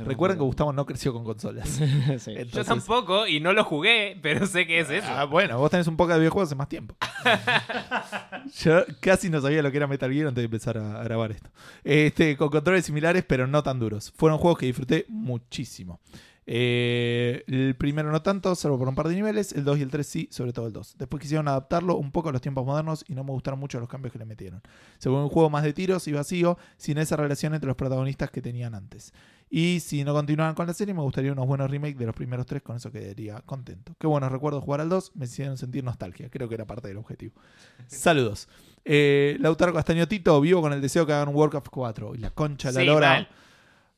recuerden 0.06 0.38
que. 0.38 0.44
Gustavo 0.44 0.72
no 0.72 0.86
creció 0.86 1.12
con 1.12 1.24
consolas. 1.24 1.68
Sí. 2.20 2.34
Yo 2.52 2.64
tampoco, 2.64 3.28
y 3.28 3.40
no 3.40 3.54
lo 3.54 3.64
jugué, 3.64 4.18
pero 4.22 4.46
sé 4.48 4.66
que 4.66 4.80
es 4.80 4.90
eso. 4.90 5.08
Ah, 5.10 5.26
bueno, 5.26 5.58
vos 5.58 5.70
tenés 5.70 5.88
un 5.88 5.98
poco 5.98 6.14
de 6.14 6.20
videojuegos 6.20 6.50
hace 6.50 6.56
más 6.56 6.70
tiempo. 6.70 6.96
Yo 8.64 8.84
casi 9.02 9.30
no 9.30 9.42
sabía 9.42 9.62
lo 9.62 9.72
que 9.72 9.78
era 9.78 9.88
Metal 9.88 10.12
Gear 10.12 10.28
antes 10.28 10.42
de 10.42 10.46
empezar 10.46 10.78
a, 10.78 11.02
a 11.02 11.04
grabar 11.04 11.32
esto. 11.32 11.50
Este, 11.84 12.38
con 12.38 12.50
controles 12.50 12.86
similares, 12.86 13.26
pero 13.28 13.48
no 13.48 13.62
tan 13.62 13.80
duros. 13.80 14.14
Fueron 14.16 14.38
juegos 14.38 14.60
que 14.60 14.68
disfruté 14.68 15.06
muchísimo. 15.10 16.00
Eh, 16.46 17.44
el 17.48 17.76
primero 17.76 18.12
no 18.12 18.22
tanto, 18.22 18.54
salvo 18.56 18.78
por 18.78 18.88
un 18.88 18.96
par 18.96 19.08
de 19.08 19.16
niveles. 19.16 19.54
El 19.54 19.64
2 19.64 19.80
y 19.80 19.82
el 19.82 19.90
3 19.90 20.06
sí, 20.06 20.28
sobre 20.32 20.54
todo 20.54 20.68
el 20.68 20.74
2. 20.74 20.96
Después 20.98 21.22
quisieron 21.22 21.48
adaptarlo 21.48 21.96
un 21.96 22.12
poco 22.12 22.30
a 22.30 22.32
los 22.32 22.42
tiempos 22.42 22.66
modernos 22.66 23.06
y 23.08 23.16
no 23.16 23.24
me 23.24 23.32
gustaron 23.32 23.60
mucho 23.60 23.80
los 23.80 23.90
cambios 23.90 24.12
que 24.12 24.20
le 24.20 24.26
metieron. 24.26 24.62
Se 24.98 25.10
volvió 25.10 25.24
un 25.24 25.30
juego 25.30 25.50
más 25.50 25.64
de 25.64 25.74
tiros 25.74 26.08
y 26.08 26.12
vacío, 26.12 26.58
sin 26.78 26.98
esa 26.98 27.16
relación 27.16 27.54
entre 27.54 27.68
los 27.68 27.76
protagonistas 27.76 28.30
que 28.32 28.42
tenían 28.42 28.76
antes. 28.76 29.14
Y 29.50 29.82
si 29.82 30.04
no 30.04 30.14
continuaban 30.14 30.56
con 30.56 30.66
la 30.68 30.74
serie, 30.74 30.94
me 30.94 31.02
gustaría 31.02 31.32
unos 31.32 31.46
buenos 31.46 31.70
remakes 31.70 31.98
de 32.00 32.08
los 32.08 32.16
primeros 32.16 32.46
tres, 32.46 32.62
con 32.64 32.76
eso 32.76 32.92
quedaría 32.92 33.40
contento. 33.42 33.94
Qué 34.00 34.08
buenos 34.08 34.32
recuerdos 34.32 34.64
jugar 34.64 34.82
al 34.82 34.90
2, 34.90 35.12
me 35.16 35.26
hicieron 35.26 35.58
sentir 35.58 35.84
nostalgia, 35.84 36.30
creo 36.30 36.50
que 36.50 36.56
era 36.56 36.66
parte 36.66 36.88
del 36.88 36.98
objetivo. 36.98 37.36
Saludos. 37.88 38.48
Eh, 38.84 39.38
Lautaro 39.40 39.74
Castaño 39.74 40.08
Tito, 40.08 40.42
vivo 40.42 40.62
con 40.62 40.74
el 40.74 40.82
deseo 40.82 41.06
que 41.06 41.14
hagan 41.14 41.30
un 41.30 41.36
Warcraft 41.36 41.68
4. 41.70 42.16
Y 42.16 42.18
la 42.18 42.32
concha 42.32 42.70
de 42.70 42.74
la 42.74 42.82
Sí, 42.82 42.86
lora. 42.88 43.10
mal. 43.10 43.28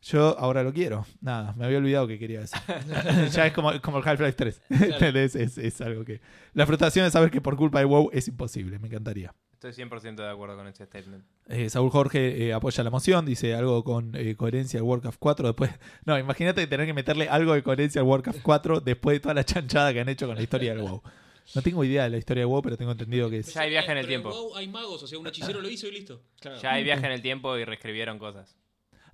Yo 0.06 0.38
ahora 0.38 0.62
lo 0.62 0.72
quiero. 0.72 1.06
Nada, 1.22 1.54
me 1.58 1.66
había 1.66 1.80
olvidado 1.80 2.08
que 2.08 2.20
quería 2.20 2.42
eso. 2.42 2.56
ya 3.32 3.48
es 3.48 3.54
como, 3.54 3.72
como 3.82 3.98
el 3.98 4.08
Half-Life 4.08 4.34
3. 4.34 4.62
es, 5.16 5.36
es- 5.36 5.58
es 5.58 5.82
algo 5.82 6.06
que. 6.06 6.22
La 6.54 6.66
frustración 6.68 7.06
de 7.06 7.12
saber 7.12 7.32
que 7.32 7.42
por 7.42 7.56
culpa 7.58 7.80
de 7.80 7.86
WoW 7.86 8.10
es 8.14 8.28
imposible, 8.28 8.78
me 8.78 8.88
encantaría. 8.88 9.34
Estoy 9.54 9.72
100% 9.72 10.16
de 10.18 10.30
acuerdo 10.30 10.56
con 10.58 10.68
ese 10.68 10.86
statement. 10.86 11.24
Eh, 11.48 11.70
Saúl 11.72 11.90
Jorge 11.90 12.46
eh, 12.46 12.54
apoya 12.54 12.84
la 12.84 12.92
moción, 12.92 13.26
dice 13.26 13.56
algo 13.56 13.84
con 13.84 14.14
eh, 14.16 14.36
coherencia 14.36 14.80
al 14.80 14.84
Warcraft 14.84 15.18
4. 15.18 15.48
Después, 15.48 15.72
no, 16.06 16.20
imagínate 16.20 16.68
tener 16.68 16.86
que 16.86 16.94
meterle 16.94 17.28
algo 17.28 17.54
de 17.54 17.64
coherencia 17.64 18.02
al 18.02 18.08
Warcraft 18.08 18.42
4 18.44 18.82
después 18.82 19.16
de 19.16 19.20
toda 19.22 19.34
la 19.34 19.44
chanchada 19.44 19.92
que 19.92 20.02
han 20.02 20.10
hecho 20.10 20.28
con 20.28 20.36
la 20.36 20.44
historia 20.44 20.76
del 20.76 20.84
WoW. 20.84 21.02
No 21.56 21.62
tengo 21.64 21.84
idea 21.84 22.04
de 22.04 22.10
la 22.12 22.18
historia 22.18 22.42
del 22.42 22.48
WoW, 22.50 22.62
pero 22.62 22.78
tengo 22.78 22.92
entendido 22.92 23.28
que 23.30 23.40
es. 23.40 23.52
Ya 23.54 23.62
hay 23.62 23.70
viaje 23.72 23.92
en 23.92 23.98
el 23.98 24.06
Pero 24.06 24.22
tiempo. 24.22 24.30
WoW 24.30 24.56
hay 24.56 24.68
magos, 24.68 25.02
o 25.02 25.08
sea, 25.08 25.18
un 25.18 25.26
hechicero 25.26 25.62
lo 25.62 25.70
hizo 25.70 25.88
y 25.88 25.92
listo. 25.94 26.22
Ya 26.62 26.74
hay 26.74 26.84
viaje 26.84 27.06
en 27.06 27.12
el 27.14 27.22
tiempo 27.24 27.58
y 27.58 27.64
reescribieron 27.66 28.20
cosas. 28.20 28.56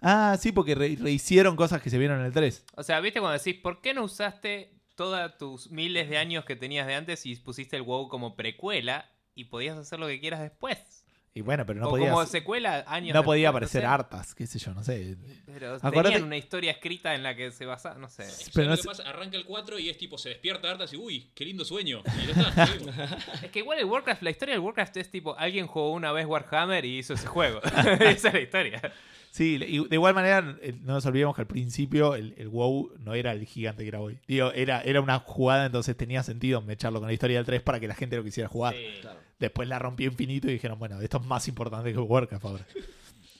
Ah, 0.02 0.36
sí, 0.40 0.52
porque 0.52 0.76
re- 0.76 0.98
rehicieron 1.00 1.56
cosas 1.56 1.82
que 1.82 1.90
se 1.90 1.98
vieron 1.98 2.20
en 2.20 2.26
el 2.26 2.34
3. 2.34 2.66
O 2.76 2.84
sea, 2.84 3.00
¿viste 3.00 3.20
cuando 3.20 3.38
decís, 3.38 3.60
¿por 3.62 3.82
qué 3.82 3.94
no 3.94 4.04
usaste 4.04 4.74
todos 4.96 5.38
tus 5.38 5.70
miles 5.72 6.10
de 6.10 6.18
años 6.18 6.44
que 6.46 6.56
tenías 6.56 6.88
de 6.88 6.96
antes 6.96 7.26
y 7.26 7.36
pusiste 7.36 7.76
el 7.76 7.84
WoW 7.84 8.08
como 8.10 8.36
precuela 8.36 9.10
y 9.36 9.46
podías 9.46 9.78
hacer 9.78 10.00
lo 10.00 10.08
que 10.08 10.20
quieras 10.20 10.42
después? 10.42 10.98
Y 11.34 11.40
bueno, 11.42 11.66
pero 11.66 11.80
no 11.80 11.88
o 11.88 11.92
podía. 11.92 12.10
como 12.10 12.26
secuela 12.26 12.84
años 12.88 13.14
No 13.14 13.24
podía 13.24 13.44
después, 13.48 13.70
aparecer 13.70 13.82
sé. 13.84 13.86
hartas, 13.88 14.36
qué 14.36 14.46
sé 14.48 14.60
yo, 14.60 14.74
no 14.74 14.84
sé. 14.84 15.16
Pero 15.46 15.76
Acordate- 15.76 16.04
tenían 16.10 16.24
una 16.26 16.36
historia 16.36 16.72
escrita 16.72 17.16
en 17.16 17.24
la 17.24 17.36
que 17.38 17.52
se 17.52 17.66
basaba, 17.66 17.96
no 17.98 18.10
sé. 18.10 18.24
¿Sabes 18.30 18.50
Pero 18.54 18.70
no 18.72 18.78
pasa? 18.78 19.04
Arranca 19.08 19.38
el 19.38 19.46
4 19.46 19.80
y 19.80 19.90
es 19.90 19.98
tipo, 19.98 20.18
se 20.18 20.28
despierta 20.30 20.70
hartas 20.70 20.92
y 20.92 20.98
uy, 20.98 21.32
qué 21.34 21.46
lindo 21.46 21.64
sueño. 21.64 22.04
Y 22.22 22.34
ya 22.34 22.50
está. 22.50 22.68
seguimos. 22.68 22.96
Es 23.44 23.50
que 23.52 23.60
igual 23.60 23.80
el 23.80 23.86
Warcraft, 23.86 24.24
la 24.24 24.30
historia 24.32 24.56
del 24.56 24.62
Warcraft 24.62 24.98
es 24.98 25.10
tipo, 25.10 25.38
alguien 25.38 25.68
jugó 25.68 25.94
una 25.94 26.12
vez 26.12 26.26
Warhammer 26.26 26.84
y 26.84 26.98
hizo 26.98 27.14
ese 27.14 27.28
juego. 27.28 27.62
Esa 28.02 28.28
es 28.28 28.34
la 28.34 28.40
historia. 28.42 28.82
Sí, 29.32 29.56
y 29.66 29.88
de 29.88 29.96
igual 29.96 30.14
manera, 30.14 30.58
eh, 30.62 30.74
no 30.82 30.94
nos 30.94 31.06
olvidemos 31.06 31.34
que 31.34 31.42
al 31.42 31.48
principio 31.48 32.16
el, 32.16 32.34
el 32.38 32.50
WoW 32.50 32.92
no 33.00 33.14
era 33.14 33.32
el 33.32 33.46
gigante 33.46 33.84
que 33.84 33.88
era 33.88 34.02
hoy. 34.02 34.20
Digo, 34.28 34.52
era, 34.52 34.82
era 34.82 35.00
una 35.00 35.20
jugada, 35.20 35.66
entonces 35.66 35.96
tenía 35.96 36.22
sentido 36.22 36.62
echarlo 36.68 37.00
con 37.00 37.08
la 37.08 37.14
historia 37.14 37.38
del 37.38 37.46
3 37.46 37.62
para 37.62 37.80
que 37.80 37.88
la 37.88 37.96
gente 37.96 38.18
lo 38.18 38.24
quisiera 38.26 38.50
jugar. 38.50 38.76
Claro. 39.00 39.20
Después 39.40 39.70
la 39.70 39.80
rompió 39.80 40.08
infinito 40.08 40.50
y 40.50 40.54
dijeron, 40.54 40.78
bueno, 40.78 41.00
esto 41.00 41.18
es 41.18 41.26
más 41.26 41.48
importante 41.48 41.94
que 41.94 41.98
Warcraft 42.00 42.46
ahora. 42.46 42.68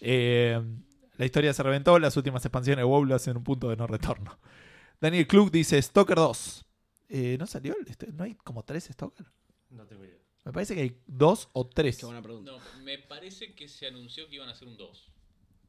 Eh, 0.04 0.60
la 1.18 1.26
historia 1.26 1.54
se 1.54 1.62
reventó, 1.62 2.00
las 2.00 2.18
últimas 2.18 2.44
expansiones 2.44 2.78
de 2.80 2.84
WoW 2.86 3.06
lo 3.06 3.14
hacen 3.14 3.38
un 3.38 3.44
punto 3.44 3.70
de 3.70 3.76
no 3.76 3.86
retorno. 3.86 4.40
Daniel 5.00 5.28
Klug 5.28 5.52
dice, 5.52 5.80
Stalker 5.80 6.16
2. 6.16 6.66
Eh, 7.10 7.36
¿No 7.40 7.46
salió? 7.46 7.76
el- 7.80 7.88
este- 7.88 8.12
¿No 8.12 8.24
hay 8.24 8.34
como 8.36 8.64
tres 8.64 8.86
Stalker? 8.86 9.28
No 9.70 9.86
tengo 9.86 10.04
idea. 10.04 10.18
Me 10.44 10.52
parece 10.54 10.74
que 10.74 10.82
hay 10.82 10.98
dos 11.06 11.50
o 11.54 11.68
tres. 11.68 11.98
Qué 12.00 12.06
buena 12.08 12.22
pregunta. 12.24 12.52
No, 12.52 12.58
me 12.84 12.98
parece 12.98 13.54
que 13.54 13.68
se 13.68 13.86
anunció 13.86 14.28
que 14.28 14.38
iban 14.38 14.50
a 14.50 14.54
hacer 14.54 14.68
un 14.68 14.76
2. 14.78 15.11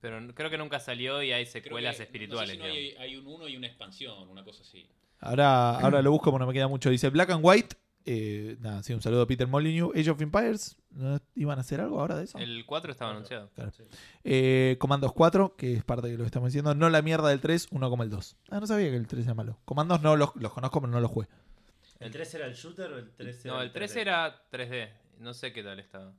Pero 0.02 0.34
creo 0.34 0.50
que 0.50 0.58
nunca 0.58 0.80
salió 0.80 1.22
y 1.22 1.32
hay 1.32 1.46
secuelas 1.46 1.96
que- 1.96 2.02
espirituales. 2.02 2.58
No 2.58 2.64
sé 2.64 2.70
si 2.72 2.76
no 2.94 3.00
hay, 3.00 3.10
hay 3.10 3.16
un 3.16 3.26
1 3.26 3.48
y 3.48 3.56
una 3.56 3.68
expansión, 3.68 4.28
una 4.28 4.44
cosa 4.44 4.62
así. 4.62 4.86
Ahora, 5.20 5.78
ahora 5.78 6.02
lo 6.02 6.10
busco 6.10 6.30
porque 6.30 6.40
no 6.42 6.46
me 6.48 6.52
queda 6.52 6.66
mucho. 6.68 6.90
Dice 6.90 7.08
Black 7.08 7.30
and 7.30 7.40
White. 7.42 7.76
Eh, 8.04 8.56
nada, 8.58 8.82
sí, 8.82 8.92
un 8.92 9.00
saludo 9.00 9.22
a 9.22 9.26
Peter 9.28 9.46
Molyneux. 9.46 9.96
Age 9.96 10.10
of 10.10 10.20
Empires. 10.20 10.76
¿no 10.90 11.20
¿Iban 11.36 11.58
a 11.58 11.60
hacer 11.60 11.80
algo 11.80 12.00
ahora 12.00 12.16
de 12.16 12.24
eso? 12.24 12.36
El 12.36 12.66
4 12.66 12.90
estaba 12.90 13.12
anunciado. 13.12 13.48
Eh, 14.24 14.76
Commandos 14.80 15.12
4, 15.12 15.54
que 15.56 15.74
es 15.74 15.84
parte 15.84 16.08
de 16.08 16.14
lo 16.14 16.24
que 16.24 16.26
estamos 16.26 16.48
diciendo. 16.48 16.74
No 16.74 16.90
la 16.90 17.00
mierda 17.00 17.28
del 17.28 17.40
3, 17.40 17.68
uno 17.70 17.88
como 17.88 18.02
el 18.02 18.10
2. 18.10 18.36
Ah, 18.50 18.58
no 18.58 18.66
sabía 18.66 18.90
que 18.90 18.96
el 18.96 19.06
3 19.06 19.24
era 19.24 19.34
malo. 19.34 19.60
Comandos 19.64 20.02
no 20.02 20.16
los, 20.16 20.34
los 20.34 20.52
conozco, 20.52 20.80
pero 20.80 20.92
no 20.92 21.00
los 21.00 21.10
jugué. 21.12 21.28
¿El 22.00 22.10
3 22.10 22.34
era 22.34 22.46
el 22.46 22.54
shooter 22.54 22.92
o 22.92 22.98
el 22.98 23.10
3 23.12 23.44
era 23.44 23.54
No, 23.54 23.62
el 23.62 23.70
3 23.72 23.94
3D? 23.96 24.00
era 24.00 24.42
3D. 24.50 24.88
No 25.20 25.32
sé 25.32 25.52
qué 25.52 25.62
tal 25.62 25.78
estaba. 25.78 26.12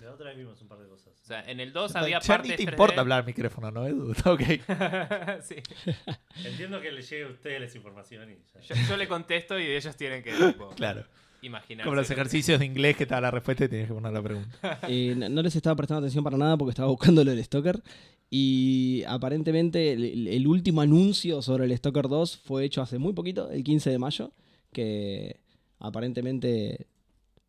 La 0.00 0.10
otra 0.12 0.30
vez 0.30 0.38
vimos 0.38 0.60
un 0.60 0.68
par 0.68 0.78
de 0.80 0.88
cosas. 0.88 1.12
O 1.22 1.24
sea, 1.24 1.48
en 1.48 1.60
el 1.60 1.72
2 1.72 1.94
había 1.94 2.18
partes 2.20 2.50
ni 2.50 2.56
te 2.56 2.62
3D. 2.64 2.70
importa 2.72 3.00
hablar 3.00 3.20
al 3.20 3.26
micrófono, 3.26 3.70
¿no, 3.70 3.86
Edu? 3.86 4.12
Ok. 4.24 4.40
sí. 5.42 5.56
Entiendo 6.44 6.80
que 6.80 6.90
le 6.90 7.02
llegue 7.02 7.24
a 7.24 7.28
ustedes 7.28 7.60
la 7.60 7.66
información 7.78 8.30
y 8.30 8.36
ya. 8.66 8.74
yo, 8.74 8.88
yo 8.88 8.96
le 8.96 9.06
contesto 9.06 9.58
y 9.60 9.64
ellos 9.66 9.96
tienen 9.96 10.22
que 10.24 10.32
tipo, 10.32 10.70
Claro. 10.70 11.04
imaginar. 11.42 11.84
Como 11.84 11.94
los 11.96 12.10
ejercicios 12.10 12.58
de 12.58 12.66
inglés 12.66 12.96
que 12.96 13.06
te 13.06 13.14
da 13.14 13.20
la 13.20 13.30
respuesta 13.30 13.64
y 13.66 13.68
tienes 13.68 13.86
que 13.88 13.94
poner 13.94 14.12
la 14.12 14.22
pregunta. 14.22 14.80
Eh, 14.88 15.14
no 15.16 15.28
no 15.28 15.42
les 15.42 15.54
estaba 15.54 15.76
prestando 15.76 16.00
atención 16.00 16.24
para 16.24 16.36
nada 16.36 16.56
porque 16.56 16.70
estaba 16.70 16.88
buscando 16.88 17.22
lo 17.24 17.30
del 17.30 17.44
Stalker. 17.44 17.80
Y 18.28 19.04
aparentemente 19.06 19.92
el, 19.92 20.26
el 20.26 20.46
último 20.48 20.80
anuncio 20.80 21.42
sobre 21.42 21.66
el 21.66 21.76
Stalker 21.76 22.08
2 22.08 22.38
fue 22.38 22.64
hecho 22.64 22.80
hace 22.82 22.98
muy 22.98 23.12
poquito, 23.12 23.50
el 23.50 23.62
15 23.62 23.90
de 23.90 23.98
mayo, 23.98 24.32
que 24.72 25.38
aparentemente 25.78 26.86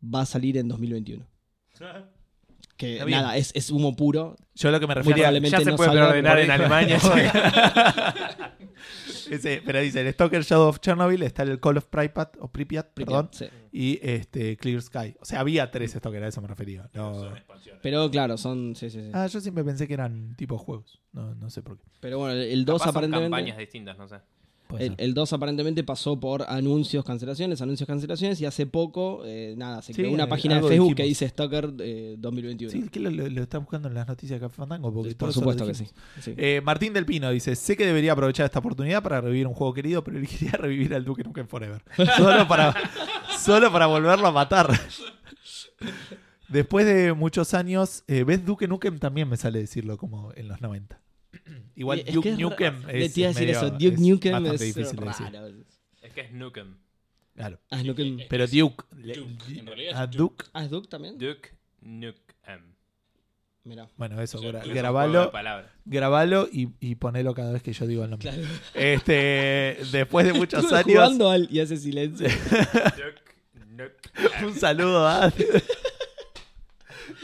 va 0.04 0.20
a 0.20 0.26
salir 0.26 0.58
en 0.58 0.68
2021. 0.68 1.26
Que 2.76 2.94
Está 2.98 3.06
nada, 3.06 3.36
es, 3.36 3.52
es 3.54 3.70
humo 3.70 3.94
puro. 3.94 4.36
Yo 4.54 4.70
lo 4.70 4.80
que 4.80 4.86
me 4.86 4.94
refería. 4.94 5.30
Ya 5.30 5.58
se 5.60 5.64
no 5.66 5.76
puede 5.76 5.90
por 5.90 6.16
en. 6.16 6.26
Alemania. 6.26 6.98
Ese, 9.30 9.62
pero 9.64 9.80
dice 9.80 10.02
el 10.02 10.12
Stalker 10.12 10.42
Shadow 10.42 10.68
of 10.68 10.80
Chernobyl, 10.80 11.22
está 11.22 11.44
el 11.44 11.58
Call 11.58 11.78
of 11.78 11.86
Pripyat, 11.86 12.36
o 12.40 12.48
Pripyat, 12.48 12.88
perdón, 12.92 13.30
Sí. 13.32 13.46
y 13.72 13.98
este 14.02 14.56
Clear 14.58 14.82
Sky. 14.82 15.16
O 15.20 15.24
sea, 15.24 15.40
había 15.40 15.70
tres 15.70 15.92
Stalker, 15.92 16.22
a 16.22 16.28
eso 16.28 16.42
me 16.42 16.48
refería. 16.48 16.90
No- 16.92 17.14
Son 17.14 17.36
expansiones. 17.36 17.80
Pero 17.82 18.10
claro, 18.10 18.36
son. 18.36 18.74
Sí, 18.76 18.90
sí, 18.90 19.00
sí. 19.00 19.10
Ah, 19.14 19.26
yo 19.26 19.40
siempre 19.40 19.64
pensé 19.64 19.88
que 19.88 19.94
eran 19.94 20.34
tipo 20.36 20.58
juegos. 20.58 21.00
No, 21.12 21.34
no 21.34 21.48
sé 21.48 21.62
por 21.62 21.78
qué. 21.78 21.84
Pero 22.00 22.18
bueno, 22.18 22.34
el- 22.34 22.50
el 22.50 22.64
2 22.66 22.74
Capaz 22.82 22.84
son 22.84 22.90
aparentemente. 22.98 23.30
campañas 23.36 23.58
distintas, 23.58 23.96
no 23.96 24.08
sé. 24.08 24.16
El, 24.78 24.88
ser. 24.88 24.94
el 24.98 25.14
2 25.14 25.32
aparentemente 25.34 25.84
pasó 25.84 26.18
por 26.18 26.42
anuncios, 26.48 27.04
cancelaciones, 27.04 27.60
anuncios, 27.62 27.86
cancelaciones 27.86 28.40
y 28.40 28.46
hace 28.46 28.66
poco, 28.66 29.22
eh, 29.24 29.54
nada, 29.56 29.82
se 29.82 29.92
Sí, 29.92 30.00
creó 30.02 30.12
una 30.12 30.24
eh, 30.24 30.26
página 30.28 30.56
de 30.60 30.66
Facebook 30.68 30.94
que 30.96 31.04
dice 31.04 31.28
Stalker 31.28 31.72
eh, 31.80 32.16
2021. 32.18 32.72
Sí, 32.72 32.88
que 32.88 32.98
lo, 32.98 33.10
lo- 33.10 33.28
lo 33.28 33.42
está 33.42 33.58
buscando 33.58 33.88
en 33.88 33.94
las 33.94 34.08
noticias 34.08 34.40
de 34.40 34.46
Café 34.46 34.56
Fandango. 34.56 34.92
Porque 34.92 35.14
todo 35.14 35.28
Por 35.28 35.32
supuesto 35.32 35.66
que 35.66 35.74
sí. 35.74 35.86
sí. 36.20 36.34
Eh, 36.36 36.60
Martín 36.64 36.92
del 36.92 37.06
Pino 37.06 37.30
dice: 37.30 37.54
Sé 37.56 37.76
que 37.76 37.86
debería 37.86 38.12
aprovechar 38.12 38.46
esta 38.46 38.58
oportunidad 38.58 39.02
para 39.02 39.20
revivir 39.20 39.46
un 39.46 39.54
juego 39.54 39.72
querido, 39.74 40.02
pero 40.02 40.18
elegiría 40.18 40.52
revivir 40.58 40.94
al 40.94 41.04
Duque 41.04 41.22
Nukem 41.22 41.46
Forever. 41.46 41.82
Solo 42.16 42.48
para, 42.48 42.74
solo 43.38 43.70
para 43.70 43.86
volverlo 43.86 44.26
a 44.26 44.32
matar. 44.32 44.68
Después 46.48 46.86
de 46.86 47.12
muchos 47.12 47.54
años, 47.54 48.04
¿ves 48.06 48.44
Duque 48.44 48.68
Nukem? 48.68 48.98
También 48.98 49.28
me 49.28 49.36
sale 49.36 49.58
decirlo 49.60 49.96
como 49.98 50.32
en 50.36 50.48
los 50.48 50.60
90. 50.60 51.00
Igual 51.76 52.00
es 52.00 52.14
Duke 52.14 52.36
Nukem 52.36 52.82
es, 52.88 52.94
Le 52.94 53.08
te 53.10 53.20
iba 53.20 53.28
a 53.28 53.32
decir 53.32 53.46
medio- 53.48 53.58
eso. 53.60 53.70
Duke 53.70 53.86
es 53.88 54.00
Nukem 54.00 54.32
bastante 54.32 54.54
es 54.54 54.60
difícil 54.74 54.96
de 54.96 55.06
decir. 55.06 55.64
Es 56.02 56.12
que 56.12 56.20
es 56.22 56.32
Nukem. 56.32 56.76
Claro. 57.34 57.58
Ah, 57.70 57.78
es 57.80 57.84
Nukem. 57.84 58.18
Pero 58.28 58.46
Duke. 58.46 58.84
Duke, 58.92 59.58
en 59.58 59.66
realidad 59.66 59.90
es 59.92 59.96
ah, 59.98 60.06
Duke. 60.06 60.18
Duke. 60.18 60.44
Ah, 60.52 60.64
es 60.64 60.70
Duke 60.70 60.88
también. 60.88 61.18
Duke 61.18 61.50
Nukem. 61.80 62.74
Mira. 63.64 63.88
Bueno, 63.96 64.20
eso, 64.20 64.38
grabalo, 64.40 65.32
grabalo 65.86 66.48
y, 66.52 66.68
y 66.80 66.96
ponelo 66.96 67.32
cada 67.34 67.50
vez 67.50 67.62
que 67.62 67.72
yo 67.72 67.86
digo 67.86 68.04
el 68.04 68.10
nombre. 68.10 68.28
Claro. 68.30 68.46
Este, 68.74 69.78
después 69.92 70.26
de 70.26 70.34
muchos 70.34 70.62
Estuve 70.62 70.78
años. 70.80 70.92
jugando 70.92 71.30
al 71.30 71.48
y 71.50 71.60
hace 71.60 71.78
silencio. 71.78 72.28
Duke 72.28 73.22
Nukem. 73.70 73.90
Un 74.48 74.54
saludo 74.54 75.08
a 75.08 75.32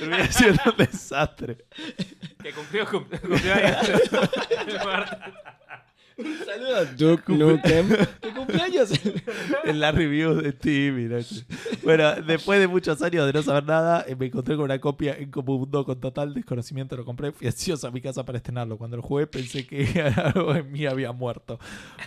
Termina 0.01 0.33
siendo 0.33 0.63
un 0.67 0.77
desastre. 0.77 1.59
Que 2.43 2.53
cumplió, 2.53 2.87
cumplió, 2.87 3.21
cumplió 3.21 3.55
años. 3.55 3.77
Un 6.21 6.37
saludo 6.45 6.77
a 6.77 6.85
Duke 6.85 7.33
Nukem. 7.33 7.89
¿Tu 8.21 8.35
cumpleaños? 8.35 8.91
En 9.65 9.81
la 9.81 9.91
review 9.91 10.35
de 10.35 10.53
Steam. 10.53 10.99
y 10.99 11.05
no. 11.05 11.17
Bueno, 11.83 12.15
después 12.17 12.61
de 12.61 12.69
muchos 12.69 13.01
años 13.01 13.27
de 13.27 13.33
no 13.33 13.43
saber 13.43 13.65
nada, 13.65 14.05
eh, 14.07 14.15
me 14.17 14.27
encontré 14.27 14.55
con 14.57 14.67
una 14.67 14.79
copia 14.79 15.15
en 15.15 15.31
Comundo 15.31 15.85
con 15.85 15.99
total 15.99 16.35
desconocimiento. 16.35 16.97
Lo 16.97 17.07
compré, 17.07 17.33
fui 17.33 17.47
ansioso 17.47 17.89
a 17.89 17.91
mi 17.91 18.03
casa 18.03 18.25
para 18.25 18.37
estrenarlo. 18.37 18.77
Cuando 18.77 18.99
lo 18.99 19.03
jugué 19.03 19.27
pensé 19.27 19.67
que 19.67 19.87
algo 20.17 20.55
en 20.55 20.71
mí 20.71 20.85
había 20.85 21.13
muerto. 21.13 21.59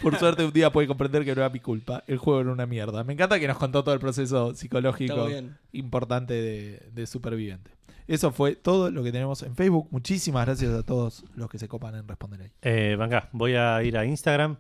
Por 0.01 0.17
suerte 0.19 0.45
un 0.45 0.53
día 0.53 0.71
pude 0.71 0.85
comprender 0.85 1.25
que 1.25 1.33
no 1.33 1.41
era 1.41 1.49
mi 1.49 1.59
culpa. 1.59 2.03
El 2.05 2.17
juego 2.17 2.41
era 2.41 2.51
una 2.51 2.67
mierda. 2.67 3.03
Me 3.03 3.13
encanta 3.13 3.39
que 3.39 3.47
nos 3.47 3.57
contó 3.57 3.83
todo 3.83 3.95
el 3.95 3.99
proceso 3.99 4.53
psicológico 4.53 5.27
importante 5.71 6.33
de, 6.35 6.89
de 6.93 7.07
superviviente. 7.07 7.71
Eso 8.07 8.31
fue 8.31 8.55
todo 8.55 8.91
lo 8.91 9.03
que 9.03 9.11
tenemos 9.11 9.41
en 9.43 9.55
Facebook. 9.55 9.87
Muchísimas 9.91 10.45
gracias 10.45 10.73
a 10.73 10.83
todos 10.83 11.23
los 11.35 11.49
que 11.49 11.57
se 11.59 11.67
copan 11.67 11.95
en 11.95 12.07
responder 12.07 12.41
ahí. 12.41 12.51
Eh, 12.61 12.95
venga, 12.99 13.29
voy 13.31 13.53
a 13.55 13.81
ir 13.83 13.97
a 13.97 14.05
Instagram, 14.05 14.57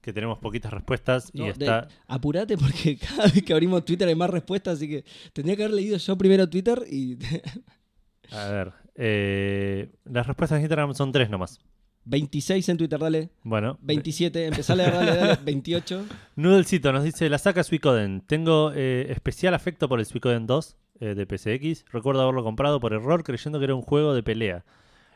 que 0.00 0.12
tenemos 0.12 0.38
poquitas 0.38 0.72
respuestas 0.72 1.30
y 1.32 1.38
No, 1.40 1.44
de- 1.46 1.50
está... 1.50 1.88
apurate 2.06 2.56
porque 2.56 2.96
cada 3.16 3.24
vez 3.24 3.42
que 3.42 3.52
abrimos 3.52 3.84
Twitter 3.84 4.06
hay 4.08 4.14
más 4.14 4.30
respuestas, 4.30 4.74
así 4.76 4.88
que 4.88 5.04
tendría 5.32 5.56
que 5.56 5.64
haber 5.64 5.74
leído 5.74 5.96
yo 5.98 6.16
primero 6.16 6.48
Twitter 6.48 6.82
y 6.90 7.18
A 8.32 8.48
ver, 8.48 8.72
eh, 8.96 9.90
las 10.04 10.26
respuestas 10.26 10.56
en 10.56 10.62
Instagram 10.62 10.94
son 10.94 11.12
tres 11.12 11.30
nomás. 11.30 11.60
26 12.08 12.68
en 12.68 12.76
Twitter, 12.76 12.98
dale. 13.00 13.30
Bueno, 13.42 13.78
27, 13.82 14.46
empezá 14.46 14.72
a 14.74 14.76
leer, 14.76 14.92
dale, 14.92 15.16
dale. 15.16 15.38
28. 15.44 16.04
Noodlecito 16.36 16.92
nos 16.92 17.02
dice, 17.04 17.28
la 17.28 17.38
saca 17.38 17.64
Suicoden. 17.64 18.20
Tengo 18.20 18.72
eh, 18.74 19.06
especial 19.10 19.54
afecto 19.54 19.88
por 19.88 19.98
el 19.98 20.06
Suicoden 20.06 20.46
2 20.46 20.76
eh, 21.00 21.14
de 21.14 21.26
PCX. 21.26 21.84
Recuerdo 21.92 22.22
haberlo 22.22 22.42
comprado 22.42 22.80
por 22.80 22.92
error 22.92 23.22
creyendo 23.22 23.58
que 23.58 23.64
era 23.66 23.74
un 23.74 23.82
juego 23.82 24.14
de 24.14 24.22
pelea. 24.22 24.64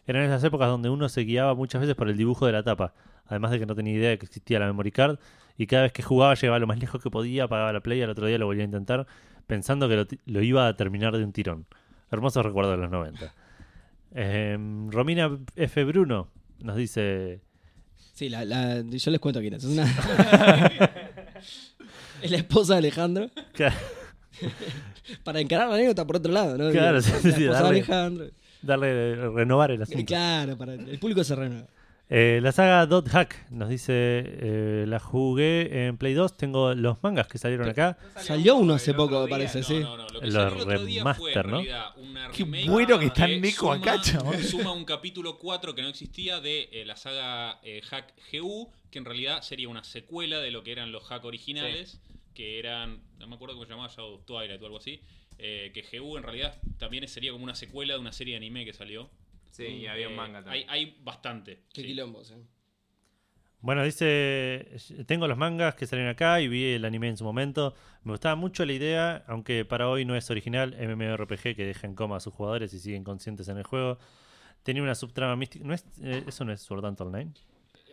Eran 0.07 0.25
esas 0.25 0.43
épocas 0.45 0.69
donde 0.69 0.91
uno 0.91 1.09
se 1.09 1.23
guiaba 1.23 1.55
muchas 1.55 1.81
veces 1.81 1.95
por 1.95 2.09
el 2.09 2.17
dibujo 2.17 2.47
de 2.47 2.53
la 2.53 2.63
tapa. 2.63 2.95
Además 3.27 3.51
de 3.53 3.61
que 3.61 3.67
no 3.67 3.75
tenía 3.75 3.95
idea 3.95 4.11
de 4.11 4.19
que 4.19 4.27
existía 4.27 4.59
la 4.59 4.67
memory 4.67 4.91
card. 4.93 5.19
Y 5.57 5.67
cada 5.67 5.83
vez 5.83 5.93
que 5.93 6.03
jugaba 6.03 6.35
llegaba 6.35 6.59
lo 6.59 6.67
más 6.67 6.79
lejos 6.79 7.03
que 7.03 7.11
podía, 7.11 7.45
apagaba 7.45 7.73
la 7.73 7.81
play 7.81 7.99
y 7.99 8.03
al 8.03 8.11
otro 8.11 8.27
día 8.27 8.39
lo 8.39 8.47
volvía 8.47 8.63
a 8.63 8.67
intentar, 8.67 9.07
pensando 9.47 9.89
que 9.89 10.19
lo, 10.25 10.43
iba 10.43 10.67
a 10.67 10.75
terminar 10.75 11.17
de 11.17 11.23
un 11.23 11.33
tirón. 11.33 11.67
Hermoso 12.11 12.43
recuerdo 12.43 12.73
de 12.73 12.77
los 12.79 12.91
90. 12.91 13.33
Em, 14.15 14.91
Romina 14.91 15.39
F. 15.55 15.85
Bruno 15.85 16.29
nos 16.61 16.77
dice... 16.77 17.43
Sí, 18.15 18.29
la, 18.29 18.45
la- 18.45 18.81
yo 18.83 19.11
les 19.11 19.21
cuento 19.21 19.41
quién 19.41 19.55
es. 19.55 19.65
Es, 19.65 19.71
una... 19.71 19.85
es 22.23 22.31
la 22.31 22.37
esposa 22.37 22.75
de 22.75 22.79
Alejandro. 22.79 23.31
Para 25.25 25.41
encarar 25.41 25.69
la 25.69 25.75
anécdota 25.77 26.07
por 26.07 26.17
otro 26.17 26.33
lado, 26.33 26.57
¿no? 26.59 26.71
Claro, 26.71 26.97
la 26.97 27.03
sí, 27.03 27.33
sí, 27.33 27.45
darle- 27.45 27.69
Alejandro. 27.69 28.27
Darle, 28.63 29.17
renovar 29.31 29.71
el 29.71 29.81
Eh, 29.81 29.85
asunto. 29.85 30.05
Claro, 30.05 30.57
para 30.59 30.75
el 30.75 30.99
público 30.99 31.25
se 31.25 31.35
renueva. 31.35 31.67
Eh, 32.13 32.41
la 32.43 32.51
saga 32.51 32.85
Dot 32.87 33.09
Hack 33.09 33.49
nos 33.51 33.69
dice, 33.69 33.93
eh, 33.95 34.85
la 34.89 34.99
jugué 34.99 35.87
en 35.87 35.97
Play 35.97 36.13
2, 36.13 36.37
tengo 36.37 36.75
los 36.75 37.01
mangas 37.05 37.29
que 37.29 37.39
salieron 37.39 37.69
acá. 37.69 37.97
Salió 38.17 38.57
uno 38.57 38.75
hace 38.75 38.93
poco, 38.95 39.21
me 39.21 39.27
día. 39.27 39.31
parece, 39.31 39.61
No, 39.61 39.65
sí. 39.65 39.79
No, 39.79 39.97
no, 39.97 40.09
lo 40.09 40.21
que 40.21 40.27
Los 40.27 40.35
salió 40.35 40.57
el 40.57 40.61
otro 40.63 40.85
día 40.85 41.15
fue, 41.15 41.35
¿no? 41.37 41.43
realidad, 41.43 41.85
una 41.99 42.29
Qué 42.33 42.43
remake 42.45 42.69
bueno 42.69 42.99
que 42.99 43.07
está 43.07 43.29
Nico 43.29 43.73
acá, 43.73 44.01
chabón. 44.03 44.43
Suma 44.43 44.73
un 44.73 44.85
capítulo 44.85 45.39
4 45.39 45.73
que 45.77 45.83
no 45.83 45.89
existía 45.89 46.41
de 46.41 46.69
eh, 46.73 46.85
la 46.85 46.97
saga 46.97 47.61
eh, 47.63 47.81
Hack 47.89 48.13
GU, 48.33 48.69
que 48.91 48.99
en 48.99 49.05
realidad 49.05 49.43
sería 49.43 49.69
una 49.69 49.85
secuela 49.85 50.41
de 50.41 50.51
lo 50.51 50.65
que 50.65 50.73
eran 50.73 50.91
los 50.91 51.05
Hack 51.05 51.25
originales, 51.25 52.01
que 52.35 52.59
eran, 52.59 53.03
no 53.19 53.27
me 53.27 53.35
acuerdo 53.37 53.55
cómo 53.55 53.65
se 53.67 53.71
llamaba, 53.73 53.89
Shadow 53.89 54.15
of 54.15 54.25
Twilight 54.25 54.61
o 54.63 54.67
algo 54.67 54.79
así. 54.79 55.01
eh, 55.43 55.71
que 55.73 55.99
GU 55.99 56.19
en 56.19 56.23
realidad 56.23 56.61
también 56.79 57.09
sería 57.09 57.33
como 57.33 57.45
una 57.45 57.55
secuela 57.55 57.95
de 57.95 58.01
una 58.01 58.13
serie 58.13 58.35
de 58.35 58.39
anime 58.39 58.65
que 58.67 58.75
salió. 58.75 59.11
Sí, 59.51 59.65
y 59.67 59.87
había 59.87 60.09
un 60.09 60.15
Eh, 60.15 60.17
manga 60.17 60.39
hay, 60.47 60.65
también. 60.65 60.71
hay 60.71 60.99
bastante. 61.03 61.65
Qué 61.73 61.83
sí. 61.83 61.87
quilombos, 61.89 62.31
eh. 62.33 62.37
Bueno, 63.63 63.85
dice, 63.85 64.67
tengo 65.07 65.29
los 65.29 65.37
mangas 65.37 65.75
que 65.75 65.87
salieron 65.87 66.11
acá 66.11 66.41
y 66.41 66.49
vi 66.49 66.65
el 66.73 66.85
anime 66.85 67.09
en 67.09 67.17
su 67.19 67.25
momento. 67.25 67.75
Me 68.05 68.13
gustaba 68.13 68.35
mucho 68.35 68.65
la 68.65 68.73
idea, 68.73 69.23
aunque 69.27 69.67
para 69.67 69.89
hoy 69.89 70.07
no 70.07 70.17
es 70.17 70.31
original, 70.31 70.75
MMORPG 70.79 71.55
que 71.55 71.67
deja 71.67 71.87
en 71.87 71.95
coma 71.95 72.17
a 72.17 72.21
sus 72.21 72.33
jugadores 72.33 72.73
y 72.73 72.79
siguen 72.81 73.05
conscientes 73.05 73.49
en 73.49 73.59
el 73.59 73.65
juego. 73.65 73.99
Tenía 74.63 74.83
una 74.83 74.95
subtrama 74.95 75.37
mística. 75.37 75.65
¿No 75.65 75.75
es, 75.75 75.85
eh, 76.03 76.25
¿Eso 76.27 76.45
no 76.47 76.53
es 76.53 76.63
Sword 76.63 76.87
Art 76.87 77.01
Online? 77.03 77.33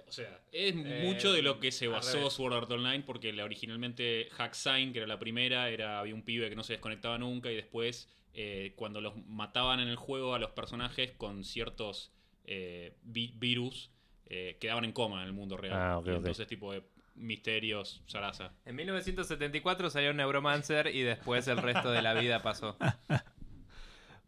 O 0.08 0.12
sea, 0.12 0.42
es 0.52 0.74
Eh, 0.74 1.02
mucho 1.04 1.34
de 1.34 1.42
lo 1.42 1.60
que 1.60 1.72
se 1.72 1.88
basó. 1.88 2.30
Sword 2.30 2.54
Art 2.54 2.72
Online, 2.72 3.04
porque 3.04 3.34
la, 3.34 3.44
originalmente 3.44 4.30
Hack 4.32 4.54
Sign, 4.54 4.94
que 4.94 5.00
era 5.00 5.08
la 5.08 5.20
primera, 5.20 5.70
era 5.70 6.00
había 6.00 6.16
un 6.16 6.24
pibe 6.24 6.50
que 6.50 6.56
no 6.56 6.64
se 6.64 6.74
desconectaba 6.74 7.18
nunca 7.18 7.52
y 7.52 7.56
después 7.56 8.10
eh, 8.34 8.74
cuando 8.76 9.02
los 9.02 9.16
mataban 9.28 9.80
en 9.80 9.88
el 9.90 9.96
juego 9.98 10.34
a 10.34 10.40
los 10.40 10.52
personajes 10.52 11.12
con 11.12 11.44
ciertos 11.44 12.14
eh, 12.46 12.96
vi- 13.04 13.34
virus, 13.36 13.92
eh, 14.28 14.58
quedaban 14.62 14.86
en 14.86 14.94
coma 14.94 15.22
en 15.22 15.28
el 15.28 15.34
mundo 15.34 15.58
real. 15.58 15.76
Ah, 15.78 15.98
ok, 15.98 16.08
Y 16.08 16.10
ok. 16.12 16.16
Entonces, 16.18 16.48
tipo 16.48 16.72
de 16.72 16.84
misterios, 17.16 18.04
zaraza. 18.08 18.54
En 18.64 18.76
1974 18.76 19.90
salió 19.90 20.14
Neuromancer 20.14 20.88
y 20.96 21.02
después 21.02 21.48
el 21.48 21.58
resto 21.58 21.92
de 21.92 22.02
la 22.02 22.14
vida 22.14 22.42
pasó. 22.42 22.78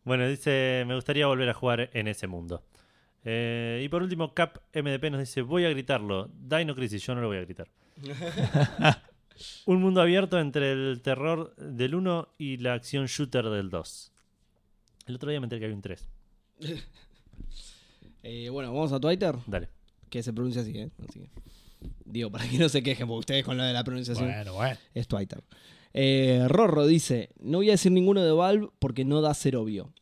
Bueno, 0.04 0.28
dice, 0.28 0.84
me 0.88 0.96
gustaría 0.96 1.28
volver 1.28 1.50
a 1.50 1.54
jugar 1.54 1.90
en 1.94 2.08
ese 2.08 2.26
mundo. 2.28 2.64
Eh, 3.26 3.82
y 3.84 3.90
por 3.90 4.02
último, 4.04 4.34
Cap 4.34 4.58
MDP 4.74 5.12
nos 5.12 5.20
dice, 5.20 5.42
voy 5.42 5.66
a 5.66 5.70
gritarlo. 5.70 6.30
Dino 6.34 6.74
Crisis, 6.76 7.04
yo 7.06 7.16
no 7.16 7.22
lo 7.22 7.28
voy 7.28 7.38
a 7.38 7.42
gritar. 7.42 7.68
Un 9.66 9.82
mundo 9.82 10.02
abierto 10.02 10.40
entre 10.40 10.72
el 10.74 11.02
terror 11.02 11.56
del 11.56 11.96
1 11.96 12.30
y 12.38 12.58
la 12.58 12.74
acción 12.74 13.06
shooter 13.06 13.46
del 13.50 13.70
2. 13.70 14.12
El 15.08 15.16
otro 15.16 15.30
día 15.30 15.40
me 15.40 15.46
enteré 15.46 15.60
que 15.60 15.66
había 15.66 15.76
un 15.76 15.82
3. 15.82 16.08
Eh, 18.22 18.50
bueno, 18.50 18.74
vamos 18.74 18.92
a 18.92 19.00
Twitter, 19.00 19.34
Dale. 19.48 19.70
que 20.10 20.22
se 20.22 20.34
pronuncia 20.34 20.62
así, 20.62 20.78
¿eh? 20.78 20.90
Así 21.08 21.22
que- 21.22 21.30
Digo, 22.04 22.30
para 22.30 22.46
que 22.50 22.58
no 22.58 22.68
se 22.68 22.84
quejen, 22.84 23.08
porque 23.08 23.20
ustedes 23.20 23.46
con 23.46 23.56
lo 23.56 23.64
de 23.64 23.72
la 23.72 23.84
pronunciación 23.84 24.28
Bueno, 24.28 24.54
bueno. 24.54 24.78
es 24.94 25.08
Twitter. 25.08 25.42
Eh, 25.94 26.44
Rorro 26.50 26.86
dice, 26.86 27.30
no 27.40 27.60
voy 27.60 27.70
a 27.70 27.74
decir 27.74 27.92
ninguno 27.94 28.22
de 28.22 28.32
Valve 28.34 28.68
porque 28.80 29.06
no 29.06 29.22
da 29.22 29.34
ser 29.34 29.56
obvio. 29.56 29.94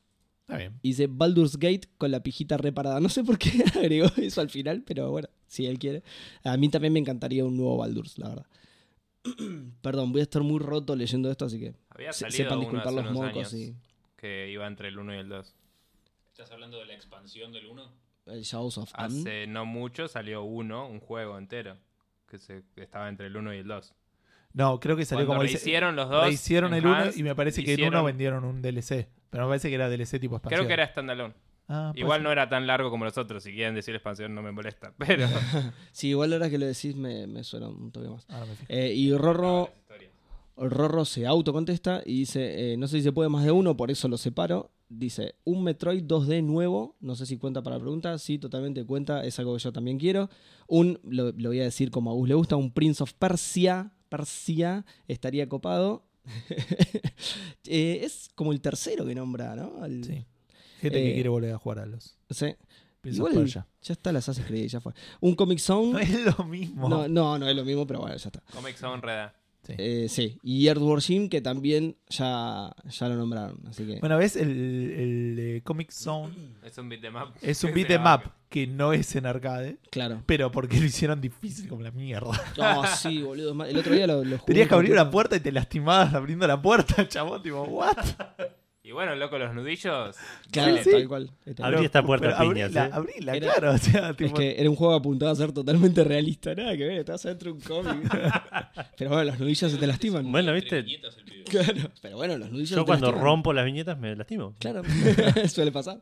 Está 0.47 0.57
bien. 0.57 0.79
Y 0.81 0.89
dice 0.89 1.07
Baldur's 1.09 1.57
Gate 1.57 1.89
con 1.97 2.09
la 2.11 2.21
pijita 2.23 2.55
reparada. 2.57 2.99
No 3.01 3.09
sé 3.09 3.23
por 3.23 3.37
qué 3.37 3.51
agregó 3.75 4.07
eso 4.17 4.39
al 4.41 4.49
final, 4.49 4.81
pero 4.85 5.11
bueno, 5.11 5.27
si 5.47 5.65
él 5.65 5.77
quiere. 5.77 6.03
A 6.43 6.55
mí 6.57 6.69
también 6.69 6.93
me 6.93 6.99
encantaría 6.99 7.43
un 7.43 7.57
nuevo 7.57 7.77
Baldur's, 7.77 8.17
la 8.17 8.29
verdad. 8.29 8.45
Perdón, 9.81 10.11
voy 10.11 10.21
a 10.21 10.23
estar 10.23 10.41
muy 10.43 10.59
roto 10.59 10.95
leyendo 10.95 11.29
esto, 11.29 11.45
así 11.45 11.59
que 11.59 11.73
Había 11.89 12.13
se- 12.13 12.21
salido 12.21 12.37
sepan 12.37 12.59
disculpar 12.61 12.93
los 12.93 13.11
mocos 13.11 13.53
y 13.53 13.75
que 14.15 14.49
iba 14.49 14.65
entre 14.65 14.87
el 14.87 14.97
1 14.97 15.15
y 15.15 15.17
el 15.17 15.29
2. 15.29 15.53
¿Estás 16.31 16.51
hablando 16.51 16.79
de 16.79 16.85
la 16.85 16.93
expansión 16.93 17.51
del 17.51 17.65
1? 17.67 18.07
el 18.27 18.41
Shadows 18.43 18.77
of 18.77 18.89
Am. 18.93 19.05
Hace 19.05 19.47
no 19.47 19.65
mucho 19.65 20.07
salió 20.09 20.43
uno, 20.43 20.87
un 20.87 20.99
juego 20.99 21.37
entero, 21.37 21.77
que 22.29 22.37
se, 22.37 22.63
que 22.75 22.83
estaba 22.83 23.07
entre 23.09 23.27
el 23.27 23.37
1 23.37 23.53
y 23.53 23.57
el 23.59 23.67
2. 23.67 23.93
No, 24.57 24.79
creo 24.79 24.95
que 24.97 25.05
salió 25.05 25.25
Cuando 25.27 25.39
como 25.39 25.43
dice- 25.43 25.57
rehicieron 25.57 25.95
los 25.95 26.09
dos. 26.09 26.25
Rehicieron 26.25 26.73
el 26.73 26.83
1 26.85 26.95
Enhanced, 26.97 27.19
y 27.19 27.23
me 27.23 27.35
parece 27.35 27.63
que 27.63 27.73
en 27.73 27.79
hicieron- 27.79 27.93
uno 27.93 28.03
vendieron 28.05 28.43
un 28.43 28.61
DLC. 28.61 29.07
Pero 29.29 29.43
me 29.43 29.49
parece 29.51 29.69
que 29.69 29.75
era 29.75 29.87
DLC 29.87 30.19
tipo 30.19 30.35
expansión. 30.37 30.59
Creo 30.61 30.67
que 30.67 30.73
era 30.73 30.87
standalone. 30.87 31.33
Ah, 31.69 31.91
Igual 31.95 32.23
no 32.23 32.31
era 32.31 32.47
tan 32.49 32.65
largo 32.65 32.89
como 32.89 33.03
los 33.05 33.17
otros. 33.17 33.43
Si 33.43 33.51
quieren 33.53 33.75
decir 33.75 33.93
expansión, 33.93 34.33
no 34.33 34.41
me 34.41 34.51
molesta. 34.51 34.93
Pero. 34.97 35.27
Sí, 35.91 36.09
igual 36.09 36.33
ahora 36.33 36.49
que 36.49 36.57
lo 36.57 36.65
decís 36.65 36.95
me, 36.95 37.27
me 37.27 37.43
suena 37.43 37.67
un 37.67 37.91
toque 37.91 38.07
más. 38.09 38.25
Ahora 38.29 38.45
me 38.45 38.55
fijo. 38.55 38.65
Eh, 38.69 38.93
y 38.95 39.13
Rorro, 39.15 39.69
Rorro 40.55 41.05
se 41.05 41.27
autocontesta 41.27 42.01
y 42.05 42.19
dice, 42.19 42.73
eh, 42.73 42.77
no 42.77 42.87
sé 42.87 42.97
si 42.97 43.03
se 43.03 43.11
puede 43.11 43.29
más 43.29 43.43
de 43.43 43.51
uno, 43.51 43.77
por 43.77 43.91
eso 43.91 44.07
lo 44.07 44.17
separo. 44.17 44.71
Dice, 44.89 45.35
un 45.43 45.63
Metroid 45.63 46.01
2D 46.03 46.41
nuevo, 46.43 46.95
no 47.01 47.13
sé 47.15 47.25
si 47.25 47.37
cuenta 47.37 47.61
para 47.61 47.75
la 47.75 47.81
pregunta, 47.81 48.17
sí, 48.17 48.39
totalmente 48.39 48.85
cuenta, 48.85 49.23
es 49.25 49.37
algo 49.37 49.53
que 49.55 49.61
yo 49.61 49.71
también 49.73 49.99
quiero. 49.99 50.29
Un, 50.67 50.99
lo, 51.03 51.31
lo 51.33 51.49
voy 51.49 51.59
a 51.59 51.63
decir 51.65 51.91
como 51.91 52.09
a 52.09 52.13
Gus 52.13 52.29
le 52.29 52.35
gusta, 52.35 52.55
un 52.55 52.71
Prince 52.71 53.03
of 53.03 53.13
Persia, 53.13 53.91
Persia, 54.09 54.85
estaría 55.07 55.47
copado. 55.49 56.03
Eh, 57.69 57.99
es 58.03 58.29
como 58.35 58.51
el 58.53 58.61
tercero 58.61 59.05
que 59.05 59.15
nombra, 59.15 59.55
¿no? 59.55 59.83
El- 59.85 60.03
Sí. 60.03 60.25
Gente 60.79 60.97
que 61.01 61.09
Eh, 61.11 61.13
quiere 61.15 61.29
volver 61.29 61.53
a 61.53 61.57
jugar 61.57 61.79
a 61.79 61.85
los 61.85 62.17
sí. 62.29 62.55
Igual, 63.03 63.45
ya 63.47 63.65
está, 63.81 64.11
las 64.11 64.27
Assassin's 64.27 64.47
Creed, 64.47 64.67
ya 64.67 64.79
fue. 64.81 64.93
Un 65.21 65.33
Comic 65.35 65.59
Zone. 65.59 65.91
No 65.93 65.99
es 65.99 66.37
lo 66.37 66.43
mismo. 66.45 66.89
No, 66.89 67.07
no, 67.07 67.37
no 67.39 67.47
es 67.49 67.55
lo 67.55 67.63
mismo, 67.63 67.87
pero 67.87 68.01
bueno, 68.01 68.15
ya 68.17 68.27
está. 68.27 68.41
Comic 68.53 68.75
Zone 68.75 69.01
Reda. 69.01 69.33
Sí. 69.67 69.73
Eh, 69.77 70.07
sí, 70.09 70.39
y 70.43 70.65
Earthworm 70.67 71.01
Jim, 71.01 71.27
que 71.29 71.41
también 71.41 71.97
ya, 72.09 72.73
ya 72.89 73.09
lo 73.09 73.15
nombraron. 73.17 73.59
Así 73.67 73.85
que. 73.85 73.99
Bueno, 73.99 74.17
ves, 74.17 74.37
el, 74.37 74.49
el, 74.49 75.35
eh, 75.39 75.61
Comic 75.63 75.91
Zone 75.91 76.33
Es 76.63 76.77
un 76.77 76.87
beat 76.87 77.03
em 77.03 77.15
up. 77.17 77.33
es 77.41 77.61
un 77.65 77.69
Que 77.71 77.75
beat 77.75 77.87
se 77.87 77.93
em 77.95 77.99
llama- 77.99 78.15
up 78.15 78.31
que 78.49 78.65
no 78.65 78.93
es 78.93 79.13
en 79.17 79.25
arcade, 79.25 79.77
Claro. 79.91 80.23
pero 80.25 80.49
porque 80.53 80.79
lo 80.79 80.85
hicieron 80.85 81.19
difícil 81.19 81.67
como 81.67 81.81
la 81.81 81.91
mierda. 81.91 82.31
No, 82.57 82.81
sí, 82.97 83.21
boludo. 83.21 83.61
El 83.65 83.77
otro 83.77 83.93
día 83.93 84.07
lo, 84.07 84.23
lo 84.23 84.37
jugué 84.37 84.53
Tenías 84.53 84.69
que 84.69 84.73
abrir 84.75 84.93
una 84.93 85.11
puerta 85.11 85.35
y 85.35 85.41
te 85.41 85.51
lastimabas 85.51 86.13
abriendo 86.13 86.47
la 86.47 86.61
puerta, 86.61 87.05
chabón. 87.09 87.43
Tipo, 87.43 87.63
¿what? 87.63 87.97
Y 88.87 88.91
bueno, 88.93 89.15
loco, 89.15 89.37
los 89.37 89.53
nudillos. 89.53 90.15
Claro, 90.49 90.77
Sí, 90.81 90.91
tal 90.91 91.07
cual. 91.09 91.29
Abrí 91.61 91.83
esta 91.83 92.01
puerta 92.03 92.27
pero 92.27 92.37
a 92.37 92.39
piñas, 92.53 92.73
abrila, 92.73 92.85
¿eh? 92.85 92.89
abrila, 92.93 93.35
Era- 93.35 93.53
claro. 93.53 93.71
O 93.73 93.77
sea, 93.77 94.09
Es 94.11 94.15
tipo, 94.15 94.35
que 94.37 94.55
era 94.57 94.69
un 94.69 94.77
juego 94.77 94.93
apuntado 94.93 95.29
a 95.29 95.35
ser 95.35 95.51
totalmente 95.51 96.05
realista. 96.05 96.55
Nada 96.55 96.71
que 96.77 96.85
ver, 96.85 96.99
estás 96.99 97.25
adentro 97.25 97.51
de 97.51 97.57
un 97.57 97.61
cómic. 97.61 98.09
Pero 98.97 99.09
bueno, 99.09 99.25
los 99.25 99.39
nudillos 99.41 99.69
se 99.73 99.77
te 99.77 99.87
lastiman. 99.87 100.31
Bueno, 100.31 100.53
viste. 100.53 100.85
Claro. 101.49 101.91
Pero 102.01 102.15
bueno, 102.15 102.37
los 102.37 102.49
nudillos. 102.49 102.69
Yo 102.69 102.77
te 102.77 102.85
cuando 102.85 103.07
lastiman. 103.07 103.25
rompo 103.25 103.51
las 103.51 103.65
viñetas 103.65 103.99
me 103.99 104.15
lastimo. 104.15 104.55
Claro, 104.57 104.83
suele 105.49 105.73
pasar. 105.73 106.01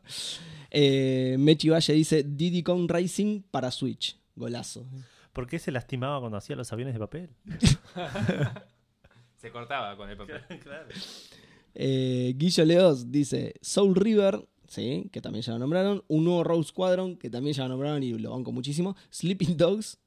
Eh, 0.69 1.37
Mechi 1.39 1.69
Valle 1.69 1.91
dice 1.93 2.23
Diddy 2.23 2.61
Kong 2.61 2.87
Racing 2.87 3.41
para 3.49 3.71
Switch. 3.71 4.15
Golazo. 4.35 4.85
¿Por 5.33 5.47
qué 5.47 5.57
se 5.57 5.71
lastimaba 5.71 6.19
cuando 6.19 6.37
hacía 6.37 6.55
los 6.55 6.71
aviones 6.71 6.93
de 6.93 6.99
papel? 6.99 7.29
Se 9.37 9.49
cortaba 9.49 9.97
con 9.97 10.07
el 10.07 10.17
papel. 10.17 10.41
claro. 10.61 10.85
Eh, 11.75 12.33
Guillo 12.37 12.65
Leos 12.65 13.11
dice 13.11 13.53
Soul 13.61 13.95
River, 13.95 14.47
sí, 14.67 15.09
que 15.11 15.21
también 15.21 15.43
ya 15.43 15.53
lo 15.53 15.59
nombraron. 15.59 16.03
Un 16.07 16.23
nuevo 16.23 16.43
Rogue 16.43 16.63
Squadron, 16.63 17.17
que 17.17 17.29
también 17.29 17.53
ya 17.53 17.63
lo 17.63 17.69
nombraron 17.69 18.01
y 18.03 18.13
lo 18.17 18.31
banco 18.31 18.51
muchísimo. 18.51 18.95
Sleeping 19.11 19.57
Dogs. 19.57 19.99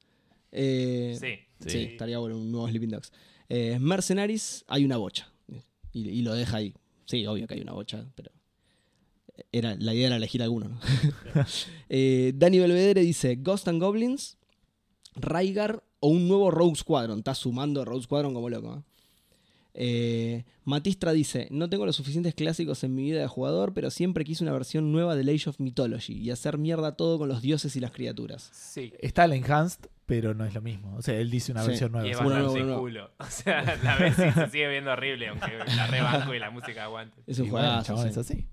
eh, 0.51 1.15
Sí. 1.19 1.27
sí, 1.59 1.69
Sí. 1.69 1.77
estaría 1.91 2.17
bueno 2.17 2.37
un 2.37 2.51
nuevo 2.51 2.67
Sleeping 2.67 2.89
Dogs. 2.89 3.11
Eh, 3.49 3.77
Mercenaries, 3.79 4.63
hay 4.67 4.83
una 4.85 4.97
bocha. 4.97 5.31
Y, 5.93 6.07
y 6.09 6.21
lo 6.21 6.33
deja 6.33 6.57
ahí. 6.57 6.73
Sí, 7.05 7.25
obvio 7.25 7.47
que 7.47 7.53
hay 7.55 7.61
una 7.61 7.73
bocha, 7.73 8.05
pero. 8.15 8.31
Era, 9.51 9.75
la 9.79 9.93
idea 9.93 10.07
era 10.07 10.17
elegir 10.17 10.43
alguno, 10.43 10.67
¿no? 10.69 10.79
Eh, 11.89 12.33
Dani 12.35 12.59
Belvedere 12.59 13.01
dice 13.01 13.35
Ghost 13.37 13.67
and 13.67 13.81
Goblins, 13.81 14.37
Raigar 15.15 15.83
o 16.01 16.09
un 16.09 16.27
nuevo 16.27 16.51
Rogue 16.51 16.75
Squadron. 16.75 17.19
Está 17.19 17.33
sumando 17.35 17.85
Rogue 17.85 18.03
Squadron 18.03 18.33
como 18.33 18.49
loco. 18.49 18.83
¿Eh? 19.73 20.43
Eh, 20.45 20.45
Matistra 20.65 21.11
dice, 21.13 21.47
no 21.51 21.69
tengo 21.69 21.85
los 21.85 21.95
suficientes 21.95 22.35
clásicos 22.35 22.83
en 22.83 22.93
mi 22.95 23.03
vida 23.03 23.19
de 23.21 23.27
jugador, 23.27 23.73
pero 23.73 23.89
siempre 23.91 24.23
quise 24.23 24.43
una 24.43 24.53
versión 24.53 24.91
nueva 24.91 25.15
de 25.15 25.31
Age 25.31 25.49
of 25.49 25.59
Mythology 25.59 26.13
y 26.13 26.29
hacer 26.31 26.57
mierda 26.57 26.95
todo 26.95 27.17
con 27.17 27.27
los 27.29 27.41
dioses 27.41 27.75
y 27.75 27.79
las 27.79 27.91
criaturas. 27.91 28.49
Sí. 28.53 28.93
Está 28.99 29.25
el 29.25 29.33
Enhanced, 29.33 29.85
pero 30.05 30.33
no 30.33 30.45
es 30.45 30.53
lo 30.53 30.61
mismo. 30.61 30.95
O 30.95 31.01
sea, 31.01 31.15
él 31.19 31.29
dice 31.31 31.51
una 31.51 31.61
Sí. 31.63 31.69
versión 31.69 31.91
nueva. 31.91 32.07
Y 32.07 32.11
es. 32.11 32.21
Bueno, 32.21 32.49
bueno, 32.51 32.65
no. 32.67 32.79
culo. 32.79 33.11
O 33.19 33.25
sea, 33.25 33.77
la 33.83 33.95
vez 33.97 34.15
sí 34.15 34.23
se 34.31 34.49
sigue 34.49 34.67
viendo 34.69 34.91
horrible, 34.91 35.27
aunque 35.29 35.57
la 35.75 35.87
rebanco 35.87 36.33
y 36.33 36.39
la 36.39 36.49
música 36.51 36.83
aguante. 36.83 37.21
Es 37.25 37.39
un 37.39 37.47
Y 37.47 37.49
bueno, 37.49 37.67
juegazo, 37.67 37.87
chabón, 37.87 38.03
sí. 38.05 38.09
es 38.09 38.17
así. 38.17 38.45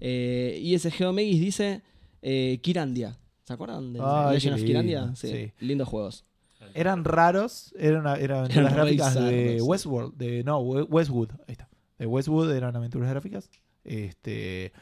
Eh, 0.00 0.58
y 0.62 0.74
ese 0.74 0.90
Geomegis 0.90 1.40
dice 1.40 1.82
eh, 2.22 2.58
Kirandia. 2.62 3.18
¿Se 3.44 3.52
acuerdan 3.52 3.92
de 3.92 4.00
Ay, 4.02 4.34
Legend 4.34 4.54
of 4.56 4.62
Kirandia? 4.62 5.12
sí. 5.16 5.52
Lindos 5.60 5.88
juegos. 5.88 6.24
Eran 6.74 7.04
raros, 7.04 7.72
eran, 7.78 8.04
eran 8.20 8.38
aventuras 8.40 8.56
Eran 8.56 8.86
re 8.86 8.96
gráficas 8.96 9.14
de. 9.14 9.62
Westworld, 9.62 10.14
de 10.16 10.44
no, 10.44 10.58
We- 10.60 10.82
Westwood, 10.82 11.30
ahí 11.46 11.52
está. 11.52 11.68
De 11.98 12.06
Westwood 12.06 12.50
eran 12.52 12.74
aventuras 12.76 13.08
gráficas. 13.08 13.48
Este 13.84 14.72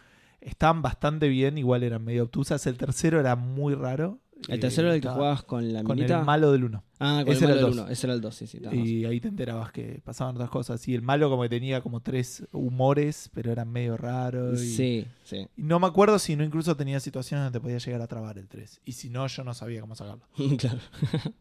estaban 0.40 0.82
bastante 0.82 1.28
bien, 1.28 1.58
igual 1.58 1.82
eran 1.82 2.02
medio 2.02 2.24
obtusas. 2.24 2.66
El 2.66 2.78
tercero 2.78 3.20
era 3.20 3.36
muy 3.36 3.74
raro. 3.74 4.18
El 4.48 4.60
tercero 4.60 4.88
era 4.88 4.94
el 4.96 5.00
que 5.00 5.06
estaba 5.08 5.16
jugabas 5.16 5.42
con 5.44 5.72
la 5.72 5.82
con 5.84 5.96
minita. 5.96 6.18
el 6.20 6.24
malo 6.24 6.50
del 6.52 6.64
uno. 6.64 6.84
Ah, 6.98 7.22
con 7.24 7.32
Ese 7.34 7.44
el 7.44 7.50
era 7.50 7.54
malo 7.60 7.66
el 7.68 7.70
del 7.72 7.76
dos. 7.76 7.84
uno. 7.84 7.92
Ese 7.92 8.06
era 8.06 8.14
el 8.14 8.20
2, 8.20 8.34
sí, 8.34 8.46
sí. 8.46 8.58
tenés 8.58 8.70
razón. 8.72 8.86
Y 8.86 9.04
ahí 9.04 9.20
te 9.20 9.28
enterabas 9.28 9.72
que 9.72 10.00
pasaban 10.04 10.34
otras 10.36 10.50
cosas. 10.50 10.86
Y 10.88 10.94
el 10.94 11.02
malo 11.02 11.28
como 11.30 11.42
que 11.42 11.48
tenía 11.48 11.80
como 11.80 12.00
tres 12.00 12.44
humores, 12.52 13.30
pero 13.34 13.50
eran 13.52 13.70
medio 13.70 13.96
raros. 13.96 14.60
y- 14.62 14.74
Sí, 14.76 15.06
sí. 15.24 15.46
y 15.56 15.62
no 15.62 15.78
me 15.80 15.86
acuerdo 15.86 16.18
si 16.18 16.36
no 16.36 16.44
incluso 16.44 16.76
tenía 16.76 17.00
situaciones 17.00 17.44
donde 17.44 17.58
te 17.58 17.62
podía 17.62 17.78
llegar 17.78 18.00
a 18.02 18.06
trabar 18.06 18.38
el 18.38 18.48
3. 18.48 18.80
Y 18.84 18.92
si 18.92 19.10
no, 19.10 19.26
yo 19.26 19.44
no 19.44 19.54
sabía 19.54 19.80
cómo 19.80 19.94
sacarlo. 19.94 20.24
claro. 20.58 20.78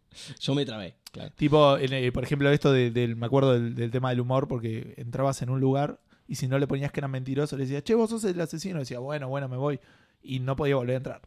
Yo 0.42 0.56
me 0.56 0.66
trabé, 0.66 0.96
claro. 1.12 1.32
Tipo, 1.38 1.78
en, 1.78 1.94
eh, 1.94 2.12
por 2.12 2.24
ejemplo, 2.24 2.50
esto 2.50 2.72
de- 2.74 2.92
del, 2.92 3.16
me 3.16 3.26
acuerdo 3.28 3.54
del, 3.54 3.76
del 3.76 3.92
tema 3.92 4.10
del 4.10 4.20
humor, 4.20 4.48
porque 4.48 4.94
entrabas 4.98 5.42
en 5.42 5.50
un 5.50 5.60
lugar 5.62 6.02
y 6.28 6.36
si 6.36 6.48
no 6.48 6.60
le 6.60 6.68
ponías 6.68 6.92
que 6.92 7.00
era 7.00 7.08
mentiroso, 7.08 7.56
le 7.58 7.64
decías, 7.64 7.84
che, 7.84 7.96
vos 7.96 8.10
sos 8.10 8.24
el 8.26 8.40
asesino. 8.42 8.80
decía, 8.80 9.00
bueno, 9.00 9.30
bueno, 9.30 9.48
me 9.48 9.58
voy. 9.58 9.80
Y 10.24 10.40
no 10.40 10.56
podía 10.56 10.76
volver 10.76 10.96
a 10.96 10.98
entrar. 10.98 11.22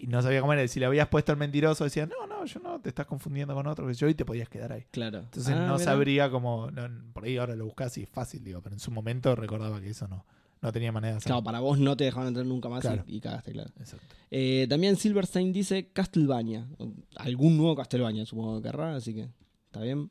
Y 0.00 0.06
no 0.06 0.22
sabía 0.22 0.40
cómo 0.40 0.52
era. 0.52 0.66
Si 0.68 0.78
le 0.78 0.86
habías 0.86 1.08
puesto 1.08 1.32
el 1.32 1.38
mentiroso, 1.38 1.82
decía, 1.84 2.06
no, 2.06 2.26
no, 2.28 2.44
yo 2.44 2.60
no, 2.60 2.80
te 2.80 2.88
estás 2.88 3.04
confundiendo 3.06 3.52
con 3.54 3.66
otro 3.66 3.86
que 3.86 3.94
yo 3.94 4.08
y 4.08 4.14
te 4.14 4.24
podías 4.24 4.48
quedar 4.48 4.72
ahí. 4.72 4.84
Claro. 4.92 5.18
Entonces 5.18 5.52
Ah, 5.56 5.66
no 5.66 5.78
sabría 5.80 6.30
cómo. 6.30 6.70
no, 6.70 6.88
por 7.12 7.24
ahí 7.24 7.36
ahora 7.36 7.56
lo 7.56 7.64
buscas 7.64 7.98
y 7.98 8.02
es 8.04 8.08
fácil, 8.08 8.44
digo, 8.44 8.62
pero 8.62 8.74
en 8.76 8.80
su 8.80 8.90
momento 8.92 9.34
recordaba 9.34 9.80
que 9.80 9.90
eso 9.90 10.06
no, 10.06 10.24
no 10.62 10.72
tenía 10.72 10.92
manera 10.92 11.14
de 11.14 11.18
hacerlo. 11.18 11.34
Claro, 11.36 11.44
para 11.44 11.58
vos 11.60 11.78
no 11.80 11.96
te 11.96 12.04
dejaban 12.04 12.28
entrar 12.28 12.46
nunca 12.46 12.68
más 12.68 12.78
y- 12.84 12.88
Claro. 12.88 13.04
y, 13.08 13.20
cagaste, 13.20 13.50
claro. 13.52 13.70
Exacto. 13.80 14.06
Eh, 14.30 14.66
también 14.68 14.94
Silverstein 14.96 15.52
dice 15.52 15.88
Castlevania. 15.92 16.68
Algún 17.16 17.56
nuevo 17.56 17.74
Castlevania, 17.74 18.24
supongo 18.24 18.58
que 18.62 18.68
querrá, 18.68 18.94
así 18.94 19.14
que 19.14 19.28
está 19.66 19.80
bien. 19.82 20.10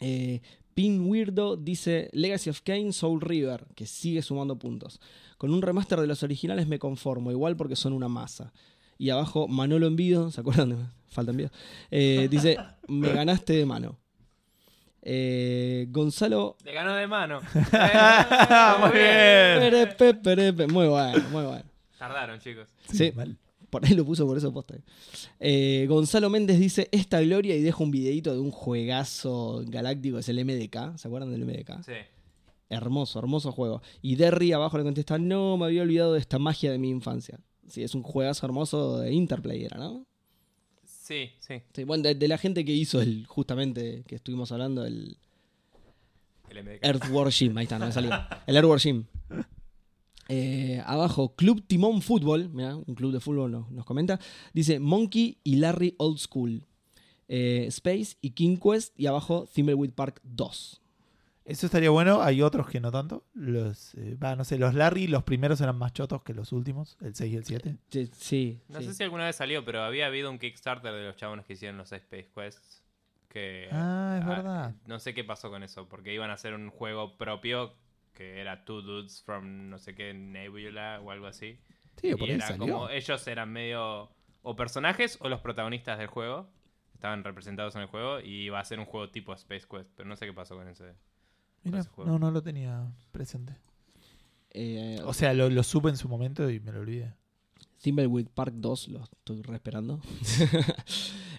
Eh, 0.00 0.40
Pin 0.74 1.06
Weirdo 1.08 1.56
dice 1.56 2.08
Legacy 2.12 2.50
of 2.50 2.60
Kane 2.62 2.92
Soul 2.92 3.20
River, 3.20 3.66
que 3.76 3.86
sigue 3.86 4.22
sumando 4.22 4.58
puntos. 4.58 5.00
Con 5.38 5.52
un 5.52 5.62
remaster 5.62 6.00
de 6.00 6.06
los 6.08 6.22
originales 6.22 6.66
me 6.66 6.78
conformo, 6.80 7.30
igual 7.30 7.56
porque 7.56 7.76
son 7.76 7.92
una 7.92 8.08
masa. 8.08 8.52
Y 8.98 9.10
abajo 9.10 9.48
Manolo 9.48 9.86
Envido, 9.86 10.30
¿se 10.30 10.40
acuerdan 10.40 10.70
de 10.70 10.76
Falta 11.08 11.30
Envido? 11.30 11.50
Eh, 11.90 12.28
dice, 12.30 12.56
me 12.88 13.12
ganaste 13.12 13.52
de 13.54 13.66
mano. 13.66 13.98
Eh, 15.02 15.86
Gonzalo... 15.90 16.56
Le 16.64 16.72
ganó 16.72 16.94
de 16.94 17.06
mano. 17.06 17.40
Muy 18.80 18.90
bien. 18.90 19.58
Perepe, 19.60 20.14
perepe. 20.14 20.66
Muy 20.66 20.86
bueno, 20.86 21.28
muy 21.30 21.44
bueno. 21.44 21.64
Tardaron, 21.98 22.40
chicos. 22.40 22.68
Sí. 22.90 23.12
mal. 23.14 23.36
Por 23.74 23.84
ahí 23.84 23.94
lo 23.94 24.04
puso 24.04 24.24
por 24.24 24.38
eso 24.38 24.52
posta. 24.52 24.76
Eh, 25.40 25.86
Gonzalo 25.88 26.30
Méndez 26.30 26.60
dice 26.60 26.88
esta 26.92 27.20
gloria 27.20 27.56
y 27.56 27.60
deja 27.60 27.82
un 27.82 27.90
videito 27.90 28.32
de 28.32 28.38
un 28.38 28.52
juegazo 28.52 29.64
galáctico, 29.66 30.18
es 30.18 30.28
el 30.28 30.44
MDK. 30.44 30.96
¿Se 30.96 31.08
acuerdan 31.08 31.32
del 31.32 31.44
MDK? 31.44 31.82
Sí. 31.84 31.92
Hermoso, 32.68 33.18
hermoso 33.18 33.50
juego. 33.50 33.82
Y 34.00 34.14
Derry 34.14 34.52
abajo 34.52 34.78
le 34.78 34.84
contesta, 34.84 35.18
no, 35.18 35.56
me 35.56 35.66
había 35.66 35.82
olvidado 35.82 36.12
de 36.12 36.20
esta 36.20 36.38
magia 36.38 36.70
de 36.70 36.78
mi 36.78 36.88
infancia. 36.88 37.40
Sí, 37.68 37.82
es 37.82 37.94
un 37.94 38.02
juegazo 38.02 38.46
hermoso 38.46 38.98
de 38.98 39.12
Interplay, 39.12 39.64
era, 39.64 39.78
¿no? 39.78 40.06
Sí, 40.84 41.30
sí. 41.40 41.60
Sí, 41.74 41.84
bueno, 41.84 42.02
de, 42.02 42.14
de 42.14 42.28
la 42.28 42.38
gente 42.38 42.64
que 42.64 42.72
hizo 42.72 43.00
el, 43.00 43.26
justamente, 43.26 44.04
que 44.06 44.14
estuvimos 44.16 44.52
hablando, 44.52 44.84
el 44.84 45.16
El 46.48 46.64
MDK. 46.64 46.84
Earthworm 46.84 47.30
Jim. 47.30 47.56
Ahí 47.58 47.64
está, 47.64 47.78
no 47.78 47.86
me 47.86 47.92
salía. 47.92 48.28
El 48.46 48.56
Earthworm 48.56 48.80
Jim. 48.80 49.04
Eh, 50.28 50.82
abajo, 50.86 51.34
Club 51.34 51.64
Timón 51.66 52.00
Fútbol, 52.00 52.48
mira, 52.48 52.76
un 52.76 52.94
club 52.94 53.12
de 53.12 53.20
fútbol 53.20 53.50
nos, 53.50 53.70
nos 53.70 53.84
comenta. 53.84 54.18
Dice 54.54 54.78
Monkey 54.78 55.38
y 55.44 55.56
Larry 55.56 55.94
Old 55.98 56.18
School. 56.18 56.64
Eh, 57.28 57.66
Space 57.68 58.16
y 58.22 58.30
King 58.30 58.56
Quest. 58.56 58.98
Y 58.98 59.06
abajo, 59.06 59.46
Thimbleweed 59.52 59.92
Park 59.92 60.20
2. 60.22 60.80
Eso 61.44 61.66
estaría 61.66 61.90
bueno. 61.90 62.22
Hay 62.22 62.40
otros 62.42 62.68
que 62.68 62.80
no 62.80 62.90
tanto. 62.90 63.24
Los, 63.34 63.94
eh, 63.96 64.16
va, 64.22 64.34
no 64.34 64.44
sé, 64.44 64.58
los 64.58 64.74
Larry, 64.74 65.06
los 65.08 65.24
primeros 65.24 65.60
eran 65.60 65.76
más 65.76 65.92
chotos 65.92 66.22
que 66.22 66.32
los 66.34 66.52
últimos, 66.52 66.96
el 67.02 67.14
6 67.14 67.32
y 67.32 67.36
el 67.36 67.44
7. 67.44 67.76
Sí, 67.90 68.10
sí. 68.14 68.60
No 68.68 68.80
sí. 68.80 68.86
sé 68.86 68.94
si 68.94 69.02
alguna 69.02 69.26
vez 69.26 69.36
salió, 69.36 69.64
pero 69.64 69.82
había 69.82 70.06
habido 70.06 70.30
un 70.30 70.38
Kickstarter 70.38 70.92
de 70.92 71.04
los 71.04 71.16
chabones 71.16 71.44
que 71.44 71.52
hicieron 71.54 71.76
los 71.76 71.92
Space 71.92 72.30
Quests. 72.34 72.82
Que, 73.28 73.68
Ah, 73.72 74.18
es 74.20 74.26
verdad. 74.26 74.74
No 74.86 74.98
sé 75.00 75.12
qué 75.12 75.24
pasó 75.24 75.50
con 75.50 75.62
eso, 75.62 75.88
porque 75.88 76.14
iban 76.14 76.30
a 76.30 76.34
hacer 76.34 76.54
un 76.54 76.70
juego 76.70 77.16
propio 77.18 77.74
que 78.14 78.40
era 78.40 78.64
Two 78.64 78.80
Dudes 78.82 79.22
from 79.24 79.68
no 79.68 79.78
sé 79.78 79.94
qué 79.96 80.14
Nebula 80.14 81.00
o 81.02 81.10
algo 81.10 81.26
así. 81.26 81.58
Sí, 82.00 82.12
por 82.12 82.20
y 82.28 82.30
ahí 82.30 82.36
era 82.36 82.46
salió. 82.46 82.60
como 82.60 82.88
ellos 82.88 83.26
eran 83.26 83.50
medio 83.52 84.08
o 84.42 84.54
personajes 84.56 85.18
o 85.20 85.28
los 85.28 85.40
protagonistas 85.40 85.98
del 85.98 86.06
juego. 86.06 86.48
Estaban 86.94 87.24
representados 87.24 87.74
en 87.74 87.82
el 87.82 87.88
juego 87.88 88.20
y 88.20 88.44
iba 88.44 88.60
a 88.60 88.64
ser 88.64 88.78
un 88.78 88.84
juego 88.86 89.10
tipo 89.10 89.32
Space 89.34 89.66
Quest, 89.68 89.90
pero 89.96 90.08
no 90.08 90.14
sé 90.16 90.26
qué 90.26 90.32
pasó 90.32 90.54
con 90.54 90.68
ese. 90.68 90.94
Mira, 91.64 91.80
ese 91.80 91.88
juego. 91.88 92.10
no, 92.10 92.18
no 92.18 92.30
lo 92.30 92.42
tenía 92.42 92.86
presente. 93.12 93.54
Eh, 94.50 95.00
O 95.04 95.12
sea, 95.14 95.32
lo, 95.34 95.50
lo 95.50 95.62
supe 95.62 95.88
en 95.88 95.96
su 95.96 96.08
momento 96.08 96.48
y 96.50 96.60
me 96.60 96.72
lo 96.72 96.80
olvidé. 96.80 97.12
Thimbleweed 97.82 98.28
Park 98.28 98.54
2, 98.56 98.88
lo 98.88 99.02
estoy 99.04 99.42
re 99.42 99.56
esperando. 99.56 100.00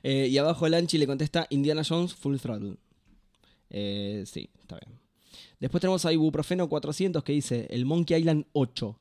Eh, 0.07 0.27
y 0.27 0.37
abajo 0.37 0.69
Lanchi 0.69 0.99
le 0.99 1.07
contesta 1.07 1.47
Indiana 1.49 1.81
Jones 1.83 2.13
Full 2.13 2.37
Throttle. 2.37 2.75
Eh, 3.71 4.21
sí, 4.27 4.51
está 4.61 4.77
bien. 4.85 4.99
Después 5.59 5.81
tenemos 5.81 6.05
a 6.05 6.13
Ibuprofeno 6.13 6.69
400 6.69 7.23
que 7.23 7.33
dice 7.33 7.65
el 7.71 7.85
Monkey 7.85 8.19
Island 8.19 8.45
8. 8.53 8.99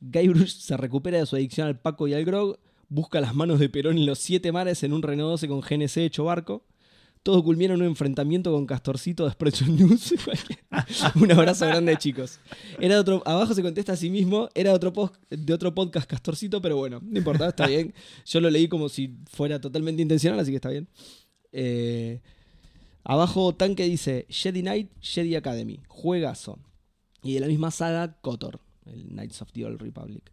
Guybrush 0.00 0.58
se 0.58 0.76
recupera 0.76 1.16
de 1.16 1.24
su 1.24 1.36
adicción 1.36 1.68
al 1.68 1.80
Paco 1.80 2.06
y 2.06 2.12
al 2.12 2.26
Grog, 2.26 2.58
busca 2.90 3.22
las 3.22 3.34
manos 3.34 3.60
de 3.60 3.70
Perón 3.70 3.96
en 3.96 4.04
los 4.04 4.18
siete 4.18 4.52
mares 4.52 4.82
en 4.82 4.92
un 4.92 5.00
Renault 5.02 5.30
12 5.40 5.48
con 5.48 5.60
GNC 5.62 5.96
hecho 5.98 6.24
barco. 6.24 6.66
Todo 7.22 7.44
culmina 7.44 7.74
en 7.74 7.80
un 7.80 7.86
enfrentamiento 7.86 8.50
con 8.50 8.66
Castorcito 8.66 9.22
de 9.22 9.28
Expression 9.28 9.76
News. 9.76 10.14
un 11.14 11.30
abrazo 11.30 11.66
grande, 11.66 11.96
chicos. 11.96 12.40
Era 12.80 12.98
otro, 12.98 13.22
abajo 13.24 13.54
se 13.54 13.62
contesta 13.62 13.92
a 13.92 13.96
sí 13.96 14.10
mismo, 14.10 14.48
era 14.54 14.72
otro 14.72 14.92
post, 14.92 15.14
de 15.30 15.52
otro 15.52 15.72
podcast 15.72 16.10
Castorcito, 16.10 16.60
pero 16.60 16.76
bueno, 16.76 17.00
no 17.00 17.18
importa, 17.18 17.48
está 17.48 17.68
bien. 17.68 17.94
Yo 18.24 18.40
lo 18.40 18.50
leí 18.50 18.66
como 18.66 18.88
si 18.88 19.18
fuera 19.30 19.60
totalmente 19.60 20.02
intencional, 20.02 20.40
así 20.40 20.50
que 20.50 20.56
está 20.56 20.70
bien. 20.70 20.88
Eh, 21.52 22.20
abajo 23.04 23.54
Tanque 23.54 23.84
dice 23.84 24.26
Jedi 24.28 24.62
Knight, 24.62 24.90
Jedi 25.00 25.36
Academy, 25.36 25.80
juegazo. 25.86 26.58
Y 27.22 27.34
de 27.34 27.40
la 27.40 27.46
misma 27.46 27.70
saga, 27.70 28.18
Kotor, 28.20 28.58
el 28.84 29.10
Knights 29.10 29.42
of 29.42 29.52
the 29.52 29.64
Old 29.64 29.80
Republic. 29.80 30.32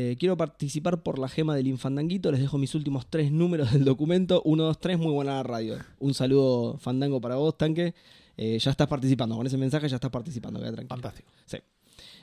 Eh, 0.00 0.14
quiero 0.16 0.36
participar 0.36 1.02
por 1.02 1.18
la 1.18 1.28
gema 1.28 1.56
del 1.56 1.66
Infandanguito. 1.66 2.30
Les 2.30 2.40
dejo 2.40 2.56
mis 2.56 2.72
últimos 2.76 3.10
tres 3.10 3.32
números 3.32 3.72
del 3.72 3.84
documento. 3.84 4.42
1, 4.44 4.62
2, 4.62 4.78
3, 4.78 4.96
muy 4.96 5.12
buena 5.12 5.34
la 5.34 5.42
radio. 5.42 5.76
Un 5.98 6.14
saludo, 6.14 6.78
Fandango, 6.78 7.20
para 7.20 7.34
vos, 7.34 7.58
Tanque. 7.58 7.96
Eh, 8.36 8.60
ya 8.60 8.70
estás 8.70 8.86
participando. 8.86 9.36
Con 9.36 9.48
ese 9.48 9.56
mensaje 9.56 9.88
ya 9.88 9.96
estás 9.96 10.12
participando, 10.12 10.60
queda 10.60 10.70
tranquilo. 10.70 11.02
Fantástico. 11.02 11.32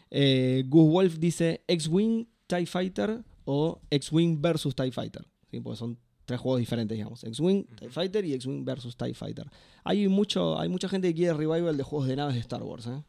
Eh, 0.10 0.64
Gus 0.70 0.90
Wolf 0.90 1.18
dice 1.20 1.66
X-Wing, 1.68 2.26
TIE 2.48 2.66
Fighter 2.66 3.22
o 3.44 3.82
X-Wing 3.90 4.42
versus 4.42 4.74
TIE 4.74 4.94
Fighter. 4.94 5.28
¿sí? 5.52 5.60
Porque 5.60 5.78
son 5.78 5.98
tres 6.24 6.40
juegos 6.40 6.62
diferentes, 6.62 6.96
digamos. 6.96 7.26
X-Wing, 7.26 7.66
TIE 7.78 7.90
Fighter 7.90 8.24
y 8.24 8.36
X-Wing 8.36 8.64
versus 8.64 8.96
TIE 8.96 9.14
Fighter. 9.14 9.52
Hay, 9.84 10.08
mucho, 10.08 10.58
hay 10.58 10.70
mucha 10.70 10.88
gente 10.88 11.10
que 11.10 11.16
quiere 11.16 11.34
revival 11.34 11.76
de 11.76 11.84
juegos 11.84 12.08
de 12.08 12.16
naves 12.16 12.36
de 12.36 12.40
Star 12.40 12.64
Wars. 12.64 12.88
¿eh? 12.88 13.04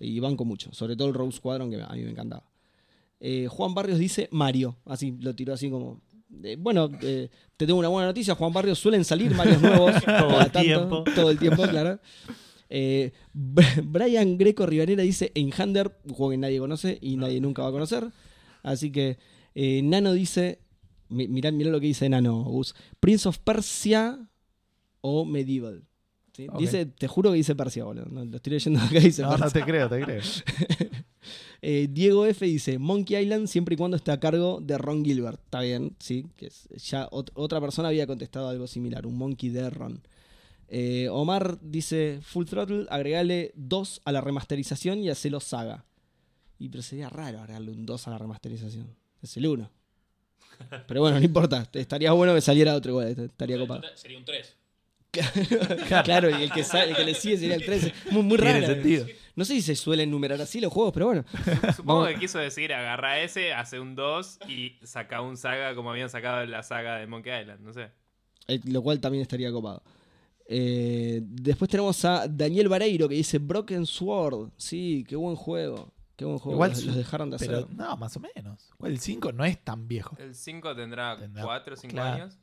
Y 0.00 0.20
banco 0.20 0.44
mucho, 0.44 0.70
sobre 0.74 0.96
todo 0.96 1.08
el 1.08 1.14
Rose 1.14 1.38
Squadron 1.38 1.70
que 1.70 1.80
a 1.80 1.88
mí 1.94 2.02
me 2.02 2.10
encantaba. 2.10 2.51
Eh, 3.24 3.46
Juan 3.48 3.72
Barrios 3.72 4.00
dice 4.00 4.28
Mario, 4.32 4.76
así 4.84 5.12
lo 5.20 5.32
tiró 5.36 5.54
así 5.54 5.70
como. 5.70 6.00
eh, 6.42 6.56
bueno, 6.58 6.90
eh, 7.02 7.28
te 7.56 7.66
tengo 7.66 7.78
una 7.78 7.86
buena 7.88 8.08
noticia, 8.08 8.34
Juan 8.34 8.52
Barrios, 8.52 8.80
suelen 8.80 9.04
salir 9.04 9.32
Marios 9.32 9.62
nuevos 9.62 9.92
cada 10.04 10.42
el 10.44 10.50
tiempo. 10.50 11.04
todo 11.14 11.30
el 11.30 11.38
tiempo, 11.38 11.62
claro. 11.62 12.00
Brian 13.84 14.38
Greco 14.38 14.66
Rivanera 14.66 15.02
dice 15.02 15.30
Enhander, 15.34 15.96
un 16.04 16.14
juego 16.14 16.30
que 16.30 16.38
nadie 16.38 16.58
conoce 16.58 16.98
y 17.00 17.16
nadie 17.16 17.40
nunca 17.40 17.62
va 17.62 17.68
a 17.68 17.72
conocer. 17.72 18.08
Así 18.62 18.90
que 18.90 19.18
Nano 19.54 20.12
dice, 20.12 20.58
mi- 21.08 21.28
mirá, 21.28 21.50
mirá 21.52 21.70
lo 21.70 21.80
que 21.80 21.86
dice 21.86 22.08
Nano, 22.08 22.42
Gus, 22.44 22.74
Prince 23.00 23.28
of 23.28 23.38
Persia 23.38 24.18
o 25.00 25.24
Medieval. 25.24 25.84
Dice, 26.58 26.86
te 26.86 27.06
juro 27.08 27.30
que 27.30 27.36
dice 27.36 27.54
Persia, 27.54 27.84
boludo. 27.84 28.06
No, 28.10 28.24
lo 28.24 28.36
estoy 28.36 28.52
leyendo 28.54 28.80
acá 28.80 28.98
y 28.98 29.04
dice 29.04 29.22
No, 29.22 29.30
Persia. 29.30 29.46
no 29.46 29.52
te 29.52 29.62
creo, 29.64 29.88
te 29.88 30.00
creo. 30.00 30.20
Eh, 31.64 31.86
Diego 31.88 32.26
F 32.26 32.44
dice 32.44 32.76
Monkey 32.80 33.16
Island 33.16 33.46
siempre 33.46 33.74
y 33.74 33.76
cuando 33.78 33.96
esté 33.96 34.10
a 34.10 34.18
cargo 34.18 34.58
de 34.60 34.76
Ron 34.78 35.04
Gilbert. 35.04 35.38
Está 35.44 35.60
bien, 35.60 35.94
sí. 36.00 36.26
Que 36.36 36.46
es- 36.46 36.68
ya 36.90 37.08
ot- 37.10 37.30
otra 37.34 37.60
persona 37.60 37.86
había 37.88 38.04
contestado 38.08 38.48
algo 38.48 38.66
similar, 38.66 39.06
un 39.06 39.16
Monkey 39.16 39.48
de 39.50 39.70
Ron. 39.70 40.02
Eh, 40.66 41.08
Omar 41.10 41.58
dice 41.62 42.18
Full 42.22 42.46
Throttle, 42.46 42.86
agregale 42.90 43.52
2 43.54 44.00
a 44.04 44.10
la 44.10 44.20
remasterización 44.20 44.98
y 44.98 45.10
hacelo 45.10 45.38
saga. 45.38 45.84
Y 46.58 46.68
pero 46.68 46.82
sería 46.82 47.08
raro 47.08 47.38
agregarle 47.40 47.70
un 47.70 47.86
2 47.86 48.08
a 48.08 48.10
la 48.10 48.18
remasterización. 48.18 48.88
Es 49.22 49.36
el 49.36 49.46
1. 49.46 49.70
Pero 50.88 51.00
bueno, 51.00 51.18
no 51.20 51.24
importa. 51.24 51.68
Estaría 51.74 52.10
bueno 52.12 52.34
que 52.34 52.40
saliera 52.40 52.74
otro 52.74 52.90
igual. 52.92 53.08
Estaría 53.18 53.58
copado. 53.58 53.82
Sería 53.94 54.18
un 54.18 54.24
3. 54.24 54.56
Claro, 56.04 56.30
y 56.30 56.42
el 56.44 56.50
que, 56.52 56.60
el 56.60 56.96
que 56.96 57.04
le 57.04 57.14
sigue 57.14 57.36
sería 57.38 57.54
el 57.56 57.64
13. 57.64 57.92
Muy, 58.12 58.22
muy 58.22 58.36
Tiene 58.38 58.60
raro. 58.60 58.66
sentido. 58.74 59.06
No 59.34 59.44
sé 59.44 59.54
si 59.54 59.62
se 59.62 59.76
suelen 59.76 60.10
numerar 60.10 60.40
así 60.40 60.60
los 60.60 60.72
juegos, 60.72 60.92
pero 60.92 61.06
bueno. 61.06 61.24
Supongo 61.76 62.00
Vamos- 62.02 62.08
que 62.14 62.20
quiso 62.20 62.38
decir, 62.38 62.72
agarra 62.72 63.20
ese, 63.20 63.52
hace 63.52 63.80
un 63.80 63.94
2 63.94 64.38
y 64.48 64.78
saca 64.82 65.20
un 65.22 65.36
saga 65.36 65.74
como 65.74 65.90
habían 65.90 66.10
sacado 66.10 66.44
la 66.46 66.62
saga 66.62 66.96
de 66.96 67.06
Monkey 67.06 67.40
Island, 67.40 67.60
no 67.60 67.72
sé. 67.72 67.90
Lo 68.64 68.82
cual 68.82 69.00
también 69.00 69.22
estaría 69.22 69.50
copado. 69.52 69.82
Eh, 70.46 71.20
después 71.24 71.70
tenemos 71.70 72.04
a 72.04 72.26
Daniel 72.28 72.68
Vareiro 72.68 73.08
que 73.08 73.14
dice 73.14 73.38
Broken 73.38 73.86
Sword. 73.86 74.50
Sí, 74.56 75.04
qué 75.08 75.16
buen 75.16 75.36
juego. 75.36 75.92
Qué 76.16 76.26
buen 76.26 76.38
juego. 76.38 76.56
Igual 76.56 76.70
los, 76.72 76.94
dejaron 76.94 77.30
de 77.30 77.36
hacer. 77.36 77.48
Pero 77.48 77.68
no, 77.70 77.96
más 77.96 78.14
o 78.16 78.20
menos. 78.20 78.68
Igual 78.78 78.92
El 78.92 78.98
5 78.98 79.32
no 79.32 79.44
es 79.46 79.58
tan 79.64 79.88
viejo. 79.88 80.14
El 80.18 80.34
5 80.34 80.74
tendrá 80.76 81.16
Tendrá- 81.18 81.42
4 81.44 81.74
o 81.74 81.76
5 81.76 81.92
claro. 81.94 82.14
años. 82.24 82.38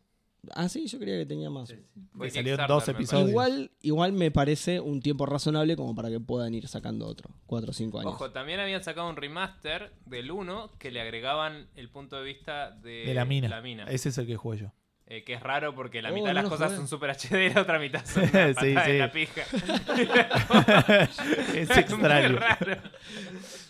Ah, 0.54 0.70
sí, 0.70 0.88
yo 0.88 1.00
creía 1.00 1.18
que 1.18 1.26
tenía 1.26 1.50
más. 1.50 1.70
Que 1.70 1.84
Kickstarter, 2.18 2.68
dos 2.68 2.88
episodios. 2.88 3.30
Igual, 3.30 3.72
igual 3.82 4.14
me 4.14 4.32
parece 4.32 4.80
un 4.80 5.02
tiempo 5.02 5.26
razonable 5.26 5.76
como 5.76 5.94
para 5.96 6.10
que 6.10 6.20
puedan 6.20 6.54
ir 6.54 6.68
sacando 6.68 7.08
otro. 7.08 7.30
4 7.48 7.70
o 7.70 7.74
5 7.74 8.00
años. 8.00 8.14
Ojo, 8.14 8.32
también 8.32 8.60
habían 8.60 8.84
sacado 8.84 9.10
un 9.10 9.16
remaster 9.18 9.92
del 10.06 10.32
1 10.32 10.72
que 10.80 10.92
le 10.92 11.02
agregaban 11.02 11.68
el 11.76 11.90
punto 11.90 12.16
de 12.18 12.24
vista 12.24 12.72
de, 12.72 13.06
De 13.06 13.14
la 13.14 13.26
mina. 13.26 13.50
la 13.50 13.62
mina. 13.62 13.84
Ese 13.86 14.10
es 14.10 14.18
el 14.18 14.28
que 14.28 14.38
juego 14.38 14.62
yo. 14.62 14.72
Eh, 15.12 15.24
que 15.24 15.34
es 15.34 15.42
raro 15.42 15.74
porque 15.74 16.04
la 16.04 16.12
Oh, 16.12 16.14
mitad 16.14 16.28
de 16.28 16.34
no 16.36 16.36
las 16.36 16.44
lo 16.44 16.50
cosas 16.52 16.68
jugué. 16.68 16.78
son 16.78 16.88
super 16.88 17.10
HD 17.10 17.48
y 17.50 17.54
la 17.56 17.62
otra 17.64 17.80
mitad 17.80 18.06
son 18.06 18.24
una 18.32 18.54
Sí, 18.54 18.74
la 19.00 19.12
pija. 19.12 19.42
es 21.56 21.68
Muy 21.70 21.78
extraño. 21.80 22.38
raro. 22.38 22.78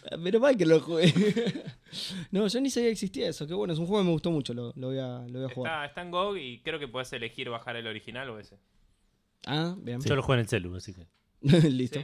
Pero 0.24 0.40
mal 0.40 0.56
que 0.58 0.66
lo 0.66 0.80
jugué. 0.80 1.14
no, 2.32 2.48
yo 2.48 2.62
ni 2.62 2.70
sabía 2.70 2.88
que 2.90 2.94
existía 2.94 3.30
eso. 3.30 3.46
Qué 3.48 3.54
bueno, 3.54 3.74
es 3.74 3.80
un 3.80 3.86
juego 3.88 4.02
que 4.04 4.08
me 4.08 4.12
gustó 4.14 4.32
mucho. 4.32 4.54
Lo, 4.54 4.74
lo 4.76 4.88
voy, 4.88 5.00
a, 5.00 5.20
lo 5.28 5.40
voy 5.42 5.50
a 5.52 5.54
jugar. 5.54 5.72
Está, 5.74 5.86
está 5.86 6.02
en 6.02 6.12
GOG 6.12 6.38
y 6.38 6.60
creo 6.62 6.80
que 6.80 6.88
puedes 6.88 7.12
elegir 7.14 7.50
bajar 7.50 7.76
el 7.76 7.88
original 7.88 8.30
o 8.30 8.40
ese. 8.40 8.58
Ah, 9.46 9.76
bien. 9.78 10.00
Yo 10.02 10.16
lo 10.16 10.22
juego 10.24 10.36
en 10.36 10.40
el 10.42 10.48
celu, 10.48 10.76
así 10.76 10.94
que. 10.94 11.08
Listo. 11.70 12.04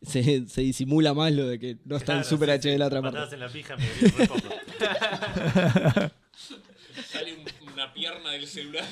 Se, 0.00 0.46
se 0.46 0.60
disimula 0.60 1.12
más 1.12 1.32
lo 1.32 1.48
de 1.48 1.58
que 1.58 1.76
no 1.84 1.96
está 1.96 2.12
en 2.12 2.20
Claro, 2.20 2.28
Super 2.28 2.48
sí, 2.62 2.68
HD 2.68 2.72
sí. 2.72 2.78
la 2.78 2.86
otra 2.86 3.02
parte. 3.02 3.34
en 3.34 3.40
la 3.40 3.48
pija 3.48 3.76
me 3.76 3.82
dio 3.84 4.16
re 4.16 4.26
poco. 4.28 4.48
Sale 7.06 7.34
un- 7.34 7.72
una 7.72 7.92
pierna 7.92 8.30
del 8.32 8.46
celular. 8.46 8.84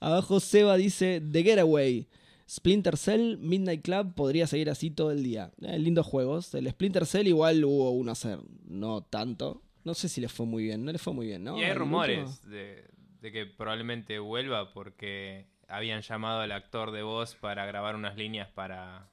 Abajo 0.00 0.40
Seba 0.40 0.76
dice 0.76 1.20
The 1.32 1.42
Getaway. 1.42 2.06
Splinter 2.54 2.96
Cell, 2.96 3.36
Midnight 3.38 3.82
Club 3.82 4.14
podría 4.14 4.46
seguir 4.46 4.70
así 4.70 4.90
todo 4.90 5.10
el 5.10 5.24
día. 5.24 5.50
Eh, 5.60 5.78
lindos 5.78 6.06
juegos. 6.06 6.54
El 6.54 6.70
Splinter 6.70 7.04
Cell 7.04 7.26
igual 7.26 7.64
hubo 7.64 7.90
uno 7.90 8.12
hacer, 8.12 8.38
no 8.64 9.02
tanto. 9.02 9.62
No 9.82 9.94
sé 9.94 10.08
si 10.08 10.20
le 10.20 10.28
fue 10.28 10.46
muy 10.46 10.62
bien, 10.62 10.84
no 10.84 10.92
le 10.92 10.98
fue 10.98 11.12
muy 11.12 11.26
bien, 11.26 11.42
¿no? 11.42 11.58
y 11.58 11.64
hay 11.64 11.74
rumores 11.74 12.42
de, 12.48 12.88
de 13.20 13.32
que 13.32 13.44
probablemente 13.44 14.18
vuelva 14.20 14.72
porque 14.72 15.48
habían 15.68 16.02
llamado 16.02 16.40
al 16.40 16.52
actor 16.52 16.92
de 16.92 17.02
voz 17.02 17.34
para 17.34 17.66
grabar 17.66 17.96
unas 17.96 18.16
líneas 18.16 18.48
para, 18.48 19.10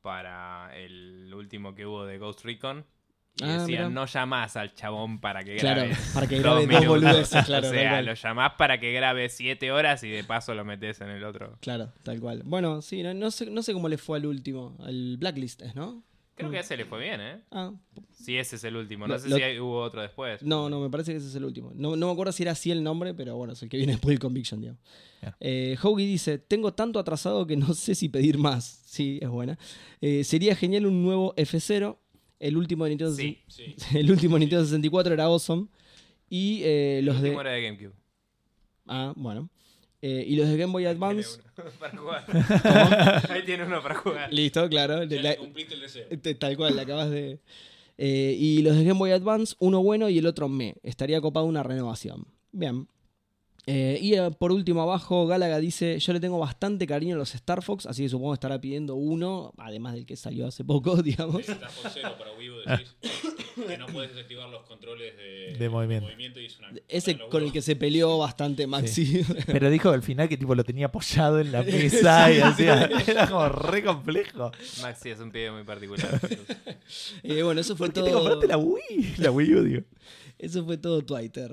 para 0.00 0.70
el 0.76 1.32
último 1.34 1.74
que 1.74 1.86
hubo 1.86 2.06
de 2.06 2.18
Ghost 2.18 2.44
Recon. 2.44 2.86
Y 3.40 3.44
Ah, 3.44 3.58
decían, 3.58 3.94
no 3.94 4.06
llamás 4.06 4.56
al 4.56 4.74
chabón 4.74 5.20
para 5.20 5.42
que 5.42 5.56
Claro, 5.56 5.82
grabe. 5.82 5.96
para 6.14 6.26
que 6.26 6.34
dos 6.40 6.42
grabe 6.44 6.60
dos 6.60 6.68
minutos. 6.68 6.88
boludeces, 6.88 7.44
claro, 7.46 7.68
o 7.68 7.70
sea, 7.72 8.02
lo 8.02 8.14
llamás 8.14 8.52
para 8.58 8.78
que 8.78 8.92
grabe 8.92 9.28
siete 9.28 9.72
horas 9.72 10.02
y 10.04 10.10
de 10.10 10.24
paso 10.24 10.54
lo 10.54 10.64
metes 10.64 11.00
en 11.00 11.08
el 11.10 11.24
otro. 11.24 11.56
Claro, 11.60 11.92
tal 12.02 12.20
cual. 12.20 12.42
Bueno, 12.44 12.82
sí, 12.82 13.02
no, 13.02 13.14
no 13.14 13.30
sé, 13.30 13.46
no 13.50 13.62
sé 13.62 13.72
cómo 13.72 13.88
le 13.88 13.98
fue 13.98 14.18
al 14.18 14.26
último. 14.26 14.76
El 14.86 15.16
Blacklist, 15.18 15.62
¿es, 15.62 15.74
¿no? 15.74 16.02
Creo 16.36 16.50
que 16.50 16.56
a 16.56 16.60
ese 16.60 16.74
le 16.78 16.86
fue 16.86 17.00
bien, 17.00 17.20
¿eh? 17.20 17.40
Ah, 17.50 17.70
Si 18.12 18.38
ese 18.38 18.56
es 18.56 18.64
el 18.64 18.74
último. 18.76 19.06
No 19.06 19.12
Lo- 19.14 19.20
sé 19.20 19.28
lo- 19.28 19.36
si 19.36 19.42
hay- 19.42 19.58
hubo 19.60 19.78
otro 19.82 20.00
después. 20.00 20.42
No, 20.42 20.70
no, 20.70 20.80
me 20.80 20.88
parece 20.88 21.12
que 21.12 21.18
ese 21.18 21.26
es 21.28 21.34
el 21.34 21.44
último. 21.44 21.70
No, 21.74 21.96
no 21.96 22.06
me 22.06 22.12
acuerdo 22.12 22.32
si 22.32 22.42
era 22.44 22.52
así 22.52 22.70
el 22.70 22.82
nombre, 22.82 23.12
pero 23.12 23.36
bueno, 23.36 23.52
es 23.52 23.62
el 23.62 23.68
que 23.68 23.76
viene 23.76 23.92
después 23.92 24.10
del 24.14 24.20
Conviction, 24.20 24.60
digamos. 24.60 24.80
Bien. 25.20 25.34
Eh, 25.40 25.76
Hoagie 25.82 26.06
dice, 26.06 26.38
tengo 26.38 26.72
tanto 26.72 26.98
atrasado 26.98 27.46
que 27.46 27.56
no 27.58 27.74
sé 27.74 27.94
si 27.94 28.08
pedir 28.08 28.38
más. 28.38 28.80
Sí, 28.86 29.18
es 29.20 29.28
buena. 29.28 29.58
Eh, 30.00 30.24
sería 30.24 30.56
genial 30.56 30.86
un 30.86 31.02
nuevo 31.02 31.34
F0. 31.36 31.98
El 32.40 32.56
último 32.56 32.84
de 32.84 32.90
Nintendo, 32.90 33.14
Sí. 33.14 33.38
Sí. 33.46 33.76
el 33.94 34.10
último 34.10 34.34
de 34.36 34.40
Nintendo 34.40 34.64
64 34.64 35.14
era 35.14 35.24
awesome. 35.24 35.68
Y 36.28 36.62
eh, 36.64 36.98
El 36.98 37.06
los 37.06 37.16
de... 37.20 37.28
último 37.28 37.40
era 37.42 37.50
de 37.52 37.62
GameCube. 37.62 37.92
Ah, 38.86 39.12
bueno. 39.14 39.48
Eh, 40.02 40.24
y 40.26 40.34
los 40.36 40.48
de 40.48 40.56
Game 40.56 40.72
Boy 40.72 40.86
Advance... 40.86 41.38
Tiene 41.54 41.60
uno 41.62 41.70
para 41.78 41.96
jugar. 41.98 43.30
Ahí 43.30 43.42
tiene 43.44 43.64
uno 43.64 43.82
para 43.82 43.94
jugar. 43.96 44.32
Listo, 44.32 44.68
claro. 44.68 45.04
Ya 45.04 45.20
La- 45.22 45.30
le 45.30 45.36
cumpliste 45.36 45.74
el 45.74 45.80
deseo. 45.80 46.06
Tal 46.38 46.56
cual, 46.56 46.74
la 46.76 46.82
acabas 46.82 47.10
de. 47.10 47.38
Eh, 47.98 48.34
y 48.38 48.62
los 48.62 48.74
de 48.76 48.84
Game 48.84 48.98
Boy 48.98 49.10
Advance, 49.10 49.54
uno 49.58 49.82
bueno 49.82 50.08
y 50.08 50.16
el 50.18 50.24
otro 50.26 50.48
me. 50.48 50.74
Estaría 50.82 51.20
copado 51.20 51.44
una 51.44 51.62
renovación. 51.62 52.24
Bien. 52.50 52.88
Eh, 53.72 53.98
y 54.02 54.14
eh, 54.14 54.30
por 54.36 54.50
último, 54.50 54.82
abajo, 54.82 55.26
Galaga 55.28 55.58
dice: 55.60 55.98
Yo 56.00 56.12
le 56.12 56.18
tengo 56.18 56.38
bastante 56.38 56.86
cariño 56.88 57.14
a 57.14 57.18
los 57.18 57.34
Star 57.36 57.62
Fox, 57.62 57.86
así 57.86 58.02
que 58.02 58.08
supongo 58.08 58.32
que 58.32 58.34
estará 58.34 58.60
pidiendo 58.60 58.96
uno, 58.96 59.52
además 59.58 59.94
del 59.94 60.06
que 60.06 60.16
salió 60.16 60.46
hace 60.48 60.64
poco, 60.64 60.96
digamos. 61.02 61.42
Ese 61.42 61.52
Star 61.52 61.70
Cero 61.92 62.14
para 62.18 62.32
Wii 62.32 62.50
U 62.50 62.54
decís 62.66 62.96
que 63.66 63.76
no 63.78 63.86
puedes 63.86 64.10
desactivar 64.14 64.48
los 64.48 64.62
controles 64.64 65.14
de, 65.16 65.56
De 65.58 65.68
movimiento. 65.68 66.40
y 66.40 66.46
es 66.46 66.58
una 66.58 66.68
Ese 66.88 67.14
una 67.14 67.28
con 67.28 67.42
el 67.44 67.52
que 67.52 67.62
se 67.62 67.76
peleó 67.76 68.16
bastante 68.18 68.66
Maxi. 68.66 69.22
Pero 69.46 69.70
dijo 69.70 69.90
al 69.90 70.02
final 70.02 70.28
que 70.28 70.36
tipo 70.36 70.54
lo 70.54 70.64
tenía 70.64 70.86
apoyado 70.86 71.38
en 71.40 71.52
la 71.52 71.62
mesa 71.64 72.32
y 72.32 72.40
así. 72.40 72.64
Era 72.64 73.28
como 73.28 73.48
re 73.50 73.84
complejo. 73.84 74.50
Maxi 74.82 75.10
es 75.10 75.20
un 75.20 75.30
pibe 75.30 75.52
muy 75.52 75.64
particular. 75.64 76.20
Eh, 77.22 77.42
bueno, 77.42 77.60
eso 77.60 77.76
fue 77.76 77.86
¿Por 77.88 77.94
qué 77.94 78.00
te 78.02 78.10
todo. 78.10 78.18
compraste 78.20 78.46
la 78.48 78.56
Wii? 78.56 79.14
La 79.18 79.30
Wii 79.30 79.54
U, 79.54 79.62
digo. 79.62 79.82
Eso 80.40 80.64
fue 80.64 80.78
todo 80.78 81.02
Twitter. 81.02 81.52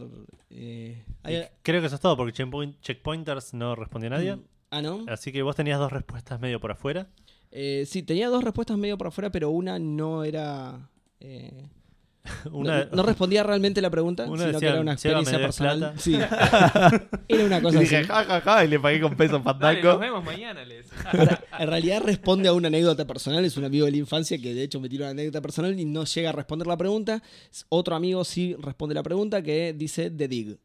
Eh, 0.49 1.03
hay- 1.23 1.43
Creo 1.61 1.81
que 1.81 1.87
eso 1.87 1.95
es 1.95 2.01
todo, 2.01 2.15
porque 2.15 2.31
Checkpoint- 2.33 2.79
Checkpointers 2.81 3.53
no 3.53 3.75
respondió 3.75 4.07
a 4.07 4.11
nadie. 4.11 4.37
Ah, 4.71 4.81
¿no? 4.81 5.05
Así 5.09 5.31
que 5.31 5.41
vos 5.41 5.55
tenías 5.55 5.77
dos 5.79 5.91
respuestas 5.91 6.39
medio 6.39 6.59
por 6.61 6.71
afuera. 6.71 7.07
Eh, 7.51 7.83
sí, 7.85 8.01
tenía 8.03 8.29
dos 8.29 8.43
respuestas 8.43 8.77
medio 8.77 8.97
por 8.97 9.07
afuera, 9.07 9.29
pero 9.31 9.49
una 9.49 9.77
no 9.79 10.23
era. 10.23 10.89
eh, 11.19 11.67
Una, 12.51 12.85
no, 12.85 12.95
no 12.97 13.03
respondía 13.03 13.43
realmente 13.43 13.81
la 13.81 13.89
pregunta, 13.89 14.25
sino 14.25 14.59
que 14.59 14.65
era 14.67 14.79
una 14.81 14.97
"Seba, 14.97 15.15
me 15.15 15.21
experiencia 15.21 15.37
personal. 15.39 15.79
plata". 15.79 15.99
Sí. 15.99 16.13
era 17.27 17.45
una 17.45 17.57
Y 17.57 17.61
cosa 17.61 17.79
dije, 17.79 17.97
así. 17.97 18.07
ja, 18.07 18.23
ja, 18.25 18.41
ja, 18.41 18.65
y 18.65 18.67
le 18.67 18.79
pagué 18.79 19.01
con 19.01 19.15
pesos 19.15 19.43
Dale, 19.43 19.81
nos 19.81 19.83
fandango. 19.83 19.99
vemos 19.99 20.23
mañana, 20.23 20.63
les. 20.65 20.87
En 21.59 21.67
realidad 21.67 22.01
responde 22.03 22.47
a 22.49 22.53
una 22.53 22.67
anécdota 22.67 23.05
personal, 23.05 23.43
es 23.45 23.57
un 23.57 23.65
amigo 23.65 23.85
de 23.85 23.91
la 23.91 23.97
infancia 23.97 24.37
que 24.37 24.53
de 24.53 24.63
hecho 24.63 24.79
me 24.79 24.89
tiró 24.89 25.03
una 25.05 25.11
anécdota 25.11 25.41
personal 25.41 25.79
y 25.79 25.85
no 25.85 26.03
llega 26.05 26.29
a 26.29 26.33
responder 26.33 26.67
la 26.67 26.77
pregunta. 26.77 27.21
Otro 27.69 27.95
amigo 27.95 28.23
sí 28.23 28.55
responde 28.59 28.95
la 28.95 29.03
pregunta 29.03 29.41
que 29.41 29.73
dice 29.73 30.09
The 30.11 30.27
Dig. 30.27 30.57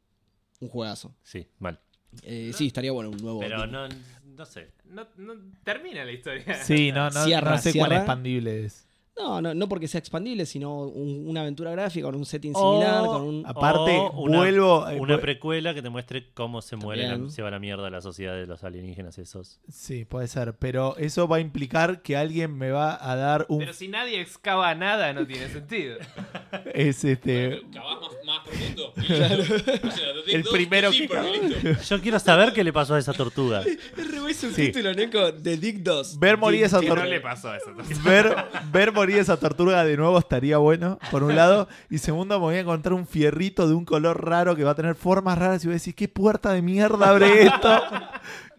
Un 0.61 0.69
juegazo. 0.69 1.15
Sí, 1.23 1.47
mal. 1.59 1.79
Eh, 2.23 2.53
sí, 2.55 2.67
estaría 2.69 2.93
bueno 2.93 3.11
un 3.11 3.17
nuevo. 3.19 3.41
Pero 3.41 3.67
no, 3.67 3.89
no 4.37 4.45
sé. 4.47 4.69
No, 4.85 5.07
no 5.17 5.33
termina 5.65 6.05
la 6.05 6.13
historia. 6.13 6.63
Sí, 6.63 6.93
no, 6.93 7.09
no, 7.11 7.25
Cierra, 7.25 7.53
no 7.53 7.59
sé 7.59 7.73
cuán 7.73 7.93
expandible 7.93 8.67
es. 8.67 8.87
No, 9.15 9.43
no, 9.43 9.53
no 9.55 9.69
porque 9.69 9.89
sea 9.89 9.99
expandible, 9.99 10.47
sino 10.47 10.85
un- 10.85 11.29
una 11.29 11.43
aventura 11.43 11.71
gráfica 11.71 12.07
con 12.07 12.15
un 12.15 12.25
setting 12.25 12.53
O- 12.55 12.73
similar, 12.81 13.05
con 13.05 13.23
un... 13.23 13.47
Aparte, 13.47 13.99
O 13.99 14.23
una- 14.23 14.39
vuelvo. 14.39 14.89
eh, 14.89 14.99
Una 14.99 15.21
precuela 15.21 15.75
que 15.75 15.83
te 15.83 15.91
muestre 15.91 16.33
cómo 16.33 16.63
se 16.63 16.77
muere, 16.77 17.03
la, 17.03 17.11
También. 17.11 17.31
se 17.31 17.43
va 17.43 17.51
la 17.51 17.59
mierda 17.59 17.91
la 17.91 18.01
sociedad 18.01 18.35
de 18.35 18.47
los 18.47 18.65
alienígenas 18.65 19.19
esos. 19.19 19.61
Sí, 19.69 20.07
puede 20.07 20.29
ser. 20.29 20.55
Pero 20.59 20.97
eso 20.97 21.29
va 21.29 21.37
a 21.37 21.41
implicar 21.41 22.01
que 22.01 22.17
alguien 22.17 22.57
me 22.57 22.71
va 22.71 22.99
a 23.01 23.15
dar 23.15 23.45
un. 23.51 23.59
Pero 23.59 23.75
si 23.75 23.89
nadie 23.89 24.19
excava 24.21 24.75
nada, 24.75 25.13
no 25.13 25.27
tiene 25.27 25.49
sentido. 25.49 25.99
Es 26.75 27.05
este. 27.05 27.61
Cavás 27.73 27.99
más, 28.01 28.11
más 28.25 28.39
profundo 28.47 28.93
segundo. 28.95 29.37
y 29.37 29.43
listo. 29.43 29.73
O 29.89 29.91
sea, 29.91 30.13
The 30.15 30.23
Dick 30.27 30.35
El 30.35 30.43
2, 30.43 30.53
primero 30.53 30.91
que 30.91 30.97
Zipper, 30.97 31.25
y 31.35 31.49
listo. 31.49 31.95
Yo 31.97 32.03
quiero 32.03 32.19
saber 32.19 32.53
qué 32.53 32.65
le 32.65 32.73
pasó 32.73 32.95
a 32.95 32.99
esa 32.99 33.13
tortuga. 33.13 33.63
Es 33.97 34.11
re 34.11 34.21
buen 34.21 34.33
Sí. 34.35 34.47
subtítulo, 34.49 34.95
Neko, 34.95 35.33
de 35.33 35.57
Dick 35.59 35.79
2. 35.81 36.19
Ver 36.19 36.39
morir 36.39 36.65
esa 36.65 36.81
Que 36.81 36.87
no 36.89 36.95
tortuga. 36.95 37.11
le 37.15 37.21
pasó 37.21 37.55
eso. 37.55 37.67
Ver, 38.05 38.35
ver 38.73 38.93
morir 39.03 39.19
esa 39.19 39.37
tortuga 39.37 39.85
de 39.85 39.97
nuevo 39.97 40.19
estaría 40.19 40.59
bueno, 40.59 40.99
por 41.11 41.23
un 41.25 41.35
lado. 41.35 41.69
Y 41.91 41.99
segundo, 41.99 42.37
me 42.39 42.45
voy 42.45 42.55
a 42.57 42.61
encontrar 42.61 42.95
un 42.95 43.07
fierrito 43.07 43.67
de 43.67 43.75
un 43.75 43.85
color 43.85 44.25
raro 44.25 44.55
que 44.55 44.63
va 44.65 44.71
a 44.71 44.75
tener 44.75 44.95
formas 44.95 45.37
raras 45.37 45.65
y 45.65 45.67
voy 45.67 45.73
a 45.73 45.75
decir, 45.75 45.95
¿qué 45.95 46.07
puerta 46.09 46.53
de 46.53 46.63
mierda 46.63 47.09
abre 47.11 47.43
esto? 47.45 47.83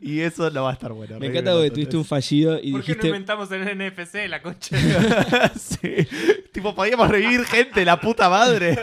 Y 0.01 0.19
eso 0.19 0.49
no 0.51 0.63
va 0.63 0.71
a 0.71 0.73
estar 0.73 0.91
bueno. 0.91 1.17
Me 1.17 1.27
encanta 1.27 1.53
porque 1.53 1.71
tuviste 1.71 1.95
un 1.95 2.03
fallido 2.03 2.59
y 2.61 2.73
¿Por 2.73 2.81
qué 2.83 2.91
no 2.91 2.95
dijiste... 2.95 3.07
inventamos 3.07 3.49
el 3.53 3.61
NFC, 3.77 4.27
la 4.27 4.41
concha? 4.41 4.77
sí. 5.57 6.05
Tipo, 6.51 6.75
podíamos 6.75 7.07
revivir 7.07 7.45
gente, 7.45 7.85
la 7.85 7.99
puta 8.01 8.29
madre. 8.29 8.77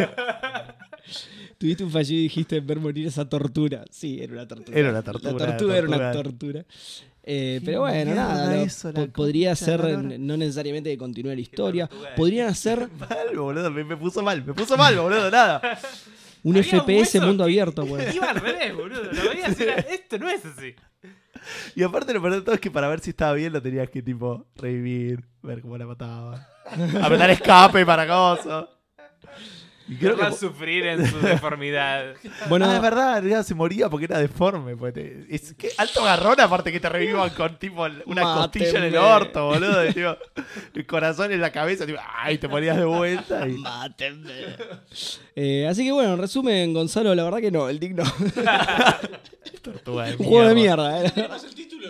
Tuviste 1.58 1.84
un 1.84 1.90
fallido 1.90 2.20
y 2.20 2.22
dijiste 2.22 2.58
ver 2.60 2.80
morir 2.80 3.06
esa 3.06 3.28
tortura. 3.28 3.84
Sí, 3.90 4.18
era 4.22 4.32
una 4.32 4.48
tortura. 4.48 4.78
Era 4.78 4.88
una 4.90 5.02
tortura, 5.02 5.32
La 5.32 5.38
tortuga 5.38 5.76
era 5.76 5.88
una 5.88 6.12
tortuga. 6.12 6.22
tortura. 6.22 6.64
Eh, 7.32 7.60
pero 7.64 7.80
bueno, 7.82 8.12
nada. 8.14 8.46
lo- 8.56 8.62
eso, 8.62 8.92
po- 8.92 9.06
podría 9.08 9.54
ser 9.54 9.80
no 10.18 10.36
necesariamente 10.36 10.90
que 10.90 10.98
continúe 10.98 11.32
la 11.34 11.40
historia. 11.40 11.88
Podrían 12.16 12.48
hacer 12.48 12.88
Mal, 12.98 13.36
boludo, 13.36 13.70
me, 13.70 13.84
me 13.84 13.96
puso 13.96 14.20
mal, 14.22 14.44
me 14.44 14.52
puso 14.52 14.76
mal, 14.76 14.96
boludo, 14.98 15.30
nada. 15.30 15.60
un 16.42 16.56
Había 16.56 16.80
FPS 16.80 17.14
hueso 17.14 17.26
mundo 17.26 17.44
abierto, 17.44 17.86
pues. 17.86 18.12
Iba 18.14 18.30
al 18.30 18.36
revés, 18.40 18.74
boludo. 18.74 19.02
Lo 19.12 19.30
veías 19.30 19.60
y 19.60 19.62
era, 19.62 19.74
esto 19.74 20.18
no 20.18 20.28
es 20.28 20.44
así. 20.44 20.74
Y 21.76 21.82
aparte 21.84 22.12
lo 22.12 22.20
peor 22.20 22.34
de 22.34 22.42
todo 22.42 22.54
es 22.56 22.60
que 22.60 22.70
para 22.72 22.88
ver 22.88 22.98
si 23.00 23.10
estaba 23.10 23.32
bien 23.34 23.52
lo 23.52 23.62
tenías 23.62 23.88
que 23.90 24.02
tipo 24.02 24.46
revivir, 24.56 25.24
ver 25.42 25.60
cómo 25.62 25.78
la 25.78 25.86
mataba. 25.86 26.48
Apretar 27.00 27.30
escape 27.30 27.86
para 27.86 28.06
cosas. 28.08 28.66
Y 29.90 29.96
creo 29.96 30.16
que 30.16 30.32
sufrir 30.32 30.86
en 30.86 31.04
su 31.06 31.18
deformidad. 31.18 32.14
Bueno, 32.48 32.66
ah, 32.66 32.76
es 32.76 32.80
verdad, 32.82 33.22
ya 33.24 33.42
se 33.42 33.54
moría 33.54 33.88
porque 33.90 34.04
era 34.06 34.18
deforme. 34.18 34.76
pues, 34.76 34.94
te- 34.94 35.26
es 35.28 35.52
que 35.54 35.70
alto 35.76 36.02
garrón, 36.04 36.40
aparte 36.40 36.70
que 36.72 36.78
te 36.80 36.88
revivan 36.88 37.30
con 37.30 37.58
tipo 37.58 37.86
una 38.06 38.22
costilla 38.34 38.78
en 38.78 38.84
el 38.84 38.96
orto, 38.96 39.46
boludo. 39.46 39.84
y, 39.86 39.92
tipo, 39.92 40.16
el 40.74 40.86
corazón 40.86 41.32
en 41.32 41.40
la 41.40 41.50
cabeza, 41.50 41.84
tipo, 41.86 41.98
ay, 42.16 42.38
te 42.38 42.48
ponías 42.48 42.76
de 42.76 42.84
vuelta. 42.84 43.46
Y... 43.48 43.52
mátenme. 43.58 44.32
Eh, 45.36 45.66
así 45.66 45.84
que 45.84 45.92
bueno, 45.92 46.12
en 46.14 46.18
resumen, 46.20 46.74
Gonzalo, 46.74 47.14
la 47.14 47.24
verdad 47.24 47.38
que 47.38 47.50
no, 47.50 47.68
el 47.70 47.78
digno. 47.80 48.02
Tortuga 49.62 50.04
de 50.06 50.16
Un 50.16 50.26
juego 50.26 50.48
de 50.48 50.54
mierda. 50.54 51.00
mierda. 51.00 51.22
¿eh? 51.24 51.28
¿Más 51.28 51.44
el 51.44 51.54
título? 51.54 51.88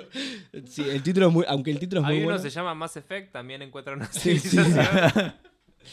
Sí, 0.69 0.83
el 0.89 1.03
título 1.03 1.29
es 1.29 1.33
muy, 1.33 1.45
aunque 1.49 1.71
el 1.73 1.79
título 1.79 2.01
es 2.03 2.07
muy 2.07 2.15
Hay 2.15 2.21
uno 2.21 2.27
bueno. 2.33 2.39
se 2.43 2.51
llama 2.51 2.75
Mass 2.75 2.97
Effect, 2.97 3.33
también 3.33 3.63
encuentra 3.63 3.95
una 3.95 4.07
Sí, 4.13 4.39
sí. 4.39 4.59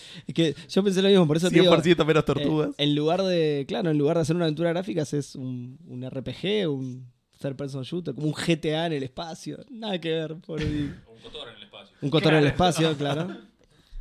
que 0.33 0.55
yo 0.69 0.83
pensé 0.83 1.01
lo 1.01 1.09
mismo, 1.09 1.27
por 1.27 1.37
eso 1.37 1.49
te 1.49 1.59
digo. 1.59 1.73
100% 1.75 2.05
menos 2.05 2.23
eh, 2.23 2.25
tortugas. 2.25 2.69
en 2.77 2.95
lugar 2.95 3.23
de, 3.23 3.65
claro, 3.67 3.89
en 3.91 3.97
lugar 3.97 4.17
de 4.17 4.21
hacer 4.21 4.35
una 4.35 4.45
aventura 4.45 4.69
gráfica, 4.71 5.01
es 5.03 5.35
un, 5.35 5.77
un 5.87 6.09
RPG, 6.09 6.67
un 6.69 7.11
third 7.39 7.55
person 7.55 7.83
shooter, 7.83 8.15
como 8.15 8.27
un 8.27 8.33
GTA 8.33 8.87
en 8.87 8.93
el 8.93 9.03
espacio. 9.03 9.59
Nada 9.69 9.99
que 9.99 10.09
ver, 10.09 10.35
Dick. 10.35 10.45
O 10.47 10.53
un 11.13 11.21
cotor 11.21 11.47
en 11.49 11.55
el 11.55 11.63
espacio. 11.63 11.95
Un 12.01 12.09
cotor 12.09 12.33
en 12.33 12.39
el 12.39 12.47
espacio, 12.47 12.97
claro. 12.97 13.27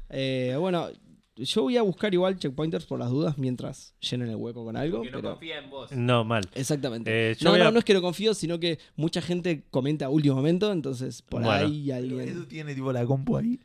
Eh, 0.08 0.56
bueno, 0.58 0.88
yo 1.36 1.62
voy 1.62 1.76
a 1.76 1.82
buscar 1.82 2.14
igual 2.14 2.38
checkpointers 2.38 2.86
por 2.86 2.98
las 2.98 3.10
dudas 3.10 3.36
mientras 3.36 3.94
llenen 4.00 4.30
el 4.30 4.36
hueco 4.36 4.64
con 4.64 4.76
algo. 4.76 5.02
Que 5.02 5.10
no 5.10 5.18
pero... 5.18 5.30
confía 5.32 5.58
en 5.58 5.68
vos. 5.68 5.92
No, 5.92 6.24
mal. 6.24 6.48
Exactamente. 6.54 7.32
Eh, 7.32 7.36
no, 7.42 7.56
no, 7.58 7.64
a- 7.66 7.70
no 7.70 7.78
es 7.78 7.84
que 7.84 7.92
no 7.92 8.00
confío, 8.00 8.32
sino 8.32 8.58
que 8.58 8.78
mucha 8.96 9.20
gente 9.20 9.64
comenta 9.70 10.06
a 10.06 10.08
último 10.08 10.36
momento, 10.36 10.72
entonces 10.72 11.20
por 11.22 11.42
Bueno. 11.42 11.66
ahí 11.66 11.90
Edu 11.90 11.98
alguien. 12.20 12.46
tiene 12.48 12.74
tipo 12.74 12.90
la 12.92 13.04
compu 13.04 13.36
ahí. 13.36 13.60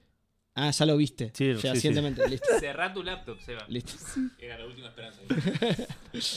Ah, 0.53 0.69
ya 0.71 0.85
lo 0.85 0.97
viste. 0.97 1.31
Sí, 1.33 1.53
sí, 1.55 1.61
fehacientemente. 1.61 2.27
Listo. 2.27 2.47
Cerrá 2.59 2.93
tu 2.93 3.03
laptop, 3.03 3.39
Seba. 3.39 3.65
Listo. 3.69 3.93
Era 4.37 4.57
la 4.57 4.65
última 4.65 4.87
esperanza. 4.87 5.21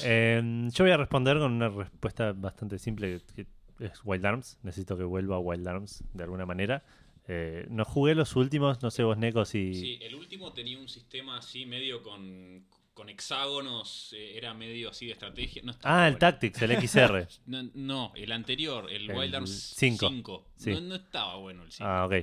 Eh, 0.04 0.40
yo 0.72 0.84
voy 0.84 0.92
a 0.92 0.96
responder 0.96 1.38
con 1.38 1.50
una 1.52 1.68
respuesta 1.68 2.32
bastante 2.32 2.78
simple, 2.78 3.20
que 3.34 3.46
es 3.80 4.00
Wild 4.04 4.24
Arms. 4.24 4.58
Necesito 4.62 4.96
que 4.96 5.02
vuelva 5.02 5.36
a 5.36 5.38
Wild 5.40 5.66
Arms 5.66 6.04
de 6.12 6.22
alguna 6.22 6.46
manera. 6.46 6.84
Eh, 7.26 7.66
no 7.70 7.84
jugué 7.84 8.14
los 8.14 8.36
últimos, 8.36 8.82
no 8.82 8.90
sé 8.92 9.02
vos, 9.02 9.18
Neko, 9.18 9.44
si... 9.44 9.74
Sí, 9.74 9.98
el 10.02 10.14
último 10.14 10.52
tenía 10.52 10.78
un 10.78 10.88
sistema 10.88 11.38
así 11.38 11.66
medio 11.66 12.02
con, 12.02 12.66
con 12.92 13.08
hexágonos, 13.08 14.12
eh, 14.16 14.36
era 14.36 14.54
medio 14.54 14.90
así 14.90 15.06
de 15.06 15.12
estrategia. 15.12 15.62
No 15.64 15.72
Ah, 15.82 16.06
el 16.06 16.12
bueno. 16.14 16.18
Tactics, 16.18 16.62
el 16.62 16.86
XR. 16.88 17.26
No, 17.46 17.62
no, 17.74 18.12
el 18.14 18.30
anterior, 18.30 18.86
el, 18.92 19.10
El 19.10 19.16
Wild 19.16 19.34
Arms 19.34 19.74
cinco. 19.76 20.08
5. 20.08 20.46
Sí. 20.56 20.70
No, 20.72 20.80
no 20.82 20.94
estaba 20.96 21.36
bueno 21.38 21.64
el 21.64 21.72
5. 21.72 21.84
ah, 21.88 22.06
ok. 22.06 22.14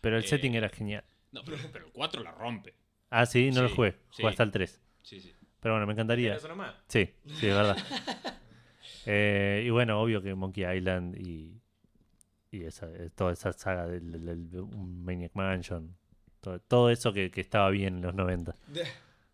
Pero 0.00 0.16
el 0.18 0.24
Eh, 0.24 0.28
setting 0.28 0.54
era 0.54 0.68
genial. 0.70 1.04
No, 1.34 1.44
pero, 1.44 1.58
pero 1.72 1.86
el 1.86 1.92
4 1.92 2.22
la 2.22 2.30
rompe. 2.32 2.74
Ah, 3.10 3.26
sí, 3.26 3.50
no 3.50 3.62
lo 3.62 3.68
sí, 3.68 3.74
jugué. 3.74 3.92
sí. 4.10 4.16
Jugué 4.22 4.28
hasta 4.30 4.42
el 4.44 4.50
3. 4.52 4.80
Sí, 5.02 5.20
sí. 5.20 5.32
Pero 5.60 5.74
bueno, 5.74 5.86
me 5.86 5.92
encantaría. 5.92 6.28
¿Tienes 6.30 6.44
uno 6.44 6.56
más? 6.56 6.74
Sí, 6.88 7.10
sí, 7.26 7.46
es 7.48 7.54
verdad. 7.54 7.76
Eh, 9.06 9.64
y 9.66 9.70
bueno, 9.70 10.00
obvio 10.00 10.22
que 10.22 10.34
Monkey 10.34 10.64
Island 10.78 11.14
y, 11.20 11.60
y 12.50 12.64
esa, 12.64 12.86
eh, 12.90 13.10
toda 13.14 13.32
esa 13.34 13.52
saga 13.52 13.86
del, 13.86 14.10
del- 14.12 14.50
del- 14.50 14.60
un 14.60 15.04
Maniac 15.04 15.32
Mansion, 15.34 15.94
todo, 16.40 16.58
todo 16.60 16.88
eso 16.90 17.12
que, 17.12 17.30
que 17.30 17.42
estaba 17.42 17.68
bien 17.68 17.96
en 17.96 18.02
los 18.02 18.14
90. 18.14 18.56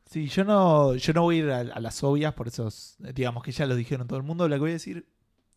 Sí, 0.06 0.26
yo 0.26 0.42
no, 0.42 0.96
yo 0.96 1.12
no 1.12 1.22
voy 1.22 1.36
a 1.36 1.38
ir 1.38 1.50
a, 1.50 1.58
a 1.60 1.78
las 1.80 2.02
obvias, 2.02 2.34
por 2.34 2.48
eso, 2.48 2.68
digamos 3.14 3.44
que 3.44 3.52
ya 3.52 3.64
lo 3.66 3.76
dijeron 3.76 4.08
todo 4.08 4.18
el 4.18 4.24
mundo. 4.24 4.48
Lo 4.48 4.56
que 4.56 4.60
voy 4.60 4.70
a 4.70 4.74
decir 4.74 5.06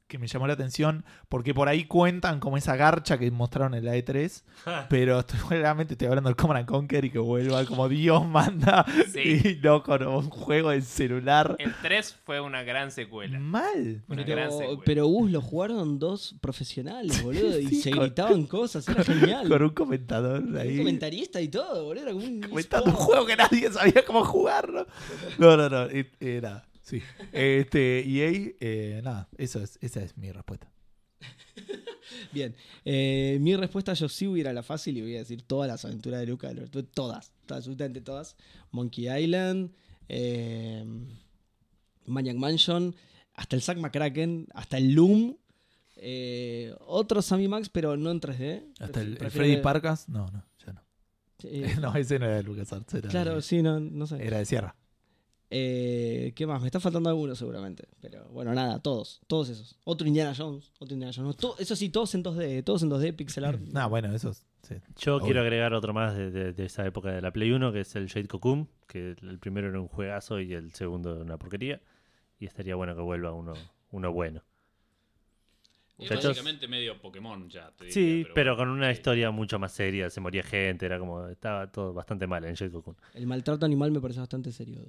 que 0.08 0.20
me 0.20 0.28
llamó 0.28 0.46
la 0.46 0.54
atención, 0.54 1.04
porque 1.28 1.54
por 1.56 1.68
ahí 1.70 1.86
cuentan 1.86 2.40
como 2.40 2.56
esa 2.58 2.76
garcha 2.76 3.18
que 3.18 3.32
mostraron 3.32 3.74
en 3.74 3.86
la 3.86 3.96
E3, 3.96 4.44
pero 4.88 5.20
estoy, 5.20 5.40
realmente 5.50 5.94
estoy 5.96 6.08
hablando 6.08 6.30
del 6.30 6.36
Command 6.36 6.60
and 6.60 6.68
Conquer 6.68 7.06
y 7.06 7.10
que 7.10 7.18
vuelva 7.20 7.66
como 7.66 7.90
Dios 7.90 8.24
manda 8.26 8.86
Sí. 9.12 9.42
y 9.60 9.60
no 9.64 9.82
con 9.82 10.06
un 10.06 10.30
juego 10.30 10.70
de 10.70 10.82
celular. 10.82 11.56
El 11.58 11.74
3 11.82 12.16
fue 12.26 12.40
una 12.42 12.62
gran 12.64 12.92
secuela. 12.92 13.40
Mal. 13.40 14.04
Una 14.08 14.24
gran 14.24 14.50
Pero, 14.50 14.58
secuela. 14.60 14.82
pero 14.86 15.08
Gus 15.08 15.32
lo 15.32 15.42
jugaron 15.42 15.98
dos 15.98 16.36
profesionales, 16.42 17.24
boludo, 17.24 17.60
y 17.60 17.66
Sí, 17.70 17.82
se 17.82 17.92
con- 17.92 18.02
gritaban 18.02 18.46
cosas, 18.46 18.88
era 18.88 19.04
genial. 19.04 19.48
Con 19.50 19.64
un 19.64 19.70
comentador 19.70 20.42
Un 20.44 20.58
ahí. 20.58 20.78
comentarista 20.78 21.42
y 21.42 21.48
todo, 21.48 21.86
boludo, 21.86 22.04
era 22.04 22.12
como 22.12 22.26
un 22.26 22.42
Comentando 22.42 22.92
un 22.92 22.96
juego 22.98 23.26
que 23.26 23.36
nadie 23.36 23.72
sabía 23.72 24.04
cómo 24.06 24.24
jugarlo. 24.24 24.86
No, 25.40 25.58
no, 25.58 25.70
no. 25.70 25.88
eh, 25.90 26.40
nada. 26.42 26.66
Sí. 26.84 27.02
Este, 27.32 28.00
EA, 28.02 28.54
eh, 28.60 29.02
nada. 29.04 29.30
Eso 29.38 29.62
es, 29.62 29.80
esa 29.82 30.04
es 30.04 30.18
mi 30.18 30.32
respuesta. 30.32 30.72
Bien, 32.34 32.56
eh, 32.86 33.38
mi 33.42 33.56
respuesta 33.56 33.94
yo 33.94 34.10
sí 34.10 34.28
voy 34.28 34.40
a 34.40 34.42
ir 34.42 34.48
a 34.50 34.54
la 34.54 34.64
fácil 34.64 34.98
y 34.98 35.02
voy 35.02 35.16
a 35.16 35.20
decir 35.20 35.42
todas 35.42 35.68
las 35.68 35.86
aventuras 35.86 36.20
de 36.20 36.28
Luca, 36.28 36.52
todas, 36.54 36.92
todas, 36.94 37.34
absolutamente 37.50 38.02
todas. 38.02 38.36
Monkey 38.72 39.10
Island, 39.10 39.72
eh, 40.10 40.86
Maniac 42.06 42.36
Mansion, 42.36 42.96
hasta 43.34 43.56
el 43.56 43.62
Zack 43.62 43.78
McCracken, 43.78 44.48
hasta 44.54 44.78
el 44.78 44.94
Loom, 44.94 45.38
eh, 45.96 46.76
otros 46.80 47.26
Sammy 47.26 47.48
Max, 47.48 47.70
pero 47.70 47.96
no 47.96 48.12
en 48.12 48.20
3D. 48.20 48.74
Hasta 48.80 49.02
el, 49.02 49.18
Freddy 49.32 49.58
Parkas, 49.58 50.10
no, 50.10 50.28
no, 50.28 50.46
ya 50.66 50.74
no. 50.74 50.82
No, 51.82 51.96
ese 51.96 52.20
no 52.20 52.26
era 52.26 52.36
de 52.36 52.44
LucasArts. 52.44 52.94
Era, 52.94 53.10
claro, 53.10 53.36
de, 53.36 53.42
sí, 53.42 53.62
no, 53.62 53.80
no 53.80 54.08
sé. 54.08 54.26
era 54.26 54.38
de 54.40 54.46
Sierra. 54.46 54.76
Eh, 55.56 56.34
¿Qué 56.36 56.48
más? 56.48 56.60
Me 56.62 56.68
está 56.68 56.80
faltando 56.80 57.10
alguno 57.10 57.36
seguramente. 57.36 57.88
Pero 58.02 58.26
bueno, 58.30 58.54
nada, 58.56 58.80
todos. 58.82 59.22
Todos 59.28 59.50
esos. 59.50 59.76
Otro 59.84 60.08
Indiana 60.08 60.34
Jones. 60.36 60.72
Otro 60.80 60.96
Indiana 60.96 61.14
Jones. 61.16 61.38
Eso 61.60 61.76
sí, 61.76 61.90
todos 61.90 62.16
en 62.16 62.24
2D. 62.24 62.64
Todos 62.64 62.82
en 62.82 62.90
2D, 62.90 63.16
pixel 63.16 63.46
art. 63.46 63.60
No, 63.62 63.88
bueno, 63.90 64.14
esos. 64.16 64.44
Sí. 64.64 64.76
Yo 64.98 65.18
Obvio. 65.18 65.26
quiero 65.26 65.42
agregar 65.42 65.74
otro 65.76 65.94
más 65.94 66.16
de, 66.18 66.32
de- 66.32 66.54
de 66.54 66.66
esa 66.66 66.86
época 66.88 67.12
de 67.12 67.22
la 67.22 67.32
Play 67.32 67.52
1, 67.52 67.72
que 67.72 67.82
es 67.82 67.96
el 67.96 68.10
Jade 68.10 68.28
Cocoon, 68.28 68.68
que 68.88 69.12
el 69.22 69.38
primero 69.38 69.68
era 69.70 69.80
un 69.80 69.88
juegazo 69.90 70.40
y 70.40 70.54
el 70.54 70.74
segundo 70.74 71.20
una 71.22 71.38
porquería. 71.38 71.82
Y 72.40 72.46
estaría 72.48 72.74
bueno 72.76 72.96
que 72.96 73.02
vuelva 73.02 73.32
uno, 73.34 73.54
uno 73.92 74.12
bueno. 74.12 74.42
Es 76.00 76.10
Muchachos. 76.10 76.26
básicamente 76.32 76.68
medio 76.68 77.00
Pokémon 77.00 77.48
ya, 77.50 77.72
te 77.78 77.86
diría, 77.86 77.94
Sí, 77.94 78.26
pero 78.34 78.58
con 78.58 78.68
una 78.70 78.88
sí. 78.88 78.94
historia 78.94 79.30
mucho 79.30 79.60
más 79.60 79.72
seria, 79.72 80.10
se 80.10 80.20
moría 80.20 80.42
gente, 80.42 80.86
era 80.88 80.98
como, 80.98 81.28
estaba 81.28 81.72
todo 81.72 81.94
bastante 81.94 82.26
mal 82.26 82.44
en 82.46 82.56
Jade 82.56 82.72
Cocoon. 82.72 82.98
El 83.14 83.28
maltrato 83.28 83.66
animal 83.66 83.92
me 83.92 84.02
parece 84.02 84.20
bastante 84.20 84.52
serio. 84.52 84.82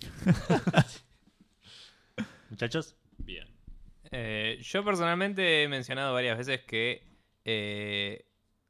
Muchachos, 2.50 2.96
Bien. 3.18 3.48
Eh, 4.12 4.58
yo 4.62 4.84
personalmente 4.84 5.62
he 5.62 5.68
mencionado 5.68 6.14
varias 6.14 6.38
veces 6.38 6.60
que 6.62 7.02
eh, 7.44 8.26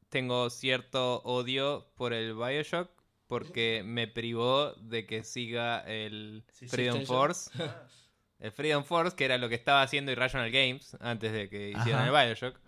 tengo 0.09 0.51
cierto 0.51 1.21
odio 1.23 1.93
por 1.95 2.13
el 2.13 2.35
Bioshock 2.35 2.91
porque 3.27 3.83
me 3.85 4.09
privó 4.09 4.73
de 4.75 5.07
que 5.07 5.25
siga 5.25 5.81
el 5.81 6.45
Sí, 6.53 6.69
Freedom. 6.69 7.05
Force. 7.05 7.51
El 8.39 8.53
Freedom 8.53 8.85
Force, 8.85 9.17
que 9.17 9.25
era 9.25 9.39
lo 9.39 9.49
que 9.49 9.55
estaba 9.55 9.81
haciendo 9.81 10.13
Irrational 10.13 10.51
Games 10.51 10.95
antes 11.01 11.33
de 11.33 11.49
que 11.49 11.71
hicieran 11.71 12.07
Ajá. 12.07 12.23
el 12.23 12.27
Bioshock. 12.29 12.61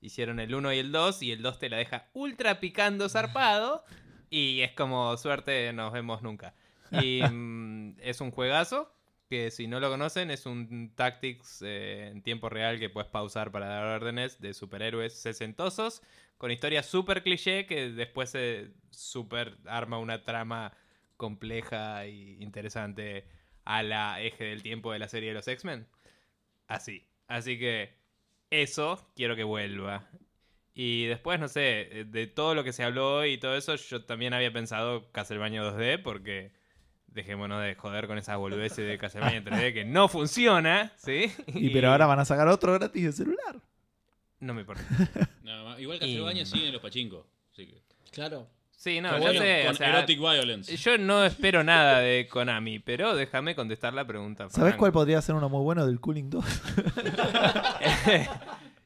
Hicieron 0.00 0.38
el 0.38 0.54
1 0.54 0.72
y 0.74 0.78
el 0.78 0.92
2 0.92 1.20
y 1.22 1.32
el 1.32 1.42
2 1.42 1.58
te 1.58 1.68
la 1.68 1.78
deja 1.78 2.06
ultra 2.12 2.60
picando 2.60 3.08
zarpado 3.08 3.84
y 4.30 4.60
es 4.60 4.70
como 4.70 5.16
suerte, 5.16 5.72
nos 5.72 5.92
vemos 5.92 6.22
nunca. 6.22 6.54
Y 6.92 7.22
mm, 7.22 7.96
es 8.00 8.20
un 8.20 8.30
juegazo 8.30 8.92
que 9.28 9.50
si 9.50 9.66
no 9.66 9.80
lo 9.80 9.90
conocen 9.90 10.30
es 10.30 10.46
un 10.46 10.92
tactics 10.94 11.62
eh, 11.62 12.08
en 12.12 12.22
tiempo 12.22 12.48
real 12.48 12.78
que 12.78 12.90
puedes 12.90 13.10
pausar 13.10 13.50
para 13.50 13.66
dar 13.66 13.84
órdenes 13.84 14.40
de 14.40 14.54
superhéroes 14.54 15.14
sesentosos 15.14 16.02
con 16.38 16.50
historias 16.50 16.86
súper 16.86 17.22
cliché 17.22 17.66
que 17.66 17.90
después 17.90 18.30
se 18.30 18.70
super 18.90 19.56
arma 19.66 19.98
una 19.98 20.22
trama 20.22 20.72
compleja 21.16 22.04
e 22.04 22.36
interesante 22.40 23.26
a 23.64 23.82
la 23.82 24.20
eje 24.22 24.44
del 24.44 24.62
tiempo 24.62 24.92
de 24.92 24.98
la 24.98 25.08
serie 25.08 25.30
de 25.30 25.34
los 25.34 25.48
X-Men. 25.48 25.86
Así. 26.68 27.06
Así 27.26 27.58
que 27.58 27.94
eso 28.50 29.10
quiero 29.16 29.34
que 29.34 29.44
vuelva. 29.44 30.08
Y 30.74 31.06
después, 31.06 31.40
no 31.40 31.48
sé, 31.48 32.04
de 32.06 32.26
todo 32.26 32.54
lo 32.54 32.62
que 32.62 32.72
se 32.72 32.84
habló 32.84 33.16
hoy 33.16 33.32
y 33.32 33.38
todo 33.38 33.56
eso, 33.56 33.76
yo 33.76 34.04
también 34.04 34.34
había 34.34 34.52
pensado 34.52 35.10
Castlevania 35.10 35.62
2D 35.62 36.02
porque 36.02 36.52
dejémonos 37.16 37.62
de 37.62 37.74
joder 37.74 38.06
con 38.06 38.18
esas 38.18 38.36
boludeces 38.36 38.86
de 38.86 38.98
Castlevania 38.98 39.42
3D 39.42 39.72
que 39.72 39.84
no 39.84 40.06
funciona, 40.06 40.92
¿sí? 40.96 41.32
Y 41.48 41.70
pero 41.70 41.90
ahora 41.90 42.06
van 42.06 42.20
a 42.20 42.24
sacar 42.24 42.46
otro 42.46 42.74
gratis 42.74 43.02
de 43.02 43.12
celular. 43.12 43.56
No 44.38 44.54
me 44.54 44.60
importa. 44.60 44.84
Nada 45.42 45.64
más. 45.64 45.80
Igual 45.80 45.98
Castlevania 45.98 46.42
Y- 46.42 46.46
sigue 46.46 46.66
en 46.66 46.72
los 46.74 46.82
pachincos. 46.82 47.24
Así 47.52 47.66
que. 47.66 47.82
Claro. 48.12 48.46
Sí, 48.76 49.00
no, 49.00 49.10
yo 49.12 49.18
bueno, 49.20 49.40
sé, 49.40 49.62
o 49.62 49.66
con 49.68 49.76
sea, 49.76 49.88
Erotic 49.88 50.18
Violence. 50.20 50.76
yo 50.76 50.98
no 50.98 51.24
espero 51.24 51.64
nada 51.64 52.00
de 52.00 52.28
Konami, 52.28 52.78
pero 52.78 53.16
déjame 53.16 53.54
contestar 53.54 53.94
la 53.94 54.06
pregunta. 54.06 54.50
¿Sabes 54.50 54.74
cuál 54.76 54.92
podría 54.92 55.20
ser 55.22 55.34
uno 55.34 55.48
muy 55.48 55.62
bueno 55.62 55.86
del 55.86 55.98
Cooling 55.98 56.28
2? 56.28 56.44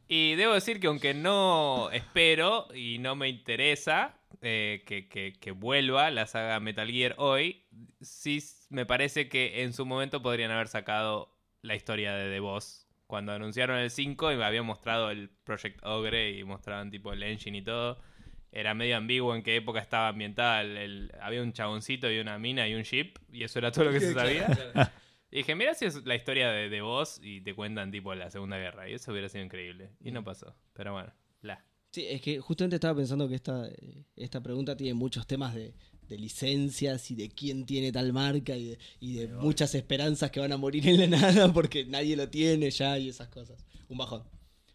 y 0.08 0.36
debo 0.36 0.54
decir 0.54 0.78
que 0.78 0.86
aunque 0.86 1.12
no 1.12 1.90
espero 1.90 2.68
y 2.72 2.98
no 2.98 3.16
me 3.16 3.28
interesa 3.28 4.14
eh, 4.42 4.82
que, 4.86 5.08
que- 5.08 5.34
que 5.40 5.50
vuelva 5.52 6.10
la 6.10 6.26
saga 6.26 6.58
Metal 6.60 6.90
Gear 6.90 7.14
hoy, 7.18 7.64
sí 8.00 8.42
me 8.70 8.86
parece 8.86 9.28
que 9.28 9.62
en 9.62 9.72
su 9.72 9.84
momento 9.86 10.22
podrían 10.22 10.50
haber 10.50 10.68
sacado 10.68 11.36
la 11.62 11.74
historia 11.74 12.14
de 12.14 12.30
The 12.30 12.40
Boss. 12.40 12.86
Cuando 13.06 13.32
anunciaron 13.32 13.76
el 13.78 13.90
5 13.90 14.32
y 14.32 14.36
me 14.36 14.44
habían 14.44 14.64
mostrado 14.64 15.10
el 15.10 15.28
Project 15.44 15.84
Ogre 15.84 16.30
y 16.30 16.44
mostraban 16.44 16.90
tipo 16.90 17.12
el 17.12 17.22
engine 17.22 17.58
y 17.58 17.62
todo. 17.62 18.00
Era 18.52 18.72
medio 18.74 18.96
ambiguo 18.96 19.34
en 19.34 19.42
qué 19.42 19.56
época 19.56 19.80
estaba 19.80 20.08
ambientada. 20.08 20.62
el- 20.62 20.76
el- 20.76 21.12
había 21.20 21.42
un 21.42 21.52
chaboncito 21.52 22.10
y 22.10 22.18
una 22.20 22.38
mina 22.38 22.66
y 22.68 22.74
un 22.74 22.82
ship. 22.82 23.14
Y 23.32 23.42
eso 23.44 23.58
era 23.58 23.72
todo 23.72 23.86
lo 23.86 23.90
que 23.92 24.00
se 24.00 24.14
sabía. 24.14 24.46
Y 25.30 25.38
dije, 25.38 25.54
mira 25.54 25.74
si 25.74 25.84
es 25.86 26.04
la 26.06 26.14
historia 26.14 26.50
de, 26.50 26.68
de 26.68 26.80
vos 26.80 27.20
y 27.22 27.40
te 27.42 27.54
cuentan 27.54 27.90
tipo 27.90 28.14
la 28.14 28.30
Segunda 28.30 28.58
Guerra. 28.58 28.88
Y 28.88 28.94
eso 28.94 29.10
hubiera 29.12 29.28
sido 29.28 29.44
increíble. 29.44 29.90
Y 30.00 30.10
no 30.12 30.22
pasó. 30.24 30.56
Pero 30.72 30.92
bueno, 30.92 31.12
la. 31.42 31.64
Sí, 31.92 32.06
es 32.08 32.20
que 32.22 32.38
justamente 32.38 32.76
estaba 32.76 32.96
pensando 32.96 33.28
que 33.28 33.34
esta, 33.34 33.66
eh, 33.68 34.04
esta 34.16 34.40
pregunta 34.40 34.76
tiene 34.76 34.94
muchos 34.94 35.26
temas 35.26 35.54
de, 35.54 35.74
de 36.08 36.18
licencias 36.18 37.10
y 37.10 37.16
de 37.16 37.28
quién 37.30 37.66
tiene 37.66 37.90
tal 37.90 38.12
marca 38.12 38.56
y 38.56 38.64
de, 38.70 38.78
y 39.00 39.14
de 39.14 39.28
muchas 39.28 39.74
esperanzas 39.74 40.30
que 40.30 40.38
van 40.38 40.52
a 40.52 40.56
morir 40.56 40.88
en 40.88 41.10
la 41.10 41.18
nada 41.18 41.52
porque 41.52 41.84
nadie 41.84 42.14
lo 42.16 42.28
tiene 42.28 42.70
ya 42.70 42.96
y 42.98 43.08
esas 43.08 43.28
cosas. 43.28 43.64
Un 43.88 43.98
bajón. 43.98 44.22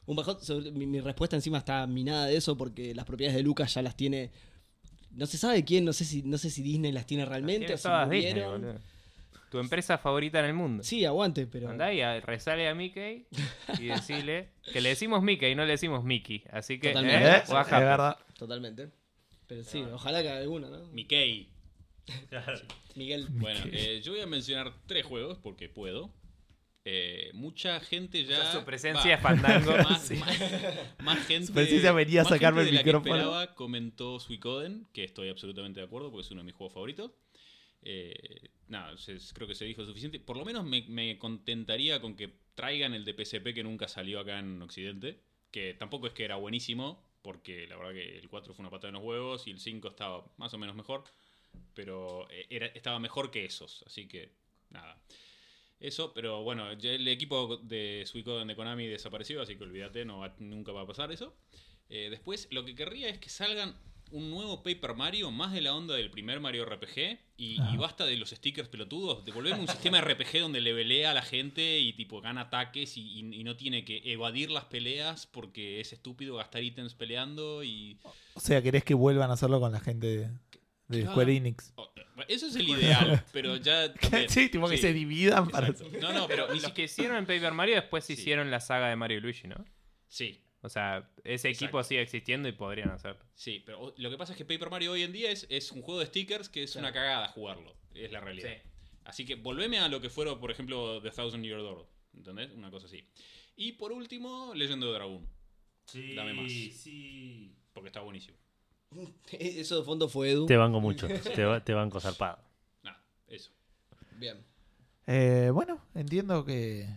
Un 0.06 0.18
bajón, 0.18 0.38
sobre- 0.42 0.72
mi, 0.72 0.86
mi 0.86 1.00
respuesta 1.00 1.38
encima 1.38 1.60
está 1.60 1.88
minada 1.88 2.26
de 2.26 2.36
eso 2.36 2.58
porque 2.58 2.94
las 2.94 3.06
propiedades 3.06 3.38
de 3.38 3.44
Lucas 3.44 3.74
ya 3.74 3.82
las 3.82 3.96
tiene... 3.96 4.32
No 5.12 5.26
se 5.26 5.38
sabe 5.38 5.64
quién, 5.64 5.86
no 5.86 5.94
sé 5.94 6.04
si, 6.04 6.22
no 6.24 6.38
sé 6.38 6.50
si 6.50 6.62
Disney 6.62 6.92
las 6.92 7.06
tiene 7.06 7.24
realmente 7.26 7.66
Tiene 7.68 7.74
o 7.76 7.78
si 7.78 7.88
Disney, 7.88 8.34
murieron. 8.34 8.62
boludo. 8.62 8.80
Tu 9.56 9.60
empresa 9.62 9.98
favorita 9.98 10.40
en 10.40 10.46
el 10.46 10.54
mundo. 10.54 10.84
Sí, 10.84 11.06
aguante, 11.06 11.48
pero... 11.48 11.70
Andá 11.70 11.94
y 11.94 12.02
a- 12.02 12.20
resale 12.22 12.68
a 12.68 12.76
Mickey 12.76 13.26
y 13.80 13.86
decirle 13.88 14.50
que 14.74 14.82
le 14.82 14.90
decimos 14.90 15.24
Mickey 15.24 15.52
y 15.52 15.56
no 15.56 15.64
le 15.66 15.72
decimos 15.72 16.04
Mickey. 16.04 16.44
Así 16.52 16.80
que, 16.80 16.90
Totalmente. 16.90 17.26
¿eh? 17.26 17.32
¿Eh? 17.38 17.44
Es 17.46 17.50
verdad. 17.72 18.18
Totalmente. 18.38 18.90
Pero 19.48 19.64
sí, 19.64 19.82
ojalá 19.94 20.22
que 20.22 20.30
alguna, 20.30 20.70
¿no? 20.70 20.86
Mickey. 20.88 21.50
Miguel. 22.96 23.28
Bueno, 23.30 23.60
eh, 23.72 24.02
yo 24.04 24.12
voy 24.14 24.22
a 24.22 24.26
mencionar 24.28 24.74
tres 24.88 25.06
juegos 25.06 25.38
porque 25.42 25.70
puedo. 25.70 26.12
Eh, 26.88 27.32
mucha 27.34 27.80
gente 27.80 28.26
ya. 28.26 28.52
Su 28.52 28.64
presencia 28.64 29.12
va, 29.12 29.16
es 29.16 29.22
fandango. 29.22 29.72
Más, 29.90 30.02
Sí. 30.02 30.16
más- 30.16 30.40
más 31.00 31.26
gente. 31.28 31.48
Su 31.48 31.54
presencia 31.54 31.92
venía 31.94 32.22
a 32.22 32.26
sacarme 32.26 32.62
el 32.62 32.74
la 32.76 32.82
que 32.84 32.86
micrófono. 32.86 33.16
esperaba 33.16 33.56
comentó 33.56 34.20
Suicoden, 34.20 34.86
que 34.94 35.04
estoy 35.04 35.30
absolutamente 35.30 35.80
de 35.80 35.86
acuerdo 35.88 36.12
porque 36.12 36.26
es 36.26 36.32
uno 36.32 36.42
de 36.42 36.46
mis 36.46 36.54
juegos 36.56 36.74
favoritos. 36.74 37.12
Eh, 37.86 38.50
nada, 38.68 38.96
creo 39.34 39.48
que 39.48 39.56
se 39.56 39.66
dijo 39.66 39.86
suficiente. 39.86 40.20
Por 40.20 40.38
lo 40.38 40.44
menos 40.44 40.66
me, 40.66 41.18
contentaría 41.20 42.02
con 42.02 42.16
que 42.16 42.34
traigan 42.56 42.94
el 42.94 43.06
de 43.06 43.14
PSP 43.14 43.54
que 43.54 43.64
nunca 43.64 43.88
salió 43.88 44.20
acá 44.20 44.40
en 44.40 44.62
Occidente. 44.62 45.22
Que 45.52 45.74
tampoco 45.74 46.08
es 46.08 46.14
que 46.14 46.26
era 46.26 46.36
buenísimo, 46.36 47.02
porque 47.22 47.68
la 47.68 47.78
verdad 47.78 47.94
que 47.94 48.18
el 48.18 48.28
4 48.28 48.54
fue 48.54 48.64
una 48.64 48.72
patada 48.72 48.90
en 48.90 48.96
los 48.96 49.04
huevos 49.04 49.48
y 49.48 49.52
el 49.52 49.60
5 49.60 49.88
estaba 49.88 50.26
más 50.38 50.54
o 50.54 50.58
menos 50.58 50.76
mejor. 50.76 51.04
Pero 51.74 52.28
eh, 52.30 52.48
era, 52.50 52.66
estaba 52.68 53.00
mejor 53.00 53.32
que 53.32 53.46
esos, 53.46 53.84
así 53.86 54.08
que 54.08 54.32
nada. 54.72 55.00
Eso, 55.80 56.14
pero 56.14 56.42
bueno, 56.44 56.72
el 56.72 57.08
equipo 57.08 57.58
de 57.58 58.04
Suicoden 58.06 58.48
de 58.48 58.56
Konami 58.56 58.88
desapareció, 58.88 59.42
así 59.42 59.56
que 59.56 59.64
olvídate, 59.64 60.06
no 60.06 60.28
nunca 60.40 60.72
va 60.72 60.82
a 60.82 60.88
pasar 60.88 61.12
eso. 61.12 61.36
Eh, 61.90 62.10
después, 62.10 62.48
lo 62.52 62.66
que 62.66 62.76
querría 62.76 63.10
es 63.10 63.20
que 63.20 63.30
salgan 63.30 63.78
un 64.12 64.30
nuevo 64.30 64.64
Paper 64.64 64.94
Mario, 64.96 65.32
más 65.32 65.52
de 65.52 65.62
la 65.62 65.74
onda 65.76 65.96
del 65.96 66.10
primer 66.12 66.40
Mario 66.40 66.66
RPG, 66.66 67.20
y, 67.38 67.58
y 67.74 67.78
basta 67.78 68.06
de 68.06 68.16
los 68.18 68.30
stickers 68.30 68.70
pelotudos, 68.70 69.26
devolverme 69.26 69.62
un 69.62 69.68
sistema 69.68 70.00
RPG 70.02 70.40
donde 70.40 70.62
le 70.62 70.74
velea 70.74 71.12
a 71.12 71.14
la 71.14 71.22
gente 71.22 71.80
y 71.80 71.92
tipo 71.94 72.22
gana 72.22 72.42
ataques 72.42 72.98
y, 72.98 73.02
y- 73.02 73.36
y 73.40 73.44
no 73.44 73.56
tiene 73.58 73.84
que 73.84 74.02
evadir 74.06 74.52
las 74.52 74.66
peleas 74.66 75.28
porque 75.28 75.82
es 75.82 75.92
estúpido 75.94 76.36
gastar 76.36 76.64
ítems 76.64 76.94
peleando 76.94 77.64
y... 77.64 78.00
O 78.36 78.40
sea, 78.40 78.62
querés 78.62 78.84
que 78.84 78.94
vuelvan 78.94 79.30
a 79.32 79.34
hacerlo 79.34 79.60
con 79.60 79.72
la 79.72 79.80
gente 79.80 80.08
de, 80.08 80.30
de 80.88 81.00
Claro. 81.02 81.12
Square 81.12 81.36
Enix. 81.36 81.74
oh, 81.76 81.90
eso 82.30 82.48
es 82.48 82.56
el 82.56 82.70
ideal, 82.70 83.24
pero 83.34 83.58
ya... 83.58 83.94
también- 83.94 84.30
sí, 84.30 84.48
tipo 84.50 84.70
que 84.70 84.78
se 84.78 84.94
dividan 84.94 85.50
para... 85.50 85.68
exacto. 85.70 85.98
No, 86.00 86.14
no, 86.14 86.28
pero 86.28 86.44
ni 86.48 86.54
Los 86.54 86.58
siquiera... 86.62 86.74
que 86.76 86.84
hicieron 86.84 87.18
en 87.18 87.26
Paper 87.26 87.54
Mario 87.54 87.76
después 87.76 88.06
Sí. 88.06 88.14
hicieron 88.14 88.50
la 88.52 88.60
saga 88.62 88.88
de 88.88 88.96
Mario 88.96 89.18
y 89.18 89.22
Luigi, 89.22 89.48
¿no? 89.48 89.66
Sí, 90.08 90.40
O 90.66 90.70
sea, 90.70 91.10
ese 91.24 91.50
equipo 91.50 91.78
Exacto. 91.78 91.84
sigue 91.90 92.02
existiendo 92.02 92.50
y 92.50 92.52
podrían 92.52 92.90
hacerlo. 92.90 93.24
Sí, 93.36 93.62
pero 93.66 93.94
lo 93.98 94.10
que 94.10 94.18
pasa 94.18 94.34
es 94.34 94.38
que 94.38 94.46
Paper 94.46 94.70
Mario 94.70 94.94
hoy 94.94 95.04
en 95.04 95.12
día 95.12 95.32
es, 95.32 95.46
es 95.50 95.72
un 95.72 95.82
juego 95.82 96.00
de 96.00 96.08
stickers 96.08 96.50
que 96.50 96.64
es 96.64 96.76
una 96.76 96.92
cagada 96.92 97.28
jugarlo. 97.30 97.76
Es 97.94 98.12
la 98.12 98.20
realidad. 98.20 98.50
Sí. 98.50 98.70
Así 99.06 99.26
que 99.26 99.36
volveme 99.36 99.80
a 99.80 99.88
lo 99.88 100.02
que 100.02 100.10
fueron, 100.10 100.40
por 100.40 100.50
ejemplo, 100.52 101.02
The 101.02 101.12
Thousand 101.12 101.44
Year 101.44 101.60
Door. 101.60 101.88
¿Entendés? 102.14 102.52
Una 102.54 102.72
cosa 102.72 102.88
así. 102.88 103.08
Y 103.56 103.74
por 103.74 103.92
último, 103.92 104.54
Legend 104.56 104.84
of 104.84 104.94
Dragon. 104.94 105.30
Sí, 105.86 106.16
Dame 106.16 106.34
más. 106.34 106.52
sí. 106.52 107.56
Porque 107.74 107.90
está 107.90 108.02
buenísimo. 108.02 108.38
Eso 109.32 109.80
de 109.80 109.84
fondo 109.86 110.10
fue 110.10 110.32
Edu. 110.32 110.46
Te 110.46 110.58
banco 110.58 110.80
mucho. 110.82 111.08
Te 111.08 111.74
banco 111.74 112.00
zarpado. 112.00 112.40
Nada, 112.84 113.04
eso. 113.28 113.52
Bien. 114.18 114.44
Eh, 115.08 115.52
bueno, 115.54 115.86
entiendo 115.94 116.44
que... 116.46 116.88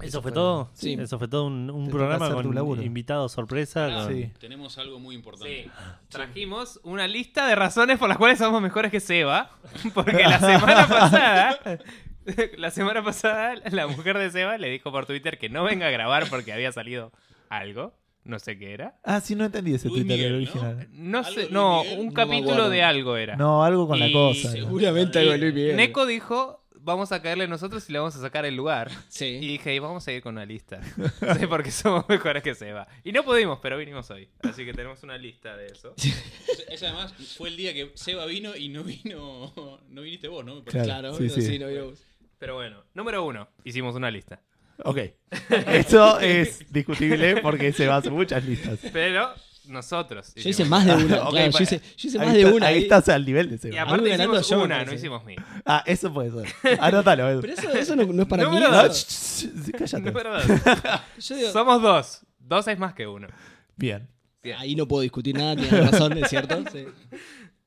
¿Eso 0.00 0.22
fue 0.22 0.32
todo? 0.32 0.70
Sí. 0.74 0.94
Eso 0.98 1.18
fue 1.18 1.28
todo 1.28 1.44
un, 1.46 1.70
un 1.70 1.88
programa 1.88 2.30
con 2.32 2.82
invitado 2.82 3.28
sorpresa. 3.28 3.86
Ah, 3.86 4.04
con- 4.06 4.14
Sí. 4.14 4.30
Tenemos 4.40 4.78
algo 4.78 4.98
muy 4.98 5.14
importante. 5.14 5.64
Sí. 5.64 5.70
Trajimos 6.08 6.80
una 6.82 7.06
lista 7.06 7.46
de 7.46 7.54
razones 7.54 7.98
por 7.98 8.08
las 8.08 8.18
cuales 8.18 8.38
somos 8.38 8.60
mejores 8.60 8.90
que 8.90 9.00
Seba. 9.00 9.50
Porque 9.94 10.22
la 10.24 10.38
semana 10.40 10.88
pasada. 10.88 11.58
La 12.56 12.70
semana 12.70 13.02
pasada, 13.04 13.54
la 13.70 13.86
mujer 13.88 14.16
de 14.18 14.30
Seba 14.30 14.56
le 14.56 14.68
dijo 14.70 14.90
por 14.92 15.06
Twitter 15.06 15.38
que 15.38 15.48
no 15.48 15.64
venga 15.64 15.88
a 15.88 15.90
grabar 15.90 16.28
porque 16.30 16.52
había 16.52 16.70
salido 16.72 17.10
algo. 17.48 17.94
No 18.24 18.38
sé 18.38 18.56
qué 18.56 18.72
era. 18.72 18.94
Ah, 19.02 19.20
sí, 19.20 19.34
no 19.34 19.44
entendí 19.44 19.74
ese 19.74 19.88
Luis 19.88 20.02
Twitter 20.06 20.16
Miguel, 20.16 20.30
¿no? 20.32 20.36
original. 20.38 20.88
No 20.92 21.18
¿Algo 21.18 21.30
sé, 21.32 21.48
no, 21.50 21.82
Miguel? 21.82 21.98
un 21.98 22.06
No 22.06 22.12
capítulo 22.12 22.70
de 22.70 22.82
algo 22.84 23.16
era. 23.16 23.34
No, 23.34 23.64
algo 23.64 23.88
con 23.88 23.98
la 23.98 24.12
cosa. 24.12 24.52
Seguramente 24.52 25.18
Y 25.18 25.22
algo 25.22 25.32
de 25.32 25.38
Luis 25.38 25.54
Miguel. 25.54 25.76
Neko 25.76 26.06
dijo, 26.06 26.61
vamos 26.82 27.12
a 27.12 27.22
caerle 27.22 27.46
nosotros 27.48 27.88
y 27.88 27.92
le 27.92 27.98
vamos 27.98 28.14
a 28.16 28.20
sacar 28.20 28.44
el 28.44 28.54
lugar. 28.56 28.90
Y 28.90 28.94
Sí. 29.08 29.38
dije, 29.38 29.74
y 29.74 29.78
vamos 29.78 30.06
a 30.08 30.12
ir 30.12 30.22
con 30.22 30.34
una 30.34 30.44
lista. 30.44 30.80
Sí, 31.38 31.46
porque 31.46 31.70
somos 31.70 32.08
mejores 32.08 32.42
que 32.42 32.54
Seba. 32.54 32.86
Y 33.04 33.12
no 33.12 33.22
pudimos, 33.24 33.58
pero 33.62 33.78
vinimos 33.78 34.10
hoy. 34.10 34.28
Así 34.42 34.64
que 34.64 34.72
tenemos 34.74 35.02
una 35.02 35.16
lista 35.16 35.56
de 35.56 35.66
eso. 35.66 35.94
Ese- 36.68 36.86
además 36.86 37.14
fue 37.36 37.48
el 37.48 37.56
día 37.56 37.72
que 37.72 37.92
Seba 37.94 38.26
vino 38.26 38.56
y 38.56 38.68
no 38.68 38.82
vino. 38.84 39.52
No 39.88 40.02
viniste 40.02 40.28
vos, 40.28 40.44
¿no? 40.44 40.56
Me 40.56 40.60
parece. 40.62 40.84
Claro. 40.84 41.10
Claro, 41.12 41.16
sí, 41.18 41.24
no, 41.24 41.34
sí. 41.34 41.42
sí, 41.42 41.58
no 41.58 41.68
vino- 41.68 41.92
Pero 42.38 42.54
bueno, 42.56 42.82
número 42.94 43.24
uno, 43.24 43.48
hicimos 43.64 43.94
una 43.94 44.10
lista. 44.10 44.40
Ok. 44.84 44.98
Eso 45.68 46.18
es 46.20 46.72
discutible 46.72 47.40
porque 47.40 47.72
se 47.72 47.86
va 47.86 47.94
a 47.94 47.98
hacer 47.98 48.12
muchas 48.12 48.44
listas. 48.44 48.78
Pero 48.92 49.32
nosotros. 49.66 50.34
Yo 50.34 50.48
hice 50.50 50.64
más 50.64 50.84
de 50.86 50.94
una. 51.04 51.30
Yo 51.50 51.60
hice, 51.62 51.80
yo 51.96 52.08
hice 52.08 52.18
ahí 52.18 52.24
más 52.26 52.34
de 52.34 52.40
está- 52.42 52.54
una. 52.54 52.66
Ahí 52.66 52.74
ahí. 52.76 52.82
estás 52.82 53.08
al 53.08 53.24
nivel 53.24 53.48
de 53.48 53.54
Y 53.56 53.58
Seba. 53.58 53.82
aparte 53.82 54.08
hicimos 54.14 54.48
yo, 54.48 54.62
una, 54.62 54.84
no 54.84 54.92
hicimos 54.92 55.24
mil. 55.24 55.36
Ah, 55.64 55.82
eso 55.86 56.12
puede 56.12 56.30
ser. 56.44 56.78
Anótalo, 56.80 57.28
Edu. 57.30 57.40
Pero 57.42 57.52
eso, 57.54 57.70
eso 57.70 57.96
no, 57.96 58.04
no 58.04 58.22
es 58.22 58.28
para 58.28 58.44
mí. 58.48 58.50
Número 58.56 58.70
No, 58.70 58.76
cállate. 59.78 60.00
Número 60.00 60.32
dos. 60.34 60.46
Yo 61.28 61.36
digo, 61.36 61.50
Somos 61.52 61.82
dos. 61.82 62.20
Dos 62.38 62.68
es 62.68 62.78
más 62.78 62.94
que 62.94 63.06
uno. 63.06 63.28
Bien. 63.76 64.08
Bien. 64.42 64.56
ahí 64.58 64.74
no 64.74 64.88
puedo 64.88 65.02
discutir 65.02 65.36
nada, 65.36 65.54
tienes 65.54 65.90
razón, 65.92 66.18
es 66.18 66.28
cierto. 66.28 66.64
Sí. 66.72 66.86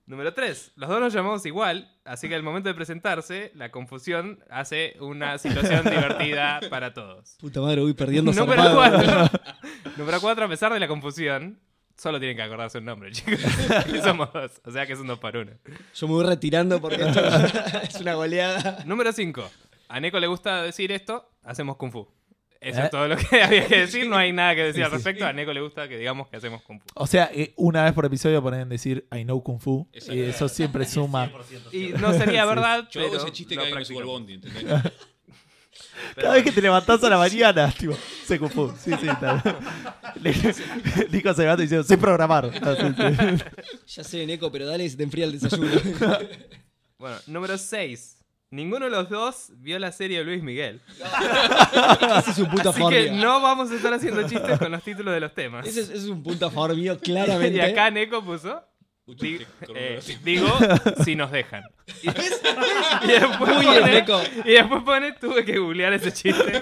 Número 0.06 0.34
tres. 0.34 0.72
Los 0.76 0.90
dos 0.90 1.00
nos 1.00 1.14
llamamos 1.14 1.46
igual, 1.46 1.90
así 2.04 2.28
que 2.30 2.36
al 2.36 2.44
momento 2.44 2.70
de 2.70 2.76
presentarse, 2.76 3.52
la 3.56 3.72
confusión 3.72 4.44
hace 4.52 4.96
una 5.00 5.38
situación 5.40 5.84
divertida 5.86 6.60
para 6.70 6.94
todos. 6.94 7.38
Puta 7.40 7.62
madre, 7.62 7.82
voy 7.82 7.94
perdiendo 7.94 8.32
Número 8.34 8.62
zarpado. 8.62 8.76
cuatro. 8.76 9.40
Número 9.98 10.22
cuatro, 10.22 10.46
a 10.46 10.50
pesar 10.50 10.74
de 10.74 10.80
la 10.80 10.88
confusión, 10.88 11.60
solo 11.98 12.20
tienen 12.20 12.36
que 12.38 12.44
acordarse 12.44 12.78
un 12.80 12.86
nombre, 12.86 13.12
chicos. 13.14 13.40
Y 13.94 14.00
somos 14.02 14.32
dos, 14.34 14.52
o 14.64 14.72
sea 14.72 14.86
que 14.86 14.94
es 14.94 15.00
un 15.00 15.08
dos 15.08 15.20
para 15.20 15.40
uno. 15.42 15.52
Yo 15.94 16.08
me 16.08 16.14
voy 16.14 16.26
retirando 16.26 16.80
porque 16.82 17.04
esto 17.04 17.22
es 17.84 17.96
una 18.02 18.14
goleada. 18.16 18.84
Número 18.86 19.12
5. 19.12 19.50
A 19.88 20.00
Neko 20.00 20.20
le 20.20 20.28
gusta 20.28 20.64
decir 20.64 20.92
esto, 20.92 21.30
hacemos 21.44 21.76
Kung 21.78 21.92
Fu. 21.92 22.08
Eso 22.60 22.80
¿Eh? 22.82 22.86
es 22.86 22.90
todo 22.90 23.08
lo 23.08 23.16
que 23.18 23.42
había 23.44 23.68
que 23.68 23.82
decir. 23.82 24.08
No 24.10 24.18
hay 24.18 24.32
nada 24.34 24.56
que 24.56 24.64
decir 24.64 24.84
al 24.84 24.90
respecto. 24.92 25.24
A 25.26 25.32
Neko 25.34 25.54
le 25.54 25.62
gusta 25.62 25.88
que 25.88 25.98
digamos 26.00 26.28
que 26.28 26.38
hacemos 26.38 26.64
Kung 26.64 26.80
Fu. 26.80 26.88
O 26.96 27.06
sea, 27.06 27.30
eh, 27.32 27.54
una 27.58 27.84
vez 27.84 27.94
por 27.94 28.06
episodio 28.06 28.42
ponen 28.42 28.68
decir 28.70 29.08
I 29.16 29.24
know 29.24 29.44
Kung 29.44 29.60
Fu. 29.60 29.88
Y 30.10 30.22
eso 30.22 30.50
siempre 30.50 30.86
suma. 30.86 31.32
Y 31.72 31.90
no 31.90 32.12
sería 32.14 32.42
Sí. 32.44 32.50
verdad, 32.50 32.88
Yo 32.90 33.02
hago 33.02 33.12
pero 33.12 33.24
ese 33.24 33.32
chiste 33.32 33.56
que 33.56 33.62
subo 33.62 33.68
al 33.68 33.74
practicamos. 33.74 34.08
bondi, 34.08 34.34
¿entendés? 34.34 34.66
Cada 36.16 36.34
vez 36.36 36.44
que 36.44 36.52
te 36.52 36.62
levantás 36.62 37.04
a 37.04 37.10
la 37.10 37.18
mañana, 37.18 37.72
tipo, 37.78 37.96
Kung 38.40 38.50
Fu. 38.52 38.74
Sí, 38.78 38.92
sí, 39.00 39.08
está. 39.08 39.42
Le- 40.22 40.34
Nico 41.12 41.34
se 41.34 41.42
levanta 41.42 41.62
diciendo, 41.62 41.84
sé 41.84 41.98
programar. 41.98 42.52
Ah, 42.62 42.76
sí, 42.80 42.88
sí. 42.96 43.44
Ya 43.96 44.04
sé, 44.04 44.26
Neko, 44.26 44.52
pero 44.52 44.66
dale 44.66 44.86
y 44.86 44.90
se 44.90 44.98
te 44.98 45.04
enfría 45.04 45.26
el 45.26 45.40
desayuno. 45.40 45.70
Bueno, 46.98 47.18
número 47.28 47.58
6. 47.58 48.14
Ninguno 48.52 48.86
de 48.86 48.92
los 48.92 49.10
dos 49.10 49.48
vio 49.58 49.78
la 49.80 49.92
serie 49.92 50.20
de 50.20 50.24
Luis 50.24 50.42
Miguel. 50.42 50.80
Ese 52.20 52.32
es 52.32 52.38
un 52.38 52.50
punto 52.50 52.70
a 52.70 52.72
Así 52.72 52.80
favor 52.80 52.94
que 52.94 53.10
mío. 53.12 53.22
no 53.26 53.42
vamos 53.42 53.70
a 53.72 53.76
estar 53.76 53.94
haciendo 53.94 54.22
chistes 54.30 54.58
con 54.60 54.72
los 54.72 54.82
títulos 54.84 55.14
de 55.14 55.20
los 55.20 55.34
temas. 55.34 55.66
Ese 55.68 55.82
es, 55.82 55.90
ese 55.90 55.98
es 55.98 56.06
un 56.06 56.24
punto 56.24 56.46
a 56.46 56.52
favor 56.52 56.76
mío, 56.76 56.98
claramente. 57.00 57.58
Y 57.58 57.62
acá 57.62 57.90
Neko 57.92 58.24
puso. 58.24 58.62
Di- 59.08 59.40
eh, 59.76 60.00
digo, 60.24 60.48
si 61.06 61.16
nos 61.16 61.32
dejan. 61.32 61.64
Y, 62.02 62.10
y 62.10 63.08
después 63.08 63.54
Muy 63.56 63.66
bien, 63.66 63.80
pone, 63.82 63.92
Neko. 63.94 64.22
y 64.46 64.52
después 64.52 64.84
pone, 64.84 65.12
tuve 65.14 65.46
que 65.46 65.58
googlear 65.60 65.94
ese 65.94 66.12
chiste 66.12 66.44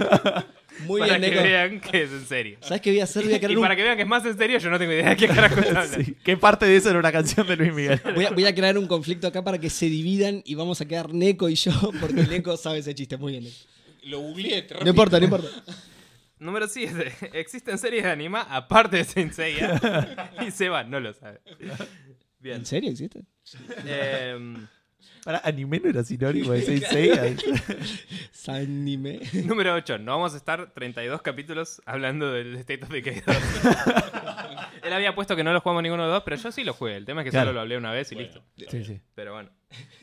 Muy 0.85 0.99
para 0.99 1.17
bien, 1.19 1.31
que 1.33 1.39
vean 1.41 1.80
que 1.80 2.03
es 2.03 2.11
en 2.11 2.25
serio. 2.25 2.57
¿Sabes 2.61 2.81
qué 2.81 2.89
voy 2.91 2.99
a 2.99 3.03
hacer? 3.05 3.23
Voy 3.23 3.33
a 3.35 3.49
Y 3.49 3.55
un, 3.55 3.61
para 3.61 3.75
que 3.75 3.83
vean 3.83 3.95
que 3.95 4.01
es 4.01 4.07
más 4.07 4.25
en 4.25 4.38
serio, 4.38 4.57
yo 4.57 4.69
no 4.72 4.77
tengo 4.80 4.91
idea 4.91 5.09
de 5.11 5.15
qué 5.15 5.27
carajo 5.27 5.55
está 5.59 5.81
hablando. 5.81 6.03
Sí, 6.03 6.15
¿Qué 6.23 6.35
parte 6.35 6.65
de 6.65 6.75
eso 6.75 6.89
era 6.89 6.99
una 6.99 7.11
canción 7.11 7.47
de 7.47 7.55
Luis 7.55 7.72
Miguel? 7.73 8.01
voy, 8.15 8.25
a, 8.25 8.31
voy 8.31 8.45
a 8.45 8.53
crear 8.55 8.77
un 8.77 8.88
conflicto 8.88 9.27
acá 9.27 9.43
para 9.43 9.59
que 9.59 9.69
se 9.69 9.85
dividan 9.85 10.41
y 10.45 10.55
vamos 10.55 10.81
a 10.81 10.85
quedar 10.88 11.13
Neko 11.13 11.47
y 11.47 11.55
yo, 11.55 11.72
porque 12.01 12.23
Neko 12.23 12.57
sabe 12.57 12.80
ese 12.80 12.93
chiste. 12.95 13.15
Muy 13.17 13.33
bien. 13.33 13.43
Neko. 13.45 13.55
Lo 14.05 14.19
googleé. 14.19 14.63
te 14.63 14.73
No 14.73 14.80
repito. 14.80 14.89
importa, 14.89 15.19
no 15.19 15.23
importa. 15.25 15.47
Número 16.39 16.67
7. 16.67 17.13
Existen 17.33 17.77
series 17.77 18.03
de 18.03 18.09
anima 18.11 18.41
aparte 18.41 18.97
de 18.97 19.05
Saint 19.05 19.31
Seiya. 19.31 19.80
y 20.45 20.51
Seba 20.51 20.83
no 20.83 20.99
lo 20.99 21.13
sabe. 21.13 21.39
Bien. 22.43 22.57
¿En 22.57 22.65
serio 22.65 22.91
existe? 22.91 23.23
Em, 23.85 24.67
Para 25.23 25.39
anime 25.45 25.80
no 25.80 25.89
era 25.89 26.03
sinónimo 26.03 26.51
de 26.51 26.61
Saint 26.61 26.83
Seiya. 26.91 27.35
Sanime. 28.31 29.22
número 29.45 29.73
8. 29.73 29.97
No 29.99 30.11
vamos 30.11 30.33
a 30.33 30.38
estar 30.38 30.73
32 30.73 31.22
capítulos 31.22 31.81
hablando 31.85 32.31
del 32.31 32.55
State 32.57 32.83
of 32.83 32.89
Decay 32.91 33.22
2. 33.25 33.35
Él 34.83 34.91
había 34.91 35.15
puesto 35.15 35.35
que 35.38 35.43
no 35.45 35.53
lo 35.53 35.61
jugamos 35.61 35.81
ninguno 35.83 36.03
de 36.03 36.09
los 36.09 36.17
dos, 36.17 36.23
pero 36.25 36.35
yo 36.35 36.51
sí 36.51 36.63
lo 36.65 36.73
jugué. 36.73 36.97
El 36.97 37.05
tema 37.05 37.22
es 37.22 37.25
que 37.25 37.31
Claro. 37.31 37.45
solo 37.47 37.53
lo 37.53 37.61
hablé 37.61 37.77
una 37.77 37.91
vez 37.93 38.11
y 38.11 38.15
Bueno, 38.15 38.30
listo. 38.57 38.72
Sí, 38.72 38.83
sí. 38.83 38.99
Pero 39.15 39.33
bueno. 39.33 39.49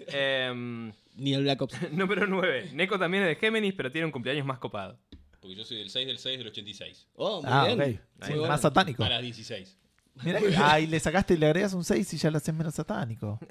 Em, 0.06 0.92
Ni 1.16 1.34
el 1.34 1.42
Black 1.42 1.60
Ops. 1.60 1.76
número 1.92 2.26
9. 2.26 2.70
Neko 2.72 2.98
también 2.98 3.24
es 3.24 3.28
de 3.28 3.36
Géminis, 3.36 3.74
pero 3.74 3.92
tiene 3.92 4.06
un 4.06 4.12
cumpleaños 4.12 4.46
más 4.46 4.58
copado. 4.58 4.98
Porque 5.40 5.54
yo 5.56 5.64
soy 5.64 5.78
del 5.78 5.90
6 5.90 6.06
del 6.06 6.18
6 6.18 6.38
del 6.38 6.46
86. 6.48 7.08
Oh, 7.14 7.42
muy 7.42 7.50
Ah, 7.52 7.64
bien. 7.66 7.80
ok. 7.80 7.86
Muy 7.86 7.94
Sí, 8.26 8.32
bueno. 8.34 8.48
Más 8.48 8.60
satánico. 8.62 9.04
A 9.04 9.08
las 9.10 9.22
16. 9.22 9.76
Mira 10.22 10.38
que, 10.40 10.54
ay, 10.56 10.86
le 10.86 11.00
sacaste 11.00 11.34
y 11.34 11.36
le 11.36 11.46
agregas 11.46 11.72
un 11.72 11.84
6 11.84 12.12
y 12.14 12.16
ya 12.18 12.30
lo 12.30 12.36
haces 12.36 12.54
menos 12.54 12.74
satánico. 12.74 13.38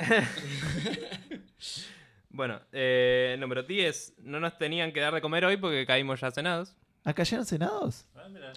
Bueno, 2.31 2.61
eh, 2.71 3.35
número 3.39 3.63
10. 3.63 4.13
No 4.19 4.39
nos 4.39 4.57
tenían 4.57 4.93
que 4.93 4.99
dar 4.99 5.13
de 5.13 5.21
comer 5.21 5.45
hoy 5.45 5.57
porque 5.57 5.85
caímos 5.85 6.21
ya 6.21 6.31
cenados. 6.31 6.75
¿Acá 7.03 7.23
llegan 7.23 7.45
cenados? 7.45 8.05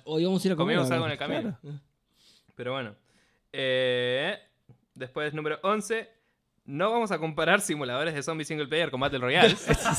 Hoy 0.04 0.24
vamos 0.24 0.44
a 0.44 0.48
ir 0.48 0.52
a 0.52 0.56
comer. 0.56 0.76
Comimos 0.76 0.90
¿o 0.90 0.94
algo 0.94 1.06
en 1.06 1.12
el 1.12 1.18
camino. 1.18 1.58
Claro. 1.60 1.80
Pero 2.54 2.72
bueno. 2.72 2.94
Eh, 3.52 4.38
después, 4.94 5.32
número 5.32 5.58
11. 5.62 6.08
No 6.64 6.92
vamos 6.92 7.10
a 7.10 7.18
comparar 7.18 7.60
simuladores 7.60 8.14
de 8.14 8.22
zombie 8.22 8.44
single 8.44 8.68
player 8.68 8.90
con 8.90 9.00
Battle 9.00 9.18
Royale. 9.18 9.56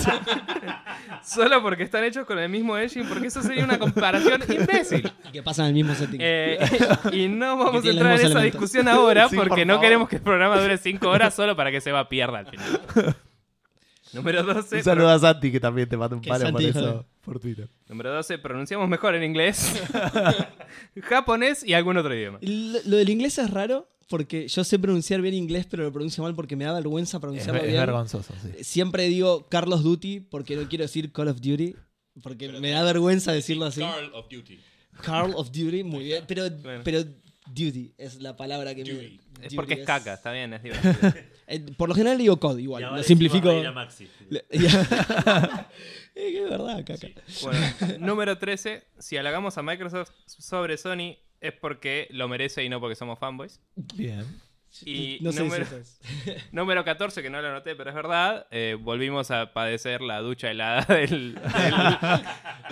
Solo 1.23 1.61
porque 1.61 1.83
están 1.83 2.03
hechos 2.05 2.25
con 2.25 2.39
el 2.39 2.49
mismo 2.49 2.77
engine, 2.77 3.05
porque 3.07 3.27
eso 3.27 3.41
sería 3.41 3.65
una 3.65 3.77
comparación 3.77 4.41
imbécil. 4.49 5.11
Que 5.31 5.43
pasan 5.43 5.67
el 5.67 5.73
mismo 5.73 5.93
setting. 5.93 6.19
Eh, 6.21 6.57
y 7.11 7.27
no 7.27 7.57
vamos 7.57 7.83
a 7.85 7.89
entrar 7.89 8.11
en 8.11 8.17
esa 8.17 8.25
elementos. 8.27 8.43
discusión 8.43 8.87
ahora 8.87 9.27
Sí, 9.27 9.35
porque 9.35 9.49
por 9.49 9.67
no 9.67 9.73
favor. 9.73 9.81
queremos 9.85 10.09
que 10.09 10.15
el 10.17 10.21
programa 10.21 10.59
dure 10.59 10.77
5 10.77 11.09
horas 11.09 11.33
solo 11.33 11.55
para 11.55 11.69
que 11.71 11.81
se 11.81 11.91
va 11.91 12.07
pierda 12.07 12.39
al 12.39 12.47
final. 12.47 13.15
Número 14.13 14.43
12. 14.43 14.77
Un 14.77 14.83
saludo 14.83 15.09
a 15.09 15.19
Santi 15.19 15.51
que 15.51 15.59
también 15.59 15.89
te 15.89 15.97
manda 15.97 16.15
un 16.15 16.21
palo 16.21 16.49
por 16.51 16.61
eso 16.61 16.79
joder. 16.79 17.05
Por 17.23 17.39
Twitter. 17.39 17.69
Número 17.87 18.13
12. 18.13 18.37
Pronunciamos 18.39 18.87
mejor 18.89 19.15
en 19.15 19.23
inglés, 19.23 19.73
japonés 21.01 21.63
y 21.63 21.73
algún 21.73 21.97
otro 21.97 22.13
idioma. 22.15 22.39
Lo, 22.41 22.79
lo 22.85 22.97
del 22.97 23.09
inglés 23.09 23.37
es 23.37 23.49
raro 23.49 23.87
porque 24.09 24.47
yo 24.47 24.63
sé 24.63 24.77
pronunciar 24.79 25.21
bien 25.21 25.33
inglés, 25.33 25.65
pero 25.69 25.83
lo 25.83 25.91
pronuncio 25.91 26.23
mal 26.23 26.35
porque 26.35 26.55
me 26.55 26.65
da 26.65 26.73
vergüenza 26.73 27.17
Es, 27.17 27.21
pronunciarlo 27.21 27.61
es 27.61 27.67
bien. 27.67 27.79
vergonzoso, 27.79 28.33
sí. 28.41 28.63
Siempre 28.63 29.03
digo 29.07 29.47
Carlos 29.49 29.83
Duty 29.83 30.19
porque 30.19 30.55
no 30.55 30.67
quiero 30.67 30.83
decir 30.83 31.11
Call 31.11 31.29
of 31.29 31.37
Duty. 31.41 31.75
Porque 32.21 32.49
me 32.49 32.69
da 32.71 32.83
vergüenza 32.83 33.31
decirlo 33.31 33.65
así. 33.65 33.79
Carl 33.81 34.11
of 34.13 34.27
Duty. 34.29 34.59
Carl 35.01 35.33
of 35.35 35.47
Duty, 35.51 35.83
muy 35.83 36.03
bien. 36.03 36.25
Pero, 36.27 36.47
Bueno. 36.51 36.81
pero 36.83 37.03
duty 37.47 37.93
es 37.97 38.21
la 38.21 38.35
palabra 38.37 38.75
que 38.75 38.83
Duty. 38.83 39.19
me. 39.39 39.47
Es 39.47 39.53
porque 39.55 39.73
es 39.73 39.79
duty 39.79 39.87
caca, 39.87 40.13
está 40.13 40.31
bien, 40.31 40.53
es 40.53 40.61
divertido. 40.63 41.13
Eh, 41.45 41.59
por 41.75 41.89
lo 41.89 41.95
general 41.95 42.17
digo 42.17 42.39
COD 42.39 42.59
igual. 42.59 42.83
Lo 42.83 43.03
simplifico. 43.03 43.51
es 46.43 46.49
verdad, 46.49 46.83
caca. 46.85 47.07
Bueno, 47.41 47.59
número 47.99 48.37
13. 48.37 48.83
Si 48.99 49.17
halagamos 49.17 49.57
a 49.57 49.63
Microsoft 49.63 50.11
sobre 50.25 50.77
Sony 50.77 51.17
es 51.41 51.53
porque 51.53 52.07
lo 52.11 52.27
merece 52.27 52.63
y 52.63 52.69
no 52.69 52.79
porque 52.79 52.95
somos 52.95 53.19
fanboys. 53.19 53.59
Bien. 53.75 54.25
Y 54.85 55.19
no 55.21 55.31
sé 55.31 55.43
número, 55.43 55.65
si 55.67 55.75
es. 55.75 55.99
número 56.51 56.83
14, 56.83 57.21
que 57.21 57.29
no 57.29 57.39
lo 57.43 57.47
anoté, 57.47 57.75
pero 57.75 57.91
es 57.91 57.95
verdad, 57.95 58.47
eh, 58.49 58.75
volvimos 58.79 59.29
a 59.29 59.53
padecer 59.53 60.01
la 60.01 60.19
ducha 60.21 60.49
helada 60.49 60.81
del... 60.95 61.35
del- 61.35 61.43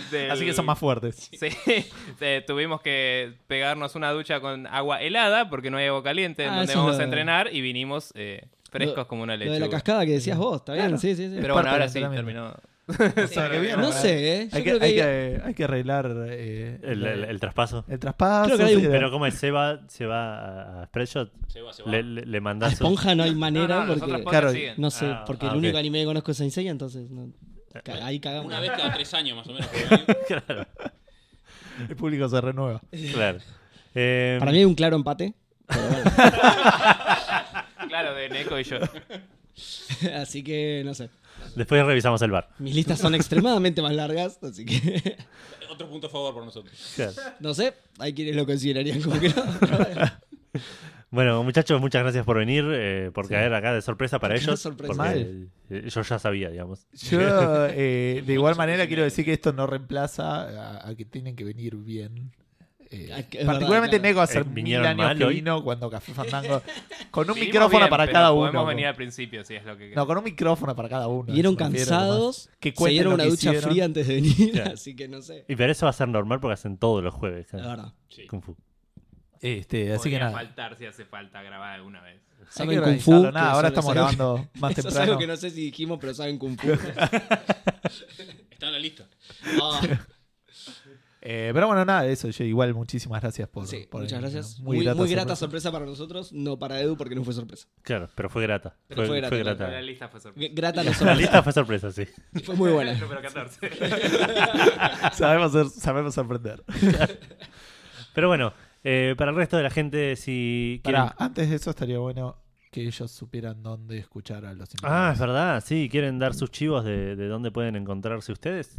del- 0.10 0.32
Así 0.32 0.46
que 0.46 0.54
son 0.54 0.66
más 0.66 0.80
fuertes. 0.80 1.30
Sí, 1.32 1.50
eh, 2.22 2.44
tuvimos 2.48 2.82
que 2.82 3.34
pegarnos 3.46 3.94
una 3.96 4.12
ducha 4.14 4.40
con 4.40 4.66
agua 4.66 5.00
helada 5.02 5.48
porque 5.50 5.70
no 5.70 5.78
hay 5.78 5.88
agua 5.88 6.02
caliente 6.04 6.44
en 6.46 6.50
Ah, 6.54 6.58
donde 6.58 6.74
vamos 6.76 6.96
lo 6.96 7.02
a 7.02 7.04
entrenar 7.04 7.54
y 7.54 7.62
vinimos 7.62 8.12
eh, 8.16 8.48
frescos 8.72 8.98
Lo- 8.98 9.08
como 9.08 9.22
una 9.22 9.34
Lo 9.34 9.40
lechuga. 9.40 9.54
de 9.56 9.60
la 9.60 9.70
cascada 9.70 10.04
que 10.04 10.14
decías 10.14 10.38
vos, 10.40 10.56
está 10.58 10.74
bien, 10.74 10.98
sí, 10.98 11.16
sí, 11.16 11.30
sí. 11.30 11.38
Pero 11.40 11.54
bueno, 11.54 11.70
ahora 11.70 11.88
sí, 11.88 12.00
terminó. 12.00 12.56
Que 12.98 13.76
no 13.78 13.92
sé, 13.92 14.42
¿eh? 14.44 14.48
Yo 14.52 14.58
Hay 14.58 14.64
que, 14.64 14.70
creo 14.70 14.80
que 14.80 14.86
hay, 14.86 14.92
hay- 14.92 14.96
que, 15.36 15.42
hay 15.46 15.54
que 15.54 15.64
arreglar 15.64 16.12
eh, 16.30 16.80
El, 16.84 17.06
el- 17.06 17.24
el 17.26 17.40
traspaso. 17.40 17.86
el 17.88 18.00
traspaso. 18.00 18.46
Creo 18.46 18.58
que 18.58 18.64
hay 18.64 18.76
un- 18.76 18.82
sí, 18.82 18.88
Pero 18.90 19.12
como 19.12 19.26
el 19.26 19.32
Seba 19.34 19.82
se 19.88 20.06
va 20.06 20.82
a 20.82 20.86
Spreadshot, 20.88 21.32
Se 21.48 21.62
va, 21.62 21.74
se 21.74 21.84
va. 21.84 21.92
le, 21.92 22.04
le, 22.04 22.26
le 22.26 22.38
A 22.38 22.42
mandás 22.42 22.70
un- 22.70 22.74
Esponja 22.74 23.16
no 23.16 23.24
hay 23.24 23.36
manera 23.36 23.86
no, 23.86 23.96
porque. 23.96 24.24
Claro. 24.24 24.52
No 24.78 24.92
sé, 24.92 25.06
Ah, 25.08 25.24
porque 25.26 25.46
ah, 25.48 25.52
el 25.52 25.58
único 25.58 25.78
anime 25.78 26.00
que 26.00 26.06
conozco 26.06 26.32
es 26.32 26.38
Saint 26.38 26.54
Seiya, 26.54 26.72
entonces 26.72 27.10
no- 27.10 27.32
ca- 27.84 28.06
ahí 28.06 28.20
cagamos. 28.20 28.48
Una 28.48 28.60
vez 28.60 28.72
cada 28.72 28.94
tres 28.94 29.14
años 29.14 29.38
más 29.38 29.48
o 29.48 29.54
menos. 29.54 29.70
claro, 30.28 30.66
El 31.90 31.96
público 31.96 32.28
se 32.30 32.42
renueva. 32.42 32.82
claro. 33.14 33.40
Eh, 33.96 34.38
Para 34.40 34.52
mí 34.52 34.60
hay 34.60 34.66
un 34.66 34.76
claro 34.76 34.96
empate. 34.96 35.34
pero 35.68 35.82
bueno. 35.88 36.12
Claro, 37.90 38.16
de 38.16 38.30
Neko 38.30 38.58
y 38.60 38.64
yo. 38.64 38.78
así 40.16 40.44
que 40.44 40.82
no 40.86 40.94
sé. 40.94 41.10
Después 41.56 41.86
revisamos 41.86 42.22
el 42.22 42.32
bar. 42.32 42.50
Mis 42.60 42.76
listas 42.76 43.00
son 43.00 43.16
extremadamente 43.16 43.82
más 43.82 43.94
largas, 43.94 44.40
así 44.44 44.66
que 44.66 45.18
Otro 45.72 45.90
punto 45.90 46.08
a 46.08 46.10
favor 46.10 46.34
por 46.34 46.46
nosotros. 46.46 46.94
Claro. 46.96 47.14
no 47.40 47.54
sé. 47.54 47.74
Hay 48.00 48.14
quienes 48.14 48.36
lo 48.36 48.46
considerarían 48.46 49.02
como 49.02 49.20
que 49.20 49.30
no. 49.30 49.44
Bueno, 51.10 51.44
muchachos, 51.44 51.82
muchas 51.82 52.04
gracias 52.04 52.24
por 52.26 52.38
venir, 52.38 52.64
eh, 52.72 53.12
por 53.14 53.26
Sí. 53.28 53.32
caer 53.34 53.54
acá 53.54 53.74
de 53.74 53.82
sorpresa 53.82 54.18
para 54.18 54.36
Qué 54.36 54.42
ellos. 54.46 54.62
sorpresa. 54.62 54.94
Porque 54.96 55.48
eh, 55.70 55.90
yo 55.90 56.02
ya 56.04 56.20
sabía, 56.20 56.50
digamos. 56.50 56.88
Yo, 56.94 57.20
eh, 57.70 58.24
de 58.26 58.34
igual 58.34 58.56
manera, 58.56 58.88
quiero 58.88 59.04
decir 59.04 59.26
que 59.26 59.34
esto 59.34 59.52
no 59.52 59.68
reemplaza 59.68 60.78
a, 60.78 60.88
a 60.90 60.96
que 60.96 61.04
tienen 61.04 61.36
que 61.36 61.44
venir 61.44 61.76
bien. 61.76 62.32
Eh, 62.94 63.26
que 63.30 63.46
particularmente 63.46 63.96
verdad, 64.00 64.10
Nego 64.10 64.20
hace 64.22 64.40
Eh, 64.40 64.44
mil 64.44 64.76
años 64.86 64.98
mal 64.98 65.18
que 65.18 65.24
hoy. 65.24 65.36
vino 65.36 65.64
cuando 65.64 65.90
Café 65.90 66.14
Fandango. 66.14 66.62
Con 67.12 67.30
un 67.32 67.40
micrófono 67.40 67.80
bien, 67.80 67.90
para 67.90 68.12
cada 68.12 68.32
Podemos 68.32 68.54
uno. 68.54 68.66
venir 68.66 68.86
al 68.88 68.96
principio 68.96 69.46
si 69.46 69.56
es 69.56 69.64
lo 69.64 69.78
que 69.78 69.94
No, 69.96 70.06
con 70.06 70.18
un 70.18 70.24
micrófono 70.26 70.76
para 70.76 70.90
cada 70.90 71.08
uno. 71.08 71.24
Refiero, 71.28 71.56
cansados. 71.56 72.50
Que 72.60 72.74
se 72.76 72.90
dieron 72.90 73.14
una 73.14 73.24
que 73.24 73.30
ducha 73.30 73.50
hicieron. 73.52 73.72
fría 73.72 73.86
antes 73.86 74.08
de 74.08 74.16
venir, 74.16 74.52
Claro. 74.52 74.72
así 74.76 74.96
que 74.96 75.08
no 75.08 75.22
sé. 75.22 75.46
Y 75.48 75.56
pero 75.56 75.72
eso 75.72 75.86
va 75.86 75.90
a 75.92 75.94
ser 75.94 76.10
normal 76.10 76.40
porque 76.42 76.54
hacen 76.56 76.78
todos 76.78 77.02
los 77.04 77.14
jueves. 77.14 77.48
La 77.54 77.60
¿sabes? 77.60 77.68
verdad. 77.78 77.94
Sí. 78.10 78.28
Kung 78.28 78.42
Fu. 78.44 78.58
Este, 79.40 79.92
así 79.94 80.10
que 80.10 80.20
nada. 80.20 80.32
faltar 80.34 80.78
si 80.78 80.86
hace 80.86 81.06
falta 81.06 81.42
grabar 81.42 81.74
alguna 81.76 82.02
vez. 82.02 82.22
Que 82.40 82.46
Saben 82.52 82.82
Kung 82.82 83.00
Fu. 83.00 83.12
nada, 83.14 83.32
que 83.32 83.38
ahora 83.40 83.68
eso- 83.70 83.80
estamos 83.80 83.94
grabando 83.94 84.48
más 84.60 84.74
que- 84.76 84.82
Eso 84.82 84.90
es 84.90 84.94
temprano. 84.94 85.12
algo 85.14 85.20
que 85.20 85.28
no 85.28 85.38
sé 85.38 85.50
si 85.50 85.62
dijimos, 85.62 85.98
pero 86.00 86.14
saben 86.14 86.38
Kung 86.38 86.60
Fu. 86.60 86.70
Está 86.72 88.68
en 88.68 88.74
la 88.74 88.80
lista. 88.80 89.08
Ah, 89.62 89.82
Eh, 91.24 91.52
pero 91.54 91.68
bueno, 91.68 91.86
nada, 91.86 92.08
eso. 92.08 92.30
Yo 92.30 92.44
igual 92.46 92.74
muchísimas 92.74 93.22
gracias 93.22 93.48
por, 93.48 93.68
sí, 93.68 93.86
por 93.90 94.02
muchas 94.02 94.20
gracias. 94.22 94.58
¿no? 94.60 94.66
Muy, 94.66 94.78
muy 94.78 94.84
grata, 94.86 94.98
sorpresa. 95.06 95.36
sorpresa. 95.36 95.72
para 95.72 95.86
nosotros, 95.86 96.34
no 96.34 96.58
para 96.58 96.80
Edu 96.82 96.98
porque 96.98 97.14
no 97.14 97.24
fue 97.24 97.34
sorpresa. 97.36 97.68
Claro, 97.84 98.10
pero 98.16 98.28
fue 98.30 98.42
grata. 98.42 98.76
Pero 98.88 99.06
fue 99.06 99.18
grata, 99.18 99.36
grata. 99.38 99.68
la 99.70 99.82
lista 99.84 100.08
fue 100.10 100.20
sorpresa. 100.20 100.52
Grata 100.56 100.84
no 100.84 100.90
La 100.90 100.96
sorpresa. 100.96 101.20
lista 101.22 101.44
fue 101.44 101.54
sorpresa, 101.54 101.92
sí. 101.92 102.06
Fue 102.44 102.56
muy 102.56 102.72
buena. 102.72 102.94
Número 102.96 103.22
14. 103.22 103.70
sabemos, 105.14 105.52
ser- 105.52 105.70
sabemos 105.70 106.14
sorprender. 106.16 106.64
Pero 108.14 108.28
bueno, 108.28 108.54
eh, 108.84 109.16
para 109.18 109.32
el 109.32 109.38
resto 109.38 109.58
de 109.58 109.64
la 109.64 109.70
gente, 109.70 110.16
si 110.16 110.82
quieren... 110.84 111.04
Pará, 111.04 111.16
antes 111.20 111.50
de 111.50 111.56
eso 111.56 111.70
estaría 111.70 112.00
bueno 112.00 112.38
que 112.72 112.82
ellos 112.88 113.12
supieran 113.12 113.62
dónde 113.62 113.98
escuchar 113.98 114.46
a 114.46 114.54
los 114.54 114.70
Ah, 114.70 115.12
invitados. 115.12 115.14
es 115.14 115.20
verdad, 115.20 115.64
sí. 115.66 115.90
¿Quieren 115.92 116.20
dar 116.20 116.34
sus 116.34 116.50
chivos 116.52 116.84
de, 116.86 117.16
de 117.16 117.28
dónde 117.28 117.52
pueden 117.52 117.76
encontrarse 117.76 118.32
ustedes? 118.32 118.78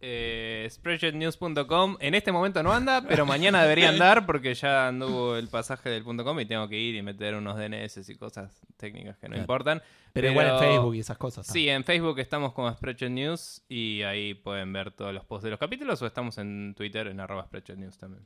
Eh, 0.00 0.66
Spreadsheetnews.com 0.70 1.96
en 2.00 2.14
este 2.14 2.30
momento 2.32 2.62
no 2.62 2.72
anda, 2.72 3.02
pero 3.06 3.26
mañana 3.26 3.62
debería 3.62 3.88
andar 3.88 4.26
porque 4.26 4.54
ya 4.54 4.88
anduvo 4.88 5.36
el 5.36 5.48
pasaje 5.48 5.90
del 5.90 6.04
.com 6.04 6.38
y 6.40 6.46
tengo 6.46 6.68
que 6.68 6.78
ir 6.78 6.94
y 6.94 7.02
meter 7.02 7.34
unos 7.34 7.56
DNS 7.56 8.08
y 8.08 8.14
cosas 8.16 8.60
técnicas 8.76 9.16
que 9.18 9.26
no 9.26 9.32
Claro. 9.32 9.40
importan. 9.42 9.82
Pero, 10.12 10.30
igual 10.30 10.48
en 10.48 10.58
Facebook 10.58 10.94
y 10.94 11.00
esas 11.00 11.18
cosas. 11.18 11.46
Sí, 11.46 11.68
en 11.68 11.84
Facebook 11.84 12.18
estamos 12.20 12.52
como 12.52 12.72
Spreadsheet 12.72 13.10
News 13.10 13.62
y 13.68 14.02
ahí 14.02 14.34
pueden 14.34 14.72
ver 14.72 14.90
todos 14.92 15.12
los 15.12 15.24
posts 15.24 15.44
de 15.44 15.50
los 15.50 15.58
capítulos 15.58 16.00
o 16.02 16.06
estamos 16.06 16.38
en 16.38 16.74
Twitter 16.76 17.08
en 17.08 17.18
arroba 17.20 17.44
Spreadsheet 17.44 17.78
News 17.78 17.98
también. 17.98 18.24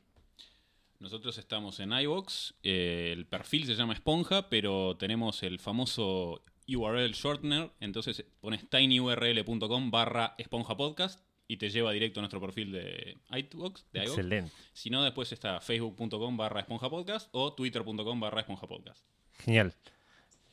Nosotros 0.99 1.37
estamos 1.37 1.79
en 1.79 1.91
iVox. 1.91 2.53
eh, 2.63 3.09
el 3.11 3.25
perfil 3.25 3.65
se 3.65 3.75
llama 3.75 3.93
Esponja, 3.93 4.47
pero 4.49 4.95
tenemos 4.97 5.43
el 5.43 5.59
famoso 5.59 6.43
URL 6.67 7.11
shortener. 7.11 7.71
Entonces 7.81 8.23
pones 8.39 8.69
tinyurl.com 8.69 9.91
barra 9.91 10.35
esponja 10.37 10.77
podcast 10.77 11.19
y 11.53 11.57
te 11.57 11.69
lleva 11.69 11.91
directo 11.91 12.19
a 12.19 12.21
nuestro 12.23 12.41
perfil 12.41 12.71
de 12.71 13.17
iVox. 13.29 13.85
De. 13.93 13.99
Excelente. 14.01 14.51
Si 14.73 14.89
no, 14.89 15.03
después 15.03 15.31
está 15.31 15.59
facebook.com 15.61 16.35
barra 16.35 16.61
esponja 16.61 16.89
podcast 16.89 17.29
o 17.31 17.53
twitter.com 17.53 18.19
barra 18.19 18.39
esponja 18.41 18.65
podcast. 18.65 19.03
Genial. 19.45 19.71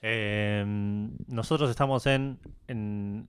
Eh, 0.02 0.62
nosotros 1.26 1.70
estamos 1.70 2.06
en, 2.06 2.38
en 2.68 3.28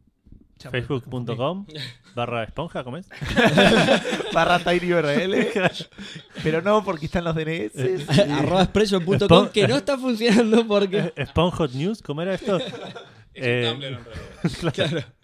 facebook.com 0.58 1.66
barra 2.16 2.44
esponja, 2.44 2.84
¿cómo 2.84 2.98
es? 2.98 3.08
Barra 4.34 4.60
TinyURL. 4.60 5.48
pero 6.44 6.62
no 6.62 6.84
porque 6.84 7.06
están 7.06 7.24
los 7.24 7.36
DNS. 7.36 8.10
Arroba 8.32 8.64
expression.com 8.64 9.50
que 9.50 9.68
no 9.68 9.78
está 9.78 9.98
funcionando 9.98 10.68
porque. 10.68 11.14
Sponhot 11.28 11.72
News, 11.72 12.02
¿cómo 12.02 12.22
era 12.22 12.34
esto? 12.36 12.58
Es 12.58 12.74
Eh, 13.34 13.64
un 13.66 13.72
Tumblr 13.80 13.88
en 13.88 14.04
realidad. 14.04 14.72
Claro. 14.74 15.21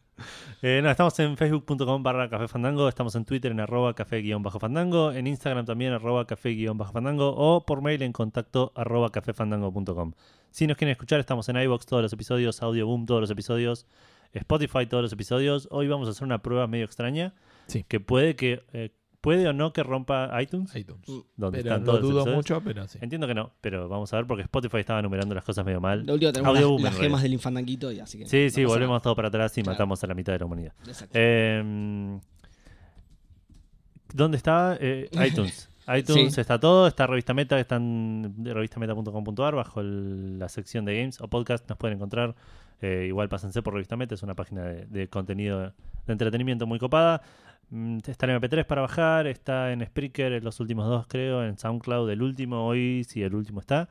Eh, 0.63 0.81
no, 0.81 0.89
estamos 0.89 1.17
en 1.19 1.37
facebook.com 1.37 2.01
barra 2.01 2.29
café 2.29 2.47
fandango, 2.47 2.89
estamos 2.89 3.15
en 3.15 3.25
Twitter 3.25 3.51
en 3.51 3.59
arroba 3.59 3.93
café 3.93 4.21
guion 4.21 4.41
bajo 4.41 4.59
fandango, 4.59 5.11
en 5.11 5.27
Instagram 5.27 5.65
también 5.65 5.93
arroba 5.93 6.25
café 6.25 6.49
guion 6.49 6.77
bajo 6.79 6.93
fandango 6.93 7.29
o 7.35 7.63
por 7.63 7.81
mail 7.83 8.01
en 8.01 8.11
contacto 8.11 8.71
arroba 8.75 9.11
cafefandango.com. 9.11 10.13
Si 10.49 10.65
nos 10.65 10.75
quieren 10.77 10.93
escuchar, 10.93 11.19
estamos 11.19 11.47
en 11.49 11.57
iBox 11.57 11.85
todos 11.85 12.01
los 12.01 12.11
episodios, 12.13 12.63
Audioboom 12.63 13.05
todos 13.05 13.21
los 13.21 13.29
episodios, 13.29 13.85
Spotify 14.33 14.87
todos 14.87 15.03
los 15.03 15.13
episodios. 15.13 15.67
Hoy 15.69 15.87
vamos 15.87 16.07
a 16.07 16.11
hacer 16.11 16.23
una 16.23 16.41
prueba 16.41 16.65
medio 16.65 16.85
extraña 16.85 17.33
Sí. 17.67 17.83
que 17.87 17.99
puede 17.99 18.35
que 18.35 18.63
eh, 18.73 18.89
puede 19.21 19.47
o 19.47 19.53
no 19.53 19.73
que 19.73 19.83
rompa 19.83 20.29
iTunes, 20.41 20.73
iTunes. 20.75 21.05
donde 21.35 21.59
Pero 21.63 21.75
están 21.75 21.79
lo 21.81 21.85
todos 21.85 22.01
dudo 22.01 22.11
episodios. 22.21 22.35
mucho, 22.35 22.61
pero 22.63 22.87
sí. 22.87 22.99
Entiendo 23.01 23.27
que 23.27 23.33
no, 23.33 23.51
pero 23.61 23.89
vamos 23.89 24.13
a 24.13 24.17
ver 24.17 24.27
porque 24.27 24.43
Spotify 24.43 24.77
estaba 24.77 25.01
numerando 25.01 25.33
las 25.35 25.43
cosas 25.43 25.65
medio 25.65 25.81
mal. 25.81 26.05
Lo 26.05 26.13
último 26.13 26.31
tenemos 26.31 26.55
Audioboom, 26.55 26.75
las, 26.77 26.83
las 26.83 26.93
en 26.93 26.97
realidad. 26.99 27.09
gemas 27.09 27.23
del 27.23 27.33
infandanguito 27.33 27.91
y 27.91 27.99
así 27.99 28.17
que. 28.19 28.25
Sí, 28.27 28.43
no 28.45 28.49
sí, 28.49 28.61
pasa 28.63 28.73
volvemos 28.73 28.93
nada. 28.93 28.99
todo 29.01 29.15
para 29.15 29.27
atrás 29.29 29.57
y 29.57 29.61
Claro. 29.63 29.73
matamos 29.75 30.03
a 30.03 30.07
la 30.07 30.13
mitad 30.13 30.33
de 30.33 30.39
la 30.39 30.45
humanidad. 30.45 30.73
Exacto. 30.87 31.11
Eh, 31.13 32.19
¿Dónde 34.13 34.37
está? 34.37 34.77
Eh, 34.79 35.09
iTunes. 35.27 35.69
iTunes 35.95 36.33
Sí. 36.35 36.41
está 36.41 36.59
todo, 36.59 36.87
está 36.87 37.07
Revista 37.07 37.33
Meta, 37.33 37.59
está 37.59 37.77
en 37.77 38.33
revistameta.com.ar 38.43 39.55
bajo 39.55 39.79
el- 39.81 40.37
la 40.39 40.49
sección 40.49 40.83
de 40.85 40.97
games 40.99 41.21
o 41.21 41.27
podcast, 41.29 41.67
nos 41.69 41.77
pueden 41.77 41.97
encontrar. 41.97 42.35
Eh, 42.81 43.05
igual 43.07 43.27
pásense 43.29 43.61
por 43.63 43.73
Revista 43.73 43.95
Meta, 43.97 44.13
es 44.13 44.21
una 44.21 44.35
página 44.35 44.63
de, 44.63 44.85
de 44.85 45.07
contenido 45.09 45.59
de 46.05 46.13
entretenimiento 46.13 46.67
muy 46.67 46.77
copada. 46.77 47.21
Mm, 47.69 47.97
Está 48.07 48.25
en 48.27 48.39
MP3 48.41 48.65
para 48.65 48.81
bajar, 48.81 49.27
está 49.27 49.71
en 49.73 49.85
Spreaker, 49.85 50.33
en 50.33 50.43
los 50.43 50.59
últimos 50.59 50.87
dos 50.87 51.05
creo, 51.07 51.43
en 51.43 51.57
SoundCloud 51.57 52.09
el 52.09 52.21
último, 52.21 52.65
hoy 52.65 53.03
sí 53.07 53.21
el 53.21 53.35
último 53.35 53.59
está. 53.59 53.89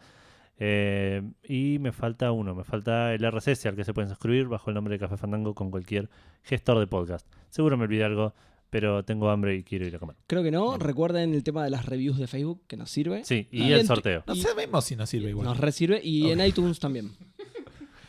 Eh, 0.58 1.22
y 1.46 1.78
me 1.80 1.92
falta 1.92 2.32
uno, 2.32 2.54
me 2.54 2.64
falta 2.64 3.12
el 3.12 3.30
RSS 3.30 3.66
al 3.66 3.76
que 3.76 3.84
se 3.84 3.92
pueden 3.92 4.08
suscribir 4.08 4.46
bajo 4.46 4.70
el 4.70 4.74
nombre 4.74 4.94
de 4.94 4.98
Café 4.98 5.18
Fandango 5.18 5.54
con 5.54 5.70
cualquier 5.70 6.08
gestor 6.42 6.78
de 6.78 6.86
podcast. 6.86 7.26
Seguro 7.50 7.76
me 7.76 7.84
olvidé 7.84 8.04
algo, 8.04 8.32
pero 8.70 9.04
tengo 9.04 9.28
hambre 9.28 9.56
y 9.56 9.62
quiero 9.62 9.86
ir 9.86 9.94
a 9.94 9.98
comer. 9.98 10.16
Creo 10.26 10.42
que 10.42 10.50
no. 10.50 10.78
Recuerden 10.78 11.34
el 11.34 11.44
tema 11.44 11.62
de 11.62 11.68
las 11.70 11.84
reviews 11.84 12.16
de 12.16 12.26
Facebook 12.26 12.62
que 12.66 12.78
nos 12.78 12.90
sirve. 12.90 13.22
Sí, 13.24 13.48
y 13.50 13.64
Y 13.64 13.72
el 13.72 13.86
sorteo. 13.86 14.24
No 14.26 14.34
sabemos 14.34 14.84
si 14.86 14.96
nos 14.96 15.10
sirve 15.10 15.28
igual. 15.28 15.46
Nos 15.46 15.58
resirve. 15.58 16.00
Y 16.02 16.30
en 16.30 16.40
iTunes 16.40 16.80
también. 16.80 17.10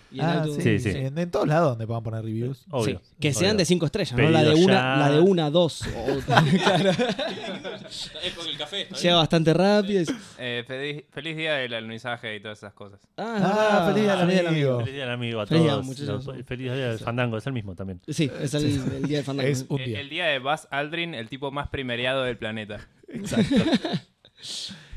Y 0.09 0.19
en 0.21 0.25
Ah, 0.25 0.43
iTunes- 0.45 0.63
sí, 0.63 0.79
Sí. 0.79 0.89
En, 0.91 1.17
en 1.17 1.29
todos 1.31 1.47
lados 1.47 1.71
donde 1.71 1.85
puedan 1.85 2.01
poner 2.03 2.23
reviews. 2.23 2.65
Obvio. 2.71 2.99
Sí, 3.03 3.15
Que 3.19 3.33
sean 3.33 3.51
Obvio. 3.51 3.57
de 3.59 3.65
5 3.65 3.85
estrellas, 3.87 4.17
no 4.17 4.29
la 4.29 4.43
de 4.43 4.53
una, 4.55 4.97
la 4.97 5.11
de 5.11 5.19
una, 5.19 5.49
dos. 5.49 5.81
o- 5.81 6.19
claro. 6.25 6.91
Es 6.91 8.33
con 8.35 8.47
el 8.47 8.57
café. 8.57 8.87
Llega 9.01 9.15
bastante 9.17 9.53
rápido. 9.53 10.03
Eh, 10.37 10.63
feliz, 10.65 11.03
feliz 11.11 11.35
día 11.37 11.53
del 11.55 11.73
alunizaje 11.73 12.35
y 12.35 12.39
todas 12.39 12.57
esas 12.59 12.73
cosas. 12.73 12.99
Ah, 13.17 13.81
Ah, 13.81 13.85
feliz 13.91 14.03
día 14.03 14.15
del 14.15 14.27
día 14.29 14.49
amigo. 14.49 14.79
Feliz 14.79 14.93
día 14.93 15.03
del 15.03 15.13
amigo 15.13 15.41
a 15.41 15.45
Feliz 15.47 15.63
día, 15.63 15.71
todos. 15.73 15.85
muchachos. 15.85 16.25
Los- 16.25 16.45
Feliz 16.45 16.71
día 16.71 16.87
del 16.89 16.99
fandango, 16.99 17.37
es 17.37 17.47
el 17.47 17.53
mismo 17.53 17.75
también. 17.75 18.01
Sí, 18.07 18.31
es 18.41 18.53
el, 18.53 18.65
el 18.65 19.03
día 19.07 19.17
del 19.17 19.25
fandango. 19.25 19.49
Es 19.49 19.65
un 19.67 19.79
El, 19.81 19.85
día. 19.87 19.99
el 19.99 20.09
día 20.09 20.25
de 20.27 20.39
Buzz 20.39 20.67
Aldrin, 20.71 21.13
el 21.15 21.27
tipo 21.29 21.51
más 21.51 21.67
primeriado 21.69 22.23
del 22.23 22.37
planeta. 22.37 22.87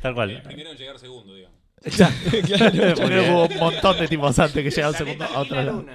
Tal 0.02 0.10
El 0.10 0.14
cual. 0.14 0.42
primero 0.44 0.70
en 0.70 0.76
llegar 0.76 0.98
segundo, 0.98 1.34
digamos. 1.34 1.58
Muy 3.00 3.30
Hubo 3.30 3.46
un 3.46 3.56
montón 3.58 3.98
de 3.98 4.08
tipos 4.08 4.38
antes 4.38 4.62
que 4.62 4.70
llegaron 4.70 4.94
segundo 4.94 5.24
a 5.24 5.38
otro 5.40 5.56
lado. 5.62 5.86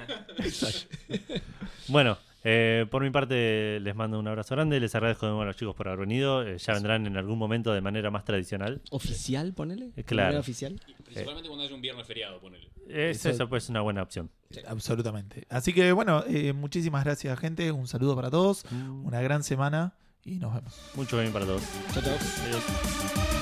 Bueno, 1.88 2.18
eh, 2.42 2.86
por 2.90 3.02
mi 3.02 3.10
parte 3.10 3.78
les 3.80 3.94
mando 3.94 4.18
un 4.18 4.26
abrazo 4.26 4.54
grande, 4.56 4.80
les 4.80 4.94
agradezco 4.94 5.26
de 5.26 5.30
nuevo 5.30 5.42
a 5.42 5.46
los 5.46 5.56
chicos 5.56 5.74
por 5.76 5.86
haber 5.88 6.00
venido. 6.00 6.46
Eh, 6.46 6.58
ya 6.58 6.72
vendrán 6.74 7.06
en 7.06 7.16
algún 7.16 7.38
momento 7.38 7.72
de 7.72 7.80
manera 7.80 8.10
más 8.10 8.24
tradicional. 8.24 8.80
¿Oficial, 8.90 9.52
ponele? 9.52 9.90
Eh, 9.96 10.02
claro. 10.04 10.26
¿De 10.28 10.32
manera 10.34 10.40
oficial? 10.40 10.80
Principalmente 11.04 11.48
cuando 11.48 11.64
haya 11.64 11.74
un 11.74 11.80
viernes 11.80 12.06
feriado, 12.06 12.40
ponele. 12.40 12.68
Es, 12.88 13.18
Eso- 13.18 13.30
eso 13.30 13.48
pues 13.48 13.68
una 13.68 13.80
buena 13.80 14.02
opción. 14.02 14.30
Absolutamente. 14.66 15.46
Así 15.48 15.72
que 15.72 15.92
bueno, 15.92 16.24
eh, 16.28 16.52
muchísimas 16.52 17.04
gracias, 17.04 17.38
gente. 17.38 17.70
Un 17.72 17.86
saludo 17.86 18.14
para 18.16 18.30
todos. 18.30 18.64
Una 19.04 19.20
gran 19.20 19.42
semana 19.44 19.94
y 20.24 20.38
nos 20.38 20.52
vemos. 20.54 20.74
Mucho 20.94 21.18
bien 21.20 21.32
para 21.32 21.46
todos. 21.46 21.62
Chao, 21.94 22.02
chao. 22.02 22.16
Adiós. 22.44 23.35